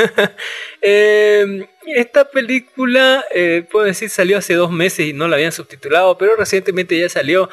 Eh, 0.81 1.67
esta 1.87 2.29
película, 2.29 3.25
eh, 3.33 3.65
puedo 3.69 3.85
decir, 3.85 4.09
salió 4.09 4.37
hace 4.37 4.53
dos 4.53 4.71
meses 4.71 5.07
y 5.07 5.13
no 5.13 5.27
la 5.27 5.35
habían 5.35 5.51
subtitulado, 5.51 6.17
pero 6.17 6.35
recientemente 6.37 6.97
ya 6.97 7.09
salió 7.09 7.49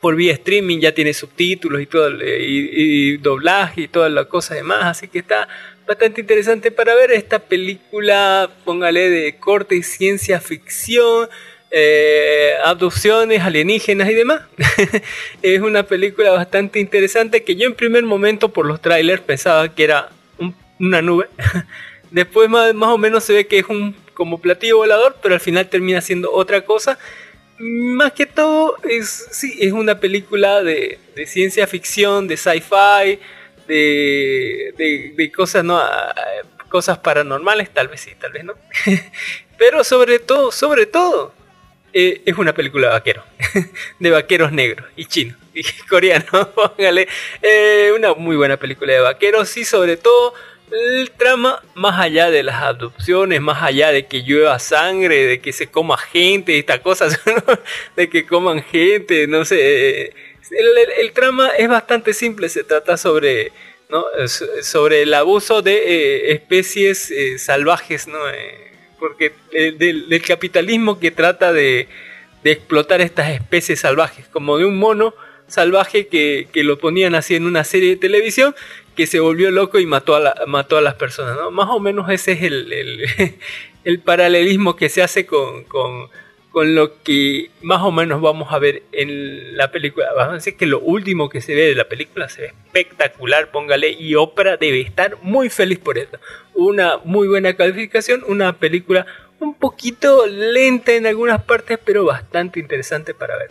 por 0.00 0.16
vía 0.16 0.32
streaming, 0.32 0.80
ya 0.80 0.92
tiene 0.92 1.14
subtítulos 1.14 1.80
y 1.80 1.86
todo, 1.86 2.08
eh, 2.20 2.44
y, 2.44 3.12
y 3.12 3.16
doblaje 3.18 3.82
y 3.82 3.88
todas 3.88 4.10
las 4.10 4.26
cosas 4.26 4.56
demás, 4.56 4.84
así 4.84 5.08
que 5.08 5.20
está 5.20 5.48
bastante 5.90 6.20
interesante 6.20 6.70
para 6.70 6.94
ver 6.94 7.10
esta 7.10 7.40
película, 7.40 8.48
póngale 8.64 9.10
de 9.10 9.36
corte 9.38 9.74
y 9.74 9.82
ciencia 9.82 10.40
ficción, 10.40 11.28
eh, 11.70 12.52
abducciones 12.64 13.42
alienígenas 13.42 14.10
y 14.10 14.14
demás. 14.14 14.42
es 15.42 15.60
una 15.60 15.84
película 15.84 16.32
bastante 16.32 16.80
interesante 16.80 17.44
que 17.44 17.56
yo 17.56 17.66
en 17.66 17.74
primer 17.74 18.04
momento 18.04 18.48
por 18.50 18.66
los 18.66 18.80
trailers 18.80 19.22
pensaba 19.22 19.72
que 19.74 19.84
era 19.84 20.10
un- 20.38 20.54
una 20.78 21.00
nube. 21.02 21.28
Después 22.10 22.48
más, 22.48 22.74
más 22.74 22.90
o 22.90 22.98
menos 22.98 23.22
se 23.24 23.34
ve 23.34 23.46
que 23.46 23.60
es 23.60 23.66
un 23.68 23.94
como 24.14 24.40
platillo 24.40 24.78
volador, 24.78 25.16
pero 25.22 25.34
al 25.34 25.40
final 25.40 25.68
termina 25.68 26.00
siendo 26.00 26.30
otra 26.32 26.62
cosa. 26.62 26.98
Más 27.58 28.12
que 28.12 28.26
todo, 28.26 28.76
es, 28.88 29.28
sí, 29.30 29.56
es 29.60 29.72
una 29.72 30.00
película 30.00 30.62
de, 30.62 30.98
ciencia 31.26 31.66
ficción, 31.66 32.26
de 32.26 32.36
sci-fi, 32.36 33.18
de, 33.68 34.74
de, 34.76 35.12
de 35.16 35.32
cosas, 35.32 35.62
¿no? 35.64 35.80
Cosas 36.68 36.98
paranormales, 36.98 37.70
tal 37.70 37.88
vez 37.88 38.00
sí, 38.00 38.10
tal 38.18 38.32
vez 38.32 38.44
no. 38.44 38.54
pero 39.58 39.84
sobre 39.84 40.18
todo, 40.18 40.50
sobre 40.52 40.86
todo, 40.86 41.32
eh, 41.92 42.22
es 42.24 42.36
una 42.38 42.52
película 42.54 42.88
de 42.88 42.92
vaqueros, 42.94 43.24
de 43.98 44.10
vaqueros 44.10 44.52
negros 44.52 44.86
y 44.96 45.04
chinos 45.06 45.36
y 45.54 45.62
coreanos, 45.88 46.48
póngale. 46.54 47.08
Eh, 47.42 47.92
una 47.96 48.14
muy 48.14 48.36
buena 48.36 48.56
película 48.56 48.92
de 48.92 49.00
vaqueros 49.00 49.56
y 49.56 49.64
sobre 49.64 49.96
todo 49.96 50.34
el 50.72 51.10
trama, 51.10 51.60
más 51.74 51.98
allá 52.00 52.30
de 52.30 52.44
las 52.44 52.62
abducciones, 52.62 53.40
más 53.40 53.60
allá 53.62 53.90
de 53.90 54.06
que 54.06 54.22
llueva 54.22 54.58
sangre, 54.60 55.26
de 55.26 55.40
que 55.40 55.52
se 55.52 55.66
coma 55.66 55.98
gente, 55.98 56.56
estas 56.58 56.78
cosas, 56.80 57.18
¿no? 57.26 57.58
de 57.96 58.08
que 58.08 58.24
coman 58.24 58.62
gente, 58.62 59.26
no 59.26 59.44
sé. 59.44 59.56
eh, 59.60 60.14
El, 60.50 60.66
el- 60.78 60.92
el 61.06 61.12
trama 61.12 61.48
es 61.58 61.68
bastante 61.68 62.12
simple, 62.14 62.48
se 62.48 62.62
trata 62.64 62.96
sobre, 62.96 63.50
¿no? 63.88 64.04
Sobre 64.62 65.02
el 65.02 65.12
abuso 65.14 65.60
de 65.62 65.74
eh, 65.76 66.32
especies 66.34 67.10
eh, 67.10 67.38
salvajes, 67.38 68.06
¿no? 68.06 68.28
Eh, 68.30 68.69
porque 69.00 69.32
eh, 69.52 69.72
del, 69.76 70.22
capitalismo 70.22 71.00
que 71.00 71.10
trata 71.10 71.52
de, 71.52 71.88
explotar 72.44 73.00
estas 73.00 73.30
especies 73.30 73.80
salvajes, 73.80 74.26
como 74.28 74.56
de 74.58 74.64
un 74.64 74.78
mono 74.78 75.14
salvaje 75.48 76.06
que, 76.06 76.46
que 76.52 76.62
lo 76.62 76.78
ponían 76.78 77.14
así 77.16 77.34
en 77.34 77.44
una 77.44 77.64
serie 77.64 77.90
de 77.90 77.96
televisión 77.96 78.54
que 78.94 79.06
se 79.06 79.18
volvió 79.18 79.50
loco 79.50 79.78
y 79.80 79.86
mató 79.86 80.14
a, 80.14 80.20
la- 80.20 80.42
mató 80.46 80.76
a 80.76 80.80
las 80.80 80.94
personas. 80.94 81.36
¿no? 81.36 81.50
Más 81.50 81.68
o 81.70 81.80
menos 81.80 82.08
ese 82.10 82.32
es 82.32 82.42
el, 82.42 82.72
el, 82.72 83.34
el 83.84 83.98
paralelismo 84.00 84.76
que 84.76 84.88
se 84.88 85.02
hace 85.02 85.26
con, 85.26 85.64
con 86.50 86.74
lo 86.74 87.02
que 87.02 87.50
más 87.62 87.82
o 87.82 87.92
menos 87.92 88.20
vamos 88.20 88.52
a 88.52 88.58
ver 88.58 88.82
en 88.92 89.56
la 89.56 89.70
película. 89.70 90.06
Vamos 90.14 90.46
a 90.46 90.52
que 90.52 90.66
lo 90.66 90.80
último 90.80 91.28
que 91.28 91.40
se 91.40 91.54
ve 91.54 91.62
de 91.62 91.74
la 91.74 91.84
película 91.84 92.28
se 92.28 92.42
ve 92.42 92.46
espectacular, 92.48 93.50
póngale, 93.50 93.90
y 93.90 94.14
Oprah 94.14 94.56
debe 94.56 94.80
estar 94.80 95.16
muy 95.22 95.48
feliz 95.48 95.78
por 95.78 95.98
esto. 95.98 96.18
Una 96.54 96.98
muy 97.04 97.28
buena 97.28 97.54
calificación, 97.54 98.24
una 98.26 98.58
película 98.58 99.06
un 99.38 99.54
poquito 99.54 100.26
lenta 100.26 100.92
en 100.92 101.06
algunas 101.06 101.42
partes, 101.44 101.78
pero 101.84 102.04
bastante 102.04 102.60
interesante 102.60 103.14
para 103.14 103.36
ver. 103.36 103.50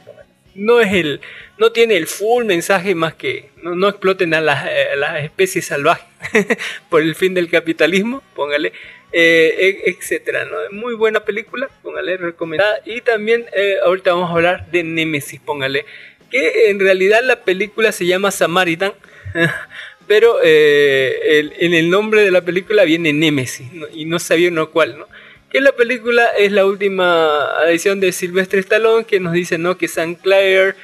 No 0.59 0.79
es 0.81 0.93
el, 0.93 1.21
no 1.57 1.71
tiene 1.71 1.95
el 1.97 2.07
full 2.07 2.43
mensaje 2.45 2.95
más 2.95 3.13
que 3.13 3.49
no, 3.63 3.75
no 3.75 3.88
exploten 3.89 4.33
a 4.33 4.41
las, 4.41 4.65
eh, 4.67 4.88
especies 5.23 5.65
salvajes 5.67 6.05
por 6.89 7.01
el 7.01 7.15
fin 7.15 7.33
del 7.33 7.49
capitalismo, 7.49 8.21
póngale, 8.35 8.73
eh, 9.11 9.53
e- 9.85 9.89
etcétera, 9.91 10.45
¿no? 10.45 10.57
Muy 10.71 10.93
buena 10.95 11.21
película, 11.21 11.69
póngale, 11.81 12.17
recomendada. 12.17 12.79
Y 12.85 13.01
también 13.01 13.45
eh, 13.55 13.75
ahorita 13.85 14.13
vamos 14.13 14.29
a 14.29 14.33
hablar 14.33 14.69
de 14.71 14.83
Nemesis, 14.83 15.39
póngale, 15.39 15.85
que 16.29 16.69
en 16.69 16.79
realidad 16.79 17.21
la 17.23 17.38
película 17.43 17.91
se 17.91 18.05
llama 18.05 18.31
Samaritan, 18.31 18.93
pero 20.07 20.39
eh, 20.43 21.39
el- 21.39 21.53
en 21.59 21.73
el 21.73 21.89
nombre 21.89 22.21
de 22.23 22.31
la 22.31 22.41
película 22.41 22.83
viene 22.83 23.13
Nemesis, 23.13 23.67
y 23.93 24.05
no 24.05 24.19
sabía 24.19 24.49
uno 24.49 24.69
cuál, 24.71 24.97
¿no? 24.99 25.07
Que 25.51 25.61
la 25.61 25.71
película 25.71 26.27
es 26.37 26.51
la 26.51 26.65
última 26.65 27.49
edición 27.67 27.99
de 27.99 28.11
Sylvester 28.11 28.59
Stallone 28.59 29.05
que 29.05 29.19
nos 29.19 29.33
dice, 29.33 29.57
¿no? 29.57 29.77
Que 29.77 29.87
San 29.87 30.15
Clair 30.15 30.75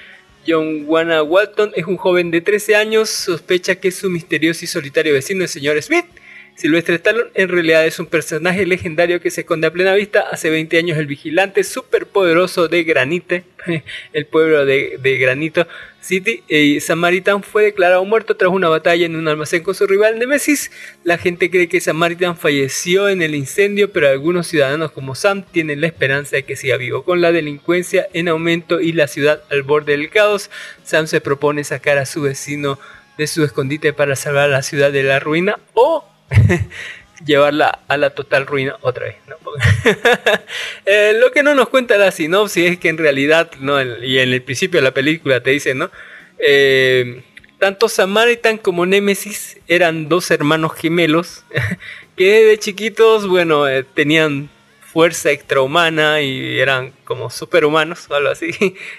John 0.47 0.83
Wanna 0.87 1.23
Walton 1.23 1.71
es 1.75 1.85
un 1.85 1.97
joven 1.97 2.31
de 2.31 2.41
13 2.41 2.75
años, 2.75 3.09
sospecha 3.09 3.75
que 3.75 3.91
su 3.91 4.09
misterioso 4.09 4.65
y 4.65 4.67
solitario 4.67 5.13
vecino, 5.13 5.43
el 5.43 5.49
señor 5.49 5.81
Smith, 5.81 6.05
Sylvester 6.55 6.95
Stallone, 6.95 7.31
en 7.33 7.49
realidad 7.49 7.85
es 7.85 7.99
un 7.99 8.05
personaje 8.05 8.65
legendario 8.65 9.19
que 9.19 9.29
se 9.29 9.41
esconde 9.41 9.67
a 9.67 9.73
plena 9.73 9.93
vista. 9.93 10.21
Hace 10.21 10.49
20 10.49 10.77
años 10.77 10.97
el 10.97 11.05
vigilante 11.05 11.65
superpoderoso 11.65 12.69
de 12.69 12.85
Granite, 12.85 13.43
el 14.13 14.25
pueblo 14.25 14.65
de, 14.65 14.97
de 15.01 15.17
Granito 15.17 15.67
City, 15.99 16.43
y 16.47 16.79
Samaritan 16.79 17.43
fue 17.43 17.63
declarado 17.63 18.05
muerto 18.05 18.37
tras 18.37 18.53
una 18.53 18.69
batalla 18.69 19.05
en 19.05 19.17
un 19.17 19.27
almacén 19.27 19.63
con 19.63 19.75
su 19.75 19.85
rival 19.85 20.17
Nemesis. 20.17 20.71
La 21.03 21.17
gente 21.17 21.49
cree 21.51 21.67
que 21.67 21.81
Samaritan 21.81 22.37
falleció 22.37 23.09
en 23.09 23.21
el 23.21 23.35
incendio, 23.35 23.91
pero 23.91 24.07
algunos 24.07 24.47
ciudadanos 24.47 24.93
como 24.93 25.13
Sam 25.13 25.43
tienen 25.51 25.81
la 25.81 25.87
esperanza 25.87 26.37
de 26.37 26.43
que 26.43 26.55
siga 26.55 26.77
vivo. 26.77 27.03
Con 27.03 27.19
la 27.19 27.33
delincuencia 27.33 28.07
en 28.13 28.29
aumento 28.29 28.79
y 28.79 28.93
la 28.93 29.09
ciudad 29.09 29.43
al 29.51 29.63
borde 29.63 29.91
del 29.91 30.09
caos, 30.09 30.49
Sam 30.85 31.07
se 31.07 31.19
propone 31.19 31.65
sacar 31.65 31.97
a 31.97 32.05
su 32.05 32.21
vecino 32.21 32.79
de 33.17 33.27
su 33.27 33.43
escondite 33.43 33.91
para 33.91 34.15
salvar 34.15 34.45
a 34.45 34.47
la 34.47 34.61
ciudad 34.61 34.93
de 34.93 35.03
la 35.03 35.19
ruina 35.19 35.59
o 35.73 36.14
llevarla 37.25 37.79
a 37.87 37.97
la 37.97 38.09
total 38.11 38.45
ruina 38.45 38.77
otra 38.81 39.05
vez. 39.05 39.15
Eh, 40.85 41.13
lo 41.19 41.31
que 41.31 41.41
no 41.41 41.55
nos 41.55 41.69
cuenta 41.69 41.97
la 41.97 42.11
sinopsis 42.11 42.71
es 42.71 42.77
que 42.79 42.89
en 42.89 42.97
realidad, 42.97 43.49
¿no? 43.59 43.81
Y 43.81 44.19
en 44.19 44.33
el 44.33 44.41
principio 44.43 44.79
de 44.79 44.83
la 44.83 44.93
película 44.93 45.41
te 45.41 45.49
dicen, 45.51 45.79
¿no? 45.79 45.89
Eh, 46.37 47.23
tanto 47.59 47.89
Samaritan 47.89 48.57
como 48.59 48.85
Nemesis 48.85 49.57
eran 49.67 50.09
dos 50.09 50.29
hermanos 50.29 50.73
gemelos 50.75 51.43
que 52.17 52.43
de 52.43 52.59
chiquitos, 52.59 53.27
bueno, 53.27 53.67
eh, 53.67 53.83
tenían 53.83 54.49
fuerza 54.81 55.31
extrahumana 55.31 56.21
y 56.21 56.59
eran 56.59 56.93
como 57.03 57.29
superhumanos 57.29 58.05
o 58.09 58.15
algo 58.15 58.29
así, 58.29 58.51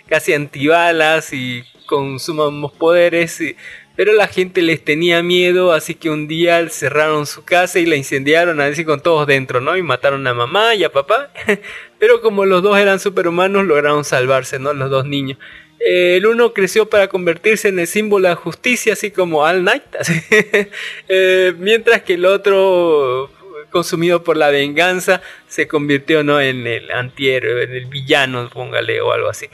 casi 0.09 0.33
antibalas 0.35 1.33
y 1.33 1.63
con 1.87 2.19
sumamos 2.19 2.73
poderes. 2.73 3.41
y- 3.41 3.57
pero 3.97 4.13
la 4.13 4.29
gente 4.29 4.61
les 4.61 4.85
tenía 4.85 5.23
miedo, 5.23 5.73
así 5.73 5.95
que 5.95 6.11
un 6.11 6.29
día 6.29 6.69
cerraron 6.69 7.27
su 7.27 7.45
casa 7.45 7.79
y 7.79 7.87
la 7.87 7.97
incendiaron 7.97 8.61
así 8.61 8.85
con 8.85 9.01
todos 9.01 9.27
dentro, 9.27 9.63
¿no? 9.63 9.77
Y 9.77 9.83
mataron 9.83 10.27
a 10.27 10.35
mamá 10.35 10.75
y 10.75 10.85
a 10.85 10.93
papá. 10.93 11.31
Pero 11.99 12.21
como 12.21 12.45
los 12.45 12.63
dos 12.63 12.79
eran 12.79 13.01
superhumanos, 13.01 13.65
lograron 13.65 14.05
salvarse, 14.05 14.59
¿no? 14.59 14.75
Los 14.75 14.91
dos 14.91 15.07
niños. 15.07 15.39
El 15.79 16.27
uno 16.27 16.53
creció 16.53 16.89
para 16.91 17.09
convertirse 17.09 17.69
en 17.69 17.79
el 17.79 17.87
símbolo 17.87 18.29
de 18.29 18.35
justicia, 18.35 18.93
así 18.93 19.11
como 19.11 19.43
All 19.43 19.65
Night. 19.65 19.83
Eh, 21.09 21.55
mientras 21.59 22.03
que 22.03 22.15
el 22.15 22.27
otro, 22.27 23.31
consumido 23.71 24.23
por 24.25 24.37
la 24.37 24.51
venganza, 24.51 25.23
se 25.49 25.69
convirtió 25.69 26.23
¿no? 26.23 26.41
en 26.41 26.67
el 26.67 26.91
antihéroe, 26.91 27.65
en 27.65 27.73
el 27.73 27.87
villano, 27.87 28.51
póngale, 28.53 29.01
o 29.01 29.13
algo 29.13 29.29
así. 29.29 29.47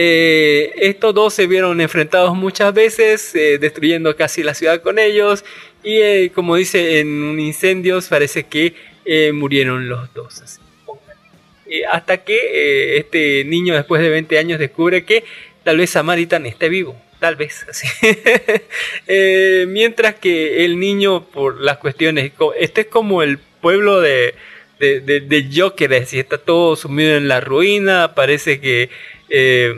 Eh, 0.00 0.70
estos 0.76 1.12
dos 1.12 1.34
se 1.34 1.48
vieron 1.48 1.80
enfrentados 1.80 2.36
muchas 2.36 2.72
veces, 2.72 3.34
eh, 3.34 3.58
destruyendo 3.58 4.14
casi 4.14 4.44
la 4.44 4.54
ciudad 4.54 4.80
con 4.80 5.00
ellos. 5.00 5.44
Y 5.82 5.96
eh, 5.96 6.30
como 6.32 6.54
dice 6.54 7.00
en 7.00 7.08
un 7.24 7.40
incendio, 7.40 7.98
parece 8.08 8.44
que 8.44 8.74
murieron 9.32 9.88
los 9.88 10.14
dos. 10.14 10.40
así, 10.42 10.60
hasta 11.90 12.18
que 12.18 12.96
este 12.98 13.42
niño, 13.44 13.74
después 13.74 14.00
de 14.00 14.10
20 14.10 14.38
años, 14.38 14.60
descubre 14.60 15.04
que 15.04 15.24
tal 15.64 15.78
vez 15.78 15.90
Samaritan 15.90 16.46
esté 16.46 16.68
vivo. 16.68 16.94
Tal 17.18 17.34
vez, 17.34 17.66
así. 17.68 17.88
Mientras 19.66 20.14
que 20.14 20.64
el 20.64 20.78
niño, 20.78 21.26
por 21.28 21.60
las 21.60 21.78
cuestiones, 21.78 22.30
este 22.58 22.82
es 22.82 22.86
como 22.86 23.22
el 23.24 23.38
pueblo 23.60 24.00
de, 24.00 24.34
de, 24.78 25.00
de- 25.00 25.20
de 25.20 25.48
Joker, 25.52 25.90
decir, 25.90 26.20
está 26.20 26.38
todo 26.38 26.76
sumido 26.76 27.16
en 27.16 27.26
la 27.26 27.40
ruina, 27.40 28.14
parece 28.14 28.60
que 28.60 28.90
eh, 29.30 29.74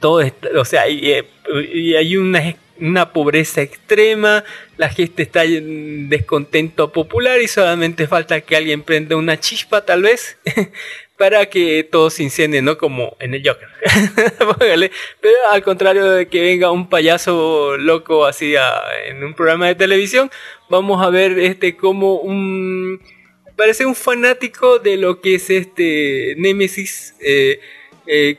todo 0.00 0.20
está, 0.20 0.48
o 0.58 0.64
sea, 0.64 0.88
y, 0.88 1.10
eh, 1.12 1.24
y 1.72 1.94
hay 1.94 2.16
una, 2.16 2.54
una 2.80 3.12
pobreza 3.12 3.62
extrema, 3.62 4.44
la 4.76 4.88
gente 4.88 5.22
está 5.22 5.44
en 5.44 6.08
descontento 6.08 6.92
popular 6.92 7.40
y 7.42 7.48
solamente 7.48 8.06
falta 8.06 8.40
que 8.40 8.56
alguien 8.56 8.82
prenda 8.82 9.16
una 9.16 9.38
chispa 9.40 9.84
tal 9.84 10.02
vez 10.02 10.38
para 11.18 11.46
que 11.46 11.86
todo 11.90 12.10
se 12.10 12.22
incendie, 12.24 12.62
¿no? 12.62 12.78
Como 12.78 13.16
en 13.20 13.34
el 13.34 13.42
Joker. 13.46 13.68
Pero 15.20 15.36
al 15.50 15.62
contrario 15.62 16.04
de 16.10 16.26
que 16.26 16.40
venga 16.40 16.70
un 16.70 16.88
payaso 16.88 17.76
loco 17.76 18.24
así 18.26 18.56
a- 18.56 18.82
en 19.06 19.22
un 19.22 19.34
programa 19.34 19.66
de 19.68 19.74
televisión, 19.74 20.30
vamos 20.68 21.04
a 21.04 21.10
ver 21.10 21.38
este 21.38 21.76
como 21.76 22.16
un 22.16 23.00
parece 23.56 23.84
un 23.86 23.94
fanático 23.94 24.78
de 24.78 24.96
lo 24.96 25.20
que 25.20 25.34
es 25.36 25.50
este 25.50 26.34
Nemesis 26.38 27.14
eh, 27.20 27.60
eh, 28.06 28.38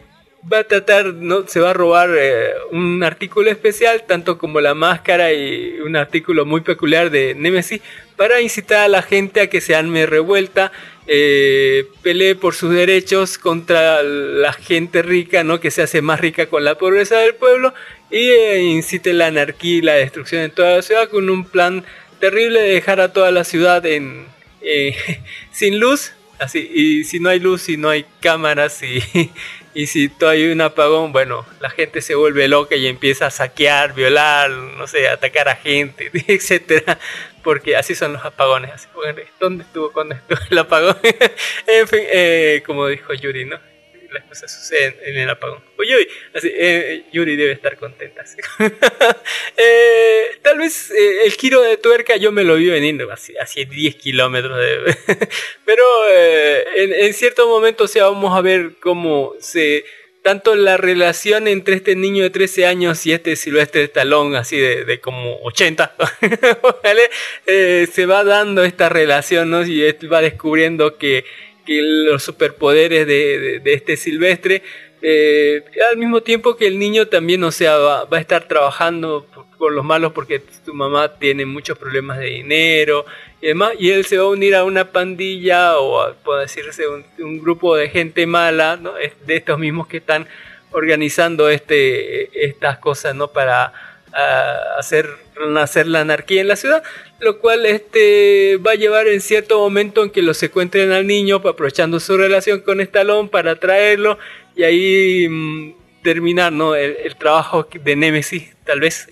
va 0.52 0.60
a 0.60 0.64
tratar, 0.64 1.06
¿no? 1.14 1.48
se 1.48 1.60
va 1.60 1.72
a 1.72 1.74
robar 1.74 2.10
eh, 2.18 2.54
un 2.72 3.04
artículo 3.04 3.50
especial, 3.50 4.04
tanto 4.08 4.38
como 4.38 4.62
la 4.62 4.74
máscara 4.74 5.32
y 5.32 5.80
un 5.80 5.96
artículo 5.96 6.46
muy 6.46 6.62
peculiar 6.62 7.10
de 7.10 7.36
Nemesis, 7.36 7.82
para 8.16 8.42
incitar 8.42 8.80
a 8.80 8.88
la 8.88 9.02
gente 9.02 9.42
a 9.42 9.48
que 9.48 9.62
se 9.62 9.76
arme 9.76 10.06
revuelta, 10.06 10.72
eh, 11.08 11.86
pelee 12.02 12.36
por 12.36 12.56
sus 12.56 12.74
derechos 12.74 13.38
contra 13.38 14.04
la 14.04 14.54
gente 14.54 15.02
rica, 15.02 15.44
¿no? 15.44 15.60
que 15.60 15.72
se 15.72 15.82
hace 15.82 16.02
más 16.02 16.20
rica 16.20 16.48
con 16.48 16.64
la 16.64 16.78
pobreza 16.78 17.18
del 17.20 17.36
pueblo, 17.36 17.74
y 18.12 18.30
eh, 18.30 18.62
incite 18.62 19.14
la 19.14 19.28
anarquía 19.28 19.78
y 19.78 19.82
la 19.82 19.94
destrucción 19.94 20.42
en 20.42 20.52
toda 20.52 20.76
la 20.76 20.82
ciudad 20.82 21.10
con 21.10 21.30
un 21.30 21.46
plan 21.46 21.84
terrible 22.20 22.62
de 22.62 22.74
dejar 22.74 23.02
a 23.02 23.12
toda 23.12 23.32
la 23.32 23.44
ciudad 23.44 23.86
en, 23.86 24.26
sin 25.52 25.80
luz. 25.80 26.14
Así, 26.44 26.70
y 26.74 27.06
si 27.06 27.20
no 27.22 27.30
hay 27.30 27.40
luz, 27.40 27.62
si 27.62 27.78
no 27.78 27.90
hay 27.90 28.06
cámaras 28.20 28.84
y, 28.84 29.02
y 29.74 29.88
si 29.88 30.12
hay 30.28 30.52
un 30.52 30.60
apagón, 30.60 31.14
bueno, 31.14 31.46
la 31.62 31.70
gente 31.70 32.02
se 32.02 32.16
vuelve 32.16 32.50
loca 32.50 32.76
y 32.76 32.88
empieza 32.88 33.28
a 33.28 33.32
saquear, 33.32 33.94
violar, 33.94 34.50
no 34.50 34.86
sé, 34.88 35.08
atacar 35.08 35.48
a 35.48 35.56
gente, 35.56 36.12
etcétera, 36.28 37.00
porque 37.44 37.78
así 37.78 37.96
son 37.96 38.14
los 38.14 38.26
apagones. 38.26 38.72
Así, 38.72 38.88
¿Dónde 39.40 39.64
estuvo 39.64 39.92
cuando 39.94 40.16
estuvo 40.16 40.40
el 40.50 40.58
apagón? 40.58 40.98
en 41.68 41.88
fin, 41.88 42.02
eh, 42.12 42.62
como 42.66 42.88
dijo 42.88 43.14
Yuri, 43.14 43.46
¿no? 43.46 43.73
Las 44.14 44.26
cosas 44.26 44.52
suceden 44.52 44.96
en 45.04 45.18
el 45.18 45.30
apagón. 45.30 45.64
Uy, 45.78 46.08
así, 46.34 46.52
eh, 46.54 47.06
Yuri 47.12 47.36
debe 47.36 47.52
estar 47.52 47.78
contenta. 47.78 48.24
eh, 49.58 50.38
tal 50.42 50.60
vez 50.60 50.92
eh, 50.92 51.26
el 51.26 51.32
giro 51.32 51.62
de 51.62 51.78
tuerca 51.78 52.16
yo 52.18 52.32
me 52.32 52.44
lo 52.44 52.56
vi 52.56 52.70
venir 52.70 53.06
hacia 53.10 53.66
10 53.66 53.96
kilómetros. 53.96 54.58
De... 54.58 54.98
Pero 55.66 55.84
eh, 56.12 56.64
en, 56.78 56.94
en, 56.94 57.14
cierto 57.14 57.48
momento, 57.48 57.86
o 57.86 57.88
sea, 57.88 58.06
vamos 58.06 58.38
a 58.38 58.42
ver 58.42 58.74
cómo 58.80 59.34
se... 59.40 59.84
Tanto 60.22 60.56
la 60.56 60.78
relación 60.78 61.50
entre 61.50 61.76
este 61.76 61.98
niño 61.98 62.24
de 62.24 62.30
13 62.30 62.66
años 62.66 63.06
y 63.06 63.12
este 63.12 63.36
silvestre 63.36 63.90
talón, 63.90 64.38
así 64.38 64.56
de, 64.56 64.86
de 64.86 65.02
como 65.02 65.38
80, 65.44 65.98
¿vale? 66.82 67.10
Eh, 67.46 67.90
se 67.92 68.06
va 68.06 68.24
dando 68.24 68.64
esta 68.64 68.88
relación, 68.88 69.50
¿no? 69.50 69.66
Y 69.66 69.82
va 70.08 70.22
descubriendo 70.22 70.98
que 70.98 71.26
que 71.66 71.82
los 71.82 72.24
superpoderes 72.24 73.08
de, 73.08 73.62
este 73.66 73.98
silvestre, 73.98 74.64
eh, 75.02 75.64
al 75.92 75.98
mismo 75.98 76.22
tiempo 76.22 76.56
que 76.56 76.68
el 76.68 76.80
niño 76.80 77.08
también, 77.08 77.44
o 77.44 77.52
sea, 77.52 77.78
va, 77.78 78.08
a 78.10 78.20
estar 78.20 78.48
trabajando 78.48 79.28
con 79.58 79.76
los 79.76 79.84
malos 79.84 80.14
porque 80.14 80.42
su 80.66 80.74
mamá 80.74 81.18
tiene 81.20 81.46
muchos 81.46 81.78
problemas 81.78 82.20
de 82.20 82.26
dinero 82.26 83.06
y 83.42 83.48
demás, 83.48 83.74
y 83.80 83.92
él 83.92 84.06
se 84.06 84.18
va 84.18 84.24
a 84.24 84.28
unir 84.28 84.56
a 84.56 84.64
una 84.64 84.92
pandilla 84.92 85.78
o 85.80 86.02
a, 86.02 86.14
puede 86.14 86.42
decirse 86.42 86.84
un, 86.88 87.40
grupo 87.42 87.76
de 87.76 87.90
gente 87.90 88.26
mala, 88.26 88.78
¿no? 88.78 88.94
de 88.94 89.36
estos 89.36 89.60
mismos 89.60 89.88
que 89.88 89.98
están 89.98 90.28
organizando 90.72 91.50
este, 91.50 92.46
estas 92.46 92.80
cosas, 92.80 93.14
¿no? 93.14 93.28
Para 93.28 93.74
a 94.14 94.78
hacer 94.78 95.10
nacer 95.48 95.88
la 95.88 96.02
anarquía 96.02 96.42
en 96.42 96.48
la 96.48 96.56
ciudad, 96.56 96.84
lo 97.24 97.40
cual 97.40 97.66
este, 97.66 98.58
va 98.58 98.72
a 98.72 98.76
llevar 98.76 99.08
en 99.08 99.22
cierto 99.22 99.60
momento 99.60 100.04
en 100.04 100.10
que 100.10 100.22
lo 100.22 100.34
secuestren 100.34 100.92
al 100.92 101.08
niño, 101.08 101.38
aprovechando 101.38 102.00
su 102.00 102.18
relación 102.18 102.62
con 102.62 102.82
Stallone 102.82 103.30
para 103.30 103.56
traerlo 103.60 104.18
y 104.56 104.64
ahí 104.64 105.28
mmm, 105.30 105.74
terminar 106.04 106.52
¿no? 106.52 106.76
el, 106.76 107.16
trabajo 107.16 107.68
de 107.72 107.96
Nemesis, 107.96 108.56
tal 108.66 108.80
vez, 108.82 109.08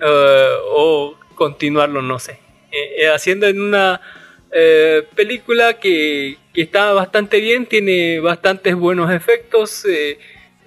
uh, 0.00 0.02
o 0.74 1.18
continuarlo, 1.34 2.02
no 2.02 2.18
sé, 2.18 2.38
eh, 2.72 3.08
haciendo 3.08 3.46
en 3.46 3.60
una 3.60 4.00
eh, 4.52 5.04
película 5.14 5.78
que, 5.78 6.36
que, 6.52 6.62
está 6.62 6.92
bastante 6.92 7.40
bien, 7.40 7.66
tiene 7.66 8.20
bastantes 8.20 8.74
buenos 8.74 9.10
efectos. 9.10 9.86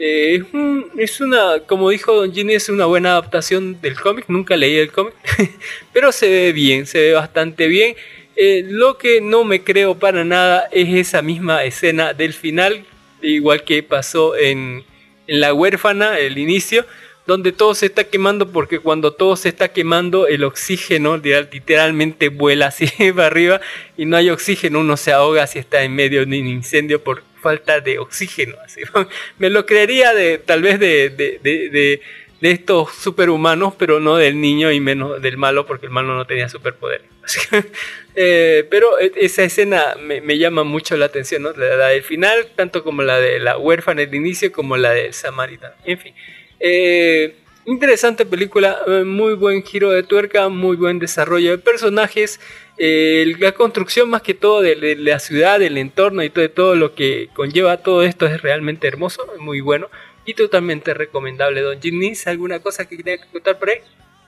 Eh, 0.06 0.36
es, 0.36 0.54
un, 0.54 0.92
es, 0.98 1.22
una, 1.22 1.60
como 1.66 1.90
dijo 1.90 2.14
Don 2.14 2.34
Ginny, 2.34 2.56
es 2.56 2.68
una 2.68 2.86
buena 2.86 3.12
adaptación 3.12 3.80
del 3.80 3.98
cómic. 3.98 4.26
Nunca 4.28 4.58
leí 4.58 4.76
el 4.76 4.92
cómic, 4.92 5.14
pero 5.94 6.12
se 6.12 6.28
ve 6.28 6.52
bien, 6.52 6.86
se 6.86 7.00
ve 7.00 7.14
bastante 7.14 7.68
bien. 7.68 7.96
Eh, 8.36 8.66
lo 8.68 8.98
que 8.98 9.22
no 9.22 9.46
me 9.46 9.64
creo 9.64 9.98
para 9.98 10.26
nada 10.26 10.68
es 10.74 10.94
esa 10.94 11.22
misma 11.22 11.64
escena 11.64 12.14
del 12.14 12.34
final, 12.34 12.84
igual 13.22 13.64
que 13.64 13.82
pasó 13.82 14.36
en, 14.36 14.84
en 15.28 15.40
La 15.40 15.54
huérfana, 15.54 16.20
el 16.20 16.38
inicio, 16.38 16.86
donde 17.26 17.54
todo 17.54 17.74
se 17.74 17.86
está 17.86 18.04
quemando 18.04 18.52
porque 18.52 18.80
cuando 18.80 19.14
todo 19.14 19.38
se 19.38 19.48
está 19.48 19.70
quemando 19.70 20.28
el 20.28 20.44
oxígeno 20.44 21.16
literalmente 21.16 22.28
vuela 22.28 22.68
así 22.68 22.88
para 23.16 23.28
arriba 23.28 23.62
y 23.96 24.06
no 24.06 24.18
hay 24.18 24.30
oxígeno, 24.32 24.82
uno 24.82 24.98
se 24.98 25.14
ahoga 25.14 25.48
si 25.48 25.60
está 25.60 25.82
en 25.84 25.96
medio 25.96 26.26
de 26.26 26.26
un 26.26 26.34
incendio 26.34 27.02
falta 27.44 27.82
de 27.82 28.00
oxígeno. 28.00 28.56
Así. 28.66 28.82
Me 29.38 29.52
lo 29.52 29.68
creería 29.68 30.14
de 30.14 30.40
tal 30.40 30.64
vez 30.64 30.80
de, 30.80 31.10
de, 31.12 31.40
de, 31.44 32.02
estos 32.42 32.92
superhumanos, 32.94 33.74
pero 33.78 34.02
no 34.02 34.18
del 34.18 34.42
niño 34.42 34.70
y 34.72 34.82
menos 34.82 35.22
del 35.22 35.38
malo 35.38 35.66
porque 35.66 35.86
el 35.86 35.94
malo 35.94 36.14
no 36.16 36.26
tenía 36.26 36.50
superpoderes. 36.50 37.08
eh, 38.16 38.66
pero 38.70 39.00
esa 39.00 39.44
escena 39.44 39.96
me, 40.02 40.20
me, 40.20 40.38
llama 40.38 40.66
mucho 40.66 40.98
la 40.98 41.06
atención, 41.06 41.44
¿no? 41.44 41.54
la, 41.54 41.78
la 41.78 41.88
del 41.90 42.04
final, 42.04 42.48
tanto 42.56 42.84
como 42.84 43.02
la 43.02 43.18
de 43.20 43.40
la 43.40 43.58
huérfana 43.58 44.02
del 44.02 44.14
inicio 44.14 44.52
como 44.52 44.76
la 44.76 44.92
del 44.92 45.14
samaritano. 45.14 45.76
En 45.86 46.00
fin. 46.00 46.14
Eh, 46.60 47.36
interesante 47.66 48.26
película, 48.26 48.78
eh, 48.88 49.04
muy 49.04 49.36
buen 49.36 49.64
giro 49.64 49.92
de 49.92 50.04
tuerca, 50.04 50.50
muy 50.50 50.76
buen 50.76 51.00
desarrollo 51.00 51.52
de 51.52 51.58
personajes, 51.58 52.40
eh, 52.78 53.34
la 53.40 53.52
construcción 53.54 54.10
más 54.10 54.22
que 54.22 54.34
todo 54.34 54.62
de, 54.62 54.76
de, 54.76 54.96
la 54.96 55.20
ciudad, 55.20 55.60
del 55.60 55.78
entorno 55.78 56.24
y 56.24 56.30
todo, 56.30 56.42
de 56.42 56.50
todo 56.50 56.76
lo 56.76 56.96
que 56.96 57.30
conlleva 57.34 57.78
todo 57.78 58.04
esto 58.04 58.26
es 58.28 58.42
realmente 58.42 58.88
hermoso, 58.88 59.26
muy 59.40 59.62
bueno 59.62 59.88
y 60.26 60.34
totalmente 60.34 60.94
recomendable. 60.94 61.62
Don 61.62 61.80
Ginnis, 61.82 62.28
¿alguna 62.28 62.60
cosa 62.60 62.86
que 62.86 62.98
quería 62.98 63.18
contar 63.32 63.60
por 63.60 63.70
ahí? 63.70 63.78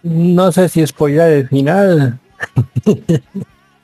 No 0.04 0.52
sé 0.52 0.70
si 0.70 0.86
spoiler 0.86 1.32
el 1.32 1.48
final. 1.50 2.20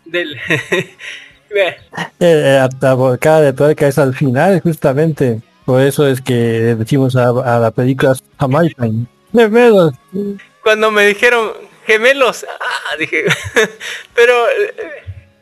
Del... 0.05 0.37
eh, 2.19 2.59
hasta 2.61 2.93
volcada 2.93 3.41
de 3.41 3.53
tuerca 3.53 3.87
es 3.87 3.97
al 3.97 4.13
final, 4.13 4.59
justamente. 4.61 5.41
Por 5.65 5.81
eso 5.81 6.07
es 6.07 6.21
que 6.21 6.33
decimos 6.33 7.15
a, 7.15 7.29
a 7.29 7.59
la 7.59 7.71
película 7.71 8.13
Jamaican. 8.37 9.07
Gemelos. 9.33 9.93
Cuando 10.63 10.91
me 10.91 11.05
dijeron 11.07 11.53
gemelos, 11.85 12.45
ah, 12.59 12.95
dije, 12.97 13.25
pero 14.15 14.33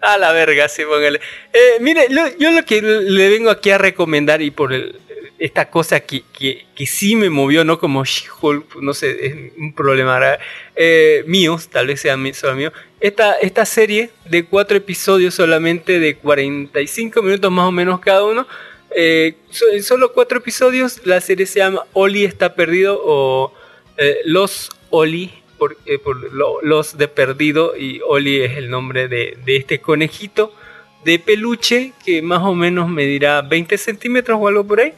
a 0.02 0.18
la 0.18 0.32
verga, 0.32 0.70
sí, 0.70 0.84
póngale. 0.86 1.20
Eh, 1.52 1.78
mire, 1.82 2.08
lo, 2.10 2.28
yo 2.38 2.52
lo 2.52 2.64
que 2.64 2.82
le 2.82 3.30
vengo 3.30 3.50
aquí 3.50 3.72
a 3.72 3.78
recomendar 3.78 4.42
y 4.42 4.52
por 4.52 4.74
el, 4.74 5.00
esta 5.40 5.70
cosa 5.70 6.02
que, 6.02 6.24
que, 6.38 6.66
que, 6.76 6.86
sí 6.86 7.16
me 7.16 7.30
movió, 7.30 7.64
¿no? 7.64 7.80
Como 7.80 8.04
She-Hulk, 8.04 8.76
no 8.82 8.94
sé, 8.94 9.26
es 9.26 9.36
un 9.58 9.74
problema 9.74 10.38
eh, 10.76 11.24
mío, 11.28 11.58
tal 11.72 11.88
vez 11.88 12.02
sea 12.02 12.18
solo 12.34 12.56
mío. 12.56 12.74
Esta, 13.00 13.34
esta 13.34 13.66
serie 13.66 14.10
de 14.26 14.46
cuatro 14.46 14.78
episodios 14.78 15.34
solamente 15.34 16.00
de 16.00 16.16
45 16.16 17.22
minutos 17.22 17.52
más 17.52 17.66
o 17.66 17.72
menos 17.72 18.00
cada 18.00 18.24
uno. 18.26 18.48
Eh, 18.96 19.36
en 19.72 19.84
solo 19.84 20.14
cuatro 20.14 20.40
episodios, 20.40 21.06
la 21.06 21.22
serie 21.22 21.46
se 21.46 21.60
llama 21.60 21.86
Oli 21.94 22.26
está 22.26 22.56
perdido 22.56 23.00
o 23.02 23.54
eh, 24.00 24.20
Los 24.26 24.70
Oli, 24.90 25.32
eh, 25.86 26.00
Los 26.64 26.98
de 26.98 27.08
Perdido, 27.08 27.76
y 27.78 28.02
Oli 28.08 28.42
es 28.42 28.58
el 28.58 28.70
nombre 28.70 29.08
de, 29.08 29.38
este 29.46 29.80
conejito 29.80 30.54
de 31.04 31.20
peluche 31.20 31.94
que 32.06 32.22
más 32.22 32.42
o 32.42 32.56
menos 32.56 32.90
medirá 32.90 33.42
20 33.42 33.78
centímetros 33.78 34.40
o 34.42 34.48
algo 34.48 34.66
por 34.66 34.80
ahí, 34.80 34.94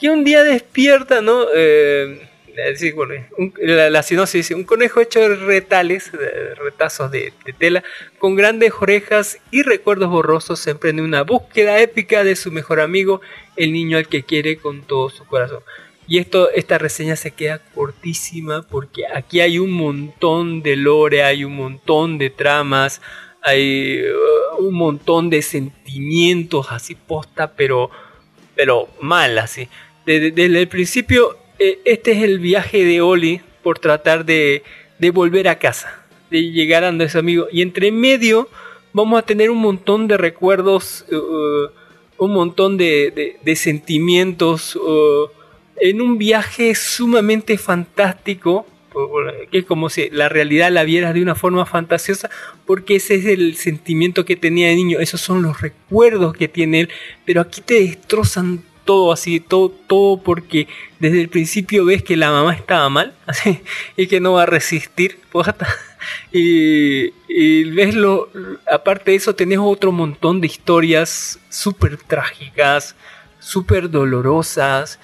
que 0.00 0.08
un 0.10 0.24
día 0.24 0.42
despierta, 0.42 1.20
¿no? 1.20 1.44
Eh, 1.54 2.26
Sí, 2.74 2.92
bueno, 2.92 3.14
un, 3.38 3.54
la, 3.60 4.02
sinopsis 4.02 4.40
dice, 4.40 4.54
un 4.54 4.64
conejo 4.64 5.00
hecho 5.00 5.20
de 5.20 5.36
retales, 5.36 6.10
de 6.12 6.54
retazos 6.56 7.10
de, 7.10 7.32
de, 7.44 7.52
tela, 7.52 7.82
con 8.18 8.34
grandes 8.34 8.72
orejas 8.78 9.38
y 9.50 9.62
recuerdos 9.62 10.10
borrosos, 10.10 10.66
emprende 10.66 11.00
una 11.00 11.22
búsqueda 11.22 11.80
épica 11.80 12.24
de 12.24 12.36
su 12.36 12.50
mejor 12.50 12.80
amigo, 12.80 13.20
el 13.56 13.72
niño 13.72 13.98
al 13.98 14.08
que 14.08 14.24
quiere 14.24 14.56
con 14.56 14.82
todo 14.82 15.10
su 15.10 15.24
corazón. 15.26 15.62
Y 16.10 16.18
esto, 16.18 16.50
esta 16.50 16.76
reseña 16.76 17.14
se 17.14 17.30
queda 17.30 17.60
cortísima 17.72 18.62
porque 18.62 19.06
aquí 19.06 19.40
hay 19.40 19.60
un 19.60 19.70
montón 19.70 20.60
de 20.60 20.74
lore, 20.74 21.22
hay 21.22 21.44
un 21.44 21.54
montón 21.54 22.18
de 22.18 22.30
tramas, 22.30 23.00
hay 23.40 24.00
uh, 24.02 24.60
un 24.60 24.74
montón 24.74 25.30
de 25.30 25.40
sentimientos 25.40 26.66
así 26.70 26.96
posta, 26.96 27.54
pero, 27.54 27.90
pero 28.56 28.88
mal 29.00 29.38
así. 29.38 29.68
Desde, 30.04 30.46
el 30.46 30.66
principio 30.66 31.38
este 31.84 32.10
es 32.10 32.24
el 32.24 32.40
viaje 32.40 32.84
de 32.84 33.00
Oli 33.00 33.40
por 33.62 33.78
tratar 33.78 34.24
de, 34.24 34.64
de 34.98 35.10
volver 35.12 35.46
a 35.46 35.60
casa, 35.60 36.06
de 36.28 36.50
llegar 36.50 36.82
a 36.82 37.08
su 37.08 37.18
amigo. 37.20 37.46
Y 37.52 37.62
entre 37.62 37.92
medio 37.92 38.48
vamos 38.92 39.16
a 39.16 39.24
tener 39.24 39.48
un 39.48 39.58
montón 39.58 40.08
de 40.08 40.16
recuerdos, 40.16 41.06
uh, 41.12 41.68
un 42.18 42.32
montón 42.32 42.76
de, 42.76 43.12
de, 43.12 43.36
de 43.40 43.54
sentimientos, 43.54 44.74
uh, 44.74 45.28
en 45.80 46.00
un 46.00 46.18
viaje 46.18 46.74
sumamente 46.74 47.58
fantástico, 47.58 48.66
que 49.50 49.58
es 49.58 49.64
como 49.64 49.88
si 49.88 50.10
la 50.10 50.28
realidad 50.28 50.70
la 50.70 50.84
vieras 50.84 51.14
de 51.14 51.22
una 51.22 51.34
forma 51.34 51.64
fantasiosa, 51.64 52.28
porque 52.66 52.96
ese 52.96 53.16
es 53.16 53.26
el 53.26 53.56
sentimiento 53.56 54.24
que 54.24 54.36
tenía 54.36 54.68
de 54.68 54.74
niño, 54.74 54.98
esos 55.00 55.20
son 55.20 55.42
los 55.42 55.60
recuerdos 55.60 56.36
que 56.36 56.48
tiene 56.48 56.80
él, 56.80 56.88
pero 57.24 57.40
aquí 57.40 57.60
te 57.60 57.74
destrozan 57.74 58.62
todo 58.84 59.12
así, 59.12 59.40
todo, 59.40 59.70
todo 59.70 60.20
porque 60.20 60.66
desde 60.98 61.20
el 61.20 61.28
principio 61.28 61.84
ves 61.84 62.02
que 62.02 62.16
la 62.16 62.30
mamá 62.30 62.54
estaba 62.54 62.88
mal 62.88 63.14
así, 63.26 63.60
y 63.96 64.06
que 64.06 64.20
no 64.20 64.34
va 64.34 64.44
a 64.44 64.46
resistir. 64.46 65.18
Y, 66.32 67.12
y 67.28 67.64
ves 67.64 67.94
lo, 67.94 68.30
aparte 68.72 69.10
de 69.10 69.18
eso 69.18 69.34
tenés 69.34 69.58
otro 69.60 69.92
montón 69.92 70.40
de 70.40 70.46
historias 70.46 71.38
súper 71.50 71.98
trágicas, 71.98 72.96
súper 73.38 73.90
dolorosas, 73.90 74.98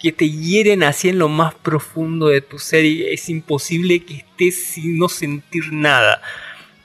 que 0.00 0.12
te 0.12 0.28
hieren 0.30 0.82
así 0.82 1.08
en 1.08 1.18
lo 1.18 1.28
más 1.28 1.54
profundo 1.54 2.28
de 2.28 2.40
tu 2.40 2.58
ser 2.58 2.84
y 2.84 3.04
es 3.06 3.28
imposible 3.28 4.00
que 4.04 4.16
estés 4.16 4.54
sin 4.62 4.98
no 4.98 5.08
sentir 5.08 5.72
nada. 5.72 6.20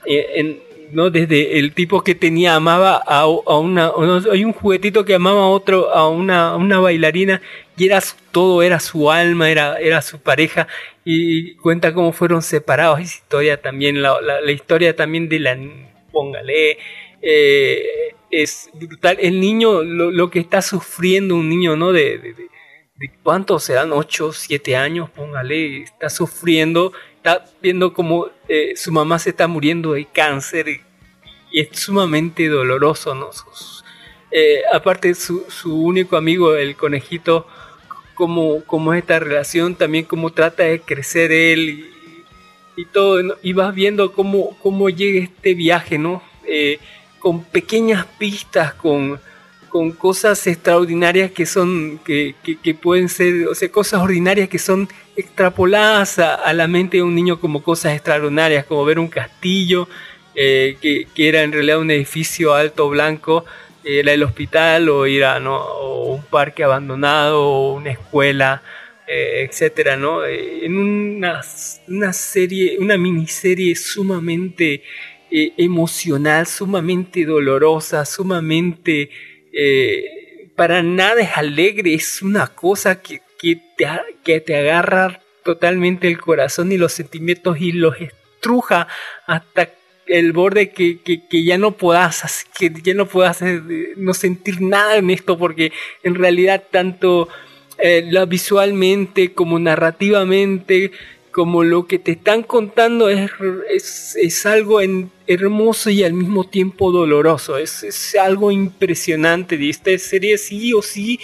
Eh, 0.06 0.26
en- 0.36 0.72
¿no? 0.92 1.08
Desde 1.08 1.58
el 1.58 1.72
tipo 1.72 2.02
que 2.04 2.14
tenía, 2.14 2.54
amaba 2.54 3.02
a, 3.06 3.20
a 3.20 3.58
una, 3.58 3.92
hay 4.30 4.44
un 4.44 4.52
juguetito 4.52 5.06
que 5.06 5.14
amaba 5.14 5.44
a 5.44 5.46
otro, 5.48 5.90
a 5.94 6.06
una, 6.10 6.50
a 6.50 6.56
una 6.56 6.80
bailarina, 6.80 7.40
y 7.78 7.86
era 7.86 7.98
su- 8.02 8.14
todo, 8.30 8.62
era 8.62 8.78
su 8.78 9.10
alma, 9.10 9.50
era, 9.50 9.78
era 9.78 10.02
su 10.02 10.20
pareja, 10.20 10.68
y 11.02 11.54
cuenta 11.56 11.94
cómo 11.94 12.12
fueron 12.12 12.42
separados, 12.42 13.00
esa 13.00 13.14
historia 13.16 13.60
también, 13.62 14.02
la, 14.02 14.20
la- 14.20 14.52
historia 14.52 14.94
también 14.94 15.30
de 15.30 15.38
la, 15.40 15.58
póngale, 16.12 16.76
eh, 17.22 17.82
es 18.30 18.68
brutal, 18.74 19.16
el 19.20 19.40
niño, 19.40 19.82
lo, 19.82 20.10
lo 20.10 20.30
que 20.30 20.40
está 20.40 20.60
sufriendo 20.60 21.36
un 21.36 21.48
niño, 21.48 21.74
¿no? 21.74 21.92
De, 21.92 22.18
de- 22.18 22.34
de 22.34 22.46
cuántos 23.22 23.64
serán, 23.64 23.92
8, 23.92 24.32
7 24.32 24.76
años, 24.76 25.10
póngale, 25.10 25.82
está 25.82 26.10
sufriendo, 26.10 26.92
está 27.16 27.44
viendo 27.60 27.92
como 27.92 28.28
eh, 28.48 28.74
su 28.76 28.92
mamá 28.92 29.18
se 29.18 29.30
está 29.30 29.46
muriendo 29.48 29.92
de 29.92 30.06
cáncer 30.06 30.68
y, 30.68 30.80
y 31.52 31.60
es 31.60 31.68
sumamente 31.72 32.48
doloroso, 32.48 33.14
¿no? 33.14 33.30
Eh, 34.30 34.62
aparte 34.72 35.14
su, 35.14 35.44
su 35.48 35.78
único 35.78 36.16
amigo, 36.16 36.56
el 36.56 36.74
conejito, 36.74 37.46
como, 38.14 38.64
como 38.64 38.94
esta 38.94 39.18
relación, 39.18 39.74
también 39.74 40.04
cómo 40.04 40.30
trata 40.30 40.64
de 40.64 40.80
crecer 40.80 41.32
él 41.32 41.90
y, 42.76 42.84
todo, 42.86 43.38
y 43.42 43.52
vas 43.52 43.74
viendo 43.74 44.12
cómo, 44.12 44.56
cómo 44.60 44.88
llega 44.88 45.24
este 45.24 45.54
viaje, 45.54 45.98
¿no? 45.98 46.22
Eh, 46.46 46.78
con 47.18 47.44
pequeñas 47.44 48.06
pistas, 48.18 48.74
con, 48.74 49.20
con 49.72 49.90
cosas 49.92 50.46
extraordinarias 50.46 51.30
que 51.30 51.46
son, 51.46 51.98
que, 52.04 52.34
que, 52.62 52.74
pueden 52.74 53.08
ser, 53.08 53.48
o 53.48 53.54
sea, 53.54 53.70
cosas 53.70 54.02
ordinarias 54.02 54.50
que 54.50 54.58
son 54.58 54.86
extrapoladas 55.16 56.18
a, 56.18 56.34
a 56.34 56.52
la 56.52 56.68
mente 56.68 56.98
de 56.98 57.02
un 57.02 57.14
niño 57.14 57.40
como 57.40 57.62
cosas 57.62 57.94
extraordinarias, 57.94 58.66
como 58.66 58.84
ver 58.84 58.98
un 58.98 59.08
castillo, 59.08 59.88
eh, 60.34 60.76
que, 60.82 61.08
que 61.14 61.26
era 61.26 61.42
en 61.42 61.52
realidad 61.52 61.78
un 61.78 61.90
edificio 61.90 62.52
alto 62.52 62.90
blanco, 62.90 63.46
eh, 63.82 64.00
era 64.00 64.12
el 64.12 64.22
hospital 64.22 64.90
o 64.90 65.06
era 65.06 65.40
¿no? 65.40 65.56
o 65.56 66.16
un 66.16 66.22
parque 66.24 66.64
abandonado 66.64 67.42
o 67.42 67.74
una 67.74 67.92
escuela, 67.92 68.62
eh, 69.06 69.48
etcétera, 69.48 69.96
¿no? 69.96 70.22
Eh, 70.26 70.66
en 70.66 70.76
una, 70.76 71.40
una 71.88 72.12
serie, 72.12 72.76
una 72.78 72.98
miniserie 72.98 73.74
sumamente 73.74 74.82
emocional, 75.34 76.46
sumamente 76.46 77.24
dolorosa, 77.24 78.04
sumamente 78.04 79.08
eh, 79.52 80.50
para 80.56 80.82
nada 80.82 81.20
es 81.20 81.36
alegre, 81.36 81.94
es 81.94 82.22
una 82.22 82.46
cosa 82.48 83.00
que, 83.02 83.22
que, 83.38 83.60
te, 83.76 83.88
que 84.24 84.40
te 84.40 84.56
agarra 84.56 85.20
totalmente 85.44 86.08
el 86.08 86.20
corazón 86.20 86.72
y 86.72 86.78
los 86.78 86.92
sentimientos 86.92 87.60
y 87.60 87.72
los 87.72 87.96
estruja 88.00 88.88
hasta 89.26 89.70
el 90.06 90.32
borde 90.32 90.70
que, 90.70 91.00
que, 91.00 91.26
que 91.26 91.44
ya 91.44 91.58
no 91.58 91.72
puedas 91.72 92.44
que 92.58 92.72
ya 92.82 92.94
no 92.94 93.06
puedas 93.06 93.40
eh, 93.42 93.62
no 93.96 94.14
sentir 94.14 94.60
nada 94.60 94.96
en 94.96 95.10
esto 95.10 95.38
porque 95.38 95.72
en 96.02 96.14
realidad 96.16 96.64
tanto 96.70 97.28
eh, 97.78 98.10
visualmente 98.28 99.32
como 99.32 99.58
narrativamente 99.58 100.92
como 101.32 101.64
lo 101.64 101.86
que 101.86 101.98
te 101.98 102.12
están 102.12 102.42
contando 102.42 103.08
es, 103.08 103.30
es, 103.74 104.16
es 104.20 104.46
algo 104.46 104.80
en- 104.80 105.10
hermoso 105.26 105.88
y 105.90 106.04
al 106.04 106.12
mismo 106.12 106.44
tiempo 106.44 106.92
doloroso. 106.92 107.56
Es, 107.58 107.82
es 107.82 108.14
algo 108.16 108.50
impresionante. 108.52 109.56
Y 109.56 109.70
esta 109.70 109.96
serie 109.98 110.36
sí 110.38 110.72
o 110.74 110.82
sí, 110.82 111.18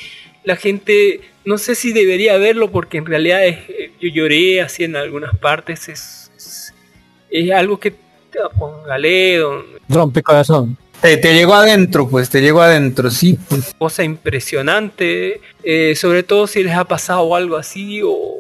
la 0.45 0.57
gente, 0.57 1.21
no 1.45 1.59
sé 1.59 1.75
si 1.75 1.93
debería 1.93 2.39
verlo 2.39 2.71
porque 2.71 2.99
en 2.99 3.07
realidad 3.07 3.47
es- 3.47 3.59
eh, 3.69 3.91
yo 4.01 4.09
lloré 4.09 4.63
así 4.63 4.85
en 4.85 4.97
algunas 4.97 5.37
partes. 5.37 5.89
Es, 5.89 6.31
es, 6.37 6.75
es 7.31 7.51
algo 7.53 7.79
que, 7.79 7.93
póngale, 8.59 9.37
don- 9.37 9.65
Rompe 9.89 10.23
corazón. 10.23 10.77
Te, 11.03 11.17
te 11.17 11.33
llegó 11.33 11.55
adentro, 11.55 12.09
pues 12.09 12.29
te 12.29 12.41
llegó 12.41 12.61
adentro, 12.61 13.09
sí. 13.11 13.39
cosa 13.79 14.03
impresionante, 14.03 15.41
eh, 15.63 15.95
sobre 15.95 16.25
todo 16.25 16.47
si 16.49 16.65
les 16.65 16.75
ha 16.75 16.85
pasado 16.85 17.37
algo 17.37 17.57
así, 17.57 18.01
o, 18.03 18.39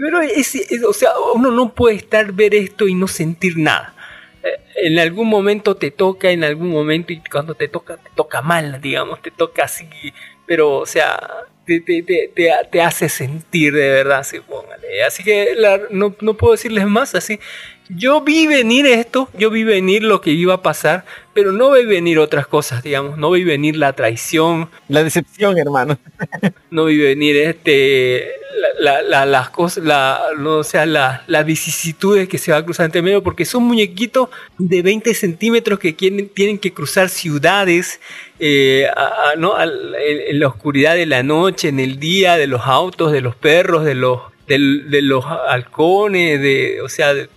pero 0.00 0.20
es, 0.22 0.56
o 0.86 0.92
sea, 0.92 1.10
uno 1.34 1.50
no 1.50 1.74
puede 1.74 1.96
estar 1.96 2.32
ver 2.32 2.54
esto 2.54 2.88
y 2.88 2.94
no 2.94 3.06
sentir 3.06 3.58
nada. 3.58 3.94
Eh, 4.42 4.58
en 4.86 4.98
algún 4.98 5.28
momento 5.28 5.76
te 5.76 5.90
toca, 5.90 6.30
en 6.30 6.42
algún 6.42 6.70
momento, 6.70 7.12
y 7.12 7.20
cuando 7.30 7.54
te 7.54 7.68
toca, 7.68 7.98
te 7.98 8.10
toca 8.14 8.40
mal, 8.40 8.80
digamos, 8.80 9.20
te 9.20 9.30
toca 9.30 9.64
así, 9.64 9.86
pero, 10.46 10.78
o 10.78 10.86
sea, 10.86 11.20
te, 11.66 11.80
te, 11.80 12.02
te, 12.02 12.30
te, 12.34 12.50
te 12.70 12.82
hace 12.82 13.08
sentir 13.08 13.74
de 13.74 13.88
verdad, 13.90 14.20
así, 14.20 14.40
póngale. 14.40 15.04
Así 15.04 15.22
que 15.22 15.54
no, 15.90 16.16
no 16.20 16.34
puedo 16.34 16.52
decirles 16.52 16.86
más, 16.86 17.14
así. 17.14 17.38
Yo 17.96 18.20
vi 18.20 18.46
venir 18.46 18.86
esto, 18.86 19.28
yo 19.36 19.50
vi 19.50 19.64
venir 19.64 20.02
lo 20.04 20.20
que 20.20 20.30
iba 20.30 20.54
a 20.54 20.62
pasar, 20.62 21.04
pero 21.34 21.52
no 21.52 21.72
vi 21.72 21.84
venir 21.84 22.18
otras 22.18 22.46
cosas, 22.46 22.82
digamos, 22.82 23.18
no 23.18 23.30
vi 23.32 23.42
venir 23.44 23.76
la 23.76 23.92
traición, 23.94 24.68
La 24.88 25.02
decepción, 25.02 25.58
hermano. 25.58 25.98
no 26.70 26.84
vi 26.84 26.98
venir 26.98 27.36
este 27.36 28.30
la, 28.80 29.00
la- 29.00 29.02
la- 29.02 29.26
las 29.26 29.50
cosas 29.50 29.84
la, 29.84 30.20
no, 30.38 30.58
o 30.58 30.64
sea 30.64 30.84
la- 30.86 31.24
las 31.26 31.44
vicisitudes 31.46 32.28
que 32.28 32.36
se 32.38 32.52
va 32.52 32.58
a 32.58 32.64
cruzar 32.64 32.86
entre 32.86 33.00
medio 33.02 33.22
porque 33.22 33.44
son 33.44 33.62
muñequitos 33.64 34.28
de 34.58 34.82
20 34.82 35.14
centímetros 35.14 35.78
que 35.78 35.94
quieren, 35.96 36.28
tienen 36.28 36.58
que 36.58 36.72
cruzar 36.72 37.08
ciudades 37.08 38.00
eh, 38.38 38.86
a- 38.94 39.30
a- 39.32 39.36
¿no? 39.36 39.54
Al- 39.56 39.94
en, 39.94 40.20
en 40.34 40.40
la 40.40 40.48
oscuridad 40.48 40.94
de 40.94 41.06
la 41.06 41.22
noche 41.22 41.68
en 41.68 41.80
el 41.80 41.98
día 41.98 42.36
de 42.36 42.46
los 42.46 42.62
autos 42.66 43.12
de 43.12 43.20
los 43.20 43.34
perros 43.36 43.84
de 43.84 43.94
los 43.94 44.20
del- 44.46 44.90
de 44.90 45.02
los 45.02 45.24
halcones 45.26 46.40
de 46.40 46.80
o 46.82 46.88
sea 46.88 47.14
de- 47.14 47.28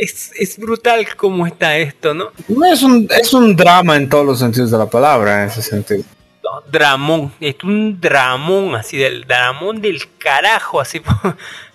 es, 0.00 0.32
es 0.34 0.58
brutal 0.58 1.06
cómo 1.14 1.46
está 1.46 1.76
esto 1.76 2.14
no 2.14 2.32
No 2.48 2.66
es 2.66 2.82
un, 2.82 3.06
es 3.10 3.32
un 3.34 3.54
drama 3.54 3.96
en 3.96 4.08
todos 4.08 4.24
los 4.24 4.38
sentidos 4.38 4.70
de 4.70 4.78
la 4.78 4.88
palabra, 4.88 5.42
en 5.42 5.48
ese 5.48 5.62
sentido. 5.62 6.04
No, 6.42 6.62
dramón, 6.70 7.32
es 7.38 7.56
un 7.62 8.00
dramón 8.00 8.74
así 8.74 8.96
del 8.96 9.26
dramón 9.26 9.80
del 9.80 10.00
carajo 10.18 10.80
así. 10.80 11.00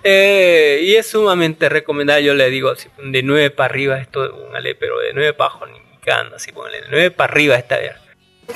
Eh, 0.07 0.81
y 0.83 0.93
es 0.93 1.07
sumamente 1.07 1.67
recomendable 1.67 2.23
yo 2.23 2.35
le 2.35 2.47
digo 2.51 2.69
así, 2.69 2.89
de 3.03 3.23
9 3.23 3.49
para 3.49 3.73
arriba 3.73 3.97
esto 3.97 4.29
póngale, 4.29 4.75
pero 4.75 4.99
de 4.99 5.13
9 5.15 5.33
para 5.33 5.49
abajo 5.49 5.65
ni 5.65 5.79
picando 5.97 6.35
así 6.35 6.51
póngale, 6.51 6.81
de 6.81 6.87
9 6.91 7.09
para 7.09 7.33
arriba 7.33 7.55
está 7.55 7.79
bien 7.79 7.93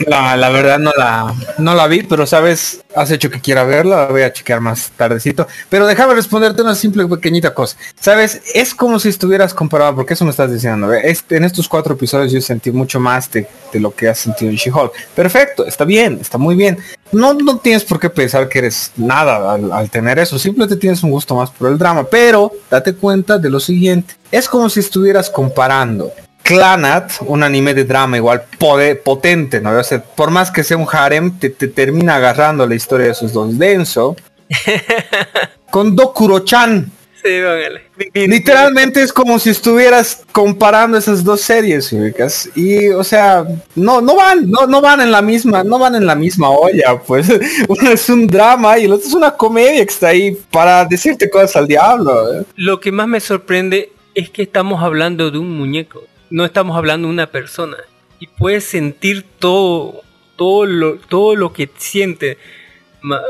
La, 0.08 0.38
la 0.38 0.50
verdad 0.50 0.80
no 0.80 0.92
la, 0.98 1.34
no 1.58 1.76
la 1.76 1.88
vi, 1.88 2.03
pero 2.03 2.26
sabes, 2.26 2.82
has 2.95 3.11
hecho 3.11 3.30
que 3.30 3.42
quiera 3.42 3.64
verla, 3.64 3.98
la 3.98 4.08
voy 4.08 4.22
a 4.22 4.32
chequear 4.32 4.61
más 4.61 4.92
tardecito. 4.95 5.48
Pero 5.68 5.85
déjame 5.88 6.14
responderte 6.14 6.61
una 6.61 6.76
simple 6.76 7.06
pequeñita 7.08 7.53
cosa. 7.53 7.76
Sabes, 8.00 8.42
es 8.53 8.74
como 8.74 9.00
si 9.00 9.09
estuvieras 9.09 9.53
comparado, 9.53 9.95
porque 9.95 10.14
eso 10.14 10.24
me 10.24 10.32
estás 10.32 10.51
diciendo. 10.51 10.93
Este- 10.93 11.38
en 11.38 11.43
estos 11.43 11.68
cuatro 11.68 11.95
episodios 11.95 12.32
yo 12.32 12.40
sentí 12.42 12.72
mucho 12.72 13.00
más 13.00 13.30
de, 13.32 13.48
de 13.74 13.80
lo 13.80 13.93
que 13.93 14.08
has 14.08 14.19
sentido 14.19 14.51
en 14.51 14.58
She-Hulk. 14.58 14.93
Perfecto, 15.16 15.66
está 15.66 15.84
bien, 15.85 16.19
está 16.22 16.38
muy 16.38 16.56
bien. 16.56 16.77
No, 17.11 17.34
no 17.34 17.58
tienes 17.58 17.84
por 17.84 18.00
qué 18.00 18.09
pensar 18.09 18.48
que 18.48 18.59
eres 18.59 18.92
nada 18.95 19.53
al, 19.53 19.72
al 19.72 19.90
tener 19.90 20.19
eso, 20.19 20.38
simplemente 20.40 20.76
tienes 20.77 21.03
un 21.03 21.11
gusto 21.11 21.35
más 21.35 21.50
por 21.51 21.69
el 21.69 21.77
drama. 21.77 22.06
Pero 22.06 22.51
date 22.69 22.93
cuenta 22.93 23.38
de 23.38 23.50
lo 23.50 23.59
siguiente. 23.59 24.14
Es 24.32 24.48
como 24.48 24.69
si 24.69 24.80
estuvieras 24.80 25.30
comparando 25.30 26.11
Clanat, 26.50 27.11
un 27.28 27.44
anime 27.44 27.74
de 27.76 27.84
drama 27.86 28.18
igual 28.18 28.44
pode- 28.58 28.95
potente, 28.95 29.61
¿no? 29.61 29.72
O 29.78 29.84
sea, 29.84 30.02
por 30.03 30.32
más 30.32 30.50
que 30.50 30.64
sea 30.64 30.78
un 30.78 30.88
harem, 30.92 31.38
te, 31.38 31.50
te 31.52 31.68
termina 31.68 32.16
agarrando 32.16 32.66
la 32.66 32.74
historia 32.76 33.06
de 33.06 33.11
esos 33.11 33.34
dos 33.34 33.58
denso. 33.58 34.16
con 35.69 35.95
Dokuro-chan. 35.95 36.92
sí, 37.22 37.30
póngale 37.44 37.82
Literalmente 38.28 39.03
es 39.03 39.14
como 39.14 39.38
si 39.38 39.52
estuvieras 39.52 40.24
comparando 40.32 40.98
esas 40.98 41.24
dos 41.24 41.42
series, 41.42 41.92
ubicas. 41.94 42.50
Y, 42.56 42.90
o 42.90 43.03
sea, 43.03 43.45
no, 43.76 44.02
no 44.02 44.16
van, 44.16 44.50
no, 44.50 44.66
no 44.66 44.82
van 44.82 45.02
en 45.02 45.11
la 45.11 45.22
misma, 45.22 45.64
no 45.64 45.78
van 45.78 45.95
en 45.95 46.06
la 46.08 46.16
misma 46.16 46.50
olla, 46.50 46.98
pues. 47.06 47.28
Uno 47.68 47.92
es 47.92 48.10
un 48.10 48.26
drama 48.26 48.80
y 48.80 48.86
el 48.86 48.94
otro 48.94 49.08
es 49.08 49.14
una 49.14 49.32
comedia 49.32 49.86
que 49.86 49.92
está 49.92 50.08
ahí 50.08 50.36
para 50.50 50.86
decirte 50.86 51.30
cosas 51.30 51.56
al 51.58 51.68
diablo. 51.68 52.40
¿eh? 52.40 52.44
lo 52.56 52.80
que 52.80 52.92
más 52.92 53.08
me 53.08 53.19
sorprende 53.19 53.92
es 54.16 54.30
que 54.32 54.42
estamos 54.42 54.82
hablando 54.82 55.30
de 55.30 55.38
un 55.38 55.56
muñeco 55.56 56.02
no 56.30 56.45
estamos 56.45 56.77
hablando 56.77 57.08
de 57.08 57.14
una 57.14 57.27
persona. 57.27 57.77
Y 58.19 58.27
puedes 58.27 58.66
sentir 58.66 59.25
todo 59.40 60.01
todo 60.35 60.66
lo 60.66 60.98
todo 60.98 61.35
lo 61.35 61.53
que 61.53 61.69
siente. 61.77 62.38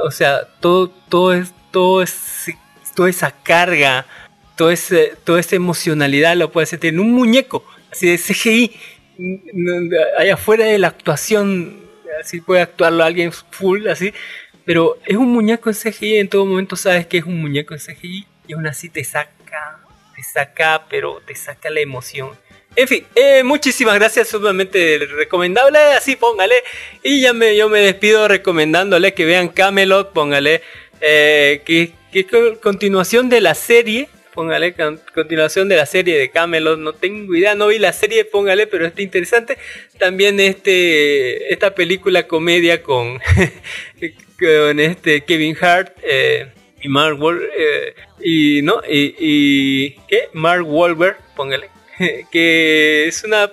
O 0.04 0.12
sea 0.12 0.48
todo 0.60 0.90
todo 0.90 1.34
es 1.34 1.54
todo 1.72 2.02
es 2.02 2.46
toda 2.96 3.10
esa 3.10 3.32
carga 3.32 4.06
todo 4.56 4.72
ese, 4.72 5.14
toda 5.24 5.40
esa 5.40 5.56
emocionalidad 5.56 6.36
lo 6.36 6.52
puedes 6.52 6.70
sentir 6.70 6.94
en 6.94 7.00
un 7.00 7.14
muñeco 7.14 7.64
así 7.92 8.10
de 8.10 8.18
CGI 8.18 8.76
allá 10.18 10.34
afuera 10.34 10.66
de 10.66 10.78
la 10.80 10.88
actuación 10.88 11.90
así 12.20 12.42
puede 12.42 12.62
actuarlo 12.62 13.04
alguien 13.04 13.32
full 13.32 13.88
así. 13.88 14.14
Pero 14.66 14.98
es 15.06 15.18
un 15.18 15.32
muñeco 15.32 15.70
en 15.70 15.76
CGI, 15.76 16.18
en 16.18 16.30
todo 16.30 16.46
momento 16.46 16.76
sabes 16.76 17.08
que 17.08 17.18
es 17.18 17.24
un 17.24 17.42
muñeco 17.42 17.74
en 17.74 17.80
CGI 17.80 18.28
y 18.48 18.54
aún 18.54 18.68
así 18.68 18.90
te 18.90 19.04
saca, 19.04 19.80
te 20.16 20.24
saca, 20.24 20.86
pero 20.90 21.22
te 21.26 21.36
saca 21.36 21.70
la 21.70 21.80
emoción. 21.80 22.32
En 22.76 22.88
fin, 22.88 23.06
eh, 23.16 23.44
muchísimas 23.44 23.96
gracias, 23.96 24.30
sumamente 24.30 25.00
recomendable, 25.18 25.80
así 25.80 26.16
póngale. 26.16 26.56
Y 27.04 27.22
ya 27.22 27.34
me, 27.34 27.56
yo 27.56 27.68
me 27.68 27.80
despido 27.80 28.28
recomendándole 28.28 29.14
que 29.14 29.26
vean 29.26 29.50
Camelot, 29.50 30.14
póngale, 30.14 30.62
eh, 31.02 31.62
que, 31.66 31.92
que 32.14 32.26
con- 32.26 32.56
continuación 32.58 33.28
de 33.28 33.42
la 33.42 33.54
serie, 33.56 34.08
póngale, 34.34 34.74
con- 34.76 35.02
continuación 35.14 35.68
de 35.68 35.76
la 35.76 35.86
serie 35.86 36.18
de 36.18 36.30
Camelot, 36.30 36.80
no 36.80 36.94
tengo 36.94 37.36
idea, 37.36 37.54
no 37.56 37.68
vi 37.68 37.80
la 37.80 37.92
serie, 37.92 38.24
póngale, 38.24 38.66
pero 38.68 38.86
está 38.86 39.02
interesante. 39.02 39.58
También 39.98 40.40
este, 40.40 41.52
esta 41.52 41.76
película 41.76 42.28
comedia 42.28 42.82
con, 42.82 43.20
este 44.80 45.22
Kevin 45.26 45.58
Hart 45.60 45.98
eh, 46.04 46.48
y 46.82 46.88
Mark 46.88 47.18
Wal- 47.20 47.42
eh, 47.58 47.94
y 48.22 48.62
no 48.62 48.82
y, 48.88 49.16
y 49.20 49.92
¿qué? 50.08 50.30
Mark 50.34 50.64
Wahlberg, 50.66 51.18
póngale, 51.36 51.70
que 52.32 53.08
es 53.08 53.24
una 53.24 53.52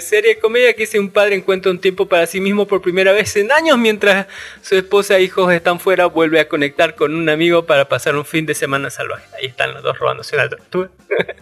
serie 0.00 0.34
de 0.34 0.40
comedia 0.40 0.72
que 0.72 0.80
dice 0.80 0.98
un 0.98 1.10
padre 1.10 1.36
encuentra 1.36 1.70
un 1.70 1.80
tiempo 1.80 2.06
para 2.06 2.26
sí 2.26 2.40
mismo 2.40 2.66
por 2.66 2.82
primera 2.82 3.12
vez 3.12 3.36
en 3.36 3.52
años 3.52 3.78
mientras 3.78 4.26
su 4.60 4.74
esposa 4.74 5.16
e 5.16 5.22
hijos 5.22 5.52
están 5.52 5.78
fuera 5.78 6.06
vuelve 6.06 6.40
a 6.40 6.48
conectar 6.48 6.96
con 6.96 7.14
un 7.14 7.28
amigo 7.28 7.66
para 7.66 7.88
pasar 7.88 8.16
un 8.16 8.24
fin 8.24 8.46
de 8.46 8.54
semana 8.54 8.90
salvaje. 8.90 9.26
Ahí 9.38 9.46
están 9.46 9.74
los 9.74 9.82
dos 9.82 9.98
robándose 9.98 10.36
una 10.36 10.48
tortuga. 10.48 10.90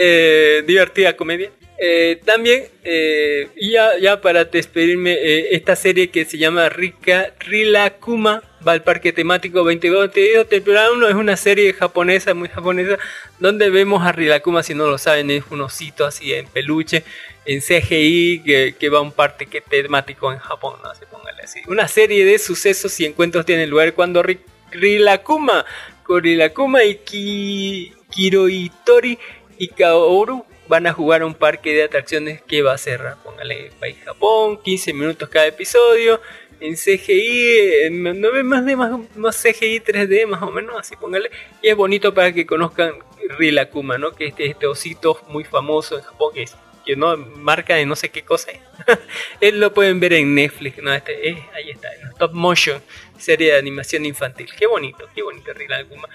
Eh, 0.00 0.62
divertida 0.64 1.16
comedia. 1.16 1.50
Eh, 1.76 2.20
también, 2.24 2.68
eh, 2.84 3.48
ya, 3.60 3.98
ya 3.98 4.20
para 4.20 4.44
despedirme, 4.44 5.12
eh, 5.12 5.56
esta 5.56 5.74
serie 5.76 6.10
que 6.10 6.24
se 6.24 6.38
llama 6.38 6.68
Rika 6.68 7.32
Rila 7.40 7.90
Kuma 7.98 8.42
va 8.66 8.72
al 8.72 8.82
parque 8.82 9.12
temático 9.12 9.62
22 9.64 10.10
temporada 10.48 10.90
1 10.92 11.08
es 11.08 11.14
una 11.14 11.36
serie 11.36 11.72
japonesa, 11.72 12.34
muy 12.34 12.48
japonesa, 12.48 12.98
donde 13.38 13.70
vemos 13.70 14.04
a 14.04 14.12
Rilakuma, 14.12 14.62
si 14.62 14.74
no 14.74 14.86
lo 14.86 14.98
saben, 14.98 15.30
es 15.30 15.44
un 15.50 15.60
osito 15.60 16.04
así 16.04 16.34
en 16.34 16.46
peluche, 16.48 17.04
en 17.44 17.60
CGI, 17.60 18.42
que, 18.44 18.74
que 18.78 18.88
va 18.88 18.98
a 18.98 19.02
un 19.02 19.12
parque 19.12 19.46
que- 19.46 19.60
temático 19.60 20.32
en 20.32 20.38
Japón, 20.38 20.74
no 20.82 20.94
se 20.94 21.06
póngale 21.06 21.42
así. 21.42 21.60
Una 21.66 21.88
serie 21.88 22.24
de 22.24 22.38
sucesos 22.38 22.98
y 23.00 23.06
encuentros 23.06 23.46
tiene 23.46 23.66
lugar 23.66 23.94
cuando 23.94 24.22
Ri- 24.22 24.40
Rilakuma, 24.72 25.64
Korilakuma 26.02 26.84
y 26.84 26.96
Ki, 26.96 27.92
Kiroitori 28.10 29.18
y 29.58 29.68
Kaoru 29.68 30.44
van 30.68 30.86
a 30.86 30.92
jugar 30.92 31.22
a 31.22 31.26
un 31.26 31.34
parque 31.34 31.72
de 31.74 31.84
atracciones 31.84 32.42
que 32.42 32.60
va 32.62 32.74
a 32.74 32.78
cerrar. 32.78 33.16
Póngale 33.22 33.70
país 33.80 33.96
Japón, 34.04 34.60
15 34.62 34.92
minutos 34.92 35.28
cada 35.28 35.46
episodio. 35.46 36.20
En 36.60 36.74
CGI, 36.74 37.90
no 37.90 38.32
ve 38.32 38.42
más 38.42 38.64
de 38.66 38.74
más, 38.76 38.92
más 39.16 39.36
CGI 39.42 39.80
3D 39.80 40.26
más 40.26 40.42
o 40.42 40.50
menos, 40.50 40.74
así 40.78 40.96
póngale. 40.96 41.30
Y 41.62 41.68
es 41.68 41.76
bonito 41.76 42.12
para 42.14 42.32
que 42.32 42.46
conozcan 42.46 42.94
Rilakuma, 43.38 43.98
¿no? 43.98 44.12
Que 44.12 44.26
este, 44.26 44.46
este 44.46 44.66
osito 44.66 45.20
muy 45.28 45.44
famoso 45.44 45.96
en 45.96 46.02
Japón, 46.04 46.32
que, 46.34 46.42
es- 46.42 46.56
que 46.84 46.96
no 46.96 47.16
marca 47.16 47.74
de 47.74 47.84
no 47.86 47.94
sé 47.96 48.08
qué 48.08 48.22
cosa. 48.22 48.50
Él 49.40 49.60
lo 49.60 49.72
pueden 49.74 50.00
ver 50.00 50.14
en 50.14 50.34
Netflix, 50.34 50.82
¿no? 50.82 50.92
Este, 50.94 51.28
eh, 51.30 51.38
ahí 51.54 51.70
está, 51.70 51.92
en 51.94 52.08
Stop 52.08 52.32
Motion, 52.32 52.80
serie 53.18 53.52
de 53.52 53.58
animación 53.58 54.06
infantil. 54.06 54.48
Qué 54.58 54.66
bonito, 54.66 55.06
qué 55.14 55.22
bonito 55.22 55.52
Rilakuma. 55.52 56.08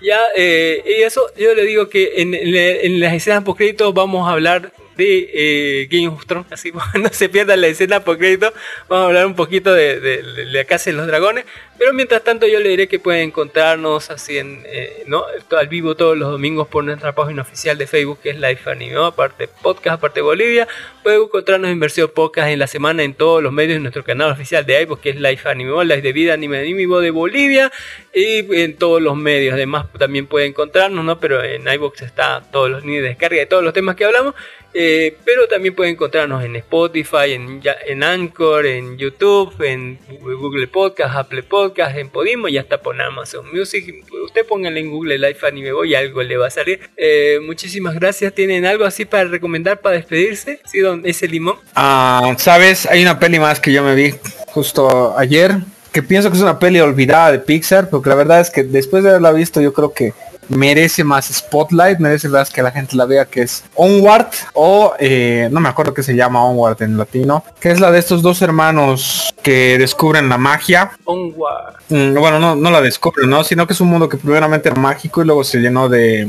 Ya, 0.00 0.20
eh, 0.36 0.84
y 0.86 1.02
eso 1.02 1.26
yo 1.36 1.54
le 1.54 1.64
digo 1.64 1.88
que 1.88 2.20
en, 2.22 2.34
en- 2.34 2.54
en 2.54 3.00
las 3.00 3.14
escenas 3.14 3.42
post 3.42 3.60
vamos 3.94 4.28
a 4.28 4.32
hablar 4.32 4.72
de 4.98 5.30
eh, 5.32 5.88
Game 5.90 6.08
of 6.08 6.26
Thrones, 6.26 6.52
así 6.52 6.72
no 6.94 7.08
se 7.10 7.30
pierdan 7.30 7.62
la 7.62 7.68
escena 7.68 8.00
post 8.00 8.18
crédito, 8.18 8.52
vamos 8.88 9.04
a 9.04 9.06
hablar 9.06 9.26
un 9.26 9.34
poquito 9.34 9.72
de, 9.72 10.00
de, 10.00 10.22
de 10.22 10.44
la 10.46 10.64
Casa 10.64 10.90
de 10.90 10.96
los 10.96 11.06
Dragones, 11.06 11.46
pero 11.78 11.94
mientras 11.94 12.22
tanto 12.24 12.46
yo 12.46 12.58
le 12.58 12.68
diré 12.70 12.88
que 12.88 12.98
pueden 12.98 13.28
encontrarnos 13.28 14.10
así 14.10 14.36
en, 14.36 14.64
eh, 14.66 15.04
¿no? 15.06 15.24
al 15.56 15.68
vivo 15.68 15.94
todos 15.94 16.18
los 16.18 16.30
domingos 16.30 16.66
por 16.68 16.84
nuestra 16.84 17.14
página 17.14 17.42
oficial 17.42 17.78
de 17.78 17.86
Facebook 17.86 18.18
que 18.20 18.30
es 18.30 18.40
Life 18.40 18.68
Anime, 18.68 18.94
¿no? 18.94 19.06
aparte 19.06 19.48
podcast, 19.62 19.98
aparte 19.98 20.20
Bolivia, 20.20 20.66
pueden 21.02 21.22
encontrarnos 21.22 21.70
en 21.70 21.78
versión 21.78 22.10
podcast 22.12 22.48
en 22.48 22.58
la 22.58 22.66
semana 22.66 23.04
en 23.04 23.14
todos 23.14 23.42
los 23.42 23.52
medios 23.52 23.76
de 23.76 23.80
nuestro 23.80 24.02
canal 24.02 24.32
oficial 24.32 24.66
de 24.66 24.82
iVoox 24.82 25.00
que 25.00 25.10
es 25.10 25.20
Life 25.20 25.48
Anime, 25.48 25.84
Life 25.84 26.02
de 26.02 26.12
Vida 26.12 26.34
Anime 26.34 26.58
de 26.58 27.10
Bolivia. 27.10 27.70
Y 28.14 28.60
en 28.60 28.76
todos 28.76 29.00
los 29.00 29.16
medios, 29.16 29.54
además 29.54 29.86
también 29.98 30.26
pueden 30.26 30.50
encontrarnos, 30.50 31.04
¿no? 31.04 31.20
pero 31.20 31.42
en 31.44 31.68
iVoox 31.68 32.02
está 32.02 32.42
todos 32.50 32.70
los 32.70 32.84
links 32.84 33.02
de 33.02 33.08
descarga 33.08 33.36
de 33.36 33.46
todos 33.46 33.62
los 33.62 33.72
temas 33.72 33.94
que 33.96 34.04
hablamos, 34.04 34.34
eh, 34.74 35.16
pero 35.24 35.48
también 35.48 35.74
pueden 35.74 35.94
encontrarnos 35.94 36.44
en 36.44 36.56
Spotify, 36.56 37.32
en, 37.32 38.02
Anchor, 38.02 38.66
en 38.66 38.98
YouTube, 38.98 39.54
en 39.62 39.98
Google 40.20 40.68
Podcast, 40.68 41.16
Apple 41.16 41.42
Podcast, 41.42 41.96
en 41.96 42.10
Podimo 42.10 42.48
y 42.48 42.58
hasta 42.58 42.80
por 42.80 43.00
Amazon 43.00 43.46
Music. 43.52 44.04
Usted 44.24 44.46
póngale 44.46 44.80
en 44.80 44.90
Google 44.90 45.18
Life 45.18 45.46
Anime 45.46 45.70
y 45.86 45.94
algo 45.94 46.22
le 46.22 46.36
va 46.36 46.48
a 46.48 46.50
salir. 46.50 46.80
Eh, 46.96 47.38
muchísimas 47.44 47.94
gracias. 47.94 48.34
¿Tienen 48.34 48.66
algo 48.66 48.84
así 48.84 49.04
para 49.04 49.24
recomendar 49.24 49.80
para 49.80 49.96
despedirse? 49.96 50.60
¿Sí, 50.64 50.80
don 50.80 51.02
ese 51.04 51.26
limón? 51.28 51.56
Ah, 51.74 52.34
Sabes, 52.38 52.86
hay 52.86 53.02
una 53.02 53.18
peli 53.18 53.38
más 53.38 53.60
que 53.60 53.72
yo 53.72 53.82
me 53.82 53.94
vi 53.94 54.14
justo 54.46 55.16
ayer, 55.18 55.56
que 55.92 56.02
pienso 56.02 56.30
que 56.30 56.36
es 56.36 56.42
una 56.42 56.58
peli 56.58 56.80
olvidada 56.80 57.32
de 57.32 57.38
Pixar, 57.38 57.90
porque 57.90 58.10
la 58.10 58.14
verdad 58.14 58.40
es 58.40 58.50
que 58.50 58.62
después 58.62 59.02
de 59.02 59.10
haberla 59.10 59.32
visto 59.32 59.60
yo 59.60 59.72
creo 59.72 59.92
que 59.92 60.12
merece 60.48 61.04
más 61.04 61.26
spotlight, 61.26 61.98
merece 61.98 62.28
más 62.28 62.50
que 62.50 62.62
la 62.62 62.70
gente 62.70 62.96
la 62.96 63.06
vea, 63.06 63.24
que 63.24 63.42
es 63.42 63.64
Onward, 63.74 64.28
o 64.54 64.94
eh, 64.98 65.48
no 65.50 65.60
me 65.60 65.68
acuerdo 65.68 65.94
qué 65.94 66.02
se 66.02 66.14
llama 66.14 66.44
Onward 66.44 66.82
en 66.82 66.96
latino, 66.96 67.44
que 67.60 67.70
es 67.70 67.80
la 67.80 67.90
de 67.90 67.98
estos 67.98 68.22
dos 68.22 68.42
hermanos 68.42 69.34
que 69.42 69.78
descubren 69.78 70.28
la 70.28 70.38
magia. 70.38 70.90
Onward. 71.04 71.74
Mm, 71.88 72.14
bueno, 72.14 72.38
no, 72.38 72.54
no 72.54 72.70
la 72.70 72.80
descubren, 72.80 73.30
¿no? 73.30 73.44
Sino 73.44 73.66
que 73.66 73.72
es 73.72 73.80
un 73.80 73.88
mundo 73.88 74.08
que 74.08 74.16
primeramente 74.16 74.68
era 74.68 74.80
mágico 74.80 75.22
y 75.22 75.26
luego 75.26 75.44
se 75.44 75.58
llenó 75.58 75.88
de... 75.88 76.28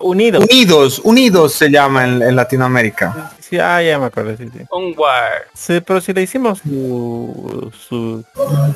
Unidos. 0.00 0.44
Unidos, 0.50 1.00
Unidos 1.04 1.52
se 1.54 1.70
llama 1.70 2.04
en, 2.04 2.22
en 2.22 2.36
Latinoamérica. 2.36 3.32
Sí, 3.48 3.58
ah, 3.58 3.82
ya 3.82 3.98
me 3.98 4.06
acuerdo, 4.06 4.36
sí, 4.36 4.48
sí. 4.52 4.60
Onward. 4.68 5.44
Sí, 5.54 5.80
pero 5.80 6.00
si 6.02 6.12
le 6.12 6.20
hicimos 6.22 6.58
su, 6.58 7.72
su 7.88 8.22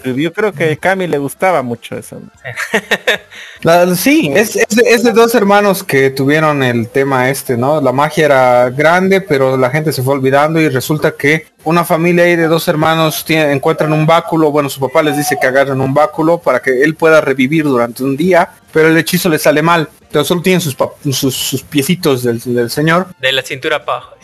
review, 0.02 0.32
creo 0.32 0.52
que 0.52 0.72
a 0.72 0.76
Cami 0.76 1.06
le 1.06 1.18
gustaba 1.18 1.60
mucho 1.62 1.94
eso. 1.96 2.20
La- 3.62 3.94
sí, 3.94 4.32
es, 4.34 4.56
es, 4.56 4.68
de- 4.74 4.88
es 4.90 5.02
de 5.04 5.12
dos 5.12 5.34
hermanos 5.34 5.84
que 5.84 6.10
tuvieron 6.10 6.62
el 6.62 6.88
tema 6.88 7.28
este, 7.28 7.56
¿no? 7.56 7.80
La 7.80 7.92
magia 7.92 8.24
era 8.24 8.70
grande, 8.70 9.20
pero 9.20 9.56
la 9.56 9.70
gente 9.70 9.92
se 9.92 10.02
fue 10.02 10.14
olvidando 10.14 10.60
y 10.60 10.68
resulta 10.68 11.12
que 11.12 11.46
una 11.64 11.84
familia 11.84 12.24
ahí 12.24 12.34
de 12.36 12.48
dos 12.48 12.66
hermanos 12.66 13.24
tiene- 13.24 13.52
encuentran 13.52 13.92
un 13.92 14.06
báculo, 14.06 14.50
bueno, 14.50 14.68
su 14.68 14.80
papá 14.80 15.02
les 15.02 15.16
dice 15.16 15.36
que 15.40 15.46
agarren 15.46 15.80
un 15.80 15.94
báculo 15.94 16.38
para 16.38 16.60
que 16.60 16.82
él 16.82 16.94
pueda 16.94 17.20
revivir 17.20 17.64
durante 17.64 18.02
un 18.02 18.16
día, 18.16 18.48
pero 18.72 18.88
el 18.88 18.96
hechizo 18.96 19.28
le 19.28 19.38
sale 19.38 19.62
mal. 19.62 19.88
Entonces 20.00 20.28
solo 20.28 20.42
tienen 20.42 20.60
sus, 20.60 20.74
pa- 20.74 20.90
sus, 21.10 21.34
sus 21.34 21.62
piecitos 21.62 22.22
del, 22.22 22.40
del 22.40 22.70
señor. 22.70 23.08
De 23.20 23.32
la 23.32 23.42
cintura 23.42 23.84
para 23.84 23.98
abajo. 23.98 24.16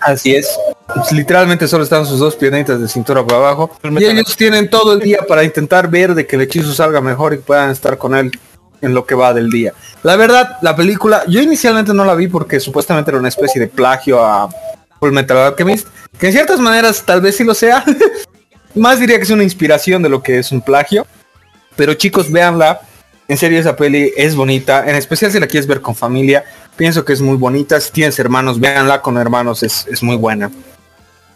Así 0.00 0.34
es. 0.34 0.48
Pues, 0.94 1.12
literalmente 1.12 1.68
solo 1.68 1.84
están 1.84 2.06
sus 2.06 2.18
dos 2.18 2.34
piernitas 2.36 2.80
de 2.80 2.88
cintura 2.88 3.24
para 3.24 3.38
abajo. 3.38 3.70
Y 3.82 4.04
ellos 4.04 4.36
tienen 4.36 4.70
todo 4.70 4.94
el 4.94 5.00
día 5.00 5.20
para 5.28 5.44
intentar 5.44 5.88
ver 5.88 6.14
de 6.14 6.26
que 6.26 6.36
el 6.36 6.42
hechizo 6.42 6.72
salga 6.72 7.00
mejor 7.00 7.34
y 7.34 7.38
puedan 7.38 7.70
estar 7.70 7.98
con 7.98 8.14
él 8.14 8.30
en 8.80 8.94
lo 8.94 9.06
que 9.06 9.14
va 9.14 9.34
del 9.34 9.50
día. 9.50 9.74
La 10.02 10.16
verdad, 10.16 10.56
la 10.62 10.74
película, 10.74 11.24
yo 11.28 11.40
inicialmente 11.40 11.92
no 11.92 12.04
la 12.04 12.14
vi 12.14 12.28
porque 12.28 12.60
supuestamente 12.60 13.10
era 13.10 13.18
una 13.18 13.28
especie 13.28 13.60
de 13.60 13.68
plagio 13.68 14.24
a 14.24 14.48
Full 14.98 15.12
Metal 15.12 15.36
Alchemist, 15.36 15.88
que 16.18 16.26
en 16.26 16.32
ciertas 16.32 16.60
maneras 16.60 17.02
tal 17.04 17.20
vez 17.20 17.36
sí 17.36 17.44
lo 17.44 17.54
sea. 17.54 17.84
Más 18.74 19.00
diría 19.00 19.16
que 19.16 19.24
es 19.24 19.30
una 19.30 19.42
inspiración 19.42 20.02
de 20.02 20.08
lo 20.08 20.22
que 20.22 20.38
es 20.38 20.52
un 20.52 20.60
plagio. 20.60 21.06
Pero 21.76 21.94
chicos, 21.94 22.30
véanla. 22.30 22.80
En 23.26 23.36
serio, 23.36 23.58
esa 23.58 23.76
peli 23.76 24.12
es 24.16 24.34
bonita. 24.34 24.88
En 24.88 24.96
especial 24.96 25.30
si 25.30 25.40
la 25.40 25.46
quieres 25.46 25.66
ver 25.66 25.80
con 25.80 25.94
familia. 25.94 26.44
Pienso 26.76 27.04
que 27.04 27.12
es 27.12 27.20
muy 27.20 27.36
bonita. 27.36 27.80
Si 27.80 27.92
tienes 27.92 28.18
hermanos, 28.18 28.58
véanla 28.58 29.02
con 29.02 29.18
hermanos. 29.18 29.62
Es, 29.62 29.86
es 29.88 30.02
muy 30.02 30.16
buena. 30.16 30.50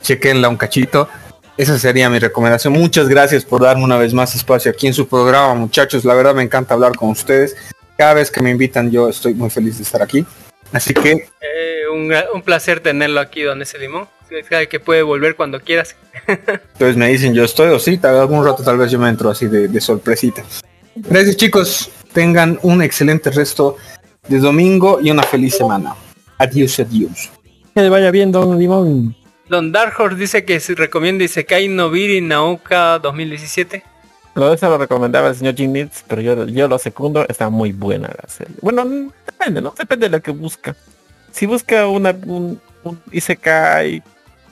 Chequenla 0.02 0.48
un 0.48 0.56
cachito. 0.56 1.08
Esa 1.56 1.78
sería 1.78 2.10
mi 2.10 2.18
recomendación. 2.18 2.72
Muchas 2.72 3.08
gracias 3.08 3.44
por 3.44 3.62
darme 3.62 3.84
una 3.84 3.96
vez 3.96 4.12
más 4.12 4.34
espacio 4.34 4.70
aquí 4.72 4.86
en 4.86 4.94
su 4.94 5.06
programa, 5.06 5.54
muchachos. 5.54 6.04
La 6.04 6.14
verdad 6.14 6.34
me 6.34 6.42
encanta 6.42 6.74
hablar 6.74 6.96
con 6.96 7.10
ustedes. 7.10 7.56
Cada 7.96 8.14
vez 8.14 8.30
que 8.30 8.42
me 8.42 8.50
invitan 8.50 8.90
yo 8.90 9.08
estoy 9.08 9.34
muy 9.34 9.50
feliz 9.50 9.76
de 9.76 9.84
estar 9.84 10.02
aquí. 10.02 10.26
Así 10.72 10.92
que 10.92 11.12
Eh, 11.12 11.82
un, 11.92 12.12
un 12.34 12.42
placer 12.42 12.80
tenerlo 12.80 13.20
aquí, 13.20 13.42
don 13.42 13.62
ese 13.62 13.78
limón. 13.78 14.08
Sabe 14.48 14.66
que 14.68 14.80
puede 14.80 15.02
volver 15.02 15.36
cuando 15.36 15.60
quieras. 15.60 15.94
Entonces 16.26 16.96
me 16.96 17.08
dicen 17.08 17.34
yo 17.34 17.44
estoy 17.44 17.68
o 17.68 17.78
sí, 17.78 17.98
tal- 17.98 18.18
algún 18.18 18.44
rato 18.44 18.64
tal 18.64 18.76
vez 18.78 18.90
yo 18.90 18.98
me 18.98 19.08
entro 19.08 19.30
así 19.30 19.46
de, 19.46 19.68
de 19.68 19.80
sorpresita. 19.80 20.42
Gracias 20.96 21.36
chicos, 21.36 21.90
tengan 22.12 22.58
un 22.62 22.82
excelente 22.82 23.30
resto 23.30 23.76
de 24.28 24.38
domingo 24.38 25.00
y 25.02 25.10
una 25.10 25.22
feliz 25.22 25.56
semana. 25.56 25.94
Adiós, 26.38 26.78
adiós. 26.80 27.30
Que 27.74 27.82
le 27.82 27.88
vaya 27.90 28.10
bien, 28.10 28.32
don 28.32 28.58
Limón. 28.58 29.16
Don 29.48 29.72
Dark 29.72 29.94
Horse 29.98 30.16
dice 30.16 30.44
que 30.44 30.58
se 30.60 30.74
recomienda 30.74 31.24
Isekai 31.24 31.68
Nobiri 31.68 32.20
Naoka 32.20 32.98
2017. 32.98 33.82
Lo 34.36 34.48
de 34.48 34.56
eso 34.56 34.68
lo 34.68 34.78
recomendaba 34.78 35.28
el 35.28 35.34
señor 35.36 35.54
Jim 35.54 35.72
Nitz, 35.72 36.02
pero 36.08 36.20
yo, 36.22 36.46
yo 36.46 36.66
lo 36.66 36.78
segundo, 36.78 37.24
está 37.28 37.50
muy 37.50 37.72
buena 37.72 38.08
la 38.20 38.28
serie. 38.28 38.54
Bueno, 38.62 38.84
depende, 39.26 39.60
¿no? 39.60 39.74
Depende 39.78 40.08
de 40.08 40.16
lo 40.16 40.22
que 40.22 40.32
busca. 40.32 40.74
Si 41.30 41.46
busca 41.46 41.86
una, 41.86 42.10
un, 42.26 42.60
un 42.82 43.00
Isekai, 43.12 44.02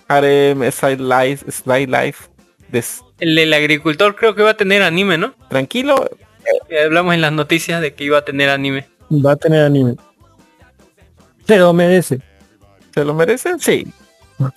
Harem, 0.08 0.70
Slide 0.70 0.98
Life, 1.02 1.50
Slide 1.50 1.86
Life, 1.86 2.24
des- 2.70 3.02
El 3.18 3.52
agricultor 3.52 4.14
creo 4.14 4.34
que 4.34 4.42
va 4.42 4.50
a 4.50 4.56
tener 4.56 4.82
anime, 4.82 5.18
¿no? 5.18 5.34
Tranquilo, 5.48 6.08
Eh, 6.68 6.84
Hablamos 6.84 7.14
en 7.14 7.20
las 7.20 7.32
noticias 7.32 7.80
de 7.80 7.94
que 7.94 8.04
iba 8.04 8.18
a 8.18 8.24
tener 8.24 8.50
anime. 8.50 8.86
Va 9.12 9.32
a 9.32 9.36
tener 9.36 9.64
anime. 9.64 9.96
Se 11.46 11.58
lo 11.58 11.72
merece. 11.72 12.20
¿se 12.94 13.04
lo 13.04 13.14
merecen? 13.14 13.58
Sí. 13.58 13.86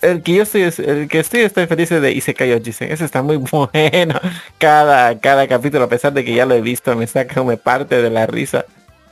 El 0.02 0.22
que 0.22 0.34
yo 0.34 0.42
estoy, 0.42 0.62
el 0.62 1.08
que 1.08 1.20
estoy, 1.20 1.40
estoy 1.40 1.66
feliz 1.66 1.90
de 1.90 2.12
Isekai 2.12 2.52
Ojisen. 2.52 2.90
Ese 2.90 3.04
está 3.04 3.22
muy 3.22 3.36
bueno. 3.72 4.20
Cada, 4.58 5.18
cada 5.20 5.46
capítulo, 5.46 5.84
a 5.84 5.88
pesar 5.88 6.12
de 6.12 6.24
que 6.24 6.34
ya 6.34 6.46
lo 6.46 6.54
he 6.54 6.60
visto, 6.60 6.94
me 6.96 7.06
saca, 7.06 7.42
me 7.44 7.56
parte 7.56 8.02
de 8.02 8.10
la 8.10 8.26
risa. 8.26 8.64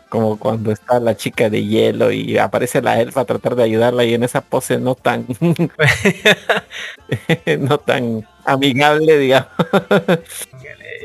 Como 0.09 0.39
cuando 0.39 0.71
está 0.71 1.01
la 1.01 1.17
chica 1.17 1.51
de 1.51 1.65
hielo 1.65 2.13
y 2.13 2.39
aparece 2.39 2.81
la 2.81 3.01
elfa 3.01 3.23
a 3.23 3.25
tratar 3.25 3.57
de 3.57 3.65
ayudarla 3.65 4.05
y 4.05 4.15
en 4.15 4.23
esa 4.23 4.43
pose 4.43 4.79
no 4.79 4.95
tan, 4.95 5.27
no 7.59 7.79
tan 7.79 8.27
amigable, 8.45 9.19
digamos. 9.19 9.49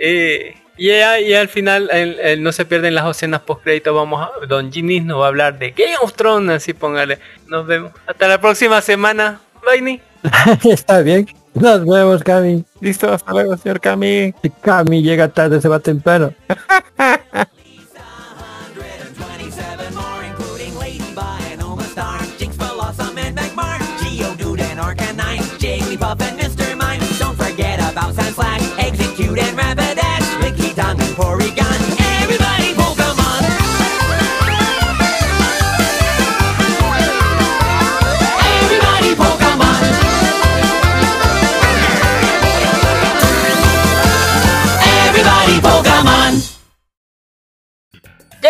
Eh, 0.02 0.56
y, 0.80 0.90
y 0.92 1.34
al 1.34 1.48
final 1.50 1.90
el- 1.92 2.20
el 2.20 2.42
no 2.44 2.52
se 2.52 2.66
pierden 2.66 2.96
las 2.96 3.06
escenas 3.10 3.42
post 3.42 3.64
crédito. 3.64 3.94
Vamos 3.94 4.22
a, 4.28 4.46
Don 4.48 4.72
Ginis 4.72 5.04
nos 5.04 5.20
va 5.20 5.26
a 5.26 5.28
hablar 5.28 5.60
de 5.60 5.72
Game 5.72 5.96
of 6.02 6.14
Thrones, 6.14 6.56
así 6.56 6.74
póngale. 6.74 7.20
Nos 7.48 7.68
vemos. 7.68 7.92
Hasta 8.08 8.28
la 8.28 8.40
próxima 8.42 8.82
semana. 8.82 9.42
Bye. 9.66 10.02
Está 10.72 11.02
bien. 11.02 11.28
Nos 11.54 11.86
vemos, 11.86 12.24
Cami. 12.24 12.64
Listo, 12.80 13.12
hasta 13.12 13.32
luego, 13.32 13.58
señor 13.58 13.80
Cami. 13.82 14.34
Cami 14.62 15.02
llega 15.02 15.28
tarde, 15.30 15.60
se 15.62 15.68
va 15.68 15.80
temprano. 15.80 16.34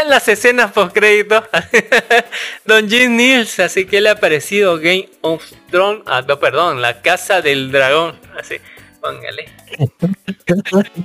En 0.02 0.10
las 0.10 0.28
escenas 0.28 0.72
post 0.72 0.94
crédito. 0.94 1.44
Don 2.66 2.88
Jim 2.88 3.18
Niels, 3.18 3.60
así 3.60 3.86
que 3.86 4.02
le 4.02 4.10
ha 4.10 4.14
aparecido 4.14 4.78
Game 4.78 5.10
of 5.22 5.44
Thrones. 5.69 6.03
Ah, 6.06 6.22
no, 6.28 6.40
perdón, 6.40 6.82
la 6.82 7.02
casa 7.02 7.42
del 7.42 7.72
dragón. 7.72 8.19
Así. 8.40 8.56
Póngale. 9.02 9.45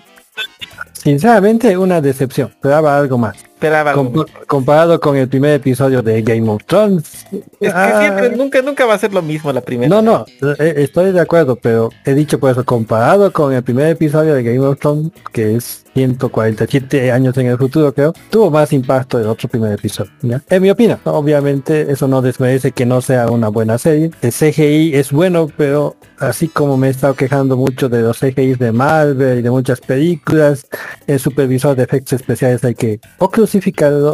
Sinceramente, 0.92 1.76
una 1.76 2.00
decepción. 2.00 2.48
Esperaba 2.50 2.97
algo 2.97 3.18
más. 3.18 3.44
Esperaba 3.64 3.90
algo 3.92 4.12
Compa- 4.12 4.46
comparado 4.46 5.00
con 5.00 5.16
el 5.16 5.28
primer 5.28 5.54
episodio 5.54 6.02
de 6.02 6.22
Game 6.22 6.48
of 6.50 6.62
Thrones. 6.66 7.26
Es 7.32 7.42
que 7.60 7.68
ah, 7.68 8.00
siempre, 8.00 8.36
nunca, 8.36 8.60
nunca 8.62 8.84
va 8.84 8.94
a 8.94 8.98
ser 8.98 9.12
lo 9.12 9.22
mismo 9.22 9.52
la 9.52 9.60
primera. 9.62 9.88
No, 9.88 10.02
no, 10.02 10.26
eh, 10.58 10.74
estoy 10.78 11.12
de 11.12 11.20
acuerdo, 11.20 11.56
pero 11.56 11.90
he 12.04 12.14
dicho 12.14 12.38
por 12.38 12.50
eso, 12.50 12.64
comparado 12.64 13.32
con 13.32 13.52
el 13.52 13.62
primer 13.62 13.88
episodio 13.88 14.34
de 14.34 14.42
Game 14.42 14.60
of 14.60 14.78
Thrones, 14.78 15.10
que 15.32 15.56
es 15.56 15.84
147 15.94 17.12
años 17.12 17.36
en 17.38 17.46
el 17.46 17.56
futuro, 17.56 17.94
creo, 17.94 18.12
tuvo 18.30 18.50
más 18.50 18.72
impacto 18.72 19.18
el 19.18 19.26
otro 19.26 19.48
primer 19.48 19.72
episodio. 19.72 20.10
¿ya? 20.22 20.42
En 20.50 20.62
mi 20.62 20.70
opinión, 20.70 20.98
obviamente 21.04 21.90
eso 21.90 22.08
no 22.08 22.20
desmerece 22.20 22.72
que 22.72 22.84
no 22.84 23.00
sea 23.00 23.28
una 23.30 23.48
buena 23.48 23.78
serie. 23.78 24.10
El 24.20 24.32
CGI 24.32 24.94
es 24.94 25.12
bueno, 25.12 25.48
pero 25.56 25.96
así 26.18 26.48
como 26.48 26.76
me 26.76 26.88
he 26.88 26.90
estado 26.90 27.14
quejando 27.14 27.56
mucho 27.56 27.88
de 27.88 28.02
los 28.02 28.18
CGI 28.18 28.54
de 28.54 28.72
Marvel 28.72 29.38
y 29.38 29.42
de 29.42 29.50
muchas 29.50 29.80
películas, 29.80 30.66
el 31.06 31.18
supervisor 31.20 31.76
de 31.76 31.84
efectos 31.84 32.20
especiales 32.20 32.64
hay 32.64 32.74
que 32.74 33.00
o 33.18 33.30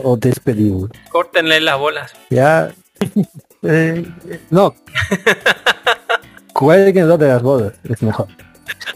o 0.05 0.17
despedirlo. 0.17 0.89
Córtenle 1.11 1.61
las 1.61 1.79
bolas. 1.79 2.13
Ya. 2.31 2.71
Eh, 3.63 4.07
no. 4.49 4.75
Cuélguenlo 6.55 7.19
de 7.19 7.29
las 7.29 7.43
bodas, 7.43 7.75
es 7.85 8.03
mejor. 8.03 8.27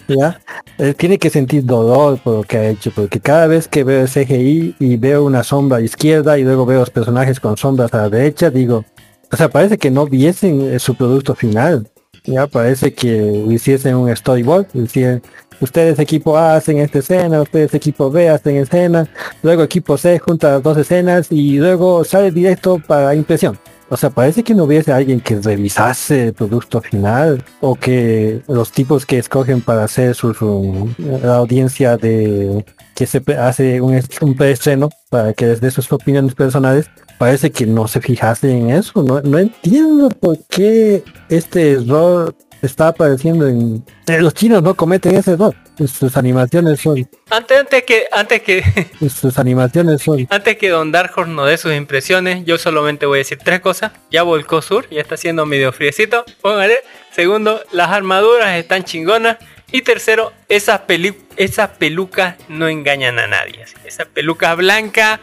Ya. 0.09 0.41
Él 0.79 0.97
tiene 0.97 1.19
que 1.19 1.29
sentir 1.29 1.67
dolor 1.67 2.19
por 2.19 2.37
lo 2.37 2.43
que 2.45 2.57
ha 2.57 2.69
hecho, 2.69 2.91
porque 2.91 3.21
cada 3.21 3.47
vez 3.47 3.69
que 3.69 3.85
veo 3.85 4.01
el 4.01 4.09
CGI 4.09 4.77
y 4.79 4.97
veo 4.97 5.25
una 5.25 5.45
sombra 5.45 5.77
a 5.77 5.81
la 5.81 5.85
izquierda 5.85 6.39
y 6.39 6.45
luego 6.45 6.65
veo 6.65 6.81
los 6.81 6.89
personajes 6.89 7.41
con 7.41 7.59
sombras 7.59 7.93
a 7.93 7.99
la 7.99 8.09
derecha, 8.09 8.49
digo, 8.49 8.85
o 9.31 9.37
sea, 9.37 9.49
parece 9.49 9.79
que 9.79 9.91
no 9.91 10.07
viesen 10.07 10.61
eh, 10.61 10.79
su 10.79 10.95
producto 10.95 11.35
final. 11.35 11.91
Ya 12.25 12.47
parece 12.47 12.95
que 12.95 13.45
hiciesen 13.51 13.97
un 13.97 14.15
storyboard, 14.15 14.69
decían, 14.73 15.23
ustedes 15.61 15.99
equipo 15.99 16.37
A 16.37 16.57
hacen 16.57 16.79
esta 16.79 16.99
escena, 16.99 17.43
ustedes 17.43 17.75
equipo 17.75 18.11
B 18.11 18.29
hacen 18.29 18.57
escena, 18.57 19.09
luego 19.43 19.63
equipo 19.63 19.97
C 19.97 20.19
junta 20.19 20.53
las 20.53 20.63
dos 20.63 20.77
escenas 20.79 21.29
y 21.31 21.59
luego 21.59 22.05
sale 22.05 22.31
directo 22.31 22.81
para 22.87 23.15
impresión. 23.15 23.59
O 23.91 23.97
sea, 23.97 24.11
parece 24.11 24.43
que 24.43 24.55
no 24.55 24.65
hubiese 24.65 24.93
alguien 24.93 25.21
que 25.21 25.39
revisase 25.41 26.29
el 26.29 26.33
producto 26.33 26.81
final 26.81 27.45
o 27.61 27.75
que 27.75 28.43
los 28.49 28.73
tipos 28.73 29.05
que 29.05 29.19
escogen 29.19 29.61
para 29.61 29.85
hacer 29.85 30.15
su, 30.15 30.91
audiencia 31.25 31.97
de 31.97 32.65
que 32.95 33.07
se 33.07 33.23
hace 33.39 33.81
un, 33.81 34.01
un 34.23 34.37
preestreno 34.37 34.89
para 35.11 35.33
que 35.35 35.47
les 35.47 35.61
dé 35.61 35.71
sus 35.71 35.93
opiniones 35.93 36.35
personales, 36.35 36.91
parece 37.19 37.51
que 37.51 37.67
no 37.67 37.87
se 37.87 38.01
fijase 38.01 38.51
en 38.51 38.71
eso. 38.71 39.03
No 39.03 39.39
entiendo 39.39 40.09
por 40.09 40.39
qué 40.49 41.05
este 41.29 41.73
error 41.73 42.35
está 42.67 42.89
apareciendo 42.89 43.47
en... 43.49 43.85
eh, 44.07 44.21
Los 44.21 44.35
chinos 44.35 44.63
no 44.63 44.75
cometen 44.75 45.15
ese 45.17 45.33
error. 45.33 45.55
Sus 45.77 46.17
animaciones 46.17 46.81
son... 46.81 47.09
Antes, 47.31 47.59
antes 47.59 47.83
que, 47.83 48.05
antes 48.13 48.43
que, 48.43 48.63
Sus 49.09 49.39
animaciones 49.39 50.03
son... 50.03 50.27
antes 50.31 50.57
que 50.57 50.69
Don 50.69 50.93
Dark 50.93 51.13
Horse 51.17 51.33
nos 51.33 51.49
dé 51.49 51.57
sus 51.57 51.73
impresiones, 51.75 52.45
yo 52.45 52.59
solamente 52.59 53.07
voy 53.07 53.19
a 53.19 53.21
decir 53.21 53.39
tres 53.43 53.61
cosas. 53.61 53.93
Ya 54.11 54.23
volcó 54.23 54.63
sur, 54.63 54.89
ya 54.91 55.01
está 55.01 55.15
haciendo 55.17 55.47
medio 55.47 55.73
friecito. 55.73 56.25
Póngale. 56.41 56.79
Segundo, 57.13 57.61
las 57.73 57.91
armaduras 57.91 58.57
están 58.57 58.85
chingonas. 58.85 59.37
Y 59.73 59.83
tercero, 59.83 60.33
esas, 60.49 60.81
peli- 60.83 61.19
esas 61.37 61.71
pelucas 61.71 62.37
no 62.49 62.69
engañan 62.69 63.19
a 63.19 63.27
nadie. 63.27 63.65
Esas 63.85 64.07
pelucas 64.07 64.57
blancas 64.57 65.19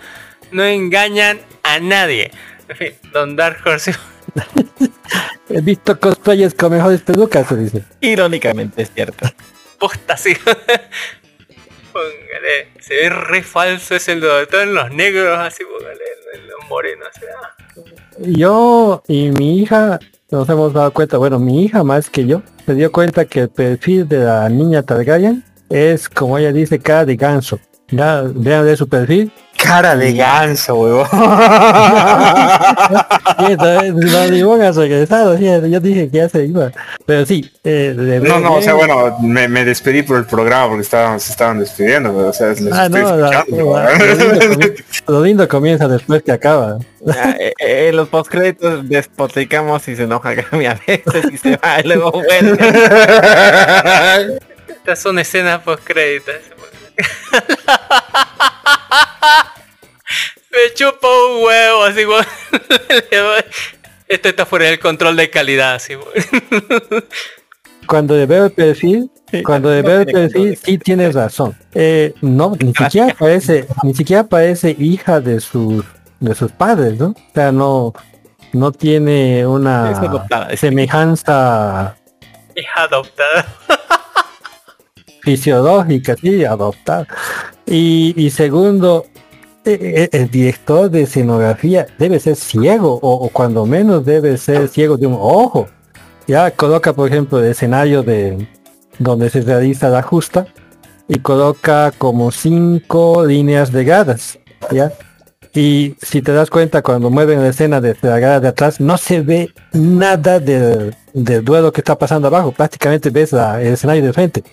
no 0.51 0.65
engañan 0.65 1.39
a 1.63 1.79
nadie. 1.79 2.31
En 2.67 2.75
fin, 2.75 2.93
Don 3.13 3.35
Dark 3.37 3.59
Horse. 3.65 3.93
He 5.49 5.61
visto 5.61 5.99
cosplayers 5.99 6.53
con 6.53 6.71
mejores 6.71 7.01
pelucas, 7.01 7.47
se 7.47 7.55
dice. 7.57 7.83
Irónicamente 8.01 8.83
es 8.83 8.91
cierto. 8.93 9.27
posta 9.79 10.13
así. 10.13 10.33
póngale. 11.91 12.69
Se 12.79 12.95
ve 12.95 13.09
re 13.09 13.43
falso 13.43 13.95
ese 13.95 14.13
el 14.13 14.21
doctor 14.21 14.61
en 14.61 14.73
los 14.73 14.91
negros, 14.91 15.37
así, 15.39 15.63
póngale, 15.63 15.99
en 16.35 16.47
los 16.47 16.69
morenos. 16.69 17.09
ah. 17.43 17.55
Yo 18.19 19.03
y 19.07 19.29
mi 19.31 19.59
hija 19.59 19.99
nos 20.29 20.47
hemos 20.47 20.73
dado 20.73 20.91
cuenta, 20.91 21.17
bueno, 21.17 21.39
mi 21.39 21.65
hija 21.65 21.83
más 21.83 22.09
que 22.09 22.25
yo, 22.25 22.41
se 22.65 22.75
dio 22.75 22.91
cuenta 22.91 23.25
que 23.25 23.41
el 23.41 23.49
perfil 23.49 24.07
de 24.07 24.19
la 24.19 24.47
niña 24.49 24.83
Targaryen 24.83 25.43
es, 25.69 26.07
como 26.07 26.37
ella 26.37 26.51
dice, 26.53 26.79
cara 26.79 27.05
de 27.05 27.15
ganso. 27.15 27.59
Ya, 27.89 28.23
vean 28.23 28.65
de 28.65 28.77
su 28.77 28.87
perfil. 28.87 29.31
Cara 29.71 29.95
de 29.95 30.11
ganso, 30.13 30.75
huevón. 30.75 31.07
Yo 35.71 35.79
dije 35.79 36.09
que 36.09 36.17
ya 36.17 36.27
se 36.27 36.43
iba. 36.45 36.71
Pero 37.05 37.25
sí, 37.25 37.49
eh, 37.63 37.93
de 37.95 38.19
No, 38.19 38.41
no, 38.41 38.55
o 38.55 38.61
sea, 38.61 38.73
bueno, 38.73 39.17
me, 39.21 39.47
me 39.47 39.63
despedí 39.63 40.03
por 40.03 40.17
el 40.17 40.25
programa 40.25 40.67
porque 40.67 40.81
estaban, 40.81 41.21
se 41.21 41.31
estaban 41.31 41.59
despidiendo, 41.59 42.13
pero, 42.13 42.27
o 42.27 42.33
sea, 42.33 42.47
les 42.49 42.61
Ah, 42.73 42.87
estoy 42.87 43.01
no, 43.01 43.15
la- 43.15 43.29
escuchando. 43.39 43.77
la- 43.77 43.95
lo, 43.95 44.03
lindo 44.03 44.39
comienza, 44.49 44.83
lo 45.07 45.23
lindo 45.23 45.47
comienza 45.47 45.87
después 45.87 46.23
que 46.23 46.31
acaba. 46.33 46.77
Ya, 47.05 47.31
eh, 47.39 47.53
eh, 47.57 47.87
en 47.89 47.95
los 47.95 48.09
postcréditos 48.09 48.89
despotricamos 48.89 49.87
y 49.87 49.95
se 49.95 50.03
enoja 50.03 50.33
Gami 50.33 50.65
a 50.65 50.73
veces 50.85 51.31
y 51.31 51.37
se 51.37 51.55
va 51.55 51.79
y 51.81 51.87
luego 51.87 52.11
vuelve. 52.11 52.57
Estas 54.67 54.99
son 54.99 55.17
escenas 55.17 55.61
post 55.61 55.81
créditos. 55.85 56.35
Me 60.51 60.73
chupa 60.73 61.07
un 61.07 61.43
huevo, 61.43 61.83
así, 61.83 62.05
weón. 62.05 62.25
Esto 64.07 64.27
está 64.29 64.45
fuera 64.45 64.65
del 64.65 64.79
control 64.79 65.15
de 65.15 65.29
calidad, 65.29 65.75
así, 65.75 65.95
weón. 65.95 67.05
Cuando 67.87 68.15
le 68.15 68.25
veo 68.25 68.45
el 68.45 68.51
perfil, 68.51 69.09
cuando 69.43 69.69
le 69.71 69.81
veo 69.81 70.01
el 70.01 70.05
perfil, 70.05 70.57
sí 70.57 70.77
tienes 70.77 71.15
razón. 71.15 71.55
Eh, 71.73 72.13
no, 72.21 72.53
ni 72.59 72.73
siquiera 72.73 73.15
parece, 73.17 73.65
ni 73.83 73.93
siquiera 73.93 74.23
parece 74.25 74.75
hija 74.79 75.19
de 75.19 75.39
sus 75.39 75.83
de 76.19 76.35
sus 76.35 76.51
padres, 76.51 76.99
¿no? 76.99 77.07
O 77.07 77.15
sea, 77.33 77.51
no, 77.51 77.93
no 78.53 78.71
tiene 78.71 79.39
Es 79.41 79.45
una 79.47 79.89
adoptada, 79.89 80.49
es- 80.51 80.59
semejanza 80.59 81.95
Es 82.53 82.65
adoptada. 82.75 83.45
fisiológica, 85.23 86.15
sí, 86.15 86.45
adoptada. 86.45 87.07
Y, 87.65 88.13
y 88.17 88.29
segundo, 88.29 89.05
eh, 89.63 90.09
eh, 90.09 90.09
el 90.13 90.31
director 90.31 90.89
de 90.89 91.03
escenografía 91.03 91.85
debe 91.99 92.19
ser 92.19 92.35
ciego, 92.35 92.99
o, 93.01 93.29
cuando 93.29 93.65
menos 93.67 94.03
debe 94.03 94.37
ser 94.37 94.67
ciego 94.67 94.97
de 94.97 95.05
un 95.05 95.17
ojo. 95.19 95.67
Ya 96.27 96.49
coloca, 96.51 96.93
por 96.93 97.07
ejemplo, 97.07 97.39
el 97.39 97.45
escenario 97.51 98.01
de, 98.01 98.47
donde 98.97 99.29
se 99.29 99.41
realiza 99.41 99.89
la 99.89 100.01
justa 100.01 100.47
y 101.07 101.19
coloca 101.19 101.91
como 101.97 102.31
cinco 102.31 103.25
líneas 103.25 103.71
de 103.71 103.83
gradas, 103.83 104.39
¿ya? 104.71 104.91
Y 105.53 105.95
si 106.01 106.21
te 106.21 106.31
das 106.31 106.49
cuenta 106.49 106.81
cuando 106.81 107.09
mueven 107.09 107.41
la 107.41 107.49
escena 107.49 107.81
de 107.81 107.95
la 108.01 108.19
grada 108.19 108.39
de 108.39 108.47
atrás, 108.47 108.79
no 108.79 108.97
se 108.97 109.21
ve 109.21 109.53
nada 109.73 110.39
del, 110.39 110.95
duelo 111.13 111.71
que 111.71 111.81
está 111.81 111.97
pasando 111.97 112.29
abajo, 112.29 112.51
prácticamente 112.51 113.09
ves 113.09 113.33
el 113.33 113.67
escenario 113.67 114.03
de 114.03 114.13
frente. 114.13 114.43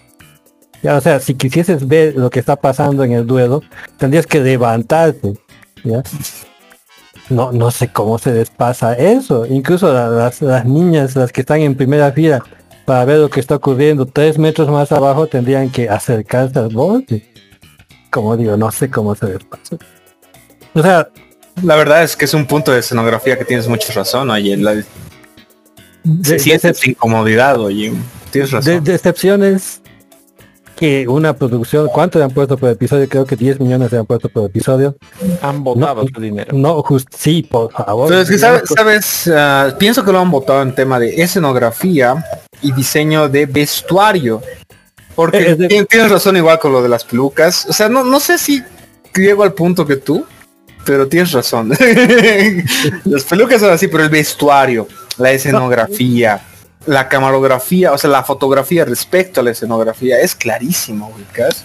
Ya, 0.83 0.97
o 0.97 1.01
sea, 1.01 1.19
si 1.21 1.35
quisieses 1.35 1.87
ver 1.89 2.15
lo 2.17 2.31
que 2.31 2.39
está 2.41 2.55
pasando 2.57 3.03
en 3.05 3.13
el 3.13 3.27
duelo, 3.27 3.63
tendrías 3.97 4.27
que 4.27 4.41
levantarte, 4.41 5.35
¿ya? 5.85 6.03
No, 7.31 7.53
no 7.53 7.71
sé 7.71 7.89
cómo 7.93 8.19
se 8.19 8.33
les 8.33 8.49
pasa 8.51 8.95
eso. 8.95 9.45
Incluso 9.47 9.93
la- 9.93 10.09
las, 10.09 10.41
las 10.41 10.65
niñas, 10.65 11.15
las 11.17 11.31
que 11.33 11.41
están 11.43 11.61
en 11.61 11.75
primera 11.77 12.13
fila, 12.13 12.43
para 12.87 13.05
ver 13.05 13.19
lo 13.19 13.29
que 13.29 13.41
está 13.41 13.57
ocurriendo 13.57 14.07
tres 14.07 14.39
metros 14.39 14.69
más 14.71 14.93
abajo, 14.93 15.27
tendrían 15.27 15.69
que 15.71 15.89
acercarse 15.91 16.59
al 16.59 16.69
borde. 16.71 17.23
Como 18.11 18.37
digo, 18.37 18.57
no 18.57 18.71
sé 18.71 18.89
cómo 18.89 19.15
se 19.15 19.27
les 19.27 19.45
pasa. 19.45 19.77
O 20.75 20.83
sea, 20.83 21.09
La 21.63 21.75
verdad 21.75 22.03
es 22.05 22.17
que 22.17 22.25
es 22.25 22.33
un 22.35 22.47
punto 22.47 22.71
de 22.73 22.79
escenografía 22.79 23.37
que 23.37 23.45
tienes 23.45 23.67
mucha 23.69 23.93
razón, 23.93 24.31
oye. 24.31 24.57
La, 24.57 24.77
de, 24.77 24.85
se 26.23 26.39
siente 26.39 26.69
de- 26.73 26.79
incomodidad, 26.91 27.61
oye. 27.61 27.93
Tienes 28.31 28.51
de- 28.53 28.57
razón. 28.57 28.85
decepciones 28.85 29.83
que 30.79 31.09
una 31.09 31.35
producción, 31.35 31.89
¿cuánto 31.89 32.19
le 32.19 32.25
han 32.25 32.31
puesto 32.31 32.57
por 32.57 32.71
episodio? 32.71 33.09
Creo 33.09 33.27
que 33.27 33.35
10 33.37 33.59
millones 33.61 33.91
le 33.91 33.99
han 33.99 34.07
puesto 34.07 34.29
por 34.29 34.47
episodio. 34.47 34.97
Han 35.43 35.65
botado 35.65 36.05
su 36.13 36.21
dinero. 36.21 36.57
No, 36.57 36.83
just, 36.83 37.09
sí, 37.17 37.43
por 37.43 37.73
favor. 37.73 38.09
Pero 38.09 38.21
es 38.21 38.31
que 38.31 38.39
sabes, 38.39 38.63
sabes 38.75 39.31
ah, 39.35 39.75
pienso 39.79 40.05
que 40.05 40.13
lo 40.13 40.21
han 40.21 40.31
votado 40.31 40.63
en 40.63 40.75
tema 40.75 40.99
de 41.01 41.21
escenografía 41.21 42.25
y 42.63 42.73
diseño 42.73 43.29
de 43.29 43.47
vestuario. 43.47 44.41
Porque 45.17 45.57
de- 45.57 45.69
tien- 45.69 45.87
tienes 45.89 46.11
razón 46.11 46.37
igual 46.37 46.61
con 46.61 46.73
lo 46.73 46.81
de 46.81 46.89
las 46.89 47.03
pelucas. 47.05 47.67
O 47.69 47.73
sea, 47.73 47.89
no, 47.89 48.05
no 48.05 48.21
sé 48.21 48.39
si 48.39 48.63
llego 49.17 49.43
al 49.43 49.53
punto 49.55 49.85
que 49.85 49.97
tú, 49.97 50.25
pero 50.87 51.09
tienes 51.09 51.33
razón. 51.33 51.71
las 53.05 53.25
pelucas 53.25 53.61
son 53.61 53.71
así, 53.73 53.89
pero 53.89 54.05
el 54.05 54.11
vestuario, 54.11 54.87
la 55.19 55.33
escenografía, 55.33 56.41
la 56.89 57.09
camarografía, 57.09 57.93
o 57.93 57.99
sea, 57.99 58.09
la 58.09 58.25
fotografía 58.25 58.85
respecto 58.87 59.41
a 59.41 59.43
la 59.43 59.51
escenografía 59.51 60.19
es 60.21 60.35
clarísimo, 60.35 61.13
ubicas. 61.15 61.65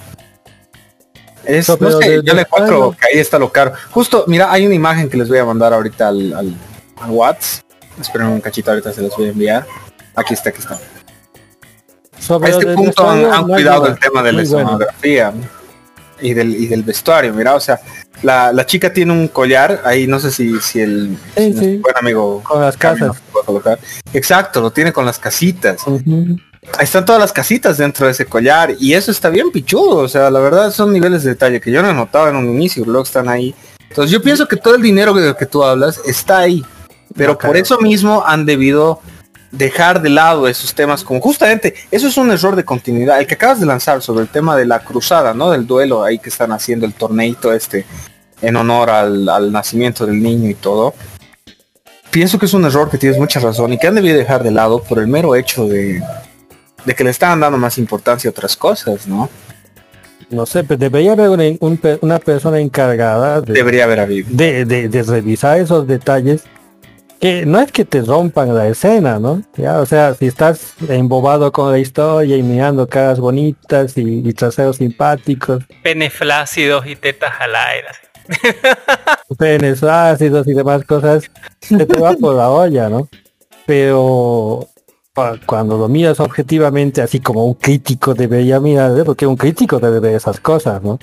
Es, 1.45 1.69
No, 1.69 1.77
no 1.79 2.01
sé, 2.01 2.21
yo 2.23 2.33
le 2.33 2.41
encuentro 2.41 2.91
que 2.91 3.07
ahí 3.07 3.19
está 3.21 3.39
lo 3.39 3.49
caro. 3.49 3.71
Justo, 3.91 4.25
mira, 4.27 4.51
hay 4.51 4.65
una 4.65 4.75
imagen 4.75 5.09
que 5.09 5.15
les 5.15 5.29
voy 5.29 5.37
a 5.37 5.45
mandar 5.45 5.73
ahorita 5.73 6.09
al, 6.09 6.33
al, 6.33 6.53
al 7.01 7.09
WhatsApp. 7.09 7.63
Esperen 8.01 8.27
un 8.27 8.41
cachito, 8.41 8.71
ahorita 8.71 8.91
se 8.91 9.01
los 9.01 9.15
voy 9.15 9.27
a 9.27 9.29
enviar. 9.29 9.65
Aquí 10.13 10.33
está, 10.33 10.49
aquí 10.49 10.59
está. 10.59 10.77
Sobre 12.19 12.49
A 12.49 12.57
este 12.57 12.73
punto 12.73 13.09
han, 13.09 13.47
cuidado 13.47 13.87
el 13.87 13.99
tema 13.99 14.23
de 14.23 14.33
la 14.33 14.43
bueno. 14.43 14.79
Y 16.21 16.33
del, 16.33 16.55
y 16.55 16.67
del 16.67 16.83
vestuario. 16.83 17.33
Mira, 17.33 17.55
o 17.55 17.59
sea, 17.59 17.79
la, 18.21 18.51
la 18.53 18.65
chica 18.65 18.91
tiene 18.93 19.11
un 19.13 19.27
collar, 19.27 19.81
ahí 19.85 20.07
no 20.07 20.19
sé 20.19 20.31
si, 20.31 20.59
si 20.61 20.79
el 20.81 21.17
Sí, 21.35 21.43
si 21.43 21.49
nuestro 21.49 21.63
sí. 21.71 21.77
buen 21.77 21.97
amigo 21.97 22.41
Con 22.43 22.61
las 22.61 22.77
casas. 22.77 23.17
colocar. 23.45 23.79
Exacto, 24.13 24.61
lo 24.61 24.71
tiene 24.71 24.91
con 24.93 25.05
las 25.05 25.19
casitas. 25.19 25.81
Ahí 26.77 26.85
están 26.85 27.03
todas 27.03 27.19
las 27.19 27.33
casitas 27.33 27.77
dentro 27.77 28.05
de 28.05 28.13
ese 28.13 28.25
collar 28.25 28.73
y 28.79 28.93
eso 28.93 29.11
está 29.11 29.29
bien 29.29 29.51
pichudo, 29.51 29.97
o 29.97 30.07
sea, 30.07 30.31
la 30.31 30.39
verdad 30.39 30.71
son 30.71 30.93
niveles 30.93 31.23
de 31.23 31.31
detalle 31.31 31.59
que 31.59 31.71
yo 31.71 31.81
no 31.83 31.93
notaba 31.93 32.29
en 32.29 32.37
un 32.37 32.49
inicio, 32.49 32.85
luego 32.85 33.03
están 33.03 33.27
ahí. 33.27 33.53
Entonces 33.89 34.11
yo 34.11 34.21
pienso 34.21 34.47
que 34.47 34.55
todo 34.55 34.75
el 34.75 34.81
dinero 34.81 35.13
del 35.13 35.35
que 35.35 35.45
tú 35.45 35.61
hablas 35.63 35.99
está 36.05 36.37
ahí, 36.39 36.63
pero 37.15 37.33
No, 37.33 37.37
por 37.37 37.51
claro. 37.51 37.59
eso 37.59 37.77
mismo 37.79 38.23
han 38.25 38.45
debido 38.45 39.01
dejar 39.53 40.01
de 40.01 40.09
lado 40.09 40.47
esos 40.47 40.73
temas 40.73 41.03
como 41.03 41.21
justamente 41.21 41.75
eso 41.91 42.07
es 42.07 42.17
un 42.17 42.31
error 42.31 42.55
de 42.55 42.65
continuidad 42.65 43.19
el 43.19 43.27
que 43.27 43.35
acabas 43.35 43.59
de 43.59 43.67
lanzar 43.67 44.01
sobre 44.01 44.23
el 44.23 44.27
tema 44.27 44.57
de 44.57 44.65
la 44.65 44.79
cruzada 44.79 45.33
no 45.35 45.51
del 45.51 45.67
duelo 45.67 46.03
ahí 46.03 46.17
que 46.17 46.29
están 46.29 46.51
haciendo 46.51 46.87
el 46.87 46.93
torneito 46.93 47.53
este 47.53 47.85
en 48.41 48.55
honor 48.55 48.89
al, 48.89 49.29
al 49.29 49.51
nacimiento 49.51 50.05
del 50.05 50.21
niño 50.21 50.49
y 50.49 50.55
todo. 50.55 50.93
Pienso 52.11 52.37
que 52.37 52.45
es 52.47 52.53
un 52.53 52.65
error 52.65 52.89
que 52.89 52.97
tienes 52.97 53.17
mucha 53.17 53.39
razón 53.39 53.71
y 53.73 53.77
que 53.77 53.87
han 53.87 53.95
debido 53.95 54.17
dejar 54.17 54.43
de 54.43 54.51
lado 54.51 54.83
por 54.83 54.99
el 54.99 55.07
mero 55.07 55.35
hecho 55.35 55.65
de 55.67 56.01
de 56.83 56.95
que 56.95 57.03
le 57.05 57.11
estaban 57.11 57.39
dando 57.39 57.57
más 57.57 57.77
importancia 57.77 58.27
a 58.27 58.31
otras 58.31 58.57
cosas 58.57 59.07
no 59.07 59.29
No 60.29 60.45
sé, 60.47 60.63
pero 60.63 60.77
debería 60.79 61.13
haber 61.13 61.29
una, 61.29 61.43
un 61.59 61.79
una 62.01 62.17
persona 62.19 62.59
encargada 62.59 63.39
de, 63.39 63.53
debería 63.53 63.83
haber 63.85 63.99
habido. 63.99 64.27
de, 64.31 64.65
de- 64.65 64.89
de 64.89 65.03
revisar 65.03 65.59
esos 65.59 65.85
detalles 65.87 66.43
que 67.23 67.45
no 67.45 67.61
es 67.61 67.71
que 67.71 67.85
te 67.85 68.01
rompan 68.01 68.53
la 68.53 68.67
escena, 68.67 69.17
¿no? 69.17 69.41
Ya, 69.55 69.79
o 69.79 69.85
sea, 69.85 70.13
si 70.13 70.25
estás 70.25 70.73
embobado 70.89 71.53
con 71.53 71.71
la 71.71 71.79
historia 71.79 72.35
y 72.35 72.43
mirando 72.43 72.85
caras 72.85 73.17
bonitas 73.17 73.97
y, 73.97 74.27
y 74.27 74.33
traseros 74.33 74.75
simpáticos, 74.75 75.63
Penes 75.81 76.11
flácidos 76.11 76.85
y 76.85 76.97
tetas 76.97 77.31
al 77.39 77.55
aire. 77.55 77.87
así. 77.87 79.35
penes 79.39 79.81
ácidos 79.83 80.45
y 80.49 80.53
demás 80.53 80.83
cosas, 80.83 81.31
se 81.61 81.85
te 81.85 81.97
va 81.97 82.11
por 82.11 82.35
la 82.35 82.49
olla, 82.49 82.89
¿no? 82.89 83.07
Pero 83.65 84.67
cuando 85.45 85.77
lo 85.77 85.87
miras 85.87 86.19
objetivamente, 86.19 87.01
así 87.01 87.21
como 87.21 87.45
un 87.45 87.53
crítico 87.53 88.13
debería 88.13 88.59
mirar, 88.59 88.99
¿eh? 88.99 89.05
porque 89.05 89.25
un 89.25 89.37
crítico 89.37 89.79
debe 89.79 90.01
ver 90.01 90.15
esas 90.15 90.41
cosas, 90.41 90.83
¿no? 90.83 90.99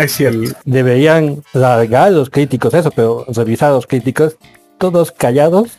es 0.00 0.12
cierto 0.12 0.56
deberían 0.64 1.42
largar 1.52 2.12
los 2.12 2.30
críticos 2.30 2.74
eso, 2.74 2.90
pero 2.90 3.24
revisar 3.28 3.72
los 3.72 3.86
críticos, 3.86 4.36
todos 4.78 5.12
callados 5.12 5.78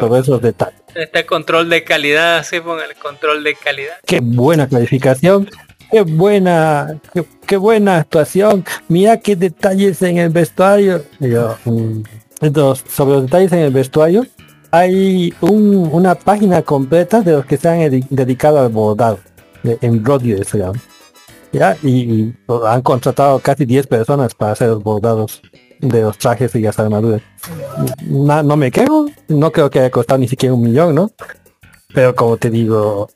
sobre 0.00 0.20
esos 0.20 0.42
detalles. 0.42 0.80
Este 0.94 1.24
control 1.26 1.68
de 1.70 1.84
calidad, 1.84 2.38
así 2.38 2.60
pon 2.60 2.78
el 2.80 2.94
control 2.96 3.44
de 3.44 3.54
calidad. 3.54 3.94
Qué 4.06 4.20
buena 4.20 4.66
clarificación, 4.66 5.48
qué 5.90 6.02
buena, 6.02 6.98
qué, 7.12 7.24
qué 7.46 7.56
buena 7.56 7.98
actuación, 7.98 8.64
mira 8.88 9.18
qué 9.18 9.36
detalles 9.36 10.02
en 10.02 10.18
el 10.18 10.30
vestuario. 10.30 11.04
Yo, 11.20 11.56
mm, 11.64 12.02
entonces, 12.40 12.84
sobre 12.92 13.14
los 13.14 13.22
detalles 13.26 13.52
en 13.52 13.60
el 13.60 13.72
vestuario, 13.72 14.26
hay 14.70 15.32
un- 15.40 15.88
una 15.92 16.14
página 16.14 16.62
completa 16.62 17.20
de 17.20 17.32
los 17.32 17.46
que 17.46 17.56
se 17.56 17.68
han 17.68 17.80
edi- 17.80 18.06
dedicado 18.10 18.58
al 18.60 18.68
bordado, 18.70 19.18
de 19.62 19.78
embroidery 19.80 20.44
se 20.44 20.58
llama. 20.58 20.80
¿Ya? 21.52 21.76
Y, 21.82 21.88
y 21.88 22.34
han 22.66 22.82
contratado 22.82 23.38
casi 23.38 23.64
10 23.64 23.86
personas 23.86 24.34
para 24.34 24.52
hacer 24.52 24.68
los 24.68 24.82
bordados 24.82 25.40
de 25.80 26.02
los 26.02 26.18
trajes 26.18 26.54
y 26.54 26.60
las 26.60 26.78
armaduras. 26.78 27.22
Na- 28.06 28.42
no 28.42 28.56
me 28.56 28.70
quejo, 28.70 29.06
no 29.28 29.52
creo 29.52 29.70
que 29.70 29.80
haya 29.80 29.90
costado 29.90 30.18
ni 30.18 30.28
siquiera 30.28 30.54
un 30.54 30.62
millón, 30.62 30.94
¿no? 30.94 31.10
Pero 31.94 32.14
como 32.14 32.36
te 32.36 32.50
digo, 32.50 33.08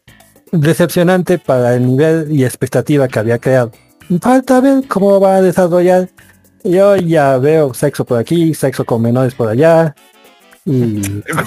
decepcionante 0.51 1.39
para 1.39 1.75
el 1.75 1.87
nivel 1.87 2.27
y 2.31 2.45
expectativa 2.45 3.09
que 3.09 3.19
había 3.19 3.39
creado. 3.39 3.73
Falta 4.21 4.61
ver 4.61 4.85
cómo 4.89 5.21
va 5.21 5.37
a 5.37 5.43
desarrollar. 5.43 6.09
Yo 6.65 6.97
ya 6.97 7.39
veo 7.39 7.75
sexo 7.75 8.05
por 8.05 8.19
aquí, 8.19 8.55
sexo 8.55 8.85
con 8.85 9.03
menores 9.03 9.35
por 9.35 9.49
allá. 9.49 9.95
Y 10.65 11.03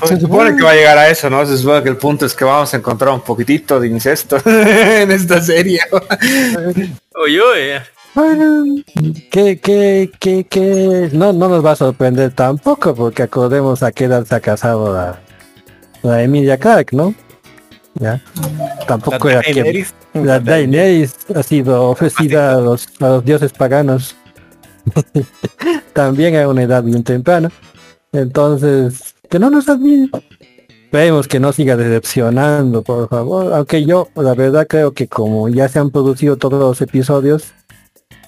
Se 0.05 0.19
supone 0.19 0.57
que 0.57 0.63
va 0.63 0.71
a 0.71 0.75
llegar 0.75 0.97
a 0.97 1.07
eso, 1.09 1.29
¿no? 1.29 1.45
Se 1.45 1.57
supone 1.57 1.81
que 1.83 1.89
el 1.89 1.95
punto 1.95 2.25
es 2.25 2.33
que 2.33 2.43
vamos 2.43 2.73
a 2.73 2.77
encontrar 2.77 3.13
un 3.13 3.21
poquitito 3.21 3.79
de 3.79 3.87
incesto 3.87 4.37
en 4.45 5.09
esta 5.11 5.41
serie. 5.41 5.79
Uy, 7.23 7.39
uy. 7.39 7.79
Bueno, 8.15 8.81
que, 9.29 9.59
que, 9.59 10.09
que, 10.19 10.45
que 10.45 11.09
no, 11.11 11.33
no 11.33 11.49
nos 11.49 11.65
va 11.65 11.71
a 11.71 11.75
sorprender 11.75 12.33
tampoco, 12.33 12.95
porque 12.95 13.23
acordemos 13.23 13.83
a 13.83 13.91
qué 13.91 14.05
edad 14.05 14.25
se 14.25 14.35
ha 14.35 14.39
casado 14.39 14.93
la, 14.93 15.19
la 16.01 16.23
Emilia 16.23 16.57
Clark, 16.57 16.93
¿no? 16.93 17.13
Ya. 17.95 18.21
Tampoco 18.87 19.29
era 19.29 19.41
que 19.41 19.85
la 20.13 20.39
Daenerys 20.39 21.15
ha 21.33 21.43
sido 21.43 21.89
ofrecida 21.89 22.55
a 22.55 22.61
los, 22.61 22.87
a 22.99 23.07
los 23.07 23.25
dioses 23.25 23.53
paganos. 23.53 24.15
También 25.93 26.35
a 26.35 26.47
una 26.47 26.63
edad 26.63 26.83
bien 26.83 27.03
temprana. 27.03 27.51
Entonces, 28.11 29.15
que 29.29 29.39
no 29.39 29.49
nos 29.49 29.67
admire. 29.69 30.09
Esperemos 30.85 31.27
que 31.27 31.39
no 31.39 31.51
siga 31.51 31.75
decepcionando, 31.75 32.81
por 32.81 33.09
favor. 33.09 33.53
Aunque 33.53 33.85
yo, 33.85 34.09
la 34.15 34.33
verdad, 34.33 34.67
creo 34.67 34.93
que 34.93 35.07
como 35.07 35.49
ya 35.49 35.67
se 35.67 35.79
han 35.79 35.89
producido 35.89 36.37
todos 36.37 36.59
los 36.59 36.81
episodios, 36.81 37.53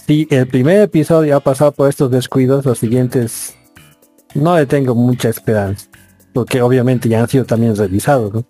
si 0.07 0.27
el 0.31 0.47
primer 0.47 0.81
episodio 0.81 1.35
ha 1.35 1.39
pasado 1.41 1.73
por 1.73 1.89
estos 1.89 2.09
descuidos, 2.09 2.65
los 2.65 2.79
siguientes 2.79 3.57
no 4.33 4.57
le 4.57 4.65
tengo 4.65 4.95
mucha 4.95 5.29
esperanza. 5.29 5.87
Porque 6.33 6.61
obviamente 6.61 7.09
ya 7.09 7.21
han 7.21 7.27
sido 7.27 7.45
también 7.45 7.75
revisados, 7.75 8.33
¿no? 8.33 8.47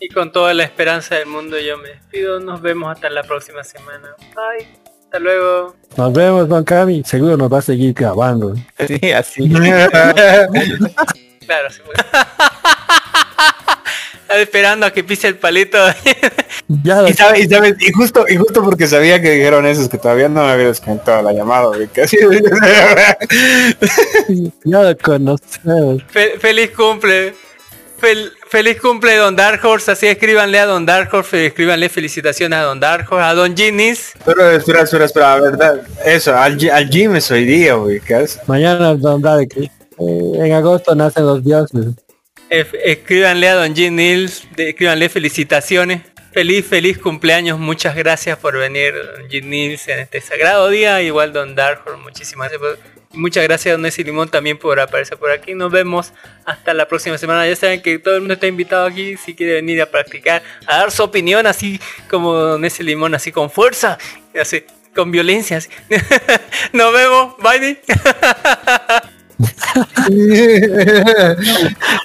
Y 0.00 0.08
con 0.08 0.30
toda 0.32 0.52
la 0.52 0.64
esperanza 0.64 1.14
del 1.14 1.26
mundo 1.26 1.56
yo 1.58 1.78
me 1.78 1.88
despido. 1.88 2.38
Nos 2.40 2.60
vemos 2.60 2.92
hasta 2.92 3.08
la 3.08 3.22
próxima 3.22 3.64
semana. 3.64 4.14
Bye. 4.34 4.66
Hasta 5.04 5.18
luego. 5.18 5.74
Nos 5.96 6.12
vemos, 6.12 6.48
Don 6.48 6.64
Cami. 6.64 7.02
Seguro 7.04 7.36
nos 7.36 7.50
va 7.50 7.58
a 7.58 7.62
seguir 7.62 7.94
grabando. 7.94 8.54
Sí, 8.86 9.12
así. 9.12 9.50
Claro, 11.46 11.68
sí. 11.68 11.82
Estaba 14.34 14.42
esperando 14.42 14.86
a 14.86 14.90
que 14.90 15.04
pise 15.04 15.28
el 15.28 15.36
palito. 15.36 15.78
ya, 16.82 17.08
y, 17.08 17.12
sabe, 17.12 17.38
y, 17.38 17.46
sabe, 17.46 17.76
y, 17.78 17.92
justo, 17.92 18.24
y 18.28 18.34
justo 18.34 18.64
porque 18.64 18.88
sabía 18.88 19.22
que 19.22 19.30
dijeron 19.30 19.64
eso, 19.64 19.82
es 19.82 19.88
que 19.88 19.96
todavía 19.96 20.28
no 20.28 20.44
me 20.44 20.50
había 20.50 20.66
desconectado 20.66 21.22
la 21.22 21.32
llamada, 21.32 21.70
casi. 21.92 22.16
ya 24.64 24.82
lo. 24.82 24.96
Fe 26.08 26.34
feliz 26.40 26.72
cumple. 26.72 27.32
Fel 27.96 28.32
feliz 28.48 28.80
cumple 28.80 29.14
Don 29.16 29.36
Dark 29.36 29.64
Horse, 29.64 29.92
así 29.92 30.08
escríbanle 30.08 30.58
a 30.58 30.66
Don 30.66 30.84
Dark 30.84 31.14
Horse, 31.14 31.46
escríbanle 31.46 31.88
felicitaciones 31.88 32.58
a 32.58 32.62
Don 32.62 32.80
Dark 32.80 33.06
Horse, 33.08 33.24
a 33.24 33.34
Don 33.34 33.56
Ginnis. 33.56 34.14
Pero 34.24 34.50
espera, 34.50 34.82
espera, 34.82 35.04
espera, 35.04 35.38
verdad, 35.38 35.80
eso, 36.04 36.36
al, 36.36 36.58
al 36.70 36.88
Jim 36.88 37.14
es 37.14 37.30
hoy 37.30 37.44
día, 37.44 37.74
güey, 37.74 38.00
Mañana 38.48 38.94
Don 38.94 39.22
Dark, 39.22 39.50
eh, 39.56 39.70
en 39.98 40.52
agosto 40.52 40.96
nacen 40.96 41.24
los 41.24 41.44
dioses. 41.44 41.86
Eh, 42.56 42.64
escríbanle 42.84 43.48
a 43.48 43.54
Don 43.54 43.74
Jim 43.74 43.96
Nils, 43.96 44.46
escríbanle 44.56 45.08
felicitaciones. 45.08 46.02
Feliz, 46.30 46.64
feliz 46.64 46.98
cumpleaños. 46.98 47.58
Muchas 47.58 47.96
gracias 47.96 48.38
por 48.38 48.56
venir, 48.56 48.94
Don 48.94 49.28
Jim 49.28 49.50
Nils, 49.50 49.88
en 49.88 49.98
este 49.98 50.20
sagrado 50.20 50.68
día. 50.68 51.02
Igual, 51.02 51.32
Don 51.32 51.56
Darkhor, 51.56 51.96
muchísimas 51.96 52.52
gracias. 52.52 52.78
Muchas 53.10 53.42
gracias, 53.42 53.76
Don 53.76 53.84
Esi 53.84 54.04
Limón, 54.04 54.28
también 54.28 54.56
por 54.56 54.78
aparecer 54.78 55.18
por 55.18 55.32
aquí. 55.32 55.54
Nos 55.54 55.72
vemos 55.72 56.12
hasta 56.44 56.74
la 56.74 56.86
próxima 56.86 57.18
semana. 57.18 57.44
Ya 57.44 57.56
saben 57.56 57.82
que 57.82 57.98
todo 57.98 58.14
el 58.14 58.20
mundo 58.20 58.34
está 58.34 58.46
invitado 58.46 58.86
aquí. 58.86 59.16
Si 59.16 59.34
quiere 59.34 59.54
venir 59.54 59.82
a 59.82 59.86
practicar, 59.86 60.44
a 60.68 60.76
dar 60.76 60.92
su 60.92 61.02
opinión, 61.02 61.48
así 61.48 61.80
como 62.08 62.34
Don 62.34 62.64
Esi 62.64 62.84
Limón, 62.84 63.16
así 63.16 63.32
con 63.32 63.50
fuerza. 63.50 63.98
Así, 64.40 64.62
con 64.94 65.10
violencia. 65.10 65.58
Nos 66.72 66.92
vemos. 66.92 67.34
Bye. 67.38 67.80